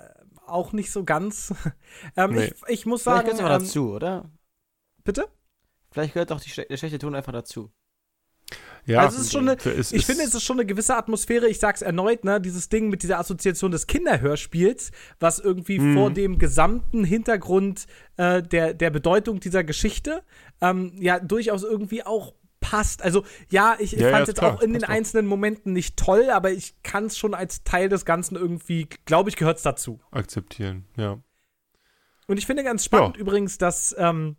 auch 0.47 0.73
nicht 0.73 0.91
so 0.91 1.05
ganz. 1.05 1.55
ähm, 2.17 2.33
nee. 2.33 2.47
ich, 2.47 2.55
ich, 2.69 2.87
muss 2.87 3.05
sagen. 3.05 3.29
Vielleicht 3.29 3.41
ähm, 3.41 3.47
dazu, 3.47 3.93
oder? 3.93 4.31
Bitte? 5.05 5.29
Vielleicht 5.99 6.15
gehört 6.15 6.31
auch 6.31 6.41
die, 6.41 6.51
der 6.53 6.77
schlechte 6.77 7.01
Ton 7.01 7.17
einfach 7.17 7.33
dazu. 7.33 7.73
Ja, 8.87 9.01
also 9.01 9.17
es 9.17 9.25
ist 9.25 9.33
schon 9.33 9.49
eine, 9.49 9.61
ist, 9.61 9.93
ich 9.93 10.07
finde, 10.07 10.23
es 10.23 10.33
ist 10.33 10.45
schon 10.45 10.61
eine 10.61 10.65
gewisse 10.65 10.97
Atmosphäre. 10.97 11.49
Ich 11.49 11.59
sag's 11.59 11.83
erneut, 11.83 12.23
ne, 12.23 12.41
dieses 12.41 12.69
Ding 12.69 12.89
mit 12.89 13.03
dieser 13.03 13.19
Assoziation 13.19 13.73
des 13.73 13.89
Kinderhörspiels, 13.89 14.93
was 15.19 15.41
irgendwie 15.41 15.81
mhm. 15.81 15.95
vor 15.95 16.13
dem 16.13 16.39
gesamten 16.39 17.03
Hintergrund 17.03 17.87
äh, 18.17 18.45
der, 18.45 18.75
der 18.75 18.91
Bedeutung 18.91 19.41
dieser 19.41 19.65
Geschichte 19.65 20.23
ähm, 20.61 20.93
ja 21.01 21.19
durchaus 21.19 21.65
irgendwie 21.65 22.07
auch 22.07 22.33
passt. 22.61 23.03
Also 23.03 23.25
ja, 23.51 23.75
ich, 23.81 23.95
ich 23.95 24.01
ja, 24.01 24.11
fand 24.11 24.23
es 24.23 24.29
ja, 24.29 24.31
jetzt 24.31 24.39
klar, 24.39 24.55
auch 24.55 24.61
in 24.61 24.73
den 24.73 24.85
einzelnen. 24.85 25.27
Momenten 25.27 25.73
nicht 25.73 25.97
toll, 25.97 26.31
aber 26.31 26.53
ich 26.53 26.81
kann 26.85 27.07
es 27.07 27.19
schon 27.19 27.35
als 27.35 27.65
Teil 27.65 27.89
des 27.89 28.05
Ganzen 28.05 28.37
irgendwie, 28.37 28.87
glaube 29.05 29.31
ich, 29.31 29.37
gehört 29.37 29.57
es 29.57 29.65
dazu. 29.65 29.99
Akzeptieren, 30.13 30.87
ja. 30.97 31.19
Und 32.29 32.37
ich 32.39 32.47
finde 32.47 32.63
ganz 32.63 32.85
spannend 32.85 33.17
ja. 33.17 33.23
übrigens, 33.23 33.59
dass 33.59 33.97
ähm, 33.99 34.37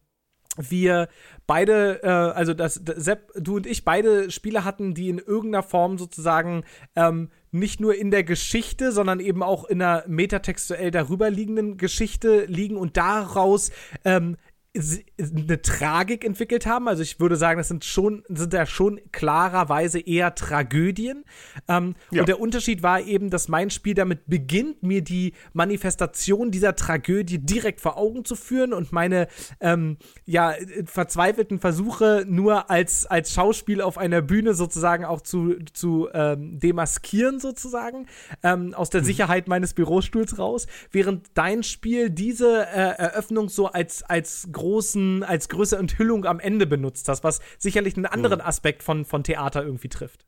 wir 0.58 1.08
beide, 1.48 2.02
äh, 2.04 2.08
also 2.08 2.54
dass 2.54 2.76
Sepp, 2.76 3.32
du 3.36 3.56
und 3.58 3.68
ich 3.68 3.86
beide 3.86 4.32
Spiele 4.32 4.66
hatten, 4.66 4.94
die 4.94 5.10
in 5.10 5.20
irgendeiner 5.20 5.64
Form 5.64 5.98
sozusagen 5.98 6.64
ähm, 6.96 7.30
nicht 7.52 7.80
nur 7.80 7.96
in 7.96 8.12
der 8.12 8.24
Geschichte, 8.24 8.92
sondern 8.92 9.20
eben 9.20 9.42
auch 9.42 9.66
in 9.66 9.82
einer 9.82 10.04
metatextuell 10.08 10.92
darüberliegenden 10.92 11.78
Geschichte 11.78 12.46
liegen 12.46 12.78
und 12.78 12.98
daraus 12.98 13.72
ähm, 14.06 14.38
eine 14.76 15.62
Tragik 15.64 16.24
entwickelt 16.24 16.68
haben. 16.68 16.88
Also 16.88 17.02
ich 17.02 17.20
würde 17.20 17.36
sagen, 17.38 17.58
das 17.58 17.70
sind 17.70 17.86
schon, 17.86 18.24
sind 18.28 18.54
ja 18.54 18.68
schon 18.68 19.00
klarerweise 19.12 20.00
eher 20.00 20.36
Tragödien. 20.36 21.26
Ähm, 21.68 21.96
ja. 22.12 22.22
Und 22.22 22.30
der 22.30 22.40
Unterschied 22.40 22.84
war 22.84 23.02
eben, 23.02 23.32
dass 23.32 23.48
mein 23.48 23.72
Spiel 23.72 23.96
damit 23.96 24.28
beginnt, 24.28 24.84
mir 24.84 25.02
die 25.02 25.34
Manifestation 25.54 26.52
dieser 26.52 26.76
Tragödie 26.76 27.40
direkt 27.40 27.82
vor 27.82 27.98
Augen 27.98 28.26
zu 28.26 28.36
führen 28.36 28.74
und 28.74 28.92
meine 28.92 29.28
ähm, 29.60 29.98
ja, 30.26 30.54
verzweifelten 30.86 31.58
Versuche 31.58 32.26
nur 32.28 32.70
als, 32.70 33.08
als 33.08 33.34
Schauspiel 33.34 33.82
auf 33.82 33.98
einer 33.98 34.22
Bühne 34.22 34.54
sozusagen 34.54 35.04
auch 35.04 35.22
zu, 35.22 35.56
zu 35.74 36.10
ähm, 36.14 36.60
demaskieren, 36.60 37.40
sozusagen, 37.40 38.06
ähm, 38.44 38.76
aus 38.76 38.92
der 38.92 39.02
mhm. 39.02 39.06
Sicherheit 39.06 39.48
meines 39.48 39.74
Bürostuhls 39.74 40.38
raus, 40.38 40.68
während 40.92 41.32
dein 41.34 41.64
Spiel 41.64 42.12
diese 42.12 42.68
äh, 42.68 43.00
Eröffnung 43.00 43.50
so 43.50 43.66
als, 43.66 44.04
als 44.04 44.50
großen, 44.70 45.24
als 45.24 45.50
größere 45.50 45.80
Enthüllung 45.80 46.26
am 46.26 46.40
Ende 46.40 46.68
benutzt 46.68 47.08
hast, 47.08 47.24
was 47.24 47.40
sicherlich 47.58 47.98
einen 47.98 48.06
anderen 48.06 48.40
Aspekt 48.40 48.84
von, 48.84 49.04
von 49.04 49.24
Theater 49.24 49.64
irgendwie 49.64 49.90
trifft. 49.90 50.26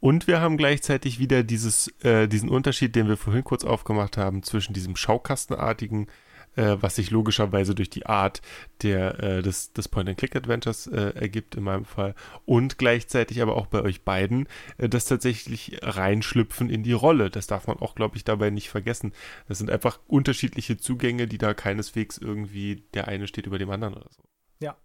Und 0.00 0.26
wir 0.26 0.40
haben 0.40 0.56
gleichzeitig 0.56 1.20
wieder 1.20 1.44
dieses, 1.44 1.88
äh, 2.02 2.26
diesen 2.26 2.48
Unterschied, 2.48 2.96
den 2.96 3.08
wir 3.08 3.16
vorhin 3.16 3.44
kurz 3.44 3.64
aufgemacht 3.64 4.16
haben, 4.16 4.42
zwischen 4.42 4.74
diesem 4.74 4.96
Schaukastenartigen 4.96 6.08
äh, 6.56 6.76
was 6.80 6.96
sich 6.96 7.10
logischerweise 7.10 7.74
durch 7.74 7.90
die 7.90 8.06
Art 8.06 8.42
der, 8.82 9.22
äh, 9.22 9.42
des, 9.42 9.72
des 9.72 9.88
Point-and-Click-Adventures 9.88 10.86
äh, 10.88 11.14
ergibt 11.14 11.54
in 11.54 11.64
meinem 11.64 11.84
Fall 11.84 12.14
und 12.44 12.78
gleichzeitig 12.78 13.42
aber 13.42 13.56
auch 13.56 13.66
bei 13.66 13.82
euch 13.82 14.02
beiden 14.02 14.48
äh, 14.78 14.88
das 14.88 15.06
tatsächlich 15.06 15.78
reinschlüpfen 15.82 16.70
in 16.70 16.82
die 16.82 16.92
Rolle. 16.92 17.30
Das 17.30 17.46
darf 17.46 17.66
man 17.66 17.78
auch, 17.78 17.94
glaube 17.94 18.16
ich, 18.16 18.24
dabei 18.24 18.50
nicht 18.50 18.68
vergessen. 18.68 19.12
Das 19.48 19.58
sind 19.58 19.70
einfach 19.70 19.98
unterschiedliche 20.06 20.76
Zugänge, 20.76 21.26
die 21.26 21.38
da 21.38 21.54
keineswegs 21.54 22.18
irgendwie 22.18 22.84
der 22.94 23.08
eine 23.08 23.26
steht 23.26 23.46
über 23.46 23.58
dem 23.58 23.70
anderen 23.70 23.94
oder 23.94 24.08
so. 24.10 24.22
Ja. 24.60 24.76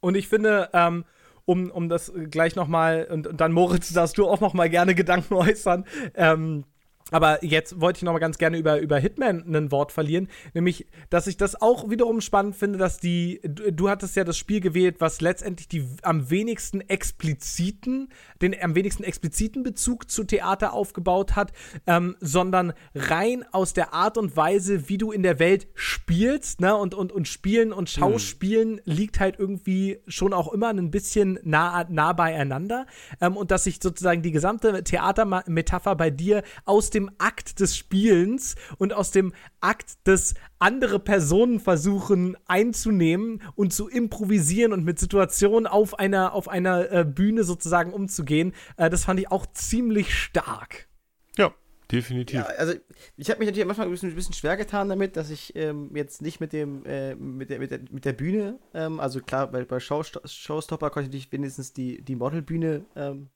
Und 0.00 0.16
ich 0.16 0.28
finde, 0.28 0.70
ähm, 0.72 1.04
um, 1.44 1.70
um 1.70 1.88
das 1.88 2.12
gleich 2.30 2.56
nochmal, 2.56 3.06
und, 3.10 3.26
und 3.26 3.40
dann 3.40 3.52
Moritz, 3.52 3.92
darfst 3.92 4.18
du 4.18 4.28
auch 4.28 4.40
nochmal 4.40 4.68
gerne 4.68 4.94
Gedanken 4.94 5.34
äußern, 5.34 5.84
ähm, 6.14 6.64
aber 7.12 7.44
jetzt 7.44 7.80
wollte 7.80 7.98
ich 7.98 8.02
noch 8.02 8.12
mal 8.12 8.18
ganz 8.18 8.36
gerne 8.36 8.58
über, 8.58 8.80
über 8.80 8.98
Hitman 8.98 9.44
ein 9.54 9.70
Wort 9.70 9.92
verlieren, 9.92 10.28
nämlich, 10.54 10.86
dass 11.08 11.28
ich 11.28 11.36
das 11.36 11.60
auch 11.60 11.88
wiederum 11.88 12.20
spannend 12.20 12.56
finde, 12.56 12.78
dass 12.78 12.98
die, 12.98 13.40
du, 13.44 13.72
du 13.72 13.88
hattest 13.88 14.16
ja 14.16 14.24
das 14.24 14.36
Spiel 14.36 14.60
gewählt, 14.60 14.96
was 14.98 15.20
letztendlich 15.20 15.68
die 15.68 15.86
am 16.02 16.30
wenigsten 16.30 16.80
expliziten, 16.80 18.08
den 18.42 18.56
am 18.60 18.74
wenigsten 18.74 19.04
expliziten 19.04 19.62
Bezug 19.62 20.10
zu 20.10 20.24
Theater 20.24 20.72
aufgebaut 20.72 21.36
hat, 21.36 21.52
ähm, 21.86 22.16
sondern 22.20 22.72
rein 22.94 23.44
aus 23.52 23.72
der 23.72 23.92
Art 23.94 24.18
und 24.18 24.36
Weise, 24.36 24.88
wie 24.88 24.98
du 24.98 25.12
in 25.12 25.22
der 25.22 25.38
Welt 25.38 25.68
spielst, 25.74 26.60
ne, 26.60 26.76
und, 26.76 26.92
und, 26.92 27.12
und 27.12 27.28
Spielen 27.28 27.72
und 27.72 27.88
hm. 27.88 28.00
Schauspielen 28.00 28.72
mhm. 28.72 28.80
liegt 28.84 29.20
halt 29.20 29.38
irgendwie 29.38 30.00
schon 30.08 30.32
auch 30.32 30.52
immer 30.52 30.70
ein 30.70 30.90
bisschen 30.90 31.38
nah, 31.44 31.86
nah 31.88 32.12
beieinander, 32.14 32.86
ähm, 33.20 33.36
und 33.36 33.52
dass 33.52 33.64
sich 33.64 33.78
sozusagen 33.80 34.22
die 34.22 34.32
gesamte 34.32 34.82
Theatermetapher 34.82 35.94
bei 35.94 36.10
dir 36.10 36.42
aus 36.64 36.90
dem 36.96 37.10
Akt 37.18 37.60
des 37.60 37.76
Spielens 37.76 38.56
und 38.78 38.92
aus 38.92 39.12
dem 39.12 39.32
Akt 39.60 40.06
des 40.06 40.34
andere 40.58 40.98
Personen 40.98 41.60
versuchen 41.60 42.36
einzunehmen 42.46 43.42
und 43.54 43.72
zu 43.72 43.88
improvisieren 43.88 44.72
und 44.72 44.84
mit 44.84 44.98
Situationen 44.98 45.66
auf 45.66 45.98
einer, 45.98 46.32
auf 46.32 46.48
einer 46.48 46.90
äh, 46.90 47.04
Bühne 47.04 47.44
sozusagen 47.44 47.92
umzugehen. 47.92 48.52
Äh, 48.76 48.90
das 48.90 49.04
fand 49.04 49.20
ich 49.20 49.30
auch 49.30 49.46
ziemlich 49.46 50.14
stark. 50.14 50.88
Ja, 51.36 51.54
definitiv. 51.92 52.36
Ja, 52.36 52.44
also 52.44 52.72
ich 53.16 53.30
habe 53.30 53.38
mich 53.38 53.46
natürlich 53.46 53.64
am 53.64 53.70
Anfang 53.70 53.86
ein 53.86 53.90
bisschen, 53.90 54.10
ein 54.10 54.14
bisschen, 54.16 54.34
schwer 54.34 54.56
getan 54.56 54.88
damit, 54.88 55.16
dass 55.16 55.30
ich 55.30 55.54
ähm, 55.54 55.90
jetzt 55.94 56.22
nicht 56.22 56.40
mit 56.40 56.52
dem 56.52 56.84
äh, 56.86 57.14
mit, 57.14 57.50
der, 57.50 57.58
mit, 57.58 57.70
der, 57.70 57.80
mit 57.90 58.04
der 58.04 58.14
Bühne, 58.14 58.58
ähm, 58.74 58.98
also 58.98 59.20
klar, 59.20 59.50
bei, 59.50 59.64
bei 59.64 59.78
Show, 59.78 60.02
Showstopper 60.02 60.90
konnte 60.90 61.14
ich 61.16 61.30
wenigstens 61.30 61.72
die, 61.72 62.02
die 62.02 62.16
Modelbühne 62.16 62.84
ähm, 62.96 63.28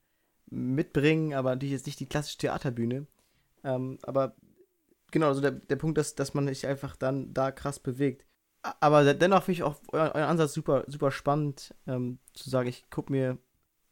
mitbringen, 0.49 1.33
aber 1.33 1.51
natürlich 1.51 1.73
jetzt 1.73 1.85
nicht 1.85 1.99
die 1.99 2.07
klassische 2.07 2.37
Theaterbühne. 2.37 3.05
Ähm, 3.63 3.99
aber 4.03 4.35
genau, 5.11 5.27
also 5.27 5.41
der, 5.41 5.51
der 5.51 5.75
Punkt 5.75 5.97
ist, 5.97 6.19
dass 6.19 6.33
man 6.33 6.47
sich 6.47 6.65
einfach 6.67 6.95
dann 6.95 7.33
da 7.33 7.51
krass 7.51 7.79
bewegt. 7.79 8.25
Aber 8.79 9.13
dennoch 9.13 9.43
finde 9.43 9.57
ich 9.57 9.63
auch 9.63 9.79
euren 9.91 10.23
Ansatz 10.23 10.53
super, 10.53 10.83
super 10.87 11.11
spannend, 11.11 11.73
ähm, 11.87 12.19
zu 12.33 12.49
sagen, 12.49 12.69
ich 12.69 12.89
gucke 12.91 13.11
mir 13.11 13.37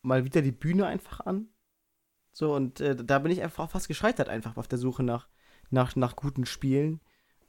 mal 0.02 0.26
wieder 0.26 0.41
die 0.41 0.52
Bühne 0.52 0.86
einfach 0.86 1.22
an. 1.22 1.50
So, 2.32 2.54
und 2.54 2.80
äh, 2.80 2.96
da 2.96 3.20
bin 3.20 3.32
ich 3.32 3.41
einfach 3.41 3.66
auch 3.66 3.72
fast 3.72 3.88
gescheitert, 3.88 4.30
einfach 4.30 4.58
auf 4.58 4.68
der 4.68 4.78
Suche 4.78 5.04
nach, 5.04 5.28
nach, 5.72 5.96
nach 5.96 6.16
guten 6.16 6.46
Spielen. 6.46 7.02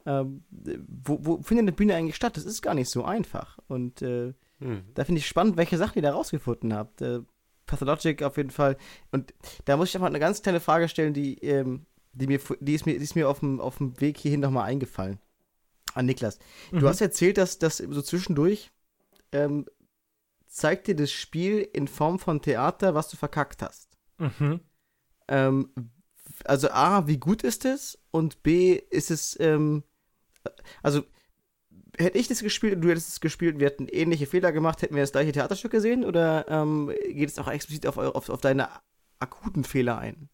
Ähm, 0.07 0.45
wo, 0.49 1.19
wo 1.21 1.43
findet 1.43 1.65
eine 1.65 1.73
Bühne 1.73 1.95
eigentlich 1.95 2.17
statt? 2.17 2.37
Das 2.37 2.47
ist 2.47 2.63
gar 2.63 2.75
nicht 2.75 2.89
so 2.89 3.05
einfach. 3.05 3.59
Und 3.69 4.01
äh, 4.01 4.33
hm. 4.59 4.85
da 4.95 5.05
finde 5.05 5.19
ich 5.19 5.29
spannend, 5.29 5.59
welche 5.59 5.77
Sachen 5.77 5.97
ihr 5.97 6.03
da 6.03 6.13
rausgefunden 6.13 6.75
habt. 6.75 7.03
Äh, 7.03 7.21
Pathologic 7.67 8.23
auf 8.23 8.37
jeden 8.39 8.51
Fall. 8.51 8.77
Und 9.13 9.35
da 9.67 9.77
muss 9.77 9.91
ich 9.91 9.95
einfach 9.95 10.09
eine 10.09 10.19
ganz 10.19 10.43
kleine 10.43 10.61
Frage 10.61 10.89
stellen, 10.89 11.15
die 11.15 11.39
ähm, 11.39 11.87
die, 12.13 12.27
mir, 12.27 12.41
die, 12.61 12.75
ist, 12.75 12.87
mir, 12.87 12.99
die 12.99 13.05
ist 13.05 13.15
mir 13.15 13.29
auf 13.29 13.41
dem, 13.41 13.61
auf 13.61 13.79
dem 13.79 14.01
Weg 14.01 14.19
hierhin 14.19 14.41
nochmal 14.41 14.69
eingefallen. 14.69 15.19
An 15.95 16.07
Niklas. 16.07 16.39
Mhm. 16.71 16.81
Du 16.81 16.89
hast 16.89 17.01
erzählt, 17.01 17.39
dass 17.39 17.59
das 17.59 17.79
so 17.79 18.03
zwischendurch 18.03 18.71
ähm, 19.33 19.67
zeigt 20.47 20.87
dir 20.87 20.97
das 20.97 21.13
Spiel 21.13 21.61
in 21.73 21.89
Form 21.89 22.19
von 22.19 22.43
Theater, 22.43 22.95
was 22.95 23.09
du 23.09 23.17
verkackt 23.17 23.63
hast. 23.63 23.97
Mhm. 24.19 24.61
Ähm, 25.29 25.71
also 26.45 26.71
A, 26.71 27.07
wie 27.07 27.19
gut 27.19 27.43
ist 27.43 27.65
es? 27.65 27.99
Und 28.11 28.43
B, 28.43 28.81
ist 28.91 29.11
es, 29.11 29.39
ähm, 29.41 29.83
also 30.83 31.03
hätte 31.97 32.19
ich 32.19 32.29
das 32.29 32.43
gespielt 32.43 32.77
und 32.77 32.83
du 32.83 32.91
hättest 32.91 33.09
es 33.09 33.21
gespielt 33.21 33.55
und 33.55 33.61
wir 33.61 33.67
hätten 33.67 33.89
ähnliche 33.89 34.27
Fehler 34.27 34.53
gemacht, 34.53 34.83
hätten 34.83 34.95
wir 34.95 35.03
das 35.03 35.13
gleiche 35.13 35.33
Theaterstück 35.33 35.73
gesehen? 35.73 36.05
Oder 36.05 36.47
ähm, 36.49 36.93
geht 37.09 37.29
es 37.29 37.39
auch 37.39 37.49
explizit 37.49 37.87
auf, 37.87 37.99
auf, 37.99 38.29
auf 38.29 38.41
deine 38.41 38.69
akuten 39.19 39.65
Fehler 39.65 39.99
ein? 39.99 40.29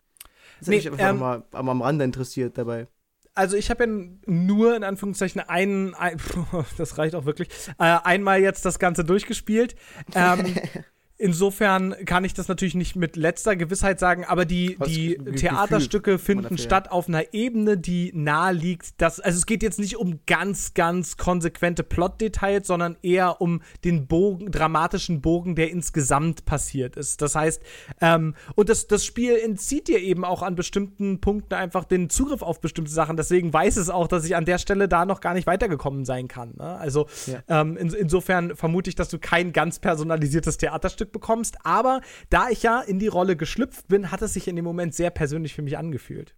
Das 0.58 0.68
nee, 0.68 0.80
hat 0.80 0.84
mich 0.84 0.92
einfach 0.92 1.10
ähm, 1.10 1.18
mal 1.18 1.70
am 1.70 1.82
Rande 1.82 2.04
interessiert 2.04 2.56
dabei 2.58 2.88
also 3.36 3.56
ich 3.56 3.70
habe 3.70 3.84
ja 3.84 3.90
nur 4.26 4.74
in 4.76 4.82
Anführungszeichen 4.82 5.40
einen, 5.42 5.94
ein, 5.94 6.16
das 6.78 6.98
reicht 6.98 7.14
auch 7.14 7.26
wirklich, 7.26 7.48
äh, 7.78 7.98
einmal 8.02 8.40
jetzt 8.40 8.64
das 8.64 8.78
Ganze 8.78 9.04
durchgespielt. 9.04 9.76
Ähm, 10.14 10.54
Insofern 11.18 11.94
kann 12.04 12.24
ich 12.24 12.34
das 12.34 12.48
natürlich 12.48 12.74
nicht 12.74 12.94
mit 12.94 13.16
letzter 13.16 13.56
Gewissheit 13.56 13.98
sagen, 13.98 14.26
aber 14.26 14.44
die, 14.44 14.76
die 14.86 15.16
Theaterstücke 15.16 16.18
finden 16.18 16.58
statt 16.58 16.90
auf 16.90 17.08
einer 17.08 17.32
Ebene, 17.32 17.78
die 17.78 18.12
nahe 18.14 18.52
liegt. 18.52 19.00
Dass, 19.00 19.18
also 19.18 19.38
es 19.38 19.46
geht 19.46 19.62
jetzt 19.62 19.78
nicht 19.78 19.96
um 19.96 20.20
ganz, 20.26 20.74
ganz 20.74 21.16
konsequente 21.16 21.82
Plot-Details, 21.82 22.66
sondern 22.66 22.96
eher 23.00 23.40
um 23.40 23.62
den 23.82 24.06
Bogen, 24.06 24.50
dramatischen 24.50 25.22
Bogen, 25.22 25.54
der 25.54 25.70
insgesamt 25.70 26.44
passiert 26.44 26.96
ist. 26.96 27.22
Das 27.22 27.34
heißt, 27.34 27.62
ähm, 28.02 28.34
und 28.54 28.68
das, 28.68 28.86
das 28.86 29.02
Spiel 29.04 29.36
entzieht 29.36 29.88
dir 29.88 30.00
eben 30.00 30.22
auch 30.22 30.42
an 30.42 30.54
bestimmten 30.54 31.22
Punkten 31.22 31.54
einfach 31.54 31.84
den 31.84 32.10
Zugriff 32.10 32.42
auf 32.42 32.60
bestimmte 32.60 32.92
Sachen. 32.92 33.16
Deswegen 33.16 33.54
weiß 33.54 33.76
es 33.78 33.88
auch, 33.88 34.06
dass 34.06 34.26
ich 34.26 34.36
an 34.36 34.44
der 34.44 34.58
Stelle 34.58 34.86
da 34.86 35.06
noch 35.06 35.22
gar 35.22 35.32
nicht 35.32 35.46
weitergekommen 35.46 36.04
sein 36.04 36.28
kann. 36.28 36.54
Ne? 36.58 36.76
Also 36.76 37.06
ja. 37.26 37.42
ähm, 37.48 37.78
in, 37.78 37.88
insofern 37.94 38.54
vermute 38.54 38.90
ich, 38.90 38.96
dass 38.96 39.08
du 39.08 39.18
kein 39.18 39.54
ganz 39.54 39.78
personalisiertes 39.78 40.58
Theaterstück 40.58 41.05
Stück 41.06 41.12
bekommst. 41.12 41.56
Aber 41.64 42.00
da 42.30 42.48
ich 42.50 42.62
ja 42.62 42.80
in 42.80 42.98
die 42.98 43.08
Rolle 43.08 43.36
geschlüpft 43.36 43.88
bin, 43.88 44.10
hat 44.10 44.22
es 44.22 44.34
sich 44.34 44.48
in 44.48 44.56
dem 44.56 44.64
Moment 44.64 44.94
sehr 44.94 45.10
persönlich 45.10 45.54
für 45.54 45.62
mich 45.62 45.78
angefühlt. 45.78 46.34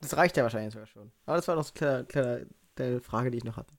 Das 0.00 0.16
reicht 0.16 0.36
ja 0.36 0.42
wahrscheinlich 0.42 0.72
sogar 0.72 0.86
schon. 0.86 1.10
Aber 1.26 1.36
das 1.36 1.48
war 1.48 1.56
noch 1.56 1.70
eine 1.80 2.04
kleine, 2.04 2.46
kleine 2.76 3.00
Frage, 3.00 3.30
die 3.30 3.38
ich 3.38 3.44
noch 3.44 3.56
hatte. 3.56 3.74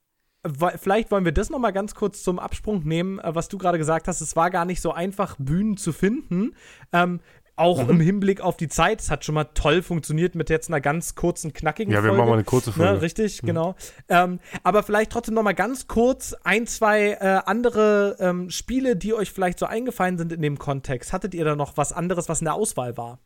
Vielleicht 0.78 1.10
wollen 1.10 1.24
wir 1.24 1.32
das 1.32 1.50
noch 1.50 1.58
mal 1.58 1.72
ganz 1.72 1.94
kurz 1.94 2.22
zum 2.22 2.38
Absprung 2.38 2.84
nehmen, 2.84 3.18
äh, 3.18 3.34
was 3.34 3.48
du 3.48 3.58
gerade 3.58 3.78
gesagt 3.78 4.06
hast. 4.06 4.20
Es 4.20 4.36
war 4.36 4.50
gar 4.50 4.64
nicht 4.64 4.80
so 4.80 4.92
einfach, 4.92 5.36
Bühnen 5.38 5.76
zu 5.76 5.92
finden. 5.92 6.54
Ähm, 6.92 7.20
auch 7.56 7.82
mhm. 7.82 7.90
im 7.90 8.00
Hinblick 8.00 8.40
auf 8.40 8.56
die 8.56 8.68
Zeit. 8.68 9.00
Es 9.00 9.10
hat 9.10 9.24
schon 9.24 9.34
mal 9.34 9.44
toll 9.44 9.82
funktioniert 9.82 10.34
mit 10.34 10.50
jetzt 10.50 10.68
einer 10.68 10.80
ganz 10.80 11.14
kurzen, 11.14 11.52
knackigen 11.52 11.92
Folge. 11.92 12.06
Ja, 12.06 12.12
wir 12.12 12.16
machen 12.16 12.28
mal 12.28 12.34
eine 12.34 12.44
kurze 12.44 12.70
ne, 12.70 12.76
Folge. 12.76 12.92
Ne, 12.92 13.02
richtig, 13.02 13.42
mhm. 13.42 13.46
genau. 13.46 13.74
Ähm, 14.08 14.40
aber 14.62 14.82
vielleicht 14.82 15.10
trotzdem 15.10 15.34
noch 15.34 15.42
mal 15.42 15.54
ganz 15.54 15.88
kurz 15.88 16.34
ein, 16.44 16.66
zwei 16.66 17.12
äh, 17.12 17.40
andere 17.46 18.16
ähm, 18.20 18.50
Spiele, 18.50 18.96
die 18.96 19.14
euch 19.14 19.32
vielleicht 19.32 19.58
so 19.58 19.66
eingefallen 19.66 20.18
sind 20.18 20.32
in 20.32 20.42
dem 20.42 20.58
Kontext. 20.58 21.12
Hattet 21.12 21.34
ihr 21.34 21.44
da 21.44 21.56
noch 21.56 21.76
was 21.76 21.92
anderes, 21.92 22.28
was 22.28 22.40
in 22.40 22.44
der 22.44 22.54
Auswahl 22.54 22.96
war? 22.96 23.18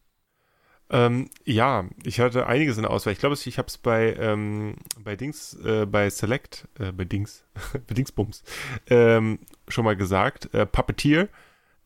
Ähm, 0.93 1.31
ja, 1.45 1.85
ich 2.03 2.19
hatte 2.19 2.47
einiges 2.47 2.77
in 2.77 2.83
der 2.83 2.91
Auswahl. 2.91 3.13
Ich 3.13 3.21
glaube, 3.21 3.37
ich 3.37 3.59
habe 3.59 3.69
es 3.69 3.79
bei, 3.79 4.15
ähm, 4.19 4.75
bei 4.99 5.15
Dings, 5.15 5.55
äh, 5.65 5.87
bei 5.87 6.11
Select, 6.11 6.67
äh, 6.79 6.91
bei 6.91 7.05
Dings, 7.05 7.45
bei 7.87 7.95
Dingsbums, 7.95 8.43
ähm, 8.89 9.39
schon 9.69 9.85
mal 9.85 9.97
gesagt. 9.97 10.53
Äh, 10.53 10.67
Puppeteer 10.67 11.29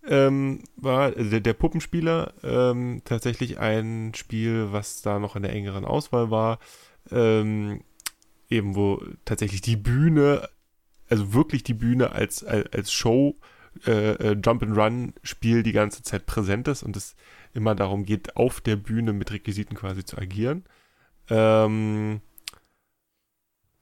ähm, 0.08 0.62
war 0.76 1.12
der, 1.12 1.40
der 1.40 1.52
Puppenspieler 1.54 2.34
ähm, 2.42 3.02
tatsächlich 3.04 3.58
ein 3.58 4.12
Spiel, 4.14 4.68
was 4.70 5.02
da 5.02 5.18
noch 5.18 5.36
in 5.36 5.42
der 5.42 5.52
engeren 5.52 5.84
Auswahl 5.84 6.30
war. 6.30 6.58
Ähm, 7.10 7.82
eben 8.48 8.74
wo 8.74 9.02
tatsächlich 9.24 9.60
die 9.60 9.76
Bühne, 9.76 10.48
also 11.08 11.32
wirklich 11.32 11.62
die 11.62 11.74
Bühne 11.74 12.12
als, 12.12 12.44
als, 12.44 12.72
als 12.72 12.92
Show, 12.92 13.34
äh, 13.86 14.12
äh, 14.12 14.36
Jump 14.44 14.62
and 14.62 14.76
Run 14.76 15.14
Spiel 15.22 15.62
die 15.62 15.72
ganze 15.72 16.02
Zeit 16.02 16.26
präsent 16.26 16.68
ist 16.68 16.82
und 16.82 16.96
es 16.96 17.16
immer 17.54 17.74
darum 17.74 18.04
geht, 18.04 18.36
auf 18.36 18.60
der 18.60 18.76
Bühne 18.76 19.12
mit 19.12 19.32
Requisiten 19.32 19.76
quasi 19.76 20.04
zu 20.04 20.16
agieren. 20.18 20.64
Ähm, 21.28 22.20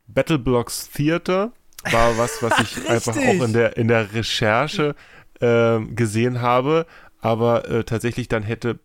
Battle 0.06 0.38
Blocks 0.38 0.90
Theater 0.90 1.52
war 1.90 2.16
was, 2.16 2.42
was 2.42 2.58
ich 2.60 2.88
einfach 2.88 3.16
auch 3.16 3.44
in 3.44 3.52
der, 3.52 3.76
in 3.76 3.88
der 3.88 4.12
Recherche 4.12 4.94
äh, 5.42 5.80
gesehen 5.94 6.40
habe, 6.40 6.86
aber 7.20 7.68
äh, 7.68 7.84
tatsächlich 7.84 8.28
dann 8.28 8.42
hätte 8.42 8.78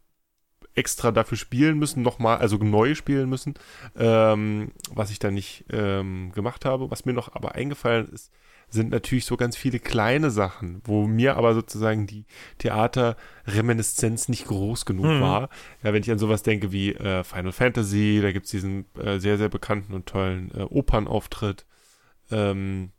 extra 0.76 1.12
dafür 1.12 1.38
spielen 1.38 1.80
müssen, 1.80 2.04
nochmal, 2.04 2.38
also 2.38 2.58
neu 2.58 2.94
spielen 2.94 3.30
müssen, 3.30 3.56
ähm, 3.98 4.72
was 4.92 5.10
ich 5.10 5.20
dann 5.20 5.34
nicht 5.34 5.66
ähm, 5.72 6.32
gemacht 6.34 6.66
habe. 6.66 6.92
Was 6.92 7.06
mir 7.06 7.14
noch 7.14 7.34
aber 7.34 7.56
eingefallen 7.56 8.08
ist, 8.10 8.32
sind 8.70 8.92
natürlich 8.92 9.26
so 9.26 9.38
ganz 9.38 9.56
viele 9.56 9.80
kleine 9.80 10.30
Sachen, 10.30 10.82
wo 10.84 11.08
mir 11.08 11.38
aber 11.38 11.54
sozusagen 11.54 12.06
die 12.06 12.26
Theaterreminiszenz 12.60 14.30
nicht 14.30 14.46
groß 14.46 14.86
genug 14.86 15.06
mhm. 15.06 15.22
war. 15.22 15.50
Ja, 15.84 15.94
wenn 15.94 16.04
ich 16.04 16.12
an 16.12 16.20
sowas 16.20 16.44
denke 16.44 16.72
wie 16.72 16.94
äh, 16.94 17.24
Final 17.24 17.54
Fantasy, 17.54 18.20
da 18.22 18.32
gibt 18.32 18.46
es 18.46 18.52
diesen 18.52 18.86
äh, 18.98 19.20
sehr, 19.20 19.38
sehr 19.38 19.50
bekannten 19.50 19.94
und 19.94 20.06
tollen 20.06 20.52
äh, 20.54 20.62
Opernauftritt. 20.64 21.66
Ähm, 22.30 22.92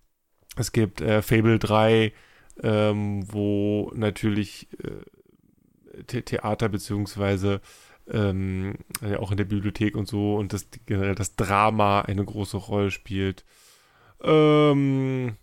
es 0.56 0.72
gibt 0.72 1.00
äh, 1.00 1.22
Fable 1.22 1.58
3, 1.58 2.12
ähm, 2.62 3.24
wo 3.32 3.92
natürlich 3.94 4.68
äh, 4.82 6.02
The 6.10 6.22
Theater 6.22 6.68
beziehungsweise 6.68 7.60
ähm, 8.08 8.76
auch 9.18 9.30
in 9.30 9.36
der 9.36 9.44
Bibliothek 9.44 9.96
und 9.96 10.08
so 10.08 10.36
und 10.36 10.52
das 10.52 10.68
generell 10.86 11.14
das 11.14 11.36
Drama 11.36 12.02
eine 12.02 12.24
große 12.24 12.56
Rolle 12.56 12.90
spielt. 12.90 13.44
Ähm, 14.22 15.36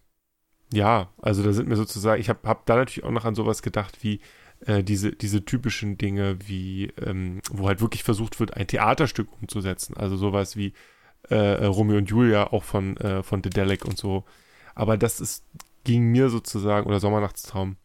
ja, 0.73 1.09
also 1.21 1.43
da 1.43 1.53
sind 1.53 1.69
mir 1.69 1.75
sozusagen, 1.75 2.19
ich 2.19 2.29
habe 2.29 2.47
hab 2.47 2.65
da 2.65 2.75
natürlich 2.75 3.03
auch 3.03 3.11
noch 3.11 3.25
an 3.25 3.35
sowas 3.35 3.61
gedacht 3.61 3.99
wie 4.01 4.19
äh, 4.65 4.83
diese, 4.83 5.11
diese 5.11 5.45
typischen 5.45 5.97
Dinge, 5.97 6.37
wie, 6.47 6.91
ähm, 7.01 7.41
wo 7.51 7.67
halt 7.67 7.81
wirklich 7.81 8.03
versucht 8.03 8.39
wird, 8.39 8.55
ein 8.55 8.67
Theaterstück 8.67 9.27
umzusetzen. 9.41 9.95
Also 9.95 10.17
sowas 10.17 10.55
wie 10.55 10.73
äh, 11.29 11.65
Romeo 11.65 11.97
und 11.97 12.09
Julia, 12.09 12.51
auch 12.51 12.63
von, 12.63 12.97
äh, 12.97 13.23
von 13.23 13.41
Dedelic 13.41 13.85
und 13.85 13.97
so. 13.97 14.23
Aber 14.73 14.97
das 14.97 15.19
ist 15.19 15.45
ging 15.85 16.11
mir 16.11 16.29
sozusagen, 16.29 16.87
oder 16.87 16.99
Sommernachtstraum, 16.99 17.77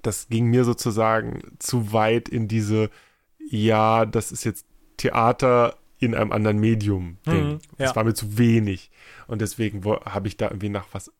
das 0.00 0.28
ging 0.28 0.46
mir 0.46 0.64
sozusagen 0.64 1.42
zu 1.58 1.92
weit 1.92 2.28
in 2.28 2.48
diese, 2.48 2.90
ja, 3.38 4.06
das 4.06 4.32
ist 4.32 4.44
jetzt 4.44 4.66
Theater 4.96 5.76
in 5.98 6.14
einem 6.14 6.32
anderen 6.32 6.58
Medium. 6.58 7.18
Ding. 7.26 7.44
Mhm, 7.44 7.58
ja. 7.78 7.86
Das 7.86 7.96
war 7.96 8.04
mir 8.04 8.14
zu 8.14 8.38
wenig. 8.38 8.90
Und 9.26 9.40
deswegen 9.40 9.84
habe 9.84 10.28
ich 10.28 10.36
da 10.36 10.46
irgendwie 10.46 10.68
nach 10.68 10.86
was 10.92 11.12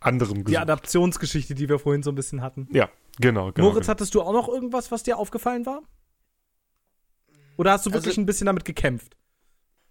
anderem 0.00 0.44
gesucht. 0.44 0.50
Die 0.50 0.58
Adaptionsgeschichte, 0.58 1.54
die 1.54 1.68
wir 1.68 1.78
vorhin 1.78 2.02
so 2.02 2.10
ein 2.10 2.14
bisschen 2.14 2.42
hatten. 2.42 2.68
Ja, 2.70 2.90
genau. 3.18 3.52
genau 3.52 3.68
Moritz, 3.68 3.86
genau. 3.86 3.90
hattest 3.90 4.14
du 4.14 4.22
auch 4.22 4.32
noch 4.32 4.48
irgendwas, 4.48 4.90
was 4.90 5.02
dir 5.02 5.18
aufgefallen 5.18 5.66
war? 5.66 5.82
Oder 7.56 7.72
hast 7.72 7.86
du 7.86 7.90
also, 7.90 8.02
wirklich 8.02 8.18
ein 8.18 8.26
bisschen 8.26 8.46
damit 8.46 8.64
gekämpft? 8.64 9.16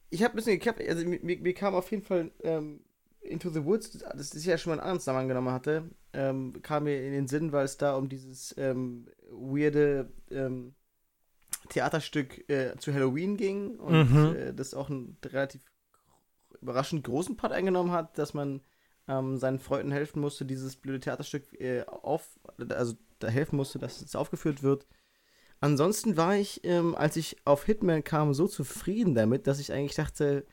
Ich 0.09 0.23
habe 0.23 0.33
ein 0.33 0.35
bisschen 0.35 0.59
gekämpft. 0.59 0.81
Also 0.87 1.05
mir, 1.07 1.19
mir, 1.21 1.53
kam 1.53 1.73
auf 1.75 1.89
jeden 1.91 2.03
Fall 2.03 2.31
ähm, 2.43 2.81
Into 3.23 3.49
the 3.49 3.63
Woods, 3.63 3.91
das 3.91 4.33
ist 4.33 4.45
ja 4.45 4.57
schon 4.57 4.71
mal 4.75 4.79
ein 4.81 4.85
anderes 4.85 5.05
Namen 5.05 5.27
genommen 5.27 5.51
hatte, 5.51 5.89
ähm, 6.11 6.61
kam 6.61 6.83
mir 6.83 7.05
in 7.05 7.13
den 7.13 7.27
Sinn, 7.27 7.51
weil 7.51 7.65
es 7.65 7.77
da 7.77 7.95
um 7.95 8.09
dieses 8.09 8.53
ähm, 8.57 9.07
weirde 9.31 10.11
ähm, 10.29 10.75
Theaterstück 11.69 12.49
äh, 12.49 12.75
zu 12.77 12.93
Halloween 12.93 13.37
ging 13.37 13.75
und 13.77 14.11
mhm. 14.11 14.35
äh, 14.35 14.53
das 14.53 14.73
auch 14.73 14.89
einen 14.89 15.17
relativ 15.23 15.61
überraschend 16.61 17.03
großen 17.03 17.37
Part 17.37 17.53
eingenommen 17.53 17.91
hat, 17.91 18.17
dass 18.17 18.33
man 18.33 18.61
ähm, 19.07 19.37
seinen 19.37 19.59
Freunden 19.59 19.91
helfen 19.91 20.21
musste, 20.21 20.45
dieses 20.45 20.75
blöde 20.75 20.99
Theaterstück 20.99 21.59
äh, 21.59 21.83
auf, 21.85 22.39
also 22.69 22.95
da 23.19 23.27
helfen 23.27 23.55
musste, 23.55 23.79
dass 23.79 24.01
es 24.01 24.15
aufgeführt 24.15 24.63
wird. 24.63 24.85
Ansonsten 25.59 26.17
war 26.17 26.35
ich, 26.35 26.63
ähm, 26.65 26.95
als 26.95 27.15
ich 27.15 27.37
auf 27.45 27.65
Hitman 27.65 28.03
kam, 28.03 28.33
so 28.33 28.47
zufrieden 28.47 29.15
damit, 29.15 29.47
dass 29.47 29.59
ich 29.59 29.71
eigentlich 29.71 29.95
dachte, 29.95 30.45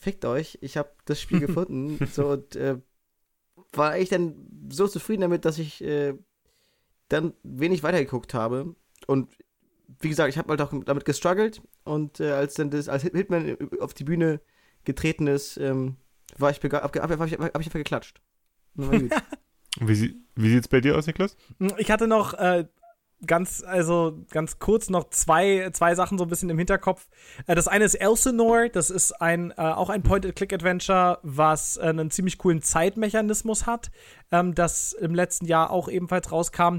fickt 0.00 0.24
euch, 0.24 0.58
ich 0.62 0.76
habe 0.76 0.90
das 1.04 1.20
Spiel 1.20 1.40
gefunden. 1.46 1.98
so 2.10 2.28
und 2.28 2.56
äh, 2.56 2.76
war 3.72 3.98
ich 3.98 4.08
dann 4.08 4.34
so 4.70 4.88
zufrieden 4.88 5.20
damit, 5.22 5.44
dass 5.44 5.58
ich 5.58 5.82
äh, 5.84 6.14
dann 7.08 7.34
wenig 7.42 7.82
weitergeguckt 7.82 8.34
habe. 8.34 8.74
Und 9.06 9.32
wie 10.00 10.08
gesagt, 10.08 10.30
ich 10.30 10.38
habe 10.38 10.48
halt 10.48 10.60
auch 10.60 10.72
damit 10.84 11.04
gestruggelt 11.04 11.60
und 11.84 12.20
äh, 12.20 12.30
als 12.30 12.54
dann 12.54 12.70
das, 12.70 12.88
als 12.88 13.02
Hitman 13.02 13.56
auf 13.80 13.94
die 13.94 14.04
Bühne 14.04 14.40
getreten 14.84 15.26
ist, 15.26 15.56
ähm, 15.58 15.96
war 16.38 16.50
ich 16.50 16.60
begeistert, 16.60 16.96
habe 16.96 17.12
hab, 17.12 17.20
hab, 17.20 17.30
hab 17.40 17.60
ich 17.60 17.66
einfach 17.66 17.72
geklatscht. 17.72 18.20
wie, 18.74 20.16
wie 20.36 20.50
sieht's 20.50 20.68
bei 20.68 20.80
dir 20.80 20.96
aus, 20.96 21.06
Niklas? 21.06 21.36
Ich 21.78 21.90
hatte 21.90 22.06
noch 22.06 22.34
äh, 22.34 22.66
ganz, 23.26 23.62
also 23.66 24.18
ganz 24.30 24.58
kurz 24.58 24.90
noch 24.90 25.10
zwei, 25.10 25.70
zwei 25.72 25.94
Sachen 25.94 26.18
so 26.18 26.24
ein 26.24 26.30
bisschen 26.30 26.50
im 26.50 26.58
Hinterkopf. 26.58 27.08
Äh, 27.46 27.54
das 27.54 27.68
eine 27.68 27.84
ist 27.84 27.94
Elsinore, 27.94 28.70
das 28.70 28.90
ist 28.90 29.12
ein, 29.20 29.50
äh, 29.52 29.54
auch 29.56 29.90
ein 29.90 30.02
Point-and-Click-Adventure, 30.02 31.18
was 31.22 31.76
äh, 31.76 31.82
einen 31.82 32.10
ziemlich 32.10 32.38
coolen 32.38 32.62
Zeitmechanismus 32.62 33.66
hat, 33.66 33.90
ähm, 34.32 34.54
das 34.54 34.92
im 34.92 35.14
letzten 35.14 35.46
Jahr 35.46 35.70
auch 35.70 35.88
ebenfalls 35.88 36.32
rauskam. 36.32 36.78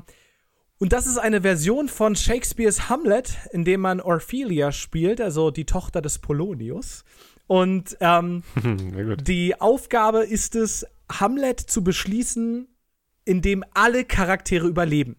Und 0.80 0.94
das 0.94 1.06
ist 1.06 1.20
eine 1.20 1.42
Version 1.42 1.90
von 1.90 2.16
Shakespeares 2.16 2.90
Hamlet, 2.90 3.38
in 3.52 3.64
dem 3.64 3.82
man 3.82 4.02
Orphelia 4.02 4.72
spielt, 4.72 5.22
also 5.22 5.52
die 5.52 5.66
Tochter 5.66 6.02
des 6.02 6.18
Polonius. 6.18 7.04
Und 7.46 7.98
ähm, 8.00 8.44
die 9.22 9.60
Aufgabe 9.62 10.24
ist 10.24 10.56
es, 10.56 10.88
Hamlet 11.12 11.60
zu 11.60 11.84
beschließen, 11.84 12.68
indem 13.26 13.64
alle 13.74 14.06
Charaktere 14.06 14.68
überleben. 14.68 15.18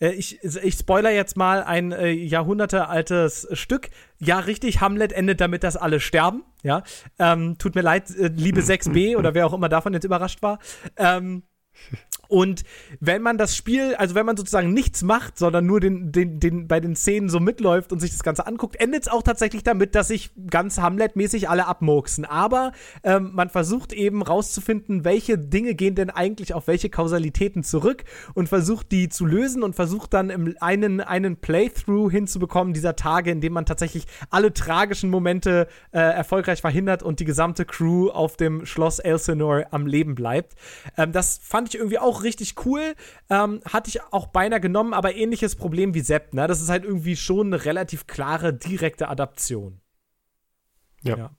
Äh, 0.00 0.10
ich, 0.10 0.42
ich 0.42 0.74
spoiler 0.74 1.10
jetzt 1.10 1.36
mal 1.36 1.62
ein 1.62 1.92
äh, 1.92 2.10
jahrhundertealtes 2.10 3.48
Stück. 3.52 3.90
Ja, 4.18 4.38
richtig, 4.40 4.80
Hamlet 4.80 5.12
endet 5.12 5.40
damit, 5.40 5.62
dass 5.62 5.76
alle 5.76 6.00
sterben. 6.00 6.44
Ja, 6.62 6.82
ähm, 7.18 7.58
tut 7.58 7.74
mir 7.74 7.82
leid, 7.82 8.10
äh, 8.10 8.28
liebe 8.28 8.60
6b 8.60 9.16
oder 9.16 9.34
wer 9.34 9.46
auch 9.46 9.52
immer 9.52 9.68
davon 9.68 9.92
jetzt 9.92 10.04
überrascht 10.04 10.42
war. 10.42 10.58
Ähm, 10.96 11.44
Und 12.28 12.62
wenn 13.00 13.22
man 13.22 13.38
das 13.38 13.56
Spiel, 13.56 13.94
also 13.96 14.14
wenn 14.14 14.26
man 14.26 14.36
sozusagen 14.36 14.72
nichts 14.72 15.02
macht, 15.02 15.38
sondern 15.38 15.66
nur 15.66 15.80
den, 15.80 16.12
den, 16.12 16.40
den, 16.40 16.68
bei 16.68 16.80
den 16.80 16.96
Szenen 16.96 17.28
so 17.28 17.40
mitläuft 17.40 17.92
und 17.92 18.00
sich 18.00 18.10
das 18.10 18.22
Ganze 18.22 18.46
anguckt, 18.46 18.76
endet 18.76 19.02
es 19.02 19.08
auch 19.08 19.22
tatsächlich 19.22 19.62
damit, 19.62 19.94
dass 19.94 20.08
sich 20.08 20.30
ganz 20.50 20.78
Hamlet-mäßig 20.78 21.48
alle 21.48 21.66
abmurksen. 21.66 22.24
Aber 22.24 22.72
ähm, 23.02 23.30
man 23.34 23.48
versucht 23.48 23.92
eben 23.92 24.22
rauszufinden, 24.22 25.04
welche 25.04 25.38
Dinge 25.38 25.74
gehen 25.74 25.94
denn 25.94 26.10
eigentlich 26.10 26.54
auf 26.54 26.66
welche 26.66 26.90
Kausalitäten 26.90 27.62
zurück 27.62 28.04
und 28.34 28.48
versucht 28.48 28.92
die 28.92 29.08
zu 29.08 29.24
lösen 29.24 29.62
und 29.62 29.74
versucht 29.74 30.14
dann 30.14 30.30
im 30.30 30.56
einen, 30.60 31.00
einen 31.00 31.36
Playthrough 31.36 32.10
hinzubekommen 32.10 32.72
dieser 32.72 32.96
Tage, 32.96 33.30
in 33.30 33.40
dem 33.40 33.52
man 33.52 33.66
tatsächlich 33.66 34.06
alle 34.30 34.52
tragischen 34.52 35.10
Momente 35.10 35.68
äh, 35.92 35.98
erfolgreich 35.98 36.60
verhindert 36.60 37.02
und 37.02 37.20
die 37.20 37.24
gesamte 37.24 37.64
Crew 37.64 38.08
auf 38.08 38.36
dem 38.36 38.66
Schloss 38.66 38.98
Elsinore 38.98 39.66
am 39.70 39.86
Leben 39.86 40.14
bleibt. 40.14 40.54
Ähm, 40.96 41.12
das 41.12 41.40
fand 41.42 41.68
ich 41.68 41.76
irgendwie 41.76 41.98
auch 41.98 42.15
richtig 42.22 42.64
cool. 42.66 42.94
Ähm, 43.30 43.60
hatte 43.64 43.88
ich 43.88 44.02
auch 44.12 44.28
beinahe 44.28 44.60
genommen, 44.60 44.94
aber 44.94 45.14
ähnliches 45.14 45.56
Problem 45.56 45.94
wie 45.94 46.00
Sepp. 46.00 46.34
Ne? 46.34 46.46
Das 46.46 46.60
ist 46.60 46.68
halt 46.68 46.84
irgendwie 46.84 47.16
schon 47.16 47.48
eine 47.48 47.64
relativ 47.64 48.06
klare, 48.06 48.52
direkte 48.54 49.08
Adaption. 49.08 49.80
Ja. 51.02 51.16
ja. 51.16 51.30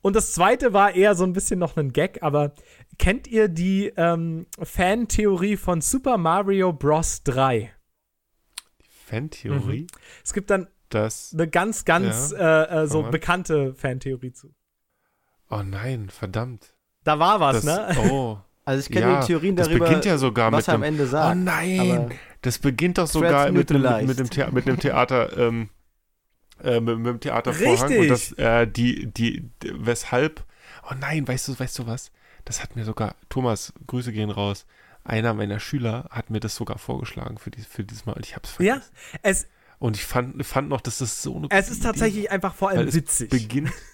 Und 0.00 0.16
das 0.16 0.32
zweite 0.32 0.72
war 0.72 0.94
eher 0.94 1.14
so 1.14 1.24
ein 1.24 1.32
bisschen 1.32 1.58
noch 1.58 1.76
ein 1.76 1.92
Gag, 1.92 2.22
aber 2.22 2.54
kennt 2.98 3.28
ihr 3.28 3.48
die 3.48 3.92
ähm, 3.96 4.46
Fantheorie 4.60 5.56
von 5.56 5.80
Super 5.80 6.16
Mario 6.16 6.72
Bros. 6.72 7.22
3? 7.24 7.72
Fantheorie? 9.06 9.82
Mhm. 9.82 9.86
Es 10.24 10.32
gibt 10.32 10.50
dann 10.50 10.68
Das. 10.88 11.32
eine 11.34 11.48
ganz, 11.48 11.84
ganz 11.84 12.32
Ja, 12.32 12.62
äh, 12.64 12.82
äh, 12.82 12.86
so 12.86 13.02
bekannte 13.02 13.74
Fantheorie 13.74 14.32
zu. 14.32 14.54
Oh 15.50 15.62
nein, 15.62 16.08
verdammt. 16.08 16.74
Da 17.04 17.18
war 17.18 17.40
was, 17.40 17.62
Das, 17.62 17.96
ne? 17.96 18.10
Oh. 18.10 18.38
Also 18.64 18.80
ich 18.80 18.92
kenne 18.92 19.12
ja, 19.12 19.20
die 19.20 19.26
Theorien 19.26 19.56
das 19.56 19.68
darüber, 19.68 19.86
beginnt 19.86 20.04
ja 20.04 20.18
sogar 20.18 20.52
was 20.52 20.58
mit 20.60 20.68
er 20.68 20.74
am 20.74 20.80
dem, 20.82 20.86
Ende 20.86 21.06
sagt. 21.06 21.36
Oh 21.36 21.40
nein, 21.40 22.10
das 22.42 22.58
beginnt 22.58 22.98
doch 22.98 23.06
sogar 23.08 23.50
mit 23.50 23.70
dem, 23.70 23.82
mit, 23.82 24.06
mit, 24.06 24.18
dem 24.18 24.30
Thea 24.30 24.50
mit 24.50 24.66
dem 24.66 24.78
Theater, 24.78 25.36
ähm, 25.36 25.68
äh, 26.62 26.80
mit, 26.80 26.98
mit 26.98 27.06
dem 27.06 27.20
Theatervorhang 27.20 27.88
Richtig. 27.88 27.98
und 27.98 28.08
das, 28.08 28.32
äh, 28.32 28.66
die, 28.66 29.06
die, 29.12 29.50
die, 29.62 29.72
weshalb, 29.74 30.44
oh 30.88 30.94
nein, 30.98 31.26
weißt 31.26 31.48
du, 31.48 31.58
weißt 31.58 31.78
du 31.80 31.86
was? 31.86 32.12
Das 32.44 32.62
hat 32.62 32.76
mir 32.76 32.84
sogar, 32.84 33.14
Thomas, 33.28 33.72
Grüße 33.86 34.12
gehen 34.12 34.30
raus, 34.30 34.66
einer 35.04 35.34
meiner 35.34 35.58
Schüler 35.58 36.06
hat 36.10 36.30
mir 36.30 36.40
das 36.40 36.54
sogar 36.54 36.78
vorgeschlagen 36.78 37.38
für, 37.38 37.50
dies, 37.50 37.66
für 37.66 37.82
dieses 37.84 38.06
Mal 38.06 38.12
und 38.12 38.24
ich 38.24 38.36
hab's 38.36 38.54
Ja, 38.58 38.74
vergessen. 38.74 38.92
es, 39.22 39.46
Und 39.78 39.96
ich 39.96 40.04
fand, 40.04 40.44
fand 40.46 40.68
noch, 40.68 40.80
dass 40.80 40.98
das 40.98 41.22
so 41.22 41.36
eine 41.36 41.48
es 41.50 41.68
ist 41.68 41.78
Idee 41.78 41.82
tatsächlich 41.88 42.30
einfach 42.30 42.54
vor 42.54 42.68
allem 42.70 42.92
witzig. 42.92 43.30
beginnt, 43.30 43.72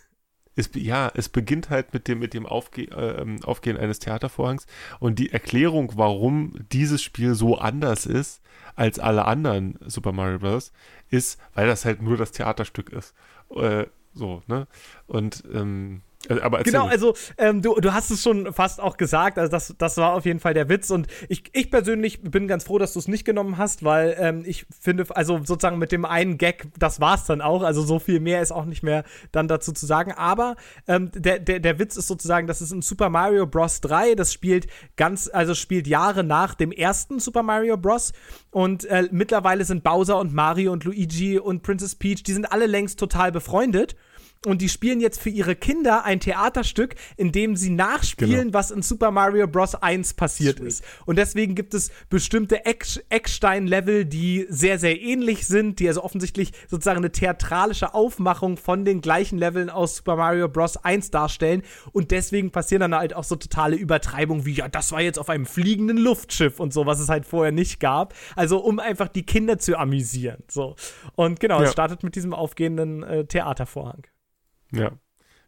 es, 0.58 0.70
ja, 0.74 1.10
es 1.14 1.28
beginnt 1.28 1.70
halt 1.70 1.94
mit 1.94 2.08
dem, 2.08 2.18
mit 2.18 2.34
dem 2.34 2.44
Aufge 2.44 2.82
äh, 2.90 3.22
ähm, 3.22 3.42
Aufgehen 3.44 3.76
eines 3.76 4.00
Theatervorhangs 4.00 4.66
und 4.98 5.18
die 5.18 5.32
Erklärung, 5.32 5.92
warum 5.94 6.54
dieses 6.72 7.02
Spiel 7.02 7.34
so 7.34 7.58
anders 7.58 8.06
ist 8.06 8.42
als 8.74 8.98
alle 8.98 9.24
anderen 9.24 9.78
Super 9.86 10.12
Mario 10.12 10.40
Bros., 10.40 10.72
ist, 11.10 11.40
weil 11.54 11.66
das 11.66 11.84
halt 11.84 12.02
nur 12.02 12.16
das 12.16 12.32
Theaterstück 12.32 12.90
ist. 12.90 13.14
Äh, 13.54 13.86
so, 14.14 14.42
ne? 14.46 14.66
Und, 15.06 15.44
ähm, 15.52 16.02
äh, 16.02 16.07
aber 16.28 16.58
erzähl 16.58 16.72
Genau, 16.72 16.86
also 16.86 17.14
ähm, 17.38 17.62
du, 17.62 17.76
du 17.76 17.94
hast 17.94 18.10
es 18.10 18.22
schon 18.22 18.52
fast 18.52 18.80
auch 18.80 18.96
gesagt, 18.96 19.38
also 19.38 19.50
das, 19.50 19.74
das 19.78 19.96
war 19.98 20.14
auf 20.14 20.24
jeden 20.24 20.40
Fall 20.40 20.52
der 20.52 20.68
Witz 20.68 20.90
und 20.90 21.06
ich, 21.28 21.44
ich 21.52 21.70
persönlich 21.70 22.22
bin 22.22 22.48
ganz 22.48 22.64
froh, 22.64 22.78
dass 22.78 22.92
du 22.92 22.98
es 22.98 23.06
nicht 23.06 23.24
genommen 23.24 23.56
hast, 23.56 23.84
weil 23.84 24.16
ähm, 24.18 24.42
ich 24.44 24.66
finde, 24.80 25.06
also 25.10 25.38
sozusagen 25.44 25.78
mit 25.78 25.92
dem 25.92 26.04
einen 26.04 26.36
Gag, 26.36 26.68
das 26.76 27.00
war's 27.00 27.24
dann 27.26 27.40
auch, 27.40 27.62
also 27.62 27.82
so 27.82 27.98
viel 28.00 28.18
mehr 28.18 28.42
ist 28.42 28.50
auch 28.50 28.64
nicht 28.64 28.82
mehr 28.82 29.04
dann 29.30 29.46
dazu 29.46 29.72
zu 29.72 29.86
sagen, 29.86 30.12
aber 30.12 30.56
ähm, 30.88 31.10
der, 31.14 31.38
der, 31.38 31.60
der 31.60 31.78
Witz 31.78 31.96
ist 31.96 32.08
sozusagen, 32.08 32.48
das 32.48 32.60
ist 32.60 32.72
in 32.72 32.82
Super 32.82 33.10
Mario 33.10 33.46
Bros. 33.46 33.80
3, 33.80 34.16
das 34.16 34.32
spielt 34.32 34.66
ganz, 34.96 35.30
also 35.32 35.54
spielt 35.54 35.86
Jahre 35.86 36.24
nach 36.24 36.54
dem 36.54 36.72
ersten 36.72 37.20
Super 37.20 37.44
Mario 37.44 37.76
Bros. 37.76 38.12
und 38.50 38.84
äh, 38.86 39.08
mittlerweile 39.12 39.64
sind 39.64 39.84
Bowser 39.84 40.18
und 40.18 40.34
Mario 40.34 40.72
und 40.72 40.84
Luigi 40.84 41.38
und 41.38 41.62
Princess 41.62 41.94
Peach, 41.94 42.24
die 42.24 42.32
sind 42.32 42.50
alle 42.50 42.66
längst 42.66 42.98
total 42.98 43.30
befreundet. 43.30 43.94
Und 44.46 44.62
die 44.62 44.68
spielen 44.68 45.00
jetzt 45.00 45.20
für 45.20 45.30
ihre 45.30 45.56
Kinder 45.56 46.04
ein 46.04 46.20
Theaterstück, 46.20 46.94
in 47.16 47.32
dem 47.32 47.56
sie 47.56 47.70
nachspielen, 47.70 48.46
Genau. 48.48 48.52
was 48.54 48.70
in 48.70 48.82
Super 48.82 49.10
Mario 49.10 49.48
Bros. 49.48 49.74
1 49.74 50.14
passiert 50.14 50.60
ist. 50.60 50.84
Und 51.06 51.16
deswegen 51.16 51.54
gibt 51.56 51.74
es 51.74 51.90
bestimmte 52.08 52.64
Eck 52.64 52.86
Eckstein-Level, 53.10 54.04
die 54.04 54.46
sehr, 54.48 54.78
sehr 54.78 55.00
ähnlich 55.00 55.46
sind, 55.46 55.80
die 55.80 55.88
also 55.88 56.02
offensichtlich 56.04 56.52
sozusagen 56.68 56.98
eine 56.98 57.10
theatralische 57.12 57.94
Aufmachung 57.94 58.56
von 58.56 58.84
den 58.84 59.00
gleichen 59.00 59.38
Leveln 59.38 59.70
aus 59.70 59.96
Super 59.96 60.16
Mario 60.16 60.48
Bros. 60.48 60.76
1 60.76 61.10
darstellen. 61.10 61.62
Und 61.92 62.10
deswegen 62.12 62.50
passieren 62.52 62.80
dann 62.80 62.94
halt 62.94 63.14
auch 63.14 63.24
so 63.24 63.36
totale 63.36 63.76
Übertreibungen 63.76 64.46
wie, 64.46 64.52
ja, 64.54 64.68
das 64.68 64.92
war 64.92 65.00
jetzt 65.00 65.18
auf 65.18 65.28
einem 65.30 65.46
fliegenden 65.46 65.96
Luftschiff 65.98 66.60
und 66.60 66.72
so, 66.72 66.86
was 66.86 67.00
es 67.00 67.08
halt 67.08 67.26
vorher 67.26 67.52
nicht 67.52 67.80
gab. 67.80 68.14
Also 68.36 68.58
um 68.58 68.78
einfach 68.78 69.08
die 69.08 69.24
Kinder 69.24 69.58
zu 69.58 69.76
amüsieren. 69.76 70.42
So. 70.48 70.76
Und 71.16 71.40
genau, 71.40 71.58
es 71.60 71.66
Ja. 71.68 71.72
startet 71.72 72.02
mit 72.02 72.14
diesem 72.14 72.32
aufgehenden 72.32 73.02
äh, 73.02 73.24
Theatervorhang. 73.24 74.06
Ja, 74.72 74.92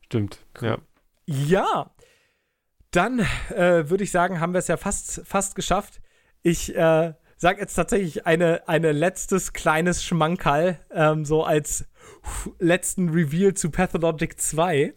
stimmt. 0.05 0.45
Ja. 0.61 0.79
Ja, 1.27 1.95
dann 2.91 3.21
äh, 3.51 3.89
würde 3.89 4.05
ich 4.05 4.11
sagen, 4.11 4.41
haben 4.41 4.53
wir 4.53 4.59
es 4.59 4.69
ja 4.69 4.77
fast, 4.77 5.23
fast 5.25 5.55
geschafft. 5.55 6.01
Ich 6.43 6.75
äh, 6.75 7.15
sage 7.37 7.61
jetzt 7.61 7.75
tatsächlich 7.75 8.27
eine, 8.27 8.69
eine 8.69 8.93
letztes 8.93 9.53
kleines 9.53 10.03
Schmankerl, 10.05 10.79
ähm, 10.91 11.25
so 11.25 11.45
als 11.45 11.87
letzten 12.59 13.11
Reveal 13.11 13.55
zu 13.55 13.71
Pathologic 13.71 14.41
2. 14.41 14.95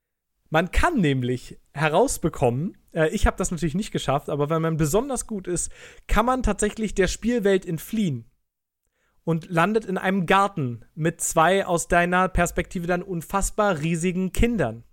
Man 0.50 0.70
kann 0.70 1.00
nämlich 1.00 1.58
herausbekommen, 1.72 2.76
äh, 2.92 3.08
ich 3.10 3.26
habe 3.26 3.36
das 3.36 3.50
natürlich 3.50 3.74
nicht 3.74 3.92
geschafft, 3.92 4.28
aber 4.28 4.50
wenn 4.50 4.62
man 4.62 4.76
besonders 4.76 5.26
gut 5.26 5.46
ist, 5.46 5.70
kann 6.08 6.26
man 6.26 6.42
tatsächlich 6.42 6.94
der 6.94 7.06
Spielwelt 7.06 7.64
entfliehen 7.64 8.29
und 9.24 9.50
landet 9.50 9.84
in 9.84 9.98
einem 9.98 10.26
Garten 10.26 10.84
mit 10.94 11.20
zwei 11.20 11.66
aus 11.66 11.88
deiner 11.88 12.28
Perspektive 12.28 12.86
dann 12.86 13.02
unfassbar 13.02 13.80
riesigen 13.80 14.32
Kindern. 14.32 14.84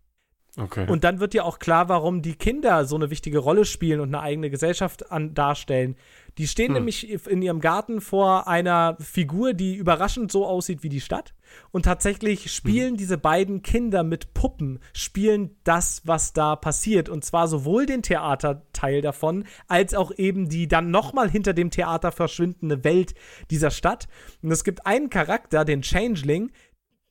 Okay. 0.59 0.87
Und 0.89 1.03
dann 1.03 1.19
wird 1.19 1.33
dir 1.33 1.45
auch 1.45 1.59
klar, 1.59 1.87
warum 1.87 2.21
die 2.23 2.35
Kinder 2.35 2.85
so 2.85 2.95
eine 2.95 3.11
wichtige 3.11 3.37
Rolle 3.37 3.63
spielen 3.63 3.99
und 3.99 4.13
eine 4.13 4.23
eigene 4.23 4.49
Gesellschaft 4.49 5.11
an, 5.11 5.35
darstellen. 5.35 5.95
Die 6.37 6.47
stehen 6.47 6.73
nämlich 6.73 7.27
in 7.27 7.41
ihrem 7.41 7.61
Garten 7.61 7.99
vor 7.99 8.47
einer 8.47 8.95
Figur, 8.99 9.53
die 9.53 9.75
überraschend 9.75 10.31
so 10.31 10.45
aussieht 10.45 10.83
wie 10.83 10.89
die 10.89 11.01
Stadt. 11.01 11.33
Und 11.71 11.85
tatsächlich 11.85 12.51
spielen 12.51 12.95
diese 12.95 13.17
beiden 13.17 13.63
Kinder 13.63 14.03
mit 14.03 14.33
Puppen, 14.33 14.79
spielen 14.93 15.55
das, 15.63 16.01
was 16.05 16.33
da 16.33 16.55
passiert. 16.55 17.09
Und 17.09 17.25
zwar 17.25 17.47
sowohl 17.47 17.85
den 17.85 18.03
Theaterteil 18.03 19.01
davon, 19.01 19.45
als 19.67 19.95
auch 19.95 20.11
eben 20.15 20.49
die 20.49 20.67
dann 20.67 20.91
nochmal 20.91 21.29
hinter 21.29 21.53
dem 21.53 21.71
Theater 21.71 22.11
verschwindende 22.11 22.83
Welt 22.83 23.15
dieser 23.49 23.71
Stadt. 23.71 24.07
Und 24.43 24.51
es 24.51 24.63
gibt 24.63 24.85
einen 24.85 25.09
Charakter, 25.09 25.65
den 25.65 25.81
Changeling, 25.81 26.51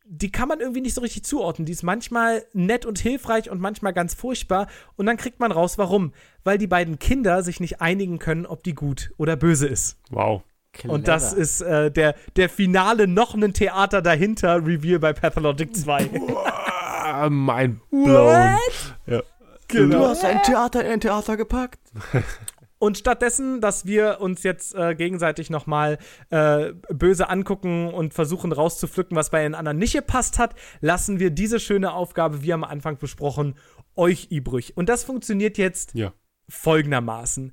die 0.09 0.31
kann 0.31 0.49
man 0.49 0.61
irgendwie 0.61 0.81
nicht 0.81 0.95
so 0.95 1.01
richtig 1.01 1.25
zuordnen. 1.25 1.67
Die 1.67 1.73
ist 1.73 1.83
manchmal 1.83 2.45
nett 2.53 2.87
und 2.87 2.99
hilfreich 2.99 3.51
und 3.51 3.61
manchmal 3.61 3.93
ganz 3.93 4.15
furchtbar. 4.15 4.69
Und 4.97 5.07
dann 5.07 5.17
kriegt 5.17 5.41
man 5.41 5.53
raus, 5.53 5.79
warum. 5.79 6.13
Weil 6.45 6.59
die 6.59 6.67
beiden 6.67 6.99
Kinder 6.99 7.43
sich 7.43 7.61
nicht 7.61 7.81
einigen 7.81 8.19
können, 8.19 8.47
ob 8.47 8.63
die 8.63 8.75
gut 8.75 9.13
oder 9.17 9.37
böse 9.37 9.67
ist. 9.67 9.99
wow. 10.11 10.43
Und 10.87 11.09
das 11.09 11.33
ist 11.33 11.63
äh, 11.63 11.91
der, 11.91 12.15
der 12.37 12.51
finale 12.51 13.07
noch 13.07 13.35
ein 13.35 13.55
Theater 13.55 14.03
dahinter 14.03 14.57
Reveal 14.57 14.99
bei 14.99 15.15
Pathologic 15.15 15.75
2. 15.75 16.11
Ah, 16.45 17.31
mein 17.31 17.81
blown. 17.91 18.59
Ja. 19.07 19.23
Genau. 19.69 19.99
Du 19.99 20.07
hast 20.09 20.25
ein 20.25 20.43
Theater 20.43 20.85
in 20.85 20.93
ein 20.93 21.01
Theater 21.01 21.37
gepackt. 21.37 21.81
Und 22.79 22.99
stattdessen, 22.99 23.61
dass 23.63 23.87
wir 23.87 24.19
uns 24.21 24.43
jetzt 24.43 24.75
äh, 24.75 24.95
gegenseitig 24.95 25.49
nochmal 25.49 25.99
äh, 26.29 26.73
böse 26.93 27.31
angucken 27.31 27.89
und 27.89 28.13
versuchen 28.13 28.53
rauszupflücken, 28.53 29.17
was 29.17 29.31
bei 29.31 29.43
den 29.43 29.55
anderen 29.55 29.79
nicht 29.79 29.95
gepasst 29.95 30.39
hat, 30.39 30.55
lassen 30.81 31.19
wir 31.19 31.31
diese 31.31 31.59
schöne 31.59 31.93
Aufgabe, 31.95 32.43
wie 32.43 32.53
am 32.53 32.65
Anfang 32.65 32.99
besprochen, 32.99 33.55
euch 33.95 34.29
übrig. 34.31 34.77
Und 34.77 34.91
das 34.91 35.05
funktioniert 35.05 35.57
jetzt 35.57 35.95
Ja. 35.95 36.13
folgendermaßen. 36.51 37.53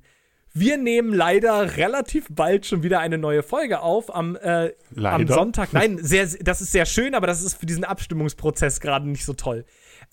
Wir 0.56 0.76
nehmen 0.76 1.12
leider 1.12 1.76
relativ 1.76 2.28
bald 2.30 2.64
schon 2.64 2.84
wieder 2.84 3.00
eine 3.00 3.18
neue 3.18 3.42
Folge 3.42 3.80
auf 3.80 4.14
am, 4.14 4.36
äh, 4.36 4.72
am? 5.02 5.26
Sonntag. 5.26 5.72
Nein, 5.72 5.98
sehr, 6.00 6.28
das 6.42 6.60
ist 6.60 6.70
sehr 6.70 6.86
schön, 6.86 7.14
aber 7.14 7.26
das 7.26 7.42
ist 7.42 7.54
für 7.54 7.66
diesen 7.66 7.82
Abstimmungsprozess 7.82 8.78
gerade 8.78 9.08
nicht 9.08 9.24
so 9.24 9.32
toll. 9.32 9.64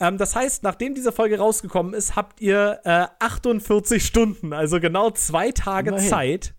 Ähm, 0.02 0.18
das 0.18 0.36
heißt, 0.36 0.64
nachdem 0.64 0.96
diese 0.96 1.12
Folge 1.12 1.38
rausgekommen 1.38 1.94
ist, 1.94 2.16
habt 2.16 2.42
ihr 2.42 2.80
äh, 2.84 3.06
48 3.20 4.04
Stunden, 4.04 4.52
also 4.52 4.80
genau 4.80 5.12
zwei 5.12 5.52
Tage 5.52 5.92
Immerhin. 5.92 6.10
Zeit, 6.10 6.54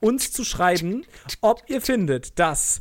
uns 0.00 0.32
zu 0.32 0.44
schreiben, 0.44 1.06
ob 1.40 1.62
ihr 1.68 1.80
findet, 1.80 2.38
dass 2.40 2.80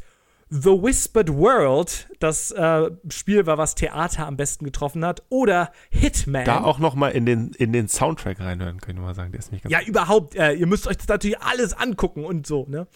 The 0.50 0.72
Whispered 0.72 1.30
World 1.30 2.10
das 2.20 2.52
äh, 2.52 2.90
Spiel 3.10 3.46
war, 3.46 3.58
was 3.58 3.76
Theater 3.76 4.28
am 4.28 4.36
besten 4.36 4.66
getroffen 4.66 5.06
hat, 5.06 5.24
oder 5.30 5.72
Hitman. 5.92 6.44
Da 6.44 6.64
auch 6.64 6.80
noch 6.80 6.96
mal 6.96 7.10
in 7.10 7.26
den, 7.26 7.52
in 7.58 7.72
den 7.72 7.88
Soundtrack 7.88 8.40
reinhören, 8.42 8.82
können 8.82 8.98
wir 8.98 9.06
mal 9.06 9.16
sagen. 9.16 9.32
Der 9.32 9.40
ist 9.40 9.52
nicht 9.54 9.64
ganz 9.64 9.72
Ja, 9.72 9.82
überhaupt. 9.82 10.36
Äh, 10.36 10.54
ihr 10.54 10.68
müsst 10.68 10.88
euch 10.88 10.98
das 10.98 11.08
natürlich 11.08 11.40
alles 11.40 11.74
angucken 11.74 12.26
und 12.26 12.48
so, 12.48 12.66
ne? 12.68 12.88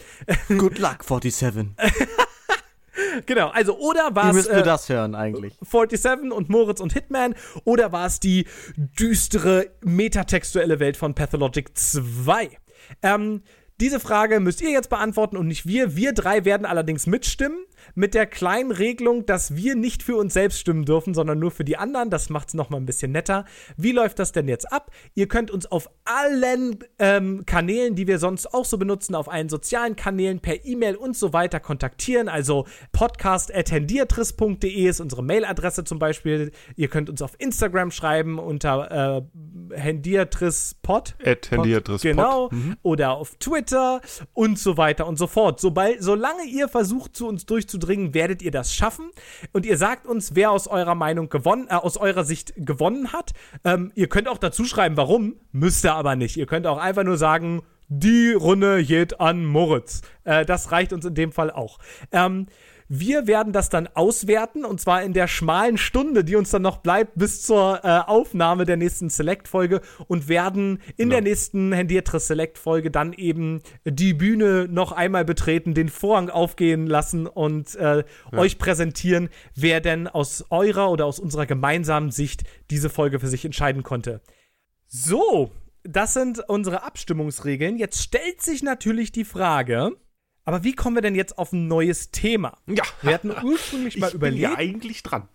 Good 0.50 0.80
luck, 0.80 1.06
47. 1.08 1.68
Genau, 3.26 3.50
also 3.50 3.78
oder 3.78 4.16
war 4.16 4.30
es 4.30 4.36
müsst 4.36 4.50
äh, 4.50 4.64
das 4.64 4.90
hören 4.90 5.16
eigentlich? 5.16 5.54
47 5.62 6.32
und 6.32 6.50
Moritz 6.50 6.80
und 6.80 6.94
Hitman 6.94 7.36
oder 7.64 7.92
war 7.92 8.08
es 8.08 8.20
die 8.20 8.46
düstere 8.76 9.68
metatextuelle 9.84 10.80
Welt 10.80 10.98
von 10.98 11.14
Pathologic 11.14 11.78
2? 11.78 12.50
Ähm, 13.02 13.42
diese 13.80 14.00
Frage 14.00 14.40
müsst 14.40 14.62
ihr 14.62 14.70
jetzt 14.70 14.90
beantworten 14.90 15.36
und 15.38 15.48
nicht 15.48 15.66
wir. 15.66 15.96
Wir 15.96 16.14
drei 16.14 16.46
werden 16.46 16.66
allerdings 16.66 17.08
mitstimmen 17.08 17.66
mit 17.94 18.14
der 18.14 18.26
kleinen 18.26 18.72
Regelung, 18.72 19.26
dass 19.26 19.56
wir 19.56 19.76
nicht 19.76 20.04
für 20.04 20.16
uns 20.16 20.34
selbst 20.34 20.60
stimmen 20.60 20.86
dürfen, 20.86 21.14
sondern 21.14 21.40
nur 21.40 21.52
für 21.52 21.64
die 21.64 21.78
anderen. 21.78 22.10
Das 22.10 22.30
macht 22.30 22.50
es 22.50 22.54
nochmal 22.54 22.80
ein 22.80 22.86
bisschen 22.86 23.12
netter. 23.12 23.46
Wie 23.78 23.92
läuft 23.92 24.20
das 24.20 24.32
denn 24.32 24.48
jetzt 24.48 24.72
ab? 24.72 24.92
Ihr 25.14 25.28
könnt 25.28 25.52
uns 25.52 25.66
auf 25.66 25.90
allen 26.06 26.80
ähm, 27.00 27.46
Kanälen, 27.46 27.96
die 27.96 28.08
wir 28.08 28.20
sonst 28.20 28.54
auch 28.54 28.66
so 28.66 28.78
benutzen, 28.78 29.16
auf 29.16 29.30
allen 29.30 29.50
sozialen 29.50 29.96
Kanälen, 29.96 30.40
per 30.40 30.66
E-Mail 30.66 30.96
und 30.96 31.16
so 31.16 31.34
weiter 31.34 31.60
kontaktieren. 31.60 32.30
Also 32.30 32.66
podcast.hendiatris.de 32.92 34.88
ist 34.88 35.00
unsere 35.00 35.24
Mailadresse 35.24 35.84
zum 35.84 36.00
Beispiel. 36.00 36.52
Ihr 36.76 36.88
könnt 36.88 37.10
uns 37.10 37.22
auf 37.22 37.36
Instagram 37.38 37.92
schreiben 37.92 38.40
unter 38.40 39.26
äh, 39.72 39.80
hendiatrispod. 39.80 41.16
At 41.24 41.52
hendiatrispod. 41.52 42.12
Genau. 42.12 42.50
Oder 42.82 43.12
auf 43.12 43.36
Twitter 43.36 44.02
und 44.34 44.60
so 44.60 44.78
weiter 44.78 45.08
und 45.08 45.18
so 45.18 45.28
fort. 45.28 45.60
Sobald, 45.60 46.02
solange 46.04 46.44
ihr 46.44 46.68
versucht, 46.68 47.16
zu 47.16 47.28
uns 47.28 47.46
durchzudringen, 47.76 48.14
werdet 48.14 48.42
ihr 48.42 48.52
das 48.52 48.74
schaffen. 48.74 49.12
Und 49.54 49.66
ihr 49.66 49.78
sagt 49.78 50.08
uns, 50.08 50.36
wer 50.36 50.52
aus 50.52 50.68
eurer 50.68 50.96
Meinung 50.96 51.30
gewonnen, 51.30 51.68
äh, 51.70 51.76
aus 51.76 51.98
eurer 51.98 52.24
Sicht 52.24 52.54
gewonnen 52.58 53.12
hat. 53.14 53.34
Ähm, 53.64 53.92
ihr 53.96 54.08
könnt 54.08 54.28
auch 54.28 54.38
dazu 54.38 54.66
schreiben, 54.66 54.98
warum. 54.98 55.36
Müsst 55.52 55.86
ihr 55.86 55.94
aber 55.94 56.16
nicht. 56.16 56.38
Ihr 56.38 56.46
könnt 56.46 56.68
auch 56.68 56.78
einfach 56.78 57.04
nur 57.04 57.18
sagen, 57.18 57.62
die 57.88 58.34
Runde 58.34 58.84
geht 58.84 59.20
an 59.20 59.46
Moritz. 59.46 60.02
Äh, 60.24 60.46
das 60.46 60.72
reicht 60.72 60.92
uns 60.94 61.06
in 61.06 61.14
dem 61.16 61.32
Fall 61.32 61.52
auch. 61.52 61.80
Ähm, 62.12 62.48
wir 62.88 63.26
werden 63.28 63.52
das 63.52 63.70
dann 63.70 63.88
auswerten 63.94 64.64
und 64.64 64.80
zwar 64.80 65.04
in 65.04 65.14
der 65.14 65.28
schmalen 65.28 65.78
Stunde, 65.78 66.24
die 66.24 66.36
uns 66.36 66.52
dann 66.52 66.62
noch 66.62 66.78
bleibt 66.78 67.14
bis 67.16 67.42
zur 67.42 67.82
äh, 67.84 68.00
Aufnahme 68.06 68.66
der 68.66 68.78
nächsten 68.78 69.10
Select-Folge 69.10 69.82
und 70.08 70.28
werden 70.28 70.80
in 70.98 71.10
Genau. 71.10 71.12
der 71.16 71.22
nächsten 71.22 71.72
Hendiatris 71.72 72.28
Select-Folge 72.28 72.92
dann 72.92 73.14
eben 73.14 73.62
die 73.86 74.14
Bühne 74.14 74.68
noch 74.70 74.92
einmal 74.92 75.26
betreten, 75.26 75.74
den 75.74 75.90
Vorhang 75.90 76.30
aufgehen 76.30 76.86
lassen 76.88 77.28
und 77.28 77.76
äh, 77.76 78.04
euch 78.32 78.58
präsentieren, 78.58 79.30
wer 79.56 79.82
denn 79.82 80.08
aus 80.08 80.46
eurer 80.50 80.92
oder 80.92 81.06
aus 81.06 81.20
unserer 81.20 81.46
gemeinsamen 81.46 82.12
Sicht 82.12 82.44
diese 82.70 82.90
Folge 82.90 83.20
für 83.20 83.28
sich 83.28 83.46
entscheiden 83.46 83.84
konnte. 83.84 84.22
So, 84.88 85.52
das 85.84 86.14
sind 86.14 86.40
unsere 86.48 86.84
Abstimmungsregeln. 86.84 87.78
Jetzt 87.78 88.02
stellt 88.02 88.42
sich 88.42 88.64
natürlich 88.64 89.12
die 89.12 89.26
Frage, 89.26 89.92
aber 90.46 90.64
wie 90.64 90.74
kommen 90.74 90.96
wir 90.96 91.02
denn 91.02 91.16
jetzt 91.16 91.38
auf 91.38 91.52
ein 91.52 91.68
neues 91.68 92.12
Thema? 92.12 92.58
Ja, 92.68 92.84
Wir 93.02 93.14
hatten 93.14 93.32
ursprünglich 93.44 93.98
mal 94.00 94.08
ich 94.14 94.20
bin 94.20 94.36
ja 94.38 94.52
überlegt. 94.52 94.60
eigentlich 94.60 95.04
dran. 95.04 95.28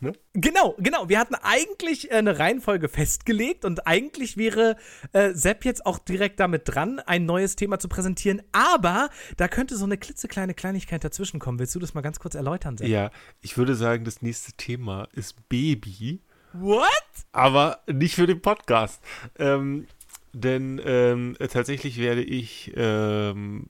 Ne? 0.00 0.12
Genau, 0.32 0.76
genau. 0.78 1.08
Wir 1.08 1.18
hatten 1.18 1.34
eigentlich 1.34 2.10
äh, 2.10 2.14
eine 2.14 2.38
Reihenfolge 2.38 2.88
festgelegt 2.88 3.64
und 3.64 3.86
eigentlich 3.88 4.36
wäre 4.36 4.76
äh, 5.12 5.32
Sepp 5.34 5.64
jetzt 5.64 5.86
auch 5.86 5.98
direkt 5.98 6.38
damit 6.38 6.62
dran, 6.66 7.00
ein 7.00 7.26
neues 7.26 7.56
Thema 7.56 7.80
zu 7.80 7.88
präsentieren. 7.88 8.42
Aber 8.52 9.10
da 9.36 9.48
könnte 9.48 9.76
so 9.76 9.84
eine 9.84 9.98
klitzekleine 9.98 10.54
Kleinigkeit 10.54 11.02
dazwischen 11.02 11.40
kommen. 11.40 11.58
Willst 11.58 11.74
du 11.74 11.80
das 11.80 11.94
mal 11.94 12.02
ganz 12.02 12.20
kurz 12.20 12.36
erläutern, 12.36 12.76
Sepp? 12.76 12.86
Ja, 12.86 13.10
ich 13.40 13.56
würde 13.58 13.74
sagen, 13.74 14.04
das 14.04 14.22
nächste 14.22 14.52
Thema 14.52 15.08
ist 15.14 15.48
Baby, 15.48 16.20
What? 16.52 16.88
aber 17.32 17.80
nicht 17.88 18.14
für 18.14 18.28
den 18.28 18.40
Podcast. 18.40 19.02
Ähm, 19.36 19.88
denn 20.32 20.80
ähm, 20.84 21.36
tatsächlich 21.50 21.98
werde 21.98 22.22
ich 22.22 22.72
ähm, 22.76 23.68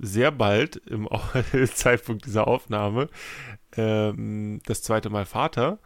sehr 0.00 0.32
bald 0.32 0.76
im 0.76 1.08
Zeitpunkt 1.74 2.26
dieser 2.26 2.46
Aufnahme 2.46 3.08
ähm, 3.76 4.60
das 4.66 4.82
zweite 4.82 5.10
Mal 5.10 5.26
Vater. 5.26 5.78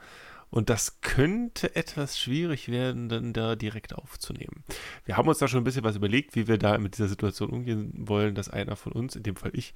Und 0.50 0.70
das 0.70 1.00
könnte 1.00 1.74
etwas 1.74 2.16
schwierig 2.16 2.68
werden, 2.68 3.08
dann 3.08 3.32
da 3.32 3.56
direkt 3.56 3.92
aufzunehmen. 3.92 4.62
Wir 5.04 5.16
haben 5.16 5.26
uns 5.26 5.38
da 5.38 5.48
schon 5.48 5.60
ein 5.60 5.64
bisschen 5.64 5.82
was 5.82 5.96
überlegt, 5.96 6.36
wie 6.36 6.46
wir 6.46 6.58
da 6.58 6.78
mit 6.78 6.94
dieser 6.94 7.08
Situation 7.08 7.50
umgehen 7.50 7.92
wollen, 7.96 8.36
dass 8.36 8.48
einer 8.48 8.76
von 8.76 8.92
uns, 8.92 9.16
in 9.16 9.24
dem 9.24 9.34
Fall 9.34 9.50
ich, 9.52 9.74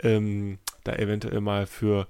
ähm, 0.00 0.58
da 0.84 0.92
eventuell 0.96 1.40
mal 1.40 1.66
für 1.66 2.08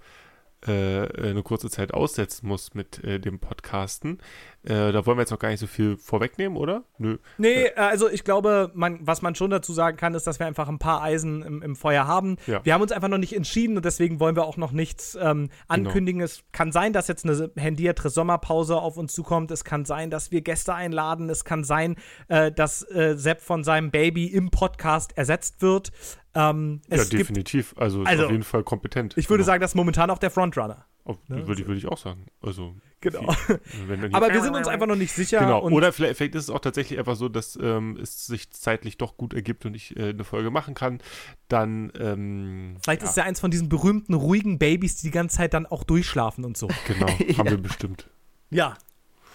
äh, 0.67 1.07
eine 1.29 1.45
kurze 1.45 1.71
Zeit 1.71 1.95
aussetzen 1.95 2.49
muss 2.49 2.75
mit 2.75 3.05
äh, 3.05 3.21
dem 3.21 3.39
Podcasten. 3.39 4.19
Äh, 4.65 4.91
da 4.93 5.07
wollen 5.07 5.17
wir 5.17 5.23
jetzt 5.23 5.31
noch 5.31 5.39
gar 5.39 5.51
nicht 5.51 5.61
so 5.61 5.69
viel 5.69 5.97
vorwegnehmen, 5.97 6.59
oder? 6.59 6.83
Nö. 6.99 7.19
Nee, 7.39 7.67
äh, 7.67 7.75
also 7.77 8.09
ich 8.11 8.25
glaube, 8.25 8.73
man, 8.75 8.99
was 9.07 9.23
man 9.23 9.35
schon 9.37 9.51
dazu 9.51 9.73
sagen 9.73 9.97
kann, 9.97 10.15
ist, 10.15 10.27
dass 10.27 10.41
wir 10.41 10.47
einfach 10.47 10.69
ein 10.69 10.81
paar 10.81 11.01
Eisen 11.01 11.43
im, 11.43 11.63
im 11.63 11.77
Feuer 11.77 12.07
haben. 12.09 12.37
Ja. 12.49 12.63
Wir 12.65 12.75
haben 12.75 12.83
uns 12.83 12.91
einfach 12.91 13.09
noch 13.09 13.19
nicht 13.19 13.35
entschieden 13.37 13.77
und 13.77 13.85
deswegen 13.85 14.19
wollen 14.19 14.35
wir 14.35 14.45
auch 14.45 14.57
noch 14.57 14.73
nichts 14.73 15.17
ähm, 15.21 15.49
ankündigen. 15.69 16.21
Es 16.21 16.43
kann 16.53 16.73
sein, 16.73 16.93
dass 16.93 17.07
jetzt 17.07 17.25
eine 17.25 17.51
Hendiatris 17.57 18.15
Sommerpause 18.15 18.77
auf 18.77 18.97
uns 18.97 19.13
zukommt. 19.13 19.51
Es 19.53 19.63
kann 19.65 19.85
sein, 19.85 20.11
dass 20.11 20.33
wir 20.33 20.41
Gäste 20.41 20.75
einladen. 20.75 21.31
Es 21.31 21.45
kann 21.45 21.63
sein, 21.63 21.95
äh, 22.27 22.51
dass 22.51 22.83
äh, 22.91 23.15
Sepp 23.17 23.41
von 23.41 23.63
seinem 23.63 23.91
Baby 23.93 24.27
im 24.27 24.51
Podcast 24.51 25.17
ersetzt 25.17 25.63
wird. 25.63 25.93
Ähm, 26.35 26.83
Ja, 26.91 27.05
definitiv. 27.05 27.75
Also, 27.79 28.03
ist 28.03 28.09
Also, 28.09 28.25
auf 28.27 28.31
jeden 28.33 28.43
Fall 28.43 28.65
kompetent. 28.65 29.17
ich 29.17 29.31
würde 29.31 29.43
Genau. 29.43 29.53
sagen, 29.53 29.61
das 29.63 29.71
ist 29.71 29.77
momentan 29.77 30.11
auch 30.11 30.19
der 30.19 30.31
Frontrunner. 30.31 30.85
Auf, 31.05 31.17
würde, 31.29 31.63
ich- 31.63 31.67
würde 31.69 31.79
ich 31.79 31.87
auch 31.87 31.97
sagen. 31.97 32.27
Also, 32.43 32.75
Genau. 33.01 33.33
hier- 33.47 34.11
Aber 34.12 34.33
wir 34.33 34.43
sind 34.43 34.55
uns 34.55 34.66
einfach 34.66 34.87
noch 34.87 34.97
nicht 34.97 35.12
sicher. 35.12 35.39
Genau, 35.41 35.62
oder 35.69 35.93
vielleicht, 35.93 36.16
vielleicht 36.16 36.35
ist 36.35 36.45
es 36.45 36.51
auch 36.51 36.59
tatsächlich 36.59 36.99
einfach 36.99 37.15
so, 37.16 37.29
dass 37.29 37.57
ähm, 37.61 37.97
es 38.01 38.27
sich 38.27 38.51
zeitlich 38.51 38.99
doch 38.99 39.16
gut 39.16 39.35
ergibt 39.35 39.65
und 39.66 39.75
ich 39.75 39.97
äh, 39.97 40.11
eine 40.11 40.25
Folge 40.25 40.51
machen 40.51 40.75
kann. 40.75 41.01
Dann, 41.49 41.93
ähm, 41.99 42.77
vielleicht 42.83 43.03
ja, 43.03 43.09
ist 43.09 43.16
er 43.16 43.25
eins 43.25 43.41
von 43.41 43.51
diesen 43.51 43.69
berühmten, 43.69 44.15
ruhigen 44.15 44.59
Babys, 44.59 44.97
die 44.97 45.09
die 45.09 45.11
ganze 45.12 45.37
Zeit 45.37 45.55
dann 45.55 45.66
auch 45.66 45.85
durchschlafen 45.85 46.45
und 46.45 46.57
so. 46.57 46.69
Genau, 46.87 47.07
haben 47.39 47.51
wir 47.51 47.59
bestimmt. 47.59 48.09
Ja, 48.51 48.77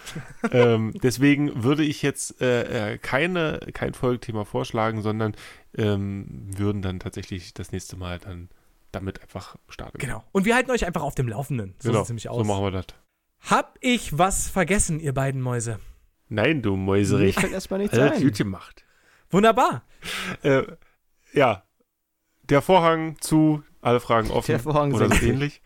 ähm, 0.52 0.92
deswegen 1.02 1.62
würde 1.64 1.84
ich 1.84 2.02
jetzt 2.02 2.40
äh, 2.40 2.92
äh, 2.94 2.98
keine, 2.98 3.60
kein 3.72 3.94
Folgethema 3.94 4.44
vorschlagen, 4.44 5.02
sondern 5.02 5.34
ähm, 5.76 6.26
würden 6.56 6.82
dann 6.82 7.00
tatsächlich 7.00 7.54
das 7.54 7.72
nächste 7.72 7.96
Mal 7.96 8.18
dann 8.18 8.48
damit 8.92 9.22
einfach 9.22 9.56
starten. 9.68 9.98
genau. 9.98 10.22
Und 10.32 10.44
wir 10.44 10.54
halten 10.54 10.70
euch 10.70 10.86
einfach 10.86 11.02
auf 11.02 11.14
dem 11.14 11.28
Laufenden. 11.28 11.74
So 11.78 11.88
genau. 11.88 12.00
sieht's 12.00 12.10
nämlich 12.10 12.28
aus. 12.28 12.38
So 12.38 12.44
machen 12.44 12.64
wir 12.64 12.70
das. 12.70 12.86
Hab 13.50 13.76
ich 13.80 14.16
was 14.18 14.48
vergessen, 14.48 15.00
ihr 15.00 15.12
beiden 15.12 15.40
Mäuse? 15.40 15.78
Nein, 16.28 16.62
du 16.62 16.72
Mir 16.76 16.84
Mäuserich. 16.84 17.34
fällt 17.34 17.52
erstmal 17.52 17.80
nichts 17.80 17.98
Alles 17.98 18.14
ein. 18.18 18.22
gut 18.22 18.36
gemacht. 18.36 18.84
Wunderbar. 19.30 19.84
Äh, 20.42 20.62
ja, 21.32 21.62
der 22.44 22.62
Vorhang 22.62 23.16
zu, 23.20 23.62
alle 23.80 24.00
Fragen 24.00 24.30
offen 24.30 24.50
Der 24.50 24.60
Vorhang 24.60 24.92
oder 24.94 25.08
so 25.14 25.24
ähnlich. 25.26 25.62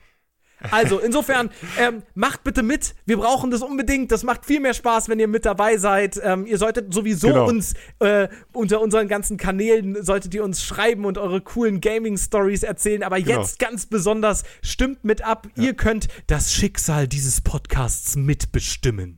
Also, 0.71 0.99
insofern, 0.99 1.51
ähm, 1.79 2.03
macht 2.15 2.45
bitte 2.45 2.63
mit. 2.63 2.95
Wir 3.07 3.17
brauchen 3.17 3.51
das 3.51 3.63
unbedingt. 3.63 4.11
Das 4.11 4.23
macht 4.25 4.45
viel 4.45 4.61
mehr 4.61 4.75
Spaß, 4.75 5.09
wenn 5.09 5.19
ihr 5.21 5.29
mit 5.29 5.45
dabei 5.45 5.77
seid. 5.77 6.21
Ähm, 6.23 6.47
ihr 6.47 6.59
solltet 6.59 6.93
sowieso 6.93 7.29
Genau. 7.29 7.49
uns 7.49 7.75
äh, 8.01 8.29
unter 8.53 8.81
unseren 8.81 9.09
ganzen 9.09 9.37
Kanälen, 9.37 10.03
solltet 10.03 10.35
ihr 10.35 10.43
uns 10.45 10.65
schreiben 10.65 11.05
und 11.05 11.19
eure 11.19 11.41
coolen 11.41 11.81
Gaming-Stories 11.81 12.63
erzählen. 12.63 13.03
Aber 13.03 13.21
Genau. 13.21 13.41
jetzt 13.41 13.59
ganz 13.59 13.87
besonders, 13.87 14.45
stimmt 14.63 15.05
mit 15.05 15.23
ab. 15.23 15.47
Ihr 15.57 15.75
könnt 15.75 16.09
das 16.27 16.53
Schicksal 16.53 17.09
dieses 17.09 17.41
Podcasts 17.41 18.17
mitbestimmen. 18.17 19.18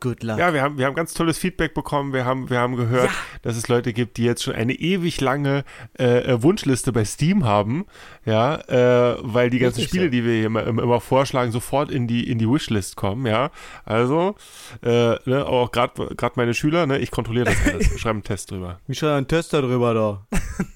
Good 0.00 0.22
luck. 0.22 0.38
Ja, 0.38 0.54
wir 0.54 0.62
haben, 0.62 0.78
wir 0.78 0.86
haben 0.86 0.94
ganz 0.94 1.12
tolles 1.12 1.36
Feedback 1.38 1.74
bekommen. 1.74 2.12
Wir 2.12 2.24
haben, 2.24 2.48
wir 2.48 2.58
haben 2.58 2.76
gehört, 2.76 3.10
Ja. 3.10 3.16
dass 3.42 3.56
es 3.56 3.68
Leute 3.68 3.92
gibt, 3.92 4.16
die 4.16 4.24
jetzt 4.24 4.42
schon 4.42 4.54
eine 4.54 4.72
ewig 4.72 5.20
lange 5.20 5.64
äh, 5.98 6.20
äh, 6.32 6.42
Wunschliste 6.42 6.92
bei 6.92 7.04
Steam 7.04 7.44
haben. 7.44 7.84
Ja, 8.24 8.56
äh, 8.68 9.16
weil 9.20 9.50
die 9.50 9.58
ganzen 9.58 9.80
Richtig 9.80 9.90
Spiele, 9.90 10.04
so. 10.04 10.10
die 10.10 10.24
wir 10.24 10.32
hier 10.34 10.46
immer, 10.46 10.66
immer 10.66 11.00
vorschlagen, 11.00 11.52
sofort 11.52 11.90
in 11.90 12.06
die, 12.06 12.28
in 12.30 12.38
die 12.38 12.48
Wishlist 12.48 12.96
kommen. 12.96 13.26
Ja, 13.26 13.50
also, 13.84 14.34
äh, 14.82 15.16
ne, 15.28 15.44
auch 15.46 15.70
gerade 15.72 16.32
meine 16.36 16.54
Schüler, 16.54 16.86
ne, 16.86 16.98
ich 16.98 17.10
kontrolliere 17.10 17.46
das 17.46 17.56
alles. 17.72 17.86
Schreibe 18.00 18.14
einen 18.16 18.24
Test 18.24 18.50
drüber. 18.50 18.80
Mich 18.86 18.98
schon 18.98 19.10
ein 19.10 19.28
Tester 19.28 19.62
drüber 19.62 19.92
da. 19.94 20.26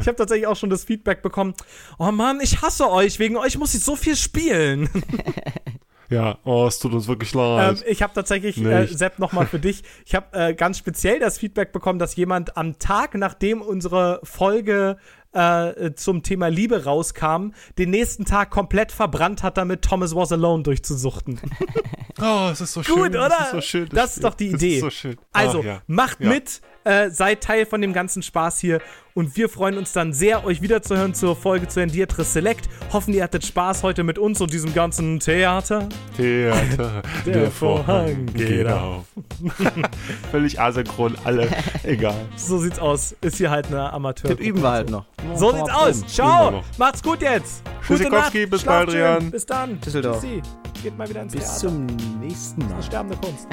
Ich 0.00 0.08
habe 0.08 0.16
tatsächlich 0.16 0.48
auch 0.48 0.56
schon 0.56 0.68
das 0.70 0.82
Feedback 0.82 1.22
bekommen. 1.22 1.54
Oh 2.00 2.10
Mann, 2.10 2.40
ich 2.42 2.60
hasse 2.60 2.90
euch. 2.90 3.20
Wegen 3.20 3.36
euch 3.36 3.56
muss 3.56 3.72
ich 3.72 3.84
so 3.84 3.94
viel 3.94 4.16
spielen. 4.16 4.88
Ja, 6.08 6.38
oh, 6.44 6.66
es 6.66 6.78
tut 6.78 6.92
uns 6.92 7.08
wirklich 7.08 7.34
Ähm, 7.34 7.40
leid. 7.40 7.84
ich 7.88 8.02
habe 8.02 8.12
tatsächlich, 8.14 8.62
äh. 8.64 8.86
Sepp, 8.86 9.18
nochmal 9.18 9.46
für 9.46 9.58
dich, 9.60 9.82
ich 10.04 10.14
habe 10.14 10.26
äh, 10.38 10.54
ganz 10.54 10.78
speziell 10.78 11.18
das 11.18 11.38
Feedback 11.38 11.72
bekommen, 11.72 11.98
dass 11.98 12.14
jemand 12.16 12.56
am 12.56 12.78
Tag, 12.78 13.14
nachdem 13.14 13.60
unsere 13.62 14.20
Folge 14.22 14.98
äh, 15.32 15.92
zum 15.94 16.22
Thema 16.22 16.46
Liebe 16.48 16.84
rauskam, 16.84 17.50
den 17.76 17.90
nächsten 17.90 18.24
Tag 18.24 18.50
komplett 18.50 18.92
verbrannt 18.92 19.42
hat, 19.42 19.58
damit 19.58 19.82
Thomas 19.82 20.14
Was 20.14 20.32
Alone 20.32 20.62
durchzusuchten. 20.62 21.40
oh, 22.22 22.48
es 22.52 22.60
ist 22.60 22.72
so 22.72 22.80
Gut, 22.80 22.86
schön. 22.88 23.08
oder? 23.16 23.28
Das 23.28 23.40
ist 23.46 23.50
so 23.52 23.60
schön. 23.60 23.88
Das 23.92 24.14
ist 24.16 24.24
doch 24.24 24.34
die 24.34 24.52
Das 24.52 24.62
Idee. 24.62 24.80
so 24.80 24.90
schön. 24.90 25.16
Also, 25.32 25.60
Ach, 25.60 25.64
ja. 25.64 25.82
macht 25.86 26.20
Ja. 26.20 26.28
mit, 26.30 26.60
äh, 26.86 27.10
seid 27.10 27.42
Teil 27.42 27.66
von 27.66 27.80
dem 27.80 27.92
ganzen 27.92 28.22
Spaß 28.22 28.58
hier 28.60 28.80
und 29.14 29.36
wir 29.36 29.48
freuen 29.48 29.76
uns 29.78 29.92
dann 29.92 30.12
sehr, 30.12 30.44
euch 30.44 30.62
wiederzuhören 30.62 31.14
zur 31.14 31.34
Folge 31.36 31.66
zu 31.68 31.80
Endiatris 31.80 32.32
Select. 32.34 32.68
Hoffen, 32.92 33.12
ihr 33.14 33.24
hattet 33.24 33.44
Spaß 33.44 33.82
heute 33.82 34.04
mit 34.04 34.18
uns 34.18 34.40
und 34.40 34.52
diesem 34.52 34.72
ganzen 34.74 35.18
Theater. 35.20 35.88
Theater, 36.16 37.02
Der 37.26 37.50
Vorhang 37.50 38.26
geht 38.26 38.68
auf. 38.68 39.04
Völlig 40.30 40.60
asynchron, 40.60 41.16
alle, 41.24 41.48
egal. 41.82 42.26
So 42.36 42.58
sieht's 42.58 42.78
aus. 42.78 43.16
Ist 43.20 43.38
hier 43.38 43.50
halt 43.50 43.66
eine 43.66 43.92
Amateur. 43.92 44.30
Das 44.34 44.38
üben 44.38 44.62
wir 44.62 44.70
halt 44.70 44.90
noch. 44.90 45.06
So 45.34 45.52
sieht's 45.52 45.70
aus. 45.70 46.06
Ciao. 46.06 46.50
noch. 46.50 46.64
Macht's 46.78 47.02
gut 47.02 47.22
jetzt. 47.22 47.62
Tschüssikowski, 47.86 48.44
Gute 48.44 48.44
Nacht. 48.44 48.50
bis 48.50 48.64
bald. 48.64 48.92
Rian. 48.92 49.30
Bis 49.30 49.46
dann. 49.46 49.80
Tschüssi. 49.80 50.42
Geht 50.82 50.96
mal 50.96 51.08
wieder 51.08 51.22
ins 51.22 51.32
Bis 51.32 51.42
Theater. 51.44 51.58
zum 51.58 51.86
nächsten 52.20 52.68
Mal. 52.68 52.82
Sterbende 52.82 53.16
Kunst. 53.16 53.48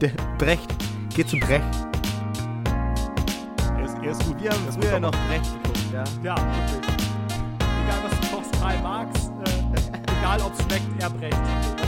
Der 0.00 0.10
Brecht. 0.36 0.68
Geht 1.16 1.30
zu 1.30 1.38
Brecht. 1.38 1.64
Der 4.02 4.10
ist 4.10 4.26
gut. 4.26 4.38
Wir 4.38 4.50
haben 4.50 4.68
ist 4.68 4.74
früher 4.74 4.92
gut, 4.92 5.00
noch 5.00 5.10
Brecht 5.10 5.50
geguckt, 5.62 5.78
ja. 5.90 6.04
Ja, 6.22 6.36
wirklich. 6.36 6.96
Egal 7.58 7.98
was 8.04 8.20
du 8.20 8.36
kochst, 8.36 8.52
Karl 8.60 8.78
Marx, 8.82 9.30
äh, 9.46 10.18
egal 10.18 10.42
ob 10.42 10.52
es 10.52 10.62
schmeckt, 10.62 11.02
er 11.02 11.08
brecht. 11.08 11.85